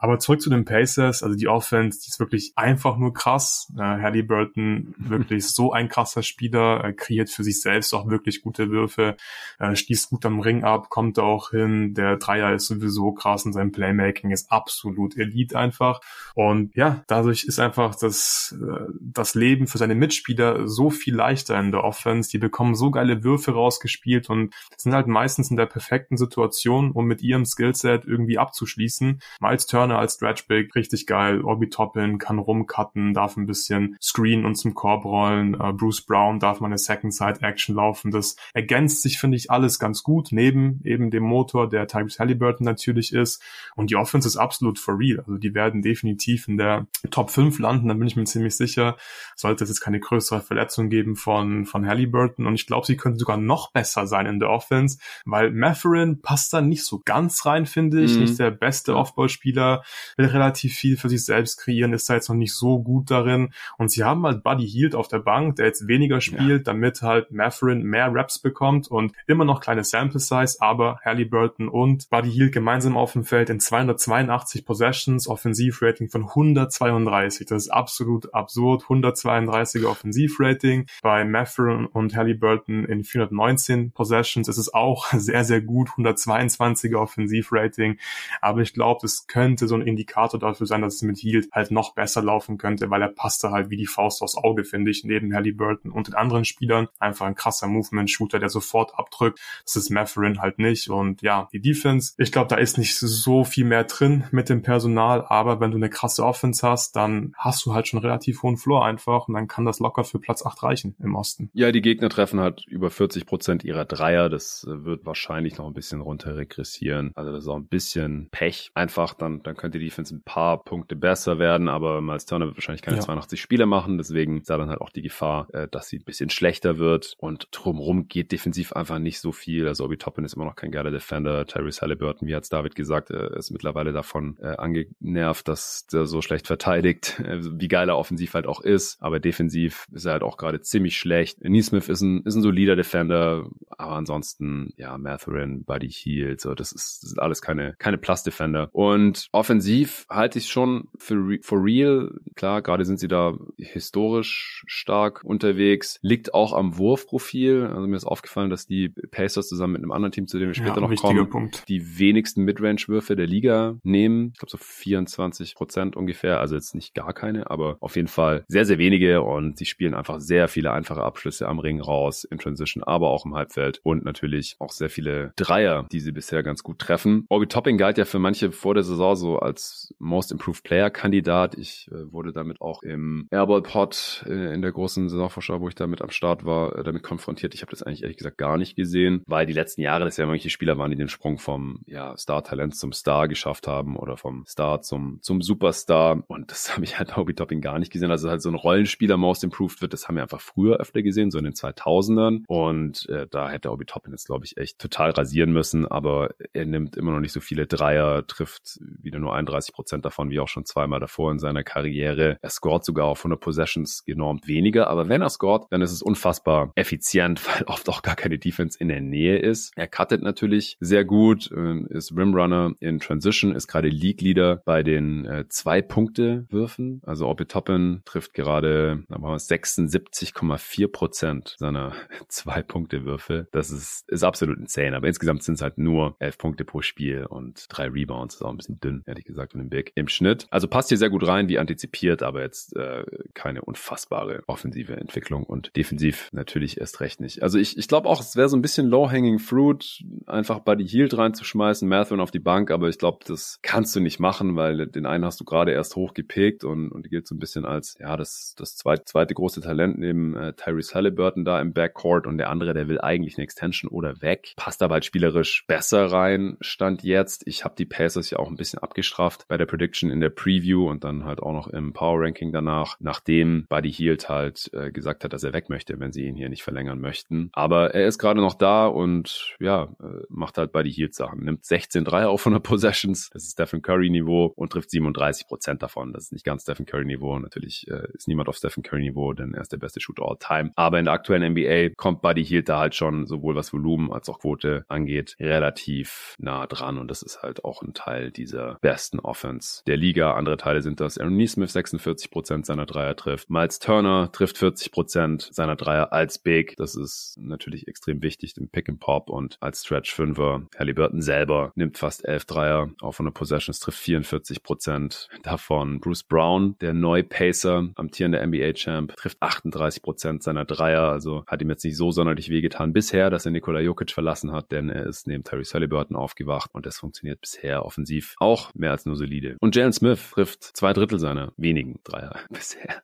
Aber 0.01 0.17
zurück 0.17 0.41
zu 0.41 0.49
den 0.49 0.63
Pacers, 0.63 1.23
also 1.23 1.35
die 1.35 1.49
Offense, 1.49 1.99
die 2.01 2.07
ist 2.07 2.21
wirklich 2.21 2.53
einfach 2.55 2.95
nur 2.95 3.13
krass. 3.13 3.69
Äh, 3.77 3.81
Halliburton 3.81 4.95
wirklich 4.97 5.45
so 5.49 5.73
ein 5.73 5.89
krasser 5.89 6.23
Spieler, 6.23 6.85
äh, 6.85 6.93
kreiert 6.93 7.29
für 7.29 7.43
sich 7.43 7.61
selbst 7.61 7.93
auch 7.93 8.09
wirklich 8.09 8.41
gute 8.41 8.69
Würfe, 8.69 9.17
äh, 9.59 9.75
stießt 9.75 10.09
gut 10.09 10.25
am 10.25 10.39
Ring 10.39 10.63
ab, 10.63 10.89
kommt 10.89 11.19
auch 11.19 11.49
hin. 11.49 11.93
Der 11.95 12.15
Dreier 12.15 12.53
ist 12.53 12.67
sowieso 12.67 13.11
krass 13.11 13.45
und 13.45 13.51
sein 13.51 13.73
Playmaking 13.73 14.31
ist 14.31 14.53
absolut 14.53 15.17
Elite 15.17 15.59
einfach. 15.59 15.99
Und 16.33 16.73
ja, 16.77 17.03
dadurch 17.07 17.43
ist 17.43 17.59
einfach 17.59 17.93
das, 17.93 18.55
äh, 18.57 18.85
das 19.01 19.35
Leben 19.35 19.67
für 19.67 19.79
seine 19.79 19.95
Mitspieler 19.95 20.65
so 20.65 20.91
viel 20.91 21.15
leichter 21.15 21.59
in 21.59 21.73
der 21.73 21.83
Offense. 21.83 22.29
Die 22.31 22.37
bekommen 22.37 22.73
so 22.73 22.89
geile 22.89 23.25
Würfe 23.25 23.51
rausgespielt 23.51 24.29
und 24.29 24.53
sind 24.77 24.93
halt 24.93 25.07
meistens 25.07 25.51
in 25.51 25.57
der 25.57 25.65
perfekten 25.65 26.15
Situation, 26.15 26.91
um 26.91 27.05
mit 27.05 27.21
ihrem 27.21 27.43
Skillset 27.43 28.05
irgendwie 28.05 28.37
abzuschließen. 28.37 29.19
Miles 29.41 29.65
Turner 29.65 29.88
Turner 29.89 29.99
als 29.99 30.15
Stretch 30.15 30.47
Big, 30.47 30.75
richtig 30.75 31.07
geil. 31.07 31.43
Obi 31.43 31.69
Toppin 31.69 32.19
kann 32.19 32.37
rumcutten, 32.37 33.13
darf 33.13 33.37
ein 33.37 33.47
bisschen 33.47 33.97
screen 34.01 34.45
und 34.45 34.55
zum 34.55 34.75
Korb 34.75 35.03
rollen. 35.03 35.55
Uh, 35.55 35.73
Bruce 35.73 36.05
Brown 36.05 36.39
darf 36.39 36.59
mal 36.59 36.67
eine 36.67 36.77
Second 36.77 37.13
Side 37.13 37.41
Action 37.41 37.75
laufen. 37.75 38.11
Das 38.11 38.35
ergänzt 38.53 39.01
sich, 39.01 39.17
finde 39.17 39.37
ich, 39.37 39.49
alles 39.49 39.79
ganz 39.79 40.03
gut, 40.03 40.29
neben 40.31 40.79
eben 40.83 41.09
dem 41.09 41.23
Motor, 41.23 41.67
der 41.67 41.87
Tyrese 41.87 42.19
Halliburton 42.19 42.65
natürlich 42.65 43.13
ist. 43.13 43.41
Und 43.75 43.89
die 43.89 43.95
Offense 43.95 44.27
ist 44.27 44.37
absolut 44.37 44.77
for 44.77 44.97
real. 44.99 45.19
Also 45.19 45.37
die 45.37 45.55
werden 45.55 45.81
definitiv 45.81 46.47
in 46.47 46.57
der 46.57 46.87
Top 47.09 47.31
5 47.31 47.57
landen, 47.59 47.87
da 47.87 47.95
bin 47.95 48.07
ich 48.07 48.15
mir 48.15 48.25
ziemlich 48.25 48.55
sicher. 48.55 48.95
Sollte 49.35 49.63
es 49.63 49.69
jetzt 49.71 49.81
keine 49.81 49.99
größere 49.99 50.41
Verletzung 50.41 50.89
geben 50.89 51.15
von, 51.15 51.65
von 51.65 51.87
Halliburton. 51.87 52.45
Und 52.45 52.55
ich 52.55 52.67
glaube, 52.67 52.85
sie 52.85 52.97
könnten 52.97 53.19
sogar 53.19 53.37
noch 53.37 53.71
besser 53.71 54.05
sein 54.05 54.27
in 54.27 54.39
der 54.39 54.49
Offense, 54.49 54.99
weil 55.25 55.51
Matherin 55.51 56.21
passt 56.21 56.53
da 56.53 56.61
nicht 56.61 56.83
so 56.83 57.01
ganz 57.03 57.45
rein, 57.45 57.65
finde 57.65 58.01
ich. 58.01 58.13
Mhm. 58.13 58.19
Nicht 58.19 58.39
der 58.39 58.51
beste 58.51 58.95
Offballspieler, 58.95 59.78
will 60.17 60.27
relativ 60.27 60.73
viel 60.73 60.97
für 60.97 61.09
sich 61.09 61.25
selbst 61.25 61.57
kreieren, 61.59 61.93
ist 61.93 62.09
da 62.09 62.15
jetzt 62.15 62.29
noch 62.29 62.35
nicht 62.35 62.53
so 62.53 62.81
gut 62.81 63.11
darin. 63.11 63.49
Und 63.77 63.91
sie 63.91 64.03
haben 64.03 64.25
halt 64.25 64.43
Buddy 64.43 64.67
Hield 64.67 64.95
auf 64.95 65.07
der 65.07 65.19
Bank, 65.19 65.55
der 65.55 65.67
jetzt 65.67 65.87
weniger 65.87 66.21
spielt, 66.21 66.67
ja. 66.67 66.73
damit 66.73 67.01
halt 67.01 67.31
Matherin 67.31 67.83
mehr 67.83 68.09
Raps 68.13 68.39
bekommt 68.39 68.87
und 68.89 69.13
immer 69.27 69.45
noch 69.45 69.61
kleine 69.61 69.83
Sample 69.83 70.19
Size, 70.19 70.57
aber 70.59 70.99
Halliburton 71.03 71.69
und 71.69 72.09
Buddy 72.09 72.31
Hield 72.31 72.53
gemeinsam 72.53 72.97
auf 72.97 73.13
dem 73.13 73.23
Feld 73.23 73.49
in 73.49 73.59
282 73.59 74.65
Possessions, 74.65 75.27
Offensivrating 75.27 76.09
von 76.09 76.23
132. 76.23 77.47
Das 77.47 77.63
ist 77.63 77.69
absolut 77.69 78.33
absurd. 78.33 78.83
132er 78.83 79.87
Offensivrating. 79.87 80.87
Bei 81.01 81.23
Matherin 81.23 81.85
und 81.85 82.15
Halliburton 82.15 82.85
in 82.85 83.03
419 83.03 83.91
Possessions 83.91 84.47
ist 84.47 84.57
es 84.57 84.73
auch 84.73 85.07
sehr, 85.13 85.43
sehr 85.43 85.61
gut. 85.61 85.89
122er 85.89 86.97
Offensivrating. 86.97 87.97
Aber 88.41 88.61
ich 88.61 88.73
glaube, 88.73 89.05
es 89.05 89.27
könnte 89.27 89.67
so 89.69 89.75
ein 89.75 89.81
Indikator 89.81 90.39
dafür 90.39 90.67
sein, 90.67 90.81
dass 90.81 90.95
es 90.95 91.01
mit 91.01 91.17
Hield 91.17 91.47
halt 91.51 91.71
noch 91.71 91.93
besser 91.93 92.21
laufen 92.21 92.57
könnte, 92.57 92.89
weil 92.89 93.01
er 93.01 93.07
passte 93.07 93.51
halt 93.51 93.69
wie 93.69 93.77
die 93.77 93.85
Faust 93.85 94.21
aufs 94.21 94.35
Auge, 94.35 94.63
finde 94.63 94.91
ich, 94.91 95.03
neben 95.03 95.33
Halliburton 95.33 95.91
und 95.91 96.07
den 96.07 96.15
anderen 96.15 96.45
Spielern. 96.45 96.87
Einfach 96.99 97.25
ein 97.25 97.35
krasser 97.35 97.67
Movement-Shooter, 97.67 98.39
der 98.39 98.49
sofort 98.49 98.97
abdrückt. 98.97 99.39
Das 99.63 99.75
ist 99.75 99.89
Matherin 99.89 100.41
halt 100.41 100.59
nicht. 100.59 100.89
Und 100.89 101.21
ja, 101.21 101.47
die 101.53 101.61
Defense, 101.61 102.13
ich 102.17 102.31
glaube, 102.31 102.49
da 102.49 102.55
ist 102.57 102.77
nicht 102.77 102.97
so 102.97 103.43
viel 103.43 103.65
mehr 103.65 103.85
drin 103.85 104.25
mit 104.31 104.49
dem 104.49 104.61
Personal, 104.61 105.23
aber 105.25 105.59
wenn 105.59 105.71
du 105.71 105.77
eine 105.77 105.89
krasse 105.89 106.25
Offense 106.25 106.67
hast, 106.67 106.95
dann 106.95 107.33
hast 107.37 107.65
du 107.65 107.73
halt 107.73 107.87
schon 107.87 107.99
relativ 107.99 108.43
hohen 108.43 108.57
Floor 108.57 108.85
einfach 108.85 109.27
und 109.27 109.35
dann 109.35 109.47
kann 109.47 109.65
das 109.65 109.79
locker 109.79 110.03
für 110.03 110.19
Platz 110.19 110.45
8 110.45 110.63
reichen 110.63 110.95
im 110.99 111.15
Osten. 111.15 111.49
Ja, 111.53 111.71
die 111.71 111.81
Gegner 111.81 112.09
treffen 112.09 112.39
halt 112.39 112.65
über 112.67 112.89
40 112.89 113.25
Prozent 113.25 113.63
ihrer 113.63 113.85
Dreier. 113.85 114.29
Das 114.29 114.65
äh, 114.67 114.83
wird 114.85 115.05
wahrscheinlich 115.05 115.57
noch 115.57 115.67
ein 115.67 115.73
bisschen 115.73 116.01
runter 116.01 116.35
regressieren. 116.35 117.11
Also 117.15 117.31
das 117.31 117.43
ist 117.43 117.49
auch 117.49 117.57
ein 117.57 117.67
bisschen 117.67 118.29
Pech. 118.31 118.71
Einfach, 118.73 119.13
dann, 119.13 119.43
dann 119.43 119.55
könnte 119.59 119.77
die 119.77 119.85
Defense 119.85 120.15
ein 120.15 120.21
paar 120.23 120.63
Punkte 120.63 120.95
besser 120.95 121.37
werden, 121.37 121.67
aber 121.67 122.01
Miles 122.01 122.25
Turner 122.25 122.47
wird 122.47 122.57
wahrscheinlich 122.57 122.81
keine 122.81 122.97
ja. 122.97 123.03
82 123.03 123.39
Spiele 123.39 123.65
machen. 123.65 123.97
Deswegen 123.97 124.37
ist 124.37 124.49
da 124.49 124.57
dann 124.57 124.69
halt 124.69 124.81
auch 124.81 124.89
die 124.89 125.01
Gefahr, 125.01 125.47
äh, 125.53 125.67
dass 125.67 125.89
sie 125.89 125.97
ein 125.97 126.05
bisschen 126.05 126.29
schlechter 126.29 126.79
wird. 126.79 127.15
Und 127.19 127.49
drumherum 127.51 128.07
geht 128.07 128.31
defensiv 128.31 128.73
einfach 128.73 128.99
nicht 128.99 129.19
so 129.19 129.31
viel. 129.31 129.67
Also 129.67 129.83
Obi 129.83 129.97
Toppin 129.97 130.23
ist 130.23 130.33
immer 130.33 130.45
noch 130.45 130.55
kein 130.55 130.71
geiler 130.71 130.91
Defender. 130.91 131.45
Tyrese 131.45 131.81
Halliburton, 131.81 132.27
wie 132.27 132.35
hat's 132.35 132.49
David 132.49 132.75
gesagt, 132.75 133.11
äh, 133.11 133.37
ist 133.37 133.51
mittlerweile 133.51 133.91
davon 133.91 134.37
äh, 134.41 134.55
angenervt, 134.55 135.47
dass 135.47 135.85
der 135.87 136.05
so 136.05 136.21
schlecht 136.21 136.47
verteidigt, 136.47 137.21
wie 137.27 137.67
geil 137.67 137.89
er 137.89 137.97
offensiv 137.97 138.33
halt 138.33 138.47
auch 138.47 138.61
ist. 138.61 139.01
Aber 139.01 139.19
defensiv 139.19 139.87
ist 139.91 140.05
er 140.05 140.13
halt 140.13 140.23
auch 140.23 140.37
gerade 140.37 140.61
ziemlich 140.61 140.97
schlecht. 140.97 141.43
Neesmith 141.43 141.89
ist 141.89 142.01
ein, 142.01 142.23
ist 142.23 142.35
ein 142.35 142.41
solider 142.41 142.77
Defender, 142.77 143.49
aber 143.77 143.93
ansonsten, 143.93 144.73
ja, 144.77 144.97
Matherin, 144.97 145.65
Buddy 145.65 145.89
Heal, 145.89 146.39
so, 146.39 146.55
das 146.55 146.71
ist, 146.71 147.03
das 147.03 147.09
sind 147.09 147.19
alles 147.19 147.41
keine, 147.41 147.75
keine 147.77 147.97
Plus-Defender. 147.97 148.69
Und 148.71 149.27
offensiv 149.39 150.05
halte 150.09 150.37
ich 150.37 150.47
schon 150.47 150.89
für 150.97 151.39
for 151.41 151.63
real. 151.63 152.11
Klar, 152.35 152.61
gerade 152.61 152.83
sind 152.85 152.99
sie 152.99 153.07
da 153.07 153.37
historisch 153.57 154.63
stark 154.67 155.23
unterwegs. 155.23 155.97
Liegt 156.01 156.33
auch 156.33 156.53
am 156.53 156.77
Wurfprofil. 156.77 157.65
Also 157.73 157.87
mir 157.87 157.95
ist 157.95 158.05
aufgefallen, 158.05 158.49
dass 158.49 158.67
die 158.67 158.89
Pacers 158.89 159.47
zusammen 159.47 159.73
mit 159.73 159.81
einem 159.81 159.91
anderen 159.91 160.11
Team, 160.11 160.27
zu 160.27 160.39
dem 160.39 160.49
wir 160.49 160.53
später 160.53 160.81
ja, 160.81 160.87
noch 160.87 160.95
kommen, 160.95 161.29
Punkt. 161.29 161.67
die 161.69 161.97
wenigsten 161.97 162.43
Midrange-Würfe 162.43 163.15
der 163.15 163.27
Liga 163.27 163.77
nehmen. 163.83 164.31
Ich 164.33 164.39
glaube 164.39 164.51
so 164.51 164.57
24 164.57 165.55
Prozent 165.55 165.95
ungefähr. 165.95 166.39
Also 166.39 166.55
jetzt 166.55 166.75
nicht 166.75 166.93
gar 166.93 167.13
keine, 167.13 167.49
aber 167.49 167.77
auf 167.79 167.95
jeden 167.95 168.07
Fall 168.07 168.43
sehr, 168.47 168.65
sehr 168.65 168.77
wenige 168.77 169.21
und 169.21 169.57
sie 169.57 169.65
spielen 169.65 169.93
einfach 169.93 170.19
sehr 170.19 170.47
viele 170.47 170.71
einfache 170.71 171.03
Abschlüsse 171.03 171.47
am 171.47 171.59
Ring 171.59 171.79
raus, 171.79 172.25
in 172.25 172.37
Transition, 172.37 172.83
aber 172.83 173.09
auch 173.09 173.25
im 173.25 173.35
Halbfeld 173.35 173.79
und 173.83 174.03
natürlich 174.03 174.55
auch 174.59 174.71
sehr 174.71 174.89
viele 174.89 175.31
Dreier, 175.35 175.87
die 175.91 175.99
sie 175.99 176.11
bisher 176.11 176.43
ganz 176.43 176.63
gut 176.63 176.79
treffen. 176.79 177.25
Obi 177.29 177.47
Topping 177.47 177.77
galt 177.77 177.97
ja 177.97 178.05
für 178.05 178.19
manche 178.19 178.51
vor 178.51 178.73
der 178.73 178.83
Saison 178.83 179.15
so 179.15 179.28
als 179.37 179.93
Most 179.99 180.31
Improved 180.31 180.63
Player 180.63 180.89
Kandidat. 180.89 181.55
Ich 181.55 181.89
äh, 181.91 182.11
wurde 182.11 182.33
damit 182.33 182.61
auch 182.61 182.83
im 182.83 183.27
Airball 183.31 183.61
Pod 183.61 184.25
äh, 184.27 184.53
in 184.53 184.61
der 184.61 184.71
großen 184.71 185.09
Saisonvorschau, 185.09 185.61
wo 185.61 185.67
ich 185.67 185.75
damit 185.75 186.01
am 186.01 186.09
Start 186.09 186.45
war, 186.45 186.77
äh, 186.77 186.83
damit 186.83 187.03
konfrontiert. 187.03 187.53
Ich 187.53 187.61
habe 187.61 187.71
das 187.71 187.83
eigentlich 187.83 188.03
ehrlich 188.03 188.17
gesagt 188.17 188.37
gar 188.37 188.57
nicht 188.57 188.75
gesehen, 188.75 189.23
weil 189.27 189.45
die 189.45 189.53
letzten 189.53 189.81
Jahre 189.81 190.05
das 190.05 190.17
ja 190.17 190.25
manche 190.25 190.49
Spieler 190.49 190.77
waren, 190.77 190.91
die 190.91 190.97
den 190.97 191.09
Sprung 191.09 191.37
vom 191.37 191.81
ja, 191.85 192.15
Star-Talent 192.17 192.75
zum 192.75 192.93
Star 192.93 193.27
geschafft 193.27 193.67
haben 193.67 193.95
oder 193.95 194.17
vom 194.17 194.45
Star 194.47 194.81
zum, 194.81 195.19
zum 195.21 195.41
Superstar. 195.41 196.23
Und 196.27 196.51
das 196.51 196.73
habe 196.75 196.85
ich 196.85 196.97
halt 196.97 197.17
Obi 197.17 197.33
Topping 197.33 197.61
gar 197.61 197.79
nicht 197.79 197.91
gesehen. 197.91 198.11
Also 198.11 198.29
halt 198.29 198.41
so 198.41 198.49
ein 198.49 198.55
Rollenspieler 198.55 199.17
Most 199.17 199.43
Improved 199.43 199.81
wird, 199.81 199.93
das 199.93 200.07
haben 200.07 200.15
wir 200.15 200.23
einfach 200.23 200.41
früher 200.41 200.77
öfter 200.77 201.01
gesehen, 201.01 201.31
so 201.31 201.37
in 201.37 201.45
den 201.45 201.53
2000ern. 201.53 202.43
Und 202.47 203.07
äh, 203.09 203.27
da 203.29 203.49
hätte 203.49 203.71
Obi 203.71 203.85
Toppin 203.85 204.11
jetzt, 204.11 204.27
glaube 204.27 204.45
ich, 204.45 204.57
echt 204.57 204.79
total 204.79 205.11
rasieren 205.11 205.51
müssen. 205.51 205.87
Aber 205.87 206.31
er 206.53 206.65
nimmt 206.65 206.97
immer 206.97 207.11
noch 207.11 207.19
nicht 207.19 207.33
so 207.33 207.39
viele 207.39 207.67
Dreier, 207.67 208.25
trifft 208.27 208.79
wieder 208.81 209.18
nur 209.19 209.35
31 209.35 209.73
Prozent 209.73 210.05
davon, 210.05 210.29
wie 210.29 210.39
auch 210.39 210.47
schon 210.47 210.65
zweimal 210.65 210.99
davor 210.99 211.31
in 211.31 211.39
seiner 211.39 211.63
Karriere. 211.63 212.37
Er 212.41 212.49
scoret 212.49 212.83
sogar 212.83 213.05
auf 213.05 213.19
100 213.19 213.39
Possessions 213.39 214.03
genormt 214.05 214.47
weniger. 214.47 214.87
Aber 214.87 215.09
wenn 215.09 215.21
er 215.21 215.29
scoret, 215.29 215.67
dann 215.69 215.81
ist 215.81 215.91
es 215.91 216.01
unfassbar 216.01 216.71
effizient, 216.75 217.41
weil 217.47 217.63
oft 217.65 217.89
auch 217.89 218.01
gar 218.01 218.15
keine 218.15 218.37
Defense 218.39 218.77
in 218.79 218.87
der 218.87 219.01
Nähe 219.01 219.37
ist. 219.37 219.71
Er 219.75 219.87
cuttet 219.87 220.21
natürlich 220.21 220.77
sehr 220.79 221.05
gut, 221.05 221.51
äh, 221.51 221.83
ist 221.89 222.15
Rimrunner 222.15 222.73
in 222.79 222.99
Transition, 222.99 223.53
ist 223.55 223.67
gerade 223.67 223.89
League 223.89 224.21
Leader 224.21 224.61
bei 224.65 224.83
den 224.83 225.25
äh, 225.25 225.45
Zwei-Punkte-Würfen. 225.49 227.01
Also 227.05 227.27
Obi 227.27 227.45
Toppin 227.45 228.01
trifft 228.05 228.33
gerade 228.33 229.03
76,4 229.09 230.87
Prozent 230.87 231.55
seiner 231.57 231.93
Zwei-Punkte-Würfe. 232.27 233.47
Das 233.51 233.71
ist, 233.71 234.09
ist 234.09 234.23
absolut 234.23 234.57
insane. 234.57 234.95
Aber 234.95 235.07
insgesamt 235.07 235.43
sind 235.43 235.55
es 235.55 235.61
halt 235.61 235.77
nur 235.77 236.15
elf 236.19 236.37
Punkte 236.37 236.65
pro 236.65 236.81
Spiel 236.81 237.25
und 237.25 237.65
drei 237.69 237.87
Rebounds. 237.87 238.35
ist 238.35 238.41
auch 238.41 238.49
ein 238.49 238.57
bisschen 238.57 238.79
dünn, 238.79 239.03
ehrlich 239.09 239.25
gesagt, 239.25 239.53
in 239.53 239.59
dem 239.59 239.69
Big 239.69 239.91
im 239.95 240.07
Schnitt. 240.07 240.47
Also 240.49 240.67
passt 240.67 240.89
hier 240.89 240.97
sehr 240.97 241.09
gut 241.09 241.27
rein, 241.27 241.49
wie 241.49 241.59
antizipiert, 241.59 242.23
aber 242.23 242.41
jetzt 242.41 242.75
äh, 242.75 243.03
keine 243.33 243.61
unfassbare 243.61 244.43
offensive 244.47 244.95
Entwicklung 244.95 245.43
und 245.43 245.75
defensiv 245.75 246.29
natürlich 246.31 246.79
erst 246.79 247.01
recht 247.01 247.19
nicht. 247.19 247.43
Also 247.43 247.57
ich, 247.57 247.77
ich 247.77 247.87
glaube 247.87 248.07
auch, 248.07 248.21
es 248.21 248.35
wäre 248.35 248.49
so 248.49 248.55
ein 248.55 248.61
bisschen 248.61 248.87
low-hanging 248.87 249.39
fruit, 249.39 250.03
einfach 250.27 250.59
Buddy 250.59 250.87
Hield 250.87 251.17
reinzuschmeißen, 251.17 251.87
Mathern 251.87 252.19
auf 252.19 252.31
die 252.31 252.39
Bank, 252.39 252.71
aber 252.71 252.87
ich 252.87 252.97
glaube, 252.97 253.19
das 253.25 253.59
kannst 253.61 253.95
du 253.95 253.99
nicht 253.99 254.19
machen, 254.19 254.55
weil 254.55 254.87
den 254.87 255.05
einen 255.05 255.25
hast 255.25 255.39
du 255.39 255.45
gerade 255.45 255.71
erst 255.71 255.95
hochgepickt 255.95 256.63
und, 256.63 256.91
und 256.91 257.09
gilt 257.09 257.27
so 257.27 257.35
ein 257.35 257.39
bisschen 257.39 257.65
als, 257.65 257.97
ja, 257.99 258.15
das, 258.15 258.53
das 258.57 258.75
zweite, 258.75 259.05
zweite 259.05 259.33
große 259.33 259.61
Talent 259.61 259.97
neben 259.97 260.35
äh, 260.35 260.53
Tyrese 260.53 260.93
Halliburton 260.93 261.45
da 261.45 261.59
im 261.59 261.73
Backcourt 261.73 262.27
und 262.27 262.37
der 262.37 262.49
andere, 262.49 262.73
der 262.73 262.87
will 262.87 263.01
eigentlich 263.01 263.37
eine 263.37 263.43
Extension 263.43 263.89
oder 263.89 264.21
weg. 264.21 264.53
Passt 264.55 264.83
aber 264.83 264.95
halt 264.95 265.05
spielerisch 265.05 265.65
besser 265.67 266.05
rein, 266.05 266.57
stand 266.61 267.03
jetzt. 267.03 267.47
Ich 267.47 267.65
habe 267.65 267.75
die 267.77 267.85
Pacers 267.85 268.29
ja 268.29 268.39
auch 268.39 268.49
ein 268.49 268.55
bisschen 268.55 268.79
abgestraft 268.99 269.45
bei 269.47 269.55
der 269.55 269.65
Prediction 269.65 270.11
in 270.11 270.19
der 270.19 270.29
Preview 270.29 270.89
und 270.89 271.03
dann 271.05 271.23
halt 271.23 271.41
auch 271.41 271.53
noch 271.53 271.67
im 271.67 271.93
Power 271.93 272.21
Ranking 272.21 272.51
danach, 272.51 272.97
nachdem 272.99 273.65
Buddy 273.69 273.91
Hield 273.91 274.27
halt 274.27 274.69
äh, 274.73 274.91
gesagt 274.91 275.23
hat, 275.23 275.31
dass 275.31 275.43
er 275.43 275.53
weg 275.53 275.69
möchte, 275.69 275.99
wenn 275.99 276.11
sie 276.11 276.25
ihn 276.25 276.35
hier 276.35 276.49
nicht 276.49 276.63
verlängern 276.63 276.99
möchten. 276.99 277.49
Aber 277.53 277.93
er 277.93 278.07
ist 278.07 278.19
gerade 278.19 278.41
noch 278.41 278.55
da 278.55 278.87
und 278.87 279.55
ja, 279.61 279.83
äh, 280.01 280.25
macht 280.27 280.57
halt 280.57 280.73
Buddy 280.73 280.91
Hield 280.91 281.15
Sachen. 281.15 281.45
Nimmt 281.45 281.63
16 281.65 282.03
Dreier 282.03 282.29
auf 282.29 282.41
100 282.41 282.61
Possessions, 282.61 283.29
das 283.31 283.43
ist 283.43 283.53
Stephen 283.53 283.81
Curry 283.81 284.09
Niveau 284.09 284.51
und 284.55 284.73
trifft 284.73 284.91
37 284.91 285.47
Prozent 285.47 285.81
davon. 285.81 286.11
Das 286.11 286.23
ist 286.23 286.33
nicht 286.33 286.45
ganz 286.45 286.63
Stephen 286.63 286.85
Curry 286.85 287.05
Niveau. 287.05 287.39
Natürlich 287.39 287.87
äh, 287.87 288.07
ist 288.13 288.27
niemand 288.27 288.49
auf 288.49 288.57
Stephen 288.57 288.83
Curry 288.83 289.03
Niveau, 289.03 289.31
denn 289.33 289.53
er 289.53 289.61
ist 289.61 289.71
der 289.71 289.77
beste 289.77 290.01
Shooter 290.01 290.23
all 290.23 290.37
time. 290.37 290.71
Aber 290.75 290.99
in 290.99 291.05
der 291.05 291.13
aktuellen 291.13 291.53
NBA 291.53 291.95
kommt 291.95 292.21
Buddy 292.21 292.43
Hield 292.43 292.67
da 292.67 292.79
halt 292.79 292.95
schon 292.95 293.27
sowohl 293.27 293.55
was 293.55 293.71
Volumen 293.71 294.11
als 294.11 294.27
auch 294.27 294.39
Quote 294.39 294.83
angeht, 294.89 295.37
relativ 295.39 296.35
nah 296.37 296.67
dran 296.67 296.97
und 296.97 297.09
das 297.09 297.21
ist 297.21 297.41
halt 297.41 297.63
auch 297.63 297.81
ein 297.81 297.93
Teil 297.93 298.31
dieser 298.31 298.77
besten 298.89 299.19
Offense 299.19 299.83
der 299.85 299.97
Liga. 299.97 300.33
Andere 300.33 300.57
Teile 300.57 300.81
sind 300.81 300.99
das. 300.99 301.19
Aaron 301.19 301.35
Neesmith 301.37 301.73
46 301.73 302.31
Prozent 302.31 302.65
seiner 302.65 302.87
Dreier 302.87 303.15
trifft. 303.15 303.47
Miles 303.51 303.77
Turner 303.77 304.31
trifft 304.31 304.57
40 304.57 304.91
Prozent 304.91 305.47
seiner 305.51 305.75
Dreier 305.75 306.11
als 306.11 306.39
Big. 306.39 306.75
Das 306.75 306.95
ist 306.95 307.37
natürlich 307.39 307.87
extrem 307.87 308.23
wichtig 308.23 308.57
im 308.57 308.67
Pick 308.67 308.89
and 308.89 308.99
Pop 308.99 309.29
und 309.29 309.57
als 309.61 309.85
Stretch 309.85 310.11
Fünfer. 310.11 310.63
Halliburton 310.75 311.21
selber 311.21 311.71
nimmt 311.75 311.99
fast 311.99 312.27
11 312.27 312.45
Dreier 312.45 312.89
auf 312.99 313.17
100 313.17 313.31
Possessions, 313.31 313.79
trifft 313.79 313.99
44 313.99 314.63
Prozent 314.63 315.27
davon. 315.43 315.99
Bruce 315.99 316.23
Brown, 316.23 316.75
der 316.81 316.95
Neu-Pacer, 316.95 317.89
amtierende 317.93 318.43
NBA-Champ, 318.43 319.15
trifft 319.17 319.39
38 319.39 320.01
Prozent 320.01 320.41
seiner 320.41 320.65
Dreier. 320.65 321.11
Also 321.11 321.43
hat 321.45 321.61
ihm 321.61 321.69
jetzt 321.69 321.85
nicht 321.85 321.95
so 321.95 322.09
sonderlich 322.09 322.49
wehgetan 322.49 322.91
bisher, 322.91 323.29
dass 323.29 323.45
er 323.45 323.51
Nikola 323.51 323.81
Jokic 323.81 324.09
verlassen 324.09 324.51
hat, 324.51 324.71
denn 324.71 324.89
er 324.89 325.05
ist 325.05 325.27
neben 325.27 325.43
Terry 325.43 325.63
Halliburton 325.63 326.15
aufgewacht 326.15 326.71
und 326.73 326.87
das 326.87 326.97
funktioniert 326.97 327.39
bisher 327.39 327.85
offensiv 327.85 328.33
auch 328.39 328.71
mehr 328.79 328.91
als 328.91 329.05
nur 329.05 329.15
solide. 329.15 329.57
Und 329.59 329.75
Jalen 329.75 329.93
Smith 329.93 330.31
trifft 330.31 330.63
zwei 330.63 330.93
Drittel 330.93 331.19
seiner 331.19 331.53
wenigen 331.57 331.99
Dreier 332.03 332.35
bisher. 332.49 333.01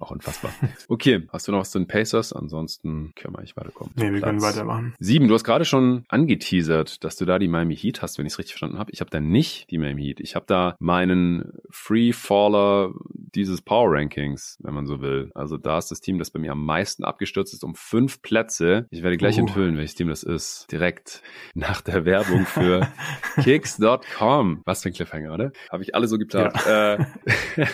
auch 0.00 0.10
unfassbar. 0.10 0.52
Okay, 0.88 1.26
hast 1.32 1.48
du 1.48 1.52
noch 1.52 1.60
was 1.60 1.70
zu 1.70 1.78
den 1.78 1.86
Pacers? 1.86 2.32
Ansonsten 2.32 3.12
können 3.14 3.34
wir 3.34 3.44
weiterkommen. 3.56 3.94
Nee, 3.96 4.12
wir 4.12 4.18
Platz 4.18 4.28
können 4.28 4.42
weitermachen. 4.42 4.94
Sieben, 4.98 5.28
du 5.28 5.34
hast 5.34 5.44
gerade 5.44 5.64
schon 5.64 6.04
angeteasert, 6.08 7.04
dass 7.04 7.16
du 7.16 7.24
da 7.24 7.38
die 7.38 7.48
Miami 7.48 7.76
Heat 7.76 8.02
hast, 8.02 8.18
wenn 8.18 8.26
ich 8.26 8.32
es 8.34 8.38
richtig 8.38 8.54
verstanden 8.54 8.78
habe. 8.78 8.90
Ich 8.92 9.00
habe 9.00 9.10
da 9.10 9.20
nicht 9.20 9.70
die 9.70 9.78
Miami 9.78 10.02
Heat. 10.02 10.20
Ich 10.20 10.34
habe 10.34 10.46
da 10.46 10.76
meinen 10.78 11.52
Free 11.70 12.12
Faller 12.12 12.92
dieses 13.34 13.62
Power 13.62 13.92
Rankings, 13.92 14.58
wenn 14.62 14.74
man 14.74 14.86
so 14.86 15.00
will. 15.00 15.30
Also 15.34 15.56
da 15.56 15.78
ist 15.78 15.90
das 15.90 16.00
Team, 16.00 16.18
das 16.18 16.30
bei 16.30 16.38
mir 16.38 16.52
am 16.52 16.64
meisten 16.64 17.04
abgestürzt 17.04 17.52
ist, 17.54 17.64
um 17.64 17.74
fünf 17.74 18.22
Plätze. 18.22 18.86
Ich 18.90 19.02
werde 19.02 19.16
gleich 19.16 19.36
uh. 19.36 19.40
enthüllen, 19.40 19.76
welches 19.76 19.94
Team 19.94 20.08
das 20.08 20.22
ist. 20.22 20.66
Direkt 20.70 21.22
nach 21.54 21.80
der 21.80 22.04
Werbung 22.04 22.46
für 22.46 22.88
Kicks.com. 23.42 24.62
Was 24.64 24.82
für 24.82 24.90
ein 24.90 24.94
Cliffhanger, 25.04 25.34
oder? 25.34 25.52
Habe 25.70 25.82
ich 25.82 25.94
alle 25.94 26.06
so 26.06 26.18
geplant. 26.18 26.54
Ja. 26.66 26.94
Äh, 26.94 27.04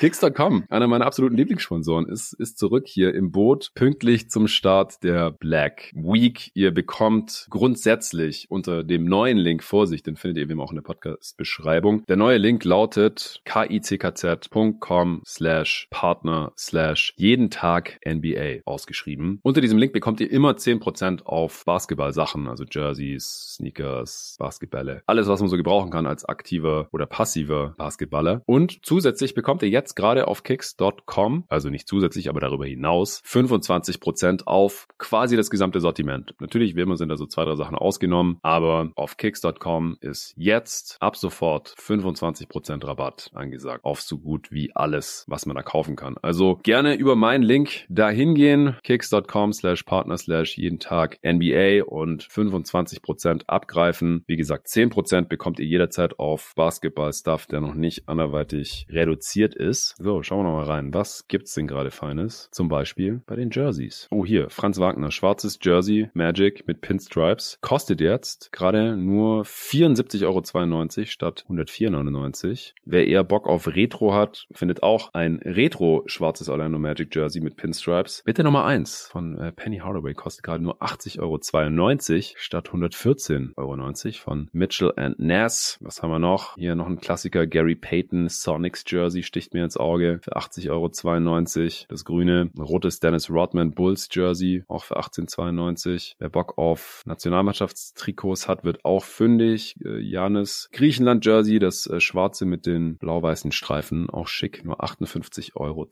Kicks.com, 0.00 0.64
einer 0.68 0.86
meiner 0.86 1.06
absoluten 1.06 1.36
Lieblingssponsoren, 1.36 2.06
ist, 2.08 2.32
ist 2.34 2.58
zurück 2.58 2.86
hier 2.86 3.14
im 3.14 3.30
Boot, 3.30 3.72
pünktlich 3.74 4.30
zum 4.30 4.48
Start 4.48 5.02
der 5.02 5.30
Black 5.30 5.92
Week. 5.94 6.50
Ihr 6.54 6.72
bekommt 6.72 7.46
grundsätzlich 7.50 8.50
unter 8.50 8.84
dem 8.84 9.04
neuen 9.04 9.38
Link, 9.38 9.62
Vorsicht, 9.62 10.06
den 10.06 10.16
findet 10.16 10.38
ihr 10.38 10.50
immer 10.50 10.64
auch 10.64 10.70
in 10.70 10.76
der 10.76 10.82
Podcast-Beschreibung. 10.82 12.04
Der 12.06 12.16
neue 12.16 12.38
Link 12.38 12.64
lautet 12.64 13.42
kickz.com 13.44 15.22
slash 15.26 15.88
partner 15.90 16.52
slash 16.56 17.12
jeden 17.16 17.50
Tag 17.50 18.00
NBA 18.06 18.60
ausgeschrieben. 18.64 19.40
Unter 19.42 19.60
diesem 19.60 19.78
Link 19.78 19.92
bekommt 19.92 20.20
ihr 20.20 20.30
immer 20.30 20.52
10% 20.52 21.24
auf 21.24 21.64
Basketball-Sachen, 21.64 22.48
also 22.48 22.64
Jerseys, 22.68 23.56
Sneakers, 23.56 24.36
Basketballe. 24.38 25.02
Alles, 25.06 25.28
was 25.28 25.40
man 25.40 25.48
so 25.48 25.56
gebrauchen 25.56 25.90
kann 25.90 26.06
als 26.06 26.24
aktiver 26.24 26.67
oder 26.92 27.06
passiver 27.06 27.74
Basketballer. 27.76 28.42
Und 28.46 28.84
zusätzlich 28.84 29.34
bekommt 29.34 29.62
ihr 29.62 29.68
jetzt 29.68 29.94
gerade 29.94 30.28
auf 30.28 30.42
kicks.com, 30.42 31.44
also 31.48 31.70
nicht 31.70 31.88
zusätzlich, 31.88 32.28
aber 32.28 32.40
darüber 32.40 32.66
hinaus, 32.66 33.22
25% 33.24 34.44
auf 34.46 34.86
quasi 34.98 35.36
das 35.36 35.50
gesamte 35.50 35.80
Sortiment. 35.80 36.34
Natürlich, 36.40 36.76
wie 36.76 36.96
sind 36.96 37.10
da 37.10 37.16
so 37.16 37.26
zwei, 37.26 37.44
drei 37.44 37.54
Sachen 37.54 37.76
ausgenommen, 37.76 38.38
aber 38.42 38.90
auf 38.94 39.16
kicks.com 39.16 39.96
ist 40.00 40.34
jetzt 40.36 40.96
ab 41.00 41.16
sofort 41.16 41.74
25% 41.78 42.86
Rabatt 42.86 43.30
angesagt 43.34 43.84
auf 43.84 44.00
so 44.00 44.18
gut 44.18 44.50
wie 44.50 44.74
alles, 44.74 45.24
was 45.28 45.46
man 45.46 45.56
da 45.56 45.62
kaufen 45.62 45.96
kann. 45.96 46.16
Also 46.22 46.60
gerne 46.62 46.94
über 46.94 47.16
meinen 47.16 47.42
Link 47.42 47.86
dahin 47.88 48.34
gehen, 48.34 48.76
kicks.com 48.82 49.52
slash 49.52 49.82
partner 49.82 50.16
slash 50.18 50.56
jeden 50.56 50.78
Tag 50.78 51.18
NBA 51.22 51.84
und 51.84 52.24
25% 52.24 53.42
abgreifen. 53.46 54.24
Wie 54.26 54.36
gesagt, 54.36 54.66
10% 54.68 55.28
bekommt 55.28 55.58
ihr 55.60 55.66
jederzeit 55.66 56.18
auf 56.18 56.52
Basketball-Stuff, 56.58 57.46
der 57.46 57.60
noch 57.60 57.74
nicht 57.74 58.08
anderweitig 58.08 58.88
reduziert 58.90 59.54
ist. 59.54 59.94
So, 59.98 60.24
schauen 60.24 60.40
wir 60.40 60.50
noch 60.50 60.56
mal 60.56 60.64
rein. 60.64 60.92
Was 60.92 61.28
gibt's 61.28 61.54
denn 61.54 61.68
gerade 61.68 61.92
Feines? 61.92 62.48
Zum 62.50 62.68
Beispiel 62.68 63.22
bei 63.26 63.36
den 63.36 63.50
Jerseys. 63.50 64.08
Oh, 64.10 64.26
hier, 64.26 64.50
Franz 64.50 64.80
Wagner, 64.80 65.12
schwarzes 65.12 65.60
Jersey, 65.62 66.10
Magic 66.14 66.66
mit 66.66 66.80
Pinstripes. 66.80 67.58
Kostet 67.60 68.00
jetzt 68.00 68.50
gerade 68.50 68.96
nur 68.96 69.44
74,92 69.44 70.24
Euro 70.24 71.06
statt 71.06 71.44
104,99. 71.48 72.72
Wer 72.84 73.06
eher 73.06 73.22
Bock 73.22 73.46
auf 73.46 73.68
Retro 73.68 74.12
hat, 74.12 74.48
findet 74.50 74.82
auch 74.82 75.14
ein 75.14 75.36
Retro 75.44 76.02
schwarzes 76.06 76.48
Orlando 76.48 76.80
Magic 76.80 77.14
Jersey 77.14 77.40
mit 77.40 77.54
Pinstripes. 77.54 78.22
Bitte 78.24 78.42
Nummer 78.42 78.64
1 78.64 79.06
von 79.12 79.38
äh, 79.38 79.52
Penny 79.52 79.78
Hardaway 79.78 80.14
kostet 80.14 80.42
gerade 80.42 80.64
nur 80.64 80.82
80,92 80.82 81.20
Euro 81.20 82.34
statt 82.36 82.70
114,90 82.70 83.54
Euro 83.56 84.12
von 84.14 84.48
Mitchell 84.52 84.92
and 84.96 85.20
Nass. 85.20 85.78
Was 85.80 86.02
haben 86.02 86.10
wir 86.10 86.18
noch? 86.18 86.47
Hier 86.56 86.74
noch 86.74 86.86
ein 86.86 87.00
Klassiker 87.00 87.46
Gary 87.46 87.74
Payton 87.74 88.28
Sonics 88.28 88.84
Jersey 88.86 89.22
sticht 89.22 89.54
mir 89.54 89.64
ins 89.64 89.76
Auge 89.76 90.20
für 90.22 90.36
80,92 90.36 90.68
Euro. 90.70 91.86
Das 91.88 92.04
grüne, 92.04 92.50
rotes 92.58 93.00
Dennis 93.00 93.30
Rodman 93.30 93.72
Bulls 93.72 94.08
Jersey 94.10 94.64
auch 94.68 94.84
für 94.84 94.98
18,92. 94.98 96.14
Wer 96.18 96.28
Bock 96.28 96.58
auf 96.58 97.02
Nationalmannschaftstrikots 97.06 98.48
hat, 98.48 98.64
wird 98.64 98.84
auch 98.84 99.04
fündig. 99.04 99.76
Äh, 99.84 99.98
Janis 100.00 100.68
Griechenland 100.72 101.24
Jersey, 101.24 101.58
das 101.58 101.86
äh, 101.86 102.00
schwarze 102.00 102.46
mit 102.46 102.66
den 102.66 102.96
blau-weißen 102.96 103.52
Streifen, 103.52 104.10
auch 104.10 104.28
schick, 104.28 104.64
nur 104.64 104.82
58,42 104.82 105.56
Euro. 105.56 105.88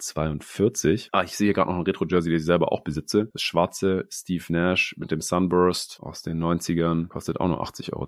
Ah, 1.12 1.22
ich 1.22 1.36
sehe 1.36 1.52
gerade 1.52 1.70
noch 1.70 1.78
ein 1.78 1.84
Retro-Jersey, 1.84 2.32
das 2.32 2.40
ich 2.40 2.46
selber 2.46 2.72
auch 2.72 2.82
besitze. 2.82 3.28
Das 3.32 3.42
schwarze 3.42 4.06
Steve 4.10 4.44
Nash 4.48 4.94
mit 4.98 5.10
dem 5.10 5.20
Sunburst 5.20 5.98
aus 6.00 6.22
den 6.22 6.42
90ern 6.42 7.08
kostet 7.08 7.40
auch 7.40 7.48
nur 7.48 7.62
80,92 7.62 7.92
Euro. 7.92 8.06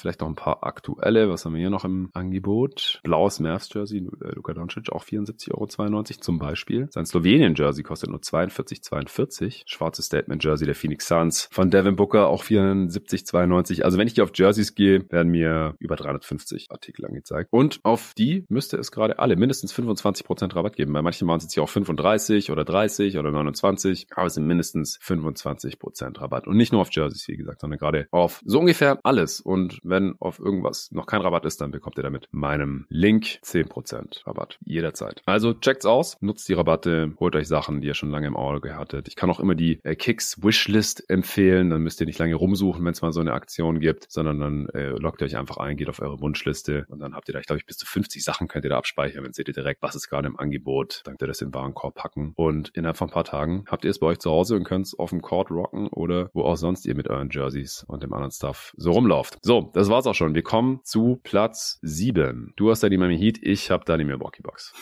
Vielleicht 0.00 0.20
noch 0.20 0.28
ein 0.28 0.34
paar 0.34 0.64
aktuelle. 0.64 1.28
Was 1.28 1.44
haben 1.44 1.54
wir 1.54 1.60
hier 1.60 1.70
noch 1.70 1.83
im 1.84 2.10
Angebot? 2.12 3.00
Blaues 3.02 3.40
Mavs 3.40 3.72
Jersey, 3.72 3.98
äh, 3.98 4.34
Luka 4.34 4.54
Doncic, 4.54 4.90
auch 4.92 5.04
74,92 5.04 5.52
Euro 5.54 6.02
zum 6.02 6.38
Beispiel. 6.38 6.88
Sein 6.90 7.06
Slowenien 7.06 7.54
Jersey 7.54 7.82
kostet 7.82 8.10
nur 8.10 8.20
42,42. 8.20 9.62
Schwarzes 9.66 10.06
Statement 10.06 10.42
Jersey 10.42 10.66
der 10.66 10.74
Phoenix 10.74 11.08
Suns 11.08 11.48
von 11.50 11.70
Devin 11.70 11.96
Booker 11.96 12.28
auch 12.28 12.44
74,92. 12.44 13.82
Also 13.82 13.98
wenn 13.98 14.06
ich 14.06 14.14
hier 14.14 14.24
auf 14.24 14.32
Jerseys 14.34 14.74
gehe, 14.74 15.04
werden 15.10 15.30
mir 15.30 15.74
über 15.78 15.96
350 15.96 16.70
Artikel 16.70 17.06
angezeigt. 17.06 17.52
Und 17.52 17.80
auf 17.82 18.14
die 18.16 18.44
müsste 18.48 18.76
es 18.76 18.90
gerade 18.90 19.18
alle 19.18 19.36
mindestens 19.36 19.74
25% 19.74 20.54
Rabatt 20.54 20.76
geben. 20.76 20.92
Bei 20.92 21.02
manchen 21.02 21.28
waren 21.28 21.38
es 21.38 21.44
jetzt 21.44 21.54
hier 21.54 21.62
auch 21.62 21.68
35 21.68 22.50
oder 22.50 22.64
30 22.64 23.18
oder 23.18 23.30
29, 23.30 24.06
aber 24.14 24.26
es 24.26 24.34
sind 24.34 24.46
mindestens 24.46 24.98
25% 25.00 26.20
Rabatt. 26.20 26.46
Und 26.46 26.56
nicht 26.56 26.72
nur 26.72 26.80
auf 26.80 26.92
Jerseys, 26.92 27.28
wie 27.28 27.36
gesagt, 27.36 27.60
sondern 27.60 27.78
gerade 27.78 28.06
auf 28.10 28.40
so 28.44 28.60
ungefähr 28.60 29.00
alles. 29.02 29.40
Und 29.40 29.78
wenn 29.82 30.14
auf 30.20 30.38
irgendwas 30.38 30.90
noch 30.92 31.06
kein 31.06 31.20
Rabatt 31.20 31.44
ist, 31.44 31.60
dann 31.60 31.72
bekommt 31.74 31.98
ihr 31.98 32.02
damit 32.02 32.28
meinem 32.30 32.86
Link 32.88 33.24
10% 33.42 34.26
Rabatt. 34.26 34.58
Jederzeit. 34.64 35.22
Also 35.26 35.54
checkt's 35.54 35.86
aus, 35.86 36.16
nutzt 36.20 36.48
die 36.48 36.54
Rabatte, 36.54 37.12
holt 37.18 37.36
euch 37.36 37.48
Sachen, 37.48 37.80
die 37.80 37.88
ihr 37.88 37.94
schon 37.94 38.10
lange 38.10 38.26
im 38.26 38.36
Auge 38.36 38.76
hattet. 38.76 39.08
Ich 39.08 39.16
kann 39.16 39.30
auch 39.30 39.40
immer 39.40 39.54
die 39.54 39.80
äh, 39.82 39.94
Kicks 39.96 40.42
Wishlist 40.42 41.08
empfehlen. 41.10 41.70
Dann 41.70 41.82
müsst 41.82 42.00
ihr 42.00 42.06
nicht 42.06 42.18
lange 42.18 42.34
rumsuchen, 42.34 42.84
wenn 42.84 42.92
es 42.92 43.02
mal 43.02 43.12
so 43.12 43.20
eine 43.20 43.32
Aktion 43.32 43.80
gibt, 43.80 44.06
sondern 44.08 44.40
dann 44.40 44.68
äh, 44.70 44.90
loggt 44.90 45.20
ihr 45.20 45.26
euch 45.26 45.36
einfach 45.36 45.58
ein, 45.58 45.76
geht 45.76 45.88
auf 45.88 46.00
eure 46.00 46.20
Wunschliste 46.20 46.86
und 46.88 47.00
dann 47.00 47.14
habt 47.14 47.28
ihr 47.28 47.32
da, 47.32 47.40
ich 47.40 47.46
glaube 47.46 47.62
bis 47.66 47.76
zu 47.76 47.86
50 47.86 48.22
Sachen 48.22 48.48
könnt 48.48 48.64
ihr 48.64 48.70
da 48.70 48.78
abspeichern. 48.78 49.24
Dann 49.24 49.32
seht 49.32 49.48
ihr 49.48 49.54
direkt, 49.54 49.82
was 49.82 49.94
ist 49.94 50.08
gerade 50.08 50.28
im 50.28 50.38
Angebot. 50.38 51.02
Dann 51.04 51.12
könnt 51.12 51.22
ihr 51.22 51.28
das 51.28 51.40
in 51.40 51.52
Warenkorb 51.54 51.94
packen 51.94 52.32
und 52.36 52.70
innerhalb 52.70 52.96
von 52.96 53.08
ein 53.08 53.12
paar 53.12 53.24
Tagen 53.24 53.64
habt 53.68 53.84
ihr 53.84 53.90
es 53.90 53.98
bei 53.98 54.06
euch 54.06 54.18
zu 54.18 54.30
Hause 54.30 54.56
und 54.56 54.64
könnt 54.64 54.86
es 54.86 54.98
auf 54.98 55.10
dem 55.10 55.22
Court 55.22 55.50
rocken 55.50 55.88
oder 55.88 56.30
wo 56.32 56.42
auch 56.42 56.56
sonst 56.56 56.86
ihr 56.86 56.94
mit 56.94 57.08
euren 57.08 57.30
Jerseys 57.30 57.84
und 57.88 58.02
dem 58.02 58.12
anderen 58.12 58.32
Stuff 58.32 58.72
so 58.76 58.92
rumlauft. 58.92 59.38
So, 59.42 59.70
das 59.74 59.88
war's 59.88 60.06
auch 60.06 60.14
schon. 60.14 60.34
Wir 60.34 60.42
kommen 60.42 60.80
zu 60.84 61.20
Platz 61.22 61.63
7. 61.82 62.52
Du 62.56 62.70
hast 62.70 62.82
da 62.82 62.88
die 62.88 62.98
Miami 62.98 63.18
Heat, 63.18 63.38
ich 63.42 63.70
habe 63.70 63.84
da 63.84 63.96
die 63.96 64.04
Milwaukee 64.04 64.42
Bucks. 64.42 64.72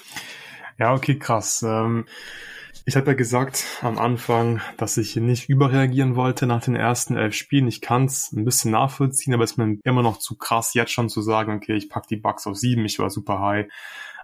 Ja, 0.79 0.95
okay, 0.95 1.19
krass. 1.19 1.63
Ähm 1.63 2.07
ich 2.85 2.97
habe 2.97 3.09
ja 3.09 3.15
gesagt 3.15 3.65
am 3.83 3.99
Anfang, 3.99 4.61
dass 4.77 4.97
ich 4.97 5.15
nicht 5.15 5.49
überreagieren 5.49 6.17
wollte 6.17 6.47
nach 6.47 6.65
den 6.65 6.75
ersten 6.75 7.17
elf 7.17 7.35
Spielen. 7.35 7.69
Ich 7.69 7.81
kann 7.81 8.07
es 8.07 8.33
ein 8.33 8.45
bisschen 8.45 8.73
nachvollziehen, 8.73 9.35
aber 9.35 9.45
es 9.45 9.53
ist 9.53 9.57
mir 9.57 9.79
immer 9.85 10.03
noch 10.03 10.19
zu 10.19 10.37
krass, 10.37 10.75
jetzt 10.75 10.91
schon 10.91 11.09
zu 11.09 11.23
sagen, 11.23 11.55
okay, 11.55 11.75
ich 11.75 11.89
pack 11.89 12.09
die 12.09 12.17
Bugs 12.17 12.47
auf 12.47 12.57
sieben, 12.57 12.85
ich 12.85 12.99
war 12.99 13.11
super 13.11 13.39
high 13.41 13.67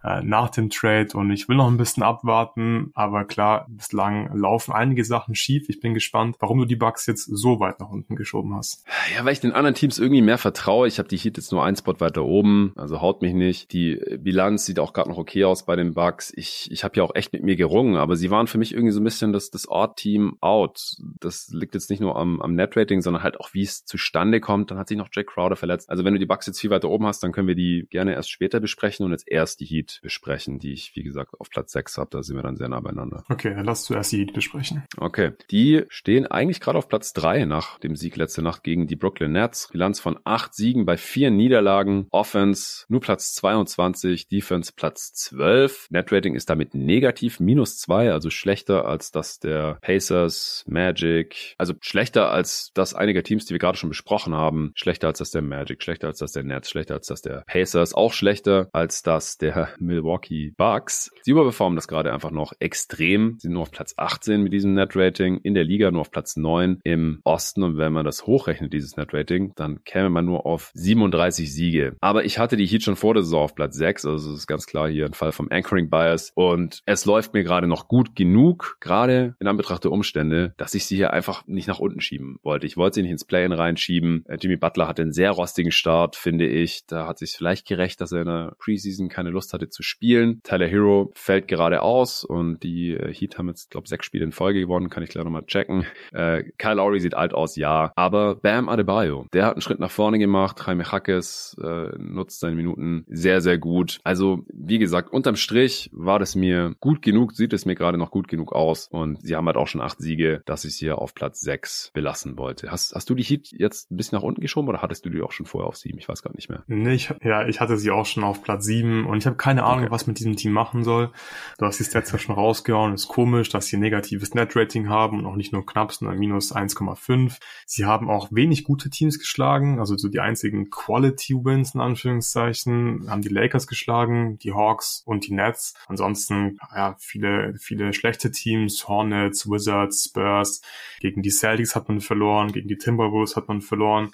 äh, 0.03 0.23
nach 0.23 0.51
dem 0.51 0.70
Trade 0.70 1.09
und 1.15 1.31
ich 1.31 1.49
will 1.49 1.57
noch 1.57 1.69
ein 1.69 1.77
bisschen 1.77 2.03
abwarten, 2.03 2.91
aber 2.95 3.25
klar, 3.25 3.66
bislang 3.69 4.37
laufen 4.37 4.73
einige 4.73 5.05
Sachen 5.05 5.35
schief. 5.35 5.69
Ich 5.69 5.81
bin 5.81 5.95
gespannt, 5.95 6.37
warum 6.41 6.59
du 6.59 6.65
die 6.65 6.77
Bugs 6.77 7.07
jetzt 7.07 7.25
so 7.25 7.61
weit 7.61 7.81
nach 7.81 7.91
unten 7.91 8.16
geschoben 8.16 8.55
hast. 8.55 8.85
Ja, 9.15 9.25
weil 9.25 9.33
ich 9.33 9.41
den 9.41 9.53
anderen 9.53 9.75
Teams 9.75 9.99
irgendwie 9.99 10.23
mehr 10.23 10.39
vertraue. 10.39 10.89
Ich 10.89 10.99
habe 10.99 11.09
die 11.09 11.16
Heat 11.16 11.37
jetzt 11.37 11.53
nur 11.53 11.65
einen 11.65 11.77
Spot 11.77 11.99
weiter 11.99 12.25
oben, 12.25 12.73
also 12.77 13.01
haut 13.01 13.23
mich 13.23 13.35
nicht. 13.35 13.73
Die 13.73 14.01
Bilanz 14.19 14.65
sieht 14.65 14.79
auch 14.79 14.93
gerade 14.93 15.11
noch 15.11 15.19
okay 15.19 15.45
aus 15.45 15.66
bei 15.66 15.77
den 15.77 15.95
Bugs. 15.95 16.33
Ich, 16.37 16.69
ich 16.70 16.85
habe 16.85 16.97
ja 16.97 17.03
auch 17.03 17.15
echt 17.15 17.33
mit 17.33 17.43
mir 17.43 17.57
gerungen, 17.57 17.97
aber 17.97 18.16
sie 18.16 18.31
waren 18.31 18.47
für 18.47 18.59
mich 18.59 18.73
irgendwie 18.73 18.93
so 18.93 19.01
ein 19.01 19.05
bisschen 19.05 19.33
das, 19.33 19.51
das 19.51 19.69
Odd-Team 19.69 20.37
out. 20.41 20.97
Das 21.20 21.49
liegt 21.49 21.75
jetzt 21.75 21.91
nicht 21.91 22.01
nur 22.01 22.16
am, 22.16 22.41
am 22.41 22.55
Net-Rating, 22.55 23.01
sondern 23.01 23.23
halt 23.23 23.41
auch, 23.41 23.55
wie 23.55 23.62
es 23.62 23.85
zustande 23.85 24.41
kommt. 24.41 24.70
Dann 24.70 24.79
hat 24.79 24.89
sich 24.89 24.99
noch 24.99 25.09
Jack 25.12 25.29
Crowder 25.29 25.57
verletzt. 25.57 25.91
Also 25.91 26.05
wenn 26.05 26.12
du 26.12 26.19
die 26.19 26.27
Bugs 26.27 26.47
jetzt 26.47 26.61
viel 26.61 26.70
weiter 26.70 26.89
oben 26.89 27.07
hast, 27.07 27.23
dann 27.23 27.33
können 27.33 27.49
wir 27.49 27.55
die 27.55 27.87
gerne 27.91 28.15
erst 28.15 28.31
später 28.31 28.61
besprechen 28.61 29.05
und 29.05 29.12
jetzt 29.12 29.29
erst 29.29 29.61
die 29.61 29.66
Heat 29.66 29.88
besprechen, 30.02 30.59
die 30.59 30.73
ich, 30.73 30.94
wie 30.94 31.02
gesagt, 31.02 31.35
auf 31.39 31.51
Platz 31.51 31.73
6 31.73 31.98
habe. 31.98 32.10
Da 32.10 32.23
sind 32.23 32.36
wir 32.36 32.43
dann 32.43 32.56
sehr 32.56 32.69
nah 32.69 32.81
beieinander. 32.81 33.24
Okay, 33.28 33.55
dann 33.55 33.65
lass 33.65 33.85
zuerst 33.85 34.12
die 34.12 34.24
besprechen. 34.27 34.85
Okay. 34.97 35.32
Die 35.51 35.85
stehen 35.89 36.27
eigentlich 36.27 36.60
gerade 36.60 36.78
auf 36.78 36.89
Platz 36.89 37.12
3 37.12 37.44
nach 37.44 37.78
dem 37.78 37.97
Sieg 37.97 38.16
letzte 38.16 38.43
Nacht 38.43 38.62
gegen 38.62 38.86
die 38.86 38.97
Brooklyn 38.97 39.32
Nets. 39.32 39.69
Bilanz 39.73 40.01
von 40.01 40.19
8 40.24 40.55
Siegen 40.55 40.86
bei 40.86 40.97
4 40.97 41.31
Niederlagen. 41.31 42.06
Offense 42.10 42.85
nur 42.89 43.01
Platz 43.01 43.35
22, 43.35 44.28
Defense 44.28 44.73
Platz 44.74 45.12
12. 45.15 45.89
Netrating 45.90 46.35
ist 46.35 46.51
damit 46.51 46.74
negativ, 46.74 47.40
minus 47.40 47.78
2, 47.78 48.12
also 48.12 48.31
schlechter 48.31 48.86
als 48.86 49.10
das 49.10 49.39
der 49.39 49.78
Pacers, 49.81 50.65
Magic. 50.66 51.55
Also 51.59 51.74
schlechter 51.81 52.31
als 52.31 52.70
das 52.74 52.94
einiger 52.94 53.23
Teams, 53.23 53.47
die 53.47 53.55
wir 53.55 53.59
gerade 53.59 53.78
schon 53.78 53.90
besprochen 53.90 54.35
haben. 54.35 54.73
Schlechter 54.74 55.09
als 55.09 55.19
das 55.19 55.31
der 55.31 55.43
Magic, 55.43 55.82
schlechter 55.82 56.09
als 56.09 56.19
das 56.19 56.32
der 56.32 56.44
Nets, 56.44 56.70
schlechter 56.70 56.94
als 56.94 57.06
das 57.06 57.23
der 57.23 57.44
Pacers, 57.47 57.94
auch 57.94 58.12
schlechter 58.12 58.69
als 58.73 59.02
das 59.02 59.39
der 59.39 59.70
Milwaukee 59.80 60.52
Bucks. 60.56 61.10
Sie 61.22 61.30
überperformen 61.30 61.76
das 61.76 61.88
gerade 61.88 62.12
einfach 62.12 62.30
noch 62.30 62.52
extrem. 62.59 63.34
Sie 63.38 63.48
sind 63.48 63.52
nur 63.52 63.62
auf 63.62 63.70
Platz 63.70 63.94
18 63.96 64.42
mit 64.42 64.52
diesem 64.52 64.74
Net-Rating, 64.74 65.38
in 65.38 65.55
der 65.55 65.64
Liga 65.64 65.90
nur 65.90 66.02
auf 66.02 66.10
Platz 66.10 66.36
9 66.36 66.80
im 66.84 67.20
Osten. 67.24 67.62
Und 67.62 67.76
wenn 67.76 67.92
man 67.92 68.05
das 68.05 68.26
hochrechnet, 68.26 68.72
dieses 68.72 68.96
Net-Rating, 68.96 69.52
dann 69.56 69.84
käme 69.84 70.10
man 70.10 70.24
nur 70.24 70.46
auf 70.46 70.70
37 70.74 71.52
Siege. 71.52 71.96
Aber 72.00 72.24
ich 72.24 72.38
hatte 72.38 72.56
die 72.56 72.66
Heat 72.66 72.82
schon 72.82 72.96
vor 72.96 73.14
der 73.14 73.22
Saison 73.22 73.44
auf 73.44 73.55
Platz 73.55 73.76
6, 73.76 74.06
also 74.06 74.30
es 74.30 74.38
ist 74.38 74.46
ganz 74.46 74.66
klar 74.66 74.88
hier 74.88 75.06
ein 75.06 75.14
Fall 75.14 75.32
vom 75.32 75.48
Anchoring 75.50 75.90
Bias. 75.90 76.32
Und 76.34 76.82
es 76.86 77.05
läuft 77.05 77.34
mir 77.34 77.44
gerade 77.44 77.66
noch 77.66 77.88
gut 77.88 78.14
genug, 78.14 78.76
gerade 78.80 79.36
in 79.40 79.46
Anbetracht 79.46 79.84
der 79.84 79.92
Umstände, 79.92 80.55
dass 80.56 80.74
ich 80.74 80.86
sie 80.86 80.96
hier 80.96 81.12
einfach 81.12 81.46
nicht 81.46 81.68
nach 81.68 81.78
unten 81.78 82.00
schieben 82.00 82.38
wollte. 82.42 82.66
Ich 82.66 82.76
wollte 82.76 82.96
sie 82.96 83.02
nicht 83.02 83.12
ins 83.12 83.24
Play-In 83.24 83.52
reinschieben. 83.52 84.24
Äh, 84.26 84.38
Jimmy 84.40 84.56
Butler 84.56 84.88
hatte 84.88 85.02
einen 85.02 85.12
sehr 85.12 85.30
rostigen 85.30 85.72
Start, 85.72 86.16
finde 86.16 86.46
ich. 86.46 86.86
Da 86.86 87.06
hat 87.06 87.18
sich 87.18 87.32
vielleicht 87.32 87.66
gerecht, 87.66 88.00
dass 88.00 88.12
er 88.12 88.20
in 88.20 88.26
der 88.26 88.55
Preseason 88.59 89.09
keine 89.09 89.30
Lust 89.30 89.52
hatte 89.52 89.68
zu 89.70 89.82
spielen. 89.82 90.40
Tyler 90.43 90.66
Hero 90.66 91.11
fällt 91.15 91.49
gerade 91.49 91.82
aus 91.82 92.24
und 92.24 92.62
die 92.62 92.93
äh, 92.93 93.12
Heat 93.12 93.39
haben 93.39 93.49
jetzt, 93.49 93.70
glaube 93.70 93.89
sechs 93.89 94.07
Spiele 94.07 94.24
in 94.24 94.32
Folge 94.32 94.61
gewonnen. 94.61 94.90
Kann 94.90 95.03
ich 95.03 95.11
gleich 95.11 95.24
nochmal 95.24 95.47
checken. 95.47 95.86
Äh, 96.12 96.45
Kyle 96.59 96.74
Lowry 96.74 97.01
sieht 97.01 97.15
alt 97.15 97.35
aus, 97.35 97.57
ja. 97.57 97.93
Aber 97.97 98.36
Bam 98.36 98.69
Adebayo, 98.69 99.27
der 99.32 99.47
hat 99.47 99.55
einen 99.55 99.62
Schritt 99.62 99.81
nach 99.81 99.90
vorne 99.90 100.19
gemacht. 100.19 100.62
Jaime 100.66 100.90
Hackes 100.90 101.57
äh, 101.62 101.97
nutzt 101.99 102.40
seine 102.40 102.57
Minuten 102.57 103.05
sehr, 103.09 103.40
sehr 103.40 103.59
gut. 103.59 104.01
Also, 104.05 104.45
wie 104.53 104.78
gesagt, 104.78 105.12
unterm 105.12 105.36
Strich 105.36 105.90
war 105.93 106.19
das 106.19 106.35
mir 106.35 106.74
gut 106.81 107.03
genug, 107.03 107.32
sieht 107.32 107.53
es 107.53 107.66
mir 107.66 107.74
gerade 107.74 107.99
noch 107.99 108.11
gut 108.11 108.28
genug 108.28 108.53
aus. 108.53 108.89
Und 108.90 109.20
sie 109.23 109.36
haben 109.36 109.47
halt 109.47 109.57
auch 109.57 109.69
schon 109.69 109.81
acht 109.81 110.01
Siege, 110.01 110.43
dass 110.47 110.65
ich 110.65 110.77
sie 110.77 110.86
hier 110.86 110.99
auf 110.99 111.15
Platz 111.15 111.40
sechs 111.40 111.90
belassen 111.93 112.39
wollte. 112.39 112.70
Hast, 112.70 112.95
hast 112.95 113.11
du 113.11 113.15
die 113.15 113.23
Heat 113.23 113.51
jetzt 113.53 113.90
ein 113.90 113.97
bisschen 113.97 114.16
nach 114.16 114.23
unten 114.23 114.40
geschoben 114.40 114.69
oder 114.69 114.82
hattest 114.82 115.05
du 115.05 115.11
die 115.11 115.20
auch 115.23 115.32
schon 115.32 115.47
vorher 115.47 115.69
auf 115.69 115.77
sieben? 115.77 115.99
Ich 115.99 116.09
weiß 116.09 116.23
gar 116.23 116.35
nicht 116.35 116.49
mehr. 116.49 116.65
Nee, 116.66 116.95
ich, 116.95 117.12
ja, 117.23 117.47
ich 117.47 117.61
hatte 117.61 117.77
sie 117.77 117.90
auch 117.90 118.07
schon 118.07 118.24
auf 118.24 118.43
Platz 118.43 118.65
sieben 118.65 119.07
und 119.07 119.19
ich 119.19 119.27
habe 119.27 119.36
keine 119.36 119.57
Ahnung, 119.64 119.85
okay. 119.85 119.90
was 119.90 120.06
mit 120.06 120.18
diesem 120.18 120.36
Team 120.36 120.52
machen 120.52 120.85
soll. 120.85 121.10
Du 121.59 121.66
hast 121.66 121.78
die 121.78 121.85
Stats 121.85 122.12
ja 122.12 122.18
schon 122.18 122.35
rausgehauen. 122.35 122.94
Ist 122.94 123.09
komisch, 123.09 123.48
dass 123.48 123.66
sie 123.66 123.76
ein 123.76 123.80
negatives 123.80 124.35
Net-Rating 124.35 124.89
haben 124.89 125.18
und 125.18 125.26
auch 125.26 125.36
nicht 125.36 125.52
nur 125.52 125.64
knapp, 125.64 125.93
sondern 125.93 126.18
minus 126.18 126.55
1,5. 126.55 127.39
Sie 127.66 127.85
haben 127.85 128.10
auch 128.10 128.28
wenig 128.30 128.64
gute 128.64 128.90
Teams 128.90 129.18
geschlagen, 129.18 129.78
also 129.78 129.97
so 129.97 130.09
die 130.09 130.20
einzigen 130.20 130.70
Quality-Wins 130.70 131.74
in 131.74 131.80
Anführungszeichen 131.80 133.06
haben 133.09 133.22
die 133.22 133.28
Lakers 133.28 133.66
geschlagen, 133.66 134.39
die 134.39 134.52
Hawks 134.52 135.02
und 135.05 135.26
die 135.26 135.32
Nets. 135.32 135.74
Ansonsten, 135.86 136.59
ja, 136.74 136.97
viele, 136.98 137.55
viele 137.59 137.93
schlechte 137.93 138.30
Teams, 138.30 138.86
Hornets, 138.89 139.48
Wizards, 139.48 140.05
Spurs. 140.05 140.62
Gegen 141.01 141.22
die 141.22 141.30
Celtics 141.30 141.74
hat 141.74 141.89
man 141.89 142.01
verloren, 142.01 142.52
gegen 142.52 142.68
die 142.68 142.78
Timberwolves 142.78 143.36
hat 143.36 143.48
man 143.48 143.60
verloren. 143.60 144.10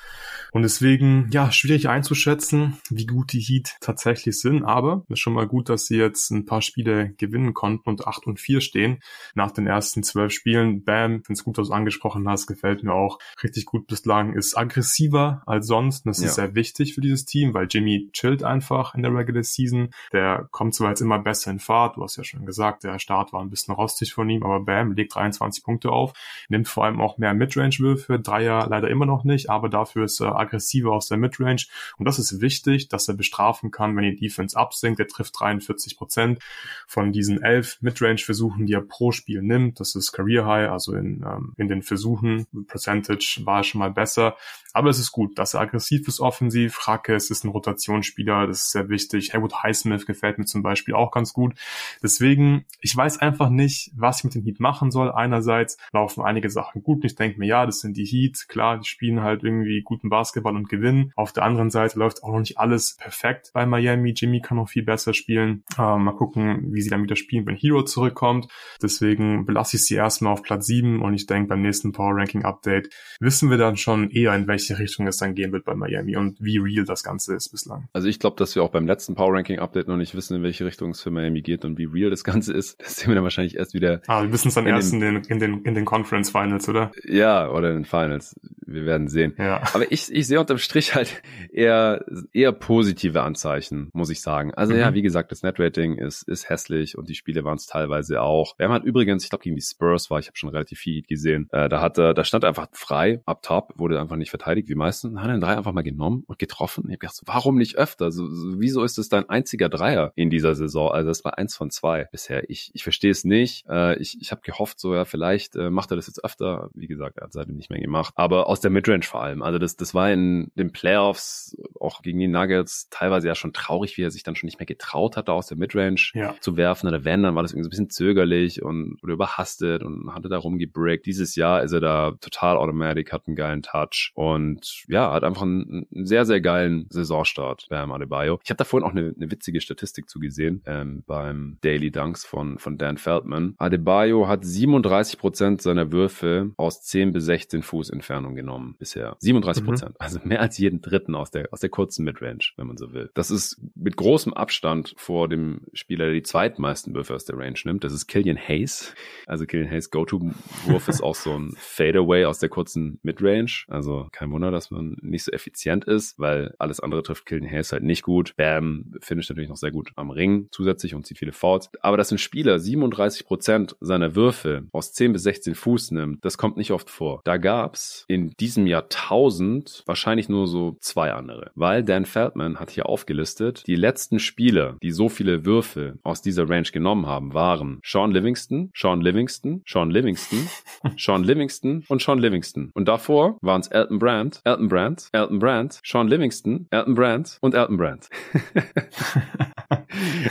Und 0.52 0.62
deswegen, 0.62 1.28
ja, 1.32 1.50
schwierig 1.50 1.88
einzuschätzen, 1.88 2.78
wie 2.90 3.06
gut 3.06 3.32
die 3.32 3.40
Heat 3.40 3.76
tatsächlich 3.80 4.40
sind. 4.40 4.64
Aber 4.64 5.04
es 5.08 5.14
ist 5.14 5.20
schon 5.20 5.34
mal 5.35 5.47
gut, 5.47 5.69
dass 5.69 5.86
sie 5.86 5.97
jetzt 5.97 6.31
ein 6.31 6.47
paar 6.47 6.62
Spiele 6.62 7.15
gewinnen 7.19 7.55
konnten 7.55 7.89
und 7.89 8.06
8 8.06 8.27
und 8.27 8.40
4 8.40 8.61
stehen 8.61 9.01
nach 9.35 9.51
den 9.51 9.66
ersten 9.66 10.02
zwölf 10.02 10.32
Spielen. 10.32 10.85
Bam, 10.85 11.23
finde 11.24 11.32
es 11.32 11.44
gut, 11.44 11.59
dass 11.59 11.69
du 11.69 11.74
angesprochen 11.74 12.28
hast, 12.28 12.47
gefällt 12.47 12.82
mir 12.82 12.94
auch 12.94 13.19
richtig 13.43 13.66
gut 13.66 13.86
bislang, 13.86 14.35
ist 14.35 14.56
aggressiver 14.56 15.43
als 15.47 15.66
sonst. 15.66 16.06
Das 16.06 16.20
ja. 16.20 16.27
ist 16.27 16.35
sehr 16.35 16.55
wichtig 16.55 16.94
für 16.94 17.01
dieses 17.01 17.24
Team, 17.24 17.55
weil 17.55 17.66
Jimmy 17.70 18.11
chillt 18.12 18.43
einfach 18.43 18.94
in 18.94 19.02
der 19.02 19.15
Regular 19.15 19.43
Season. 19.43 19.90
Der 20.12 20.48
kommt 20.51 20.74
zwar 20.74 20.90
jetzt 20.90 21.01
immer 21.01 21.19
besser 21.19 21.51
in 21.51 21.59
Fahrt. 21.59 21.97
Du 21.97 22.02
hast 22.02 22.16
ja 22.16 22.24
schon 22.24 22.47
gesagt, 22.47 22.85
der 22.85 22.98
Start 22.98 23.32
war 23.32 23.40
ein 23.40 23.51
bisschen 23.51 23.74
rostig 23.74 24.12
von 24.15 24.28
ihm, 24.28 24.43
aber 24.43 24.61
Bam 24.61 24.93
legt 24.93 25.15
23 25.15 25.65
Punkte 25.65 25.90
auf, 25.90 26.12
nimmt 26.48 26.69
vor 26.69 26.85
allem 26.85 27.01
auch 27.01 27.19
mehr 27.19 27.35
Midrange-Würfe. 27.35 28.20
Dreier 28.20 28.66
leider 28.69 28.89
immer 28.89 29.06
noch 29.06 29.24
nicht, 29.24 29.51
aber 29.51 29.69
dafür 29.69 30.05
ist 30.05 30.20
er 30.20 30.36
aggressiver 30.36 30.93
aus 30.93 31.09
der 31.09 31.19
Midrange. 31.19 31.65
Und 31.97 32.06
das 32.06 32.19
ist 32.19 32.40
wichtig, 32.40 32.89
dass 32.89 33.09
er 33.09 33.15
bestrafen 33.15 33.70
kann, 33.70 33.97
wenn 33.97 34.05
die 34.05 34.16
Defense 34.16 34.56
absinkt. 34.56 35.01
Er 35.01 35.09
trifft 35.09 35.23
43 35.32 35.96
Prozent 35.96 36.38
von 36.86 37.12
diesen 37.12 37.42
elf 37.42 37.78
Midrange-Versuchen, 37.80 38.66
die 38.66 38.74
er 38.74 38.82
pro 38.82 39.12
Spiel 39.12 39.42
nimmt. 39.42 39.80
Das 39.80 39.94
ist 39.94 40.12
Career 40.12 40.46
High, 40.46 40.70
also 40.70 40.94
in, 40.94 41.24
ähm, 41.26 41.52
in 41.56 41.68
den 41.68 41.82
Versuchen. 41.82 42.46
Percentage 42.66 43.42
war 43.44 43.64
schon 43.64 43.78
mal 43.80 43.90
besser. 43.90 44.36
Aber 44.74 44.90
es 44.90 44.98
ist 44.98 45.12
gut, 45.12 45.38
dass 45.38 45.55
er 45.55 45.60
aggressiv 45.60 46.09
ist 46.09 46.20
offensiv. 46.20 46.80
Es 47.06 47.30
ist 47.30 47.44
ein 47.44 47.51
Rotationsspieler, 47.51 48.48
das 48.48 48.62
ist 48.62 48.72
sehr 48.72 48.88
wichtig. 48.88 49.32
Haywood 49.32 49.62
Highsmith 49.62 50.05
gefällt 50.05 50.38
mir 50.38 50.46
zum 50.46 50.62
Beispiel 50.62 50.94
auch 50.94 51.12
ganz 51.12 51.32
gut. 51.32 51.55
Deswegen, 52.02 52.64
ich 52.80 52.94
weiß 52.96 53.18
einfach 53.18 53.51
nicht, 53.51 53.92
was 53.94 54.18
ich 54.18 54.24
mit 54.24 54.34
dem 54.34 54.42
Heat 54.42 54.59
machen 54.59 54.90
soll. 54.90 55.12
Einerseits 55.12 55.78
laufen 55.92 56.24
einige 56.24 56.51
Sachen 56.51 56.82
gut. 56.82 57.05
Ich 57.05 57.14
denke 57.14 57.38
mir, 57.38 57.46
ja, 57.46 57.66
das 57.66 57.80
sind 57.80 57.96
die 57.96 58.05
Heat. 58.05 58.46
Klar, 58.48 58.78
die 58.78 58.88
spielen 58.88 59.22
halt 59.22 59.44
irgendwie 59.44 59.82
guten 59.82 60.09
Basketball 60.09 60.56
und 60.56 60.68
gewinnen. 60.68 61.12
Auf 61.14 61.32
der 61.32 61.44
anderen 61.44 61.70
Seite 61.70 61.98
läuft 61.98 62.24
auch 62.24 62.32
noch 62.32 62.40
nicht 62.40 62.59
alles 62.59 62.96
perfekt 62.96 63.51
bei 63.55 63.66
Miami. 63.66 64.10
Jimmy 64.10 64.40
kann 64.40 64.56
noch 64.56 64.68
viel 64.68 64.82
besser 64.82 65.13
spielen. 65.14 65.64
Ähm, 65.78 66.04
mal 66.04 66.16
gucken, 66.16 66.72
wie 66.72 66.82
sie 66.82 66.90
dann 66.90 67.02
wieder 67.02 67.16
spielen, 67.16 67.46
wenn 67.46 67.56
Hero 67.56 67.84
zurückkommt. 67.84 68.48
Deswegen 68.82 69.46
belasse 69.46 69.76
ich 69.76 69.84
sie 69.84 69.94
erstmal 69.94 70.32
auf 70.32 70.42
Platz 70.42 70.66
7 70.66 71.02
und 71.02 71.14
ich 71.14 71.26
denke, 71.26 71.48
beim 71.48 71.62
nächsten 71.62 71.92
Power 71.92 72.16
Ranking 72.16 72.44
Update 72.44 72.90
wissen 73.20 73.50
wir 73.50 73.56
dann 73.56 73.76
schon 73.76 74.10
eher, 74.10 74.34
in 74.34 74.46
welche 74.46 74.74
welche 74.74 74.82
Richtung 74.82 75.06
es 75.06 75.16
dann 75.16 75.34
gehen 75.34 75.52
wird 75.52 75.64
bei 75.64 75.74
Miami 75.74 76.16
und 76.16 76.40
wie 76.40 76.58
real 76.58 76.84
das 76.84 77.02
Ganze 77.02 77.34
ist 77.34 77.50
bislang. 77.50 77.88
Also 77.92 78.08
ich 78.08 78.18
glaube, 78.18 78.36
dass 78.36 78.54
wir 78.54 78.62
auch 78.62 78.70
beim 78.70 78.86
letzten 78.86 79.14
Power 79.14 79.34
Ranking 79.34 79.58
Update 79.58 79.88
noch 79.88 79.96
nicht 79.96 80.14
wissen, 80.14 80.36
in 80.36 80.42
welche 80.42 80.64
Richtung 80.64 80.90
es 80.90 81.02
für 81.02 81.10
Miami 81.10 81.42
geht 81.42 81.64
und 81.64 81.78
wie 81.78 81.84
real 81.84 82.10
das 82.10 82.24
Ganze 82.24 82.52
ist. 82.52 82.74
Das 82.84 82.96
sehen 82.96 83.08
wir 83.08 83.14
dann 83.14 83.24
wahrscheinlich 83.24 83.56
erst 83.56 83.74
wieder. 83.74 84.02
Ah, 84.06 84.22
wir 84.22 84.32
wissen 84.32 84.48
es 84.48 84.54
dann 84.54 84.66
in 84.66 84.74
erst 84.74 84.92
den, 84.92 85.02
in 85.02 85.14
den, 85.14 85.24
in 85.24 85.38
den, 85.40 85.62
in 85.62 85.74
den 85.74 85.84
Conference 85.84 86.30
Finals, 86.30 86.68
oder? 86.68 86.92
Ja, 87.04 87.48
oder 87.50 87.70
in 87.70 87.76
den 87.76 87.84
Finals. 87.84 88.38
Wir 88.66 88.84
werden 88.84 89.08
sehen. 89.08 89.34
Ja. 89.38 89.62
Aber 89.72 89.90
ich, 89.90 90.12
ich 90.12 90.26
sehe 90.26 90.38
unterm 90.38 90.58
Strich 90.58 90.94
halt 90.94 91.22
eher, 91.50 92.04
eher 92.32 92.52
positive 92.52 93.22
Anzeichen, 93.22 93.90
muss 93.92 94.10
ich 94.10 94.20
sagen. 94.20 94.52
Also 94.54 94.74
mhm. 94.74 94.80
ja, 94.80 94.94
wie 94.94 95.02
gesagt, 95.05 95.31
das 95.31 95.43
Netrating 95.43 95.97
ist, 95.97 96.22
ist 96.22 96.48
hässlich 96.48 96.98
und 96.98 97.09
die 97.09 97.14
Spiele 97.14 97.44
waren 97.44 97.56
es 97.56 97.66
teilweise 97.66 98.22
auch. 98.22 98.59
Wir 98.59 98.66
haben 98.66 98.72
halt 98.72 98.85
übrigens, 98.85 99.22
ich 99.22 99.31
glaube, 99.31 99.44
gegen 99.44 99.56
die 99.56 99.62
Spurs 99.62 100.10
war, 100.10 100.18
ich 100.18 100.26
habe 100.26 100.36
schon 100.36 100.48
relativ 100.48 100.81
viel 100.81 101.02
gesehen, 101.02 101.48
äh, 101.52 101.68
da 101.68 101.81
hatte, 101.81 102.14
da 102.14 102.24
stand 102.24 102.44
einfach 102.44 102.68
frei, 102.72 103.22
up 103.26 103.43
top, 103.43 103.72
wurde 103.76 104.01
einfach 104.01 104.16
nicht 104.16 104.31
verteidigt, 104.31 104.68
wie 104.68 104.74
meistens, 104.74 105.18
hat 105.18 105.31
den 105.31 105.40
Dreier 105.40 105.59
einfach 105.59 105.72
mal 105.72 105.82
genommen 105.82 106.24
und 106.26 106.39
getroffen. 106.39 106.85
Ich 106.86 106.93
habe 106.93 106.98
gedacht, 106.98 107.16
so, 107.16 107.22
warum 107.26 107.56
nicht 107.56 107.76
öfter? 107.76 108.10
So, 108.10 108.26
so, 108.26 108.60
wieso 108.60 108.82
ist 108.82 108.98
es 108.98 109.09
dein 109.09 109.28
einziger 109.28 109.68
Dreier 109.68 110.12
in 110.16 110.31
dieser 110.31 110.55
Saison? 110.55 110.90
Also 110.90 111.09
das 111.09 111.24
war 111.24 111.39
eins 111.39 111.55
von 111.55 111.70
zwei 111.70 112.05
bisher. 112.05 112.48
Ich, 112.51 112.70
ich 112.74 112.82
verstehe 112.82 113.10
es 113.10 113.24
nicht. 113.24 113.66
Äh, 113.68 113.98
ich 113.98 114.20
ich 114.20 114.31
habe 114.31 114.40
gehofft, 114.43 114.81
so 114.81 114.94
ja, 114.94 115.05
vielleicht 115.05 115.56
äh, 115.56 115.70
macht 115.70 115.90
er 115.93 115.97
das 115.97 116.06
jetzt 116.06 116.24
öfter. 116.24 116.70
Wie 116.74 116.86
gesagt, 116.86 117.18
er 117.18 117.24
hat 117.24 117.32
seitdem 117.32 117.56
nicht 117.56 117.70
mehr 117.70 117.81
gemacht. 117.81 118.14
Aber 118.16 118.48
aus 118.48 118.60
der 118.60 118.70
Midrange 118.70 119.02
vor 119.02 119.22
allem. 119.22 119.43
Also 119.43 119.59
das, 119.59 119.76
das 119.76 119.94
war 119.94 120.10
in 120.10 120.51
den 120.56 120.72
Playoffs 120.72 121.56
auch 121.78 122.02
gegen 122.02 122.18
die 122.18 122.28
Nuggets 122.28 122.89
teilweise 122.90 123.28
ja 123.28 123.35
schon 123.35 123.52
traurig, 123.52 123.97
wie 123.98 124.02
er 124.02 124.10
sich 124.10 124.22
dann 124.22 124.36
schon 124.36 124.47
nicht 124.47 124.59
mehr 124.59 124.66
getraut 124.66 124.84
hatte, 124.93 125.32
aus 125.32 125.47
der 125.47 125.56
Midrange 125.56 126.11
ja. 126.15 126.35
zu 126.40 126.56
werfen. 126.56 126.89
Oder 126.89 127.05
wenn, 127.05 127.23
dann 127.23 127.35
war 127.35 127.43
das 127.43 127.52
irgendwie 127.52 127.65
so 127.65 127.69
ein 127.69 127.70
bisschen 127.70 127.90
zögerlich 127.90 128.62
und 128.62 128.98
oder 129.02 129.15
überhastet 129.15 129.82
und 129.82 130.12
hatte 130.15 130.28
da 130.28 130.39
rumgebrickt. 130.39 131.06
Dieses 131.06 131.36
Jahr 131.36 131.62
ist 131.62 131.73
er 131.73 131.81
da 131.81 132.12
total 132.20 132.56
automatic, 132.56 133.12
hat 133.12 133.27
einen 133.27 133.36
geilen 133.36 133.62
Touch 133.62 134.12
und 134.15 134.85
ja, 134.89 135.12
hat 135.12 135.24
einfach 135.24 135.43
einen, 135.43 135.86
einen 135.93 136.06
sehr, 136.06 136.24
sehr 136.24 136.40
geilen 136.40 136.86
Saisonstart 136.90 137.66
beim 137.70 137.93
Adebayo. 137.93 138.39
Ich 138.44 138.51
habe 138.51 138.59
da 138.59 138.65
vorhin 138.65 138.86
auch 138.86 138.93
eine, 138.93 139.15
eine 139.16 139.31
witzige 139.31 139.61
Statistik 139.61 140.09
zugesehen 140.09 140.62
ähm, 140.66 141.02
beim 141.06 141.59
Daily 141.62 141.90
Dunks 141.90 142.24
von, 142.24 142.59
von 142.59 142.78
Dan 142.78 142.98
Feldman. 142.98 143.55
Adebayo 143.59 144.28
hat 144.28 144.44
37 144.44 145.19
Prozent 145.19 145.62
seiner 145.62 145.93
Würfe 145.93 146.52
aus 146.56 146.82
10 146.82 147.12
bis 147.12 147.24
16 147.24 147.62
Fuß 147.62 147.90
Entfernung 147.90 148.35
genommen 148.35 148.77
bisher. 148.78 149.16
37 149.20 149.65
Prozent. 149.65 149.90
Mhm. 149.90 149.97
Also 149.98 150.20
mehr 150.24 150.40
als 150.40 150.59
jeden 150.59 150.81
dritten 150.81 151.15
aus 151.15 151.31
der, 151.31 151.48
aus 151.52 151.61
der 151.61 151.70
kurzen 151.70 152.05
Midrange, 152.05 152.52
wenn 152.56 152.66
man 152.66 152.77
so 152.77 152.93
will. 152.93 153.11
Das 153.15 153.31
ist 153.31 153.61
mit 153.74 153.97
großem 153.97 154.35
Abstand 154.35 154.73
vor 154.96 155.28
dem 155.28 155.60
Spieler, 155.72 156.06
der 156.06 156.14
die 156.14 156.22
zweitmeisten 156.22 156.94
Würfe 156.94 157.14
aus 157.14 157.24
der 157.24 157.38
Range 157.38 157.59
nimmt. 157.64 157.84
Das 157.84 157.92
ist 157.92 158.06
Killian 158.06 158.36
Hayes. 158.36 158.94
Also 159.26 159.46
Killian 159.46 159.70
Hayes 159.70 159.90
Go-To-Wurf 159.90 160.88
ist 160.88 161.02
auch 161.02 161.14
so 161.14 161.38
ein 161.38 161.55
Fadeaway 161.59 162.24
aus 162.24 162.38
der 162.38 162.48
kurzen 162.48 162.98
Midrange. 163.02 163.64
Also 163.68 164.09
kein 164.12 164.30
Wunder, 164.30 164.51
dass 164.51 164.70
man 164.70 164.96
nicht 165.01 165.24
so 165.24 165.32
effizient 165.32 165.84
ist, 165.84 166.18
weil 166.18 166.55
alles 166.59 166.80
andere 166.80 167.02
trifft 167.02 167.26
Killian 167.26 167.51
Hayes 167.51 167.72
halt 167.72 167.82
nicht 167.82 168.02
gut. 168.02 168.34
Bam 168.36 168.92
finisht 169.01 169.30
natürlich 169.30 169.51
noch 169.51 169.56
sehr 169.56 169.70
gut 169.70 169.92
am 169.96 170.10
Ring 170.10 170.48
zusätzlich 170.51 170.94
und 170.94 171.06
zieht 171.06 171.18
viele 171.18 171.32
Fouls. 171.32 171.70
Aber 171.80 171.96
dass 171.96 172.10
ein 172.10 172.18
Spieler 172.18 172.59
37 172.59 173.26
Prozent 173.26 173.76
seiner 173.80 174.14
Würfe 174.14 174.64
aus 174.72 174.92
10 174.92 175.12
bis 175.12 175.22
16 175.22 175.55
Fuß 175.55 175.90
nimmt, 175.92 176.24
das 176.24 176.38
kommt 176.38 176.56
nicht 176.56 176.72
oft 176.72 176.90
vor. 176.90 177.20
Da 177.24 177.36
gab's 177.36 178.05
in 178.09 178.30
diesem 178.40 178.66
Jahrtausend 178.66 179.82
wahrscheinlich 179.86 180.28
nur 180.28 180.46
so 180.46 180.76
zwei 180.80 181.12
andere, 181.12 181.51
weil 181.55 181.82
Dan 181.82 182.06
Feldman 182.06 182.60
hat 182.60 182.70
hier 182.70 182.86
aufgelistet, 182.86 183.66
die 183.66 183.76
letzten 183.76 184.18
Spieler, 184.64 184.78
die 184.82 184.90
so 184.90 185.08
viele 185.08 185.44
Würfe 185.44 185.98
aus 186.02 186.22
dieser 186.22 186.48
Range 186.48 186.68
genommen 186.72 187.06
haben, 187.06 187.34
waren 187.34 187.80
Sean 187.84 188.10
Livingston, 188.10 188.70
Sean 188.74 189.00
Livingston, 189.00 189.62
Sean 189.66 189.90
Livingston, 189.90 190.48
Sean 190.96 191.24
Livingston 191.24 191.84
und 191.88 192.02
Sean 192.02 192.18
Livingston. 192.18 192.70
Und 192.74 192.88
davor 192.88 193.38
waren 193.42 193.60
es 193.60 193.68
Elton 193.68 193.98
Brand, 193.98 194.40
Elton 194.44 194.68
Brand, 194.68 195.08
Elton 195.12 195.38
Brand, 195.38 195.80
Sean 195.84 196.08
Livingston, 196.08 196.66
Elton 196.70 196.94
Brand 196.94 197.38
und 197.40 197.54
Elton 197.54 197.76
Brand. 197.76 198.08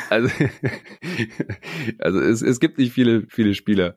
also, 0.10 0.30
also 1.99 2.19
es, 2.19 2.41
es 2.41 2.60
gibt 2.60 2.77
nicht 2.77 2.93
viele, 2.93 3.26
viele 3.30 3.53
Spieler, 3.53 3.95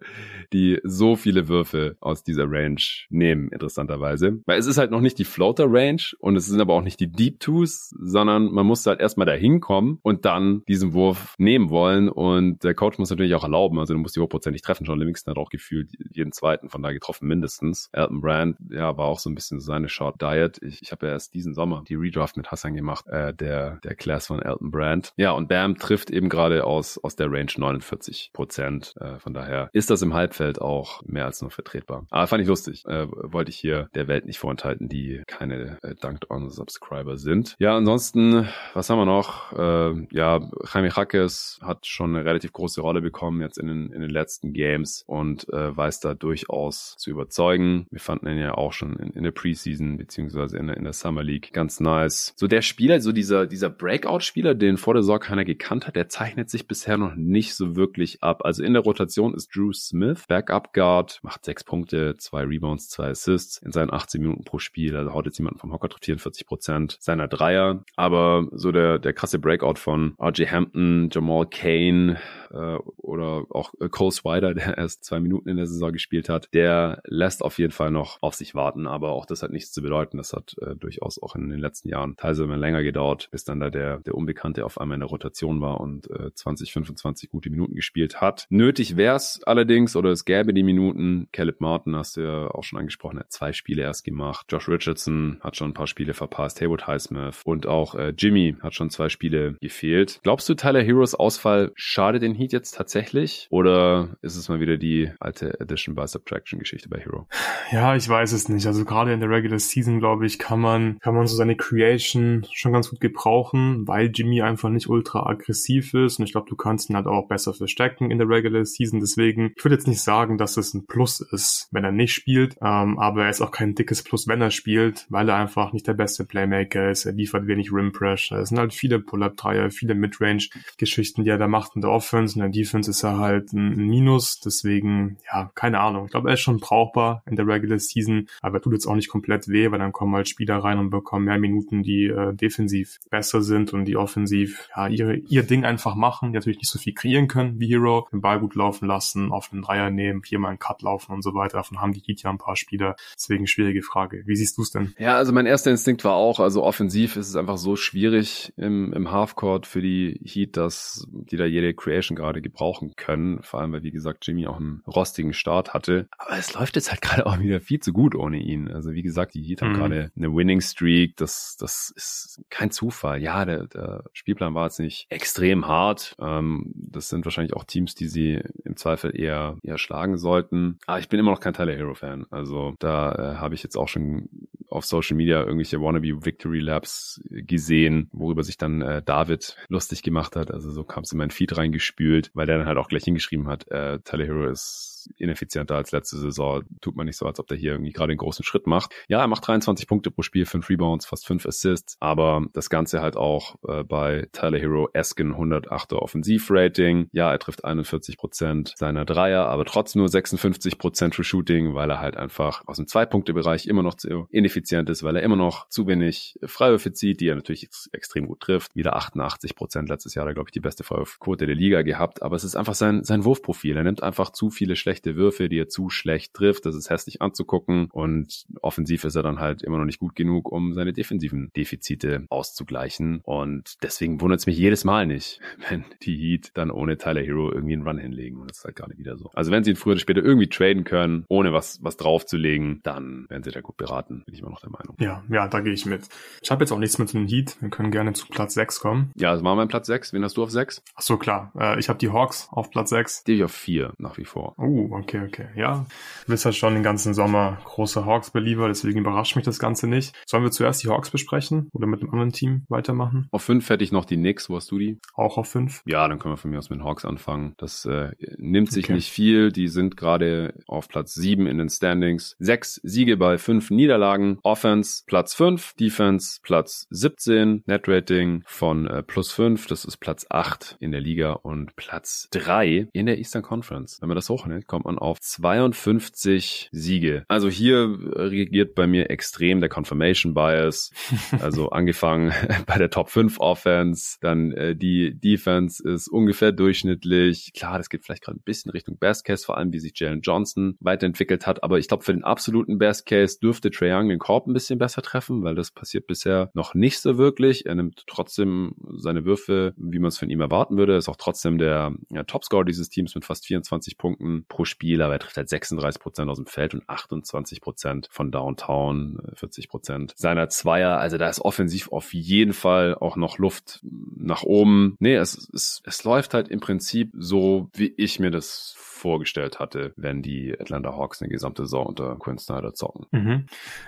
die 0.52 0.78
so 0.84 1.16
viele 1.16 1.48
Würfe 1.48 1.96
aus 2.00 2.22
dieser 2.22 2.50
Range 2.50 2.80
nehmen, 3.10 3.48
interessanterweise. 3.48 4.40
Weil 4.46 4.58
es 4.58 4.66
ist 4.66 4.78
halt 4.78 4.90
noch 4.90 5.00
nicht 5.00 5.18
die 5.18 5.24
Floater 5.24 5.66
Range 5.68 6.02
und 6.18 6.36
es 6.36 6.46
sind 6.46 6.60
aber 6.60 6.74
auch 6.74 6.82
nicht 6.82 7.00
die 7.00 7.10
Deep 7.10 7.40
Twos, 7.40 7.94
sondern 7.98 8.52
man 8.52 8.66
muss 8.66 8.86
halt 8.86 9.00
erstmal 9.00 9.26
da 9.26 9.32
hinkommen 9.32 9.98
und 10.02 10.24
dann 10.27 10.62
diesen 10.66 10.93
Wurf 10.93 11.35
nehmen 11.39 11.70
wollen. 11.70 12.09
Und 12.09 12.65
der 12.65 12.74
Coach 12.74 12.98
muss 12.98 13.11
natürlich 13.11 13.35
auch 13.35 13.44
erlauben. 13.44 13.78
Also 13.78 13.94
du 13.94 14.01
musst 14.01 14.16
die 14.16 14.20
hochprozentig 14.20 14.62
treffen. 14.62 14.85
John 14.85 14.98
Livingston 14.98 15.32
hat 15.32 15.39
auch 15.39 15.51
gefühlt 15.51 15.90
jeden 16.12 16.32
zweiten 16.32 16.69
von 16.69 16.82
da 16.82 16.93
getroffen, 16.93 17.28
mindestens. 17.28 17.89
Elton 17.93 18.20
Brand, 18.20 18.57
ja, 18.70 18.97
war 18.97 19.07
auch 19.07 19.20
so 19.20 19.31
ein 19.31 19.35
bisschen 19.35 19.61
seine 19.61 19.89
Short 19.89 20.20
Diet. 20.20 20.61
Ich, 20.62 20.82
ich 20.82 20.93
habe 20.93 21.07
ja 21.07 21.12
erst 21.12 21.35
diesen 21.35 21.55
Sommer 21.55 21.85
die 21.89 21.94
Redraft 21.94 22.36
mit 22.36 22.51
Hassan 22.51 22.74
gemacht, 22.74 23.07
äh, 23.07 23.32
der, 23.32 23.78
der 23.85 23.94
Class 23.94 24.27
von 24.27 24.43
Elton 24.43 24.70
Brand. 24.70 25.12
Ja, 25.16 25.31
und 25.31 25.48
Bam 25.48 25.77
trifft 25.77 26.11
eben 26.11 26.28
gerade 26.28 26.65
aus, 26.65 26.98
aus 26.98 27.15
der 27.15 27.31
Range 27.31 27.53
49 27.57 28.31
Prozent. 28.32 28.94
Äh, 29.01 29.19
von 29.20 29.32
daher 29.32 29.70
ist 29.73 29.90
das 29.90 30.03
im 30.03 30.12
Halbfeld 30.12 30.61
auch 30.61 31.03
mehr 31.05 31.24
als 31.24 31.40
nur 31.40 31.51
vertretbar. 31.51 32.07
Aber 32.11 32.27
fand 32.27 32.43
ich 32.43 32.48
lustig. 32.48 32.85
Äh, 32.86 33.07
wollte 33.11 33.51
ich 33.51 33.59
hier 33.59 33.89
der 33.94 34.09
Welt 34.09 34.27
nicht 34.27 34.39
vorenthalten, 34.39 34.89
die 34.89 35.23
keine 35.27 35.78
äh, 35.82 35.94
Dunked 35.94 36.31
On 36.31 36.51
Subscriber 36.51 37.16
sind. 37.16 37.55
Ja, 37.59 37.77
ansonsten, 37.77 38.48
was 38.74 38.90
haben 38.90 38.98
wir 38.98 39.07
noch? 39.07 39.53
Äh, 39.53 40.07
ja, 40.16 40.40
Jaime 40.72 40.90
Jaques 40.94 41.60
hat 41.62 41.86
schon 41.86 42.16
eine 42.16 42.24
relativ 42.24 42.52
große 42.52 42.80
Rolle 42.80 43.02
bekommen 43.02 43.43
jetzt 43.43 43.59
in 43.59 43.66
den, 43.66 43.93
in 43.93 44.01
den 44.01 44.10
letzten 44.10 44.55
Games 44.55 45.05
und 45.06 45.47
äh, 45.52 45.76
weiß 45.76 46.01
da 46.01 46.14
durchaus 46.14 46.97
zu 46.97 47.10
überzeugen. 47.10 47.86
Wir 47.90 48.01
fanden 48.01 48.26
ihn 48.28 48.38
ja 48.38 48.55
auch 48.55 48.72
schon 48.72 48.97
in, 48.97 49.10
in 49.10 49.24
der 49.24 49.30
Preseason 49.30 49.98
beziehungsweise 49.98 50.56
in 50.56 50.68
der, 50.68 50.78
in 50.78 50.84
der 50.84 50.94
Summer 50.94 51.22
League 51.22 51.52
ganz 51.52 51.80
nice. 51.80 52.32
So 52.36 52.47
der 52.47 52.62
Spieler, 52.62 53.01
so 53.01 53.12
dieser, 53.12 53.47
dieser 53.47 53.68
Breakout-Spieler, 53.68 54.55
den 54.55 54.78
vor 54.78 54.94
der 54.94 55.02
Saison 55.02 55.20
keiner 55.20 55.44
gekannt 55.44 55.86
hat, 55.86 55.97
der 55.97 56.09
zeichnet 56.09 56.48
sich 56.48 56.66
bisher 56.66 56.97
noch 56.97 57.14
nicht 57.14 57.55
so 57.55 57.76
wirklich 57.76 58.22
ab. 58.22 58.43
Also 58.44 58.62
in 58.62 58.72
der 58.72 58.82
Rotation 58.82 59.34
ist 59.34 59.55
Drew 59.55 59.72
Smith, 59.72 60.24
Backup 60.28 60.72
Guard, 60.72 61.20
macht 61.22 61.44
sechs 61.44 61.62
Punkte, 61.62 62.16
zwei 62.16 62.44
Rebounds, 62.44 62.88
zwei 62.88 63.10
Assists 63.10 63.59
in 63.59 63.72
seinen 63.72 63.93
18 63.93 64.22
Minuten 64.22 64.44
pro 64.44 64.59
Spiel. 64.59 64.97
Also 64.97 65.12
haut 65.12 65.26
jetzt 65.26 65.38
jemanden 65.38 65.59
vom 65.59 65.72
Hocker, 65.72 65.90
trifft 65.90 66.06
44 66.06 66.47
Prozent 66.47 66.97
seiner 67.01 67.28
Dreier. 67.28 67.84
Aber 67.97 68.48
so 68.52 68.72
der, 68.72 68.98
der 68.98 69.12
krasse 69.12 69.38
Breakout 69.38 69.74
von 69.76 70.06
RJ 70.20 70.47
Hampton, 70.47 71.09
Jamal 71.12 71.47
Kane, 71.47 72.19
äh, 72.51 72.78
oder 72.97 73.47
auch 73.51 73.73
äh, 73.81 73.89
Cole 73.89 74.12
Swider, 74.12 74.55
der 74.55 74.78
erst 74.78 75.05
zwei 75.05 75.20
Minuten 75.20 75.49
in 75.49 75.57
der 75.57 75.66
Saison 75.66 75.93
gespielt 75.93 76.28
hat, 76.28 76.49
der 76.53 77.03
lässt 77.05 77.43
auf 77.43 77.59
jeden 77.59 77.73
Fall 77.73 77.91
noch 77.91 78.19
auf 78.20 78.35
sich 78.35 78.55
warten. 78.55 78.87
Aber 78.87 79.11
auch 79.11 79.27
das 79.27 79.43
hat 79.43 79.51
nichts 79.51 79.73
zu 79.73 79.83
bedeuten. 79.83 80.16
Das 80.16 80.33
hat 80.33 80.57
äh, 80.61 80.74
durchaus 80.74 81.23
auch 81.23 81.35
in 81.35 81.49
den 81.49 81.59
letzten 81.59 81.89
Jahren 81.89 82.16
teilweise 82.16 82.45
immer 82.45 82.57
länger 82.57 82.83
gedauert, 82.83 83.28
bis 83.31 83.45
dann 83.45 83.61
da 83.61 83.70
der, 83.70 83.99
der 84.01 84.15
Unbekannte 84.15 84.65
auf 84.65 84.81
einmal 84.81 84.97
in 84.97 85.01
der 85.01 85.09
Rotation 85.09 85.61
war 85.61 85.81
und 85.81 86.11
äh, 86.11 86.33
20, 86.35 86.73
25 86.73 87.31
gute 87.31 87.51
Minuten 87.51 87.74
gespielt 87.74 88.20
hat. 88.20 88.47
Nötig 88.51 88.97
wäre 88.97 89.16
es 89.16 89.41
allerdings 89.45 89.97
oder 89.97 90.11
es 90.11 90.24
gäbe 90.24 90.55
die 90.55 90.62
Minuten. 90.62 91.28
Caleb 91.33 91.61
Martin 91.61 91.97
hast 91.97 92.16
du 92.16 92.23
ja 92.23 92.49
auch 92.49 92.65
schon 92.65 92.78
angesprochen, 92.78 93.19
hat 93.19 93.33
zwei 93.33 93.53
Spiele 93.53 93.83
erst 93.83 94.05
gemacht. 94.05 94.47
Josh 94.51 94.69
Richardson 94.69 95.39
hat 95.41 95.57
schon 95.57 95.70
ein 95.70 95.74
paar 95.74 95.87
Spiele 95.87 96.15
verpasst. 96.15 96.61
Haywood 96.61 96.87
Highsmith 96.87 97.43
und 97.45 97.66
auch 97.66 97.95
äh, 97.95 98.15
Jimmy 98.16 98.57
hat 98.61 98.74
schon 98.74 98.91
zwei 98.91 99.09
Spiele 99.09 99.57
gefehlt. 99.61 99.95
Glaubst 100.23 100.48
du, 100.48 100.55
Tyler 100.55 100.82
Heroes 100.82 101.14
Ausfall 101.14 101.73
schadet 101.74 102.23
den 102.23 102.35
Heat 102.35 102.52
jetzt 102.52 102.73
tatsächlich? 102.73 103.47
Oder 103.51 104.16
ist 104.23 104.36
es 104.36 104.48
mal 104.48 104.60
wieder 104.60 104.77
die 104.77 105.10
alte 105.20 105.60
Addition 105.60 105.94
by 105.94 106.06
Subtraction 106.06 106.59
Geschichte 106.59 106.89
bei 106.89 106.98
Hero? 106.98 107.27
Ja, 107.73 107.97
ich 107.97 108.09
weiß 108.09 108.32
es 108.32 108.48
nicht. 108.48 108.66
Also 108.66 108.85
gerade 108.85 109.12
in 109.12 109.20
der 109.20 109.31
Regular 109.31 109.59
Season, 109.59 109.98
glaube 109.98 110.27
ich, 110.27 110.39
kann 110.39 110.60
man, 110.60 110.98
kann 111.01 111.14
man 111.14 111.27
so 111.27 111.36
seine 111.36 111.56
Creation 111.56 112.47
schon 112.52 112.73
ganz 112.73 112.90
gut 112.90 113.01
gebrauchen, 113.01 113.86
weil 113.86 114.10
Jimmy 114.12 114.43
einfach 114.43 114.68
nicht 114.68 114.89
ultra 114.89 115.27
aggressiv 115.27 115.94
ist. 115.94 116.18
Und 116.18 116.24
ich 116.24 116.32
glaube, 116.32 116.48
du 116.48 116.56
kannst 116.56 116.90
ihn 116.90 116.97
halt 116.97 117.06
auch 117.06 117.28
besser 117.28 117.55
verstecken 117.55 118.10
in 118.10 118.18
der 118.18 118.28
Regular 118.28 118.64
Season. 118.64 119.01
Deswegen, 119.01 119.52
ich 119.56 119.64
würde 119.64 119.77
jetzt 119.77 119.89
nicht 119.89 120.02
sagen, 120.02 120.39
dass 120.39 120.56
es 120.56 120.74
ein 120.74 120.86
Plus 120.86 121.20
ist, 121.20 121.68
wenn 121.70 121.85
er 121.85 121.93
nicht 121.93 122.12
spielt. 122.12 122.56
Ähm, 122.62 122.98
aber 122.98 123.24
er 123.24 123.31
ist 123.31 123.40
auch 123.40 123.51
kein 123.51 123.74
dickes 123.74 124.02
Plus, 124.02 124.28
wenn 124.28 124.40
er 124.40 124.51
spielt, 124.51 125.06
weil 125.09 125.28
er 125.28 125.36
einfach 125.36 125.73
nicht 125.73 125.86
der 125.86 125.94
beste 125.94 126.24
Playmaker 126.24 126.90
ist. 126.90 127.06
Er 127.06 127.12
liefert 127.12 127.47
wenig 127.47 127.73
Rim 127.73 127.93
Pressure. 127.93 128.39
Es 128.39 128.51
sind 128.51 128.59
halt 128.59 128.74
viele 128.74 129.01
Pull-Up-Dreier, 129.01 129.70
viele 129.70 129.85
Midrange-Geschichten, 129.94 131.24
die 131.24 131.30
er 131.30 131.38
da 131.38 131.48
macht 131.48 131.72
in 131.74 131.82
der 131.82 131.90
Offense. 131.90 132.34
In 132.34 132.40
der 132.40 132.50
Defense 132.50 132.90
ist 132.90 133.02
er 133.02 133.18
halt 133.18 133.52
ein 133.52 133.76
Minus. 133.76 134.40
Deswegen, 134.40 135.18
ja, 135.32 135.50
keine 135.54 135.80
Ahnung. 135.80 136.06
Ich 136.06 136.10
glaube, 136.10 136.28
er 136.28 136.34
ist 136.34 136.40
schon 136.40 136.58
brauchbar 136.58 137.22
in 137.26 137.36
der 137.36 137.46
Regular 137.46 137.78
Season, 137.78 138.28
aber 138.42 138.58
er 138.58 138.62
tut 138.62 138.72
jetzt 138.72 138.86
auch 138.86 138.94
nicht 138.94 139.08
komplett 139.08 139.48
weh, 139.48 139.70
weil 139.70 139.78
dann 139.78 139.92
kommen 139.92 140.14
halt 140.14 140.28
Spieler 140.28 140.58
rein 140.58 140.78
und 140.78 140.90
bekommen 140.90 141.26
mehr 141.26 141.38
Minuten, 141.38 141.82
die 141.82 142.06
äh, 142.06 142.34
defensiv 142.34 142.98
besser 143.10 143.42
sind 143.42 143.72
und 143.72 143.84
die 143.84 143.96
offensiv 143.96 144.68
ja 144.76 144.88
ihre, 144.88 145.16
ihr 145.16 145.42
Ding 145.42 145.64
einfach 145.64 145.94
machen, 145.94 146.30
die 146.30 146.34
natürlich 146.34 146.58
nicht 146.58 146.70
so 146.70 146.78
viel 146.78 146.94
kreieren 146.94 147.28
können 147.28 147.60
wie 147.60 147.68
Hero, 147.68 148.08
den 148.12 148.20
Ball 148.20 148.40
gut 148.40 148.54
laufen 148.54 148.86
lassen, 148.86 149.32
auf 149.32 149.48
den 149.48 149.62
Dreier 149.62 149.90
nehmen, 149.90 150.22
viermal 150.22 150.50
einen 150.50 150.58
Cut 150.58 150.82
laufen 150.82 151.12
und 151.12 151.22
so 151.22 151.34
weiter. 151.34 151.58
Davon 151.58 151.80
haben 151.80 151.92
die 151.92 152.00
Heat 152.00 152.22
ja 152.22 152.30
ein 152.30 152.38
paar 152.38 152.56
Spieler. 152.56 152.96
Deswegen 153.14 153.46
schwierige 153.46 153.82
Frage. 153.82 154.22
Wie 154.26 154.36
siehst 154.36 154.58
du 154.58 154.62
es 154.62 154.70
denn? 154.70 154.94
Ja, 154.98 155.16
also 155.16 155.32
mein 155.32 155.46
erster 155.46 155.70
Instinkt 155.70 156.04
war 156.04 156.14
auch, 156.14 156.40
also 156.40 156.62
offensiv 156.62 157.16
ist 157.16 157.28
es 157.28 157.36
einfach 157.36 157.58
so 157.58 157.76
schwierig 157.76 158.52
im, 158.56 158.92
im 158.92 159.10
Halfcourt 159.10 159.66
für 159.77 159.82
die 159.82 160.19
Heat, 160.24 160.57
dass 160.57 161.07
die 161.12 161.36
da 161.36 161.44
jede 161.44 161.74
Creation 161.74 162.16
gerade 162.16 162.40
gebrauchen 162.40 162.94
können. 162.97 163.43
Vor 163.43 163.61
allem, 163.61 163.73
weil, 163.73 163.82
wie 163.82 163.90
gesagt, 163.90 164.27
Jimmy 164.27 164.47
auch 164.47 164.57
einen 164.57 164.82
rostigen 164.86 165.35
Start 165.35 165.74
hatte. 165.74 166.09
Aber 166.16 166.39
es 166.39 166.55
läuft 166.55 166.77
jetzt 166.77 166.90
halt 166.90 167.03
gerade 167.03 167.27
auch 167.27 167.39
wieder 167.40 167.61
viel 167.61 167.78
zu 167.78 167.93
gut 167.93 168.15
ohne 168.15 168.39
ihn. 168.39 168.69
Also, 168.69 168.93
wie 168.93 169.03
gesagt, 169.03 169.35
die 169.35 169.43
Heat 169.43 169.61
mhm. 169.61 169.66
haben 169.66 169.74
gerade 169.74 170.12
eine 170.16 170.35
Winning 170.35 170.62
Streak. 170.62 171.19
Das, 171.19 171.59
das 171.61 171.93
ist 171.94 172.40
kein 172.48 172.70
Zufall. 172.70 173.20
Ja, 173.20 173.44
der, 173.44 173.66
der 173.66 174.05
Spielplan 174.15 174.55
war 174.55 174.65
jetzt 174.65 174.81
nicht 174.81 175.09
extrem 175.11 175.66
hart. 175.66 176.16
Ähm, 176.19 176.73
das 176.74 177.11
sind 177.11 177.27
wahrscheinlich 177.27 177.53
auch 177.53 177.65
Teams, 177.65 177.94
die 177.94 178.09
sie 178.09 178.40
im 178.65 178.77
Zweifel 178.77 179.15
eher, 179.15 179.59
eher 179.62 179.77
schlagen 179.77 180.16
sollten. 180.16 180.78
Aber 180.86 181.01
ich 181.01 181.11
bin 181.11 181.20
immer 181.20 181.32
noch 181.32 181.40
kein 181.40 181.53
Tyler 181.53 181.77
Hero 181.77 181.93
Fan. 181.93 182.24
Also, 182.31 182.77
da 182.78 183.12
äh, 183.12 183.36
habe 183.36 183.55
ich 183.55 183.62
jetzt 183.62 183.77
auch 183.77 183.89
schon 183.89 184.31
auf 184.69 184.85
Social 184.85 185.16
Media 185.16 185.40
irgendwelche 185.40 185.81
Wannabe 185.81 186.24
Victory 186.24 186.61
Labs 186.61 187.20
gesehen, 187.31 188.09
worüber 188.12 188.43
sich 188.43 188.59
dann 188.59 188.82
äh, 188.82 189.03
David 189.03 189.56
lustig 189.69 190.03
gemacht 190.03 190.37
hat. 190.37 190.51
Also 190.51 190.70
so 190.70 190.85
kam 190.85 191.05
es 191.05 191.12
in 191.12 191.19
mein 191.19 191.31
Feed 191.31 191.57
reingespült, 191.57 192.31
weil 192.35 192.47
der 192.47 192.59
dann 192.59 192.66
halt 192.66 192.78
auch 192.78 192.89
gleich 192.89 193.05
hingeschrieben 193.05 193.49
hat, 193.49 193.69
äh, 193.70 193.99
Tyler 194.01 194.24
Hero 194.27 194.47
ist 194.47 194.95
ineffizienter 195.16 195.77
als 195.77 195.93
letzte 195.93 196.16
Saison. 196.16 196.62
Tut 196.81 196.97
man 196.97 197.07
nicht 197.07 197.16
so, 197.16 197.27
als 197.27 197.39
ob 197.39 197.47
der 197.47 197.57
hier 197.57 197.73
irgendwie 197.73 197.93
gerade 197.93 198.11
einen 198.12 198.19
großen 198.19 198.45
Schritt 198.45 198.66
macht. 198.66 198.93
Ja, 199.09 199.20
er 199.20 199.28
macht 199.28 199.47
23 199.47 199.87
Punkte 199.87 200.11
pro 200.11 200.23
Spiel, 200.23 200.47
5 200.47 200.69
Rebounds, 200.69 201.07
fast 201.07 201.27
5 201.27 201.47
Assists, 201.47 201.97
aber 202.01 202.47
das 202.53 202.70
Ganze 202.70 203.01
halt 203.01 203.16
auch 203.16 203.57
äh, 203.66 203.85
bei 203.85 204.28
Tyler 204.33 204.59
Hero 204.59 204.89
Esken 204.93 205.35
108er 205.35 205.97
Offensivrating. 205.97 207.09
Ja, 207.12 207.31
er 207.31 207.39
trifft 207.39 207.65
41 207.65 208.16
Prozent 208.16 208.74
seiner 208.77 209.05
Dreier, 209.05 209.47
aber 209.47 209.65
trotzdem 209.65 210.01
nur 210.01 210.09
56 210.09 210.78
Prozent 210.78 211.15
für 211.15 211.24
Shooting, 211.24 211.74
weil 211.74 211.91
er 211.91 212.01
halt 212.01 212.16
einfach 212.16 212.62
aus 212.66 212.77
dem 212.77 212.87
Zwei-Punkte-Bereich 212.87 213.66
immer 213.66 213.83
noch 213.83 213.95
zu 213.95 214.27
ineffizient 214.31 214.91
ist, 214.91 215.03
weil 215.03 215.16
er 215.16 215.23
immer 215.23 215.37
noch 215.37 215.69
zu 215.69 215.87
wenig 215.87 216.39
Freiwürfe 216.45 216.93
zieht, 216.93 217.20
die 217.20 217.28
er 217.28 217.37
natürlich 217.37 217.65
ex 217.65 217.89
extrem 217.93 218.27
gut 218.27 218.41
trifft. 218.41 218.74
Wieder 218.74 218.97
88 218.97 219.55
Prozent 219.55 219.89
letztes 219.89 220.15
Jahr, 220.15 220.27
da 220.27 220.33
glaube 220.33 220.49
ich 220.49 220.53
die 220.53 220.61
beste 220.61 220.85
Freiwurfquote 220.85 221.47
der 221.47 221.55
Liga 221.55 221.83
gehabt, 221.83 222.23
aber 222.23 222.37
es 222.37 222.45
ist 222.45 222.57
einfach 222.57 222.74
sein, 222.74 223.05
sein 223.05 223.24
Wurfprofil. 223.24 223.77
Er 223.77 223.85
nimmt 223.85 224.03
einfach 224.03 224.31
zu 224.31 224.51
viele 224.51 224.77
schlechte 224.77 224.95
schlechte 224.97 225.16
Würfe, 225.16 225.48
die 225.48 225.59
er 225.59 225.68
zu 225.68 225.90
schlecht 225.90 226.32
trifft. 226.32 226.64
Das 226.64 226.74
ist 226.74 226.89
hässlich 226.89 227.20
anzugucken. 227.20 227.89
Und 227.93 228.47
offensiv 228.62 229.05
ist 229.05 229.14
er 229.14 229.23
dann 229.23 229.40
halt 229.40 229.62
immer 229.62 229.77
noch 229.77 229.85
nicht 229.85 230.01
gut 230.01 230.16
genug, 230.16 230.51
um 230.51 230.73
seine 230.73 230.93
defensiven 230.93 231.51
Defizite 231.55 232.24
auszugleichen. 232.31 233.20
Und 233.23 233.77
deswegen 233.82 234.20
wundert 234.20 234.40
es 234.40 234.47
mich 234.47 234.56
jedes 234.56 234.85
Mal 234.85 235.06
nicht, 235.06 235.40
wenn 235.68 235.85
die 236.02 236.16
Heat 236.16 236.51
dann 236.55 236.70
ohne 236.70 236.97
Tyler 236.97 237.20
Hero 237.20 237.52
irgendwie 237.52 237.74
einen 237.74 237.86
Run 237.86 237.98
hinlegen. 237.98 238.40
Und 238.40 238.51
das 238.51 238.59
ist 238.59 238.64
halt 238.64 238.77
gerade 238.77 238.97
wieder 238.97 239.18
so. 239.18 239.31
Also 239.35 239.51
wenn 239.51 239.64
sie 239.64 239.70
ihn 239.70 239.77
früher 239.77 239.93
oder 239.93 240.01
später 240.01 240.23
irgendwie 240.23 240.48
traden 240.48 240.85
können, 240.85 241.24
ohne 241.28 241.52
was, 241.52 241.82
was 241.82 241.97
draufzulegen, 241.98 242.81
dann 242.82 243.27
werden 243.28 243.43
sie 243.43 243.51
da 243.51 243.60
gut 243.60 243.77
beraten, 243.77 244.23
bin 244.24 244.35
ich 244.35 244.40
immer 244.40 244.51
noch 244.51 244.60
der 244.60 244.70
Meinung. 244.70 244.97
Ja, 244.98 245.24
ja, 245.28 245.48
da 245.48 245.60
gehe 245.60 245.74
ich 245.74 245.85
mit. 245.85 246.09
Ich 246.40 246.51
habe 246.51 246.64
jetzt 246.64 246.73
auch 246.73 246.78
nichts 246.78 246.98
mit 246.98 247.12
dem 247.12 247.27
Heat. 247.27 247.56
Wir 247.60 247.68
können 247.68 247.90
gerne 247.90 248.14
zu 248.14 248.27
Platz 248.28 248.55
6 248.55 248.81
kommen. 248.81 249.10
Ja, 249.16 249.32
das 249.32 249.43
machen 249.43 249.59
wir 249.59 249.66
Platz 249.66 249.89
6. 249.89 250.14
Wen 250.14 250.24
hast 250.24 250.36
du 250.39 250.43
auf 250.43 250.51
6? 250.51 250.82
Ach 250.94 251.02
so, 251.02 251.18
klar. 251.18 251.52
Äh, 251.59 251.78
ich 251.78 251.89
habe 251.89 251.98
die 251.98 252.10
Hawks 252.10 252.48
auf 252.51 252.70
Platz 252.70 252.90
6. 252.90 253.24
Die 253.24 253.35
ich 253.35 253.44
auf 253.44 253.52
4 253.52 253.93
nach 253.98 254.16
wie 254.16 254.24
vor. 254.24 254.55
Oh, 254.59 254.85
okay, 254.90 255.22
okay. 255.26 255.48
Ja, 255.56 255.86
du 256.24 256.32
bist 256.32 256.44
ja 256.44 256.52
schon 256.52 256.74
den 256.74 256.82
ganzen 256.82 257.14
Sommer 257.14 257.58
großer 257.64 258.04
Hawks-Believer, 258.04 258.68
deswegen 258.68 259.00
überrascht 259.00 259.36
mich 259.36 259.44
das 259.44 259.58
Ganze 259.58 259.86
nicht. 259.86 260.14
Sollen 260.26 260.42
wir 260.42 260.50
zuerst 260.50 260.82
die 260.82 260.88
Hawks 260.88 261.10
besprechen 261.10 261.68
oder 261.72 261.86
mit 261.86 262.00
einem 262.00 262.10
anderen 262.10 262.32
Team 262.32 262.64
weitermachen? 262.68 263.28
Auf 263.30 263.42
fünf 263.42 263.68
hätte 263.68 263.84
ich 263.84 263.92
noch 263.92 264.04
die 264.04 264.16
Knicks. 264.16 264.48
Wo 264.50 264.56
hast 264.56 264.70
du 264.70 264.78
die? 264.78 264.98
Auch 265.14 265.38
auf 265.38 265.48
fünf? 265.48 265.82
Ja, 265.86 266.06
dann 266.08 266.18
können 266.18 266.34
wir 266.34 266.38
von 266.38 266.50
mir 266.50 266.58
aus 266.58 266.70
mit 266.70 266.80
den 266.80 266.84
Hawks 266.84 267.04
anfangen. 267.04 267.54
Das 267.58 267.84
äh, 267.84 268.12
nimmt 268.38 268.72
sich 268.72 268.86
okay. 268.86 268.94
nicht 268.94 269.10
viel. 269.10 269.52
Die 269.52 269.68
sind 269.68 269.96
gerade 269.96 270.54
auf 270.66 270.88
Platz 270.88 271.14
sieben 271.14 271.46
in 271.46 271.58
den 271.58 271.68
Standings. 271.68 272.36
Sechs 272.38 272.80
Siege 272.82 273.16
bei 273.16 273.38
fünf 273.38 273.70
Niederlagen. 273.70 274.38
Offense 274.42 275.04
Platz 275.06 275.34
fünf, 275.34 275.74
Defense 275.74 276.40
Platz 276.42 276.86
17, 276.90 277.64
Netrating 277.66 278.42
von 278.46 278.86
äh, 278.86 279.02
plus 279.02 279.32
fünf. 279.32 279.66
Das 279.66 279.84
ist 279.84 279.98
Platz 279.98 280.26
acht 280.30 280.76
in 280.80 280.92
der 280.92 281.00
Liga 281.00 281.32
und 281.32 281.76
Platz 281.76 282.28
drei 282.30 282.88
in 282.92 283.06
der 283.06 283.18
Eastern 283.18 283.42
Conference. 283.42 283.98
Wenn 284.00 284.08
man 284.08 284.16
das 284.16 284.28
hochnimmt, 284.28 284.65
kommt 284.66 284.84
man 284.84 284.98
auf 284.98 285.20
52 285.20 286.68
Siege. 286.72 287.24
Also 287.28 287.48
hier 287.48 287.97
regiert 288.14 288.74
bei 288.74 288.86
mir 288.86 289.10
extrem 289.10 289.60
der 289.60 289.68
Confirmation 289.68 290.34
Bias. 290.34 290.93
Also 291.40 291.70
angefangen 291.70 292.32
bei 292.66 292.78
der 292.78 292.90
Top 292.90 293.10
5 293.10 293.38
Offense, 293.40 294.16
dann 294.20 294.52
äh, 294.52 294.74
die 294.74 295.18
Defense 295.18 295.86
ist 295.86 296.09
ungefähr 296.09 296.52
durchschnittlich. 296.52 297.52
Klar, 297.55 297.78
das 297.78 297.90
geht 297.90 298.05
vielleicht 298.05 298.22
gerade 298.22 298.38
ein 298.38 298.43
bisschen 298.43 298.70
Richtung 298.70 298.98
Best 298.98 299.24
Case, 299.24 299.44
vor 299.44 299.56
allem 299.56 299.72
wie 299.72 299.78
sich 299.78 299.93
Jalen 299.98 300.20
Johnson 300.22 300.76
weiterentwickelt 300.80 301.47
hat. 301.47 301.62
Aber 301.62 301.78
ich 301.78 301.88
glaube, 301.88 302.05
für 302.05 302.12
den 302.12 302.24
absoluten 302.24 302.78
Best 302.78 303.06
Case 303.06 303.38
dürfte 303.40 303.70
Trae 303.70 303.93
Young 303.93 304.09
den 304.09 304.18
Korb 304.18 304.47
ein 304.47 304.52
bisschen 304.52 304.78
besser 304.78 305.02
treffen, 305.02 305.43
weil 305.43 305.55
das 305.55 305.70
passiert 305.70 306.06
bisher 306.06 306.51
noch 306.55 306.74
nicht 306.74 306.98
so 307.01 307.18
wirklich. 307.18 307.66
Er 307.66 307.74
nimmt 307.74 308.05
trotzdem 308.06 308.74
seine 308.97 309.24
Würfe, 309.24 309.74
wie 309.76 309.98
man 309.98 310.09
es 310.09 310.18
von 310.18 310.30
ihm 310.30 310.40
erwarten 310.40 310.76
würde. 310.76 310.97
Ist 310.97 311.09
auch 311.09 311.16
trotzdem 311.16 311.59
der 311.59 311.94
ja, 312.10 312.24
Topscorer 312.24 312.64
dieses 312.64 312.88
Teams 312.88 313.14
mit 313.14 313.24
fast 313.24 313.47
24 313.47 313.98
Punkten 313.98 314.44
pro 314.57 314.65
Spiel, 314.65 315.03
aber 315.03 315.12
er 315.12 315.19
trifft 315.19 315.37
halt 315.37 315.51
36 315.51 316.01
Prozent 316.01 316.31
aus 316.31 316.39
dem 316.39 316.47
Feld 316.47 316.73
und 316.73 316.89
28 316.89 317.61
Prozent 317.61 318.09
von 318.11 318.31
Downtown, 318.31 319.19
40 319.35 319.69
Prozent 319.69 320.15
seiner 320.16 320.49
Zweier. 320.49 320.97
Also 320.99 321.19
da 321.19 321.28
ist 321.28 321.43
offensiv 321.43 321.93
auf 321.93 322.15
jeden 322.15 322.55
Fall 322.55 322.95
auch 322.95 323.16
noch 323.16 323.37
Luft 323.37 323.81
nach 323.83 324.45
oben. 324.45 324.97
Nee, 324.99 325.16
es, 325.16 325.51
es, 325.53 325.83
es 325.85 326.05
läuft 326.05 326.33
halt 326.33 326.49
im 326.49 326.61
Prinzip 326.61 327.11
so, 327.19 327.69
wie 327.74 327.93
ich 327.99 328.19
mir 328.19 328.31
das 328.31 328.74
vorgestellt 329.07 329.61
hatte, 329.61 329.93
wenn 329.97 330.20
die 330.20 330.59
Atlanta 330.59 330.97
Hawks 330.97 331.23
eine 331.23 331.28
gesamte 331.28 331.62
Saison 331.62 331.87
unter 331.87 332.16
Quinn 332.16 332.39
Snyder 332.39 332.74
zocken. 332.74 333.07
Mhm. 333.12 333.47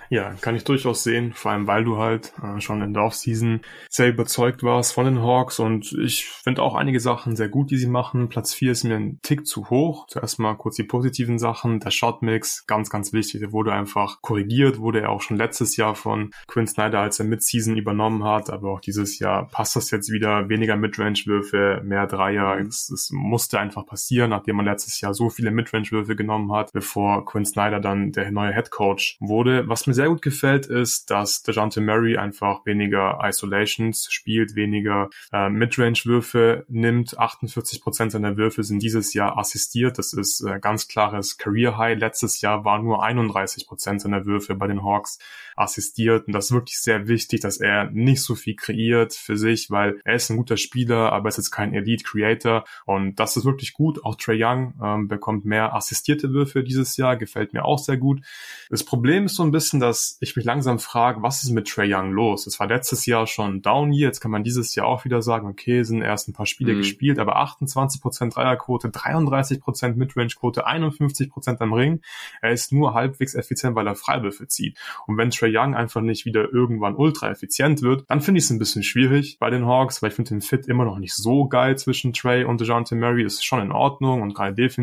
Ja, 0.09 0.33
kann 0.39 0.55
ich 0.55 0.63
durchaus 0.63 1.03
sehen, 1.03 1.33
vor 1.33 1.51
allem 1.51 1.67
weil 1.67 1.83
du 1.83 1.97
halt 1.97 2.31
äh, 2.41 2.61
schon 2.61 2.81
in 2.81 2.93
der 2.93 3.03
Offseason 3.03 3.59
sehr 3.89 4.07
überzeugt 4.07 4.63
warst 4.63 4.93
von 4.93 5.03
den 5.03 5.21
Hawks 5.21 5.59
und 5.59 5.91
ich 5.91 6.25
finde 6.25 6.63
auch 6.63 6.73
einige 6.73 7.01
Sachen 7.01 7.35
sehr 7.35 7.49
gut, 7.49 7.69
die 7.69 7.75
sie 7.75 7.89
machen. 7.89 8.29
Platz 8.29 8.53
4 8.53 8.71
ist 8.71 8.85
mir 8.85 8.95
ein 8.95 9.19
Tick 9.21 9.45
zu 9.45 9.69
hoch. 9.69 10.07
Zuerst 10.07 10.39
mal 10.39 10.55
kurz 10.55 10.77
die 10.77 10.83
positiven 10.83 11.37
Sachen. 11.37 11.81
Der 11.81 11.91
Shotmix, 11.91 12.65
ganz, 12.65 12.89
ganz 12.89 13.11
wichtig, 13.11 13.41
der 13.41 13.51
wurde 13.51 13.73
einfach 13.73 14.21
korrigiert, 14.21 14.79
wurde 14.79 15.01
er 15.01 15.09
auch 15.09 15.21
schon 15.21 15.35
letztes 15.35 15.75
Jahr 15.75 15.95
von 15.95 16.31
Quinn 16.47 16.67
Snyder, 16.67 17.01
als 17.01 17.19
er 17.19 17.25
Midseason 17.25 17.75
übernommen 17.75 18.23
hat, 18.23 18.49
aber 18.49 18.71
auch 18.71 18.79
dieses 18.79 19.19
Jahr 19.19 19.49
passt 19.49 19.75
das 19.75 19.91
jetzt 19.91 20.11
wieder, 20.11 20.47
weniger 20.47 20.77
Midrange-Würfe, 20.77 21.81
mehr 21.83 22.07
Dreier. 22.07 22.57
Es, 22.59 22.89
es 22.89 23.09
musste 23.11 23.59
einfach 23.59 23.85
passieren, 23.85 24.29
nachdem 24.29 24.55
man 24.55 24.65
letztes 24.65 25.01
Jahr 25.01 25.08
so 25.13 25.29
viele 25.29 25.51
Midrange-Würfe 25.51 26.15
genommen 26.15 26.51
hat, 26.51 26.71
bevor 26.73 27.25
Quinn 27.25 27.45
Snyder 27.45 27.79
dann 27.79 28.11
der 28.11 28.31
neue 28.31 28.53
Head 28.53 28.71
Coach 28.71 29.17
wurde. 29.19 29.67
Was 29.67 29.87
mir 29.87 29.93
sehr 29.93 30.09
gut 30.09 30.21
gefällt, 30.21 30.65
ist, 30.65 31.09
dass 31.11 31.43
DeJounte 31.43 31.81
Murray 31.81 32.17
einfach 32.17 32.65
weniger 32.65 33.19
Isolations 33.23 34.07
spielt, 34.11 34.55
weniger 34.55 35.09
äh, 35.31 35.49
Midrange-Würfe 35.49 36.65
nimmt. 36.67 37.17
48 37.17 37.81
Prozent 37.81 38.11
seiner 38.11 38.37
Würfe 38.37 38.63
sind 38.63 38.81
dieses 38.81 39.13
Jahr 39.13 39.37
assistiert. 39.37 39.97
Das 39.97 40.13
ist 40.13 40.41
äh, 40.41 40.59
ganz 40.59 40.87
klares 40.87 41.37
Career 41.37 41.77
High. 41.77 41.99
Letztes 41.99 42.41
Jahr 42.41 42.65
waren 42.65 42.83
nur 42.83 43.03
31 43.03 43.67
Prozent 43.67 44.01
seiner 44.01 44.25
Würfe 44.25 44.55
bei 44.55 44.67
den 44.67 44.83
Hawks 44.83 45.19
assistiert. 45.55 46.27
Und 46.27 46.33
das 46.33 46.45
ist 46.45 46.51
wirklich 46.51 46.79
sehr 46.79 47.07
wichtig, 47.07 47.41
dass 47.41 47.57
er 47.57 47.89
nicht 47.91 48.21
so 48.21 48.35
viel 48.35 48.55
kreiert 48.55 49.13
für 49.13 49.37
sich, 49.37 49.69
weil 49.69 49.99
er 50.05 50.15
ist 50.15 50.29
ein 50.29 50.37
guter 50.37 50.57
Spieler, 50.57 51.11
aber 51.11 51.27
er 51.27 51.29
ist 51.29 51.37
jetzt 51.37 51.51
kein 51.51 51.73
Elite 51.73 52.03
Creator. 52.03 52.65
Und 52.85 53.19
das 53.19 53.37
ist 53.37 53.45
wirklich 53.45 53.73
gut. 53.73 54.03
Auch 54.03 54.15
Trey 54.15 54.43
Young 54.43 54.73
ähm, 54.95 55.07
bekommt 55.07 55.45
mehr 55.45 55.75
assistierte 55.75 56.33
Würfe 56.33 56.63
dieses 56.63 56.97
Jahr, 56.97 57.17
gefällt 57.17 57.53
mir 57.53 57.65
auch 57.65 57.79
sehr 57.79 57.97
gut. 57.97 58.21
Das 58.69 58.83
Problem 58.83 59.25
ist 59.25 59.35
so 59.35 59.43
ein 59.43 59.51
bisschen, 59.51 59.79
dass 59.79 60.17
ich 60.21 60.35
mich 60.35 60.45
langsam 60.45 60.79
frage, 60.79 61.21
was 61.21 61.43
ist 61.43 61.51
mit 61.51 61.67
Trey 61.67 61.93
Young 61.93 62.11
los? 62.11 62.47
Es 62.47 62.59
war 62.59 62.67
letztes 62.67 63.05
Jahr 63.05 63.27
schon 63.27 63.61
Down 63.61 63.91
Year, 63.91 64.07
jetzt 64.07 64.19
kann 64.19 64.31
man 64.31 64.43
dieses 64.43 64.75
Jahr 64.75 64.87
auch 64.87 65.05
wieder 65.05 65.21
sagen, 65.21 65.47
okay, 65.47 65.83
sind 65.83 66.01
erst 66.01 66.27
ein 66.27 66.33
paar 66.33 66.45
Spiele 66.45 66.73
mhm. 66.73 66.79
gespielt, 66.79 67.19
aber 67.19 67.41
28% 67.41 68.33
Dreierquote, 68.33 68.89
33% 68.89 69.95
Midrange-Quote, 69.95 70.67
51% 70.67 71.59
am 71.59 71.73
Ring. 71.73 72.01
Er 72.41 72.51
ist 72.51 72.71
nur 72.71 72.93
halbwegs 72.93 73.35
effizient, 73.35 73.75
weil 73.75 73.87
er 73.87 73.95
Freiwürfe 73.95 74.47
zieht. 74.47 74.77
Und 75.07 75.17
wenn 75.17 75.31
Trey 75.31 75.55
Young 75.55 75.75
einfach 75.75 76.01
nicht 76.01 76.25
wieder 76.25 76.51
irgendwann 76.51 76.95
ultra 76.95 77.29
effizient 77.29 77.81
wird, 77.81 78.05
dann 78.07 78.21
finde 78.21 78.39
ich 78.39 78.45
es 78.45 78.49
ein 78.49 78.59
bisschen 78.59 78.83
schwierig 78.83 79.37
bei 79.39 79.49
den 79.49 79.65
Hawks, 79.65 80.01
weil 80.01 80.09
ich 80.09 80.15
finde 80.15 80.29
den 80.29 80.41
Fit 80.41 80.67
immer 80.67 80.85
noch 80.85 80.97
nicht 80.97 81.13
so 81.13 81.47
geil 81.47 81.77
zwischen 81.77 82.13
Trey 82.13 82.43
und 82.43 82.61
DeJounte 82.61 82.95
Murray. 82.95 83.23
Ist 83.23 83.45
schon 83.45 83.61
in 83.61 83.71
Ordnung 83.71 84.21
und 84.21 84.33
gerade 84.33 84.53
defensiv 84.53 84.78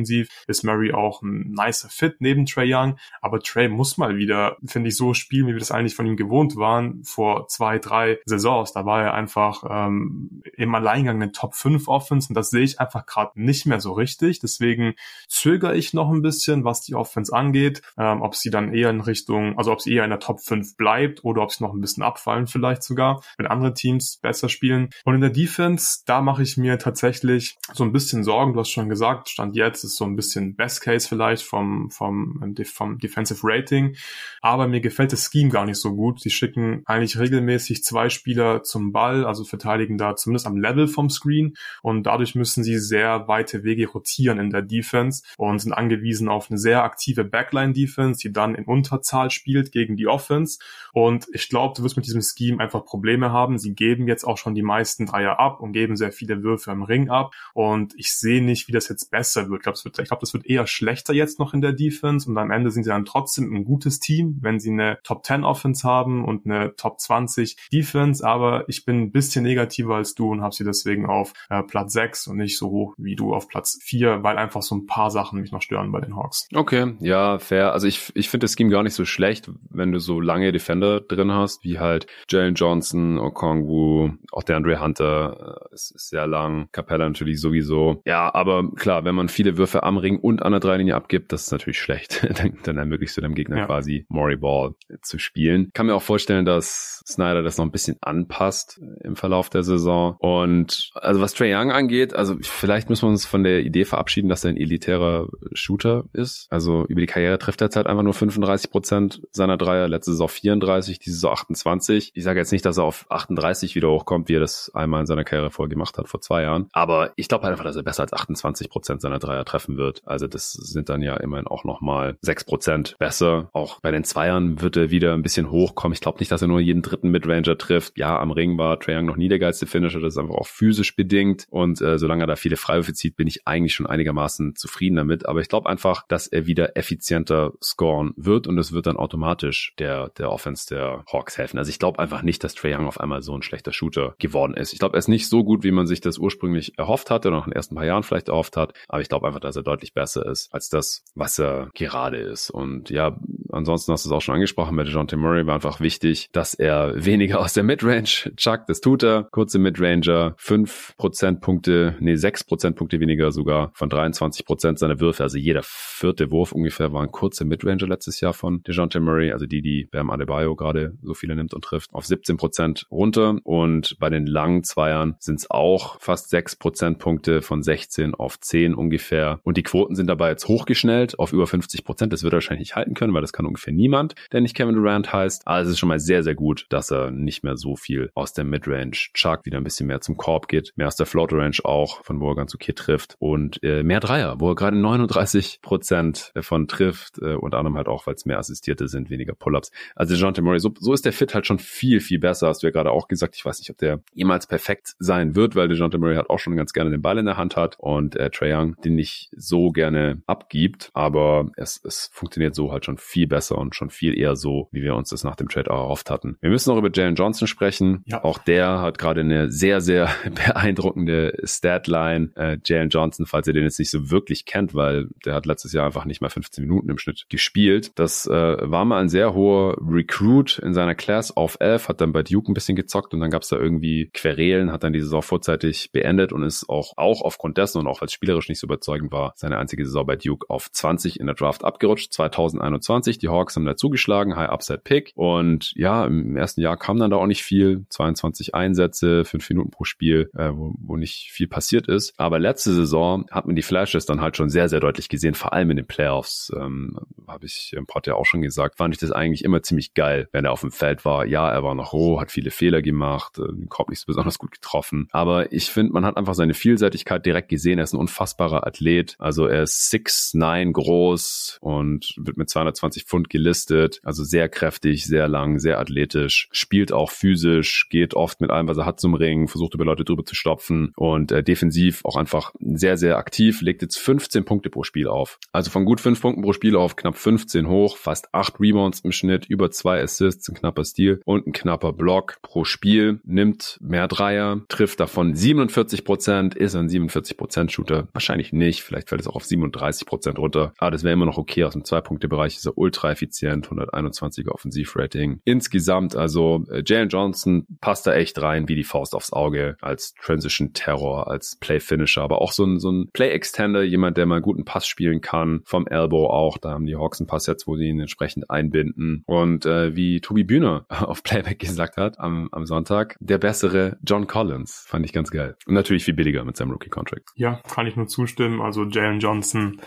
ist 0.46 0.64
Murray 0.64 0.92
auch 0.92 1.22
ein 1.22 1.52
nicer 1.52 1.88
Fit 1.88 2.16
neben 2.20 2.46
Trey 2.46 2.72
Young. 2.72 2.96
Aber 3.20 3.40
Trey 3.40 3.68
muss 3.68 3.96
mal 3.96 4.16
wieder, 4.16 4.56
finde 4.66 4.88
ich, 4.88 4.96
so 4.96 5.14
spielen, 5.14 5.46
wie 5.46 5.52
wir 5.52 5.58
das 5.58 5.70
eigentlich 5.70 5.94
von 5.94 6.06
ihm 6.06 6.16
gewohnt 6.16 6.56
waren 6.56 7.02
vor 7.04 7.48
zwei, 7.48 7.78
drei 7.78 8.18
Saisons. 8.24 8.72
Da 8.72 8.84
war 8.84 9.02
er 9.02 9.14
einfach 9.14 9.64
ähm, 9.68 10.42
im 10.54 10.74
Alleingang 10.74 11.16
eine 11.16 11.32
Top 11.32 11.54
5 11.54 11.88
Offense 11.88 12.28
und 12.28 12.34
das 12.34 12.50
sehe 12.50 12.62
ich 12.62 12.80
einfach 12.80 13.06
gerade 13.06 13.32
nicht 13.34 13.66
mehr 13.66 13.80
so 13.80 13.92
richtig. 13.92 14.40
Deswegen 14.40 14.94
zögere 15.28 15.76
ich 15.76 15.94
noch 15.94 16.10
ein 16.10 16.22
bisschen, 16.22 16.64
was 16.64 16.82
die 16.82 16.94
Offense 16.94 17.34
angeht, 17.34 17.82
ähm, 17.98 18.22
ob 18.22 18.34
sie 18.34 18.50
dann 18.50 18.72
eher 18.72 18.90
in 18.90 19.00
Richtung, 19.00 19.56
also 19.58 19.72
ob 19.72 19.80
sie 19.80 19.94
eher 19.94 20.04
in 20.04 20.10
der 20.10 20.20
Top 20.20 20.40
5 20.40 20.76
bleibt 20.76 21.24
oder 21.24 21.42
ob 21.42 21.52
sie 21.52 21.64
noch 21.64 21.72
ein 21.72 21.80
bisschen 21.80 22.02
abfallen 22.02 22.46
vielleicht 22.46 22.82
sogar, 22.82 23.22
wenn 23.36 23.46
andere 23.46 23.74
Teams 23.74 24.18
besser 24.18 24.48
spielen. 24.48 24.90
Und 25.04 25.14
in 25.14 25.20
der 25.20 25.30
Defense, 25.30 26.02
da 26.06 26.20
mache 26.20 26.42
ich 26.42 26.56
mir 26.56 26.78
tatsächlich 26.78 27.58
so 27.72 27.84
ein 27.84 27.92
bisschen 27.92 28.24
Sorgen. 28.24 28.52
Du 28.52 28.60
hast 28.60 28.70
schon 28.70 28.88
gesagt, 28.88 29.28
Stand 29.28 29.56
jetzt 29.56 29.84
ist 29.86 29.96
so 29.96 30.04
ein 30.04 30.16
bisschen 30.16 30.56
Best 30.56 30.80
Case 30.82 31.08
vielleicht 31.08 31.42
vom, 31.42 31.90
vom, 31.90 32.54
vom 32.64 32.98
Defensive 32.98 33.40
Rating. 33.42 33.96
Aber 34.40 34.68
mir 34.68 34.80
gefällt 34.80 35.12
das 35.12 35.30
Scheme 35.30 35.50
gar 35.50 35.64
nicht 35.64 35.80
so 35.80 35.94
gut. 35.94 36.20
Sie 36.20 36.30
schicken 36.30 36.82
eigentlich 36.86 37.18
regelmäßig 37.18 37.82
zwei 37.82 38.08
Spieler 38.08 38.62
zum 38.62 38.92
Ball, 38.92 39.24
also 39.24 39.44
verteidigen 39.44 39.98
da 39.98 40.16
zumindest 40.16 40.46
am 40.46 40.56
Level 40.56 40.88
vom 40.88 41.10
Screen. 41.10 41.54
Und 41.82 42.04
dadurch 42.04 42.34
müssen 42.34 42.62
sie 42.62 42.78
sehr 42.78 43.28
weite 43.28 43.64
Wege 43.64 43.88
rotieren 43.88 44.38
in 44.38 44.50
der 44.50 44.62
Defense 44.62 45.22
und 45.36 45.60
sind 45.60 45.72
angewiesen 45.72 46.28
auf 46.28 46.50
eine 46.50 46.58
sehr 46.58 46.84
aktive 46.84 47.24
Backline-Defense, 47.24 48.20
die 48.20 48.32
dann 48.32 48.54
in 48.54 48.64
Unterzahl 48.64 49.30
spielt 49.30 49.72
gegen 49.72 49.96
die 49.96 50.06
Offense. 50.06 50.58
Und 50.92 51.26
ich 51.32 51.48
glaube, 51.48 51.74
du 51.76 51.82
wirst 51.82 51.96
mit 51.96 52.06
diesem 52.06 52.22
Scheme 52.22 52.60
einfach 52.62 52.84
Probleme 52.84 53.32
haben. 53.32 53.58
Sie 53.58 53.74
geben 53.74 54.08
jetzt 54.08 54.24
auch 54.24 54.38
schon 54.38 54.54
die 54.54 54.62
meisten 54.62 55.06
Dreier 55.06 55.38
ab 55.38 55.60
und 55.60 55.72
geben 55.72 55.96
sehr 55.96 56.12
viele 56.12 56.42
Würfe 56.42 56.70
im 56.70 56.82
Ring 56.82 57.10
ab. 57.10 57.34
Und 57.52 57.94
ich 57.96 58.12
sehe 58.12 58.42
nicht, 58.42 58.68
wie 58.68 58.72
das 58.72 58.88
jetzt 58.88 59.10
besser 59.10 59.48
wird. 59.48 59.60
Ich 59.60 59.62
glaube, 59.64 59.75
wird, 59.84 59.96
glaub, 59.96 60.20
das 60.20 60.32
wird 60.32 60.46
eher 60.46 60.66
schlechter 60.66 61.12
jetzt 61.12 61.38
noch 61.38 61.54
in 61.54 61.60
der 61.60 61.72
Defense. 61.72 62.28
Und 62.28 62.38
am 62.38 62.50
Ende 62.50 62.70
sind 62.70 62.84
sie 62.84 62.90
dann 62.90 63.04
trotzdem 63.04 63.54
ein 63.54 63.64
gutes 63.64 64.00
Team, 64.00 64.38
wenn 64.40 64.60
sie 64.60 64.70
eine 64.70 64.98
Top 65.02 65.24
10 65.24 65.44
Offense 65.44 65.86
haben 65.86 66.24
und 66.24 66.46
eine 66.46 66.74
Top 66.76 67.00
20 67.00 67.68
Defense. 67.72 68.26
Aber 68.26 68.68
ich 68.68 68.84
bin 68.84 69.00
ein 69.02 69.12
bisschen 69.12 69.44
negativer 69.44 69.96
als 69.96 70.14
du 70.14 70.30
und 70.30 70.42
habe 70.42 70.54
sie 70.54 70.64
deswegen 70.64 71.06
auf 71.06 71.32
äh, 71.50 71.62
Platz 71.62 71.92
6 71.92 72.28
und 72.28 72.36
nicht 72.36 72.58
so 72.58 72.70
hoch 72.70 72.94
wie 72.98 73.16
du 73.16 73.34
auf 73.34 73.48
Platz 73.48 73.78
4, 73.82 74.22
weil 74.22 74.38
einfach 74.38 74.62
so 74.62 74.74
ein 74.74 74.86
paar 74.86 75.10
Sachen 75.10 75.40
mich 75.40 75.52
noch 75.52 75.62
stören 75.62 75.92
bei 75.92 76.00
den 76.00 76.16
Hawks. 76.16 76.48
Okay, 76.54 76.94
ja, 77.00 77.38
fair. 77.38 77.72
Also 77.72 77.86
ich, 77.86 78.12
ich 78.14 78.28
finde 78.28 78.44
das 78.44 78.54
Scheme 78.54 78.70
gar 78.70 78.82
nicht 78.82 78.94
so 78.94 79.04
schlecht, 79.04 79.50
wenn 79.70 79.92
du 79.92 79.98
so 79.98 80.20
lange 80.20 80.52
Defender 80.52 81.00
drin 81.00 81.32
hast, 81.32 81.64
wie 81.64 81.78
halt 81.78 82.06
Jalen 82.28 82.54
Johnson, 82.54 83.18
Okongwu, 83.18 84.12
auch 84.32 84.42
der 84.42 84.56
Andre 84.56 84.80
Hunter 84.80 85.68
äh, 85.70 85.74
ist, 85.74 85.90
ist 85.90 86.08
sehr 86.08 86.26
lang, 86.26 86.68
Capella 86.72 87.08
natürlich 87.08 87.40
sowieso. 87.40 88.02
Ja, 88.04 88.34
aber 88.34 88.70
klar, 88.74 89.04
wenn 89.04 89.14
man 89.14 89.28
viele 89.28 89.56
Würfe 89.56 89.65
am 89.74 89.98
Ring 89.98 90.18
und 90.18 90.42
an 90.42 90.52
der 90.52 90.60
Dreilinie 90.60 90.94
abgibt, 90.94 91.32
das 91.32 91.44
ist 91.44 91.52
natürlich 91.52 91.78
schlecht. 91.78 92.26
dann, 92.38 92.58
dann 92.62 92.78
ermöglichst 92.78 93.16
du 93.16 93.20
deinem 93.20 93.34
Gegner 93.34 93.58
ja. 93.58 93.66
quasi 93.66 94.06
Maury 94.08 94.36
Ball 94.36 94.74
zu 95.02 95.18
spielen. 95.18 95.70
Kann 95.74 95.86
mir 95.86 95.94
auch 95.94 96.02
vorstellen, 96.02 96.44
dass 96.44 97.02
Snyder 97.06 97.42
das 97.42 97.58
noch 97.58 97.64
ein 97.64 97.70
bisschen 97.70 97.96
anpasst 98.00 98.80
im 99.02 99.16
Verlauf 99.16 99.50
der 99.50 99.62
Saison. 99.62 100.16
Und 100.18 100.90
also 100.94 101.20
was 101.20 101.34
Trey 101.34 101.54
Young 101.54 101.70
angeht, 101.70 102.14
also 102.14 102.36
vielleicht 102.40 102.90
müssen 102.90 103.02
wir 103.02 103.10
uns 103.10 103.26
von 103.26 103.44
der 103.44 103.60
Idee 103.60 103.84
verabschieden, 103.84 104.28
dass 104.28 104.44
er 104.44 104.50
ein 104.50 104.56
elitärer 104.56 105.28
Shooter 105.52 106.04
ist. 106.12 106.46
Also 106.50 106.84
über 106.88 107.00
die 107.00 107.06
Karriere 107.06 107.38
trifft 107.38 107.62
er 107.62 107.66
jetzt 107.66 107.76
halt 107.76 107.86
einfach 107.86 108.02
nur 108.02 108.14
35 108.14 108.70
Prozent 108.70 109.22
seiner 109.30 109.56
Dreier, 109.56 109.88
letzte 109.88 110.12
Saison 110.12 110.28
34, 110.28 110.98
diese 110.98 111.16
Saison 111.16 111.32
28. 111.32 112.12
Ich 112.14 112.24
sage 112.24 112.38
jetzt 112.40 112.52
nicht, 112.52 112.64
dass 112.64 112.78
er 112.78 112.84
auf 112.84 113.06
38 113.08 113.74
wieder 113.74 113.90
hochkommt, 113.90 114.28
wie 114.28 114.36
er 114.36 114.40
das 114.40 114.70
einmal 114.74 115.00
in 115.00 115.06
seiner 115.06 115.24
Karriere 115.24 115.50
vorher 115.50 115.70
gemacht 115.70 115.98
hat, 115.98 116.08
vor 116.08 116.20
zwei 116.20 116.42
Jahren. 116.42 116.68
Aber 116.72 117.12
ich 117.16 117.28
glaube 117.28 117.44
halt 117.44 117.52
einfach, 117.52 117.64
dass 117.64 117.76
er 117.76 117.82
besser 117.82 118.02
als 118.02 118.12
28 118.12 118.68
Prozent 118.68 119.00
seiner 119.00 119.18
Dreier 119.18 119.44
treffen 119.56 119.78
wird. 119.78 120.02
Also 120.04 120.26
das 120.26 120.52
sind 120.52 120.90
dann 120.90 121.00
ja 121.02 121.16
immerhin 121.16 121.46
auch 121.46 121.64
nochmal 121.64 122.18
6 122.20 122.44
Prozent 122.44 122.96
besser. 122.98 123.48
Auch 123.54 123.80
bei 123.80 123.90
den 123.90 124.04
Zweiern 124.04 124.60
wird 124.60 124.76
er 124.76 124.90
wieder 124.90 125.14
ein 125.14 125.22
bisschen 125.22 125.50
hochkommen. 125.50 125.94
Ich 125.94 126.02
glaube 126.02 126.18
nicht, 126.18 126.30
dass 126.30 126.42
er 126.42 126.48
nur 126.48 126.60
jeden 126.60 126.82
dritten 126.82 127.08
Midranger 127.08 127.56
trifft. 127.56 127.96
Ja, 127.96 128.18
am 128.20 128.30
Ring 128.30 128.58
war 128.58 128.78
Trae 128.78 128.98
Young 128.98 129.06
noch 129.06 129.16
nie 129.16 129.28
der 129.28 129.38
geilste 129.38 129.66
Finisher. 129.66 130.00
Das 130.00 130.14
ist 130.14 130.18
einfach 130.18 130.34
auch 130.34 130.46
physisch 130.46 130.94
bedingt. 130.94 131.46
Und 131.48 131.80
äh, 131.80 131.98
solange 131.98 132.24
er 132.24 132.26
da 132.26 132.36
viele 132.36 132.56
Freiwürfe 132.56 132.92
zieht, 132.92 133.16
bin 133.16 133.26
ich 133.26 133.46
eigentlich 133.46 133.74
schon 133.74 133.86
einigermaßen 133.86 134.56
zufrieden 134.56 134.96
damit. 134.96 135.26
Aber 135.26 135.40
ich 135.40 135.48
glaube 135.48 135.70
einfach, 135.70 136.04
dass 136.06 136.26
er 136.26 136.46
wieder 136.46 136.76
effizienter 136.76 137.52
scoren 137.62 138.12
wird 138.16 138.46
und 138.46 138.58
es 138.58 138.72
wird 138.72 138.86
dann 138.86 138.98
automatisch 138.98 139.72
der, 139.78 140.10
der 140.18 140.30
Offense 140.30 140.66
der 140.68 141.04
Hawks 141.10 141.38
helfen. 141.38 141.58
Also 141.58 141.70
ich 141.70 141.78
glaube 141.78 141.98
einfach 141.98 142.22
nicht, 142.22 142.44
dass 142.44 142.54
Trae 142.54 142.76
Young 142.76 142.86
auf 142.86 143.00
einmal 143.00 143.22
so 143.22 143.34
ein 143.34 143.42
schlechter 143.42 143.72
Shooter 143.72 144.14
geworden 144.18 144.52
ist. 144.52 144.74
Ich 144.74 144.80
glaube, 144.80 144.96
er 144.96 144.98
ist 144.98 145.08
nicht 145.08 145.28
so 145.28 145.44
gut, 145.44 145.64
wie 145.64 145.70
man 145.70 145.86
sich 145.86 146.02
das 146.02 146.18
ursprünglich 146.18 146.78
erhofft 146.78 147.10
hatte, 147.10 147.30
noch 147.30 147.46
in 147.46 147.52
den 147.52 147.56
ersten 147.56 147.74
paar 147.74 147.86
Jahren 147.86 148.02
vielleicht 148.02 148.28
erhofft 148.28 148.56
hat. 148.58 148.74
Aber 148.88 149.00
ich 149.00 149.08
glaube 149.08 149.26
einfach, 149.26 149.40
dass 149.46 149.56
er 149.56 149.62
deutlich 149.62 149.94
besser 149.94 150.26
ist 150.26 150.52
als 150.52 150.68
das, 150.68 151.04
was 151.14 151.38
er 151.38 151.70
gerade 151.74 152.18
ist. 152.18 152.50
Und 152.50 152.90
ja, 152.90 153.18
ansonsten 153.50 153.92
hast 153.92 154.04
du 154.04 154.08
es 154.08 154.12
auch 154.12 154.20
schon 154.20 154.34
angesprochen, 154.34 154.74
mit 154.76 154.88
John 154.88 155.08
T. 155.08 155.16
Murray 155.16 155.46
war 155.46 155.54
einfach 155.54 155.80
wichtig, 155.80 156.28
dass 156.32 156.54
er 156.54 156.92
weniger 157.04 157.40
aus 157.40 157.54
der 157.54 157.62
Midrange 157.62 158.32
chuckt. 158.36 158.68
Das 158.68 158.80
tut 158.80 159.02
er. 159.02 159.24
Kurze 159.24 159.58
Midranger, 159.58 160.34
5 160.36 160.94
Prozentpunkte, 160.96 161.96
nee, 162.00 162.16
6 162.16 162.44
Prozentpunkte 162.44 163.00
weniger 163.00 163.32
sogar 163.32 163.70
von 163.74 163.88
23 163.88 164.44
Prozent 164.44 164.78
seiner 164.78 165.00
Würfe. 165.00 165.22
Also 165.22 165.38
jeder 165.38 165.62
vierte 165.62 166.30
Wurf 166.30 166.52
ungefähr 166.52 166.92
war 166.92 167.02
ein 167.02 167.10
kurzer 167.10 167.44
Midranger 167.44 167.86
letztes 167.86 168.20
Jahr 168.20 168.32
von 168.32 168.62
DeJounte 168.62 169.00
Murray. 169.00 169.32
Also 169.32 169.46
die, 169.46 169.62
die 169.62 169.88
Bam 169.90 170.10
Adebayo 170.10 170.56
gerade 170.56 170.96
so 171.02 171.14
viele 171.14 171.36
nimmt 171.36 171.54
und 171.54 171.64
trifft, 171.64 171.92
auf 171.92 172.04
17 172.04 172.36
Prozent 172.36 172.86
runter. 172.90 173.38
Und 173.44 173.96
bei 173.98 174.10
den 174.10 174.26
langen 174.26 174.64
Zweiern 174.64 175.16
sind 175.18 175.40
es 175.40 175.50
auch 175.50 176.00
fast 176.00 176.30
6 176.30 176.56
Prozentpunkte 176.56 177.42
von 177.42 177.62
16 177.62 178.14
auf 178.14 178.40
10 178.40 178.74
ungefähr. 178.74 179.35
Und 179.42 179.56
die 179.56 179.62
Quoten 179.62 179.94
sind 179.94 180.08
dabei 180.08 180.30
jetzt 180.30 180.48
hochgeschnellt 180.48 181.18
auf 181.18 181.32
über 181.32 181.46
50 181.46 181.84
Prozent. 181.84 182.12
Das 182.12 182.22
wird 182.22 182.32
er 182.32 182.36
wahrscheinlich 182.36 182.68
nicht 182.68 182.76
halten 182.76 182.94
können, 182.94 183.14
weil 183.14 183.20
das 183.20 183.32
kann 183.32 183.46
ungefähr 183.46 183.72
niemand, 183.72 184.14
der 184.32 184.40
nicht 184.40 184.54
Kevin 184.54 184.74
Durant 184.74 185.12
heißt. 185.12 185.46
Aber 185.46 185.60
es 185.60 185.68
ist 185.68 185.78
schon 185.78 185.88
mal 185.88 186.00
sehr, 186.00 186.22
sehr 186.22 186.34
gut, 186.34 186.66
dass 186.70 186.90
er 186.90 187.10
nicht 187.10 187.44
mehr 187.44 187.56
so 187.56 187.76
viel 187.76 188.10
aus 188.14 188.32
der 188.32 188.44
Midrange 188.44 188.92
Chuck 189.14 189.44
wieder 189.44 189.58
ein 189.58 189.64
bisschen 189.64 189.86
mehr 189.86 190.00
zum 190.00 190.16
Korb 190.16 190.48
geht, 190.48 190.72
mehr 190.76 190.86
aus 190.86 190.96
der 190.96 191.06
Floater 191.06 191.38
Range 191.38 191.56
auch, 191.64 192.04
von 192.04 192.20
wo 192.20 192.30
er 192.30 192.36
ganz 192.36 192.54
okay 192.54 192.72
trifft 192.72 193.16
und 193.18 193.62
äh, 193.62 193.82
mehr 193.82 194.00
Dreier, 194.00 194.36
wo 194.38 194.50
er 194.50 194.54
gerade 194.54 194.76
39 194.76 195.60
Prozent 195.62 196.30
davon 196.34 196.68
trifft, 196.68 197.18
äh, 197.18 197.34
unter 197.34 197.58
anderem 197.58 197.76
halt 197.76 197.88
auch, 197.88 198.06
weil 198.06 198.14
es 198.14 198.26
mehr 198.26 198.38
Assistierte 198.38 198.88
sind, 198.88 199.10
weniger 199.10 199.34
Pull-ups. 199.34 199.70
Also 199.94 200.14
John 200.14 200.34
Murray, 200.42 200.60
so, 200.60 200.72
so 200.78 200.92
ist 200.92 201.04
der 201.04 201.12
Fit 201.12 201.34
halt 201.34 201.46
schon 201.46 201.58
viel, 201.58 202.00
viel 202.00 202.18
besser, 202.18 202.48
hast 202.48 202.62
du 202.62 202.66
ja 202.66 202.70
gerade 202.70 202.90
auch 202.90 203.08
gesagt. 203.08 203.36
Ich 203.36 203.44
weiß 203.44 203.58
nicht, 203.58 203.70
ob 203.70 203.78
der 203.78 204.00
jemals 204.14 204.46
perfekt 204.46 204.94
sein 204.98 205.34
wird, 205.34 205.54
weil 205.56 205.68
DeJounte 205.68 205.98
Murray 205.98 206.16
hat 206.16 206.30
auch 206.30 206.38
schon 206.38 206.56
ganz 206.56 206.72
gerne 206.72 206.90
den 206.90 207.02
Ball 207.02 207.18
in 207.18 207.26
der 207.26 207.36
Hand 207.36 207.56
hat 207.56 207.76
und 207.78 208.16
äh, 208.16 208.30
Trae 208.30 208.54
Young 208.54 208.76
den 208.84 208.94
nicht 209.16 209.30
so 209.36 209.70
gerne 209.70 210.22
abgibt, 210.26 210.90
aber 210.94 211.50
es, 211.56 211.80
es 211.84 212.10
funktioniert 212.12 212.54
so 212.54 212.72
halt 212.72 212.84
schon 212.84 212.98
viel 212.98 213.26
besser 213.26 213.58
und 213.58 213.74
schon 213.74 213.90
viel 213.90 214.18
eher 214.18 214.36
so, 214.36 214.68
wie 214.72 214.82
wir 214.82 214.94
uns 214.94 215.10
das 215.10 215.24
nach 215.24 215.36
dem 215.36 215.48
Trade 215.48 215.70
auch 215.70 215.84
erhofft 215.84 216.10
hatten. 216.10 216.36
Wir 216.40 216.50
müssen 216.50 216.70
noch 216.70 216.78
über 216.78 216.90
Jalen 216.92 217.14
Johnson 217.14 217.48
sprechen. 217.48 218.02
Ja. 218.06 218.24
Auch 218.24 218.38
der 218.38 218.80
hat 218.80 218.98
gerade 218.98 219.20
eine 219.20 219.50
sehr, 219.50 219.80
sehr 219.80 220.08
beeindruckende 220.46 221.38
Statline. 221.44 222.30
Äh, 222.36 222.58
Jalen 222.64 222.90
Johnson, 222.90 223.26
falls 223.26 223.46
ihr 223.46 223.52
den 223.52 223.64
jetzt 223.64 223.78
nicht 223.78 223.90
so 223.90 224.10
wirklich 224.10 224.44
kennt, 224.44 224.74
weil 224.74 225.08
der 225.24 225.34
hat 225.34 225.46
letztes 225.46 225.72
Jahr 225.72 225.86
einfach 225.86 226.04
nicht 226.04 226.20
mal 226.20 226.28
15 226.28 226.62
Minuten 226.62 226.90
im 226.90 226.98
Schnitt 226.98 227.26
gespielt. 227.28 227.92
Das 227.96 228.26
äh, 228.26 228.30
war 228.32 228.84
mal 228.84 229.00
ein 229.00 229.08
sehr 229.08 229.34
hoher 229.34 229.76
Recruit 229.80 230.58
in 230.58 230.74
seiner 230.74 230.94
Class 230.94 231.36
auf 231.36 231.56
11, 231.60 231.88
hat 231.88 232.00
dann 232.00 232.12
bei 232.12 232.22
Duke 232.22 232.50
ein 232.50 232.54
bisschen 232.54 232.76
gezockt 232.76 233.14
und 233.14 233.20
dann 233.20 233.30
gab 233.30 233.42
es 233.42 233.48
da 233.48 233.56
irgendwie 233.56 234.10
Querelen, 234.12 234.72
hat 234.72 234.82
dann 234.82 234.92
die 234.92 235.00
Saison 235.00 235.22
vorzeitig 235.22 235.92
beendet 235.92 236.32
und 236.32 236.42
ist 236.42 236.68
auch, 236.68 236.94
auch 236.96 237.22
aufgrund 237.22 237.58
dessen 237.58 237.78
und 237.78 237.86
auch 237.86 238.02
es 238.02 238.12
spielerisch 238.12 238.48
nicht 238.48 238.60
so 238.60 238.66
überzeugend 238.66 239.05
war, 239.12 239.32
seine 239.36 239.58
einzige 239.58 239.84
Saison 239.84 240.06
bei 240.06 240.16
Duke 240.16 240.48
auf 240.48 240.70
20 240.70 241.20
in 241.20 241.26
der 241.26 241.34
Draft 241.34 241.64
abgerutscht. 241.64 242.12
2021, 242.12 243.18
die 243.18 243.28
Hawks 243.28 243.56
haben 243.56 243.66
da 243.66 243.76
zugeschlagen, 243.76 244.36
High 244.36 244.50
Upside 244.50 244.80
Pick 244.84 245.12
und 245.14 245.72
ja, 245.74 246.04
im 246.06 246.36
ersten 246.36 246.60
Jahr 246.60 246.76
kam 246.76 246.98
dann 246.98 247.10
da 247.10 247.16
auch 247.16 247.26
nicht 247.26 247.42
viel, 247.42 247.86
22 247.88 248.54
Einsätze, 248.54 249.24
5 249.24 249.48
Minuten 249.50 249.70
pro 249.70 249.84
Spiel, 249.84 250.30
äh, 250.36 250.50
wo, 250.52 250.74
wo 250.78 250.96
nicht 250.96 251.30
viel 251.30 251.48
passiert 251.48 251.88
ist. 251.88 252.14
Aber 252.18 252.38
letzte 252.38 252.72
Saison 252.72 253.26
hat 253.30 253.46
man 253.46 253.56
die 253.56 253.62
Flashes 253.62 254.06
dann 254.06 254.20
halt 254.20 254.36
schon 254.36 254.50
sehr, 254.50 254.68
sehr 254.68 254.80
deutlich 254.80 255.08
gesehen, 255.08 255.34
vor 255.34 255.52
allem 255.52 255.70
in 255.70 255.76
den 255.76 255.86
Playoffs, 255.86 256.52
ähm, 256.56 256.98
habe 257.26 257.46
ich 257.46 257.72
im 257.76 257.86
Pod 257.86 258.06
ja 258.06 258.14
auch 258.14 258.26
schon 258.26 258.42
gesagt, 258.42 258.76
fand 258.76 258.94
ich 258.94 259.00
das 259.00 259.12
eigentlich 259.12 259.44
immer 259.44 259.62
ziemlich 259.62 259.94
geil, 259.94 260.28
wenn 260.32 260.44
er 260.44 260.52
auf 260.52 260.60
dem 260.60 260.70
Feld 260.70 261.04
war. 261.04 261.26
Ja, 261.26 261.50
er 261.50 261.62
war 261.62 261.74
noch 261.74 261.92
roh, 261.92 262.20
hat 262.20 262.30
viele 262.30 262.50
Fehler 262.50 262.82
gemacht, 262.82 263.38
äh, 263.38 263.46
den 263.52 263.68
Korb 263.68 263.90
nicht 263.90 264.00
so 264.00 264.06
besonders 264.06 264.38
gut 264.38 264.52
getroffen. 264.52 265.08
Aber 265.10 265.52
ich 265.52 265.70
finde, 265.70 265.92
man 265.92 266.04
hat 266.04 266.16
einfach 266.16 266.34
seine 266.34 266.54
Vielseitigkeit 266.54 267.24
direkt 267.26 267.48
gesehen. 267.48 267.78
Er 267.78 267.84
ist 267.84 267.92
ein 267.92 268.00
unfassbarer 268.00 268.66
Athlet. 268.66 268.95
Also 269.18 269.46
er 269.46 269.62
ist 269.64 269.92
6'9 269.92 270.72
groß 270.72 271.58
und 271.60 272.14
wird 272.16 272.36
mit 272.36 272.48
220 272.48 273.04
Pfund 273.04 273.30
gelistet. 273.30 274.00
Also 274.02 274.24
sehr 274.24 274.48
kräftig, 274.48 275.06
sehr 275.06 275.28
lang, 275.28 275.58
sehr 275.58 275.78
athletisch, 275.78 276.48
spielt 276.52 276.92
auch 276.92 277.10
physisch, 277.10 277.88
geht 277.90 278.14
oft 278.14 278.40
mit 278.40 278.50
allem, 278.50 278.68
was 278.68 278.78
er 278.78 278.86
hat 278.86 279.00
zum 279.00 279.14
Ring, 279.14 279.48
versucht 279.48 279.74
über 279.74 279.84
Leute 279.84 280.04
drüber 280.04 280.24
zu 280.24 280.34
stopfen 280.34 280.92
und 280.96 281.32
äh, 281.32 281.42
defensiv 281.42 282.04
auch 282.04 282.16
einfach 282.16 282.52
sehr, 282.60 282.96
sehr 282.96 283.18
aktiv, 283.18 283.60
legt 283.60 283.82
jetzt 283.82 283.98
15 283.98 284.44
Punkte 284.44 284.70
pro 284.70 284.82
Spiel 284.82 285.08
auf. 285.08 285.38
Also 285.52 285.70
von 285.70 285.84
gut 285.84 286.00
5 286.00 286.20
Punkten 286.20 286.42
pro 286.42 286.52
Spiel 286.52 286.76
auf 286.76 286.96
knapp 286.96 287.16
15 287.16 287.68
hoch, 287.68 287.96
fast 287.96 288.32
8 288.32 288.60
Rebounds 288.60 289.00
im 289.00 289.12
Schnitt, 289.12 289.46
über 289.46 289.70
2 289.70 290.02
Assists, 290.02 290.48
ein 290.48 290.54
knapper 290.54 290.84
Stil 290.84 291.20
und 291.24 291.46
ein 291.46 291.52
knapper 291.52 291.92
Block 291.92 292.38
pro 292.42 292.64
Spiel, 292.64 293.20
nimmt 293.24 293.78
mehr 293.80 294.08
Dreier, 294.08 294.62
trifft 294.68 295.00
davon 295.00 295.34
47 295.34 296.04
Prozent, 296.04 296.54
ist 296.54 296.74
ein 296.74 296.88
47 296.88 297.36
Prozent 297.36 297.72
Shooter. 297.72 298.08
Wahrscheinlich 298.12 298.52
nicht, 298.52 298.82
vielleicht 298.86 299.08
fällt 299.08 299.20
es 299.20 299.28
auch 299.28 299.36
auf 299.36 299.44
37 299.44 300.06
Prozent 300.06 300.38
runter, 300.38 300.72
aber 300.78 300.90
das 300.90 301.04
wäre 301.04 301.12
immer 301.12 301.26
noch 301.26 301.38
okay. 301.38 301.64
Aus 301.64 301.72
dem 301.72 301.84
Zwei-Punkte-Bereich 301.84 302.56
ist 302.56 302.66
er 302.66 302.78
ultra 302.78 303.10
effizient, 303.10 303.68
121er 303.68 304.50
Offensivrating. 304.50 305.40
Insgesamt, 305.44 306.16
also 306.16 306.64
äh, 306.70 306.82
Jalen 306.84 307.08
Johnson 307.08 307.66
passt 307.80 308.06
da 308.06 308.14
echt 308.14 308.40
rein 308.40 308.68
wie 308.68 308.76
die 308.76 308.84
Faust 308.84 309.14
aufs 309.14 309.32
Auge 309.32 309.76
als 309.80 310.14
Transition 310.14 310.72
Terror, 310.72 311.28
als 311.28 311.56
Play 311.60 311.80
Finisher, 311.80 312.22
aber 312.22 312.40
auch 312.40 312.52
so 312.52 312.64
ein, 312.64 312.78
so 312.78 312.90
ein 312.90 313.10
Play 313.12 313.30
Extender, 313.30 313.82
jemand, 313.82 314.16
der 314.16 314.26
mal 314.26 314.40
guten 314.40 314.64
Pass 314.64 314.86
spielen 314.86 315.20
kann, 315.20 315.60
vom 315.64 315.86
Elbow 315.86 316.28
auch. 316.28 316.58
Da 316.58 316.70
haben 316.70 316.86
die 316.86 316.96
Hawks 316.96 317.20
ein 317.20 317.26
paar 317.26 317.40
Sets, 317.40 317.66
wo 317.66 317.76
sie 317.76 317.86
ihn 317.86 318.00
entsprechend 318.00 318.50
einbinden. 318.50 319.24
Und 319.26 319.66
äh, 319.66 319.96
wie 319.96 320.20
Tobi 320.20 320.44
Bühner 320.44 320.86
auf 320.88 321.22
Playback 321.22 321.58
gesagt 321.58 321.96
hat 321.96 322.18
am, 322.18 322.48
am 322.52 322.66
Sonntag, 322.66 323.16
der 323.20 323.38
bessere 323.38 323.98
John 324.06 324.26
Collins. 324.26 324.84
Fand 324.86 325.04
ich 325.04 325.12
ganz 325.12 325.30
geil. 325.30 325.56
Und 325.66 325.74
natürlich 325.74 326.04
viel 326.04 326.14
billiger 326.14 326.44
mit 326.44 326.56
seinem 326.56 326.70
Rookie-Contract. 326.72 327.30
Ja, 327.34 327.60
kann 327.72 327.86
ich 327.86 327.96
nur 327.96 328.06
zustimmen. 328.06 328.60
Also 328.60 328.75
Jalen 328.84 329.20
Johnson 329.20 329.80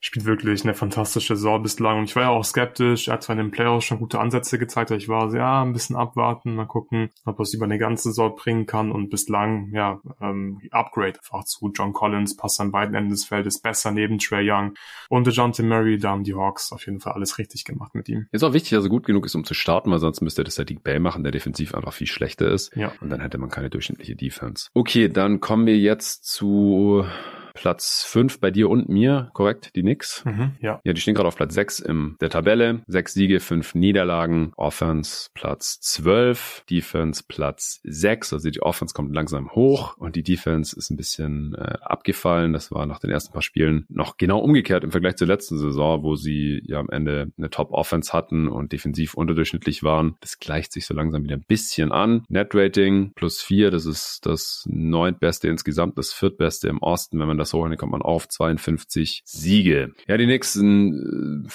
spielt 0.00 0.24
wirklich 0.24 0.64
eine 0.64 0.74
fantastische 0.74 1.36
Saison 1.36 1.62
bislang. 1.62 1.98
Und 1.98 2.04
ich 2.04 2.16
war 2.16 2.22
ja 2.24 2.28
auch 2.30 2.44
skeptisch. 2.44 3.08
Er 3.08 3.14
hat 3.14 3.22
zwar 3.22 3.34
in 3.34 3.44
den 3.44 3.50
Playoffs 3.50 3.84
schon 3.84 3.98
gute 3.98 4.18
Ansätze 4.18 4.58
gezeigt, 4.58 4.90
aber 4.90 4.98
ich 4.98 5.08
war 5.08 5.30
so, 5.30 5.36
ja, 5.36 5.62
ein 5.62 5.74
bisschen 5.74 5.94
abwarten, 5.94 6.54
mal 6.54 6.66
gucken, 6.66 7.10
ob 7.26 7.38
er 7.38 7.42
es 7.42 7.52
über 7.52 7.66
eine 7.66 7.78
ganze 7.78 8.08
Saison 8.08 8.34
bringen 8.34 8.66
kann. 8.66 8.92
Und 8.92 9.10
bislang, 9.10 9.70
ja, 9.74 10.00
ähm, 10.20 10.60
Upgrade 10.70 11.18
einfach 11.18 11.44
zu 11.44 11.70
John 11.74 11.92
Collins, 11.92 12.36
passt 12.36 12.60
an 12.60 12.72
beiden 12.72 12.94
Enden 12.94 13.10
des 13.10 13.26
Feldes 13.26 13.60
besser 13.60 13.90
neben 13.90 14.18
Trey 14.18 14.50
Young. 14.50 14.72
Und 15.10 15.26
DeJounte 15.26 15.62
Murray, 15.62 15.98
da 15.98 16.10
haben 16.10 16.24
die 16.24 16.34
Hawks 16.34 16.72
auf 16.72 16.86
jeden 16.86 17.00
Fall 17.00 17.12
alles 17.12 17.38
richtig 17.38 17.64
gemacht 17.64 17.94
mit 17.94 18.08
ihm. 18.08 18.26
Ist 18.32 18.42
auch 18.42 18.54
wichtig, 18.54 18.70
dass 18.70 18.84
er 18.84 18.90
gut 18.90 19.04
genug 19.04 19.26
ist, 19.26 19.34
um 19.34 19.44
zu 19.44 19.54
starten, 19.54 19.90
weil 19.90 19.98
sonst 19.98 20.22
müsste 20.22 20.44
das 20.44 20.54
Sadiq 20.54 20.82
Bay 20.82 20.98
machen, 20.98 21.22
der 21.24 21.32
defensiv 21.32 21.74
einfach 21.74 21.92
viel 21.92 22.06
schlechter 22.06 22.50
ist. 22.50 22.74
Ja. 22.74 22.92
Und 23.02 23.10
dann 23.10 23.20
hätte 23.20 23.36
man 23.36 23.50
keine 23.50 23.68
durchschnittliche 23.68 24.16
Defense. 24.16 24.68
Okay, 24.72 25.10
dann 25.10 25.40
kommen 25.40 25.66
wir 25.66 25.76
jetzt 25.76 26.24
zu 26.24 27.04
Platz 27.54 28.04
5 28.06 28.40
bei 28.40 28.50
dir 28.50 28.68
und 28.68 28.88
mir, 28.88 29.30
korrekt? 29.34 29.70
Die 29.76 29.82
Knicks? 29.82 30.24
Mhm, 30.24 30.52
ja. 30.60 30.80
Ja, 30.84 30.92
die 30.92 31.00
stehen 31.00 31.14
gerade 31.14 31.28
auf 31.28 31.36
Platz 31.36 31.54
6 31.54 31.80
in 31.80 32.16
der 32.20 32.30
Tabelle. 32.30 32.82
Sechs 32.86 33.14
Siege, 33.14 33.40
fünf 33.40 33.74
Niederlagen. 33.74 34.52
Offense 34.56 35.28
Platz 35.34 35.80
12, 35.80 36.64
Defense 36.70 37.24
Platz 37.26 37.80
6. 37.84 38.32
Also 38.32 38.50
die 38.50 38.62
Offense 38.62 38.94
kommt 38.94 39.14
langsam 39.14 39.50
hoch 39.52 39.96
und 39.96 40.16
die 40.16 40.22
Defense 40.22 40.76
ist 40.76 40.90
ein 40.90 40.96
bisschen 40.96 41.54
äh, 41.54 41.76
abgefallen. 41.80 42.52
Das 42.52 42.70
war 42.70 42.86
nach 42.86 42.98
den 42.98 43.10
ersten 43.10 43.32
paar 43.32 43.42
Spielen 43.42 43.86
noch 43.88 44.16
genau 44.16 44.38
umgekehrt 44.38 44.84
im 44.84 44.90
Vergleich 44.90 45.16
zur 45.16 45.26
letzten 45.26 45.58
Saison, 45.58 46.02
wo 46.02 46.16
sie 46.16 46.62
ja 46.64 46.78
am 46.78 46.90
Ende 46.90 47.32
eine 47.36 47.50
Top-Offense 47.50 48.12
hatten 48.12 48.48
und 48.48 48.72
defensiv 48.72 49.14
unterdurchschnittlich 49.14 49.82
waren. 49.82 50.16
Das 50.20 50.38
gleicht 50.38 50.72
sich 50.72 50.86
so 50.86 50.94
langsam 50.94 51.24
wieder 51.24 51.36
ein 51.36 51.44
bisschen 51.46 51.92
an. 51.92 52.24
Net 52.28 52.54
Rating 52.54 53.12
plus 53.14 53.40
4, 53.42 53.70
das 53.70 53.86
ist 53.86 54.26
das 54.26 54.64
neuntbeste 54.68 55.48
insgesamt, 55.48 55.98
das 55.98 56.12
viertbeste 56.12 56.68
im 56.68 56.78
Osten, 56.78 57.18
wenn 57.18 57.28
man 57.28 57.38
das 57.40 57.50
so, 57.50 57.66
dann 57.66 57.76
kommt 57.76 57.92
man 57.92 58.02
auf 58.02 58.28
52 58.28 59.22
Siege. 59.24 59.92
Ja, 60.06 60.16
die 60.16 60.26
ein 60.56 61.48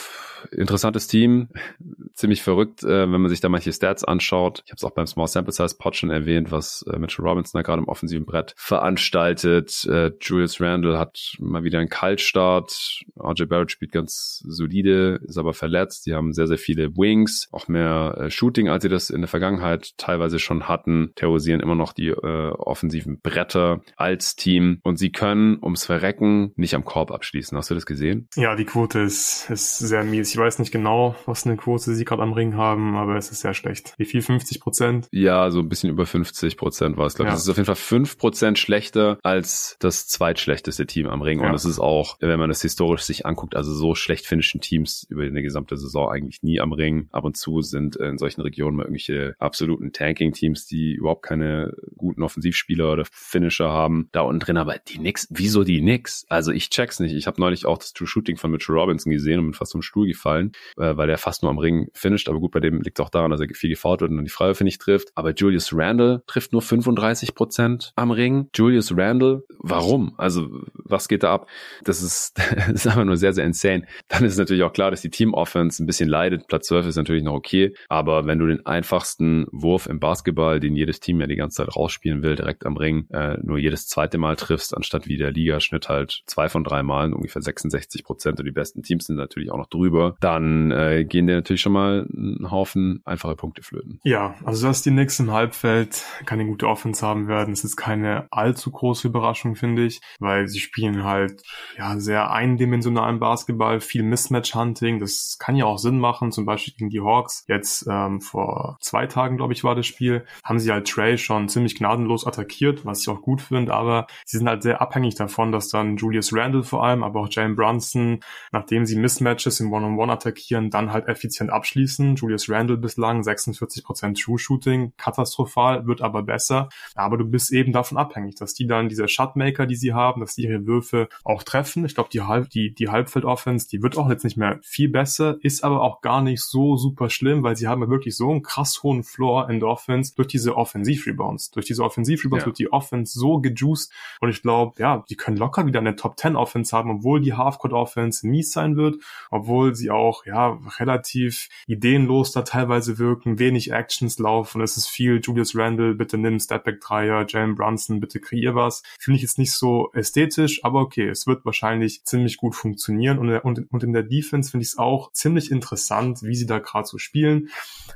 äh, 0.52 0.56
interessantes 0.56 1.08
Team, 1.08 1.50
ziemlich 2.14 2.42
verrückt, 2.42 2.84
äh, 2.84 3.12
wenn 3.12 3.22
man 3.22 3.30
sich 3.30 3.42
da 3.42 3.50
manche 3.50 3.72
Stats 3.72 4.04
anschaut. 4.04 4.62
Ich 4.66 4.72
habe 4.72 4.78
es 4.78 4.84
auch 4.84 4.92
beim 4.92 5.08
Small 5.08 5.28
Sample 5.28 5.54
Size 5.54 5.76
Pod 5.78 5.96
schon 5.96 6.10
erwähnt, 6.10 6.52
was 6.52 6.86
äh, 6.92 6.98
Mitchell 6.98 7.26
Robinson 7.26 7.60
da 7.60 7.64
gerade 7.64 7.82
im 7.82 7.88
offensiven 7.88 8.26
Brett 8.26 8.54
veranstaltet. 8.58 9.86
Äh, 9.86 10.12
Julius 10.22 10.60
Randle 10.62 10.98
hat 10.98 11.36
mal 11.40 11.64
wieder 11.64 11.80
einen 11.80 11.90
Kaltstart. 11.90 13.04
RJ 13.20 13.46
Barrett 13.46 13.72
spielt 13.72 13.92
ganz 13.92 14.44
solide, 14.48 15.20
ist 15.26 15.38
aber 15.38 15.54
verletzt. 15.54 16.06
Die 16.06 16.14
haben 16.14 16.34
sehr, 16.34 16.48
sehr 16.48 16.58
viele 16.58 16.96
Wings, 16.96 17.48
auch 17.52 17.68
mehr 17.68 18.16
äh, 18.18 18.30
Shooting, 18.30 18.70
als 18.70 18.84
sie 18.84 18.90
das 18.90 19.10
in 19.10 19.22
der 19.22 19.28
Vergangenheit 19.28 19.98
teilweise 19.98 20.40
schon 20.40 20.68
hatten. 20.68 21.12
Terrorisieren 21.16 21.62
immer 21.62 21.76
noch 21.76 21.94
die 21.94 22.10
äh, 22.10 22.50
offensiven 22.52 23.20
Bretter 23.22 23.82
als 23.96 24.36
Team 24.36 24.80
und 24.84 24.98
sie 24.98 25.12
können 25.12 25.56
ums 25.76 25.86
Verrecken 25.86 26.54
nicht 26.56 26.74
am 26.74 26.86
Korb 26.86 27.12
abschließen. 27.12 27.58
Hast 27.58 27.70
du 27.70 27.76
das 27.76 27.86
gesehen? 27.86 28.30
Ja, 28.36 28.56
die 28.56 28.66
Quote 28.66 29.00
ist, 29.00 29.50
ist 29.50 29.78
sehr 29.80 30.04
mies. 30.04 30.32
Ich 30.32 30.38
weiß 30.38 30.60
nicht 30.60 30.72
genau, 30.72 31.16
was 31.26 31.46
eine 31.46 31.58
Quote 31.58 31.94
sie 31.94 32.06
gerade 32.06 32.24
am 32.24 32.34
Ring 32.34 32.56
haben, 32.56 32.96
aber 32.96 33.18
es 33.18 33.30
ist 33.30 33.42
sehr 33.42 33.54
schlecht. 33.54 33.94
Wie 33.98 34.06
viel? 34.06 34.22
50 34.22 34.62
Prozent? 34.62 35.08
Ja, 35.12 35.52
so 35.52 35.60
ein 35.60 35.70
bisschen 35.70 35.90
über 35.90 36.06
50 36.06 36.58
Prozent 36.58 36.98
war 36.98 37.06
es, 37.06 37.16
glaube 37.16 37.28
ich. 37.28 37.34
Ja. 37.34 37.36
Das 37.36 37.44
ist 37.44 37.50
auf 37.50 37.58
jeden 37.58 37.66
Fall 37.66 37.76
5 37.76 38.18
Prozent 38.18 38.58
schlechter 38.58 39.20
als 39.22 39.76
das 39.80 40.08
zweitschlechteste 40.08 40.86
Team 40.86 41.08
am 41.08 41.22
Ring. 41.22 41.42
Ja. 41.42 41.48
Und 41.48 41.54
das 41.54 41.66
ist 41.66 41.80
auch, 41.80 42.18
wenn 42.22 42.40
man 42.40 42.50
das 42.50 42.62
historisch 42.62 43.02
sich 43.02 43.26
anguckt, 43.26 43.56
also 43.56 43.74
so 43.74 43.94
schlecht 43.94 44.26
finnischen 44.26 44.62
Teams 44.62 45.06
über 45.10 45.24
eine 45.24 45.44
gesamte 45.44 45.78
Saison 45.78 46.10
eigentlich 46.10 46.42
nie 46.42 46.62
am 46.62 46.72
Ring. 46.72 47.10
Ab 47.12 47.26
und 47.26 47.36
zu 47.36 47.62
sind 47.62 47.98
in 47.98 48.18
solchen 48.18 48.42
Regionen 48.42 48.78
mal 48.78 48.84
irgendwelche 48.84 49.36
absoluten 49.38 49.92
Tanking-Teams, 49.92 50.66
die 50.66 50.94
überhaupt 50.94 51.24
keine 51.24 51.74
guten 51.98 52.24
Offensivspieler 52.24 52.94
oder 52.94 53.04
Finisher 53.12 53.70
haben, 53.70 54.08
da 54.14 54.22
unten 54.22 54.40
drin. 54.40 54.58
Aber 54.58 54.78
die 54.78 55.00
nix, 55.00 55.28
wieso 55.30 55.65
die 55.66 55.82
nix? 55.82 56.26
Also 56.30 56.52
ich 56.52 56.70
check's 56.70 57.00
nicht. 57.00 57.14
Ich 57.14 57.28
habe 57.28 57.42
neulich 57.42 57.66
auch 57.66 57.78
das 57.78 57.94
True 57.94 58.08
Shooting 58.08 58.38
von 58.38 58.52
Mitchell 58.52 58.76
Robinson 58.76 59.12
gesehen 59.12 59.40
und 59.40 59.46
bin 59.48 59.54
fast 59.54 59.74
vom 59.74 59.82
Stuhl 59.82 60.08
gefallen, 60.08 60.52
äh, 60.78 60.96
weil 60.96 61.08
der 61.08 61.18
fast 61.18 61.44
nur 61.44 61.52
am 61.52 61.58
Ring 61.58 61.88
finisht. 61.94 62.30
Aber 62.30 62.40
gut, 62.40 62.52
bei 62.52 62.60
dem 62.60 62.82
liegt 62.82 63.00
auch 63.00 63.10
daran, 63.10 63.32
dass 63.32 63.42
er 63.42 63.48
viel 63.54 63.70
gefault 63.70 64.02
wird 64.02 64.12
und 64.12 64.24
die 64.24 64.30
Freiwürfe 64.30 64.64
nicht 64.64 64.82
trifft. 64.82 65.10
Aber 65.16 65.34
Julius 65.34 65.72
Randle 65.74 66.24
trifft 66.28 66.54
nur 66.54 66.62
35 66.62 67.36
Prozent 67.36 67.92
am 67.96 68.12
Ring. 68.12 68.50
Julius 68.54 68.96
Randle, 68.96 69.44
warum? 69.60 70.14
Also 70.18 70.50
was 70.74 71.08
geht 71.08 71.24
da 71.24 71.34
ab? 71.34 71.50
Das 71.84 72.02
ist, 72.02 72.38
das 72.56 72.70
ist 72.70 72.88
einfach 72.88 73.06
nur 73.06 73.18
sehr, 73.18 73.34
sehr 73.34 73.46
insane. 73.46 73.86
Dann 74.08 74.24
ist 74.24 74.38
natürlich 74.38 74.64
auch 74.64 74.74
klar, 74.74 74.92
dass 74.92 75.02
die 75.02 75.10
Team-Offense 75.10 75.84
ein 75.84 75.88
bisschen 75.88 76.10
leidet. 76.10 76.48
Platz 76.48 76.68
12 76.68 76.88
ist 76.88 76.96
natürlich 76.96 77.24
noch 77.24 77.34
okay. 77.34 77.74
Aber 77.90 78.26
wenn 78.26 78.40
du 78.40 78.48
den 78.48 78.66
einfachsten 78.66 79.46
Wurf 79.52 79.88
im 79.88 80.00
Basketball, 80.00 80.60
den 80.60 80.76
jedes 80.76 81.00
Team 81.00 81.20
ja 81.20 81.28
die 81.28 81.36
ganze 81.36 81.58
Zeit 81.58 81.76
rausspielen 81.76 82.24
will, 82.24 82.36
direkt 82.36 82.66
am 82.66 82.78
Ring, 82.78 83.08
äh, 83.12 83.38
nur 83.42 83.58
jedes 83.58 83.88
zweite 83.88 84.18
Mal 84.18 84.36
triffst, 84.36 84.76
anstatt 84.76 85.08
wie 85.08 85.18
der 85.18 85.32
Liga 85.32 85.55
Ligaschnitt 85.56 85.90
halt 85.90 86.24
zwei 86.26 86.50
von 86.50 86.64
drei 86.64 86.84
Malen, 86.84 87.14
ungefähr 87.14 87.42
66 87.42 88.04
Prozent 88.04 88.40
und 88.40 88.46
die 88.46 88.52
besten 88.52 88.84
Teams 88.84 89.06
sind 89.06 89.16
natürlich 89.16 89.52
auch 89.52 89.58
noch 89.58 89.70
drüber, 89.70 90.16
dann 90.20 90.72
äh, 90.72 91.06
gehen 91.06 91.28
dir 91.28 91.36
natürlich 91.36 91.62
schon 91.62 91.72
mal 91.72 92.08
einen 92.14 92.52
Haufen 92.52 93.02
einfache 93.06 93.36
Punkte 93.36 93.64
flöten. 93.64 94.00
Ja, 94.04 94.36
also 94.44 94.68
dass 94.68 94.82
die 94.82 94.92
Knicks 94.92 95.20
im 95.20 95.32
Halbfeld 95.32 96.04
keine 96.26 96.46
gute 96.46 96.68
Offense 96.68 97.06
haben 97.06 97.28
werden, 97.28 97.54
das 97.54 97.64
ist 97.64 97.78
keine 97.78 98.28
allzu 98.32 98.72
große 98.72 99.08
Überraschung, 99.08 99.56
finde 99.56 99.86
ich, 99.86 100.02
weil 100.20 100.48
sie 100.48 100.60
spielen 100.60 101.04
halt 101.04 101.42
ja 101.78 101.98
sehr 102.00 102.32
eindimensionalen 102.32 103.20
Basketball, 103.20 103.80
viel 103.80 104.04
Mismatch-Hunting, 104.04 105.00
das 105.00 105.38
kann 105.40 105.56
ja 105.56 105.66
auch 105.66 105.78
Sinn 105.78 106.00
machen, 106.00 106.32
zum 106.32 106.46
Beispiel 106.46 106.74
gegen 106.78 106.90
die 106.90 107.02
Hawks. 107.02 107.46
Jetzt 107.48 107.88
ähm, 107.90 108.22
vor 108.22 108.78
zwei 108.82 109.08
Tagen, 109.08 109.38
glaube 109.38 109.54
ich, 109.54 109.64
war 109.64 109.76
das 109.76 109.86
Spiel, 109.86 110.26
haben 110.44 110.60
sie 110.60 110.72
halt 110.72 110.88
Trey 110.88 111.18
schon 111.18 111.48
ziemlich 111.48 111.76
gnadenlos 111.76 112.28
attackiert, 112.28 112.86
was 112.86 113.02
ich 113.02 113.10
auch 113.10 113.22
gut 113.22 113.42
finde, 113.42 113.74
aber 113.74 114.08
sie 114.26 114.38
sind 114.38 114.48
halt 114.48 114.64
sehr 114.64 114.82
abhängig 114.82 115.16
davon, 115.16 115.45
dass 115.52 115.70
dann 115.70 115.98
Julius 115.98 116.34
Randle 116.34 116.64
vor 116.64 116.84
allem, 116.84 117.04
aber 117.04 117.22
auch 117.22 117.28
Jalen 117.30 117.56
Brunson, 117.56 118.20
nachdem 118.52 118.86
sie 118.86 118.96
Mismatches 118.96 119.60
im 119.60 119.72
One-on-One 119.72 120.04
-on 120.04 120.10
-One 120.10 120.14
attackieren, 120.14 120.70
dann 120.70 120.92
halt 120.92 121.08
effizient 121.08 121.50
abschließen. 121.50 122.16
Julius 122.16 122.50
Randle 122.50 122.78
bislang 122.78 123.22
46% 123.22 124.22
True 124.22 124.40
Shooting, 124.40 124.94
katastrophal, 124.98 125.88
wird 125.88 126.02
aber 126.02 126.24
besser. 126.24 126.70
Aber 126.96 127.18
du 127.18 127.26
bist 127.26 127.52
eben 127.52 127.72
davon 127.72 127.98
abhängig, 127.98 128.36
dass 128.36 128.54
die 128.54 128.68
dann 128.68 128.90
diese 128.90 129.08
Shotmaker, 129.08 129.66
die 129.66 129.76
sie 129.76 129.94
haben, 129.94 130.22
dass 130.22 130.36
die 130.36 130.44
ihre 130.44 130.66
Würfe 130.66 131.10
auch 131.24 131.44
treffen. 131.44 131.86
Ich 131.86 131.96
glaube, 131.96 132.10
die, 132.12 132.22
Halb 132.22 132.50
die, 132.50 132.74
die 132.74 132.90
Halbfeld-Offense, 132.90 133.68
die 133.70 133.82
wird 133.82 133.98
auch 133.98 134.10
jetzt 134.10 134.24
nicht 134.24 134.38
mehr 134.38 134.60
viel 134.62 134.90
besser, 134.90 135.38
ist 135.42 135.64
aber 135.64 135.82
auch 135.82 136.02
gar 136.02 136.22
nicht 136.22 136.42
so 136.42 136.78
super 136.78 137.10
schlimm, 137.10 137.44
weil 137.44 137.56
sie 137.56 137.68
haben 137.68 137.82
ja 137.82 137.90
wirklich 137.90 138.16
so 138.16 138.32
einen 138.32 138.44
krass 138.44 138.82
hohen 138.84 139.04
Floor 139.04 139.50
in 139.50 139.60
der 139.60 139.70
Offense 139.70 140.14
durch 140.16 140.28
diese 140.28 140.56
Offensiv-Rebounds. 140.56 141.52
Durch 141.52 141.66
diese 141.66 141.84
Offensiv-Rebounds 141.84 142.44
ja. 142.44 142.48
wird 142.48 142.60
die 142.60 142.72
Offense 142.72 143.18
so 143.18 143.40
gejuiced 143.40 143.92
und 144.22 144.30
ich 144.30 144.42
glaube, 144.42 144.74
ja, 144.78 145.04
die 145.10 145.16
können 145.16 145.35
locker 145.38 145.66
wieder 145.66 145.80
eine 145.80 145.96
Top 145.96 146.20
10 146.20 146.36
Offense 146.36 146.76
haben, 146.76 146.90
obwohl 146.90 147.22
die 147.22 147.34
Halfcourt 147.34 147.74
Offense 147.74 148.28
mies 148.28 148.52
sein 148.52 148.76
wird, 148.76 148.98
obwohl 149.32 149.76
sie 149.76 149.92
auch, 149.92 150.26
ja, 150.26 150.60
relativ 150.80 151.50
ideenlos 151.68 152.32
da 152.32 152.42
teilweise 152.42 152.98
wirken, 152.98 153.40
wenig 153.40 153.72
Actions 153.72 154.20
laufen, 154.20 154.62
es 154.62 154.78
ist 154.78 154.88
viel 154.88 155.20
Julius 155.22 155.56
Randle, 155.56 155.96
bitte 155.96 156.18
nimm 156.18 156.40
Stepback 156.40 156.82
Dreier, 156.82 157.26
Jalen 157.28 157.56
Brunson, 157.56 158.00
bitte 158.00 158.20
kreier 158.20 158.56
was. 158.56 158.84
Finde 159.00 159.18
ich 159.18 159.24
jetzt 159.24 159.38
nicht 159.38 159.52
so 159.52 159.90
ästhetisch, 159.94 160.64
aber 160.64 160.82
okay, 160.82 161.08
es 161.10 161.28
wird 161.28 161.46
wahrscheinlich 161.46 162.04
ziemlich 162.04 162.38
gut 162.38 162.56
funktionieren 162.56 163.20
und, 163.20 163.30
und, 163.40 163.72
und 163.72 163.84
in 163.84 163.94
der 163.94 164.04
Defense 164.04 164.52
finde 164.52 164.64
ich 164.64 164.70
es 164.70 164.78
auch 164.78 165.12
ziemlich 165.12 165.52
interessant, 165.52 166.24
wie 166.24 166.36
sie 166.36 166.46
da 166.46 166.60
gerade 166.60 166.88
so 166.88 166.98
spielen. 166.98 167.50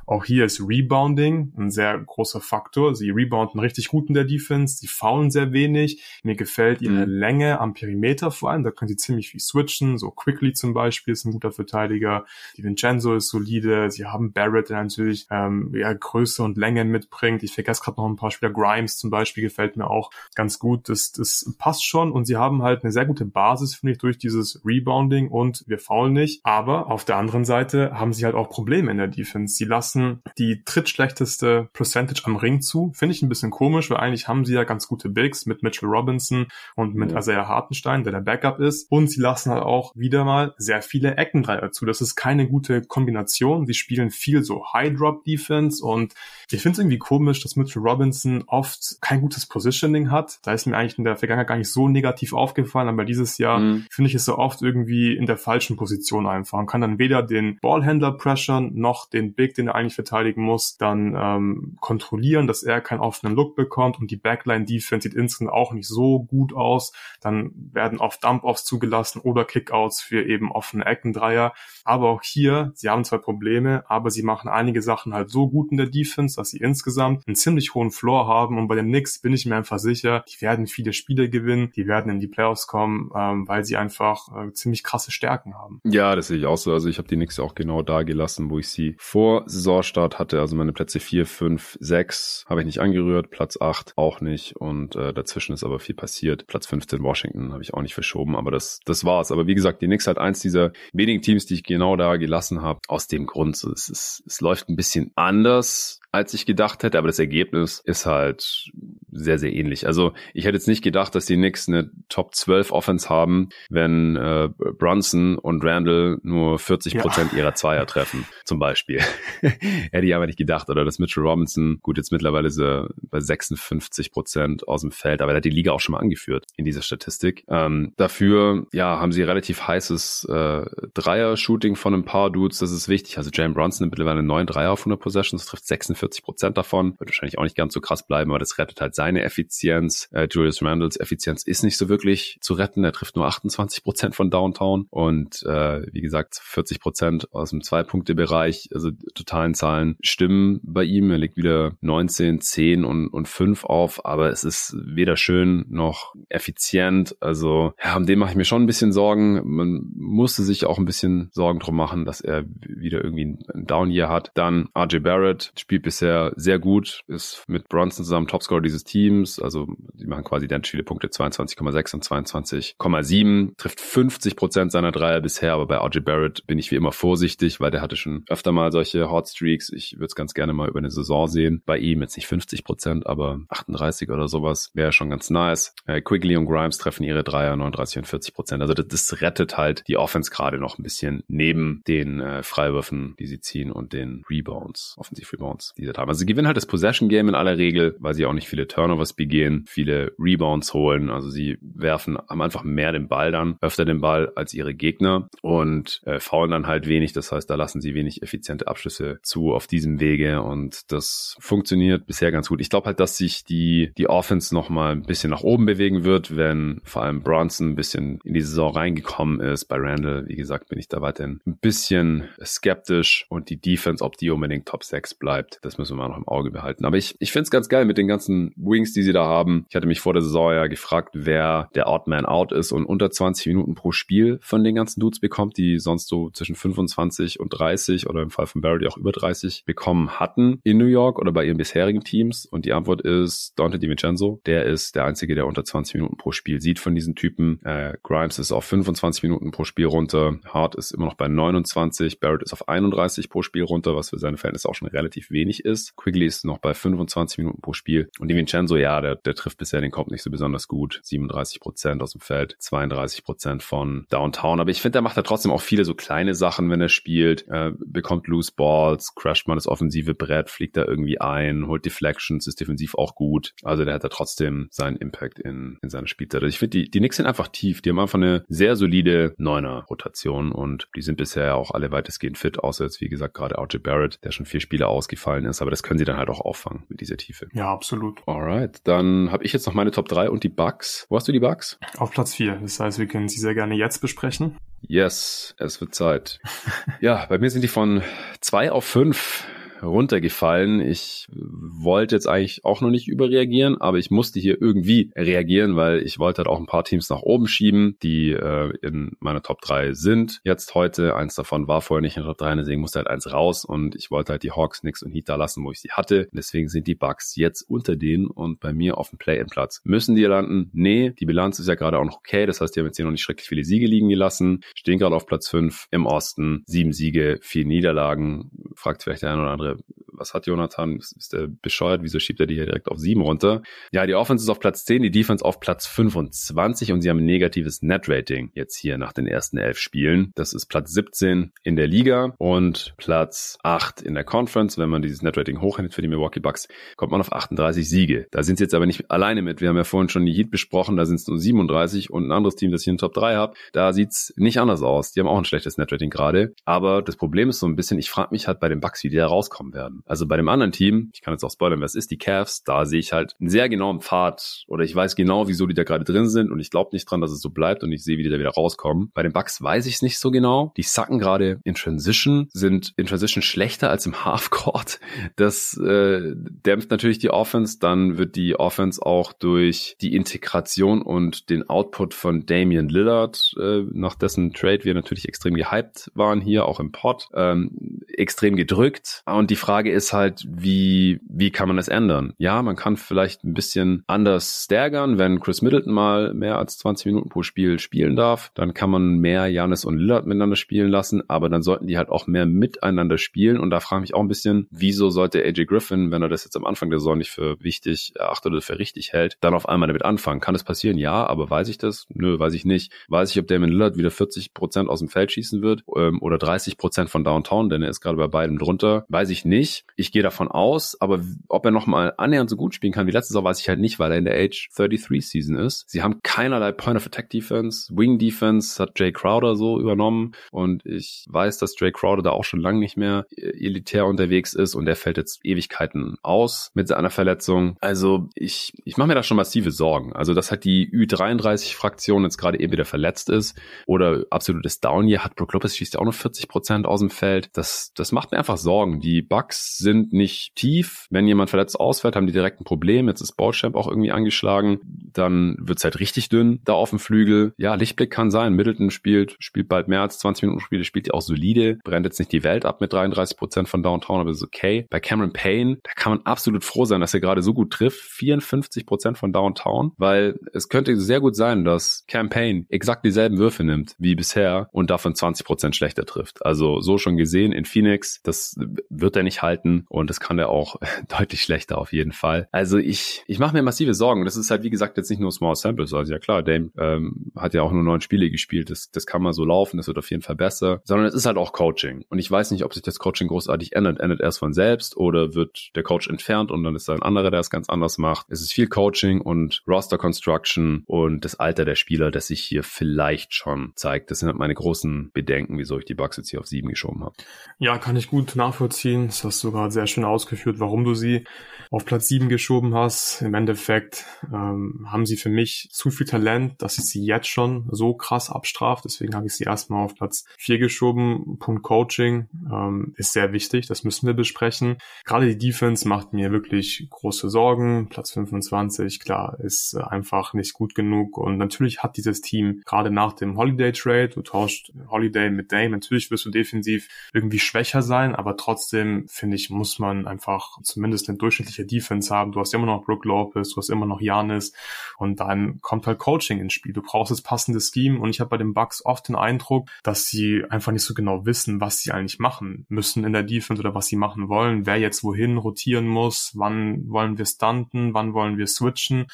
Auch 0.05 0.25
hier 0.25 0.45
ist 0.45 0.61
Rebounding 0.61 1.53
ein 1.57 1.71
sehr 1.71 1.97
großer 1.97 2.41
Faktor. 2.41 2.95
Sie 2.95 3.11
rebounden 3.11 3.59
richtig 3.59 3.89
gut 3.89 4.07
in 4.07 4.15
der 4.15 4.25
Defense, 4.25 4.77
sie 4.77 4.87
faulen 4.87 5.31
sehr 5.31 5.53
wenig. 5.53 6.03
Mir 6.23 6.35
gefällt 6.35 6.81
ihre 6.81 7.05
mhm. 7.05 7.19
Länge 7.29 7.59
am 7.59 7.75
Perimeter 7.75 8.31
vor 8.31 8.49
allem, 8.49 8.63
da 8.63 8.71
können 8.71 8.89
sie 8.89 8.97
ziemlich 8.97 9.29
viel 9.29 9.39
switchen, 9.39 9.99
so 9.99 10.09
Quickly 10.09 10.53
zum 10.53 10.73
Beispiel 10.73 11.11
ist 11.11 11.25
ein 11.25 11.31
guter 11.31 11.51
Verteidiger, 11.51 12.25
die 12.57 12.63
Vincenzo 12.63 13.13
ist 13.15 13.29
solide, 13.29 13.91
sie 13.91 14.05
haben 14.05 14.33
Barrett, 14.33 14.69
der 14.69 14.81
natürlich 14.81 15.27
ähm, 15.29 15.71
ja, 15.75 15.93
Größe 15.93 16.41
und 16.41 16.57
Länge 16.57 16.85
mitbringt. 16.85 17.43
Ich 17.43 17.53
vergesse 17.53 17.83
gerade 17.83 18.01
noch 18.01 18.07
ein 18.07 18.15
paar 18.15 18.31
Spieler, 18.31 18.51
Grimes 18.51 18.97
zum 18.97 19.11
Beispiel 19.11 19.43
gefällt 19.43 19.77
mir 19.77 19.87
auch 19.87 20.09
ganz 20.33 20.57
gut. 20.57 20.89
Das, 20.89 21.11
das 21.11 21.53
passt 21.59 21.85
schon 21.85 22.11
und 22.11 22.25
sie 22.25 22.35
haben 22.35 22.63
halt 22.63 22.83
eine 22.83 22.91
sehr 22.91 23.05
gute 23.05 23.25
Basis, 23.25 23.75
finde 23.75 23.91
ich, 23.91 23.97
durch 23.99 24.17
dieses 24.17 24.61
Rebounding 24.65 25.29
und 25.29 25.63
wir 25.67 25.77
faulen 25.77 26.13
nicht. 26.13 26.41
Aber 26.43 26.89
auf 26.89 27.05
der 27.05 27.17
anderen 27.17 27.45
Seite 27.45 27.91
haben 27.93 28.13
sie 28.13 28.25
halt 28.25 28.33
auch 28.33 28.49
Probleme 28.49 28.89
in 28.89 28.97
der 28.97 29.07
Defense. 29.07 29.55
Sie 29.55 29.65
lassen 29.65 30.23
die 30.39 30.63
drittschlechteste 30.65 31.69
Percentage 31.73 32.23
am 32.25 32.37
Ring 32.37 32.61
zu. 32.61 32.91
Finde 32.95 33.13
ich 33.13 33.21
ein 33.21 33.29
bisschen 33.29 33.51
komisch, 33.51 33.91
weil 33.91 33.97
eigentlich 33.97 34.27
haben 34.27 34.45
sie 34.45 34.55
ja 34.55 34.63
ganz 34.63 34.87
gute 34.87 35.09
Bigs 35.09 35.45
mit 35.45 35.61
Mitchell 35.61 35.89
Robinson 35.89 36.47
und 36.75 36.95
mit 36.95 37.08
ja. 37.11 37.19
Isaiah 37.19 37.47
Hartenstein, 37.47 38.03
der 38.03 38.13
der 38.13 38.21
Backup 38.21 38.59
ist. 38.59 38.91
Und 38.91 39.09
sie 39.09 39.21
lassen 39.21 39.51
halt 39.51 39.63
auch 39.63 39.95
wieder 39.95 40.23
mal 40.23 40.53
sehr 40.57 40.81
viele 40.81 41.17
Eckendreier 41.17 41.71
zu. 41.71 41.85
Das 41.85 42.01
ist 42.01 42.15
keine 42.15 42.47
gute 42.47 42.81
Kombination. 42.81 43.65
Sie 43.65 43.73
spielen 43.73 44.09
viel 44.11 44.43
so 44.43 44.65
High-Drop-Defense 44.73 45.83
und 45.85 46.13
ich 46.51 46.61
finde 46.61 46.73
es 46.73 46.79
irgendwie 46.79 46.97
komisch, 46.97 47.41
dass 47.41 47.55
Mitchell 47.55 47.81
Robinson 47.81 48.43
oft 48.47 48.97
kein 49.01 49.21
gutes 49.21 49.45
Positioning 49.45 50.11
hat. 50.11 50.39
Da 50.43 50.53
ist 50.53 50.65
mir 50.65 50.75
eigentlich 50.75 50.97
in 50.97 51.03
der 51.03 51.15
Vergangenheit 51.15 51.47
gar 51.47 51.57
nicht 51.57 51.71
so 51.71 51.87
negativ 51.87 52.33
aufgefallen, 52.33 52.87
aber 52.87 53.05
dieses 53.05 53.37
Jahr 53.37 53.59
mhm. 53.59 53.85
finde 53.91 54.09
ich 54.09 54.15
es 54.15 54.25
so 54.25 54.37
oft 54.37 54.61
irgendwie 54.61 55.15
in 55.15 55.25
der 55.25 55.37
falschen 55.37 55.77
Position 55.77 56.27
einfach 56.27 56.57
und 56.57 56.67
kann 56.67 56.81
dann 56.81 56.99
weder 56.99 57.23
den 57.23 57.59
Ballhändler 57.61 58.11
pressern 58.13 58.71
noch 58.73 59.09
den 59.09 59.33
Big, 59.33 59.53
den 59.55 59.67
er 59.67 59.75
eigentlich 59.75 59.95
verteidigen 59.95 60.43
muss, 60.43 60.77
dann 60.77 61.15
ähm, 61.17 61.77
kontrollieren, 61.79 62.47
dass 62.47 62.63
er 62.63 62.81
keinen 62.81 62.99
offenen 62.99 63.35
Look 63.35 63.55
bekommt 63.55 63.99
und 63.99 64.11
die 64.11 64.17
Backline-Defense 64.17 65.09
sieht 65.09 65.17
insgesamt 65.17 65.51
auch 65.51 65.73
nicht 65.73 65.87
so 65.87 66.23
gut 66.23 66.53
aus. 66.53 66.93
Dann 67.21 67.51
werden 67.73 67.99
oft 67.99 68.23
Dump-Offs 68.23 68.65
zugelassen 68.65 69.19
oder 69.19 69.45
Kickouts 69.45 70.01
für 70.01 70.23
eben 70.25 70.51
offene 70.51 70.85
Eckendreier. 70.85 71.53
Aber 71.83 72.09
auch 72.09 72.21
hier, 72.23 72.71
sie 72.75 72.89
haben 72.89 73.03
zwar 73.03 73.19
Probleme, 73.19 73.83
aber 73.87 74.09
sie 74.11 74.23
machen 74.23 74.49
einige 74.49 74.81
Sachen 74.81 75.13
halt 75.13 75.29
so 75.29 75.49
gut 75.49 75.71
in 75.71 75.77
der 75.77 75.87
Defense, 75.87 76.35
dass 76.35 76.49
sie 76.49 76.59
insgesamt 76.59 77.27
einen 77.27 77.35
ziemlich 77.35 77.73
hohen 77.73 77.91
Floor 77.91 78.27
haben. 78.27 78.57
Und 78.57 78.67
bei 78.67 78.75
den 78.75 78.87
Knicks 78.87 79.19
bin 79.21 79.33
ich 79.33 79.45
mir 79.45 79.55
einfach 79.55 79.79
sicher, 79.79 80.23
die 80.29 80.41
werden 80.41 80.67
viele 80.67 80.93
Spiele 80.93 81.29
gewinnen, 81.29 81.71
die 81.75 81.87
werden 81.87 82.11
in 82.11 82.19
die 82.19 82.27
Playoffs 82.27 82.67
kommen, 82.67 83.09
ähm, 83.15 83.47
weil 83.47 83.63
sie 83.63 83.77
einfach 83.77 84.27
äh, 84.35 84.51
ziemlich 84.53 84.83
krasse 84.83 85.11
Stärken 85.11 85.55
haben. 85.55 85.81
Ja, 85.83 86.15
das 86.15 86.27
sehe 86.27 86.37
ich 86.37 86.45
auch 86.45 86.57
so. 86.57 86.73
Also 86.73 86.89
ich 86.89 86.97
habe 86.97 87.07
die 87.07 87.15
Knicks 87.15 87.39
auch 87.39 87.55
genau 87.55 87.81
da 87.81 88.03
gelassen, 88.03 88.49
wo 88.49 88.59
ich 88.59 88.69
sie 88.69 88.95
vor 88.99 89.43
Saisonstart 89.47 90.19
hatte. 90.19 90.39
Also 90.39 90.55
meine 90.55 90.73
Plätze 90.73 90.99
4, 90.99 91.25
5, 91.25 91.77
6 91.79 92.45
habe 92.49 92.61
ich 92.61 92.65
nicht 92.65 92.79
angerührt, 92.79 93.31
Platz 93.31 93.59
8 93.59 93.93
auch 93.95 94.21
nicht. 94.21 94.55
Und 94.55 94.95
äh, 94.95 95.13
dazwischen 95.13 95.53
ist 95.53 95.63
aber 95.63 95.79
viel 95.79 95.95
passiert. 95.95 96.47
Platz 96.47 96.67
15 96.89 97.03
Washington 97.03 97.53
habe 97.53 97.61
ich 97.61 97.73
auch 97.73 97.81
nicht 97.81 97.93
verschoben, 97.93 98.35
aber 98.35 98.51
das, 98.51 98.79
das 98.85 99.05
war's. 99.05 99.31
Aber 99.31 99.47
wie 99.47 99.55
gesagt, 99.55 99.81
die 99.81 99.85
Knicks 99.85 100.07
halt 100.07 100.17
eins 100.17 100.39
dieser 100.39 100.71
wenigen 100.91 101.21
Teams, 101.21 101.45
die 101.45 101.53
ich 101.53 101.63
genau 101.63 101.95
da 101.95 102.17
gelassen 102.17 102.61
habe. 102.61 102.79
Aus 102.87 103.07
dem 103.07 103.25
Grund, 103.25 103.55
es, 103.55 103.89
ist, 103.89 104.23
es 104.25 104.41
läuft 104.41 104.69
ein 104.69 104.75
bisschen 104.75 105.11
anders 105.15 105.99
als 106.11 106.33
ich 106.33 106.45
gedacht 106.45 106.83
hätte, 106.83 106.97
aber 106.97 107.07
das 107.07 107.19
Ergebnis 107.19 107.79
ist 107.79 108.05
halt 108.05 108.71
sehr, 109.11 109.37
sehr 109.37 109.53
ähnlich. 109.53 109.85
Also 109.85 110.13
ich 110.33 110.45
hätte 110.45 110.55
jetzt 110.55 110.67
nicht 110.67 110.83
gedacht, 110.83 111.13
dass 111.13 111.25
die 111.25 111.35
Knicks 111.35 111.67
eine 111.67 111.91
Top 112.09 112.33
12 112.33 112.71
Offense 112.71 113.09
haben, 113.09 113.49
wenn 113.69 114.15
äh, 114.15 114.49
Brunson 114.77 115.37
und 115.37 115.63
Randall 115.63 116.19
nur 116.23 116.57
40 116.57 116.97
Prozent 116.97 117.31
ja. 117.33 117.39
ihrer 117.39 117.53
Zweier 117.53 117.85
treffen, 117.85 118.25
zum 118.45 118.59
Beispiel. 118.59 119.01
hätte 119.41 120.05
ich 120.05 120.15
aber 120.15 120.25
nicht 120.25 120.37
gedacht. 120.37 120.69
Oder 120.69 120.85
dass 120.85 120.99
Mitchell 120.99 121.23
Robinson, 121.23 121.79
gut, 121.81 121.97
jetzt 121.97 122.11
mittlerweile 122.11 122.47
ist 122.47 122.59
er 122.59 122.89
bei 123.01 123.19
56 123.19 124.11
Prozent 124.11 124.67
aus 124.67 124.81
dem 124.81 124.91
Feld, 124.91 125.21
aber 125.21 125.33
er 125.33 125.37
hat 125.37 125.45
die 125.45 125.49
Liga 125.49 125.71
auch 125.71 125.79
schon 125.79 125.93
mal 125.93 125.99
angeführt 125.99 126.45
in 126.55 126.65
dieser 126.65 126.81
Statistik. 126.81 127.43
Ähm, 127.49 127.93
dafür, 127.97 128.65
ja, 128.71 128.99
haben 128.99 129.11
sie 129.11 129.23
relativ 129.23 129.67
heißes 129.67 130.27
äh, 130.29 130.65
Dreier-Shooting 130.93 131.75
von 131.75 131.93
ein 131.93 132.05
paar 132.05 132.31
Dudes, 132.31 132.59
das 132.59 132.71
ist 132.71 132.89
wichtig. 132.89 133.17
Also 133.17 133.29
Jalen 133.31 133.53
Brunson 133.53 133.85
nimmt 133.85 133.91
mittlerweile 133.91 134.23
neun 134.23 134.47
Dreier 134.47 134.71
auf 134.71 134.81
100 134.81 134.99
Possessions, 134.99 135.45
trifft 135.45 135.67
46 135.67 135.98
40 135.99 136.23
Prozent 136.23 136.57
davon. 136.57 136.99
Wird 136.99 137.09
wahrscheinlich 137.09 137.37
auch 137.37 137.43
nicht 137.43 137.55
ganz 137.55 137.73
so 137.73 137.81
krass 137.81 138.05
bleiben, 138.05 138.31
aber 138.31 138.39
das 138.39 138.57
rettet 138.57 138.81
halt 138.81 138.95
seine 138.95 139.23
Effizienz. 139.23 140.09
Äh, 140.11 140.27
Julius 140.31 140.61
Randalls 140.61 140.99
Effizienz 140.99 141.43
ist 141.43 141.63
nicht 141.63 141.77
so 141.77 141.89
wirklich 141.89 142.37
zu 142.41 142.53
retten. 142.53 142.83
Er 142.83 142.91
trifft 142.91 143.15
nur 143.15 143.25
28 143.25 143.83
Prozent 143.83 144.15
von 144.15 144.29
Downtown 144.29 144.87
und 144.89 145.43
äh, 145.43 145.81
wie 145.91 146.01
gesagt 146.01 146.39
40 146.41 146.79
Prozent 146.79 147.33
aus 147.33 147.51
dem 147.51 147.61
Zwei-Punkte-Bereich. 147.61 148.69
Also 148.73 148.91
totalen 149.13 149.53
Zahlen 149.53 149.97
stimmen 150.01 150.59
bei 150.63 150.83
ihm. 150.83 151.11
Er 151.11 151.17
liegt 151.17 151.37
wieder 151.37 151.73
19, 151.81 152.41
10 152.41 152.85
und, 152.85 153.07
und 153.09 153.27
5 153.27 153.65
auf, 153.65 154.05
aber 154.05 154.29
es 154.29 154.43
ist 154.43 154.75
weder 154.79 155.17
schön 155.17 155.65
noch 155.69 156.13
effizient. 156.29 157.15
Also 157.19 157.73
ja, 157.83 157.95
um 157.95 158.05
den 158.05 158.19
mache 158.19 158.31
ich 158.31 158.37
mir 158.37 158.45
schon 158.45 158.63
ein 158.63 158.67
bisschen 158.67 158.91
Sorgen. 158.91 159.41
Man 159.45 159.91
musste 159.95 160.43
sich 160.43 160.65
auch 160.65 160.77
ein 160.77 160.85
bisschen 160.85 161.29
Sorgen 161.33 161.59
drum 161.59 161.75
machen, 161.75 162.05
dass 162.05 162.21
er 162.21 162.45
wieder 162.61 163.03
irgendwie 163.03 163.25
ein 163.25 163.65
Down-Year 163.65 164.09
hat. 164.09 164.31
Dann 164.35 164.69
RJ 164.77 164.99
Barrett 164.99 165.51
spielt 165.57 165.83
bisher 165.89 166.33
sehr 166.35 166.59
gut, 166.59 167.01
ist 167.07 167.43
mit 167.47 167.67
Bronson 167.67 168.05
zusammen 168.05 168.27
Topscorer 168.27 168.61
dieses 168.61 168.83
Teams. 168.83 169.39
Also 169.39 169.67
die 169.93 170.05
machen 170.05 170.23
quasi 170.23 170.47
dann 170.47 170.63
viele 170.63 170.83
Punkte 170.83 171.07
22,6 171.07 171.95
und 171.95 172.03
22,7. 172.03 173.57
Trifft 173.57 173.81
50 173.81 174.35
Prozent 174.35 174.71
seiner 174.71 174.91
Dreier 174.91 175.19
bisher, 175.19 175.53
aber 175.53 175.65
bei 175.65 175.77
RJ 175.77 176.01
Barrett 176.01 176.45
bin 176.45 176.59
ich 176.59 176.69
wie 176.69 176.75
immer 176.75 176.91
vorsichtig, 176.91 177.59
weil 177.59 177.71
der 177.71 177.81
hatte 177.81 177.95
schon 177.95 178.23
öfter 178.29 178.51
mal 178.51 178.71
solche 178.71 179.09
Hot 179.09 179.29
Streaks. 179.29 179.71
Ich 179.71 179.93
würde 179.95 180.05
es 180.05 180.15
ganz 180.15 180.35
gerne 180.35 180.53
mal 180.53 180.69
über 180.69 180.77
eine 180.77 180.91
Saison 180.91 181.27
sehen. 181.27 181.63
Bei 181.65 181.79
ihm 181.79 182.01
jetzt 182.01 182.17
nicht 182.17 182.27
50 182.27 182.63
Prozent, 182.63 183.07
aber 183.07 183.39
38 183.49 184.11
oder 184.11 184.27
sowas 184.27 184.69
wäre 184.75 184.91
schon 184.91 185.09
ganz 185.09 185.31
nice. 185.31 185.73
Äh, 185.87 186.01
Quigley 186.01 186.37
und 186.37 186.45
Grimes 186.45 186.77
treffen 186.77 187.03
ihre 187.03 187.23
Dreier 187.23 187.55
39 187.55 187.97
und 187.97 188.05
40 188.05 188.35
Prozent. 188.35 188.61
Also 188.61 188.75
das, 188.75 188.87
das, 188.87 189.21
rettet 189.21 189.57
halt 189.57 189.87
die 189.87 189.97
Offense 189.97 190.29
gerade 190.29 190.59
noch 190.59 190.77
ein 190.77 190.83
bisschen 190.83 191.23
neben 191.27 191.81
den 191.87 192.19
äh, 192.19 192.43
Freiwürfen, 192.43 193.15
die 193.17 193.25
sie 193.25 193.41
ziehen 193.41 193.71
und 193.71 193.91
den 193.91 194.23
Rebounds, 194.29 194.93
Offensiv-Rebounds. 194.99 195.73
Die 195.79 195.85
sie 195.85 195.91
haben. 195.93 196.09
Also 196.09 196.19
sie 196.19 196.25
gewinnen 196.25 196.47
halt 196.47 196.57
das 196.57 196.65
Possession 196.65 197.09
Game 197.09 197.29
in 197.29 197.35
aller 197.35 197.57
Regel, 197.57 197.95
weil 197.99 198.13
sie 198.13 198.25
auch 198.25 198.33
nicht 198.33 198.47
viele 198.47 198.67
Turnovers 198.67 199.13
begehen, 199.13 199.65
viele 199.67 200.13
Rebounds 200.19 200.73
holen. 200.73 201.09
Also 201.09 201.29
sie 201.29 201.57
werfen 201.61 202.17
am 202.27 202.41
einfach 202.41 202.63
mehr 202.63 202.91
den 202.91 203.07
Ball 203.07 203.31
dann, 203.31 203.57
öfter 203.61 203.85
den 203.85 204.01
Ball 204.01 204.31
als 204.35 204.53
ihre 204.53 204.73
Gegner 204.73 205.29
und 205.41 206.01
äh, 206.05 206.19
faulen 206.19 206.51
dann 206.51 206.67
halt 206.67 206.87
wenig. 206.87 207.13
Das 207.13 207.31
heißt, 207.31 207.49
da 207.49 207.55
lassen 207.55 207.81
sie 207.81 207.93
wenig 207.93 208.21
effiziente 208.21 208.67
Abschlüsse 208.67 209.19
zu 209.23 209.53
auf 209.53 209.67
diesem 209.67 209.99
Wege 209.99 210.41
und 210.41 210.91
das 210.91 211.35
funktioniert 211.39 212.05
bisher 212.05 212.31
ganz 212.31 212.49
gut. 212.49 212.61
Ich 212.61 212.69
glaube 212.69 212.87
halt, 212.87 212.99
dass 212.99 213.17
sich 213.17 213.43
die, 213.43 213.91
die 213.97 214.09
Offense 214.09 214.53
noch 214.53 214.69
mal 214.69 214.91
ein 214.91 215.03
bisschen 215.03 215.29
nach 215.29 215.43
oben 215.43 215.65
bewegen 215.65 216.03
wird, 216.03 216.35
wenn 216.35 216.81
vor 216.83 217.03
allem 217.03 217.21
Bronson 217.21 217.69
ein 217.69 217.75
bisschen 217.75 218.19
in 218.23 218.33
die 218.33 218.41
Saison 218.41 218.73
reingekommen 218.73 219.39
ist. 219.39 219.65
Bei 219.65 219.77
Randall, 219.77 220.27
wie 220.27 220.35
gesagt, 220.35 220.69
bin 220.69 220.79
ich 220.79 220.87
da 220.87 221.01
weiterhin 221.01 221.39
ein 221.45 221.57
bisschen 221.57 222.25
skeptisch 222.43 223.25
und 223.29 223.49
die 223.49 223.59
Defense, 223.59 224.03
ob 224.03 224.17
die 224.17 224.29
unbedingt 224.29 224.67
Top 224.67 224.83
6 224.83 225.15
bleibt, 225.15 225.59
das 225.69 225.77
müssen 225.77 225.97
wir 225.97 226.03
mal 226.03 226.09
noch 226.09 226.17
im 226.17 226.27
Auge 226.27 226.51
behalten. 226.51 226.85
Aber 226.85 226.97
ich, 226.97 227.15
ich 227.19 227.31
finde 227.31 227.43
es 227.43 227.51
ganz 227.51 227.69
geil 227.69 227.85
mit 227.85 227.97
den 227.97 228.07
ganzen 228.07 228.51
Wings, 228.55 228.91
die 228.93 229.03
sie 229.03 229.13
da 229.13 229.25
haben. 229.25 229.65
Ich 229.69 229.75
hatte 229.75 229.87
mich 229.87 229.99
vor 229.99 230.13
der 230.13 230.23
Saison 230.23 230.51
ja 230.51 230.67
gefragt, 230.67 231.11
wer 231.13 231.69
der 231.75 231.87
Odd 231.87 232.09
Man 232.09 232.25
Out 232.25 232.51
ist 232.51 232.71
und 232.71 232.85
unter 232.85 233.11
20 233.11 233.47
Minuten 233.47 233.75
pro 233.75 233.91
Spiel 233.91 234.39
von 234.41 234.63
den 234.63 234.75
ganzen 234.75 234.99
Dudes 234.99 235.19
bekommt, 235.19 235.57
die 235.57 235.79
sonst 235.79 236.07
so 236.07 236.29
zwischen 236.31 236.55
25 236.55 237.39
und 237.39 237.49
30 237.49 238.09
oder 238.09 238.21
im 238.21 238.31
Fall 238.31 238.47
von 238.47 238.61
Barry 238.61 238.87
auch 238.87 238.97
über 238.97 239.11
30 239.11 239.63
bekommen 239.65 240.19
hatten 240.19 240.59
in 240.63 240.77
New 240.77 240.85
York 240.85 241.19
oder 241.19 241.31
bei 241.31 241.45
ihren 241.45 241.57
bisherigen 241.57 242.01
Teams. 242.01 242.45
Und 242.45 242.65
die 242.65 242.73
Antwort 242.73 243.01
ist 243.01 243.53
Dante 243.57 243.77
DiVincenzo. 243.77 244.41
Der 244.45 244.65
ist 244.65 244.95
der 244.95 245.05
Einzige, 245.05 245.35
der 245.35 245.45
unter 245.45 245.63
20 245.63 245.95
Minuten 245.95 246.17
pro 246.17 246.31
Spiel 246.31 246.61
sieht 246.61 246.79
von 246.79 246.95
diesen 246.95 247.15
Typen. 247.15 247.61
Äh, 247.63 247.97
Grimes 248.03 248.39
ist 248.39 248.51
auf 248.51 248.65
25 248.65 249.23
Minuten 249.23 249.51
pro 249.51 249.63
Spiel 249.63 249.85
runter. 249.85 250.39
Hart 250.47 250.75
ist 250.75 250.91
immer 250.91 251.05
noch 251.05 251.15
bei 251.15 251.27
29. 251.27 252.19
Barrett 252.19 252.43
ist 252.43 252.53
auf 252.53 252.67
31 252.67 253.29
pro 253.29 253.41
Spiel 253.43 253.63
runter, 253.63 253.95
was 253.95 254.09
für 254.09 254.17
seine 254.19 254.37
Verhältnisse 254.37 254.67
auch 254.67 254.75
schon 254.75 254.87
relativ 254.87 255.29
wenig 255.31 255.58
ist. 255.61 255.95
Quigley 255.95 256.25
ist 256.25 256.45
noch 256.45 256.57
bei 256.59 256.73
25 256.73 257.39
Minuten 257.39 257.61
pro 257.61 257.73
Spiel. 257.73 258.09
Und 258.19 258.29
DiVincenzo, 258.29 258.77
ja, 258.77 259.01
der, 259.01 259.15
der 259.15 259.35
trifft 259.35 259.57
bisher 259.57 259.81
den 259.81 259.91
Kopf 259.91 260.09
nicht 260.09 260.23
so 260.23 260.29
besonders 260.29 260.67
gut. 260.67 260.99
37 261.03 261.59
Prozent 261.59 262.01
aus 262.01 262.11
dem 262.11 262.21
Feld, 262.21 262.55
32 262.59 263.23
Prozent 263.23 263.63
von 263.63 264.05
Downtown. 264.09 264.59
Aber 264.59 264.71
ich 264.71 264.81
finde, 264.81 264.93
der 264.93 265.01
macht 265.01 265.17
da 265.17 265.21
trotzdem 265.21 265.51
auch 265.51 265.61
viele 265.61 265.85
so 265.85 265.93
kleine 265.93 266.35
Sachen, 266.35 266.69
wenn 266.69 266.81
er 266.81 266.89
spielt. 266.89 267.47
Äh, 267.47 267.71
bekommt 267.79 268.27
Loose 268.27 268.51
Balls, 268.55 269.15
crasht 269.15 269.47
mal 269.47 269.55
das 269.55 269.67
offensive 269.67 270.13
Brett, 270.13 270.49
fliegt 270.49 270.77
da 270.77 270.85
irgendwie 270.85 271.19
ein, 271.19 271.67
holt 271.67 271.85
Deflections, 271.85 272.47
ist 272.47 272.59
defensiv 272.59 272.95
auch 272.95 273.15
gut. 273.15 273.53
Also 273.63 273.85
der 273.85 273.95
hat 273.95 274.03
da 274.03 274.09
trotzdem 274.09 274.67
seinen 274.71 274.97
Impact 274.97 275.39
in, 275.39 275.77
in 275.81 275.89
seiner 275.89 276.07
Spielzeit. 276.07 276.41
Also 276.41 276.49
ich 276.49 276.59
finde, 276.59 276.77
die, 276.77 276.89
die 276.89 276.99
Knicks 276.99 277.17
sind 277.17 277.25
einfach 277.25 277.47
tief. 277.47 277.81
Die 277.81 277.89
haben 277.89 277.99
einfach 277.99 278.19
eine 278.19 278.45
sehr 278.47 278.75
solide 278.75 279.33
Neuner-Rotation 279.37 280.51
und 280.51 280.87
die 280.95 281.01
sind 281.01 281.17
bisher 281.17 281.55
auch 281.55 281.71
alle 281.71 281.91
weitestgehend 281.91 282.37
fit, 282.37 282.59
außer 282.59 282.85
jetzt, 282.85 283.01
wie 283.01 283.09
gesagt, 283.09 283.33
gerade 283.33 283.55
RJ 283.57 283.77
Barrett, 283.77 284.19
der 284.23 284.31
schon 284.31 284.45
vier 284.45 284.59
Spiele 284.59 284.87
ausgefallen 284.87 285.45
ist. 285.49 285.61
Aber 285.61 285.71
das 285.71 285.83
können 285.83 285.97
sie 285.97 286.05
dann 286.05 286.17
halt 286.17 286.29
auch 286.29 286.41
auffangen 286.41 286.83
mit 286.89 287.01
dieser 287.01 287.17
Tiefe. 287.17 287.47
Ja, 287.53 287.71
absolut. 287.71 288.21
Alright, 288.27 288.87
dann 288.87 289.31
habe 289.31 289.43
ich 289.43 289.53
jetzt 289.53 289.65
noch 289.65 289.73
meine 289.73 289.91
Top 289.91 290.07
3 290.07 290.29
und 290.29 290.43
die 290.43 290.49
Bugs. 290.49 291.05
Wo 291.09 291.15
hast 291.15 291.27
du 291.27 291.31
die 291.31 291.39
Bugs? 291.39 291.79
Auf 291.97 292.11
Platz 292.11 292.35
4. 292.35 292.59
Das 292.61 292.79
heißt, 292.79 292.99
wir 292.99 293.07
können 293.07 293.27
sie 293.27 293.39
sehr 293.39 293.53
gerne 293.53 293.75
jetzt 293.75 293.99
besprechen. 293.99 294.57
Yes, 294.81 295.55
es 295.57 295.81
wird 295.81 295.93
Zeit. 295.93 296.39
ja, 297.01 297.25
bei 297.27 297.37
mir 297.37 297.49
sind 297.49 297.61
die 297.61 297.67
von 297.67 298.01
zwei 298.41 298.71
auf 298.71 298.85
fünf 298.85 299.45
runtergefallen. 299.81 300.81
Ich 300.81 301.27
wollte 301.31 302.15
jetzt 302.15 302.27
eigentlich 302.27 302.65
auch 302.65 302.81
noch 302.81 302.89
nicht 302.89 303.07
überreagieren, 303.07 303.79
aber 303.79 303.97
ich 303.97 304.11
musste 304.11 304.39
hier 304.39 304.61
irgendwie 304.61 305.11
reagieren, 305.15 305.75
weil 305.75 305.99
ich 305.99 306.19
wollte 306.19 306.39
halt 306.39 306.47
auch 306.47 306.59
ein 306.59 306.65
paar 306.65 306.83
Teams 306.83 307.09
nach 307.09 307.21
oben 307.21 307.47
schieben, 307.47 307.97
die 308.03 308.31
äh, 308.31 308.73
in 308.81 309.15
meiner 309.19 309.41
Top 309.41 309.61
3 309.61 309.93
sind. 309.93 310.41
Jetzt 310.43 310.75
heute, 310.75 311.15
eins 311.15 311.35
davon 311.35 311.67
war 311.67 311.81
vorher 311.81 312.01
nicht 312.01 312.17
in 312.17 312.23
der 312.23 312.31
Top 312.31 312.39
3, 312.39 312.55
deswegen 312.55 312.81
musste 312.81 312.99
halt 312.99 313.07
eins 313.07 313.31
raus 313.31 313.65
und 313.65 313.95
ich 313.95 314.11
wollte 314.11 314.33
halt 314.33 314.43
die 314.43 314.51
Hawks, 314.51 314.81
Knicks 314.81 315.03
und 315.03 315.11
Heat 315.11 315.29
da 315.29 315.35
lassen, 315.35 315.63
wo 315.63 315.71
ich 315.71 315.79
sie 315.79 315.91
hatte. 315.91 316.29
Deswegen 316.33 316.69
sind 316.69 316.87
die 316.87 316.95
Bucks 316.95 317.35
jetzt 317.35 317.61
unter 317.63 317.95
denen 317.95 318.27
und 318.27 318.59
bei 318.59 318.73
mir 318.73 318.97
auf 318.97 319.09
dem 319.09 319.19
Play-In-Platz. 319.19 319.81
Müssen 319.83 320.15
die 320.15 320.23
landen? 320.23 320.69
Nee, 320.73 321.11
die 321.19 321.25
Bilanz 321.25 321.59
ist 321.59 321.67
ja 321.67 321.75
gerade 321.75 321.99
auch 321.99 322.05
noch 322.05 322.17
okay. 322.17 322.45
Das 322.45 322.61
heißt, 322.61 322.75
die 322.75 322.79
haben 322.79 322.87
jetzt 322.87 322.97
hier 322.97 323.05
noch 323.05 323.11
nicht 323.11 323.21
schrecklich 323.21 323.47
viele 323.47 323.63
Siege 323.63 323.87
liegen 323.87 324.09
gelassen. 324.09 324.61
Stehen 324.75 324.99
gerade 324.99 325.15
auf 325.15 325.25
Platz 325.25 325.47
5 325.49 325.87
im 325.91 326.05
Osten. 326.05 326.63
Sieben 326.65 326.93
Siege, 326.93 327.39
vier 327.41 327.65
Niederlagen. 327.65 328.51
Fragt 328.75 329.03
vielleicht 329.03 329.23
der 329.23 329.31
eine 329.31 329.41
oder 329.41 329.51
andere, 329.51 329.68
the 329.69 329.83
was 330.19 330.33
hat 330.33 330.47
Jonathan? 330.47 330.97
Ist 330.97 331.33
der 331.33 331.47
bescheuert? 331.47 332.03
Wieso 332.03 332.19
schiebt 332.19 332.39
er 332.39 332.47
die 332.47 332.55
hier 332.55 332.65
direkt 332.65 332.87
auf 332.87 332.97
sieben 332.97 333.21
runter? 333.21 333.61
Ja, 333.91 334.05
die 334.05 334.15
Offense 334.15 334.43
ist 334.43 334.49
auf 334.49 334.59
Platz 334.59 334.85
10, 334.85 335.03
die 335.03 335.11
Defense 335.11 335.43
auf 335.43 335.59
Platz 335.59 335.87
25 335.87 336.91
und 336.91 337.01
sie 337.01 337.09
haben 337.09 337.19
ein 337.19 337.25
negatives 337.25 337.81
Net-Rating 337.81 338.51
jetzt 338.53 338.77
hier 338.77 338.97
nach 338.97 339.13
den 339.13 339.27
ersten 339.27 339.57
elf 339.57 339.77
Spielen. 339.77 340.31
Das 340.35 340.53
ist 340.53 340.67
Platz 340.67 340.91
17 340.93 341.51
in 341.63 341.75
der 341.75 341.87
Liga 341.87 342.33
und 342.37 342.93
Platz 342.97 343.57
8 343.63 344.01
in 344.01 344.13
der 344.13 344.23
Conference. 344.23 344.77
Wenn 344.77 344.89
man 344.89 345.01
dieses 345.01 345.21
Net-Rating 345.21 345.61
hochhält 345.61 345.93
für 345.93 346.01
die 346.01 346.07
Milwaukee 346.07 346.39
Bucks, 346.39 346.67
kommt 346.95 347.11
man 347.11 347.21
auf 347.21 347.31
38 347.31 347.87
Siege. 347.87 348.27
Da 348.31 348.43
sind 348.43 348.57
sie 348.57 348.65
jetzt 348.65 348.73
aber 348.73 348.85
nicht 348.85 349.09
alleine 349.09 349.41
mit. 349.41 349.61
Wir 349.61 349.69
haben 349.69 349.77
ja 349.77 349.83
vorhin 349.83 350.09
schon 350.09 350.25
die 350.25 350.33
Heat 350.33 350.51
besprochen, 350.51 350.97
da 350.97 351.05
sind 351.05 351.15
es 351.15 351.27
nur 351.27 351.37
37 351.37 352.09
und 352.09 352.27
ein 352.27 352.31
anderes 352.31 352.55
Team, 352.55 352.71
das 352.71 352.83
hier 352.83 352.91
in 352.91 352.97
Top 352.97 353.13
3 353.13 353.35
hat, 353.35 353.55
da 353.73 353.93
sieht's 353.93 354.33
nicht 354.35 354.59
anders 354.59 354.81
aus. 354.81 355.11
Die 355.11 355.19
haben 355.19 355.27
auch 355.27 355.37
ein 355.37 355.45
schlechtes 355.45 355.77
Net-Rating 355.77 356.09
gerade. 356.09 356.53
Aber 356.65 357.01
das 357.01 357.15
Problem 357.15 357.49
ist 357.49 357.59
so 357.59 357.67
ein 357.67 357.75
bisschen, 357.75 357.99
ich 357.99 358.09
frage 358.09 358.29
mich 358.31 358.47
halt 358.47 358.59
bei 358.59 358.69
den 358.69 358.79
Bucks, 358.79 359.03
wie 359.03 359.09
die 359.09 359.17
da 359.17 359.27
rauskommen 359.27 359.73
werden. 359.73 360.03
Also 360.09 360.27
bei 360.27 360.37
dem 360.37 360.49
anderen 360.49 360.71
Team, 360.71 361.11
ich 361.13 361.21
kann 361.21 361.33
jetzt 361.33 361.43
auch 361.43 361.51
spoilern, 361.51 361.81
was 361.81 361.95
ist, 361.95 362.09
die 362.11 362.17
Cavs, 362.17 362.63
da 362.63 362.85
sehe 362.85 362.99
ich 362.99 363.13
halt 363.13 363.35
einen 363.39 363.49
sehr 363.49 363.69
genauen 363.69 364.01
Pfad 364.01 364.63
oder 364.67 364.83
ich 364.83 364.95
weiß 364.95 365.15
genau, 365.15 365.47
wieso 365.47 365.67
die 365.67 365.75
da 365.75 365.83
gerade 365.83 366.03
drin 366.03 366.27
sind 366.27 366.51
und 366.51 366.59
ich 366.59 366.71
glaube 366.71 366.89
nicht 366.93 367.05
dran, 367.05 367.21
dass 367.21 367.31
es 367.31 367.41
so 367.41 367.51
bleibt 367.51 367.83
und 367.83 367.91
ich 367.91 368.03
sehe, 368.03 368.17
wie 368.17 368.23
die 368.23 368.29
da 368.29 368.39
wieder 368.39 368.49
rauskommen. 368.49 369.11
Bei 369.13 369.21
den 369.21 369.33
Bucks 369.33 369.61
weiß 369.61 369.85
ich 369.85 369.95
es 369.95 370.01
nicht 370.01 370.17
so 370.17 370.31
genau. 370.31 370.73
Die 370.77 370.83
sacken 370.83 371.19
gerade 371.19 371.59
in 371.63 371.75
Transition, 371.75 372.47
sind 372.51 372.93
in 372.97 373.05
Transition 373.05 373.43
schlechter 373.43 373.89
als 373.89 374.05
im 374.05 374.25
Halfcourt. 374.25 374.99
Das 375.35 375.77
äh, 375.77 376.33
dämpft 376.35 376.89
natürlich 376.89 377.19
die 377.19 377.29
Offense. 377.29 377.77
Dann 377.79 378.17
wird 378.17 378.35
die 378.35 378.55
Offense 378.55 379.01
auch 379.05 379.31
durch 379.33 379.95
die 380.01 380.15
Integration 380.15 381.01
und 381.03 381.49
den 381.49 381.69
Output 381.69 382.15
von 382.15 382.45
Damian 382.45 382.89
Lillard, 382.89 383.53
äh, 383.59 383.83
nach 383.91 384.15
dessen 384.15 384.53
Trade 384.53 384.83
wir 384.83 384.93
natürlich 384.93 385.27
extrem 385.27 385.53
gehypt 385.53 386.11
waren 386.15 386.41
hier, 386.41 386.65
auch 386.65 386.79
im 386.79 386.91
Pod, 386.91 387.27
ähm, 387.33 388.01
extrem 388.07 388.55
gedrückt. 388.55 389.21
Und 389.25 389.51
die 389.51 389.55
Frage 389.55 389.88
ist 389.91 390.13
halt, 390.13 390.45
wie, 390.49 391.19
wie 391.27 391.51
kann 391.51 391.67
man 391.67 391.77
das 391.77 391.87
ändern? 391.87 392.33
Ja, 392.37 392.61
man 392.61 392.75
kann 392.75 392.97
vielleicht 392.97 393.43
ein 393.43 393.53
bisschen 393.53 394.03
anders 394.07 394.63
staggern, 394.65 395.17
wenn 395.17 395.39
Chris 395.39 395.61
Middleton 395.61 395.93
mal 395.93 396.33
mehr 396.33 396.57
als 396.57 396.77
20 396.77 397.07
Minuten 397.07 397.29
pro 397.29 397.43
Spiel 397.43 397.79
spielen 397.79 398.15
darf, 398.15 398.51
dann 398.55 398.73
kann 398.73 398.89
man 398.89 399.17
mehr 399.19 399.47
Janis 399.47 399.85
und 399.85 399.97
Lillard 399.97 400.25
miteinander 400.25 400.55
spielen 400.55 400.89
lassen, 400.89 401.23
aber 401.29 401.49
dann 401.49 401.61
sollten 401.61 401.87
die 401.87 401.97
halt 401.97 402.09
auch 402.09 402.27
mehr 402.27 402.45
miteinander 402.45 403.17
spielen 403.17 403.59
und 403.59 403.69
da 403.69 403.79
frage 403.79 404.03
ich 404.03 404.09
mich 404.09 404.15
auch 404.15 404.21
ein 404.21 404.27
bisschen, 404.27 404.67
wieso 404.71 405.09
sollte 405.09 405.43
AJ 405.43 405.65
Griffin, 405.65 406.11
wenn 406.11 406.21
er 406.21 406.29
das 406.29 406.43
jetzt 406.43 406.55
am 406.55 406.65
Anfang 406.65 406.89
der 406.89 406.99
Saison 406.99 407.17
nicht 407.17 407.31
für 407.31 407.61
wichtig 407.61 408.13
erachtet 408.15 408.51
oder 408.51 408.61
für 408.61 408.79
richtig 408.79 409.13
hält, 409.13 409.37
dann 409.41 409.53
auf 409.53 409.67
einmal 409.67 409.87
damit 409.87 410.05
anfangen? 410.05 410.41
Kann 410.41 410.53
das 410.53 410.63
passieren? 410.63 410.97
Ja, 410.97 411.25
aber 411.25 411.49
weiß 411.49 411.69
ich 411.69 411.77
das? 411.77 412.07
Nö, 412.09 412.39
weiß 412.39 412.53
ich 412.53 412.65
nicht. 412.65 412.91
Weiß 413.07 413.31
ich, 413.31 413.39
ob 413.39 413.47
Damon 413.47 413.69
Lillard 413.69 413.97
wieder 413.97 414.11
40 414.11 414.53
Prozent 414.53 414.89
aus 414.89 414.99
dem 414.99 415.09
Feld 415.09 415.31
schießen 415.31 415.61
wird 415.61 415.83
ähm, 415.95 416.21
oder 416.21 416.37
30 416.37 416.77
Prozent 416.77 417.09
von 417.09 417.23
Downtown, 417.23 417.69
denn 417.69 417.81
er 417.81 417.89
ist 417.89 418.01
gerade 418.01 418.17
bei 418.17 418.27
beidem 418.27 418.57
drunter. 418.57 419.05
Weiß 419.09 419.29
ich 419.29 419.45
nicht. 419.45 419.78
Ich 419.95 420.11
gehe 420.11 420.23
davon 420.23 420.47
aus, 420.47 420.99
aber 420.99 421.21
ob 421.47 421.65
er 421.65 421.71
nochmal 421.71 422.13
annähernd 422.17 422.49
so 422.49 422.55
gut 422.55 422.73
spielen 422.73 422.93
kann 422.93 423.07
wie 423.07 423.11
letztes 423.11 423.35
Jahr, 423.35 423.43
weiß 423.43 423.59
ich 423.59 423.69
halt 423.69 423.79
nicht, 423.79 423.99
weil 423.99 424.11
er 424.11 424.17
in 424.17 424.25
der 424.25 424.35
Age 424.35 424.69
33 424.75 425.27
Season 425.27 425.55
ist. 425.57 425.89
Sie 425.89 426.01
haben 426.03 426.21
keinerlei 426.23 426.71
Point 426.71 426.97
of 426.97 427.05
Attack 427.05 427.29
Defense. 427.29 427.91
Wing 427.95 428.17
Defense 428.17 428.81
hat 428.81 428.99
Jay 428.99 429.11
Crowder 429.11 429.55
so 429.55 429.79
übernommen 429.79 430.33
und 430.51 430.85
ich 430.85 431.25
weiß, 431.29 431.57
dass 431.57 431.79
Jay 431.79 431.91
Crowder 431.91 432.21
da 432.21 432.31
auch 432.31 432.43
schon 432.43 432.61
lange 432.61 432.79
nicht 432.79 432.97
mehr 432.97 433.25
elitär 433.35 434.05
unterwegs 434.05 434.53
ist 434.53 434.75
und 434.75 434.85
der 434.85 434.95
fällt 434.95 435.17
jetzt 435.17 435.45
Ewigkeiten 435.45 436.17
aus 436.21 436.71
mit 436.73 436.87
seiner 436.87 437.09
Verletzung. 437.09 437.77
Also 437.81 438.29
ich, 438.35 438.73
ich 438.85 438.97
mache 438.97 439.07
mir 439.07 439.15
da 439.15 439.23
schon 439.23 439.37
massive 439.37 439.71
Sorgen. 439.71 440.13
Also 440.13 440.33
dass 440.33 440.51
halt 440.51 440.63
die 440.63 440.89
Ü33-Fraktion 440.91 442.23
jetzt 442.23 442.37
gerade 442.37 442.59
eben 442.59 442.71
wieder 442.71 442.85
verletzt 442.85 443.29
ist 443.29 443.57
oder 443.85 444.25
absolutes 444.29 444.79
Down 444.79 445.05
hier 445.05 445.23
hat. 445.23 445.35
Brook 445.35 445.53
Lopez 445.53 445.75
schießt 445.75 445.95
ja 445.95 445.99
auch 445.99 446.05
nur 446.05 446.13
40 446.13 446.47
Prozent 446.47 446.85
aus 446.85 446.99
dem 446.99 447.09
Feld. 447.09 447.49
Das, 447.53 447.91
das 447.95 448.11
macht 448.11 448.31
mir 448.31 448.37
einfach 448.37 448.57
Sorgen. 448.57 448.99
Die 448.99 449.21
Bugs 449.21 449.68
sind 449.77 450.13
nicht 450.13 450.55
tief. 450.55 451.07
Wenn 451.09 451.27
jemand 451.27 451.49
verletzt 451.49 451.79
ausfällt, 451.79 452.15
haben 452.15 452.27
die 452.27 452.33
direkt 452.33 452.61
ein 452.61 452.65
Problem. 452.65 453.07
Jetzt 453.07 453.21
ist 453.21 453.33
Ballchamp 453.33 453.75
auch 453.75 453.87
irgendwie 453.87 454.11
angeschlagen. 454.11 454.79
Dann 455.13 455.55
wird's 455.59 455.83
halt 455.83 455.99
richtig 455.99 456.29
dünn 456.29 456.59
da 456.65 456.73
auf 456.73 456.89
dem 456.89 456.99
Flügel. 456.99 457.53
Ja, 457.57 457.75
Lichtblick 457.75 458.11
kann 458.11 458.31
sein. 458.31 458.53
Middleton 458.53 458.91
spielt, 458.91 459.35
spielt 459.39 459.67
bald 459.69 459.87
mehr 459.87 460.01
als 460.01 460.19
20 460.19 460.43
Minuten 460.43 460.61
Spiele, 460.61 460.83
spielt 460.83 461.07
die 461.07 461.11
auch 461.11 461.21
solide. 461.21 461.79
Brennt 461.83 462.05
jetzt 462.05 462.19
nicht 462.19 462.31
die 462.31 462.43
Welt 462.43 462.65
ab 462.65 462.81
mit 462.81 462.93
33 462.93 463.37
Prozent 463.37 463.69
von 463.69 463.83
Downtown, 463.83 464.21
aber 464.21 464.31
ist 464.31 464.43
okay. 464.43 464.85
Bei 464.89 464.99
Cameron 464.99 465.33
Payne, 465.33 465.77
da 465.83 465.91
kann 465.95 466.11
man 466.13 466.21
absolut 466.25 466.63
froh 466.63 466.85
sein, 466.85 467.01
dass 467.01 467.13
er 467.13 467.19
gerade 467.19 467.41
so 467.41 467.53
gut 467.53 467.71
trifft. 467.71 467.99
54 467.99 468.85
Prozent 468.85 469.17
von 469.17 469.33
Downtown, 469.33 469.91
weil 469.97 470.39
es 470.53 470.69
könnte 470.69 470.95
sehr 470.97 471.19
gut 471.19 471.35
sein, 471.35 471.65
dass 471.65 472.03
Campaign 472.07 472.65
exakt 472.69 473.05
dieselben 473.05 473.37
Würfe 473.37 473.63
nimmt 473.63 473.95
wie 473.97 474.15
bisher 474.15 474.69
und 474.71 474.89
davon 474.89 475.15
20 475.15 475.45
Prozent 475.45 475.75
schlechter 475.75 476.05
trifft. 476.05 476.45
Also 476.45 476.79
so 476.81 476.97
schon 476.97 477.17
gesehen 477.17 477.51
in 477.51 477.65
Phoenix, 477.65 478.21
das 478.23 478.55
wird 478.89 479.15
er 479.15 479.23
nicht 479.23 479.41
halten 479.41 479.58
halten 479.59 479.85
und 479.89 480.09
das 480.09 480.19
kann 480.19 480.39
er 480.39 480.49
auch 480.49 480.75
deutlich 481.07 481.41
schlechter 481.41 481.77
auf 481.77 481.93
jeden 481.93 482.11
Fall. 482.11 482.47
Also 482.51 482.77
ich, 482.77 483.23
ich 483.27 483.39
mache 483.39 483.53
mir 483.53 483.61
massive 483.61 483.93
Sorgen. 483.93 484.25
Das 484.25 484.37
ist 484.37 484.51
halt, 484.51 484.63
wie 484.63 484.69
gesagt, 484.69 484.97
jetzt 484.97 485.09
nicht 485.09 485.19
nur 485.19 485.31
Small 485.31 485.55
Samples. 485.55 485.93
Also 485.93 486.11
ja 486.11 486.19
klar, 486.19 486.43
Dame 486.43 486.71
ähm, 486.77 487.31
hat 487.35 487.53
ja 487.53 487.61
auch 487.61 487.71
nur 487.71 487.83
neun 487.83 488.01
Spiele 488.01 488.29
gespielt. 488.29 488.69
Das, 488.69 488.91
das 488.91 489.05
kann 489.05 489.21
mal 489.21 489.33
so 489.33 489.45
laufen, 489.45 489.77
das 489.77 489.87
wird 489.87 489.97
auf 489.97 490.09
jeden 490.09 490.21
Fall 490.21 490.35
besser. 490.35 490.81
Sondern 490.83 491.07
es 491.07 491.13
ist 491.13 491.25
halt 491.25 491.37
auch 491.37 491.53
Coaching. 491.53 492.05
Und 492.09 492.19
ich 492.19 492.29
weiß 492.29 492.51
nicht, 492.51 492.63
ob 492.63 492.73
sich 492.73 492.83
das 492.83 492.99
Coaching 492.99 493.27
großartig 493.27 493.73
ändert. 493.73 493.99
Ändert 493.99 494.21
erst 494.21 494.39
von 494.39 494.53
selbst 494.53 494.97
oder 494.97 495.33
wird 495.33 495.75
der 495.75 495.83
Coach 495.83 496.07
entfernt 496.07 496.51
und 496.51 496.63
dann 496.63 496.75
ist 496.75 496.87
da 496.87 496.93
ein 496.93 497.03
anderer, 497.03 497.31
der 497.31 497.39
es 497.39 497.49
ganz 497.49 497.69
anders 497.69 497.97
macht. 497.97 498.27
Es 498.29 498.41
ist 498.41 498.53
viel 498.53 498.67
Coaching 498.67 499.21
und 499.21 499.63
Roster 499.67 499.97
Construction 499.97 500.83
und 500.85 501.25
das 501.25 501.35
Alter 501.35 501.65
der 501.65 501.75
Spieler, 501.75 502.11
das 502.11 502.27
sich 502.27 502.41
hier 502.41 502.63
vielleicht 502.63 503.33
schon 503.33 503.73
zeigt. 503.75 504.11
Das 504.11 504.19
sind 504.19 504.27
halt 504.27 504.37
meine 504.37 504.53
großen 504.53 505.11
Bedenken, 505.11 505.57
wieso 505.57 505.77
ich 505.77 505.85
die 505.85 505.95
Bucks 505.95 506.17
jetzt 506.17 506.29
hier 506.29 506.39
auf 506.39 506.47
sieben 506.47 506.69
geschoben 506.69 507.03
habe. 507.03 507.15
Ja, 507.57 507.77
kann 507.77 507.95
ich 507.95 508.09
gut 508.09 508.35
nachvollziehen. 508.35 509.07
Das 509.07 509.23
hast 509.23 509.43
du 509.43 509.48
gerade 509.51 509.71
sehr 509.71 509.87
schön 509.87 510.05
ausgeführt, 510.05 510.59
warum 510.59 510.83
du 510.83 510.93
sie 510.93 511.25
auf 511.71 511.85
Platz 511.85 512.07
sieben 512.07 512.29
geschoben 512.29 512.73
hast. 512.73 513.21
Im 513.21 513.33
Endeffekt 513.35 514.05
ähm, 514.33 514.87
haben 514.89 515.05
sie 515.05 515.17
für 515.17 515.29
mich 515.29 515.69
zu 515.71 515.91
viel 515.91 516.07
Talent, 516.07 516.61
dass 516.61 516.79
ich 516.79 516.85
sie 516.85 517.05
jetzt 517.05 517.27
schon 517.27 517.67
so 517.71 517.93
krass 517.93 518.29
abstraft. 518.29 518.85
Deswegen 518.85 519.13
habe 519.13 519.27
ich 519.27 519.35
sie 519.35 519.43
erstmal 519.43 519.85
auf 519.85 519.95
Platz 519.95 520.25
vier 520.37 520.57
geschoben. 520.57 521.37
Punkt 521.39 521.61
Coaching 521.61 522.27
ähm, 522.51 522.93
ist 522.97 523.13
sehr 523.13 523.33
wichtig. 523.33 523.67
Das 523.67 523.83
müssen 523.83 524.07
wir 524.07 524.15
besprechen. 524.15 524.77
Gerade 525.05 525.27
die 525.27 525.37
Defense 525.37 525.87
macht 525.87 526.13
mir 526.13 526.31
wirklich 526.31 526.87
große 526.89 527.29
Sorgen. 527.29 527.87
Platz 527.89 528.11
25, 528.11 528.99
klar, 528.99 529.39
ist 529.39 529.75
einfach 529.75 530.33
nicht 530.33 530.53
gut 530.53 530.73
genug. 530.73 531.17
Und 531.17 531.37
natürlich 531.37 531.83
hat 531.83 531.97
dieses 531.97 532.21
Team 532.21 532.61
gerade 532.65 532.89
nach 532.89 533.13
dem 533.13 533.37
Holiday 533.37 533.71
Trade, 533.71 534.09
du 534.09 534.21
tauscht 534.23 534.71
Holiday 534.89 535.29
mit 535.29 535.51
Dame, 535.51 535.69
natürlich 535.69 536.09
wirst 536.09 536.25
du 536.25 536.31
defensiv 536.31 536.87
irgendwie 537.13 537.39
schwächer 537.39 537.81
sein, 537.81 538.15
aber 538.15 538.37
trotzdem 538.37 539.07
finde 539.07 539.35
ich, 539.35 539.38
muss 539.49 539.79
man 539.79 540.07
einfach 540.07 540.59
zumindest 540.63 541.07
eine 541.07 541.17
durchschnittliche 541.17 541.65
Defense 541.65 542.13
haben. 542.13 542.31
Du 542.31 542.39
hast 542.39 542.53
immer 542.53 542.65
noch 542.65 542.83
Brook 542.83 543.05
Lopez, 543.05 543.53
du 543.53 543.57
hast 543.57 543.69
immer 543.69 543.85
noch 543.85 544.01
Janis 544.01 544.53
und 544.97 545.19
dann 545.19 545.59
kommt 545.61 545.87
halt 545.87 545.99
Coaching 545.99 546.39
ins 546.39 546.53
Spiel. 546.53 546.73
Du 546.73 546.81
brauchst 546.81 547.11
das 547.11 547.21
passende 547.21 547.61
Scheme 547.61 547.99
und 547.99 548.09
ich 548.09 548.19
habe 548.19 548.29
bei 548.29 548.37
den 548.37 548.53
Bucks 548.53 548.83
oft 548.85 549.07
den 549.07 549.15
Eindruck, 549.15 549.69
dass 549.83 550.07
sie 550.07 550.43
einfach 550.49 550.71
nicht 550.71 550.83
so 550.83 550.93
genau 550.93 551.25
wissen, 551.25 551.61
was 551.61 551.79
sie 551.79 551.91
eigentlich 551.91 552.19
machen 552.19 552.65
müssen 552.69 553.05
in 553.05 553.13
der 553.13 553.23
Defense 553.23 553.61
oder 553.61 553.75
was 553.75 553.87
sie 553.87 553.95
machen 553.95 554.27
wollen, 554.27 554.65
wer 554.65 554.77
jetzt 554.77 555.03
wohin 555.03 555.37
rotieren 555.37 555.87
muss, 555.87 556.33
wann 556.35 556.89
wollen 556.89 557.17
wir 557.17 557.25
stunten, 557.25 557.93
wann 557.93 558.13
wollen 558.13 558.37
wir 558.37 558.47
switchen 558.47 559.07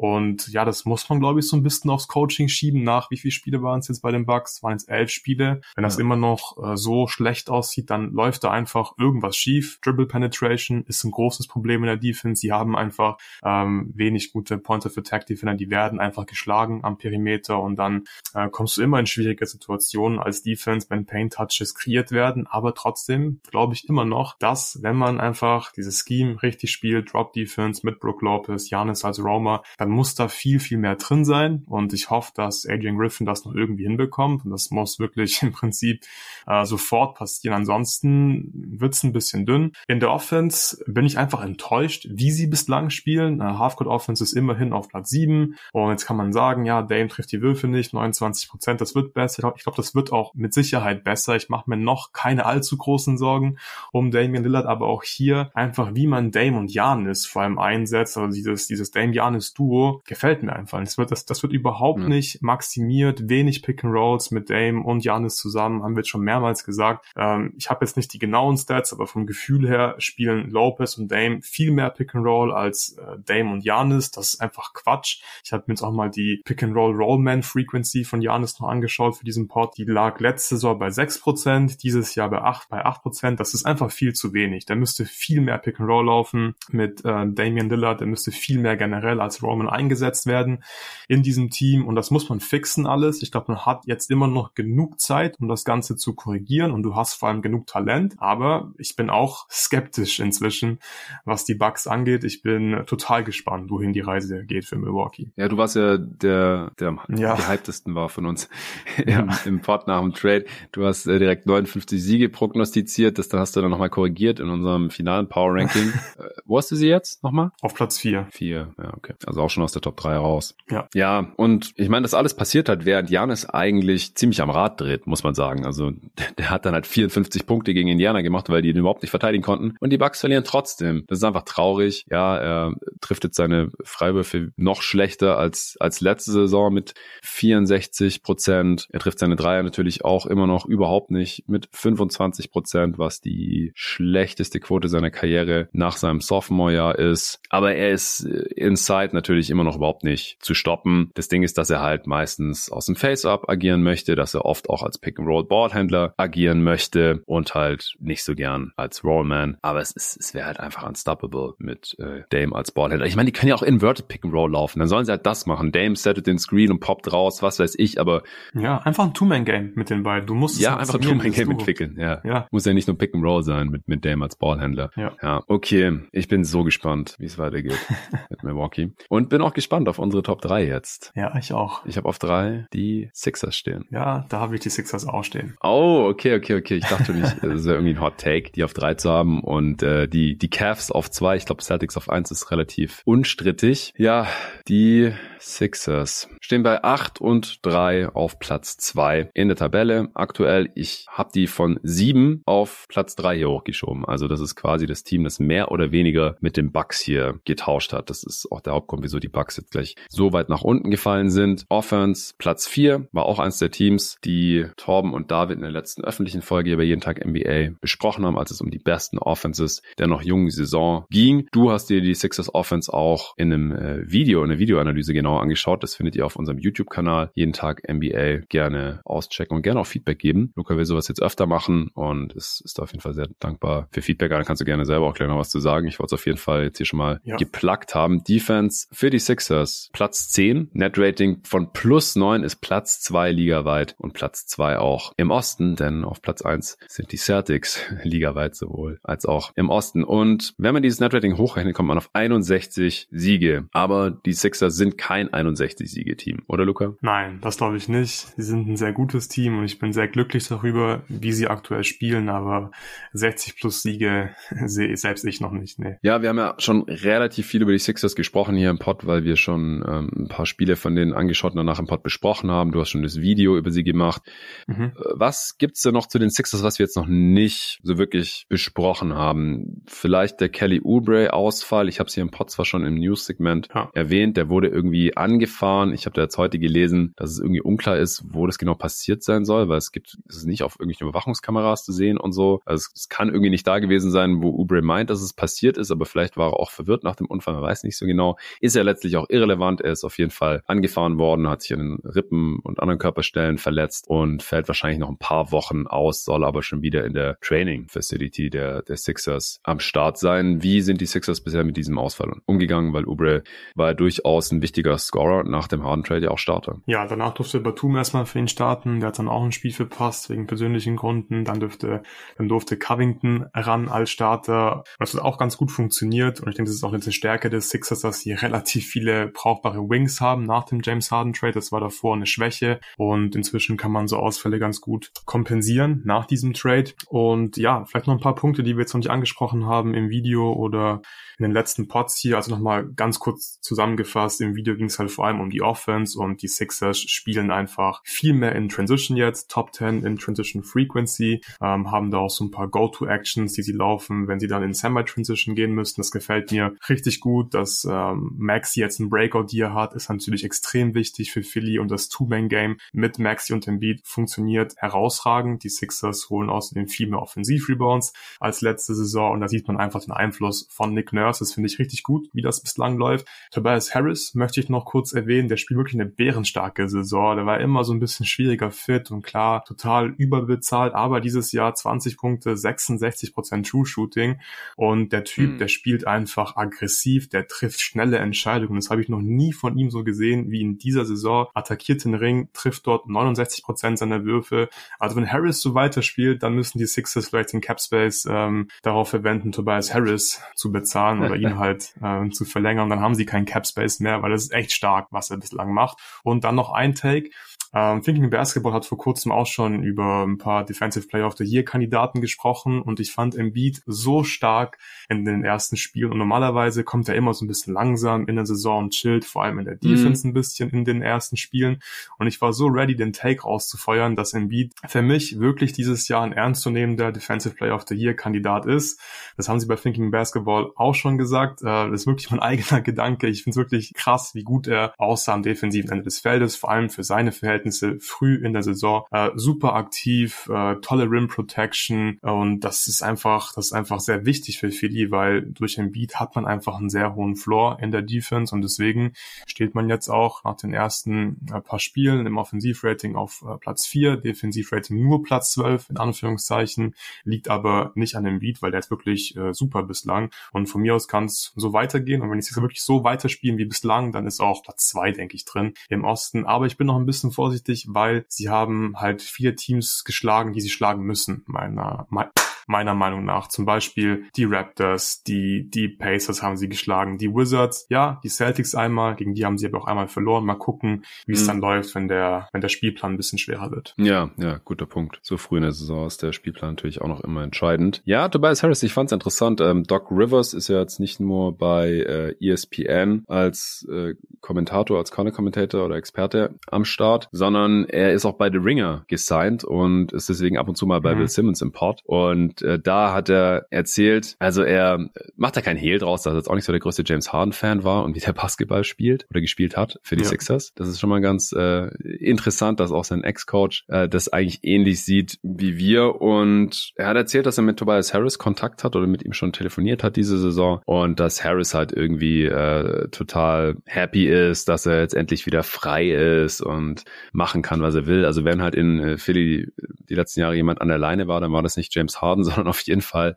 und 0.00 0.46
ja, 0.52 0.64
das 0.64 0.84
muss 0.84 1.08
man, 1.08 1.18
glaube 1.18 1.40
ich, 1.40 1.48
so 1.48 1.56
ein 1.56 1.64
bisschen 1.64 1.90
aufs 1.90 2.06
Coaching 2.06 2.46
schieben. 2.46 2.84
Nach 2.84 3.10
wie 3.10 3.16
viele 3.16 3.32
Spiele 3.32 3.62
waren 3.62 3.80
es 3.80 3.88
jetzt 3.88 4.00
bei 4.00 4.12
den 4.12 4.26
Bucks? 4.26 4.62
Waren 4.62 4.76
es 4.76 4.86
elf 4.86 5.10
Spiele? 5.10 5.60
Wenn 5.74 5.82
das 5.82 5.96
ja. 5.96 6.02
immer 6.02 6.14
noch 6.14 6.56
äh, 6.62 6.76
so 6.76 7.08
schlecht 7.08 7.50
aussieht, 7.50 7.90
dann 7.90 8.12
läuft 8.12 8.44
da 8.44 8.52
einfach 8.52 8.92
irgendwas 8.96 9.36
schief. 9.36 9.67
Dribble 9.82 10.06
Penetration 10.06 10.84
ist 10.86 11.04
ein 11.04 11.10
großes 11.10 11.46
Problem 11.46 11.82
in 11.82 11.86
der 11.86 11.96
Defense. 11.96 12.40
Sie 12.40 12.52
haben 12.52 12.76
einfach 12.76 13.18
ähm, 13.44 13.92
wenig 13.94 14.32
gute 14.32 14.58
Point 14.58 14.86
of 14.86 14.96
Attack 14.96 15.26
Defender. 15.26 15.54
Die 15.54 15.70
werden 15.70 16.00
einfach 16.00 16.26
geschlagen 16.26 16.80
am 16.82 16.98
Perimeter 16.98 17.60
und 17.60 17.76
dann 17.76 18.04
äh, 18.34 18.48
kommst 18.48 18.76
du 18.76 18.82
immer 18.82 18.98
in 18.98 19.06
schwierige 19.06 19.46
Situationen 19.46 20.18
als 20.18 20.42
Defense, 20.42 20.86
wenn 20.90 21.06
Paint 21.06 21.34
Touches 21.34 21.74
kreiert 21.74 22.12
werden. 22.12 22.46
Aber 22.46 22.74
trotzdem 22.74 23.40
glaube 23.50 23.74
ich 23.74 23.88
immer 23.88 24.04
noch, 24.04 24.38
dass 24.38 24.82
wenn 24.82 24.96
man 24.96 25.20
einfach 25.20 25.72
dieses 25.72 26.04
Scheme 26.06 26.42
richtig 26.42 26.70
spielt, 26.70 27.12
Drop 27.12 27.32
Defense 27.32 27.82
mit 27.84 28.00
Brook 28.00 28.22
Lopez, 28.22 28.70
Janis 28.70 29.04
als 29.04 29.18
dann 29.18 29.88
dann 29.88 29.90
muss 29.90 30.14
da 30.14 30.28
viel, 30.28 30.60
viel 30.60 30.76
mehr 30.76 30.96
drin 30.96 31.24
sein. 31.24 31.64
Und 31.66 31.92
ich 31.92 32.10
hoffe, 32.10 32.32
dass 32.34 32.66
Adrian 32.66 32.98
Griffin 32.98 33.26
das 33.26 33.44
noch 33.44 33.54
irgendwie 33.54 33.84
hinbekommt. 33.84 34.44
Und 34.44 34.50
das 34.50 34.70
muss 34.70 34.98
wirklich 34.98 35.42
im 35.42 35.52
Prinzip 35.52 36.04
äh, 36.46 36.64
sofort 36.64 37.16
passieren. 37.16 37.56
Ansonsten 37.56 38.50
wird's 38.54 39.02
ein 39.02 39.12
bisschen 39.12 39.46
dünn. 39.46 39.57
In 39.86 40.00
der 40.00 40.10
Offense 40.10 40.82
bin 40.86 41.06
ich 41.06 41.18
einfach 41.18 41.42
enttäuscht, 41.42 42.08
wie 42.10 42.30
sie 42.30 42.46
bislang 42.46 42.90
spielen. 42.90 43.42
Halfcourt 43.42 43.88
Offense 43.88 44.24
ist 44.24 44.32
immerhin 44.32 44.72
auf 44.72 44.88
Platz 44.88 45.10
7. 45.10 45.56
Und 45.72 45.90
jetzt 45.90 46.06
kann 46.06 46.16
man 46.16 46.32
sagen, 46.32 46.64
ja, 46.64 46.82
Dame 46.82 47.08
trifft 47.08 47.32
die 47.32 47.42
Würfe 47.42 47.68
nicht, 47.68 47.92
29 47.92 48.48
Prozent, 48.48 48.80
das 48.80 48.94
wird 48.94 49.14
besser. 49.14 49.52
Ich 49.56 49.62
glaube, 49.62 49.76
das 49.76 49.94
wird 49.94 50.12
auch 50.12 50.34
mit 50.34 50.54
Sicherheit 50.54 51.04
besser. 51.04 51.36
Ich 51.36 51.48
mache 51.48 51.70
mir 51.70 51.76
noch 51.76 52.12
keine 52.12 52.46
allzu 52.46 52.76
großen 52.76 53.18
Sorgen 53.18 53.58
um 53.92 54.10
Damian 54.10 54.42
Lillard, 54.42 54.66
aber 54.66 54.86
auch 54.86 55.02
hier 55.02 55.50
einfach, 55.54 55.94
wie 55.94 56.06
man 56.06 56.30
Dame 56.30 56.58
und 56.58 56.72
Janis 56.72 57.26
vor 57.26 57.42
allem 57.42 57.58
einsetzt, 57.58 58.16
also 58.16 58.32
dieses, 58.32 58.66
dieses 58.66 58.90
Dame-Janis-Duo, 58.90 59.68
Duo 59.68 60.02
gefällt 60.06 60.42
mir 60.42 60.54
einfach. 60.54 60.80
Das 60.80 60.98
wird, 60.98 61.10
das, 61.10 61.26
das 61.26 61.42
wird 61.42 61.52
überhaupt 61.52 62.00
mhm. 62.00 62.08
nicht 62.08 62.42
maximiert. 62.42 63.28
Wenig 63.28 63.62
Pick 63.62 63.84
and 63.84 63.94
Rolls 63.94 64.30
mit 64.30 64.50
Dame 64.50 64.82
und 64.82 65.04
Janis 65.04 65.36
zusammen, 65.36 65.82
haben 65.82 65.94
wir 65.94 66.00
jetzt 66.00 66.08
schon 66.08 66.22
mehrmals 66.22 66.64
gesagt. 66.64 67.06
Ähm, 67.16 67.52
ich 67.56 67.70
habe 67.70 67.84
jetzt 67.84 67.96
nicht 67.96 68.12
die 68.12 68.18
genauen 68.18 68.56
Stats, 68.56 68.92
aber 68.92 69.06
vom 69.06 69.26
Gefühl 69.26 69.47
her 69.56 69.94
spielen 69.98 70.50
Lopez 70.50 70.98
und 70.98 71.10
Dame 71.10 71.40
viel 71.42 71.70
mehr 71.70 71.90
Pick 71.90 72.14
and 72.14 72.26
Roll 72.26 72.52
als 72.52 72.98
äh, 72.98 73.18
Dame 73.24 73.52
und 73.52 73.64
Janis. 73.64 74.10
Das 74.10 74.34
ist 74.34 74.40
einfach 74.40 74.74
Quatsch. 74.74 75.22
Ich 75.44 75.52
habe 75.52 75.64
mir 75.66 75.74
jetzt 75.74 75.82
auch 75.82 75.92
mal 75.92 76.10
die 76.10 76.42
Pick 76.44 76.62
and 76.62 76.74
Roll 76.74 76.94
Rollman 76.94 77.42
Frequency 77.42 78.04
von 78.04 78.20
Janis 78.20 78.60
noch 78.60 78.68
angeschaut 78.68 79.16
für 79.16 79.24
diesen 79.24 79.48
Pod. 79.48 79.76
Die 79.78 79.84
lag 79.84 80.20
letzte 80.20 80.56
Saison 80.56 80.78
bei 80.78 80.88
6%, 80.88 81.80
dieses 81.80 82.14
Jahr 82.14 82.30
bei 82.30 82.42
8, 82.42 82.68
bei 82.68 82.84
8%. 82.84 83.36
Das 83.36 83.54
ist 83.54 83.64
einfach 83.64 83.90
viel 83.90 84.12
zu 84.12 84.32
wenig. 84.32 84.66
Der 84.66 84.76
müsste 84.76 85.04
viel 85.06 85.40
mehr 85.40 85.58
Pick 85.58 85.80
and 85.80 85.88
Roll 85.88 86.06
laufen 86.06 86.54
mit 86.70 87.04
äh, 87.04 87.26
Damian 87.26 87.68
Lillard. 87.68 88.00
Der 88.00 88.06
müsste 88.06 88.32
viel 88.32 88.58
mehr 88.58 88.76
generell 88.76 89.20
als 89.20 89.42
Roman 89.42 89.68
eingesetzt 89.68 90.26
werden 90.26 90.62
in 91.08 91.22
diesem 91.22 91.50
Team 91.50 91.86
und 91.86 91.94
das 91.94 92.10
muss 92.10 92.28
man 92.28 92.40
fixen 92.40 92.86
alles. 92.86 93.22
Ich 93.22 93.30
glaube, 93.30 93.52
man 93.52 93.66
hat 93.66 93.86
jetzt 93.86 94.10
immer 94.10 94.26
noch 94.26 94.54
genug 94.54 95.00
Zeit, 95.00 95.36
um 95.40 95.48
das 95.48 95.64
Ganze 95.64 95.96
zu 95.96 96.14
korrigieren 96.14 96.72
und 96.72 96.82
du 96.82 96.96
hast 96.96 97.14
vor 97.14 97.28
allem 97.28 97.42
genug 97.42 97.66
Talent, 97.66 98.16
aber 98.18 98.72
ich 98.78 98.96
bin 98.96 99.10
auch 99.10 99.27
skeptisch 99.50 100.20
inzwischen, 100.20 100.78
was 101.24 101.44
die 101.44 101.54
Bugs 101.54 101.86
angeht. 101.86 102.24
Ich 102.24 102.42
bin 102.42 102.84
total 102.86 103.24
gespannt, 103.24 103.70
wohin 103.70 103.92
die 103.92 104.00
Reise 104.00 104.44
geht 104.44 104.64
für 104.64 104.76
Milwaukee. 104.76 105.32
Ja, 105.36 105.48
du 105.48 105.56
warst 105.56 105.76
ja 105.76 105.96
der, 105.98 106.72
der 106.78 106.88
am 106.88 107.00
ja. 107.16 107.34
gehyptesten 107.34 107.94
war 107.94 108.08
von 108.08 108.26
uns 108.26 108.48
ja. 109.06 109.20
im, 109.20 109.30
im 109.44 109.60
Pod 109.60 109.86
nach 109.86 110.00
dem 110.00 110.12
Trade. 110.12 110.44
Du 110.72 110.84
hast 110.84 111.06
äh, 111.06 111.18
direkt 111.18 111.46
59 111.46 112.02
Siege 112.02 112.28
prognostiziert, 112.28 113.18
das 113.18 113.32
hast 113.32 113.56
du 113.56 113.60
dann 113.60 113.70
nochmal 113.70 113.90
korrigiert 113.90 114.40
in 114.40 114.48
unserem 114.48 114.90
finalen 114.90 115.28
Power 115.28 115.54
Ranking. 115.54 115.92
äh, 116.18 116.28
wo 116.44 116.58
hast 116.58 116.70
du 116.70 116.76
sie 116.76 116.88
jetzt 116.88 117.22
nochmal? 117.22 117.50
Auf 117.60 117.74
Platz 117.74 117.98
4. 117.98 118.28
4, 118.30 118.74
ja, 118.78 118.94
okay. 118.96 119.14
Also 119.26 119.42
auch 119.42 119.50
schon 119.50 119.62
aus 119.62 119.72
der 119.72 119.82
Top 119.82 119.96
3 119.96 120.16
raus. 120.16 120.56
Ja. 120.70 120.88
Ja, 120.94 121.32
und 121.36 121.72
ich 121.76 121.88
meine, 121.88 122.02
das 122.02 122.14
alles 122.14 122.34
passiert 122.34 122.68
hat, 122.68 122.84
während 122.84 123.10
Janis 123.10 123.46
eigentlich 123.46 124.14
ziemlich 124.14 124.40
am 124.40 124.50
Rad 124.50 124.80
dreht, 124.80 125.06
muss 125.06 125.22
man 125.22 125.34
sagen. 125.34 125.64
Also 125.64 125.92
der 126.38 126.50
hat 126.50 126.66
dann 126.66 126.74
halt 126.74 126.86
54 126.86 127.46
Punkte 127.46 127.74
gegen 127.74 127.88
Indiana 127.88 128.22
gemacht, 128.22 128.48
weil 128.48 128.62
die 128.62 128.70
ihn 128.70 128.76
überhaupt 128.76 129.02
nicht 129.02 129.10
verteidigen 129.18 129.42
konnten. 129.42 129.76
Und 129.80 129.90
die 129.90 129.98
Bucks 129.98 130.20
verlieren 130.20 130.44
trotzdem. 130.44 131.04
Das 131.08 131.18
ist 131.18 131.24
einfach 131.24 131.42
traurig. 131.42 132.04
Ja, 132.10 132.36
er 132.36 132.74
trifft 133.00 133.24
jetzt 133.24 133.36
seine 133.36 133.70
Freiwürfe 133.82 134.52
noch 134.56 134.82
schlechter 134.82 135.38
als, 135.38 135.76
als 135.80 136.00
letzte 136.00 136.32
Saison 136.32 136.72
mit 136.72 136.94
64 137.22 138.22
Prozent. 138.22 138.88
Er 138.92 139.00
trifft 139.00 139.18
seine 139.18 139.36
Dreier 139.36 139.62
natürlich 139.62 140.04
auch 140.04 140.26
immer 140.26 140.46
noch 140.46 140.66
überhaupt 140.66 141.10
nicht 141.10 141.48
mit 141.48 141.68
25 141.72 142.50
Prozent, 142.50 142.98
was 142.98 143.20
die 143.20 143.72
schlechteste 143.74 144.60
Quote 144.60 144.88
seiner 144.88 145.10
Karriere 145.10 145.68
nach 145.72 145.96
seinem 145.96 146.20
Sophomore-Jahr 146.20 146.98
ist. 146.98 147.40
Aber 147.50 147.74
er 147.74 147.90
ist 147.90 148.20
inside 148.20 149.14
natürlich 149.14 149.50
immer 149.50 149.64
noch 149.64 149.76
überhaupt 149.76 150.04
nicht 150.04 150.38
zu 150.40 150.54
stoppen. 150.54 151.10
Das 151.14 151.28
Ding 151.28 151.42
ist, 151.42 151.58
dass 151.58 151.70
er 151.70 151.80
halt 151.80 152.06
meistens 152.06 152.70
aus 152.70 152.86
dem 152.86 152.96
Face-Up 152.96 153.48
agieren 153.48 153.82
möchte, 153.82 154.14
dass 154.14 154.34
er 154.34 154.44
oft 154.44 154.70
auch 154.70 154.82
als 154.82 154.98
Pick-and-Roll-Ballhändler 154.98 156.14
agieren 156.16 156.62
möchte 156.62 157.22
und 157.26 157.54
halt 157.54 157.94
nicht 157.98 158.24
so 158.24 158.34
gern 158.34 158.72
als 158.76 159.04
Rollman. 159.08 159.56
Aber 159.62 159.80
es 159.80 159.92
ist, 159.92 160.16
es 160.18 160.34
wäre 160.34 160.46
halt 160.46 160.60
einfach 160.60 160.86
unstoppable 160.86 161.54
mit 161.58 161.96
äh, 161.98 162.22
Dame 162.30 162.54
als 162.54 162.70
Ballhändler. 162.72 163.06
Ich 163.06 163.16
meine, 163.16 163.26
die 163.26 163.32
können 163.32 163.48
ja 163.48 163.54
auch 163.54 163.62
inverted 163.62 164.08
Pick-and-Roll 164.08 164.52
laufen. 164.52 164.78
Dann 164.78 164.88
sollen 164.88 165.04
sie 165.04 165.10
halt 165.10 165.26
das 165.26 165.46
machen. 165.46 165.72
Dame 165.72 165.96
settet 165.96 166.26
den 166.26 166.38
Screen 166.38 166.70
und 166.70 166.80
poppt 166.80 167.12
raus, 167.12 167.42
was 167.42 167.58
weiß 167.58 167.74
ich, 167.78 168.00
aber 168.00 168.22
ja, 168.54 168.78
einfach 168.78 169.04
ein 169.04 169.14
Two-Man-Game 169.14 169.72
mit 169.74 169.90
den 169.90 170.02
beiden. 170.02 170.26
Du 170.26 170.34
musst 170.34 170.60
ja 170.60 170.76
einfach 170.76 170.94
ein 170.94 171.00
Two-Man-Game 171.00 171.50
entwickeln. 171.50 171.96
Ja. 171.98 172.20
ja, 172.24 172.46
muss 172.50 172.64
ja 172.64 172.72
nicht 172.72 172.86
nur 172.86 172.96
Pick-and-Roll 172.96 173.42
sein 173.42 173.68
mit 173.68 173.88
mit 173.88 174.04
Dame 174.04 174.24
als 174.24 174.36
Ballhändler. 174.36 174.90
Ja. 174.96 175.16
ja, 175.22 175.42
okay. 175.48 176.00
Ich 176.12 176.28
bin 176.28 176.44
so 176.44 176.62
gespannt, 176.62 177.16
wie 177.18 177.26
es 177.26 177.38
weitergeht 177.38 177.78
mit 178.30 178.42
Milwaukee. 178.42 178.92
Und 179.08 179.28
bin 179.30 179.40
auch 179.42 179.54
gespannt 179.54 179.88
auf 179.88 179.98
unsere 179.98 180.22
Top 180.22 180.40
3 180.42 180.66
jetzt. 180.66 181.12
Ja, 181.16 181.34
ich 181.36 181.52
auch. 181.52 181.84
Ich 181.86 181.96
habe 181.96 182.08
auf 182.08 182.18
3 182.18 182.68
die 182.72 183.10
Sixers 183.14 183.56
stehen. 183.56 183.86
Ja, 183.90 184.26
da 184.28 184.40
habe 184.40 184.54
ich 184.54 184.60
die 184.60 184.70
Sixers 184.70 185.06
auch 185.06 185.24
stehen. 185.24 185.56
Oh, 185.62 186.06
okay, 186.10 186.36
okay, 186.36 186.56
okay. 186.56 186.76
Ich 186.76 186.86
dachte 186.86 187.12
nicht, 187.12 187.36
das 187.42 187.60
ist 187.60 187.66
ja 187.66 187.72
irgendwie 187.72 187.94
ein 187.94 188.00
Hot 188.00 188.18
Take, 188.18 188.52
die 188.52 188.64
auf 188.64 188.74
3 188.74 188.94
zu 188.98 189.10
haben 189.10 189.40
und 189.40 189.82
äh, 189.82 190.08
die, 190.08 190.36
die 190.36 190.50
Cavs 190.50 190.90
auf 190.90 191.10
2. 191.10 191.36
Ich 191.36 191.46
glaube, 191.46 191.62
Celtics 191.62 191.96
auf 191.96 192.08
1 192.08 192.30
ist 192.30 192.50
relativ 192.50 193.02
unstrittig. 193.04 193.92
Ja, 193.96 194.26
die 194.68 195.12
Sixers 195.40 196.28
stehen 196.40 196.62
bei 196.62 196.82
8 196.82 197.20
und 197.20 197.64
3 197.64 198.08
auf 198.08 198.38
Platz 198.38 198.76
2 198.78 199.30
in 199.34 199.48
der 199.48 199.56
Tabelle. 199.56 200.08
Aktuell, 200.14 200.70
ich 200.74 201.06
habe 201.10 201.30
die 201.34 201.46
von 201.46 201.78
7 201.82 202.42
auf 202.46 202.86
Platz 202.88 203.16
3 203.16 203.36
hier 203.36 203.50
hochgeschoben. 203.50 204.04
Also 204.04 204.28
das 204.28 204.40
ist 204.40 204.56
quasi 204.56 204.86
das 204.86 205.04
Team, 205.04 205.24
das 205.24 205.38
mehr 205.38 205.70
oder 205.70 205.92
weniger 205.92 206.36
mit 206.40 206.56
den 206.56 206.72
Bucks 206.72 207.00
hier 207.00 207.40
getauscht 207.44 207.92
hat. 207.92 208.10
Das 208.10 208.22
ist 208.24 208.50
auch 208.50 208.60
der 208.60 208.72
Hauptgrund, 208.72 209.02
wieso 209.02 209.18
die 209.18 209.28
Bucks 209.28 209.56
jetzt 209.56 209.70
gleich 209.70 209.94
so 210.08 210.32
weit 210.32 210.48
nach 210.48 210.62
unten 210.62 210.90
gefallen 210.90 211.30
sind. 211.30 211.66
Offense 211.68 212.34
Platz 212.38 212.66
4 212.66 213.08
war 213.12 213.26
auch 213.26 213.38
eins 213.38 213.58
der 213.58 213.70
Teams, 213.70 214.18
die 214.24 214.66
Torben 214.76 215.12
und 215.12 215.30
David 215.30 215.56
in 215.56 215.62
der 215.62 215.70
letzten 215.70 216.04
öffentlichen 216.04 216.42
Folge 216.42 216.72
über 216.72 216.82
jeden 216.82 217.00
Tag 217.00 217.24
NBA 217.24 217.76
besprochen 217.80 218.24
haben, 218.24 218.38
als 218.38 218.50
es 218.50 218.60
um 218.60 218.70
die 218.70 218.78
besten 218.88 219.18
Offenses 219.18 219.82
der 219.98 220.06
noch 220.06 220.22
jungen 220.22 220.48
Saison 220.48 221.04
ging. 221.10 221.46
Du 221.52 221.70
hast 221.70 221.90
dir 221.90 222.00
die 222.00 222.14
Sixers 222.14 222.54
Offense 222.54 222.90
auch 222.90 223.34
in 223.36 223.52
einem 223.52 223.72
äh, 223.72 224.10
Video, 224.10 224.42
in 224.42 224.48
der 224.48 224.58
Videoanalyse 224.58 225.12
genauer 225.12 225.42
angeschaut. 225.42 225.82
Das 225.82 225.94
findet 225.94 226.16
ihr 226.16 226.24
auf 226.24 226.36
unserem 226.36 226.58
YouTube-Kanal. 226.58 227.30
Jeden 227.34 227.52
Tag 227.52 227.82
NBA 227.86 228.46
gerne 228.48 229.02
auschecken 229.04 229.56
und 229.56 229.62
gerne 229.62 229.80
auch 229.80 229.86
Feedback 229.86 230.18
geben. 230.18 230.52
Luca 230.56 230.74
will 230.74 230.86
sowas 230.86 231.06
jetzt 231.06 231.20
öfter 231.20 231.46
machen 231.46 231.90
und 231.92 232.34
es 232.34 232.62
ist 232.64 232.80
auf 232.80 232.92
jeden 232.92 233.02
Fall 233.02 233.12
sehr 233.12 233.28
dankbar 233.40 233.88
für 233.90 234.00
Feedback. 234.00 234.30
Da 234.30 234.42
kannst 234.42 234.62
du 234.62 234.64
gerne 234.64 234.86
selber 234.86 235.06
auch 235.06 235.14
gleich 235.14 235.28
noch 235.28 235.36
was 235.36 235.50
zu 235.50 235.60
sagen. 235.60 235.86
Ich 235.86 235.98
wollte 235.98 236.14
es 236.14 236.20
auf 236.20 236.24
jeden 236.24 236.38
Fall 236.38 236.64
jetzt 236.64 236.78
hier 236.78 236.86
schon 236.86 236.98
mal 236.98 237.20
ja. 237.24 237.36
geplagt 237.36 237.94
haben. 237.94 238.24
Defense 238.24 238.86
für 238.90 239.10
die 239.10 239.18
Sixers. 239.18 239.90
Platz 239.92 240.30
10. 240.30 240.70
Net 240.72 240.96
Rating 240.96 241.42
von 241.44 241.74
plus 241.74 242.16
9 242.16 242.42
ist 242.42 242.56
Platz 242.62 243.02
2 243.02 243.32
ligaweit 243.32 243.96
und 243.98 244.14
Platz 244.14 244.46
2 244.46 244.78
auch 244.78 245.12
im 245.18 245.30
Osten, 245.30 245.76
denn 245.76 246.04
auf 246.04 246.22
Platz 246.22 246.40
1 246.40 246.78
sind 246.88 247.12
die 247.12 247.18
Celtics 247.18 247.82
ligaweit 248.02 248.56
sowohl 248.56 248.77
als 249.02 249.26
auch 249.26 249.52
im 249.56 249.70
Osten. 249.70 250.04
Und 250.04 250.54
wenn 250.58 250.74
man 250.74 250.82
dieses 250.82 251.00
Net 251.00 251.14
Rating 251.14 251.36
hochrechnet, 251.36 251.74
kommt 251.74 251.88
man 251.88 251.98
auf 251.98 252.10
61 252.12 253.08
Siege. 253.10 253.68
Aber 253.72 254.10
die 254.10 254.32
Sixers 254.32 254.76
sind 254.76 254.98
kein 254.98 255.28
61-Siege-Team, 255.28 256.42
oder 256.46 256.64
Luca? 256.64 256.94
Nein, 257.00 257.38
das 257.40 257.56
glaube 257.56 257.76
ich 257.76 257.88
nicht. 257.88 258.28
Sie 258.36 258.42
sind 258.42 258.68
ein 258.68 258.76
sehr 258.76 258.92
gutes 258.92 259.28
Team 259.28 259.58
und 259.58 259.64
ich 259.64 259.78
bin 259.78 259.92
sehr 259.92 260.08
glücklich 260.08 260.48
darüber, 260.48 261.02
wie 261.08 261.32
sie 261.32 261.48
aktuell 261.48 261.84
spielen, 261.84 262.28
aber 262.28 262.70
60 263.12 263.56
plus 263.56 263.82
Siege 263.82 264.30
sehe 264.66 264.96
selbst 264.96 265.24
ich 265.24 265.40
noch 265.40 265.52
nicht. 265.52 265.78
Nee. 265.78 265.96
Ja, 266.02 266.22
wir 266.22 266.28
haben 266.28 266.38
ja 266.38 266.54
schon 266.58 266.82
relativ 266.82 267.46
viel 267.46 267.62
über 267.62 267.72
die 267.72 267.78
Sixers 267.78 268.14
gesprochen 268.14 268.56
hier 268.56 268.70
im 268.70 268.78
Pod, 268.78 269.06
weil 269.06 269.24
wir 269.24 269.36
schon 269.36 269.84
ähm, 269.86 270.10
ein 270.16 270.28
paar 270.28 270.46
Spiele 270.46 270.76
von 270.76 270.94
denen 270.94 271.12
angeschaut 271.12 271.52
und 271.52 271.58
danach 271.58 271.78
im 271.78 271.86
Pod 271.86 272.02
besprochen 272.02 272.50
haben. 272.50 272.72
Du 272.72 272.80
hast 272.80 272.90
schon 272.90 273.02
das 273.02 273.20
Video 273.20 273.56
über 273.56 273.70
sie 273.70 273.84
gemacht. 273.84 274.22
Mhm. 274.66 274.84
Äh, 274.84 274.92
was 275.14 275.56
gibt's 275.58 275.82
denn 275.82 275.94
noch 275.94 276.06
zu 276.06 276.18
den 276.18 276.30
Sixers, 276.30 276.62
was 276.62 276.78
wir 276.78 276.84
jetzt 276.84 276.96
noch 276.96 277.06
nicht 277.06 277.80
so 277.82 277.98
wirklich 277.98 278.46
besprochen 278.68 279.14
haben? 279.14 279.82
Vielleicht 279.86 280.40
der 280.40 280.50
Kelly 280.50 280.80
Oubre-Ausfall. 280.84 281.88
Ich 281.88 282.00
habe 282.00 282.08
es 282.08 282.14
hier 282.14 282.22
im 282.22 282.30
Pod 282.30 282.50
zwar 282.50 282.64
schon 282.64 282.84
im 282.84 282.96
News-Segment 282.96 283.68
ja. 283.74 283.90
erwähnt. 283.94 284.36
Der 284.36 284.48
wurde 284.50 284.68
irgendwie 284.68 285.16
angefahren. 285.16 285.92
Ich 285.94 286.04
habe 286.04 286.14
da 286.14 286.22
jetzt 286.22 286.36
heute 286.36 286.58
gelesen, 286.58 287.14
dass 287.16 287.30
es 287.30 287.38
irgendwie 287.38 287.62
unklar 287.62 287.96
ist, 287.96 288.22
wo 288.28 288.46
das 288.46 288.58
genau 288.58 288.74
passiert 288.74 289.22
sein 289.22 289.44
soll, 289.44 289.68
weil 289.68 289.78
es 289.78 289.90
gibt, 289.90 290.18
es 290.28 290.36
ist 290.36 290.46
nicht 290.46 290.62
auf 290.62 290.74
irgendwelchen 290.74 291.08
Überwachungskameras 291.08 291.84
zu 291.84 291.92
sehen 291.92 292.18
und 292.18 292.32
so. 292.32 292.60
Also 292.66 292.88
es, 292.94 293.02
es 293.02 293.08
kann 293.08 293.28
irgendwie 293.28 293.50
nicht 293.50 293.66
da 293.66 293.78
gewesen 293.78 294.10
sein, 294.10 294.42
wo 294.42 294.50
Oubre 294.50 294.82
meint, 294.82 295.10
dass 295.10 295.22
es 295.22 295.32
passiert 295.32 295.78
ist, 295.78 295.90
aber 295.90 296.04
vielleicht 296.04 296.36
war 296.36 296.52
er 296.52 296.60
auch 296.60 296.70
verwirrt 296.70 297.04
nach 297.04 297.16
dem 297.16 297.26
Unfall, 297.26 297.54
man 297.54 297.62
weiß 297.62 297.84
nicht 297.84 297.96
so 297.96 298.06
genau. 298.06 298.36
Ist 298.60 298.76
ja 298.76 298.82
letztlich 298.82 299.16
auch 299.16 299.26
irrelevant. 299.28 299.80
Er 299.80 299.92
ist 299.92 300.04
auf 300.04 300.18
jeden 300.18 300.30
Fall 300.30 300.62
angefahren 300.66 301.18
worden, 301.18 301.48
hat 301.48 301.62
sich 301.62 301.72
an 301.72 301.78
den 301.78 302.10
Rippen 302.10 302.58
und 302.60 302.80
anderen 302.80 302.98
Körperstellen 302.98 303.58
verletzt 303.58 304.06
und 304.08 304.42
fällt 304.42 304.68
wahrscheinlich 304.68 304.98
noch 304.98 305.08
ein 305.08 305.18
paar 305.18 305.52
Wochen 305.52 305.86
aus, 305.86 306.24
soll 306.24 306.44
aber 306.44 306.62
schon 306.62 306.82
wieder 306.82 307.04
in 307.04 307.14
der 307.14 307.38
Training 307.40 307.88
Facility 307.88 308.50
der, 308.58 308.82
der 308.82 308.96
Sixers 308.96 309.60
am 309.62 309.80
Start 309.80 310.18
sein. 310.18 310.62
Wie 310.62 310.80
sind 310.80 311.00
die 311.00 311.06
Sixers 311.06 311.40
bisher 311.40 311.64
mit 311.64 311.76
diesem 311.76 311.98
Ausfall 311.98 312.32
umgegangen? 312.46 312.92
Weil 312.92 313.06
Ubre 313.06 313.42
war 313.74 313.88
ja 313.88 313.94
durchaus 313.94 314.50
ein 314.50 314.62
wichtiger 314.62 314.98
Scorer, 314.98 315.44
nach 315.44 315.68
dem 315.68 315.84
Harden 315.84 316.02
Trade 316.04 316.24
ja 316.24 316.30
auch 316.30 316.38
Starter. 316.38 316.80
Ja, 316.86 317.06
danach 317.06 317.34
durfte 317.34 317.60
Batum 317.60 317.96
erstmal 317.96 318.26
für 318.26 318.38
ihn 318.38 318.48
starten. 318.48 319.00
Der 319.00 319.08
hat 319.08 319.18
dann 319.18 319.28
auch 319.28 319.44
ein 319.44 319.52
Spiel 319.52 319.72
verpasst, 319.72 320.28
wegen 320.30 320.46
persönlichen 320.46 320.96
Gründen. 320.96 321.44
Dann 321.44 321.60
dürfte, 321.60 322.02
dann 322.36 322.48
durfte 322.48 322.76
Covington 322.76 323.46
ran 323.54 323.88
als 323.88 324.10
Starter. 324.10 324.82
Das 324.98 325.14
hat 325.14 325.22
auch 325.22 325.38
ganz 325.38 325.56
gut 325.56 325.70
funktioniert. 325.70 326.40
Und 326.40 326.48
ich 326.48 326.56
denke, 326.56 326.68
das 326.68 326.76
ist 326.76 326.84
auch 326.84 326.92
eine 326.92 327.12
Stärke 327.12 327.50
des 327.50 327.70
Sixers, 327.70 328.00
dass 328.00 328.20
sie 328.20 328.32
relativ 328.48 328.86
viele 328.86 329.28
brauchbare 329.28 329.88
Wings 329.88 330.20
haben 330.20 330.44
nach 330.44 330.64
dem 330.64 330.80
James 330.82 331.10
Harden 331.10 331.32
Trade. 331.32 331.52
Das 331.52 331.70
war 331.70 331.80
davor 331.80 332.16
eine 332.16 332.26
Schwäche. 332.26 332.80
Und 332.96 333.36
inzwischen 333.36 333.76
kann 333.76 333.92
man 333.92 334.08
so 334.08 334.16
Ausfälle 334.16 334.58
ganz 334.58 334.80
gut 334.80 335.12
kompensieren 335.24 336.02
nach 336.04 336.26
diesem 336.26 336.54
Trade. 336.54 336.90
Und 337.06 337.56
ja, 337.56 337.84
vielleicht 337.84 338.08
noch 338.08 338.14
ein 338.14 338.20
paar 338.20 338.34
Punkte, 338.38 338.62
die 338.62 338.76
wir 338.76 338.82
jetzt 338.82 338.94
noch 338.94 339.00
nicht 339.00 339.10
angesprochen 339.10 339.66
haben 339.66 339.94
im 339.94 340.10
Video 340.10 340.52
oder 340.52 341.02
in 341.38 341.42
den 341.42 341.52
letzten 341.52 341.88
Pods 341.88 342.16
hier. 342.16 342.36
Also 342.36 342.52
nochmal 342.52 342.88
ganz 342.94 343.18
kurz 343.18 343.60
zusammengefasst. 343.60 344.40
Im 344.40 344.54
Video 344.54 344.76
ging 344.76 344.86
es 344.86 345.00
halt 345.00 345.10
vor 345.10 345.26
allem 345.26 345.40
um 345.40 345.50
die 345.50 345.60
Offense 345.60 346.16
und 346.16 346.40
die 346.40 346.48
Sixers 346.48 347.00
spielen 347.00 347.50
einfach 347.50 348.00
viel 348.04 348.34
mehr 348.34 348.54
in 348.54 348.68
Transition 348.68 349.16
jetzt. 349.16 349.50
Top 349.50 349.74
10 349.74 350.04
in 350.04 350.18
Transition 350.18 350.62
Frequency. 350.62 351.42
Ähm, 351.60 351.90
haben 351.90 352.12
da 352.12 352.18
auch 352.18 352.30
so 352.30 352.44
ein 352.44 352.52
paar 352.52 352.68
Go-To-Actions, 352.68 353.52
die 353.54 353.62
sie 353.62 353.72
laufen, 353.72 354.28
wenn 354.28 354.38
sie 354.38 354.46
dann 354.46 354.62
in 354.62 354.72
Semi-Transition 354.72 355.56
gehen 355.56 355.72
müssen. 355.72 356.00
Das 356.00 356.12
gefällt 356.12 356.52
mir 356.52 356.76
richtig 356.88 357.18
gut. 357.18 357.54
Dass 357.54 357.84
ähm, 357.90 358.34
Maxi 358.38 358.78
jetzt 358.78 359.00
einen 359.00 359.10
Breakout 359.10 359.46
hier 359.50 359.74
hat, 359.74 359.94
ist 359.94 360.10
natürlich 360.10 360.44
extrem 360.44 360.94
wichtig 360.94 361.32
für 361.32 361.42
Philly 361.42 361.80
und 361.80 361.90
das 361.90 362.08
Two-Man-Game 362.08 362.76
mit 362.92 363.18
Maxi 363.18 363.52
und 363.52 363.66
Embiid 363.66 364.00
funktioniert 364.04 364.74
herausragend. 364.76 365.64
Die 365.64 365.70
Sixers 365.70 366.30
holen 366.30 366.50
außerdem 366.50 366.86
viel 366.86 367.08
mehr 367.08 367.20
Offensiv-Rebounds 367.20 368.12
als 368.40 368.60
letzte 368.60 368.94
Saison 368.94 369.32
und 369.32 369.40
da 369.40 369.48
sieht 369.48 369.66
man 369.68 369.76
einfach 369.76 370.00
den 370.00 370.12
Einfluss 370.12 370.68
von 370.70 370.94
Nick 370.94 371.12
Nurse. 371.12 371.40
Das 371.40 371.54
finde 371.54 371.68
ich 371.68 371.78
richtig 371.78 372.02
gut, 372.02 372.28
wie 372.32 372.42
das 372.42 372.62
bislang 372.62 372.98
läuft. 372.98 373.26
Tobias 373.50 373.94
Harris 373.94 374.34
möchte 374.34 374.60
ich 374.60 374.68
noch 374.68 374.84
kurz 374.84 375.12
erwähnen. 375.12 375.48
Der 375.48 375.56
spielt 375.56 375.78
wirklich 375.78 376.00
eine 376.00 376.10
bärenstarke 376.10 376.88
Saison. 376.88 377.36
Der 377.36 377.46
war 377.46 377.60
immer 377.60 377.84
so 377.84 377.92
ein 377.92 378.00
bisschen 378.00 378.26
schwieriger 378.26 378.70
fit 378.70 379.10
und 379.10 379.22
klar, 379.22 379.64
total 379.64 380.14
überbezahlt, 380.16 380.94
aber 380.94 381.20
dieses 381.20 381.52
Jahr 381.52 381.74
20 381.74 382.16
Punkte, 382.16 382.56
66 382.56 383.32
Prozent 383.32 383.68
True 383.68 383.86
Shooting 383.86 384.40
und 384.76 385.12
der 385.12 385.24
Typ, 385.24 385.52
mhm. 385.52 385.58
der 385.58 385.68
spielt 385.68 386.06
einfach 386.06 386.56
aggressiv, 386.56 387.28
der 387.28 387.46
trifft 387.46 387.80
schnelle 387.80 388.18
Entscheidungen. 388.18 388.76
Das 388.76 388.90
habe 388.90 389.00
ich 389.00 389.08
noch 389.08 389.20
nie 389.20 389.52
von 389.52 389.76
ihm 389.78 389.90
so 389.90 390.04
gesehen 390.04 390.50
wie 390.50 390.60
in 390.60 390.78
dieser 390.78 391.04
Saison. 391.04 391.46
Attackiert 391.54 392.04
den 392.04 392.14
Ring, 392.14 392.48
trifft 392.52 392.86
dort 392.86 393.08
69 393.08 393.62
Prozent 393.62 393.98
seiner 393.98 394.24
Würfe. 394.24 394.68
Also 394.98 395.16
wenn 395.16 395.30
Harris 395.30 395.60
so 395.60 395.74
weiterspielt, 395.74 396.42
dann 396.42 396.54
müssen 396.54 396.78
die 396.78 396.86
Sixers 396.86 397.28
vielleicht 397.28 397.52
den 397.52 397.60
Cap 397.60 397.80
Space 397.80 398.17
ähm, 398.26 398.68
darauf 398.82 399.08
verwenden, 399.08 399.52
Tobias 399.52 399.92
Harris 399.94 400.42
zu 400.54 400.72
bezahlen 400.72 401.22
oder 401.22 401.36
ihn 401.36 401.58
halt 401.58 401.94
äh, 402.02 402.28
zu 402.30 402.44
verlängern. 402.44 402.88
Dann 402.88 403.00
haben 403.00 403.14
sie 403.14 403.26
keinen 403.26 403.46
Cap 403.46 403.66
Space 403.66 404.00
mehr, 404.00 404.22
weil 404.22 404.30
das 404.30 404.44
ist 404.44 404.52
echt 404.52 404.72
stark, 404.72 405.08
was 405.10 405.30
er 405.30 405.38
bislang 405.38 405.72
macht. 405.72 405.98
Und 406.22 406.44
dann 406.44 406.54
noch 406.54 406.70
ein 406.70 406.94
Take. 406.94 407.30
Ähm, 407.74 408.02
Thinking 408.02 408.30
Basketball 408.30 408.72
hat 408.72 408.86
vor 408.86 408.98
kurzem 408.98 409.30
auch 409.30 409.46
schon 409.46 409.82
über 409.82 410.24
ein 410.24 410.38
paar 410.38 410.64
Defensive 410.64 411.06
Player 411.06 411.26
of 411.26 411.36
the 411.36 411.44
Year 411.44 411.64
Kandidaten 411.64 412.20
gesprochen 412.20 412.80
und 412.80 413.00
ich 413.00 413.12
fand 413.12 413.36
Embiid 413.36 413.82
so 413.86 414.24
stark 414.24 414.78
in 415.08 415.24
den 415.24 415.44
ersten 415.44 415.76
Spielen 415.76 416.12
und 416.12 416.18
normalerweise 416.18 416.82
kommt 416.84 417.08
er 417.08 417.14
immer 417.14 417.34
so 417.34 417.44
ein 417.44 417.48
bisschen 417.48 417.74
langsam 417.74 418.26
in 418.26 418.36
der 418.36 418.46
Saison 418.46 418.84
und 418.84 418.90
chillt, 418.92 419.24
vor 419.24 419.44
allem 419.44 419.58
in 419.58 419.66
der 419.66 419.76
Defense 419.76 420.26
mhm. 420.26 420.30
ein 420.30 420.34
bisschen 420.34 420.70
in 420.70 420.84
den 420.84 421.02
ersten 421.02 421.36
Spielen 421.36 421.80
und 422.18 422.26
ich 422.26 422.40
war 422.40 422.52
so 422.52 422.66
ready, 422.66 422.96
den 422.96 423.12
Take 423.12 423.42
rauszufeuern, 423.42 424.16
dass 424.16 424.32
Embiid 424.32 424.72
für 424.86 425.02
mich 425.02 425.38
wirklich 425.38 425.72
dieses 425.72 426.08
Jahr 426.08 426.22
ein 426.22 426.32
ernstzunehmender 426.32 427.12
Defensive 427.12 427.54
Player 427.54 427.74
of 427.74 427.84
the 427.86 427.94
Year 427.94 428.14
Kandidat 428.14 428.64
ist. 428.64 429.00
Das 429.36 429.48
haben 429.48 429.60
sie 429.60 429.66
bei 429.66 429.76
Thinking 429.76 430.10
Basketball 430.10 430.72
auch 430.76 430.94
schon 430.94 431.18
gesagt. 431.18 431.62
Äh, 431.62 431.90
das 431.90 432.02
ist 432.02 432.06
wirklich 432.06 432.30
mein 432.30 432.40
eigener 432.48 432.80
Gedanke. 432.80 433.26
Ich 433.28 433.42
finde 433.42 433.50
es 433.50 433.56
wirklich 433.56 433.92
krass, 433.94 434.34
wie 434.34 434.42
gut 434.42 434.66
er 434.66 434.94
aussah 434.96 435.34
am 435.34 435.42
defensiven 435.42 435.90
Ende 435.90 436.04
des 436.04 436.20
Feldes, 436.20 436.56
vor 436.56 436.70
allem 436.70 436.88
für 436.88 437.04
seine 437.04 437.32
Verhältnisse 437.32 437.57
Verhältnisse 437.58 437.98
früh 438.00 438.36
in 438.36 438.52
der 438.52 438.62
Saison 438.62 439.04
äh, 439.10 439.30
super 439.34 439.74
aktiv, 439.74 440.48
äh, 440.52 440.76
tolle 440.76 441.10
Rim 441.10 441.28
Protection 441.28 442.18
und 442.22 442.60
das 442.60 442.86
ist 442.86 443.02
einfach, 443.02 443.52
das 443.54 443.66
ist 443.66 443.72
einfach 443.72 444.00
sehr 444.00 444.24
wichtig 444.24 444.58
für 444.58 444.70
Philly, 444.70 445.10
weil 445.10 445.42
durch 445.42 445.74
den 445.74 445.90
Beat 445.92 446.20
hat 446.20 446.36
man 446.36 446.46
einfach 446.46 446.76
einen 446.76 446.88
sehr 446.88 447.14
hohen 447.14 447.36
Floor 447.36 447.78
in 447.80 447.90
der 447.90 448.02
Defense 448.02 448.54
und 448.54 448.62
deswegen 448.62 449.12
steht 449.46 449.74
man 449.74 449.88
jetzt 449.88 450.08
auch 450.08 450.44
nach 450.44 450.56
den 450.56 450.72
ersten 450.72 451.40
äh, 451.52 451.60
paar 451.60 451.80
Spielen 451.80 452.26
im 452.26 452.36
Offensivrating 452.36 453.16
auf 453.16 453.44
äh, 453.46 453.56
Platz 453.58 453.86
4, 453.86 454.16
Defensivrating 454.16 455.02
nur 455.02 455.22
Platz 455.22 455.52
12 455.52 455.90
in 455.90 455.96
Anführungszeichen, 455.96 456.94
liegt 457.24 457.48
aber 457.48 457.92
nicht 457.94 458.14
an 458.14 458.24
dem 458.24 458.38
Beat, 458.38 458.62
weil 458.62 458.70
der 458.70 458.80
ist 458.80 458.90
wirklich 458.90 459.36
äh, 459.36 459.52
super 459.52 459.82
bislang. 459.82 460.30
Und 460.52 460.66
von 460.66 460.82
mir 460.82 460.94
aus 460.94 461.08
kann 461.08 461.24
es 461.24 461.52
so 461.56 461.72
weitergehen 461.72 462.22
und 462.22 462.30
wenn 462.30 462.38
ich 462.38 462.48
es 462.50 462.56
wirklich 462.56 462.82
so 462.82 463.04
weiterspielen 463.04 463.58
wie 463.58 463.64
bislang, 463.64 464.12
dann 464.12 464.26
ist 464.26 464.40
auch 464.40 464.62
Platz 464.62 464.88
2, 464.88 465.12
denke 465.12 465.34
ich, 465.34 465.44
drin 465.44 465.74
im 465.88 466.04
Osten, 466.04 466.46
aber 466.46 466.66
ich 466.66 466.76
bin 466.76 466.86
noch 466.86 466.96
ein 466.96 467.06
bisschen 467.06 467.32
vor 467.32 467.47
vorsichtig, 467.48 467.86
weil 467.88 468.26
sie 468.28 468.50
haben 468.50 468.94
halt 468.96 469.22
vier 469.22 469.56
Teams 469.56 470.04
geschlagen, 470.04 470.52
die 470.52 470.60
sie 470.60 470.68
schlagen 470.68 471.02
müssen, 471.02 471.44
meiner, 471.46 472.06
meiner 472.10 472.30
Meinung 472.68 473.24
nach. 473.24 473.48
Zum 473.48 473.64
Beispiel 473.64 474.24
die 474.36 474.44
Raptors, 474.44 475.22
die, 475.22 475.68
die 475.68 475.88
Pacers 475.88 476.42
haben 476.42 476.56
sie 476.56 476.68
geschlagen, 476.68 477.18
die 477.18 477.34
Wizards, 477.34 477.86
ja, 477.90 478.20
die 478.22 478.28
Celtics 478.28 478.74
einmal, 478.74 479.16
gegen 479.16 479.34
die 479.34 479.44
haben 479.44 479.58
sie 479.58 479.66
aber 479.66 479.78
auch 479.78 479.86
einmal 479.86 480.08
verloren. 480.08 480.44
Mal 480.44 480.54
gucken, 480.54 481.04
wie 481.26 481.32
es 481.32 481.42
mhm. 481.42 481.46
dann 481.48 481.60
läuft, 481.60 481.94
wenn 481.94 482.08
der, 482.08 482.48
wenn 482.52 482.60
der 482.60 482.68
Spielplan 482.68 483.12
ein 483.12 483.16
bisschen 483.16 483.38
schwerer 483.38 483.70
wird. 483.70 483.94
Ja, 483.98 484.30
ja, 484.36 484.58
guter 484.64 484.86
Punkt. 484.86 485.18
So 485.22 485.36
früh 485.36 485.56
in 485.56 485.62
der 485.62 485.72
Saison 485.72 486.06
ist 486.06 486.22
der 486.22 486.32
Spielplan 486.32 486.72
natürlich 486.72 487.00
auch 487.00 487.08
noch 487.08 487.20
immer 487.20 487.42
entscheidend. 487.42 488.02
Ja, 488.04 488.28
Tobias 488.28 488.62
Harris, 488.62 488.82
ich 488.82 488.92
fand's 488.92 489.12
interessant. 489.12 489.60
Ähm, 489.60 489.84
Doc 489.84 490.10
Rivers 490.10 490.54
ist 490.54 490.68
ja 490.68 490.78
jetzt 490.78 491.00
nicht 491.00 491.20
nur 491.20 491.56
bei 491.56 491.88
äh, 491.88 492.34
ESPN 492.40 493.24
als 493.26 493.86
äh, 493.90 494.14
Kommentator, 494.40 494.98
als 494.98 495.10
Corner-Commentator 495.10 495.84
oder 495.84 495.96
Experte 495.96 496.54
am 496.70 496.84
Start, 496.84 497.28
sondern 497.32 497.86
er 497.86 498.12
ist 498.12 498.24
auch 498.24 498.36
bei 498.36 498.50
The 498.50 498.58
Ringer 498.58 499.04
gesigned 499.08 499.64
und 499.64 500.12
ist 500.12 500.28
deswegen 500.28 500.58
ab 500.58 500.68
und 500.68 500.76
zu 500.76 500.86
mal 500.86 501.00
bei 501.00 501.14
mhm. 501.14 501.18
Bill 501.18 501.28
Simmons 501.28 501.62
im 501.62 501.72
Pod. 501.72 502.02
Und 502.04 502.57
äh, 502.62 502.78
da 502.78 503.12
hat 503.12 503.28
er 503.28 503.66
erzählt, 503.70 504.36
also 504.38 504.62
er 504.62 505.08
macht 505.36 505.56
da 505.56 505.60
kein 505.60 505.76
Hehl 505.76 505.98
draus, 505.98 506.22
dass 506.22 506.34
er 506.34 506.38
jetzt 506.38 506.48
auch 506.48 506.54
nicht 506.54 506.64
so 506.64 506.72
der 506.72 506.80
größte 506.80 507.02
James 507.06 507.32
Harden-Fan 507.32 507.84
war 507.84 508.04
und 508.04 508.14
wie 508.14 508.20
der 508.20 508.32
Basketball 508.38 508.84
spielt 508.84 509.26
oder 509.30 509.40
gespielt 509.40 509.76
hat 509.76 509.98
für 510.02 510.16
die 510.16 510.22
ja. 510.22 510.28
Sixers. 510.28 510.72
Das 510.74 510.88
ist 510.88 511.00
schon 511.00 511.10
mal 511.10 511.20
ganz 511.20 511.52
äh, 511.52 511.88
interessant, 512.18 512.80
dass 512.80 512.92
auch 512.92 513.04
sein 513.04 513.24
Ex-Coach 513.24 513.84
äh, 513.88 514.08
das 514.08 514.28
eigentlich 514.28 514.60
ähnlich 514.62 515.04
sieht 515.04 515.38
wie 515.42 515.78
wir. 515.78 516.20
Und 516.20 516.92
er 516.96 517.08
hat 517.08 517.16
erzählt, 517.16 517.46
dass 517.46 517.58
er 517.58 517.64
mit 517.64 517.78
Tobias 517.78 518.14
Harris 518.14 518.38
Kontakt 518.38 518.84
hat 518.84 518.96
oder 518.96 519.06
mit 519.06 519.24
ihm 519.24 519.32
schon 519.32 519.52
telefoniert 519.52 520.02
hat 520.02 520.16
diese 520.16 520.38
Saison 520.38 520.80
und 520.84 521.20
dass 521.20 521.44
Harris 521.44 521.74
halt 521.74 521.92
irgendwie 521.92 522.44
äh, 522.44 523.08
total 523.08 523.76
happy 523.86 524.26
ist, 524.26 524.68
dass 524.68 524.86
er 524.86 525.00
jetzt 525.00 525.14
endlich 525.14 525.46
wieder 525.46 525.62
frei 525.62 526.10
ist 526.10 526.60
und 526.60 527.04
machen 527.32 527.62
kann, 527.62 527.80
was 527.80 527.94
er 527.94 528.06
will. 528.06 528.24
Also 528.24 528.44
wenn 528.44 528.62
halt 528.62 528.74
in 528.74 528.98
äh, 528.98 529.18
Philly 529.18 529.72
die 530.08 530.14
letzten 530.14 530.40
Jahre 530.40 530.54
jemand 530.54 530.80
an 530.80 530.88
der 530.88 530.98
Leine 530.98 531.28
war, 531.28 531.40
dann 531.40 531.52
war 531.52 531.62
das 531.62 531.76
nicht 531.76 531.94
James 531.94 532.20
Harden, 532.20 532.44
sondern 532.48 532.68
auf 532.68 532.80
jeden 532.82 533.00
Fall 533.02 533.36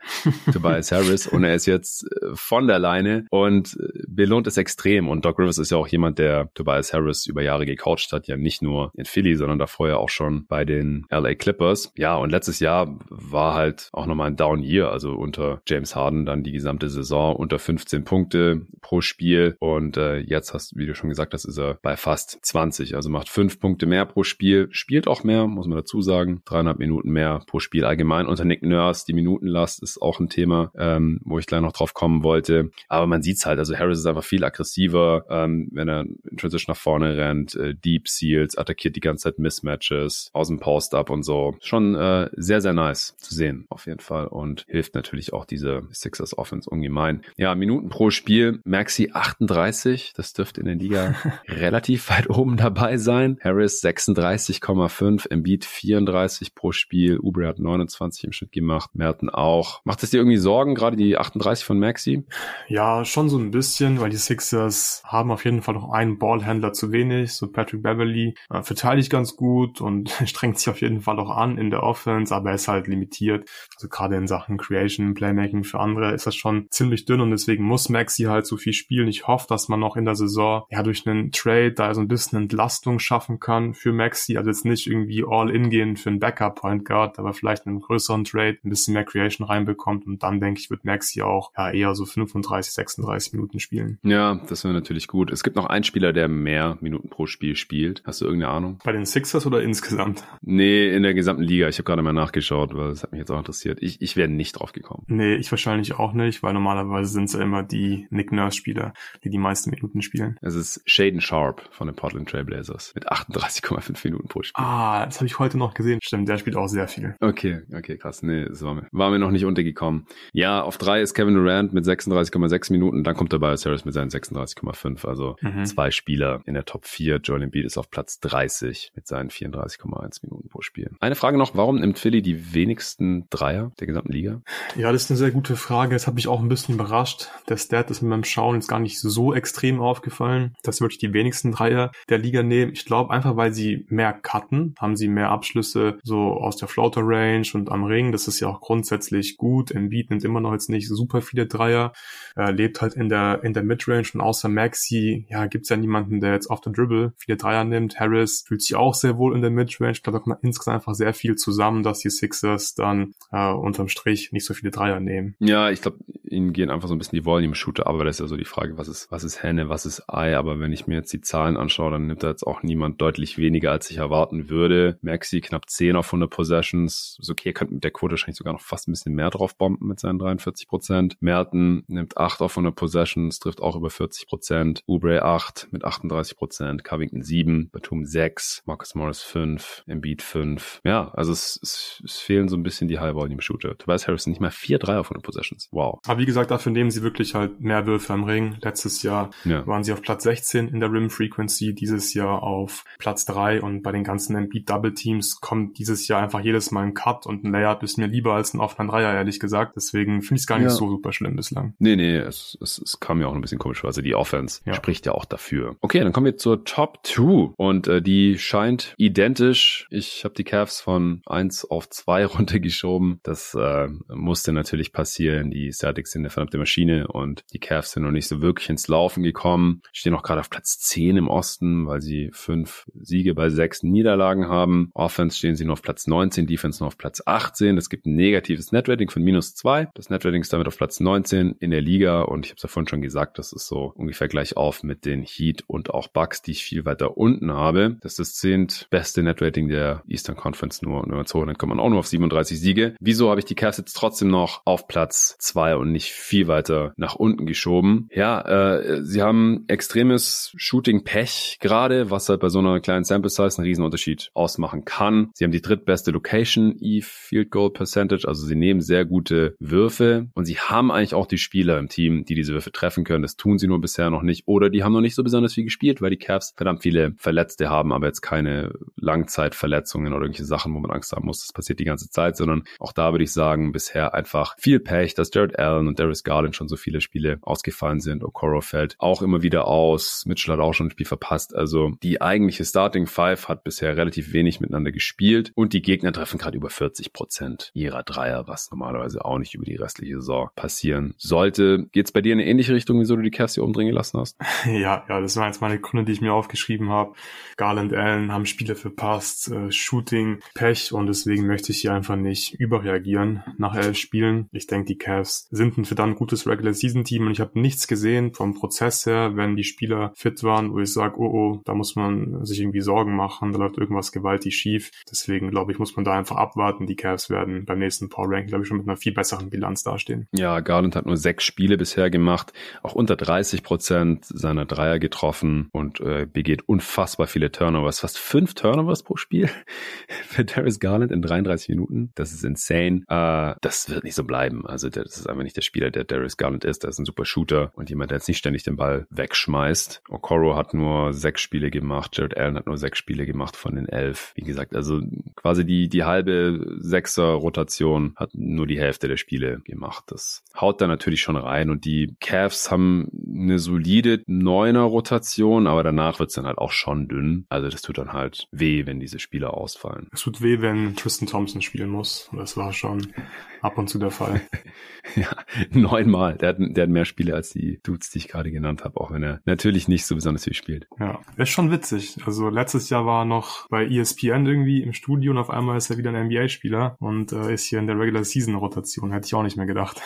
Tobias 0.52 0.92
Harris. 0.92 1.28
Und 1.28 1.44
er 1.44 1.56
ist 1.56 1.66
jetzt 1.66 2.04
äh, 2.04 2.32
von 2.34 2.68
der 2.68 2.80
Leine 2.80 3.26
und 3.30 3.78
äh, 3.80 4.04
belohnt 4.08 4.48
es 4.48 4.58
extrem. 4.58 5.10
Und 5.10 5.26
Doc 5.26 5.40
Rivers 5.40 5.58
ist 5.58 5.72
ja 5.72 5.78
auch 5.78 5.88
jemand, 5.88 6.20
der 6.20 6.50
Tobias 6.54 6.94
Harris 6.94 7.26
über 7.28 7.42
Jahre 7.42 7.66
gecoacht 7.66 8.12
hat, 8.12 8.28
ja 8.28 8.38
nicht 8.38 8.62
nur 8.62 8.92
in 8.96 9.06
Philly, 9.06 9.36
sondern 9.36 9.60
davor 9.60 9.88
ja 9.88 9.98
auch 9.98 10.10
schon 10.10 10.46
bei 10.48 10.66
den 10.66 11.06
LA 11.10 11.36
Clippers. 11.36 11.94
Ja, 11.98 12.16
und 12.16 12.30
letztes 12.30 12.60
Jahr 12.60 13.00
war 13.10 13.54
halt 13.54 13.90
auch 13.94 14.06
nochmal 14.06 14.28
ein 14.28 14.38
Down 14.38 14.64
Year, 14.64 14.92
also 14.92 15.14
unter 15.14 15.62
James 15.68 15.96
Harden 15.96 16.26
dann 16.26 16.44
die 16.44 16.52
gesamte 16.52 16.90
Saison 16.90 17.36
unter 17.36 17.60
15 17.60 18.04
Punkte 18.04 18.66
pro 18.82 19.02
Spiel. 19.02 19.56
Und 19.60 19.98
äh, 19.98 20.18
jetzt 20.18 20.54
hast, 20.54 20.76
wie 20.76 20.86
du 20.86 20.96
schon 20.96 21.10
gesagt 21.10 21.34
hast, 21.34 21.46
ist 21.46 21.58
er 21.58 21.78
bei 21.82 21.96
fast 21.98 22.40
20, 22.44 22.96
also 22.96 23.10
macht 23.10 23.30
fünf 23.30 23.60
Punkte 23.60 23.86
mehr 23.86 24.06
pro 24.06 24.24
Spiel, 24.24 24.68
spielt 24.72 25.08
auch 25.08 25.24
mehr, 25.24 25.48
muss 25.48 25.68
man 25.68 25.78
dazu 25.78 26.02
sagen, 26.02 26.42
dreieinhalb 26.46 26.80
Minuten 26.80 27.10
mehr 27.12 27.42
pro 27.48 27.60
Spiel 27.60 27.86
allgemein. 27.86 28.28
Unter 28.28 28.46
Nick 28.46 28.64
Nurse, 28.64 28.91
die 29.06 29.14
Minutenlast 29.14 29.82
ist 29.82 30.02
auch 30.02 30.20
ein 30.20 30.30
Thema, 30.30 30.72
ähm, 30.78 31.22
wo 31.24 31.40
ich 31.40 31.46
gleich 31.46 31.62
noch 31.62 31.72
drauf 31.72 31.94
kommen 31.94 32.24
wollte. 32.24 32.72
Aber 32.88 33.08
man 33.08 33.22
sieht's 33.22 33.46
halt, 33.46 33.60
also 33.60 33.78
Harris 33.78 34.00
ist 34.00 34.06
einfach 34.06 34.24
viel 34.24 34.44
aggressiver, 34.44 35.26
ähm, 35.30 35.70
wenn 35.72 35.88
er 35.88 36.02
in 36.02 36.38
Transition 36.38 36.74
nach 36.74 36.82
vorne 36.82 37.18
rennt, 37.18 37.56
äh, 37.56 37.76
Deep 37.76 38.08
Seals, 38.08 38.58
attackiert 38.58 38.96
die 38.96 39.00
ganze 39.00 39.24
Zeit 39.24 39.40
Mismatches, 39.40 40.30
aus 40.34 40.48
dem 40.48 40.60
Post-Up 40.60 41.10
und 41.10 41.24
so. 41.24 41.56
Schon 41.62 41.96
äh, 41.96 42.30
sehr, 42.34 42.62
sehr 42.62 42.74
nice 42.74 43.16
zu 43.18 43.34
sehen, 43.34 43.66
auf 43.70 43.86
jeden 43.86 44.00
Fall. 44.00 44.28
Und 44.28 44.66
hilft 44.68 44.96
natürlich 44.96 45.34
auch 45.34 45.46
diese 45.46 45.84
Sixers 45.92 46.38
Offense 46.38 46.70
ungemein. 46.70 47.22
Ja, 47.38 47.56
Minuten 47.56 47.90
pro 47.90 48.10
Spiel, 48.10 48.60
Maxi 48.64 49.12
38, 49.14 50.14
das 50.16 50.34
dürfte 50.34 50.62
in 50.62 50.68
der 50.68 50.76
Liga 50.76 51.16
relativ 51.48 52.10
weit 52.10 52.30
oben 52.30 52.58
dabei 52.58 52.98
sein. 52.98 53.38
Harris 53.44 53.84
36,5, 53.84 55.30
Embiid 55.30 55.66
34 55.66 56.56
pro 56.56 56.72
Spiel, 56.72 57.20
Ubre 57.20 57.48
hat 57.48 57.60
29 57.60 58.26
im 58.26 58.32
Schnitt 58.32 58.52
gemacht, 58.52 58.81
Merten 58.94 59.30
auch. 59.30 59.82
Macht 59.84 60.04
es 60.04 60.12
dir 60.12 60.18
irgendwie 60.18 60.38
Sorgen, 60.38 60.76
gerade 60.76 60.96
die 60.96 61.18
38 61.18 61.66
von 61.66 61.80
Maxi? 61.80 62.26
Ja, 62.68 63.06
schon 63.06 63.30
so 63.30 63.38
ein 63.38 63.52
bisschen, 63.52 64.00
weil 64.00 64.10
die 64.10 64.18
Sixers 64.18 65.02
haben 65.06 65.32
auf 65.32 65.46
jeden 65.46 65.62
Fall 65.62 65.74
noch 65.74 65.92
einen 65.92 66.18
Ballhändler 66.18 66.74
zu 66.74 66.92
wenig. 66.92 67.34
So 67.34 67.48
Patrick 67.52 67.84
Beverly 67.84 68.36
äh, 68.50 68.62
verteidigt 68.62 69.10
ganz 69.10 69.36
gut 69.36 69.82
und 69.82 70.10
strengt 70.26 70.60
sich 70.60 70.70
auf 70.70 70.82
jeden 70.82 71.02
Fall 71.02 71.20
auch 71.20 71.30
an 71.30 71.58
in 71.58 71.70
der 71.70 71.84
Offense, 71.84 72.34
aber 72.34 72.50
er 72.50 72.56
ist 72.56 72.68
halt 72.68 72.88
limitiert. 72.88 73.50
Also 73.76 73.88
gerade 73.88 74.16
in 74.16 74.28
Sachen 74.28 74.58
Creation, 74.58 75.14
Playmaking 75.14 75.64
für 75.64 75.80
andere 75.80 76.14
ist 76.14 76.28
das 76.28 76.36
schon 76.36 76.68
ziemlich 76.70 77.06
dünn 77.06 77.22
und 77.22 77.32
deswegen 77.32 77.64
muss 77.64 77.90
Maxi 77.90 78.24
halt 78.24 78.46
so 78.46 78.58
viel 78.58 78.74
spielen. 78.74 79.08
Ich 79.08 79.28
hoffe, 79.28 79.48
dass 79.50 79.68
man 79.68 79.80
noch 79.80 79.96
in 79.96 80.06
der 80.06 80.16
Saison 80.16 80.64
ja 80.70 80.84
durch 80.84 81.08
einen 81.08 81.32
Trade 81.32 81.74
da 81.74 81.94
so 81.94 82.02
ein 82.02 82.08
bisschen 82.08 82.40
Entlastung 82.40 83.00
schaffen 83.00 83.40
kann 83.40 83.74
für 83.74 83.92
Maxi. 83.92 84.38
Also 84.38 84.50
jetzt 84.50 84.66
nicht 84.66 84.88
irgendwie 84.88 85.24
all 85.28 85.50
in 85.50 85.70
gehen 85.70 85.98
für 85.98 86.10
einen 86.10 86.20
Backup 86.20 86.56
Point 86.56 86.86
Guard, 86.86 87.20
aber 87.20 87.34
vielleicht 87.34 87.66
einen 87.68 87.80
größeren 87.80 88.24
Trade, 88.24 88.60
bisschen 88.72 88.94
mehr 88.96 89.04
Creation 89.04 89.46
reinbekommt 89.46 90.08
und 90.08 90.24
dann 90.24 90.40
denke 90.40 90.60
ich, 90.60 90.70
wird 90.70 90.84
Maxi 90.84 91.22
auch 91.22 91.52
ja 91.56 91.72
eher 91.72 91.94
so 91.94 92.06
35, 92.06 92.74
36 92.74 93.34
Minuten 93.34 93.60
spielen. 93.60 94.00
Ja, 94.04 94.42
das 94.50 94.64
wäre 94.64 94.74
natürlich 94.74 95.08
gut. 95.08 95.32
Es 95.32 95.44
gibt 95.44 95.56
noch 95.56 95.68
einen 95.68 95.84
Spieler, 95.84 96.14
der 96.14 96.28
mehr 96.28 96.78
Minuten 96.82 97.10
pro 97.10 97.28
Spiel 97.28 97.56
spielt. 97.56 98.02
Hast 98.06 98.22
du 98.22 98.26
irgendeine 98.26 98.54
Ahnung? 98.54 98.80
Bei 98.84 98.92
den 98.92 99.06
Sixers 99.06 99.46
oder 99.46 99.62
insgesamt? 99.62 100.24
Nee, 100.42 100.90
in 100.90 101.04
der 101.04 101.14
gesamten 101.14 101.44
Liga. 101.44 101.68
Ich 101.68 101.78
habe 101.78 101.84
gerade 101.84 102.02
mal 102.02 102.14
nachgeschaut, 102.14 102.76
weil 102.76 102.90
das 102.90 103.04
hat 103.04 103.12
mich 103.12 103.20
jetzt 103.20 103.30
auch 103.30 103.38
interessiert. 103.38 103.80
Ich, 103.82 104.02
ich 104.02 104.18
wäre 104.18 104.30
nicht 104.30 104.54
drauf 104.54 104.72
gekommen. 104.72 105.04
Nee, 105.08 105.36
ich 105.36 105.52
wahrscheinlich 105.52 105.94
auch 105.94 106.14
nicht, 106.14 106.42
weil 106.42 106.54
normalerweise 106.54 107.12
sind 107.12 107.26
es 107.26 107.34
ja 107.34 107.42
immer 107.42 107.64
die 107.64 108.08
Nick 108.10 108.32
Nurse 108.32 108.58
Spieler, 108.58 108.94
die 109.24 109.30
die 109.30 109.38
meisten 109.38 109.70
Minuten 109.70 110.02
spielen. 110.02 110.38
Es 110.42 110.56
ist 110.56 110.82
Shaden 110.86 111.22
Sharp 111.22 111.68
von 111.72 111.88
den 111.88 111.96
Portland 111.96 112.30
Trailblazers 112.30 112.94
mit 112.96 113.12
38,5 113.12 114.00
Minuten 114.06 114.28
pro 114.28 114.44
Spiel. 114.44 114.64
Ah, 114.64 115.06
das 115.06 115.18
habe 115.18 115.28
ich 115.28 115.40
heute 115.40 115.58
noch 115.58 115.74
gesehen. 115.74 116.00
Stimmt, 116.02 116.30
der 116.30 116.38
spielt 116.38 116.56
auch 116.56 116.68
sehr 116.68 116.88
viel. 116.88 117.16
Okay, 117.20 117.62
okay, 117.74 117.98
krass. 117.98 118.24
Nee, 118.24 118.48
das 118.62 118.68
war 118.68 118.76
mir, 118.76 118.88
war 118.92 119.10
mir 119.10 119.20
noch 119.20 119.32
nicht 119.32 119.46
untergekommen. 119.46 120.06
Ja, 120.34 120.62
auf 120.62 120.78
drei 120.78 121.02
ist 121.02 121.14
Kevin 121.14 121.34
Durant 121.34 121.74
mit 121.74 121.86
36,6 121.86 122.72
Minuten, 122.72 123.04
dann 123.04 123.16
kommt 123.16 123.34
der 123.34 123.40
Bias 123.40 123.66
Harris 123.66 123.86
mit 123.86 123.94
seinen 123.94 124.10
36,5. 124.10 125.08
Also 125.08 125.36
mhm. 125.42 125.66
zwei 125.66 125.92
Spieler 125.92 126.42
in 126.46 126.54
der 126.54 126.66
Top 126.66 126.86
4. 126.86 127.18
Joel 127.18 127.44
Embiid 127.44 127.66
ist 127.66 127.78
auf 127.78 127.90
Platz 127.90 128.20
30 128.20 128.92
mit 128.96 129.08
seinen 129.08 129.30
34,1 129.30 130.20
Minuten 130.24 130.50
pro 130.50 130.62
Spiel. 130.62 130.92
Eine 131.00 131.16
Frage 131.16 131.38
noch, 131.38 131.56
warum 131.56 131.80
nimmt 131.80 131.98
Philly 131.98 132.22
die 132.22 132.54
wenigsten 132.54 133.28
Dreier 133.30 133.72
der 133.80 133.88
gesamten 133.88 134.12
Liga? 134.12 134.42
Ja, 134.76 134.92
das 134.92 135.04
ist 135.04 135.12
eine 135.12 135.18
sehr 135.18 135.32
gute 135.32 135.56
Frage. 135.56 135.96
Das 135.96 136.08
habe 136.08 136.20
ich 136.20 136.28
auch 136.28 136.40
ein 136.40 136.50
bisschen 136.50 136.76
überrascht. 136.76 137.30
Der 137.50 137.58
Stat 137.58 137.90
ist 137.90 138.02
mit 138.02 138.10
meinem 138.10 138.24
Schauen 138.24 138.56
jetzt 138.56 138.68
gar 138.68 138.80
nicht 138.80 139.00
so 139.00 139.34
extrem 139.34 139.82
aufgefallen, 139.82 140.56
dass 140.64 140.78
sie 140.78 140.82
wirklich 140.82 141.00
die 141.00 141.14
wenigsten 141.14 141.52
Dreier 141.52 141.92
der 142.10 142.20
Liga 142.20 142.44
nehmen. 142.44 142.74
Ich 142.74 142.86
glaube 142.86 143.12
einfach, 143.12 143.36
weil 143.36 143.54
sie 143.54 143.86
mehr 143.90 144.14
cutten, 144.14 144.76
haben 144.80 144.96
sie 144.96 145.08
mehr 145.08 145.30
Abschlüsse 145.30 145.98
so 146.04 146.34
aus 146.34 146.58
der 146.58 146.68
Floater 146.68 147.02
Range 147.04 147.48
und 147.54 147.72
am 147.72 147.84
Ring. 147.84 148.12
Das 148.12 148.28
ist 148.28 148.40
ja 148.40 148.51
auch 148.52 148.62
grundsätzlich 148.62 149.38
gut. 149.38 149.72
Embiid 149.72 150.10
nimmt 150.10 150.24
immer 150.24 150.42
noch 150.42 150.54
jetzt 150.54 150.70
nicht 150.70 150.88
super 150.88 151.22
viele 151.22 151.48
Dreier, 151.48 151.94
äh, 152.36 152.52
lebt 152.52 152.82
halt 152.82 152.94
in 152.94 153.10
der 153.10 153.44
in 153.44 153.54
der 153.54 153.64
Midrange 153.64 154.08
und 154.14 154.22
außer 154.22 154.50
Maxi, 154.50 155.26
ja, 155.30 155.46
gibt's 155.48 155.70
ja 155.70 155.78
niemanden, 155.78 156.20
der 156.20 156.34
jetzt 156.34 156.48
auf 156.48 156.62
der 156.62 156.74
Dribble 156.74 157.14
viele 157.18 157.38
Dreier 157.38 157.64
nimmt. 157.64 158.00
Harris 158.00 158.44
fühlt 158.48 158.62
sich 158.62 158.76
auch 158.76 158.94
sehr 158.94 159.18
wohl 159.18 159.36
in 159.36 159.42
der 159.42 159.52
Midrange. 159.52 159.92
Ich 159.92 160.04
glaube, 160.04 160.20
da 160.20 160.24
kommt 160.24 160.44
insgesamt 160.44 160.76
einfach 160.76 160.96
sehr 160.96 161.14
viel 161.14 161.36
zusammen, 161.36 161.84
dass 161.84 162.00
die 162.00 162.10
Sixers 162.10 162.76
dann 162.76 163.14
äh, 163.32 163.52
unterm 163.52 163.88
Strich 163.88 164.32
nicht 164.32 164.46
so 164.46 164.54
viele 164.54 164.72
Dreier 164.72 165.00
nehmen. 165.00 165.36
Ja, 165.40 165.70
ich 165.70 165.82
glaube, 165.82 165.98
ihnen 166.24 166.54
gehen 166.54 166.70
einfach 166.70 166.88
so 166.88 166.96
ein 166.96 166.98
bisschen 166.98 167.18
die 167.18 167.26
Volume-Shooter, 167.26 167.88
aber 167.88 168.06
das 168.06 168.16
ist 168.16 168.20
ja 168.22 168.28
so 168.28 168.38
die 168.38 168.46
Frage, 168.46 168.78
was 168.78 168.88
ist, 168.88 169.12
was 169.12 169.24
ist 169.24 169.44
Henne, 169.44 169.70
was 169.70 169.86
ist 169.86 170.10
Ei, 170.10 170.36
aber 170.36 170.60
wenn 170.60 170.72
ich 170.72 170.88
mir 170.88 170.96
jetzt 170.96 171.14
die 171.14 171.22
Zahlen 171.22 171.58
anschaue, 171.58 171.92
dann 171.92 172.08
nimmt 172.08 172.24
da 172.24 172.30
jetzt 172.30 172.46
auch 172.46 172.64
niemand 172.64 173.02
deutlich 173.02 173.38
weniger, 173.38 173.72
als 173.72 173.90
ich 173.92 173.98
erwarten 173.98 174.50
würde. 174.50 174.98
Maxi 175.02 175.42
knapp 175.42 175.70
10 175.70 175.96
auf 175.96 176.08
100 176.08 176.30
Possessions, 176.30 177.18
ist 177.20 177.30
okay, 177.30 177.54
könnte 177.54 177.74
mit 177.74 177.84
der 177.84 177.92
Quote 177.92 178.12
wahrscheinlich 178.12 178.38
sogar 178.42 178.54
noch 178.54 178.62
fast 178.62 178.88
ein 178.88 178.92
bisschen 178.92 179.14
mehr 179.14 179.30
drauf 179.30 179.56
bomben 179.56 179.88
mit 179.88 180.00
seinen 180.00 180.18
43 180.18 180.68
Prozent. 180.68 181.18
Merten 181.22 181.84
nimmt 181.88 182.18
8 182.18 182.42
auf 182.42 182.54
100 182.54 182.76
Possessions, 182.76 183.40
trifft 183.40 183.62
auch 183.62 183.76
über 183.76 183.90
40 183.90 184.28
Prozent. 184.28 184.84
Ubre 184.88 185.24
8 185.24 185.68
mit 185.72 185.86
38 185.86 186.36
Prozent, 186.36 186.84
Covington 186.84 187.22
7, 187.22 187.70
Batum 187.72 188.06
6, 188.06 188.64
Marcus 188.66 188.96
Morris 188.96 189.22
5, 189.22 189.84
Embiid 189.86 190.24
5. 190.24 190.82
Ja, 190.84 191.10
also 191.14 191.32
es, 191.32 191.60
es, 191.62 192.02
es 192.04 192.18
fehlen 192.18 192.50
so 192.50 192.58
ein 192.58 192.64
bisschen 192.64 192.88
die 192.88 193.00
High-Volume-Shooter. 193.00 193.78
Tobias 193.78 194.08
Harrison 194.08 194.32
nicht 194.32 194.42
mal 194.42 194.50
4 194.50 194.80
3 194.80 194.98
auf 194.98 195.08
100 195.08 195.24
Possessions. 195.24 195.70
Wow. 195.72 196.00
Aber 196.08 196.20
wie 196.20 196.26
gesagt, 196.26 196.50
dafür 196.50 196.72
nehmen 196.72 196.90
sie 196.90 197.04
wirklich 197.04 197.36
halt 197.36 197.62
mehr 197.62 197.86
Würfe 197.86 198.12
am 198.14 198.24
Ring. 198.24 198.58
Letztes 198.62 199.04
Jahr 199.04 199.30
ja. 199.46 199.66
waren 199.68 199.84
sie 199.84 199.94
auf 199.94 200.02
Platz 200.02 200.24
16 200.24 200.68
in 200.68 200.80
der 200.80 200.92
Rim 200.92 201.12
Frequency, 201.12 201.76
dieses 201.76 202.16
Jahr 202.16 202.42
auf 202.42 202.86
Platz 202.98 203.26
3 203.26 203.62
und 203.62 203.84
bei 203.84 203.92
den 203.92 204.04
ganzen 204.04 204.36
Embiid 204.36 204.68
Double 204.68 204.96
Teams 204.96 205.40
kommt 205.42 205.78
dieses 205.78 206.08
Jahr 206.08 206.24
einfach 206.24 206.40
jedes 206.40 206.72
Mal 206.72 206.86
ein 206.86 206.94
Cut 206.96 207.28
und 207.28 207.44
ein 207.44 207.52
Layup 207.52 207.84
ist 207.84 207.98
mir 207.98 208.08
lieber 208.08 208.31
als 208.36 208.54
ein 208.54 208.60
offener 208.60 208.90
Dreier, 208.90 209.14
ehrlich 209.14 209.40
gesagt. 209.40 209.76
Deswegen 209.76 210.22
finde 210.22 210.36
ich 210.36 210.42
es 210.42 210.48
gar 210.48 210.58
nicht 210.58 210.66
ja. 210.66 210.72
so 210.72 210.90
super 210.90 211.14
schlimm 211.14 211.36
bislang. 211.36 211.74
Nee, 211.80 211.96
nee, 211.96 212.18
es, 212.18 212.58
es, 212.62 212.82
es 212.84 213.00
kam 213.00 213.20
mir 213.20 213.28
auch 213.28 213.36
ein 213.36 213.42
bisschen 213.42 213.60
komisch. 213.60 213.84
Also 213.86 214.02
die 214.02 214.16
Offense 214.16 214.62
ja. 214.66 214.74
spricht 214.74 215.06
ja 215.06 215.14
auch 215.14 215.26
dafür. 215.26 215.76
Okay, 215.82 216.00
dann 216.00 216.14
kommen 216.14 216.26
wir 216.26 216.38
zur 216.38 216.64
Top 216.64 217.00
2 217.04 217.54
und 217.58 217.88
äh, 217.88 218.02
die 218.02 218.38
scheint 218.38 218.94
identisch. 218.98 219.88
Ich 219.90 220.24
habe 220.24 220.34
die 220.36 220.44
Cavs 220.44 220.82
von 220.82 221.22
1 221.26 221.66
auf 221.66 221.90
2 221.90 222.26
runtergeschoben. 222.38 223.20
Das 223.24 223.54
äh, 223.54 223.88
musste 224.10 224.54
natürlich 224.54 224.94
passieren. 224.94 225.52
Die 225.52 225.72
Celtics 225.72 226.12
sind 226.12 226.22
eine 226.22 226.30
verdammte 226.30 226.58
Maschine 226.58 227.08
und 227.08 227.44
die 227.54 227.60
Cavs 227.60 227.92
sind 227.92 228.04
noch 228.04 228.12
nicht 228.12 228.28
so 228.28 228.42
wirklich 228.42 228.70
ins 228.70 228.88
Laufen 228.88 229.24
gekommen. 229.24 229.82
Stehen 229.92 230.14
noch 230.14 230.24
gerade 230.24 230.42
auf 230.42 230.50
Platz 230.50 230.80
10 230.80 231.18
im 231.18 231.28
Osten, 231.28 231.88
weil 231.88 232.02
sie 232.02 232.30
fünf 232.34 232.86
Siege 232.94 233.34
bei 233.34 233.50
sechs 233.50 233.84
Niederlagen 233.84 234.48
haben. 234.48 234.92
Offense 234.94 235.38
stehen 235.38 235.56
sie 235.56 235.66
nur 235.66 235.74
auf 235.74 235.82
Platz 235.82 236.08
19, 236.08 236.48
Defense 236.48 236.82
nur 236.82 236.88
auf 236.88 236.98
Platz 236.98 237.22
18. 237.26 237.78
Es 237.78 237.90
gibt 237.90 238.06
ein 238.06 238.16
negatives 238.22 238.72
Netrating 238.72 239.10
von 239.10 239.24
minus 239.24 239.56
2. 239.56 239.90
Das 239.94 240.10
Netrating 240.10 240.42
ist 240.42 240.54
damit 240.54 240.68
auf 240.68 240.78
Platz 240.78 241.00
19 241.00 241.56
in 241.60 241.72
der 241.72 241.82
Liga 241.82 242.22
und 242.22 242.46
ich 242.46 242.52
habe 242.52 242.58
es 242.58 242.64
ja 242.64 242.70
vorhin 242.70 242.88
schon 242.88 243.02
gesagt, 243.02 243.38
das 243.38 243.52
ist 243.52 243.68
so 243.68 243.94
ungefähr 243.96 244.28
gleich 244.28 244.58
auf 244.58 244.84
mit 244.84 245.06
den 245.06 245.24
Heat 245.24 245.64
und 245.68 245.94
auch 245.94 246.08
Bucks, 246.08 246.42
die 246.42 246.52
ich 246.52 246.64
viel 246.64 246.86
weiter 246.86 247.18
unten 247.18 247.52
habe. 247.52 247.98
Das 248.02 248.14
ist 248.14 248.20
das 248.22 248.36
zehnt 248.36 248.88
beste 248.90 249.24
Netrating 249.24 249.68
der 249.68 250.04
Eastern 250.08 250.36
Conference 250.36 250.82
nur. 250.82 251.02
Und 251.02 251.10
wenn 251.10 251.18
man 251.18 251.26
200 251.26 251.58
kommt 251.58 251.72
man 251.72 251.80
auch 251.80 251.90
nur 251.90 252.00
auf 252.00 252.08
37 252.08 252.60
Siege. 252.60 252.96
Wieso 253.00 253.30
habe 253.30 253.40
ich 253.40 253.46
die 253.46 253.56
Cavs 253.56 253.78
jetzt 253.78 253.94
trotzdem 253.94 254.30
noch 254.30 254.62
auf 254.66 254.88
Platz 254.88 255.36
2 255.40 255.76
und 255.76 255.92
nicht 255.92 256.12
viel 256.12 256.48
weiter 256.48 256.94
nach 256.98 257.16
unten 257.16 257.46
geschoben? 257.46 258.08
Ja, 258.14 258.42
äh, 258.42 259.04
sie 259.04 259.22
haben 259.22 259.66
extremes 259.68 260.54
Shooting-Pech 260.56 261.58
gerade, 261.60 262.12
was 262.12 262.30
halt 262.30 262.42
bei 262.42 262.50
so 262.50 262.60
einer 262.60 262.80
kleinen 262.80 263.04
Sample 263.04 263.30
Size 263.30 263.58
einen 263.58 263.68
Riesenunterschied 263.68 264.30
ausmachen 264.34 264.86
kann. 264.86 265.32
Sie 265.34 265.44
haben 265.44 265.52
die 265.52 265.62
drittbeste 265.62 266.12
Location 266.12 266.76
E 266.80 267.02
Field 267.02 267.50
Goal 267.50 267.72
Percentage, 267.72 268.11
also 268.12 268.46
sie 268.46 268.56
nehmen 268.56 268.82
sehr 268.82 269.06
gute 269.06 269.56
Würfe 269.60 270.28
und 270.34 270.46
sie 270.46 270.58
haben 270.58 270.92
eigentlich 270.92 271.14
auch 271.14 271.28
die 271.28 271.38
Spieler 271.38 271.80
im 271.80 271.90
Team, 271.90 272.26
die 272.26 272.36
diese 272.36 272.54
Würfe 272.54 272.72
treffen 272.72 273.04
können. 273.04 273.22
Das 273.22 273.38
tun 273.38 273.58
sie 273.58 273.68
nur 273.68 273.82
bisher 273.82 274.10
noch 274.10 274.22
nicht 274.22 274.48
oder 274.48 274.70
die 274.70 274.84
haben 274.84 274.94
noch 274.94 275.02
nicht 275.02 275.16
so 275.16 275.24
besonders 275.24 275.54
viel 275.54 275.64
gespielt, 275.64 276.02
weil 276.02 276.10
die 276.10 276.18
Cavs 276.18 276.54
verdammt 276.56 276.84
viele 276.84 277.14
Verletzte 277.18 277.70
haben, 277.70 277.92
aber 277.92 278.08
jetzt 278.08 278.22
keine 278.22 278.74
Langzeitverletzungen 278.96 280.14
oder 280.14 280.24
irgendwelche 280.24 280.46
Sachen, 280.46 280.74
wo 280.74 280.80
man 280.80 280.92
Angst 280.92 281.12
haben 281.12 281.26
muss. 281.26 281.42
Das 281.42 281.54
passiert 281.54 281.80
die 281.80 281.86
ganze 281.86 282.10
Zeit, 282.10 282.38
sondern 282.38 282.64
auch 282.80 282.94
da 282.94 283.12
würde 283.12 283.24
ich 283.24 283.34
sagen, 283.34 283.72
bisher 283.72 284.14
einfach 284.14 284.56
viel 284.58 284.80
Pech, 284.80 285.14
dass 285.14 285.34
Jared 285.34 285.58
Allen 285.60 285.88
und 285.88 286.00
Darius 286.00 286.24
Garland 286.24 286.56
schon 286.56 286.68
so 286.68 286.76
viele 286.76 287.02
Spiele 287.02 287.40
ausgefallen 287.42 288.00
sind. 288.00 288.24
Okoro 288.24 288.62
fällt 288.62 288.96
auch 289.00 289.22
immer 289.22 289.42
wieder 289.42 289.68
aus. 289.68 290.26
Mitchell 290.26 290.54
hat 290.54 290.60
auch 290.60 290.74
schon 290.74 290.88
ein 290.88 290.92
Spiel 290.92 291.06
verpasst. 291.06 291.56
Also 291.56 291.94
die 292.04 292.22
eigentliche 292.22 292.66
Starting 292.66 293.08
Five 293.08 293.48
hat 293.48 293.64
bisher 293.64 293.98
relativ 293.98 294.34
wenig 294.34 294.60
miteinander 294.60 294.92
gespielt 294.92 295.52
und 295.56 295.74
die 295.74 295.82
Gegner 295.82 296.12
treffen 296.12 296.38
gerade 296.38 296.58
über 296.58 296.70
40 296.70 297.14
Prozent 297.14 297.72
ihrer 297.74 297.91
Dreier, 297.92 298.48
was 298.48 298.72
normalerweise 298.72 299.24
auch 299.26 299.38
nicht 299.38 299.54
über 299.54 299.66
die 299.66 299.76
restliche 299.76 300.16
Saison 300.16 300.50
passieren 300.56 301.14
sollte. 301.18 301.88
Geht 301.92 302.08
es 302.08 302.12
bei 302.12 302.22
dir 302.22 302.34
in 302.34 302.40
eine 302.40 302.50
ähnliche 302.50 302.74
Richtung, 302.74 303.00
wieso 303.00 303.16
du 303.16 303.22
die 303.22 303.32
Cavs 303.32 303.56
hier 303.56 303.64
umdrehen 303.64 303.88
gelassen 303.88 304.20
hast? 304.20 304.38
Ja, 304.66 305.04
ja, 305.10 305.20
das 305.20 305.36
waren 305.36 305.48
jetzt 305.48 305.62
meine 305.62 305.80
Gründe, 305.80 306.06
die 306.06 306.14
ich 306.14 306.22
mir 306.22 306.34
aufgeschrieben 306.34 306.90
habe. 306.90 307.14
Garland 307.58 307.94
Allen 307.94 308.32
haben 308.32 308.46
Spiele 308.46 308.76
verpasst, 308.76 309.52
äh, 309.52 309.72
Shooting, 309.72 310.40
Pech 310.54 310.94
und 310.94 311.08
deswegen 311.08 311.46
möchte 311.48 311.72
ich 311.72 311.82
hier 311.82 311.94
einfach 311.94 312.16
nicht 312.16 312.54
überreagieren 312.54 313.44
nach 313.58 313.76
elf 313.76 313.98
Spielen. 313.98 314.48
Ich 314.52 314.68
denke, 314.68 314.86
die 314.86 314.98
Cavs 314.98 315.48
sind 315.52 315.78
ein 315.78 315.86
verdammt 315.86 316.16
gutes 316.16 316.48
Regular 316.48 316.74
Season 316.74 317.04
Team 317.04 317.26
und 317.26 317.32
ich 317.32 317.40
habe 317.40 317.60
nichts 317.60 317.88
gesehen 317.88 318.34
vom 318.34 318.54
Prozess 318.54 319.06
her, 319.06 319.36
wenn 319.36 319.56
die 319.56 319.64
Spieler 319.64 320.14
fit 320.16 320.44
waren, 320.44 320.74
wo 320.74 320.80
ich 320.80 320.94
sage, 320.94 321.20
oh 321.20 321.32
oh, 321.32 321.62
da 321.66 321.74
muss 321.74 321.96
man 321.96 322.46
sich 322.46 322.60
irgendwie 322.60 322.82
Sorgen 322.82 323.16
machen, 323.16 323.52
da 323.52 323.60
läuft 323.60 323.78
irgendwas 323.78 324.12
gewaltig 324.12 324.56
schief. 324.56 324.92
Deswegen 325.10 325.50
glaube 325.50 325.72
ich, 325.72 325.80
muss 325.80 325.96
man 325.96 326.06
da 326.06 326.14
einfach 326.14 326.36
abwarten. 326.36 326.88
Die 326.88 326.96
Cavs 326.96 327.30
werden 327.30 327.66
beim 327.66 327.81
nächsten 327.82 328.10
Power 328.10 328.30
Ranking, 328.30 328.48
glaube 328.48 328.64
ich, 328.64 328.68
schon 328.68 328.78
mit 328.78 328.88
einer 328.88 328.98
viel 328.98 329.14
besseren 329.14 329.50
Bilanz 329.50 329.84
dastehen. 329.84 330.28
Ja, 330.32 330.60
Garland 330.60 330.96
hat 330.96 331.06
nur 331.06 331.18
sechs 331.18 331.44
Spiele 331.44 331.78
bisher 331.78 332.10
gemacht, 332.10 332.54
auch 332.84 332.94
unter 332.94 333.16
30 333.16 333.64
Prozent 333.64 334.26
seiner 334.26 334.66
Dreier 334.66 335.00
getroffen 335.00 335.70
und 335.72 336.00
äh, 336.00 336.28
begeht 336.32 336.68
unfassbar 336.68 337.28
viele 337.28 337.52
Turnovers, 337.52 338.00
fast 338.00 338.18
fünf 338.18 338.54
Turnovers 338.54 339.04
pro 339.04 339.18
Spiel 339.18 339.50
für 340.28 340.46
Darius 340.46 340.80
Garland 340.80 341.12
in 341.12 341.22
33 341.22 341.70
Minuten. 341.70 342.12
Das 342.16 342.32
ist 342.32 342.44
insane. 342.44 343.04
Äh, 343.08 343.56
das 343.62 343.90
wird 343.90 344.04
nicht 344.04 344.16
so 344.16 344.24
bleiben. 344.24 344.66
Also 344.66 344.90
das 344.90 345.18
ist 345.18 345.30
einfach 345.30 345.44
nicht 345.44 345.58
der 345.58 345.62
Spieler, 345.62 345.92
der 345.92 346.04
Darius 346.04 346.38
Garland 346.38 346.66
ist. 346.66 346.84
Der 346.84 346.90
ist 346.90 347.00
ein 347.00 347.06
super 347.06 347.26
Shooter 347.26 347.72
und 347.76 347.90
jemand, 347.90 348.12
der 348.12 348.18
jetzt 348.18 348.28
nicht 348.28 348.38
ständig 348.38 348.64
den 348.64 348.76
Ball 348.76 349.08
wegschmeißt. 349.10 350.04
Okoro 350.10 350.56
hat 350.56 350.74
nur 350.74 351.14
sechs 351.14 351.42
Spiele 351.42 351.72
gemacht, 351.72 352.18
Jared 352.18 352.38
Allen 352.38 352.56
hat 352.56 352.68
nur 352.68 352.78
sechs 352.78 352.98
Spiele 352.98 353.26
gemacht 353.26 353.56
von 353.56 353.76
den 353.76 353.88
elf. 353.88 354.32
Wie 354.36 354.44
gesagt, 354.44 354.76
also 354.76 355.02
quasi 355.36 355.66
die, 355.66 355.90
die 355.90 356.04
halbe 356.04 356.78
Sechser-Rotation 356.80 357.71
hat 358.16 358.32
nur 358.34 358.68
die 358.68 358.80
Hälfte 358.80 359.08
der 359.08 359.18
Spiele 359.18 359.62
gemacht. 359.64 360.06
Das 360.08 360.44
haut 360.60 360.82
da 360.82 360.88
natürlich 360.88 361.22
schon 361.22 361.36
rein 361.36 361.70
und 361.70 361.86
die 361.86 362.16
Cavs 362.20 362.72
haben 362.72 363.10
eine 363.34 363.60
solide 363.60 364.24
Neuner-Rotation, 364.28 365.68
aber 365.68 365.84
danach 365.84 366.20
wird's 366.20 366.34
dann 366.34 366.46
halt 366.46 366.58
auch 366.58 366.72
schon 366.72 367.08
dünn. 367.08 367.46
Also 367.50 367.70
das 367.70 367.82
tut 367.82 367.98
dann 367.98 368.14
halt 368.14 368.48
weh, 368.52 368.86
wenn 368.86 369.00
diese 369.00 369.20
Spieler 369.20 369.54
ausfallen. 369.56 370.08
Es 370.12 370.22
tut 370.22 370.42
weh, 370.42 370.62
wenn 370.62 370.96
Tristan 370.96 371.28
Thompson 371.28 371.62
spielen 371.62 371.90
muss. 371.90 372.30
Das 372.34 372.58
war 372.58 372.74
schon 372.74 373.14
ab 373.62 373.78
und 373.78 373.90
zu 373.90 374.00
der 374.00 374.12
Fall. 374.12 374.42
ja, 375.16 375.30
neunmal. 375.72 376.36
Der 376.38 376.50
hat, 376.50 376.58
der 376.60 376.84
hat 376.84 376.90
mehr 376.90 377.06
Spiele 377.06 377.34
als 377.34 377.52
die 377.52 377.80
Dudes, 377.84 378.10
die 378.10 378.20
ich 378.20 378.28
gerade 378.28 378.52
genannt 378.52 378.84
habe, 378.84 379.00
auch 379.00 379.12
wenn 379.12 379.24
er 379.24 379.42
natürlich 379.46 379.88
nicht 379.88 380.06
so 380.06 380.16
besonders 380.16 380.44
viel 380.44 380.54
spielt. 380.54 380.88
Ja, 381.00 381.20
ist 381.38 381.50
schon 381.50 381.72
witzig. 381.72 382.18
Also 382.26 382.50
letztes 382.50 382.90
Jahr 382.90 383.06
war 383.06 383.22
er 383.22 383.26
noch 383.26 383.68
bei 383.70 383.86
ESPN 383.86 384.46
irgendwie 384.46 384.82
im 384.82 384.94
Studio 384.94 385.32
und 385.32 385.38
auf 385.38 385.50
einmal 385.50 385.78
ist 385.78 385.90
er 385.90 385.98
wieder 385.98 386.12
ein 386.12 386.28
NBA-Spieler 386.28 386.98
und 387.00 387.32
äh, 387.32 387.54
ist 387.54 387.66
hier 387.66 387.80
in 387.80 387.88
der 387.88 388.00
Regular 388.00 388.24
Season 388.24 388.56
Rotation. 388.56 389.12
Hätte 389.12 389.28
ich 389.28 389.36
auch 389.36 389.44
nicht 389.44 389.58
mehr 389.58 389.68
gedacht. 389.68 390.02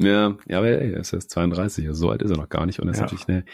Ja, 0.00 0.36
ja, 0.46 0.58
aber 0.58 0.68
ey, 0.68 0.92
er 0.92 1.00
ist 1.00 1.12
erst 1.12 1.30
32, 1.30 1.88
also 1.88 2.06
so 2.06 2.10
alt 2.10 2.22
ist 2.22 2.30
er 2.30 2.36
noch 2.36 2.48
gar 2.48 2.66
nicht 2.66 2.78
und 2.78 2.86
er 2.86 2.92
ist 2.92 2.98
ja. 2.98 3.04
natürlich 3.04 3.28
eine 3.28 3.44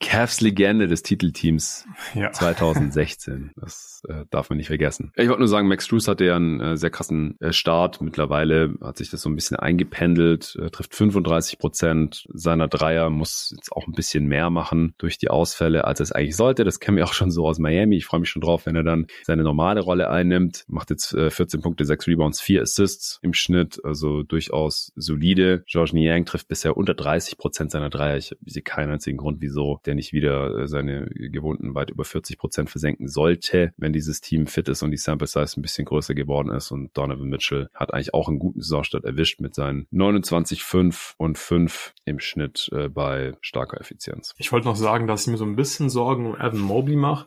Cavs-Legende 0.00 0.86
des 0.86 1.02
Titelteams 1.02 1.86
ja. 2.14 2.30
2016. 2.32 3.52
Das 3.56 4.02
äh, 4.08 4.24
darf 4.30 4.50
man 4.50 4.58
nicht 4.58 4.66
vergessen. 4.66 5.12
Ich 5.16 5.28
wollte 5.28 5.40
nur 5.40 5.48
sagen, 5.48 5.68
Max 5.68 5.86
Struess 5.86 6.06
hatte 6.06 6.26
ja 6.26 6.36
einen 6.36 6.60
äh, 6.60 6.76
sehr 6.76 6.90
krassen 6.90 7.40
äh, 7.40 7.52
Start. 7.52 8.02
Mittlerweile 8.02 8.74
hat 8.84 8.98
sich 8.98 9.10
das 9.10 9.22
so 9.22 9.28
ein 9.28 9.34
bisschen 9.34 9.56
eingependelt, 9.56 10.56
äh, 10.60 10.70
trifft 10.70 10.94
35 10.94 11.58
Prozent 11.58 12.26
seiner 12.32 12.68
Dreier, 12.68 13.10
muss 13.10 13.52
jetzt 13.54 13.72
auch 13.72 13.86
ein 13.86 13.92
bisschen 13.92 14.26
mehr 14.26 14.50
machen 14.50 14.94
durch 14.98 15.18
die 15.18 15.28
Ausfälle, 15.28 15.84
als 15.84 16.00
es 16.00 16.12
eigentlich 16.12 16.36
sollte. 16.36 16.64
Das 16.64 16.80
kennen 16.80 16.96
wir 16.96 17.04
auch 17.04 17.12
schon 17.12 17.30
so 17.30 17.46
aus 17.46 17.58
Miami. 17.58 17.96
Ich 17.96 18.06
freue 18.06 18.20
mich 18.20 18.30
schon 18.30 18.42
drauf, 18.42 18.66
wenn 18.66 18.76
er 18.76 18.82
dann 18.82 19.06
seine 19.22 19.42
normale 19.42 19.80
Rolle 19.80 20.10
einnimmt. 20.10 20.64
Macht 20.68 20.90
jetzt 20.90 21.12
äh, 21.14 21.30
14 21.30 21.60
Punkte, 21.60 21.84
6 21.84 22.06
Rebounds, 22.06 22.40
4 22.40 22.62
Assists 22.62 23.18
im 23.22 23.34
Schnitt, 23.34 23.80
also 23.84 24.22
durchaus 24.22 24.92
solide. 24.96 25.64
George 25.66 25.92
Niang 25.94 26.24
trifft 26.24 26.48
bisher 26.48 26.76
unter 26.76 26.94
30 26.94 27.38
Prozent 27.38 27.70
seiner 27.70 27.90
Dreier. 27.90 28.16
Ich, 28.16 28.34
ich 28.44 28.52
sehe 28.52 28.62
keinen 28.62 28.92
einzigen 28.92 29.16
Grund, 29.16 29.40
wieso 29.40 29.80
der 29.86 29.94
nicht 29.94 30.12
wieder 30.12 30.60
äh, 30.60 30.68
seine 30.68 31.06
gewohnten 31.06 31.74
weit 31.74 31.90
über 31.90 32.04
40 32.04 32.38
Prozent 32.38 32.70
versenken 32.70 33.08
sollte, 33.08 33.72
wenn 33.76 33.92
dieses 33.92 34.20
Team 34.20 34.46
fit 34.46 34.68
ist 34.68 34.82
und 34.82 34.90
die 34.90 34.96
Sample 34.96 35.26
Size 35.26 35.58
ein 35.58 35.62
bisschen 35.62 35.84
größer 35.84 36.14
geworden 36.14 36.50
ist. 36.50 36.70
Und 36.70 36.96
Donovan 36.96 37.28
Mitchell 37.28 37.68
hat 37.74 37.92
eigentlich 37.92 38.14
auch 38.14 38.28
einen 38.28 38.38
guten 38.38 38.62
Saisonstart 38.74 39.04
erwischt 39.04 39.40
mit 39.40 39.54
seinen 39.54 39.86
29,5 39.92 41.14
und 41.16 41.38
5 41.38 41.94
im 42.04 42.18
Schnitt 42.18 42.68
äh, 42.72 42.88
bei 42.88 43.32
starker 43.40 43.80
Effizienz. 43.80 44.34
Ich 44.36 44.52
wollte 44.52 44.66
noch 44.66 44.76
sagen, 44.76 45.06
dass 45.06 45.22
ich 45.22 45.28
mir 45.28 45.36
so 45.36 45.44
ein 45.44 45.56
bisschen 45.56 45.88
Sorgen 45.88 46.26
um 46.26 46.34
Evan 46.34 46.58
Mobley 46.58 46.96
mache. 46.96 47.26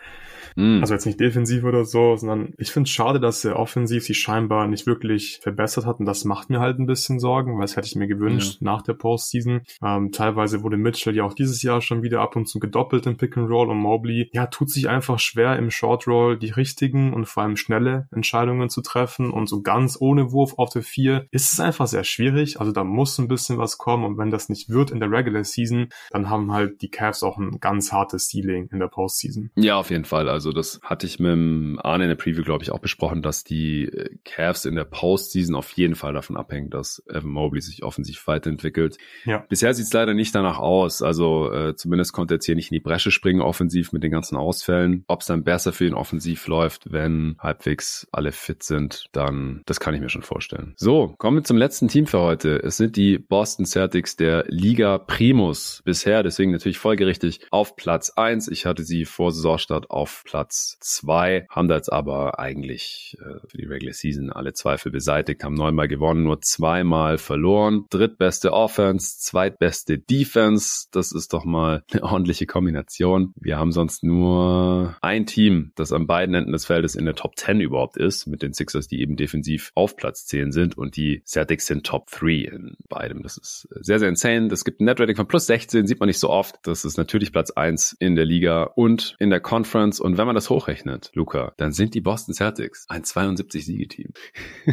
Mm. 0.56 0.82
Also 0.82 0.94
jetzt 0.94 1.06
nicht 1.06 1.20
defensiv 1.20 1.64
oder 1.64 1.86
so, 1.86 2.16
sondern 2.16 2.54
ich 2.58 2.72
finde 2.72 2.88
es 2.88 2.94
schade, 2.94 3.20
dass 3.20 3.46
er 3.46 3.58
offensiv 3.58 4.06
sich 4.06 4.20
scheinbar 4.20 4.68
nicht 4.68 4.88
wirklich 4.88 5.40
verbessert 5.42 5.86
hat 5.86 6.00
und 6.00 6.06
das 6.06 6.26
macht 6.26 6.50
mir 6.50 6.60
halt 6.60 6.80
ein 6.80 6.86
bisschen 6.86 7.20
Sorgen, 7.20 7.56
weil 7.56 7.62
das 7.62 7.76
hätte 7.76 7.88
ich 7.88 7.96
mir 7.96 8.08
gewünscht 8.08 8.58
ja. 8.62 8.72
nach 8.72 8.82
der 8.82 8.94
Postseason. 8.94 9.62
Ähm, 9.84 10.12
teilweise 10.12 10.64
wurde 10.64 10.78
Mitchell 10.78 11.16
ja 11.16 11.24
auch 11.24 11.34
dieses 11.34 11.62
Jahr 11.64 11.82
schon 11.82 12.04
wieder 12.04 12.22
ab 12.22 12.36
und 12.36 12.48
zu 12.48 12.60
gedoppelt 12.60 13.06
im 13.06 13.18
Pick 13.18 13.38
and 13.38 13.50
Roll 13.50 13.70
und 13.70 13.78
Mobley, 13.78 14.30
ja, 14.34 14.48
tut 14.48 14.70
sich 14.70 14.90
einfach 14.90 15.20
schwer 15.20 15.58
im 15.58 15.72
Short 15.72 16.08
Roll 16.08 16.38
die 16.38 16.52
richtigen 16.52 17.14
und 17.14 17.28
vor 17.28 17.44
allem 17.44 17.56
schnelle 17.56 18.08
Entscheidungen 18.12 18.70
zu 18.70 18.82
treffen 18.82 19.32
und 19.32 19.48
so 19.48 19.62
ganz 19.62 19.98
ohne 20.00 20.32
Wurf 20.32 20.56
auf 20.58 20.70
der 20.70 20.84
vier 20.84 21.28
ist 21.38 21.54
es 21.54 21.60
einfach 21.60 21.86
sehr 21.86 22.04
schwierig. 22.04 22.60
Also 22.60 22.72
da 22.72 22.84
muss 22.84 23.20
ein 23.20 23.28
bisschen 23.28 23.60
was 23.60 23.78
kommen 23.78 24.04
und 24.06 24.18
wenn 24.18 24.32
das 24.32 24.50
nicht 24.50 24.70
wird 24.70 24.90
in 24.90 25.00
der 25.00 25.12
Regular 25.12 25.44
Season, 25.44 25.90
dann 26.10 26.32
haben 26.32 26.52
halt 26.52 26.82
die 26.82 26.90
Cavs 26.90 27.22
auch 27.22 27.38
ein 27.38 27.60
ganz 27.60 27.92
hartes 27.92 28.28
Ceiling 28.28 28.70
in 28.72 28.80
der 28.80 28.88
Postseason. 28.88 29.52
Ja, 29.56 29.76
auf 29.78 29.92
jeden 29.92 30.06
Fall. 30.06 30.30
Also 30.30 30.52
das 30.52 30.80
hatte 30.82 31.06
ich 31.06 31.20
mit 31.20 31.32
dem 31.32 31.80
Arne 31.84 32.06
in 32.06 32.10
der 32.10 32.16
Preview, 32.16 32.44
glaube 32.44 32.64
ich, 32.64 32.72
auch 32.72 32.80
besprochen, 32.80 33.22
dass 33.22 33.44
die 33.44 33.84
äh, 33.84 34.16
Cavs 34.26 34.66
in 34.66 34.74
der 34.74 34.86
Postseason 34.86 35.54
auf 35.54 35.72
jeden 35.74 35.94
Fall 35.94 36.14
davon 36.14 36.38
abhängen, 36.38 36.72
dass 36.72 37.04
Evan 37.08 37.30
Mobley 37.30 37.62
sich 37.62 37.84
offensiv 37.84 38.26
weiterentwickelt. 38.26 38.98
Ja. 39.26 39.46
Bisher 39.48 39.76
sieht 39.76 39.86
es 39.86 39.94
leider 39.94 40.16
nicht 40.16 40.34
danach 40.34 40.58
aus. 40.58 41.04
Also 41.04 41.52
äh, 41.52 41.76
zumindest 41.76 42.14
konnte 42.14 42.34
er 42.34 42.38
jetzt 42.38 42.48
hier 42.48 42.56
nicht 42.56 42.72
in 42.72 42.76
die 42.76 42.84
Bresche 42.84 43.12
springen 43.12 43.42
offensiv 43.42 43.92
mit 43.94 44.02
den 44.02 44.12
ganzen 44.12 44.38
Ausfällen. 44.38 45.04
Ob 45.08 45.22
es 45.22 45.28
dann 45.28 45.44
besser 45.44 45.72
für 45.72 45.86
ihn 45.86 45.94
offensiv 45.94 46.48
läuft, 46.48 46.92
wenn 46.92 47.38
halbwegs 47.40 48.08
alle 48.12 48.32
fit 48.32 48.64
sind, 48.64 49.06
dann 49.12 49.62
das 49.68 49.80
kann 49.80 49.94
ich 49.94 50.02
mir 50.02 50.10
schon 50.10 50.24
vorstellen. 50.24 50.74
So, 50.78 51.14
kommen 51.28 51.40
wir 51.40 51.44
zum 51.44 51.58
letzten 51.58 51.90
Team 51.90 52.08
für 52.08 52.22
heute. 52.22 52.64
Es 52.64 52.78
sind 52.78 52.96
die 52.96 53.18
Boston 53.18 53.66
Celtics 53.66 54.16
der 54.16 54.46
Liga 54.48 54.98
Primus 54.98 55.82
bisher, 55.84 56.24
deswegen 56.24 56.54
natürlich 56.54 56.78
folgerichtig 56.78 57.42
auf 57.52 57.76
Platz 57.76 58.12
eins. 58.12 58.48
Ich 58.48 58.66
hatte 58.66 58.84
sie 58.86 59.04
vor 59.04 59.34
Saisonstart 59.34 59.92
auf 59.92 60.24
Platz 60.24 60.78
zwei, 60.80 61.46
haben 61.50 61.68
da 61.68 61.76
jetzt 61.76 61.92
aber 61.92 62.40
eigentlich 62.40 63.18
äh, 63.20 63.46
für 63.46 63.58
die 63.58 63.66
Regular 63.66 63.94
Season 63.94 64.32
alle 64.32 64.54
Zweifel 64.54 64.90
beseitigt, 64.90 65.44
haben 65.44 65.56
neunmal 65.56 65.90
gewonnen, 65.90 66.24
nur 66.24 66.40
zweimal 66.40 67.18
verloren. 67.18 67.88
Drittbeste 67.90 68.54
Offense, 68.54 69.20
zweitbeste 69.20 70.00
Defense, 70.00 70.88
das 70.94 71.12
ist 71.12 71.34
doch 71.34 71.44
mal 71.44 71.84
eine 71.92 72.04
ordentliche 72.04 72.46
Kombination. 72.46 73.34
Wir 73.36 73.58
haben 73.58 73.74
sonst 73.74 74.02
nur 74.02 74.96
ein 75.02 75.26
Team, 75.26 75.74
das 75.76 75.92
an 75.92 76.08
beiden 76.08 76.36
Enden 76.36 76.54
des 76.54 76.68
Feldes 76.68 76.96
in 76.96 77.04
der 77.04 77.16
Top 77.16 77.36
10 77.36 77.60
überhaupt 77.60 77.98
ist, 77.98 78.28
mit 78.28 78.42
den 78.42 78.54
Sixers, 78.54 78.88
die 78.88 79.02
eben 79.02 79.18
defensiv 79.18 79.74
auf 79.76 79.98
Platz 79.98 80.26
10 80.26 80.54
sind 80.54 80.78
und 80.78 80.96
die 80.96 81.17
Celtics 81.26 81.66
sind 81.66 81.86
Top 81.86 82.10
3 82.12 82.50
in 82.52 82.78
beidem. 82.90 83.24
Das 83.24 83.38
ist 83.38 83.68
sehr, 83.82 84.00
sehr 84.00 84.10
insane. 84.10 84.48
Das 84.48 84.64
gibt 84.64 84.82
ein 84.82 84.86
Netrating 84.86 85.16
von 85.16 85.28
plus 85.28 85.48
16, 85.48 85.88
sieht 85.88 86.00
man 86.00 86.08
nicht 86.08 86.20
so 86.20 86.30
oft. 86.30 86.56
Das 86.64 86.86
ist 86.86 86.98
natürlich 86.98 87.32
Platz 87.32 87.52
1 87.52 87.98
in 88.00 88.16
der 88.16 88.26
Liga 88.26 88.64
und 88.76 89.16
in 89.20 89.30
der 89.30 89.40
Conference. 89.40 90.00
Und 90.00 90.18
wenn 90.18 90.26
man 90.26 90.36
das 90.36 90.50
hochrechnet, 90.50 91.12
Luca, 91.14 91.54
dann 91.58 91.72
sind 91.72 91.94
die 91.94 92.02
Boston 92.02 92.34
Celtics 92.34 92.86
ein 92.90 93.04
72-Siege-Team. 93.04 94.14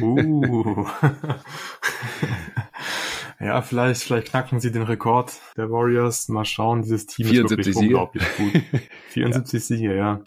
Uh. 0.00 0.86
Ja, 3.40 3.62
vielleicht, 3.62 4.02
vielleicht 4.02 4.28
knacken 4.28 4.60
sie 4.60 4.70
den 4.70 4.82
Rekord 4.82 5.32
der 5.56 5.70
Warriors. 5.70 6.28
Mal 6.28 6.44
schauen, 6.44 6.82
dieses 6.82 7.06
Team 7.06 7.26
ist 7.26 7.50
wirklich 7.50 7.74
Siege. 7.74 7.78
unglaublich 7.78 8.24
gut. 8.36 8.62
74 9.08 9.52
ja. 9.52 9.60
Siege, 9.60 9.96
ja. 9.96 10.20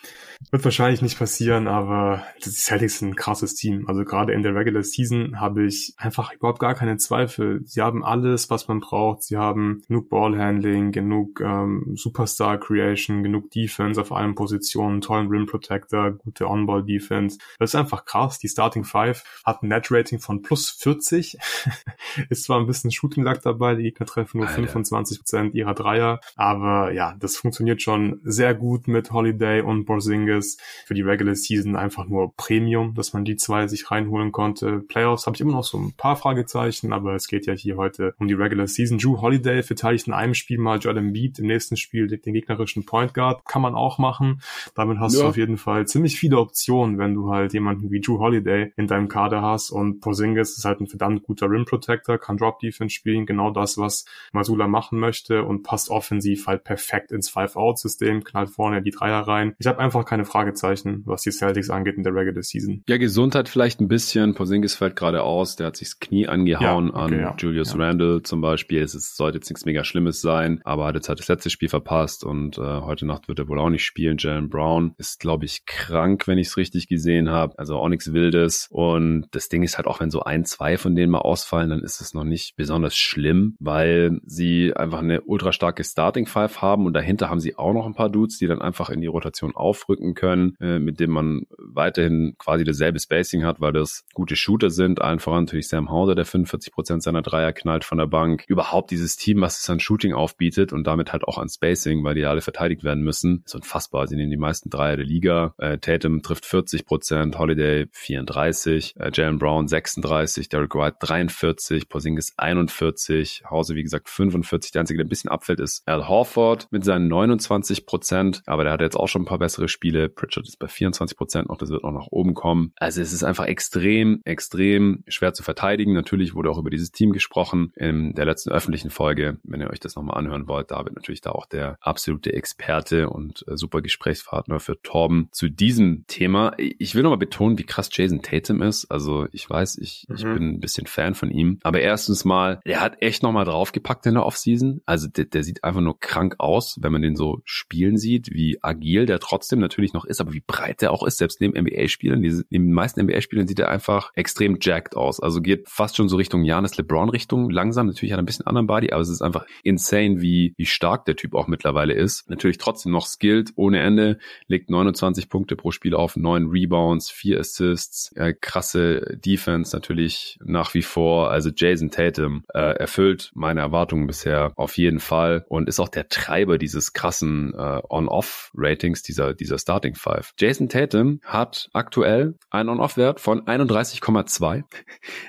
Wird 0.52 0.64
wahrscheinlich 0.64 1.02
nicht 1.02 1.18
passieren, 1.18 1.68
aber 1.68 2.24
die 2.46 2.50
Celtics 2.50 3.00
sind 3.00 3.10
ein 3.10 3.16
krasses 3.16 3.56
Team. 3.56 3.88
Also 3.88 4.04
gerade 4.04 4.34
in 4.34 4.44
der 4.44 4.54
Regular 4.54 4.84
Season 4.84 5.40
habe 5.40 5.66
ich 5.66 5.94
einfach 5.98 6.32
überhaupt 6.34 6.60
gar 6.60 6.76
keine 6.76 6.98
Zweifel. 6.98 7.62
Sie 7.66 7.82
haben 7.82 8.04
alles, 8.04 8.50
was 8.50 8.68
man 8.68 8.80
braucht. 8.80 9.24
Sie 9.24 9.38
haben 9.38 9.82
genug 9.88 10.10
Ballhandling, 10.10 10.92
genug 10.92 11.42
ähm, 11.42 11.94
Superstar 11.96 12.60
Creation, 12.60 13.24
genug 13.24 13.50
Defense 13.52 14.00
auf 14.00 14.12
allen 14.12 14.36
Positionen, 14.36 15.02
tollen 15.02 15.28
Rim 15.28 15.48
Protector, 15.48 16.12
gute 16.12 16.48
On-Ball 16.48 16.84
Defense. 16.84 17.40
Das 17.58 17.72
ist 17.72 17.76
einfach 17.76 18.06
krass. 18.06 18.38
Die 18.38 18.50
Starting 18.50 18.84
Five 18.84 19.24
hat 19.44 19.64
ein 19.64 19.70
Net 19.70 19.88
Rating 19.90 20.20
von 20.20 20.42
plus 20.44 20.70
40. 20.70 21.38
ist 22.30 22.44
zwar 22.44 22.60
ein 22.60 22.68
bisschen 22.68 22.92
Shooting 22.98 23.24
Luck 23.24 23.42
dabei, 23.42 23.76
die 23.76 23.84
Gegner 23.84 24.06
treffen 24.06 24.40
nur 24.40 24.48
Alter. 24.48 24.62
25 24.62 25.20
Prozent 25.20 25.56
ihrer 25.56 25.74
Dreier, 25.74 26.20
aber 26.36 26.92
ja, 26.92 27.16
das 27.20 27.38
funktioniert 27.38 27.82
schon 27.82 28.20
sehr 28.24 28.54
gut 28.54 28.88
mit 28.88 29.12
Holiday 29.12 29.62
und 29.62 29.86
Borzingis. 29.86 30.58
Für 30.86 30.94
die 30.94 31.02
Regular 31.02 31.36
Season 31.36 31.76
einfach 31.76 32.08
nur 32.08 32.36
Premium, 32.36 32.94
dass 32.96 33.14
man 33.14 33.26
die 33.26 33.36
zwei 33.36 33.68
sich 33.68 33.92
reinholen 33.92 34.32
konnte. 34.32 34.80
Playoffs 34.80 35.28
habe 35.28 35.36
ich 35.36 35.42
immer 35.42 35.54
noch 35.54 35.64
so 35.64 35.78
ein 35.78 35.94
paar 35.94 36.16
Fragezeichen, 36.16 36.94
aber 36.94 37.16
es 37.16 37.28
geht 37.28 37.46
ja 37.46 37.54
hier 37.54 37.78
heute 37.78 38.16
um 38.18 38.28
die 38.28 38.34
Regular 38.34 38.68
Season. 38.68 38.98
Drew 38.98 39.22
Holiday 39.22 39.64
verteidigt 39.64 40.08
in 40.08 40.14
einem 40.14 40.34
Spiel 40.34 40.58
mal 40.58 40.80
Jordan 40.80 41.14
Beat, 41.14 41.40
im 41.40 41.48
nächsten 41.48 41.78
Spiel 41.78 42.08
den 42.08 42.34
gegnerischen 42.34 42.86
Point 42.86 43.14
Guard. 43.14 43.46
Kann 43.46 43.62
man 43.62 43.76
auch 43.76 43.98
machen. 43.98 44.42
Damit 44.76 45.00
hast 45.00 45.16
ja. 45.16 45.22
du 45.22 45.28
auf 45.28 45.38
jeden 45.38 45.58
Fall 45.58 45.88
ziemlich 45.88 46.18
viele 46.20 46.40
Optionen, 46.40 46.98
wenn 46.98 47.14
du 47.14 47.30
halt 47.32 47.54
jemanden 47.54 47.92
wie 47.92 48.02
Drew 48.02 48.20
Holiday 48.20 48.72
in 48.76 48.88
deinem 48.88 49.08
Kader 49.08 49.42
hast 49.42 49.72
und 49.72 50.00
Porzingis 50.00 50.58
ist 50.58 50.66
halt 50.66 50.82
ein 50.82 50.88
verdammt 50.88 51.24
guter 51.24 51.50
Rim 51.50 51.66
Protector, 51.66 52.18
kann 52.18 52.38
Drop 52.38 52.60
Defense 52.60 52.87
spielen, 52.90 53.26
genau 53.26 53.52
das, 53.52 53.78
was 53.78 54.06
Masula 54.32 54.68
machen 54.68 55.00
möchte 55.00 55.44
und 55.44 55.64
passt 55.64 55.90
offensiv 55.90 56.48
halt 56.48 56.64
perfekt 56.64 57.12
ins 57.12 57.30
Five-Out-System, 57.30 58.24
knallt 58.24 58.50
vorne 58.50 58.82
die 58.82 58.92
Dreier 58.92 59.22
rein. 59.22 59.56
Ich 59.60 59.68
habe 59.68 59.80
einfach 59.80 60.06
keine 60.06 60.26
Fragezeichen, 60.26 61.04
was 61.06 61.22
die 61.22 61.32
Celtics 61.32 61.70
angeht 61.70 61.96
in 61.96 62.04
der 62.04 62.14
Regular 62.14 62.44
Season. 62.44 62.84
Ja, 62.88 62.98
Gesundheit 62.98 63.50
vielleicht 63.50 63.82
ein 63.82 63.88
bisschen. 63.88 64.34
Porzingis 64.34 64.76
fällt 64.76 64.96
gerade 64.96 65.24
aus, 65.24 65.56
der 65.56 65.68
hat 65.68 65.78
sich 65.78 65.90
das 65.90 66.00
Knie 66.00 66.28
angehauen 66.28 66.88
ja, 66.88 67.04
okay, 67.04 67.16
an 67.16 67.20
ja, 67.20 67.36
Julius 67.38 67.74
ja. 67.74 67.80
Randle 67.80 68.22
zum 68.24 68.42
Beispiel. 68.42 68.82
Es 68.82 68.96
ist, 68.96 69.18
sollte 69.18 69.38
jetzt 69.38 69.50
nichts 69.50 69.66
mega 69.66 69.84
Schlimmes 69.84 70.22
sein, 70.22 70.62
aber 70.64 70.86
hat 70.86 70.96
jetzt 70.96 71.10
halt 71.10 71.20
das 71.20 71.28
letzte 71.28 71.50
Spiel 71.50 71.70
verpasst 71.70 72.24
und 72.24 72.58
äh, 72.58 72.62
heute 72.62 73.06
Nacht 73.06 73.28
wird 73.28 73.40
er 73.40 73.48
wohl 73.48 73.60
auch 73.60 73.70
nicht 73.70 73.86
spielen. 73.86 74.18
Jalen 74.20 74.50
Brown 74.50 74.94
ist, 74.98 75.20
glaube 75.20 75.46
ich, 75.46 75.66
krank, 75.66 76.28
wenn 76.28 76.38
ich 76.38 76.48
es 76.48 76.58
richtig 76.58 76.88
gesehen 76.88 77.30
habe. 77.30 77.58
Also 77.58 77.78
auch 77.78 77.90
nichts 77.90 78.14
Wildes. 78.14 78.68
Und 78.70 79.28
das 79.32 79.50
Ding 79.50 79.64
ist 79.64 79.78
halt 79.78 79.88
auch, 79.88 80.00
wenn 80.00 80.12
so 80.12 80.24
ein, 80.24 80.46
zwei 80.46 80.78
von 80.78 80.96
denen 80.96 81.12
mal 81.12 81.20
ausfallen, 81.20 81.70
dann 81.70 81.82
ist 81.82 82.02
es 82.02 82.14
noch 82.14 82.24
nicht 82.24 82.56
besonders 82.56 82.77
schlimm, 82.96 83.56
weil 83.60 84.20
sie 84.26 84.74
einfach 84.76 85.00
eine 85.00 85.22
ultra 85.22 85.52
starke 85.52 85.84
Starting 85.84 86.26
Five 86.26 86.62
haben 86.62 86.86
und 86.86 86.94
dahinter 86.94 87.30
haben 87.30 87.40
sie 87.40 87.58
auch 87.58 87.74
noch 87.74 87.86
ein 87.86 87.94
paar 87.94 88.10
Dudes, 88.10 88.38
die 88.38 88.48
dann 88.48 88.62
einfach 88.62 88.90
in 88.90 89.02
die 89.02 89.08
Rotation 89.08 89.56
aufrücken 89.56 90.14
können, 90.14 90.56
äh, 90.60 90.80
mit 90.80 91.00
dem 91.00 91.12
man 91.12 91.46
weiterhin 91.58 92.36
quasi 92.38 92.64
dasselbe 92.64 93.00
Spacing 93.00 93.44
hat, 93.44 93.60
weil 93.60 93.74
das 93.74 94.06
gute 94.14 94.36
Shooter 94.36 94.70
sind. 94.70 95.02
Allen 95.02 95.20
voran 95.20 95.46
natürlich 95.46 95.68
Sam 95.68 95.90
Hauser, 95.90 96.16
der 96.16 96.26
45 96.26 96.74
Prozent 96.74 97.04
seiner 97.04 97.22
Dreier 97.22 97.54
knallt 97.54 97.84
von 97.84 97.98
der 97.98 98.08
Bank. 98.08 98.44
Überhaupt 98.48 98.92
dieses 98.92 99.16
Team, 99.18 99.42
was 99.42 99.60
es 99.60 99.70
an 99.70 99.80
Shooting 99.80 100.14
aufbietet 100.14 100.74
und 100.74 100.86
damit 100.86 101.12
halt 101.14 101.24
auch 101.24 101.38
an 101.38 101.50
Spacing, 101.50 102.04
weil 102.04 102.16
die 102.16 102.26
alle 102.26 102.42
verteidigt 102.42 102.84
werden 102.84 103.04
müssen, 103.04 103.44
ist 103.46 103.56
unfassbar. 103.56 104.08
Sie 104.08 104.16
nehmen 104.16 104.32
die 104.32 104.38
meisten 104.38 104.70
Dreier 104.70 104.98
der 104.98 105.06
Liga. 105.06 105.54
Äh, 105.58 105.78
Tatum 105.78 106.22
trifft 106.22 106.46
40 106.46 106.86
Prozent, 106.86 107.38
Holiday 107.38 107.88
34, 107.92 108.96
äh, 109.00 109.12
Jalen 109.14 109.40
Brown 109.40 109.68
36, 109.68 110.50
Derek 110.50 110.76
White 110.76 110.98
43, 111.00 111.90
Porzingis 111.90 112.34
41, 112.68 113.44
Hause 113.50 113.76
wie 113.76 113.84
gesagt 113.84 114.10
45. 114.10 114.72
Der 114.72 114.82
einzige, 114.82 114.98
der 114.98 115.06
ein 115.06 115.10
bisschen 115.10 115.30
abfällt, 115.30 115.60
ist 115.60 115.88
Al 115.88 116.08
Horford 116.08 116.68
mit 116.72 116.84
seinen 116.84 117.08
29 117.08 117.86
Prozent, 117.86 118.44
aber 118.46 118.64
der 118.64 118.74
hat 118.74 118.82
jetzt 118.82 118.98
auch 118.98 119.08
schon 119.08 119.24
ein 119.24 119.26
paar 119.26 119.40
bessere 119.40 119.70
Spiele. 119.70 120.10
Pritchard 120.10 120.48
ist 120.48 120.60
bei 120.60 120.68
24 120.68 121.18
Prozent 121.18 121.50
noch, 121.50 121.58
das 121.58 121.70
wird 121.70 121.84
noch 121.84 121.92
nach 121.92 122.08
oben 122.12 122.34
kommen. 122.34 122.74
Also 122.78 123.02
es 123.02 123.14
ist 123.14 123.24
einfach 123.24 123.46
extrem, 123.46 124.22
extrem 124.26 125.04
schwer 125.08 125.34
zu 125.34 125.44
verteidigen. 125.44 125.94
Natürlich 125.94 126.36
wurde 126.36 126.52
auch 126.52 126.58
über 126.58 126.70
dieses 126.70 126.92
Team 126.92 127.14
gesprochen 127.14 127.72
in 127.76 128.14
der 128.14 128.26
letzten 128.26 128.52
öffentlichen 128.52 128.90
Folge. 128.90 129.38
Wenn 129.44 129.62
ihr 129.62 129.70
euch 129.70 129.80
das 129.80 129.96
nochmal 129.96 130.18
anhören 130.18 130.48
wollt, 130.48 130.72
da 130.72 130.84
wird 130.84 130.96
natürlich 130.96 131.22
da 131.22 131.32
auch 131.32 131.46
der 131.46 131.78
absolute 131.82 132.34
Experte 132.34 133.10
und 133.10 133.46
äh, 133.48 133.56
super 133.56 133.82
Gesprächspartner 133.82 134.60
für 134.60 134.82
Torben 134.82 135.30
zu 135.32 135.50
diesem 135.50 136.06
Thema. 136.08 136.54
Ich 136.58 136.96
will 136.96 137.04
nochmal 137.04 137.18
betonen, 137.18 137.58
wie 137.58 137.64
krass 137.64 137.90
Jason 137.92 138.22
Tatum 138.22 138.62
ist. 138.62 138.86
Also 138.92 139.28
ich 139.32 139.50
weiß, 139.50 139.78
ich, 139.78 140.06
mhm. 140.10 140.16
ich 140.16 140.24
bin 140.24 140.50
ein 140.50 140.60
bisschen 140.60 140.88
Fan 140.88 141.16
von 141.16 141.32
ihm. 141.32 141.60
Aber 141.64 141.80
erstens 141.80 142.26
mal, 142.26 142.57
er 142.66 142.82
hat 142.82 143.02
echt 143.02 143.24
nochmal 143.24 143.46
draufgepackt 143.46 144.06
in 144.06 144.16
der 144.16 144.26
Offseason. 144.26 144.82
Also 144.86 145.08
der, 145.08 145.26
der 145.26 145.44
sieht 145.44 145.64
einfach 145.64 145.82
nur 145.82 146.00
krank 146.00 146.36
aus, 146.40 146.78
wenn 146.82 146.92
man 146.92 147.02
den 147.02 147.16
so 147.16 147.42
spielen 147.46 147.98
sieht, 147.98 148.30
wie 148.32 148.58
agil 148.62 149.06
der 149.06 149.20
trotzdem 149.20 149.60
natürlich 149.60 149.94
noch 149.94 150.06
ist, 150.06 150.22
aber 150.22 150.34
wie 150.34 150.44
breit 150.46 150.82
der 150.82 150.92
auch 150.92 151.04
ist. 151.04 151.18
Selbst 151.18 151.42
neben 151.42 151.58
NBA-Spielern, 151.60 152.20
neben 152.20 152.46
den 152.50 152.72
meisten 152.72 153.02
NBA-Spielern 153.02 153.48
sieht 153.48 153.60
er 153.60 153.70
einfach 153.70 154.12
extrem 154.16 154.58
jacked 154.62 154.96
aus. 154.96 155.20
Also 155.20 155.42
geht 155.42 155.68
fast 155.68 155.96
schon 155.98 156.10
so 156.10 156.18
Richtung 156.18 156.44
Janis 156.44 156.78
LeBron-Richtung. 156.78 157.50
Langsam, 157.50 157.88
natürlich 157.88 158.12
hat 158.12 158.20
er 158.20 158.24
ein 158.24 158.26
bisschen 158.26 158.48
anderen 158.48 158.68
Body, 158.68 158.92
aber 158.92 159.02
es 159.02 159.10
ist 159.10 159.22
einfach 159.22 159.46
insane, 159.64 160.22
wie, 160.22 160.54
wie 160.58 160.66
stark 160.66 161.06
der 161.06 161.16
Typ 161.16 161.34
auch 161.34 161.48
mittlerweile 161.48 161.94
ist. 161.94 162.30
Natürlich 162.30 162.58
trotzdem 162.58 162.92
noch 162.92 163.08
skilled 163.08 163.52
ohne 163.56 163.80
Ende, 163.80 164.18
legt 164.48 164.70
29 164.70 165.30
Punkte 165.30 165.56
pro 165.56 165.72
Spiel 165.72 165.96
auf, 165.96 166.16
9 166.16 166.48
Rebounds, 166.48 167.10
4 167.10 167.40
Assists, 167.40 168.12
äh, 168.16 168.34
krasse 168.34 169.18
Defense 169.26 169.76
natürlich 169.76 170.38
nach 170.44 170.74
wie 170.74 170.82
vor. 170.82 171.32
Also 171.32 171.50
Jason 171.56 171.92
Tatum 171.92 172.44
äh, 172.54 172.60
erfüllt 172.78 173.32
meine 173.36 173.62
Erwartungen 173.62 174.08
bisher 174.08 174.52
auf 174.56 174.78
jeden 174.78 175.00
Fall 175.00 175.46
und 175.50 175.68
ist 175.68 175.80
auch 175.80 175.90
der 175.90 176.10
Treiber 176.10 176.58
dieses 176.58 176.94
krassen 176.94 177.54
äh, 177.54 177.82
On-Off-Ratings 177.90 179.04
dieser, 179.04 179.34
dieser 179.34 179.58
Starting 179.58 179.96
Five. 179.96 180.34
Jason 180.38 180.70
Tatum 180.70 181.20
hat 181.24 181.70
aktuell 181.74 182.36
einen 182.50 182.70
On-Off-Wert 182.70 183.20
von 183.20 183.42
31,2. 183.42 184.64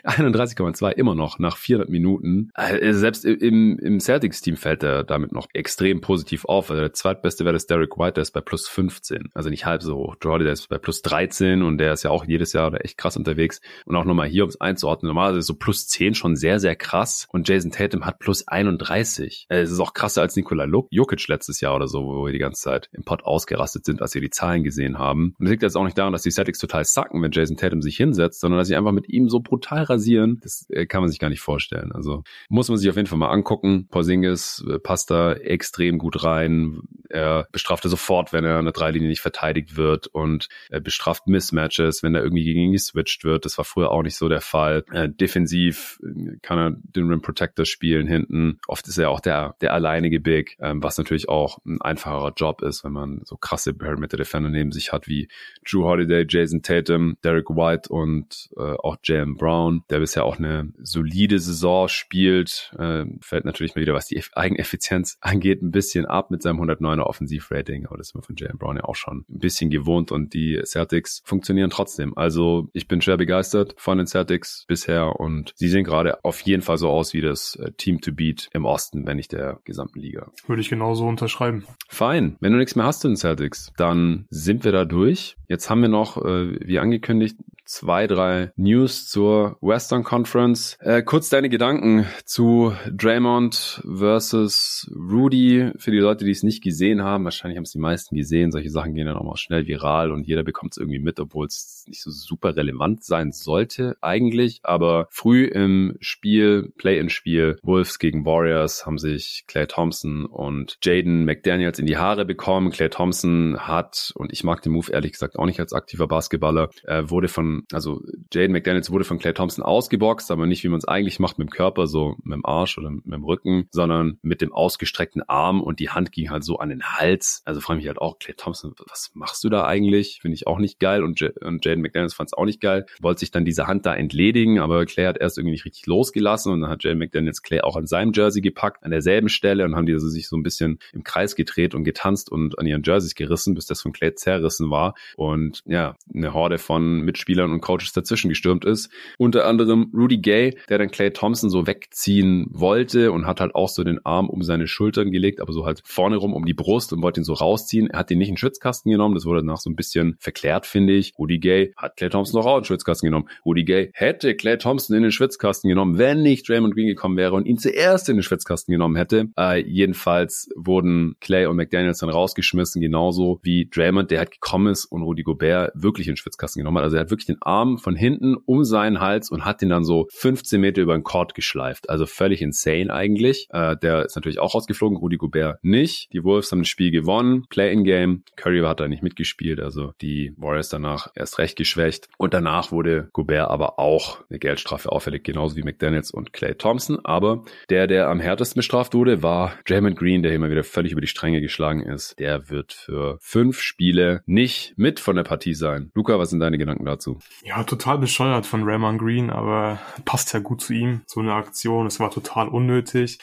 31,2 0.05 0.91
immer 0.97 1.15
noch 1.15 1.39
nach 1.39 1.57
400 1.57 1.89
Minuten. 1.89 2.51
Äh, 2.55 2.93
selbst 2.93 3.25
im, 3.25 3.79
im 3.79 4.01
Celtics-Team 4.01 4.57
fällt 4.57 4.83
er 4.83 5.05
damit 5.05 5.33
noch 5.33 5.49
extrem 5.53 6.01
positiv 6.01 6.45
auf. 6.45 6.71
Also 6.71 6.81
der 6.81 6.93
zweitbeste 6.93 7.45
Wert 7.45 7.57
ist 7.57 7.71
Derek 7.71 7.99
White, 7.99 8.15
der 8.15 8.23
ist 8.23 8.33
bei 8.33 8.41
plus 8.41 8.69
15. 8.69 9.31
Also 9.35 9.51
nicht 9.51 9.67
halb 9.67 9.83
so 9.83 9.97
hoch. 9.97 10.17
Jordi, 10.23 10.45
der 10.45 10.53
ist 10.53 10.69
bei 10.69 10.79
plus 10.79 11.03
13 11.03 11.63
und 11.63 11.79
der 11.79 11.93
ist 11.93 12.03
ja 12.03 12.11
auch 12.11 12.25
jedes 12.25 12.53
Jahr 12.53 12.73
echt 12.85 12.97
krass 12.99 13.17
unterwegs. 13.17 13.61
Und 13.85 13.97
auch 13.97 14.05
nochmal 14.05 14.29
hier, 14.29 14.45
um 14.45 14.49
es 14.49 14.61
einzuordnen, 14.61 15.09
normalerweise 15.09 15.43
so 15.43 15.55
plus 15.55 15.89
10 15.89 16.15
schon 16.15 16.37
sehr, 16.37 16.61
sehr 16.61 16.77
krass. 16.77 17.08
Und 17.31 17.49
Jason 17.49 17.71
Tatum 17.71 18.05
hat 18.05 18.19
plus 18.19 18.47
31. 18.47 19.47
Äh, 19.49 19.61
es 19.61 19.71
ist 19.71 19.81
auch 19.81 19.95
krasser 19.95 20.23
als 20.23 20.37
Nikola 20.37 20.67
Jokic 20.91 21.29
letztes 21.29 21.61
Jahr 21.61 21.75
oder 21.75 21.89
so, 21.89 22.05
wo 22.05 22.25
wir 22.25 22.33
die 22.33 22.39
ganze 22.39 22.63
Zeit 22.63 22.89
im 22.93 23.05
Pod 23.05 23.25
ausgerastet 23.25 23.85
sind, 23.85 24.03
als 24.03 24.15
wir 24.15 24.21
die 24.21 24.31
Zahlen 24.31 24.65
gesehen 24.65 24.99
haben. 24.99 25.35
Und 25.39 25.47
das 25.47 25.51
liegt 25.51 25.63
jetzt 25.63 25.77
auch 25.77 25.85
nicht 25.85 25.99
daran, 25.99 26.13
dass 26.13 26.23
die 26.23 26.31
Celtics 26.31 26.59
total 26.59 26.85
sacken, 26.85 27.23
wenn 27.23 27.33
Jason 27.33 27.57
Tatum 27.57 27.83
sich 27.83 27.97
hinsetzt, 27.97 28.41
sondern 28.41 28.59
dass 28.59 28.69
sie 28.69 28.77
einfach 28.77 28.93
mit 28.93 29.09
ihm 29.09 29.29
so 29.29 29.41
brutal 29.41 29.85
rasieren. 29.85 30.41
Das 30.43 30.67
äh, 30.71 30.87
kann 30.87 31.01
man 31.01 31.11
sich 31.11 31.19
gar 31.19 31.31
nicht 31.31 31.41
vorstellen. 31.41 31.93
Also 31.93 32.23
muss 32.49 32.69
man 32.69 32.79
sich 32.79 32.89
auf 32.91 32.97
jeden 32.97 33.09
Fall 33.09 33.19
mal 33.19 33.31
angucken. 33.31 33.89
Porzingis 33.91 34.65
äh, 34.69 34.79
passt 34.79 35.11
da 35.11 35.33
extrem 35.33 35.99
gut 35.99 36.25
rein. 36.25 36.81
Er 37.09 37.49
bestrafte 37.53 37.89
sofort, 37.89 38.33
wenn 38.33 38.45
er 38.45 38.59
eine 38.59 38.73
Dreilinie 38.73 39.09
nicht 39.09 39.21
verteidigt 39.21 39.77
wird 39.77 40.07
und 40.09 40.49
er 40.69 40.81
bestraft 40.81 41.27
Mismatches, 41.27 42.03
wenn 42.03 42.15
er 42.15 42.23
irgendwie 42.23 42.45
gegen 42.45 42.61
ihn 42.61 42.73
geswitcht 42.73 43.25
wird. 43.25 43.45
Das 43.45 43.57
war 43.57 43.65
früher 43.65 43.91
auch 43.91 44.03
nicht 44.03 44.17
so 44.17 44.29
der 44.29 44.41
Fall. 44.43 44.85
Defensiv 45.09 45.99
kann 46.43 46.59
er 46.59 46.77
den 46.99 47.11
Rim 47.11 47.23
Protector 47.23 47.65
spielen 47.65 48.07
hinten. 48.07 48.59
Oft 48.67 48.89
ist 48.89 48.99
er 48.99 49.11
auch 49.11 49.21
der, 49.21 49.57
der 49.61 49.73
alleinige 49.73 50.21
Big, 50.21 50.57
ähm, 50.61 50.83
was 50.83 50.99
natürlich 50.99 51.29
auch 51.29 51.59
ein 51.65 51.81
einfacherer 51.81 52.33
Job 52.37 52.63
ist, 52.63 52.85
wenn 52.85 52.93
man 52.93 53.21
so 53.25 53.37
krasse 53.37 53.75
Perimeter 53.75 54.17
Defender 54.17 54.51
neben 54.51 54.73
sich 54.73 54.93
hat 54.93 55.09
wie 55.09 55.29
Drew 55.69 55.85
Holiday, 55.85 56.27
Jason 56.29 56.63
Tatum, 56.63 57.17
Derek 57.25 57.51
White 57.51 57.89
und 57.89 58.51
äh, 58.57 58.61
auch 58.61 58.97
Jalen 59.03 59.37
Brown, 59.37 59.85
der 59.91 60.01
bisher 60.01 60.25
auch 60.25 60.39
eine 60.39 60.73
solide 60.79 61.39
Saison 61.39 61.89
spielt. 61.89 62.75
Äh, 62.79 63.07
fällt 63.21 63.45
natürlich 63.45 63.75
mal 63.75 63.83
wieder, 63.83 63.95
was 63.95 64.07
die 64.07 64.23
Eigeneffizienz 64.33 65.19
angeht, 65.21 65.63
ein 65.63 65.71
bisschen 65.71 66.07
ab 66.07 66.31
mit 66.31 66.43
seinem 66.43 66.61
109er 66.61 67.03
Offensivrating, 67.03 67.87
aber 67.87 67.99
das 67.99 68.13
ist 68.13 68.27
von 68.27 68.37
Jalen 68.37 68.59
Brown 68.59 68.77
ja 68.77 68.85
auch 68.85 68.97
schon 68.97 69.25
ein 69.29 69.39
bisschen 69.39 69.71
gewohnt 69.71 70.13
und 70.13 70.35
die 70.35 70.61
Celtics 70.65 71.23
funktionieren 71.25 71.71
trotzdem. 71.71 72.17
Also 72.17 72.69
ich 72.73 72.89
bin 72.89 73.01
schwer 73.01 73.17
begeistert 73.17 73.75
von 73.77 73.99
den 73.99 74.07
Celtics 74.07 74.65
bisher 74.67 75.21
und 75.21 75.53
sie 75.57 75.69
sehen 75.69 75.85
gerade 75.85 76.25
auf 76.25 76.41
jeden 76.41 76.63
Fall 76.63 76.78
so 76.79 76.89
aus 76.89 77.13
wie 77.13 77.21
das 77.21 77.57
äh, 77.57 77.73
Team 77.73 78.01
to 78.01 78.13
beat 78.13 78.49
im 78.53 78.65
Osten, 78.65 79.07
wenn 79.07 79.17
nicht 79.17 79.33
der 79.33 79.61
gesamten 79.65 80.01
Liga. 80.01 80.31
Würde 80.47 80.63
ich 80.63 80.71
genauso 80.71 81.07
unterschreiben. 81.07 81.67
Fein. 81.89 82.37
Wenn 82.41 82.53
du 82.53 82.59
nichts 82.59 82.77
mehr 82.77 82.87
hast 82.87 83.01
zu 83.01 83.09
den 83.09 83.17
Celtics, 83.17 83.73
dann 83.77 84.27
sind 84.31 84.65
wir 84.65 84.73
da 84.73 84.85
durch. 84.85 85.37
Jetzt 85.49 85.71
haben 85.71 85.83
wir 85.83 85.89
noch, 85.89 86.17
äh, 86.19 86.59
wie 86.67 86.79
angekündigt, 86.79 87.37
zwei, 87.69 88.07
drei 88.07 88.53
News 88.57 89.09
zur 89.09 89.59
Western 89.61 90.03
Conference. 90.03 90.77
Äh, 90.81 91.03
kurz 91.03 91.29
deine 91.29 91.49
Gedanken 91.49 92.07
zu 92.25 92.73
Draymond 92.91 93.83
versus 93.87 94.91
Rudy. 94.95 95.71
Für 95.77 95.91
die 95.91 95.99
Leute, 95.99 96.25
die 96.25 96.31
es 96.31 96.43
nicht 96.43 96.63
gesehen 96.63 97.03
haben, 97.03 97.25
wahrscheinlich 97.25 97.59
haben 97.59 97.65
es 97.65 97.73
die 97.73 97.79
meisten 97.79 98.17
gesehen. 98.17 98.53
Solche 98.53 98.71
Sachen 98.71 98.95
gehen 98.95 99.07
dann 99.07 99.17
auch 99.17 99.25
mal 99.25 99.37
schnell 99.37 99.67
viral 99.67 100.13
und 100.13 100.27
jeder 100.27 100.43
bekommt 100.43 100.73
es 100.73 100.79
irgendwie 100.79 100.99
mit, 100.99 101.21
obwohl 101.21 101.47
es 101.47 101.85
nicht 101.87 102.03
so 102.03 102.11
super 102.11 102.57
relevant 102.57 103.05
sein 103.05 103.33
sollte 103.33 103.97
eigentlich. 104.01 104.61
Aber 104.63 105.07
früh 105.11 105.45
im 105.45 105.97
Spiel, 106.01 106.68
Play-in-Spiel, 106.77 107.57
Wolves 107.63 107.99
gegen 107.99 108.25
Warriors 108.25 108.87
haben 108.87 108.99
sich 108.99 109.45
Clay 109.47 109.67
Thompson 109.67 110.27
und 110.27 110.79
Jaden 110.83 111.25
McDaniels 111.25 111.79
in 111.79 111.87
die 111.87 111.97
Haare 111.97 112.25
bekommen. 112.25 112.71
Clay 112.71 112.89
Thompson 112.89 113.59
hat, 113.59 114.13
und 114.15 114.33
ich 114.33 114.45
mag 114.45 114.63
den 114.63 114.73
Move 114.73 114.91
ehrlich 114.93 115.13
gesagt 115.13 115.39
auch 115.39 115.47
nicht 115.47 115.61
als 115.61 115.73
aktiver 115.73 116.09
Basketballer, 116.09 116.71
äh, 116.85 117.05
wurde 117.07 117.29
von 117.29 117.65
also 117.73 118.03
Jaden 118.33 118.53
McDaniels 118.53 118.91
wurde 118.91 119.05
von 119.05 119.19
Clay 119.19 119.33
Thompson 119.33 119.65
ausgeboxt, 119.65 120.31
aber 120.31 120.47
nicht 120.47 120.65
wie 120.65 120.69
man 120.69 120.79
es 120.79 120.89
eigentlich 120.89 121.19
macht 121.19 121.39
mit 121.39 121.49
dem 121.49 121.51
Körper, 121.51 121.87
so 121.87 122.17
mit 122.23 122.35
dem 122.35 122.47
Arsch 122.47 122.79
oder 122.79 122.91
mit 122.91 123.07
dem 123.07 123.25
Rücken, 123.25 123.69
sondern 123.71 124.19
mit 124.23 124.41
dem 124.41 124.53
ausgestreckten 124.53 125.23
Arm 125.29 125.61
und 125.61 125.81
die 125.81 125.91
Hand 125.91 126.13
ging 126.13 126.31
halt 126.31 126.45
so 126.45 126.59
an 126.59 126.69
den 126.69 126.83
Hals. 126.83 127.43
Also 127.45 127.61
frage 127.61 127.79
ich 127.79 127.85
mich 127.85 127.89
halt 127.89 127.99
auch, 127.99 128.19
Clay 128.19 128.35
Thompson, 128.37 128.75
was 128.89 129.11
machst 129.15 129.43
du 129.45 129.49
da 129.49 129.65
eigentlich? 129.67 130.19
Finde 130.21 130.35
ich 130.35 130.47
auch 130.47 130.59
nicht 130.59 130.79
geil 130.79 131.03
und, 131.03 131.21
J 131.21 131.37
und 131.43 131.65
Jaden 131.65 131.83
McDaniels 131.83 132.15
fand 132.15 132.29
es 132.31 132.33
auch 132.33 132.45
nicht 132.45 132.61
geil. 132.61 132.87
Wollte 133.01 133.21
sich 133.21 133.31
dann 133.31 133.45
diese 133.45 133.67
Hand 133.67 133.87
da 133.87 133.95
entledigen, 133.95 134.59
aber 134.59 134.85
Clay 134.87 135.07
hat 135.07 135.19
erst 135.19 135.39
irgendwie 135.39 135.53
nicht 135.53 135.65
richtig 135.65 135.87
losgelassen 135.87 136.53
und 136.53 136.58
dann 136.61 136.71
hat 136.71 136.85
Jaden 136.85 136.99
McDaniels 136.99 137.43
Clay 137.43 137.61
auch 137.61 137.77
an 137.77 137.87
seinem 137.87 138.13
Jersey 138.15 138.41
gepackt, 138.41 138.85
an 138.85 138.91
derselben 138.91 139.29
Stelle 139.29 139.65
und 139.65 139.77
haben 139.77 139.87
die 139.87 139.93
also 139.93 140.09
sich 140.09 140.29
so 140.29 140.37
ein 140.37 140.43
bisschen 140.43 140.79
im 140.93 141.05
Kreis 141.05 141.37
gedreht 141.37 141.75
und 141.75 141.85
getanzt 141.85 142.31
und 142.31 142.59
an 142.59 142.67
ihren 142.67 142.83
Jerseys 142.83 143.15
gerissen, 143.15 143.55
bis 143.55 143.67
das 143.67 143.83
von 143.83 143.93
Clay 143.93 144.15
zerrissen 144.15 144.71
war. 144.71 144.95
Und 145.17 145.63
ja, 145.67 145.97
eine 146.15 146.35
Horde 146.35 146.59
von 146.59 147.01
Mitspielern 147.01 147.53
und 147.53 147.61
Coaches 147.61 147.93
dazwischen 147.93 148.29
gestürmt 148.29 148.65
ist. 148.65 148.91
Unter 149.19 149.47
anderem 149.47 149.91
Rudy 149.95 150.19
Gay, 150.19 150.57
der 150.69 150.79
dann 150.79 150.91
Clay 150.91 151.13
Thompson 151.13 151.51
so 151.51 151.67
wegziehen 151.67 152.47
wollte 152.51 153.13
und 153.13 153.27
hat 153.27 153.41
halt 153.41 153.55
auch 153.55 153.69
so 153.69 153.85
den 153.85 154.05
Arm 154.05 154.29
um 154.29 154.43
seine 154.43 154.67
Schultern 154.67 155.11
gelegt, 155.11 155.41
aber 155.41 155.53
so 155.53 155.67
halt 155.67 155.83
vorne 155.85 156.17
rum 156.17 156.35
um 156.35 156.45
die 156.45 156.55
Brust 156.55 156.93
und 156.93 157.03
wollte 157.03 157.21
ihn 157.21 157.25
so 157.25 157.35
rausziehen. 157.35 157.89
Er 157.89 158.01
hat 158.01 158.11
ihn 158.11 158.19
nicht 158.19 158.29
in 158.29 158.35
den 158.35 158.39
Schwitzkasten 158.39 158.91
genommen, 158.91 159.15
das 159.15 159.25
wurde 159.25 159.41
danach 159.41 159.59
so 159.59 159.71
ein 159.71 159.77
bisschen 159.77 160.17
verklärt, 160.19 160.67
finde 160.67 160.95
ich. 160.95 161.15
Rudy 161.19 161.39
Gay 161.39 161.73
hat 161.77 161.97
Clay 161.97 162.11
Thompson 162.11 162.41
noch 162.41 162.47
auch 162.47 162.57
in 162.57 162.63
den 162.63 162.67
Schwitzkasten 162.67 163.07
genommen. 163.07 163.29
Rudy 163.45 163.65
Gay 163.65 163.91
hätte 163.95 164.35
Clay 164.35 164.59
Thompson 164.59 164.97
in 164.97 165.03
den 165.03 165.13
Schwitzkasten 165.13 165.69
genommen, 165.69 165.99
wenn 165.99 166.23
nicht 166.23 166.48
Draymond 166.49 166.75
Green 166.75 166.87
gekommen 166.87 167.17
wäre 167.17 167.35
und 167.35 167.47
ihn 167.47 167.59
zuerst 167.59 168.09
in 168.09 168.17
den 168.17 168.23
Schwitzkasten 168.23 168.73
genommen 168.73 168.97
hätte. 168.97 169.29
Äh, 169.39 169.63
jedenfalls 169.63 170.49
wurden 170.57 171.17
Clay 171.21 171.47
und 171.47 171.57
McDaniels 171.57 171.99
dann 171.99 172.11
rausgeschmissen, 172.11 172.81
genauso 172.81 173.41
wie 173.43 173.69
Draymond, 173.69 174.11
der 174.11 174.19
halt 174.19 174.31
gekommen 174.31 174.69
ist 174.69 174.87
und 174.87 175.03
Rudy 175.03 175.23
Gobert 175.23 175.73
wirklich 175.75 176.07
in 176.07 176.13
den 176.13 176.17
Schwitzkasten 176.17 176.61
genommen 176.61 176.79
hat. 176.79 176.85
Also 176.85 176.97
er 176.97 177.03
hat 177.03 177.11
wirklich 177.11 177.27
den 177.27 177.41
Arm 177.41 177.79
von 177.79 177.97
hinten 177.97 178.37
um 178.37 178.65
seinen 178.65 179.01
Hals 179.01 179.31
und 179.31 179.45
hat 179.45 179.63
ihn 179.63 179.69
dann 179.69 179.85
so 179.85 180.07
15 180.13 180.61
Meter 180.61 180.83
über 180.83 180.95
den 180.95 181.03
Court 181.03 181.35
geschleift. 181.35 181.91
Also 181.91 182.07
völlig 182.07 182.43
insane 182.43 182.93
eigentlich. 182.93 183.49
Äh, 183.51 183.77
der 183.77 184.05
ist 184.05 184.17
natürlich 184.17 184.39
auch 184.39 184.55
rausgeflogen, 184.55 184.99
Rudy 184.99 185.17
Gobert 185.17 185.59
nicht. 185.63 186.13
Die 186.13 186.25
Wolves 186.25 186.51
haben 186.53 186.61
das 186.61 186.69
Spiel 186.69 186.91
gewonnen. 186.91 187.45
Play-in-Game. 187.49 188.23
Curry 188.37 188.61
hat 188.61 188.81
da 188.81 188.89
nicht 188.89 189.03
mitgespielt, 189.03 189.61
also 189.61 189.93
die 190.01 190.35
Warriors 190.37 190.69
danach 190.69 191.09
erst 191.15 191.39
recht 191.39 191.57
geschwächt. 191.57 192.09
Und 192.19 192.35
danach 192.35 192.73
wurde 192.73 193.09
Gobert 193.13 193.51
aber 193.51 193.79
auch 193.79 194.19
eine 194.29 194.39
Geldstrafe 194.39 194.91
auffällig, 194.91 195.25
genauso 195.25 195.57
wie 195.57 195.63
McDaniels 195.63 196.11
und 196.11 196.33
Clay 196.39 196.55
Thompson. 196.55 197.01
Aber 197.05 197.45
der, 197.69 197.89
der 197.89 198.09
am 198.09 198.21
härtesten 198.21 198.61
bestraft 198.61 198.95
wurde, 198.95 199.23
war 199.23 199.55
Draymond 199.67 199.97
Green, 199.97 200.23
der 200.23 200.33
immer 200.33 200.51
wieder 200.51 200.63
völlig 200.63 200.93
über 200.93 201.01
die 201.01 201.09
Stränge 201.09 201.41
geschlagen 201.41 201.83
ist. 201.83 202.19
Der 202.21 202.49
wird 202.49 202.73
für 202.73 203.19
fünf 203.21 203.61
Spiele 203.61 204.23
nicht 204.25 204.75
mit 204.77 205.01
von 205.01 205.17
der 205.17 205.25
Partie 205.25 205.55
sein. 205.55 205.91
Luca, 205.95 206.19
was 206.19 206.31
sind 206.31 206.39
deine 206.39 206.59
Gedanken 206.59 206.85
dazu? 206.85 207.19
Ja, 207.43 207.65
total 207.65 207.99
bescheuert 207.99 208.47
von 208.47 208.63
Raymond 208.63 209.01
Green, 209.01 209.31
aber 209.31 209.81
passt 210.05 210.33
ja 210.33 210.39
gut 210.39 210.61
zu 210.61 210.73
ihm, 210.73 211.01
so 211.07 211.21
eine 211.21 211.35
Aktion. 211.35 211.87
Es 211.87 211.99
war 211.99 212.11
total 212.11 212.49
unnötig 212.49 213.19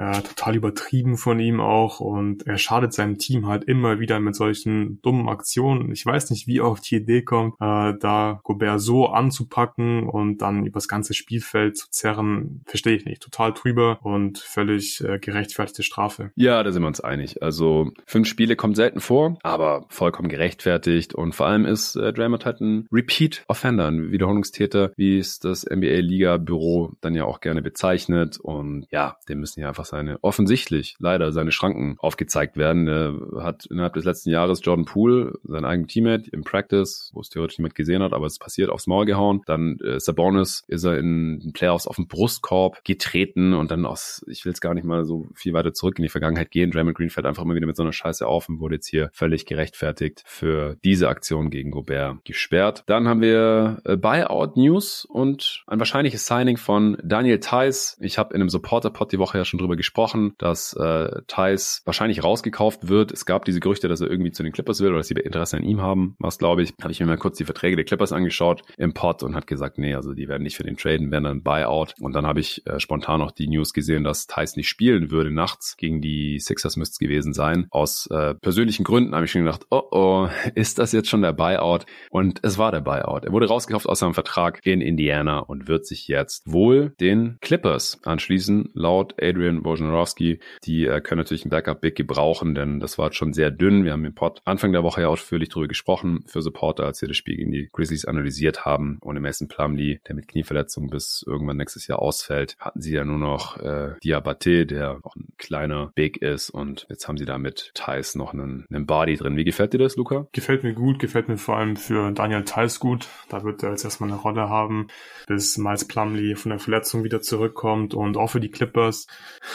äh, 0.00 0.22
total 0.22 0.56
übertrieben 0.56 1.18
von 1.18 1.38
ihm 1.38 1.60
auch 1.60 2.00
und 2.00 2.46
er 2.46 2.56
schadet 2.56 2.94
seinem 2.94 3.18
Team 3.18 3.46
halt 3.46 3.64
immer 3.64 4.00
wieder 4.00 4.18
mit 4.18 4.34
solchen 4.34 5.00
dummen 5.02 5.28
Aktionen. 5.28 5.92
Ich 5.92 6.06
weiß 6.06 6.30
nicht, 6.30 6.46
wie 6.46 6.62
auf 6.62 6.80
die 6.80 6.96
Idee 6.96 7.22
kommt, 7.22 7.54
äh, 7.60 7.92
da 7.98 8.40
Gobert 8.42 8.80
so 8.80 9.08
anzupacken 9.08 10.08
und 10.08 10.38
dann 10.38 10.64
übers 10.64 10.88
ganze 10.88 11.12
Spielfeld 11.12 11.76
zu 11.76 11.90
zerren, 11.90 12.39
verstehe 12.66 12.96
ich 12.96 13.04
nicht. 13.04 13.22
Total 13.22 13.52
drüber 13.52 13.98
und 14.02 14.38
völlig 14.38 15.02
äh, 15.02 15.18
gerechtfertigte 15.18 15.82
Strafe. 15.82 16.30
Ja, 16.34 16.62
da 16.62 16.72
sind 16.72 16.82
wir 16.82 16.88
uns 16.88 17.00
einig. 17.00 17.42
Also 17.42 17.90
fünf 18.06 18.28
Spiele 18.28 18.56
kommt 18.56 18.76
selten 18.76 19.00
vor, 19.00 19.38
aber 19.42 19.86
vollkommen 19.88 20.28
gerechtfertigt 20.28 21.14
und 21.14 21.34
vor 21.34 21.46
allem 21.46 21.66
ist 21.66 21.96
äh, 21.96 22.12
Draymond 22.12 22.44
halt 22.44 22.60
ein 22.60 22.88
Repeat 22.92 23.44
Offender, 23.48 23.88
ein 23.88 24.10
Wiederholungstäter, 24.10 24.92
wie 24.96 25.18
es 25.18 25.38
das 25.38 25.64
NBA 25.64 26.00
Liga 26.00 26.36
Büro 26.36 26.92
dann 27.00 27.14
ja 27.14 27.24
auch 27.24 27.40
gerne 27.40 27.62
bezeichnet 27.62 28.38
und 28.38 28.86
ja, 28.90 29.16
dem 29.28 29.40
müssen 29.40 29.60
ja 29.60 29.68
einfach 29.68 29.84
seine, 29.84 30.18
offensichtlich 30.22 30.96
leider 30.98 31.32
seine 31.32 31.52
Schranken 31.52 31.96
aufgezeigt 31.98 32.56
werden. 32.56 32.88
Er 32.88 33.42
hat 33.42 33.66
innerhalb 33.66 33.94
des 33.94 34.04
letzten 34.04 34.30
Jahres 34.30 34.60
Jordan 34.62 34.84
Poole, 34.84 35.38
sein 35.44 35.64
eigener 35.64 35.86
Teammate 35.86 36.30
im 36.30 36.44
Practice, 36.44 37.10
wo 37.12 37.20
es 37.20 37.28
theoretisch 37.28 37.58
niemand 37.58 37.74
gesehen 37.74 38.02
hat, 38.02 38.12
aber 38.12 38.26
es 38.26 38.38
passiert, 38.38 38.70
aufs 38.70 38.86
Maul 38.86 39.06
gehauen. 39.06 39.42
Dann 39.46 39.78
äh, 39.80 40.00
Sabonis 40.00 40.64
ist 40.68 40.84
er 40.84 40.98
in 40.98 41.40
den 41.40 41.52
Playoffs 41.52 41.86
auf 41.86 41.96
den 41.96 42.08
Brustkorb 42.30 42.84
getreten 42.84 43.54
und 43.54 43.70
dann 43.70 43.84
aus, 43.84 44.24
ich 44.28 44.44
will 44.44 44.52
es 44.52 44.60
gar 44.60 44.74
nicht 44.74 44.84
mal 44.84 45.04
so 45.04 45.28
viel 45.34 45.52
weiter 45.52 45.72
zurück 45.72 45.98
in 45.98 46.02
die 46.02 46.08
Vergangenheit 46.08 46.50
gehen. 46.50 46.70
Draymond 46.70 46.96
Green 46.96 47.10
fällt 47.10 47.26
einfach 47.26 47.42
immer 47.42 47.54
wieder 47.54 47.66
mit 47.66 47.76
so 47.76 47.82
einer 47.82 47.92
Scheiße 47.92 48.26
auf 48.26 48.48
und 48.48 48.60
wurde 48.60 48.76
jetzt 48.76 48.86
hier 48.86 49.10
völlig 49.12 49.46
gerechtfertigt 49.46 50.22
für 50.26 50.76
diese 50.84 51.08
Aktion 51.08 51.50
gegen 51.50 51.70
Gobert 51.70 52.24
gesperrt. 52.24 52.84
Dann 52.86 53.08
haben 53.08 53.20
wir 53.20 53.78
äh, 53.84 53.96
Buyout 53.96 54.56
News 54.56 55.04
und 55.04 55.64
ein 55.66 55.78
wahrscheinliches 55.78 56.26
Signing 56.26 56.56
von 56.56 56.96
Daniel 57.02 57.40
Theiss. 57.40 57.98
Ich 58.00 58.18
habe 58.18 58.34
in 58.34 58.40
einem 58.40 58.50
Supporter-Pod 58.50 59.12
die 59.12 59.18
Woche 59.18 59.38
ja 59.38 59.44
schon 59.44 59.58
drüber 59.58 59.76
gesprochen, 59.76 60.34
dass 60.38 60.72
äh, 60.74 61.22
Thais 61.26 61.82
wahrscheinlich 61.84 62.22
rausgekauft 62.22 62.88
wird. 62.88 63.10
Es 63.10 63.26
gab 63.26 63.44
diese 63.44 63.60
Gerüchte, 63.60 63.88
dass 63.88 64.00
er 64.00 64.10
irgendwie 64.10 64.30
zu 64.30 64.42
den 64.42 64.52
Clippers 64.52 64.80
will 64.80 64.90
oder 64.90 64.98
dass 64.98 65.08
sie 65.08 65.14
Interesse 65.14 65.56
an 65.56 65.64
ihm 65.64 65.80
haben. 65.80 66.14
Was 66.18 66.38
glaube 66.38 66.62
ich, 66.62 66.74
habe 66.80 66.92
ich 66.92 67.00
mir 67.00 67.06
mal 67.06 67.18
kurz 67.18 67.38
die 67.38 67.44
Verträge 67.44 67.76
der 67.76 67.84
Clippers 67.84 68.12
angeschaut 68.12 68.62
im 68.76 68.94
Pod 68.94 69.22
und 69.22 69.34
hat 69.34 69.46
gesagt, 69.46 69.78
nee, 69.78 69.94
also 69.94 70.14
die 70.14 70.28
werden 70.28 70.42
nicht 70.42 70.56
für 70.56 70.62
den 70.62 70.76
traden, 70.76 71.10
werden 71.10 71.24
dann 71.24 71.42
Buyout. 71.42 71.94
Und 72.00 72.14
dann 72.14 72.19
habe 72.26 72.40
ich 72.40 72.66
äh, 72.66 72.80
spontan 72.80 73.20
noch 73.20 73.32
die 73.32 73.48
News 73.48 73.72
gesehen, 73.72 74.04
dass 74.04 74.26
Thais 74.26 74.56
nicht 74.56 74.68
spielen 74.68 75.10
würde 75.10 75.30
nachts 75.30 75.76
gegen 75.76 76.00
die 76.00 76.38
Sixers 76.38 76.76
müsste 76.76 76.94
es 76.94 76.98
gewesen 76.98 77.32
sein. 77.32 77.66
Aus 77.70 78.06
äh, 78.10 78.34
persönlichen 78.34 78.84
Gründen 78.84 79.14
habe 79.14 79.24
ich 79.24 79.30
schon 79.30 79.44
gedacht, 79.44 79.66
oh 79.70 79.90
oh, 79.90 80.28
ist 80.54 80.78
das 80.78 80.92
jetzt 80.92 81.08
schon 81.08 81.22
der 81.22 81.32
Buyout? 81.32 81.86
Und 82.10 82.40
es 82.42 82.58
war 82.58 82.72
der 82.72 82.80
Buyout. 82.80 83.24
Er 83.24 83.32
wurde 83.32 83.48
rausgekauft 83.48 83.88
aus 83.88 84.00
seinem 84.00 84.14
Vertrag 84.14 84.60
in 84.64 84.80
Indiana 84.80 85.40
und 85.40 85.68
wird 85.68 85.86
sich 85.86 86.08
jetzt 86.08 86.50
wohl 86.50 86.94
den 87.00 87.38
Clippers 87.40 88.00
anschließen, 88.04 88.70
laut 88.74 89.14
Adrian 89.20 89.64
Wojnarowski. 89.64 90.40
Die 90.64 90.86
äh, 90.86 91.00
können 91.00 91.18
natürlich 91.18 91.44
einen 91.44 91.50
Backup-Big 91.50 91.96
gebrauchen, 91.96 92.54
denn 92.54 92.80
das 92.80 92.98
war 92.98 93.12
schon 93.12 93.32
sehr 93.32 93.50
dünn. 93.50 93.84
Wir 93.84 93.92
haben 93.92 94.04
im 94.04 94.14
Pod 94.14 94.40
Anfang 94.44 94.72
der 94.72 94.82
Woche 94.82 95.02
ja 95.02 95.08
ausführlich 95.08 95.48
darüber 95.50 95.68
gesprochen 95.68 96.24
für 96.26 96.42
Supporter, 96.42 96.84
als 96.84 97.00
wir 97.00 97.08
das 97.08 97.16
Spiel 97.16 97.36
gegen 97.36 97.52
die 97.52 97.68
Grizzlies 97.72 98.04
analysiert 98.04 98.64
haben. 98.64 98.98
Ohne 99.02 99.20
Mason 99.20 99.48
Plumlee, 99.48 100.00
der 100.06 100.14
mit 100.14 100.28
Knieverletzung 100.28 100.88
bis 100.88 101.24
irgendwann 101.26 101.56
nächstes 101.56 101.86
Jahr 101.86 101.99
ausfällt, 102.00 102.56
hatten 102.58 102.80
sie 102.80 102.92
ja 102.92 103.04
nur 103.04 103.18
noch 103.18 103.58
äh, 103.58 103.94
Diabate, 104.02 104.66
der 104.66 104.98
auch 105.02 105.16
ein 105.16 105.28
kleiner 105.38 105.92
Big 105.94 106.22
ist 106.22 106.50
und 106.50 106.86
jetzt 106.88 107.08
haben 107.08 107.16
sie 107.16 107.24
da 107.24 107.38
mit 107.38 107.70
Thais 107.74 108.14
noch 108.14 108.32
einen, 108.32 108.66
einen 108.70 108.86
Body 108.86 109.16
drin. 109.16 109.36
Wie 109.36 109.44
gefällt 109.44 109.72
dir 109.72 109.78
das, 109.78 109.96
Luca? 109.96 110.26
Gefällt 110.32 110.64
mir 110.64 110.74
gut, 110.74 110.98
gefällt 110.98 111.28
mir 111.28 111.36
vor 111.36 111.56
allem 111.56 111.76
für 111.76 112.10
Daniel 112.12 112.44
Thais 112.44 112.78
gut. 112.80 113.08
Da 113.28 113.44
wird 113.44 113.62
er 113.62 113.70
jetzt 113.70 113.84
erstmal 113.84 114.10
eine 114.10 114.20
Rolle 114.20 114.48
haben, 114.48 114.88
bis 115.26 115.58
Miles 115.58 115.86
Plumlee 115.86 116.34
von 116.34 116.50
der 116.50 116.58
Verletzung 116.58 117.04
wieder 117.04 117.20
zurückkommt 117.20 117.94
und 117.94 118.16
auch 118.16 118.30
für 118.30 118.40
die 118.40 118.50
Clippers 118.50 119.06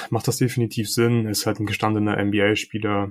macht 0.09 0.27
das 0.27 0.37
definitiv 0.37 0.89
Sinn. 0.89 1.27
Ist 1.27 1.45
halt 1.45 1.59
ein 1.59 1.65
gestandener 1.65 2.23
NBA-Spieler. 2.23 3.09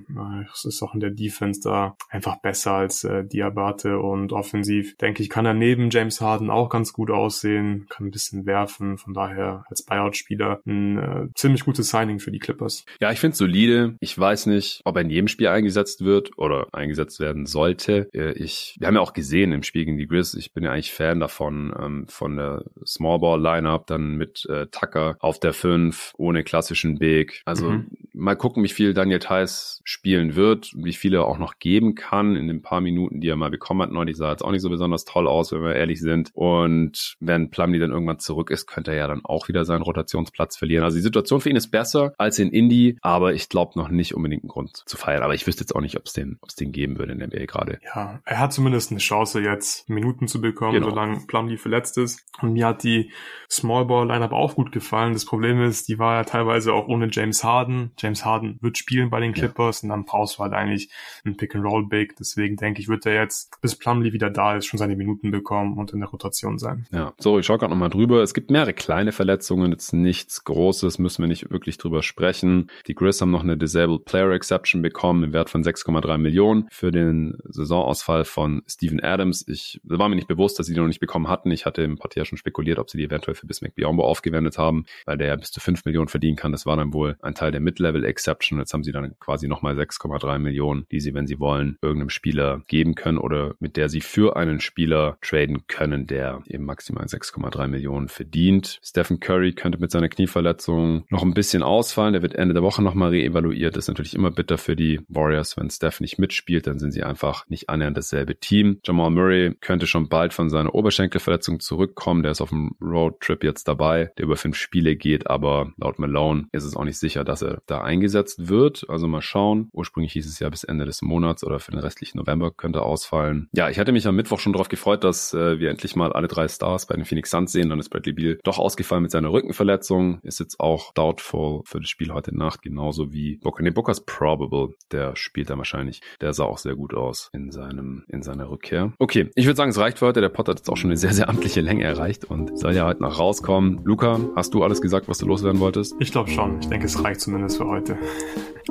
Es 0.53 0.65
ist 0.65 0.83
auch 0.83 0.95
in 0.95 1.01
der 1.01 1.11
Defense 1.11 1.61
da 1.63 1.97
einfach 2.09 2.41
besser 2.41 2.73
als 2.73 3.05
äh, 3.05 3.25
Diabate 3.25 3.99
und 3.99 4.33
offensiv, 4.33 4.97
denke 4.97 5.23
ich, 5.23 5.31
kann 5.31 5.47
er 5.47 5.55
neben 5.55 5.91
James 5.91 6.21
Harden 6.21 6.51
auch 6.51 6.69
ganz 6.69 6.93
gut 6.93 7.11
aussehen, 7.11 7.87
kann 7.89 8.07
ein 8.07 8.11
bisschen 8.11 8.47
werfen. 8.47 8.99
Von 8.99 9.15
daher 9.15 9.24
als 9.25 9.83
Buyout-Spieler 9.83 10.61
ein 10.67 10.99
äh, 10.99 11.29
ziemlich 11.35 11.65
gutes 11.65 11.91
Signing 11.91 12.19
für 12.19 12.31
die 12.31 12.39
Clippers. 12.39 12.85
Ja, 13.01 13.11
ich 13.13 13.21
finde 13.21 13.37
solide. 13.37 13.97
Ich 14.01 14.19
weiß 14.19 14.47
nicht, 14.47 14.81
ob 14.85 14.97
er 14.97 15.03
in 15.03 15.11
jedem 15.11 15.29
Spiel 15.29 15.49
eingesetzt 15.49 16.05
wird 16.05 16.37
oder 16.39 16.67
eingesetzt 16.73 17.21
werden 17.21 17.47
sollte. 17.47 18.09
Äh, 18.13 18.33
ich, 18.33 18.77
wir 18.79 18.89
haben 18.89 18.95
ja 18.95 19.01
auch 19.01 19.13
gesehen 19.13 19.53
im 19.53 19.63
Spiel 19.63 19.85
gegen 19.85 19.99
die 19.99 20.07
Grizz, 20.07 20.35
ich 20.35 20.53
bin 20.53 20.65
ja 20.65 20.73
eigentlich 20.73 20.93
Fan 20.93 21.21
davon, 21.21 21.75
ähm, 21.79 22.07
von 22.09 22.37
der 22.37 22.65
Small 22.87 23.19
Ball 23.19 23.41
Lineup, 23.41 23.87
dann 23.87 24.17
mit 24.17 24.47
äh, 24.47 24.67
Tucker 24.67 25.17
auf 25.21 25.39
der 25.39 25.53
5, 25.53 26.13
ohne 26.17 26.45
klassischen 26.45 26.99
Big. 26.99 27.43
Also 27.45 27.71
mhm. 27.71 27.91
mal 28.13 28.37
gucken, 28.37 28.63
wie 28.63 28.69
viel 28.69 28.95
Daniel 28.95 29.19
Theiss 29.19 29.81
spielen 29.85 30.35
wird, 30.37 30.73
wie 30.77 30.93
viel 30.93 31.15
er 31.15 31.27
auch 31.27 31.39
noch 31.39 31.59
geben 31.59 31.95
kann 31.95 32.37
in 32.37 32.49
den 32.49 32.63
paar 32.63 32.81
Minuten, 32.81 33.21
die 33.21 33.29
er 33.29 33.37
mal 33.37 33.51
bekommen 33.51 33.83
hat. 33.83 33.93
Neulich 33.93 34.17
sah 34.17 34.31
jetzt 34.31 34.45
auch 34.45 34.51
nicht 34.51 34.63
so 34.63 34.71
besonders 34.71 35.05
toll 35.05 35.27
aus, 35.27 35.53
wenn 35.53 35.63
wir 35.63 35.75
ehrlich 35.75 36.01
sind. 36.01 36.31
Und 36.35 37.17
wenn 37.21 37.51
Plumlee 37.51 37.79
dann 37.79 37.91
irgendwann 37.91 38.19
zurück 38.19 38.51
ist, 38.51 38.67
könnte 38.67 38.93
er 38.93 38.97
ja 38.97 39.09
dann 39.09 39.14
auch 39.25 39.49
wieder 39.49 39.65
seinen 39.65 39.83
Rotationsplatz 39.83 40.57
verlieren. 40.57 40.85
Also 40.85 40.97
die 40.97 41.03
Situation 41.03 41.41
für 41.41 41.51
ihn 41.51 41.57
ist 41.57 41.71
besser 41.71 42.15
als 42.19 42.39
in 42.39 42.51
Indy, 42.51 42.99
aber 43.03 43.35
ich 43.35 43.49
glaube 43.49 43.79
noch 43.79 43.89
nicht 43.89 44.15
unbedingt 44.15 44.43
einen 44.43 44.49
Grund 44.49 44.83
zu 44.87 44.97
feiern. 44.97 45.23
Aber 45.23 45.35
ich 45.35 45.47
wüsste 45.47 45.63
jetzt 45.63 45.75
auch 45.75 45.81
nicht, 45.81 45.97
ob 45.97 46.07
es 46.07 46.13
den, 46.13 46.39
ob's 46.41 46.57
den 46.57 46.73
geben 46.73 46.99
würde 46.99 47.13
in 47.13 47.19
der 47.19 47.29
NBA 47.29 47.47
gerade. 47.47 47.79
Ja, 47.95 48.21
er 48.25 48.39
hat 48.39 48.53
zumindest 48.53 48.91
eine 48.91 49.01
Chance 49.01 49.41
jetzt 49.41 49.89
Minuten 49.89 50.29
zu 50.29 50.41
bekommen, 50.41 50.75
genau. 50.75 50.91
solange 50.91 51.21
Plumlee 51.27 51.57
verletzt 51.57 51.99
ist. 51.99 52.25
Und 52.41 52.53
mir 52.55 52.67
hat 52.67 52.83
die 52.83 53.11
Small 53.51 53.85
Ball 53.85 54.07
Lineup 54.07 54.33
auch 54.33 54.55
gut 54.55 54.73
gefallen. 54.73 55.13
Das 55.13 55.25
Problem 55.25 55.63
ist, 55.63 55.89
die 55.89 55.99
war 55.99 56.17
ja 56.17 56.25
teilweise 56.25 56.73
auch 56.73 56.89
ohne 56.89 57.09
James 57.11 57.45
Harden. 57.45 57.93
James 57.99 58.25
Harden 58.25 58.59
wird 58.61 58.79
spielen 58.79 59.11
bei 59.11 59.21
den 59.21 59.33
Clippers 59.33 59.83
ja. 59.83 59.87
und 59.87 59.91
dann 59.91 60.05
brauchst 60.05 60.39
du 60.39 60.43
halt 60.43 60.53
eigentlich 60.53 60.91
ein 61.25 61.37
Pick 61.37 61.55
and 61.55 61.65
Roll 61.65 61.87
Big. 61.87 62.17
Deswegen 62.17 62.57
denke 62.57 62.81
ich, 62.81 62.89
wird 62.89 63.07
er 63.07 63.15
jetzt, 63.15 63.61
bis 63.61 63.77
Plumlee 63.77 64.13
wieder 64.13 64.31
da 64.31 64.57
ist, 64.57 64.67
schon 64.67 64.79
seine 64.79 64.97
Minuten 64.97 65.31
bekommen 65.31 65.79
und 65.79 65.93
in 65.93 66.01
der 66.01 66.09
Rotation 66.09 66.59
sein. 66.59 66.87
Ja, 66.91 67.13
so, 67.19 67.39
ich 67.39 67.47
schaue 67.47 67.59
gerade 67.59 67.73
nochmal 67.73 67.91
drüber. 67.91 68.23
Es 68.23 68.35
gibt 68.35 68.51
mehrere 68.51 68.73
kleine 68.73 69.04
Verletzungen, 69.13 69.73
jetzt 69.73 69.93
nichts 69.93 70.45
Großes, 70.45 70.99
müssen 70.99 71.23
wir 71.23 71.29
nicht 71.29 71.51
wirklich 71.51 71.79
drüber 71.79 72.03
sprechen. 72.03 72.71
Die 72.87 72.95
Grizz 72.95 73.21
haben 73.21 73.31
noch 73.31 73.43
eine 73.43 73.57
Disabled 73.57 74.05
Player 74.05 74.31
Exception 74.31 74.83
bekommen 74.83 75.25
im 75.25 75.33
Wert 75.33 75.51
von 75.51 75.63
6,3 75.63 76.19
Millionen 76.19 76.67
für 76.71 76.91
den 76.91 77.39
Saisonausfall 77.45 78.25
von 78.25 78.63
Steven 78.69 79.01
Adams. 79.01 79.47
Ich 79.49 79.81
war 79.85 80.09
mir 80.09 80.17
nicht 80.17 80.29
bewusst, 80.29 80.59
dass 80.59 80.67
sie 80.67 80.75
die 80.75 80.81
noch 80.81 80.87
nicht 80.87 81.01
bekommen 81.01 81.29
hatten. 81.29 81.51
Ich 81.51 81.67
hatte 81.67 81.83
im 81.83 81.99
Partie 81.99 82.21
ja 82.21 82.25
schon 82.25 82.39
spekuliert, 82.39 82.79
ob 82.79 82.91
sie 82.91 82.99
die 82.99 83.05
eventuell 83.05 83.35
für 83.35 83.47
Bismack 83.47 83.75
Biombo 83.75 84.05
aufgewendet 84.05 84.59
haben, 84.59 84.85
weil 85.05 85.19
der 85.19 85.29
ja 85.29 85.37
bis 85.37 85.51
zu 85.51 85.61
5 85.61 85.85
Millionen 85.85 86.09
verdienen 86.09 86.37
kann. 86.37 86.53
Das 86.53 86.67
war 86.67 86.77
dann 86.77 86.93
wohl 86.93 87.17
ein 87.21 87.35
Teil 87.35 87.53
der 87.53 87.61
Mid-Level 87.61 88.05
Exception. 88.05 88.59
Jetzt 88.59 88.73
haben 88.73 88.85
sie 88.85 88.93
dann 88.93 89.19
quasi 89.19 89.49
nochmal 89.49 89.79
6,3 89.79 90.39
Millionen, 90.39 90.87
die 90.91 91.01
sie, 91.01 91.15
wenn 91.15 91.27
sie 91.27 91.41
wollen, 91.41 91.79
irgendeinem 91.83 92.11
Spieler 92.11 92.63
geben 92.67 92.95
können 92.95 93.19
oder 93.19 93.55
mit 93.59 93.77
der 93.77 93.89
sie 93.89 94.01
für 94.01 94.37
einen 94.37 94.61
Spieler 94.61 95.19
traden 95.21 95.67
können, 95.67 96.07
der 96.07 96.43
eben 96.47 96.65
maximal 96.65 97.05
6,3 97.05 97.69
Millionen 97.69 98.09
verdient. 98.09 98.79
Stephen 98.95 99.19
Curry 99.19 99.53
könnte 99.55 99.81
mit 99.81 99.91
seiner 99.91 100.09
Knieverletzung 100.09 101.05
noch 101.11 101.25
ein 101.25 101.35
bisschen 101.35 101.65
ausfallen. 101.65 102.13
Der 102.13 102.23
wird 102.23 102.37
Ende 102.37 102.55
der 102.55 102.63
Woche 102.63 102.81
nochmal 102.81 103.11
reevaluiert. 103.11 103.75
Das 103.75 103.87
ist 103.87 103.89
natürlich 103.89 104.15
immer 104.15 104.31
bitter 104.31 104.57
für 104.57 104.77
die 104.77 105.01
Warriors, 105.09 105.57
wenn 105.57 105.69
Steph 105.69 105.99
nicht 105.99 106.21
mitspielt, 106.21 106.69
dann 106.69 106.79
sind 106.79 106.93
sie 106.93 107.03
einfach 107.03 107.45
nicht 107.49 107.69
annähernd 107.69 107.97
dasselbe 107.97 108.39
Team. 108.39 108.79
Jamal 108.85 109.11
Murray 109.11 109.57
könnte 109.61 109.89
schon 109.89 110.09
bald 110.09 110.33
von 110.33 110.49
seiner 110.49 110.77
Oberschenkelverletzung 110.77 111.59
zurückkommen. 111.59 112.23
Der 112.23 112.31
ist 112.31 112.41
auf 112.41 112.51
dem 112.51 112.77
Roadtrip 112.81 113.43
jetzt 113.43 113.67
dabei, 113.67 114.13
der 114.17 114.27
über 114.27 114.37
fünf 114.37 114.57
Spiele 114.57 114.95
geht, 114.95 115.29
aber 115.29 115.73
laut 115.77 115.99
Malone 115.99 116.45
ist 116.53 116.63
es 116.63 116.77
auch 116.77 116.85
nicht 116.85 116.99
sicher, 116.99 117.25
dass 117.25 117.43
er 117.43 117.63
da 117.67 117.81
eingesetzt 117.81 118.49
wird. 118.49 118.87
Also 118.89 119.09
mal 119.09 119.23
schauen. 119.23 119.71
Ursprünglich 119.73 120.13
hieß 120.13 120.29
es 120.29 120.39
ja 120.39 120.49
bis 120.49 120.63
Ende 120.63 120.85
des 120.85 121.03
Monats 121.03 121.43
oder 121.43 121.59
für 121.59 121.73
den 121.73 121.81
restlichen 121.81 122.19
November 122.19 122.53
könnte 122.53 122.83
ausfallen. 122.83 123.49
Ja, 123.55 123.69
ich 123.71 123.81
hatte 123.81 123.91
mich 123.91 124.07
am 124.07 124.15
Mittwoch 124.15 124.39
schon 124.39 124.53
darauf 124.53 124.69
gefreut, 124.69 125.03
dass 125.03 125.35
äh, 125.35 125.59
wir 125.59 125.71
endlich 125.71 125.97
mal 125.97 126.13
alle 126.13 126.29
drei 126.29 126.47
Stars 126.47 126.87
bei 126.87 126.95
den 126.95 127.05
Phoenix 127.05 127.31
Suns 127.31 127.51
sehen. 127.51 127.71
Dann 127.71 127.81
ist 127.81 127.89
Bradley 127.89 128.13
Beal 128.13 128.39
doch 128.45 128.61
ausgefallen 128.61 128.84
mit 128.93 129.11
seiner 129.11 129.33
Rückenverletzung. 129.33 130.21
Ist 130.23 130.41
jetzt 130.41 130.61
auch 130.61 130.93
doubtful 130.93 131.63
für 131.65 131.81
das 131.81 131.89
Spiel 131.89 132.13
heute 132.13 132.37
Nacht, 132.37 132.63
genauso 132.63 133.13
wie 133.13 133.39
Booker. 133.39 133.63
Nee, 133.63 133.71
Booker 133.71 133.93
ist 133.93 134.07
probable. 134.07 134.75
Der 134.93 135.17
spielt 135.17 135.51
da 135.51 135.59
wahrscheinlich. 135.59 136.01
Der 136.21 136.33
sah 136.33 136.45
auch 136.45 136.59
sehr 136.59 136.77
gut 136.77 136.95
aus 136.95 137.31
in 137.33 137.51
seinem, 137.51 138.05
in 138.09 138.23
seiner 138.23 138.51
Rückkehr. 138.51 138.93
Okay, 138.99 139.31
ich 139.35 139.47
würde 139.47 139.57
sagen, 139.57 139.71
es 139.71 139.79
reicht 139.79 139.99
für 139.99 140.07
heute. 140.07 140.21
Der 140.21 140.29
Pot 140.29 140.49
hat 140.49 140.59
jetzt 140.59 140.69
auch 140.69 140.77
schon 140.77 140.91
eine 140.91 140.97
sehr, 140.97 141.13
sehr 141.13 141.29
amtliche 141.29 141.61
Länge 141.61 141.85
erreicht 141.85 142.25
und 142.25 142.59
soll 142.59 142.75
ja 142.75 142.87
heute 142.87 143.03
noch 143.03 143.19
rauskommen. 143.19 143.81
Luca, 143.85 144.21
hast 144.37 144.55
du 144.55 144.63
alles 144.63 144.81
gesagt, 144.81 145.09
was 145.09 145.19
du 145.19 145.27
loswerden 145.27 145.61
wolltest? 145.61 145.95
Ich 145.99 146.13
glaube 146.13 146.31
schon. 146.31 146.61
Ich 146.61 146.69
denke, 146.69 146.87
es 146.87 147.03
reicht 147.03 147.21
zumindest 147.21 147.59
für 147.59 147.67
heute. 147.67 147.99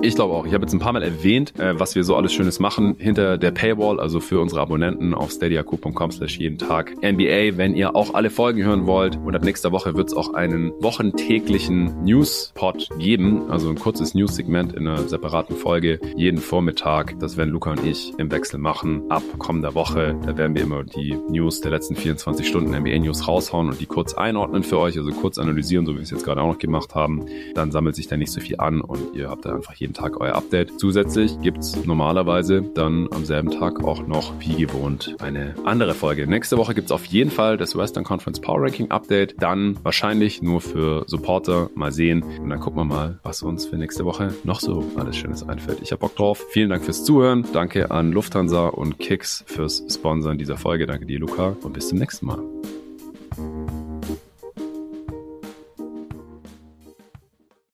Ich 0.02 0.16
glaube 0.16 0.34
auch. 0.34 0.46
Ich 0.46 0.54
habe 0.54 0.64
jetzt 0.64 0.74
ein 0.74 0.80
paar 0.80 0.94
Mal 0.94 1.04
erwähnt, 1.04 1.58
äh, 1.60 1.80
was 1.80 1.96
wir 1.96 2.04
so 2.04 2.16
alles 2.16 2.34
Schönes 2.34 2.60
machen 2.60 2.96
hinter 2.98 3.38
der 3.38 3.52
Paywall, 3.52 4.00
also 4.00 4.20
für 4.20 4.40
unsere 4.40 4.62
Abonnenten 4.62 5.14
auf 5.14 5.32
steadyako.com 5.32 6.12
slash 6.12 6.40
jeden 6.40 6.58
Tag 6.58 6.96
NBA. 7.02 7.58
Wenn 7.58 7.76
ihr 7.76 7.96
auch 7.96 8.14
alle 8.14 8.30
Folgen 8.30 8.64
hören 8.64 8.88
wollt 8.88 9.18
und 9.18 9.36
ab 9.36 9.44
nächster 9.44 9.72
Woche 9.72 9.96
wird 9.96 10.03
es 10.08 10.14
auch 10.14 10.34
einen 10.34 10.72
wochentäglichen 10.82 12.04
News-Pod 12.04 12.90
geben, 13.00 13.50
also 13.50 13.70
ein 13.70 13.76
kurzes 13.76 14.14
News-Segment 14.14 14.74
in 14.74 14.88
einer 14.88 15.08
separaten 15.08 15.56
Folge 15.56 16.00
jeden 16.16 16.40
Vormittag. 16.40 17.20
Das 17.20 17.38
werden 17.38 17.52
Luca 17.52 17.72
und 17.72 17.86
ich 17.86 18.14
im 18.18 18.32
Wechsel 18.32 18.60
machen 18.60 19.10
ab 19.10 19.24
kommender 19.38 19.76
Woche. 19.76 20.16
Da 20.26 20.38
werden 20.38 20.56
wir 20.56 20.64
immer 20.64 20.84
die 20.84 21.16
News 21.30 21.62
der 21.62 21.72
letzten 21.72 21.96
24 21.96 22.48
Stunden 22.48 22.76
NBA 22.76 23.00
News 23.00 23.28
raushauen 23.28 23.70
und 23.70 23.80
die 23.80 23.86
kurz 23.86 24.14
einordnen 24.14 24.64
für 24.64 24.80
euch, 24.80 24.98
also 24.98 25.12
kurz 25.12 25.38
analysieren, 25.38 25.86
so 25.86 25.94
wie 25.94 25.98
wir 25.98 26.04
es 26.04 26.12
jetzt 26.12 26.26
gerade 26.26 26.42
auch 26.42 26.48
noch 26.48 26.60
gemacht 26.60 26.96
haben. 26.96 27.26
Dann 27.56 27.72
sammelt 27.72 27.96
sich 27.96 28.08
da 28.08 28.18
nicht 28.18 28.32
so 28.32 28.42
viel 28.42 28.60
an 28.60 28.82
und 28.82 29.16
ihr 29.16 29.30
habt 29.30 29.46
da 29.46 29.56
einfach 29.56 29.74
jeden 29.76 29.94
Tag 29.94 30.20
euer 30.20 30.36
Update. 30.36 30.80
Zusätzlich 30.80 31.40
gibt 31.42 31.60
es 31.60 31.86
normalerweise 31.86 32.62
dann 32.62 33.08
am 33.12 33.26
selben 33.26 33.52
Tag 33.52 33.84
auch 33.84 34.06
noch, 34.08 34.34
wie 34.40 34.56
gewohnt, 34.56 35.16
eine 35.20 35.56
andere 35.66 35.94
Folge. 35.94 36.28
Nächste 36.28 36.58
Woche 36.58 36.74
gibt 36.74 36.88
es 36.88 36.92
auf 36.92 37.06
jeden 37.06 37.32
Fall 37.32 37.58
das 37.58 37.78
Western 37.78 38.04
Conference 38.04 38.40
Power 38.40 38.62
Ranking 38.62 38.92
Update. 38.92 39.42
Dann 39.42 39.78
wahrscheinlich 39.94 40.42
nur 40.42 40.60
für 40.60 41.04
Supporter. 41.06 41.70
Mal 41.76 41.92
sehen. 41.92 42.24
Und 42.24 42.50
dann 42.50 42.60
gucken 42.60 42.80
wir 42.80 42.86
mal, 42.86 43.20
was 43.22 43.44
uns 43.44 43.68
für 43.68 43.78
nächste 43.78 44.06
Woche 44.06 44.34
noch 44.44 44.60
so 44.60 44.84
alles 44.96 45.16
Schönes 45.16 45.48
einfällt. 45.48 45.82
Ich 45.84 45.92
habe 45.92 46.00
Bock 46.00 46.16
drauf. 46.16 46.44
Vielen 46.50 46.72
Dank 46.72 46.84
fürs 46.84 47.06
Zuhören. 47.06 47.46
Danke 47.54 47.92
an 47.92 48.12
Lufthansa 48.12 48.70
und 48.70 48.98
Kicks 48.98 49.44
fürs 49.46 49.84
Sponsoren 49.88 50.40
dieser 50.40 50.58
Folge. 50.58 50.88
Danke 50.88 51.06
dir, 51.06 51.20
Luca. 51.20 51.56
Und 51.62 51.74
bis 51.74 51.90
zum 51.90 52.00
nächsten 52.00 52.26
Mal. 52.26 53.73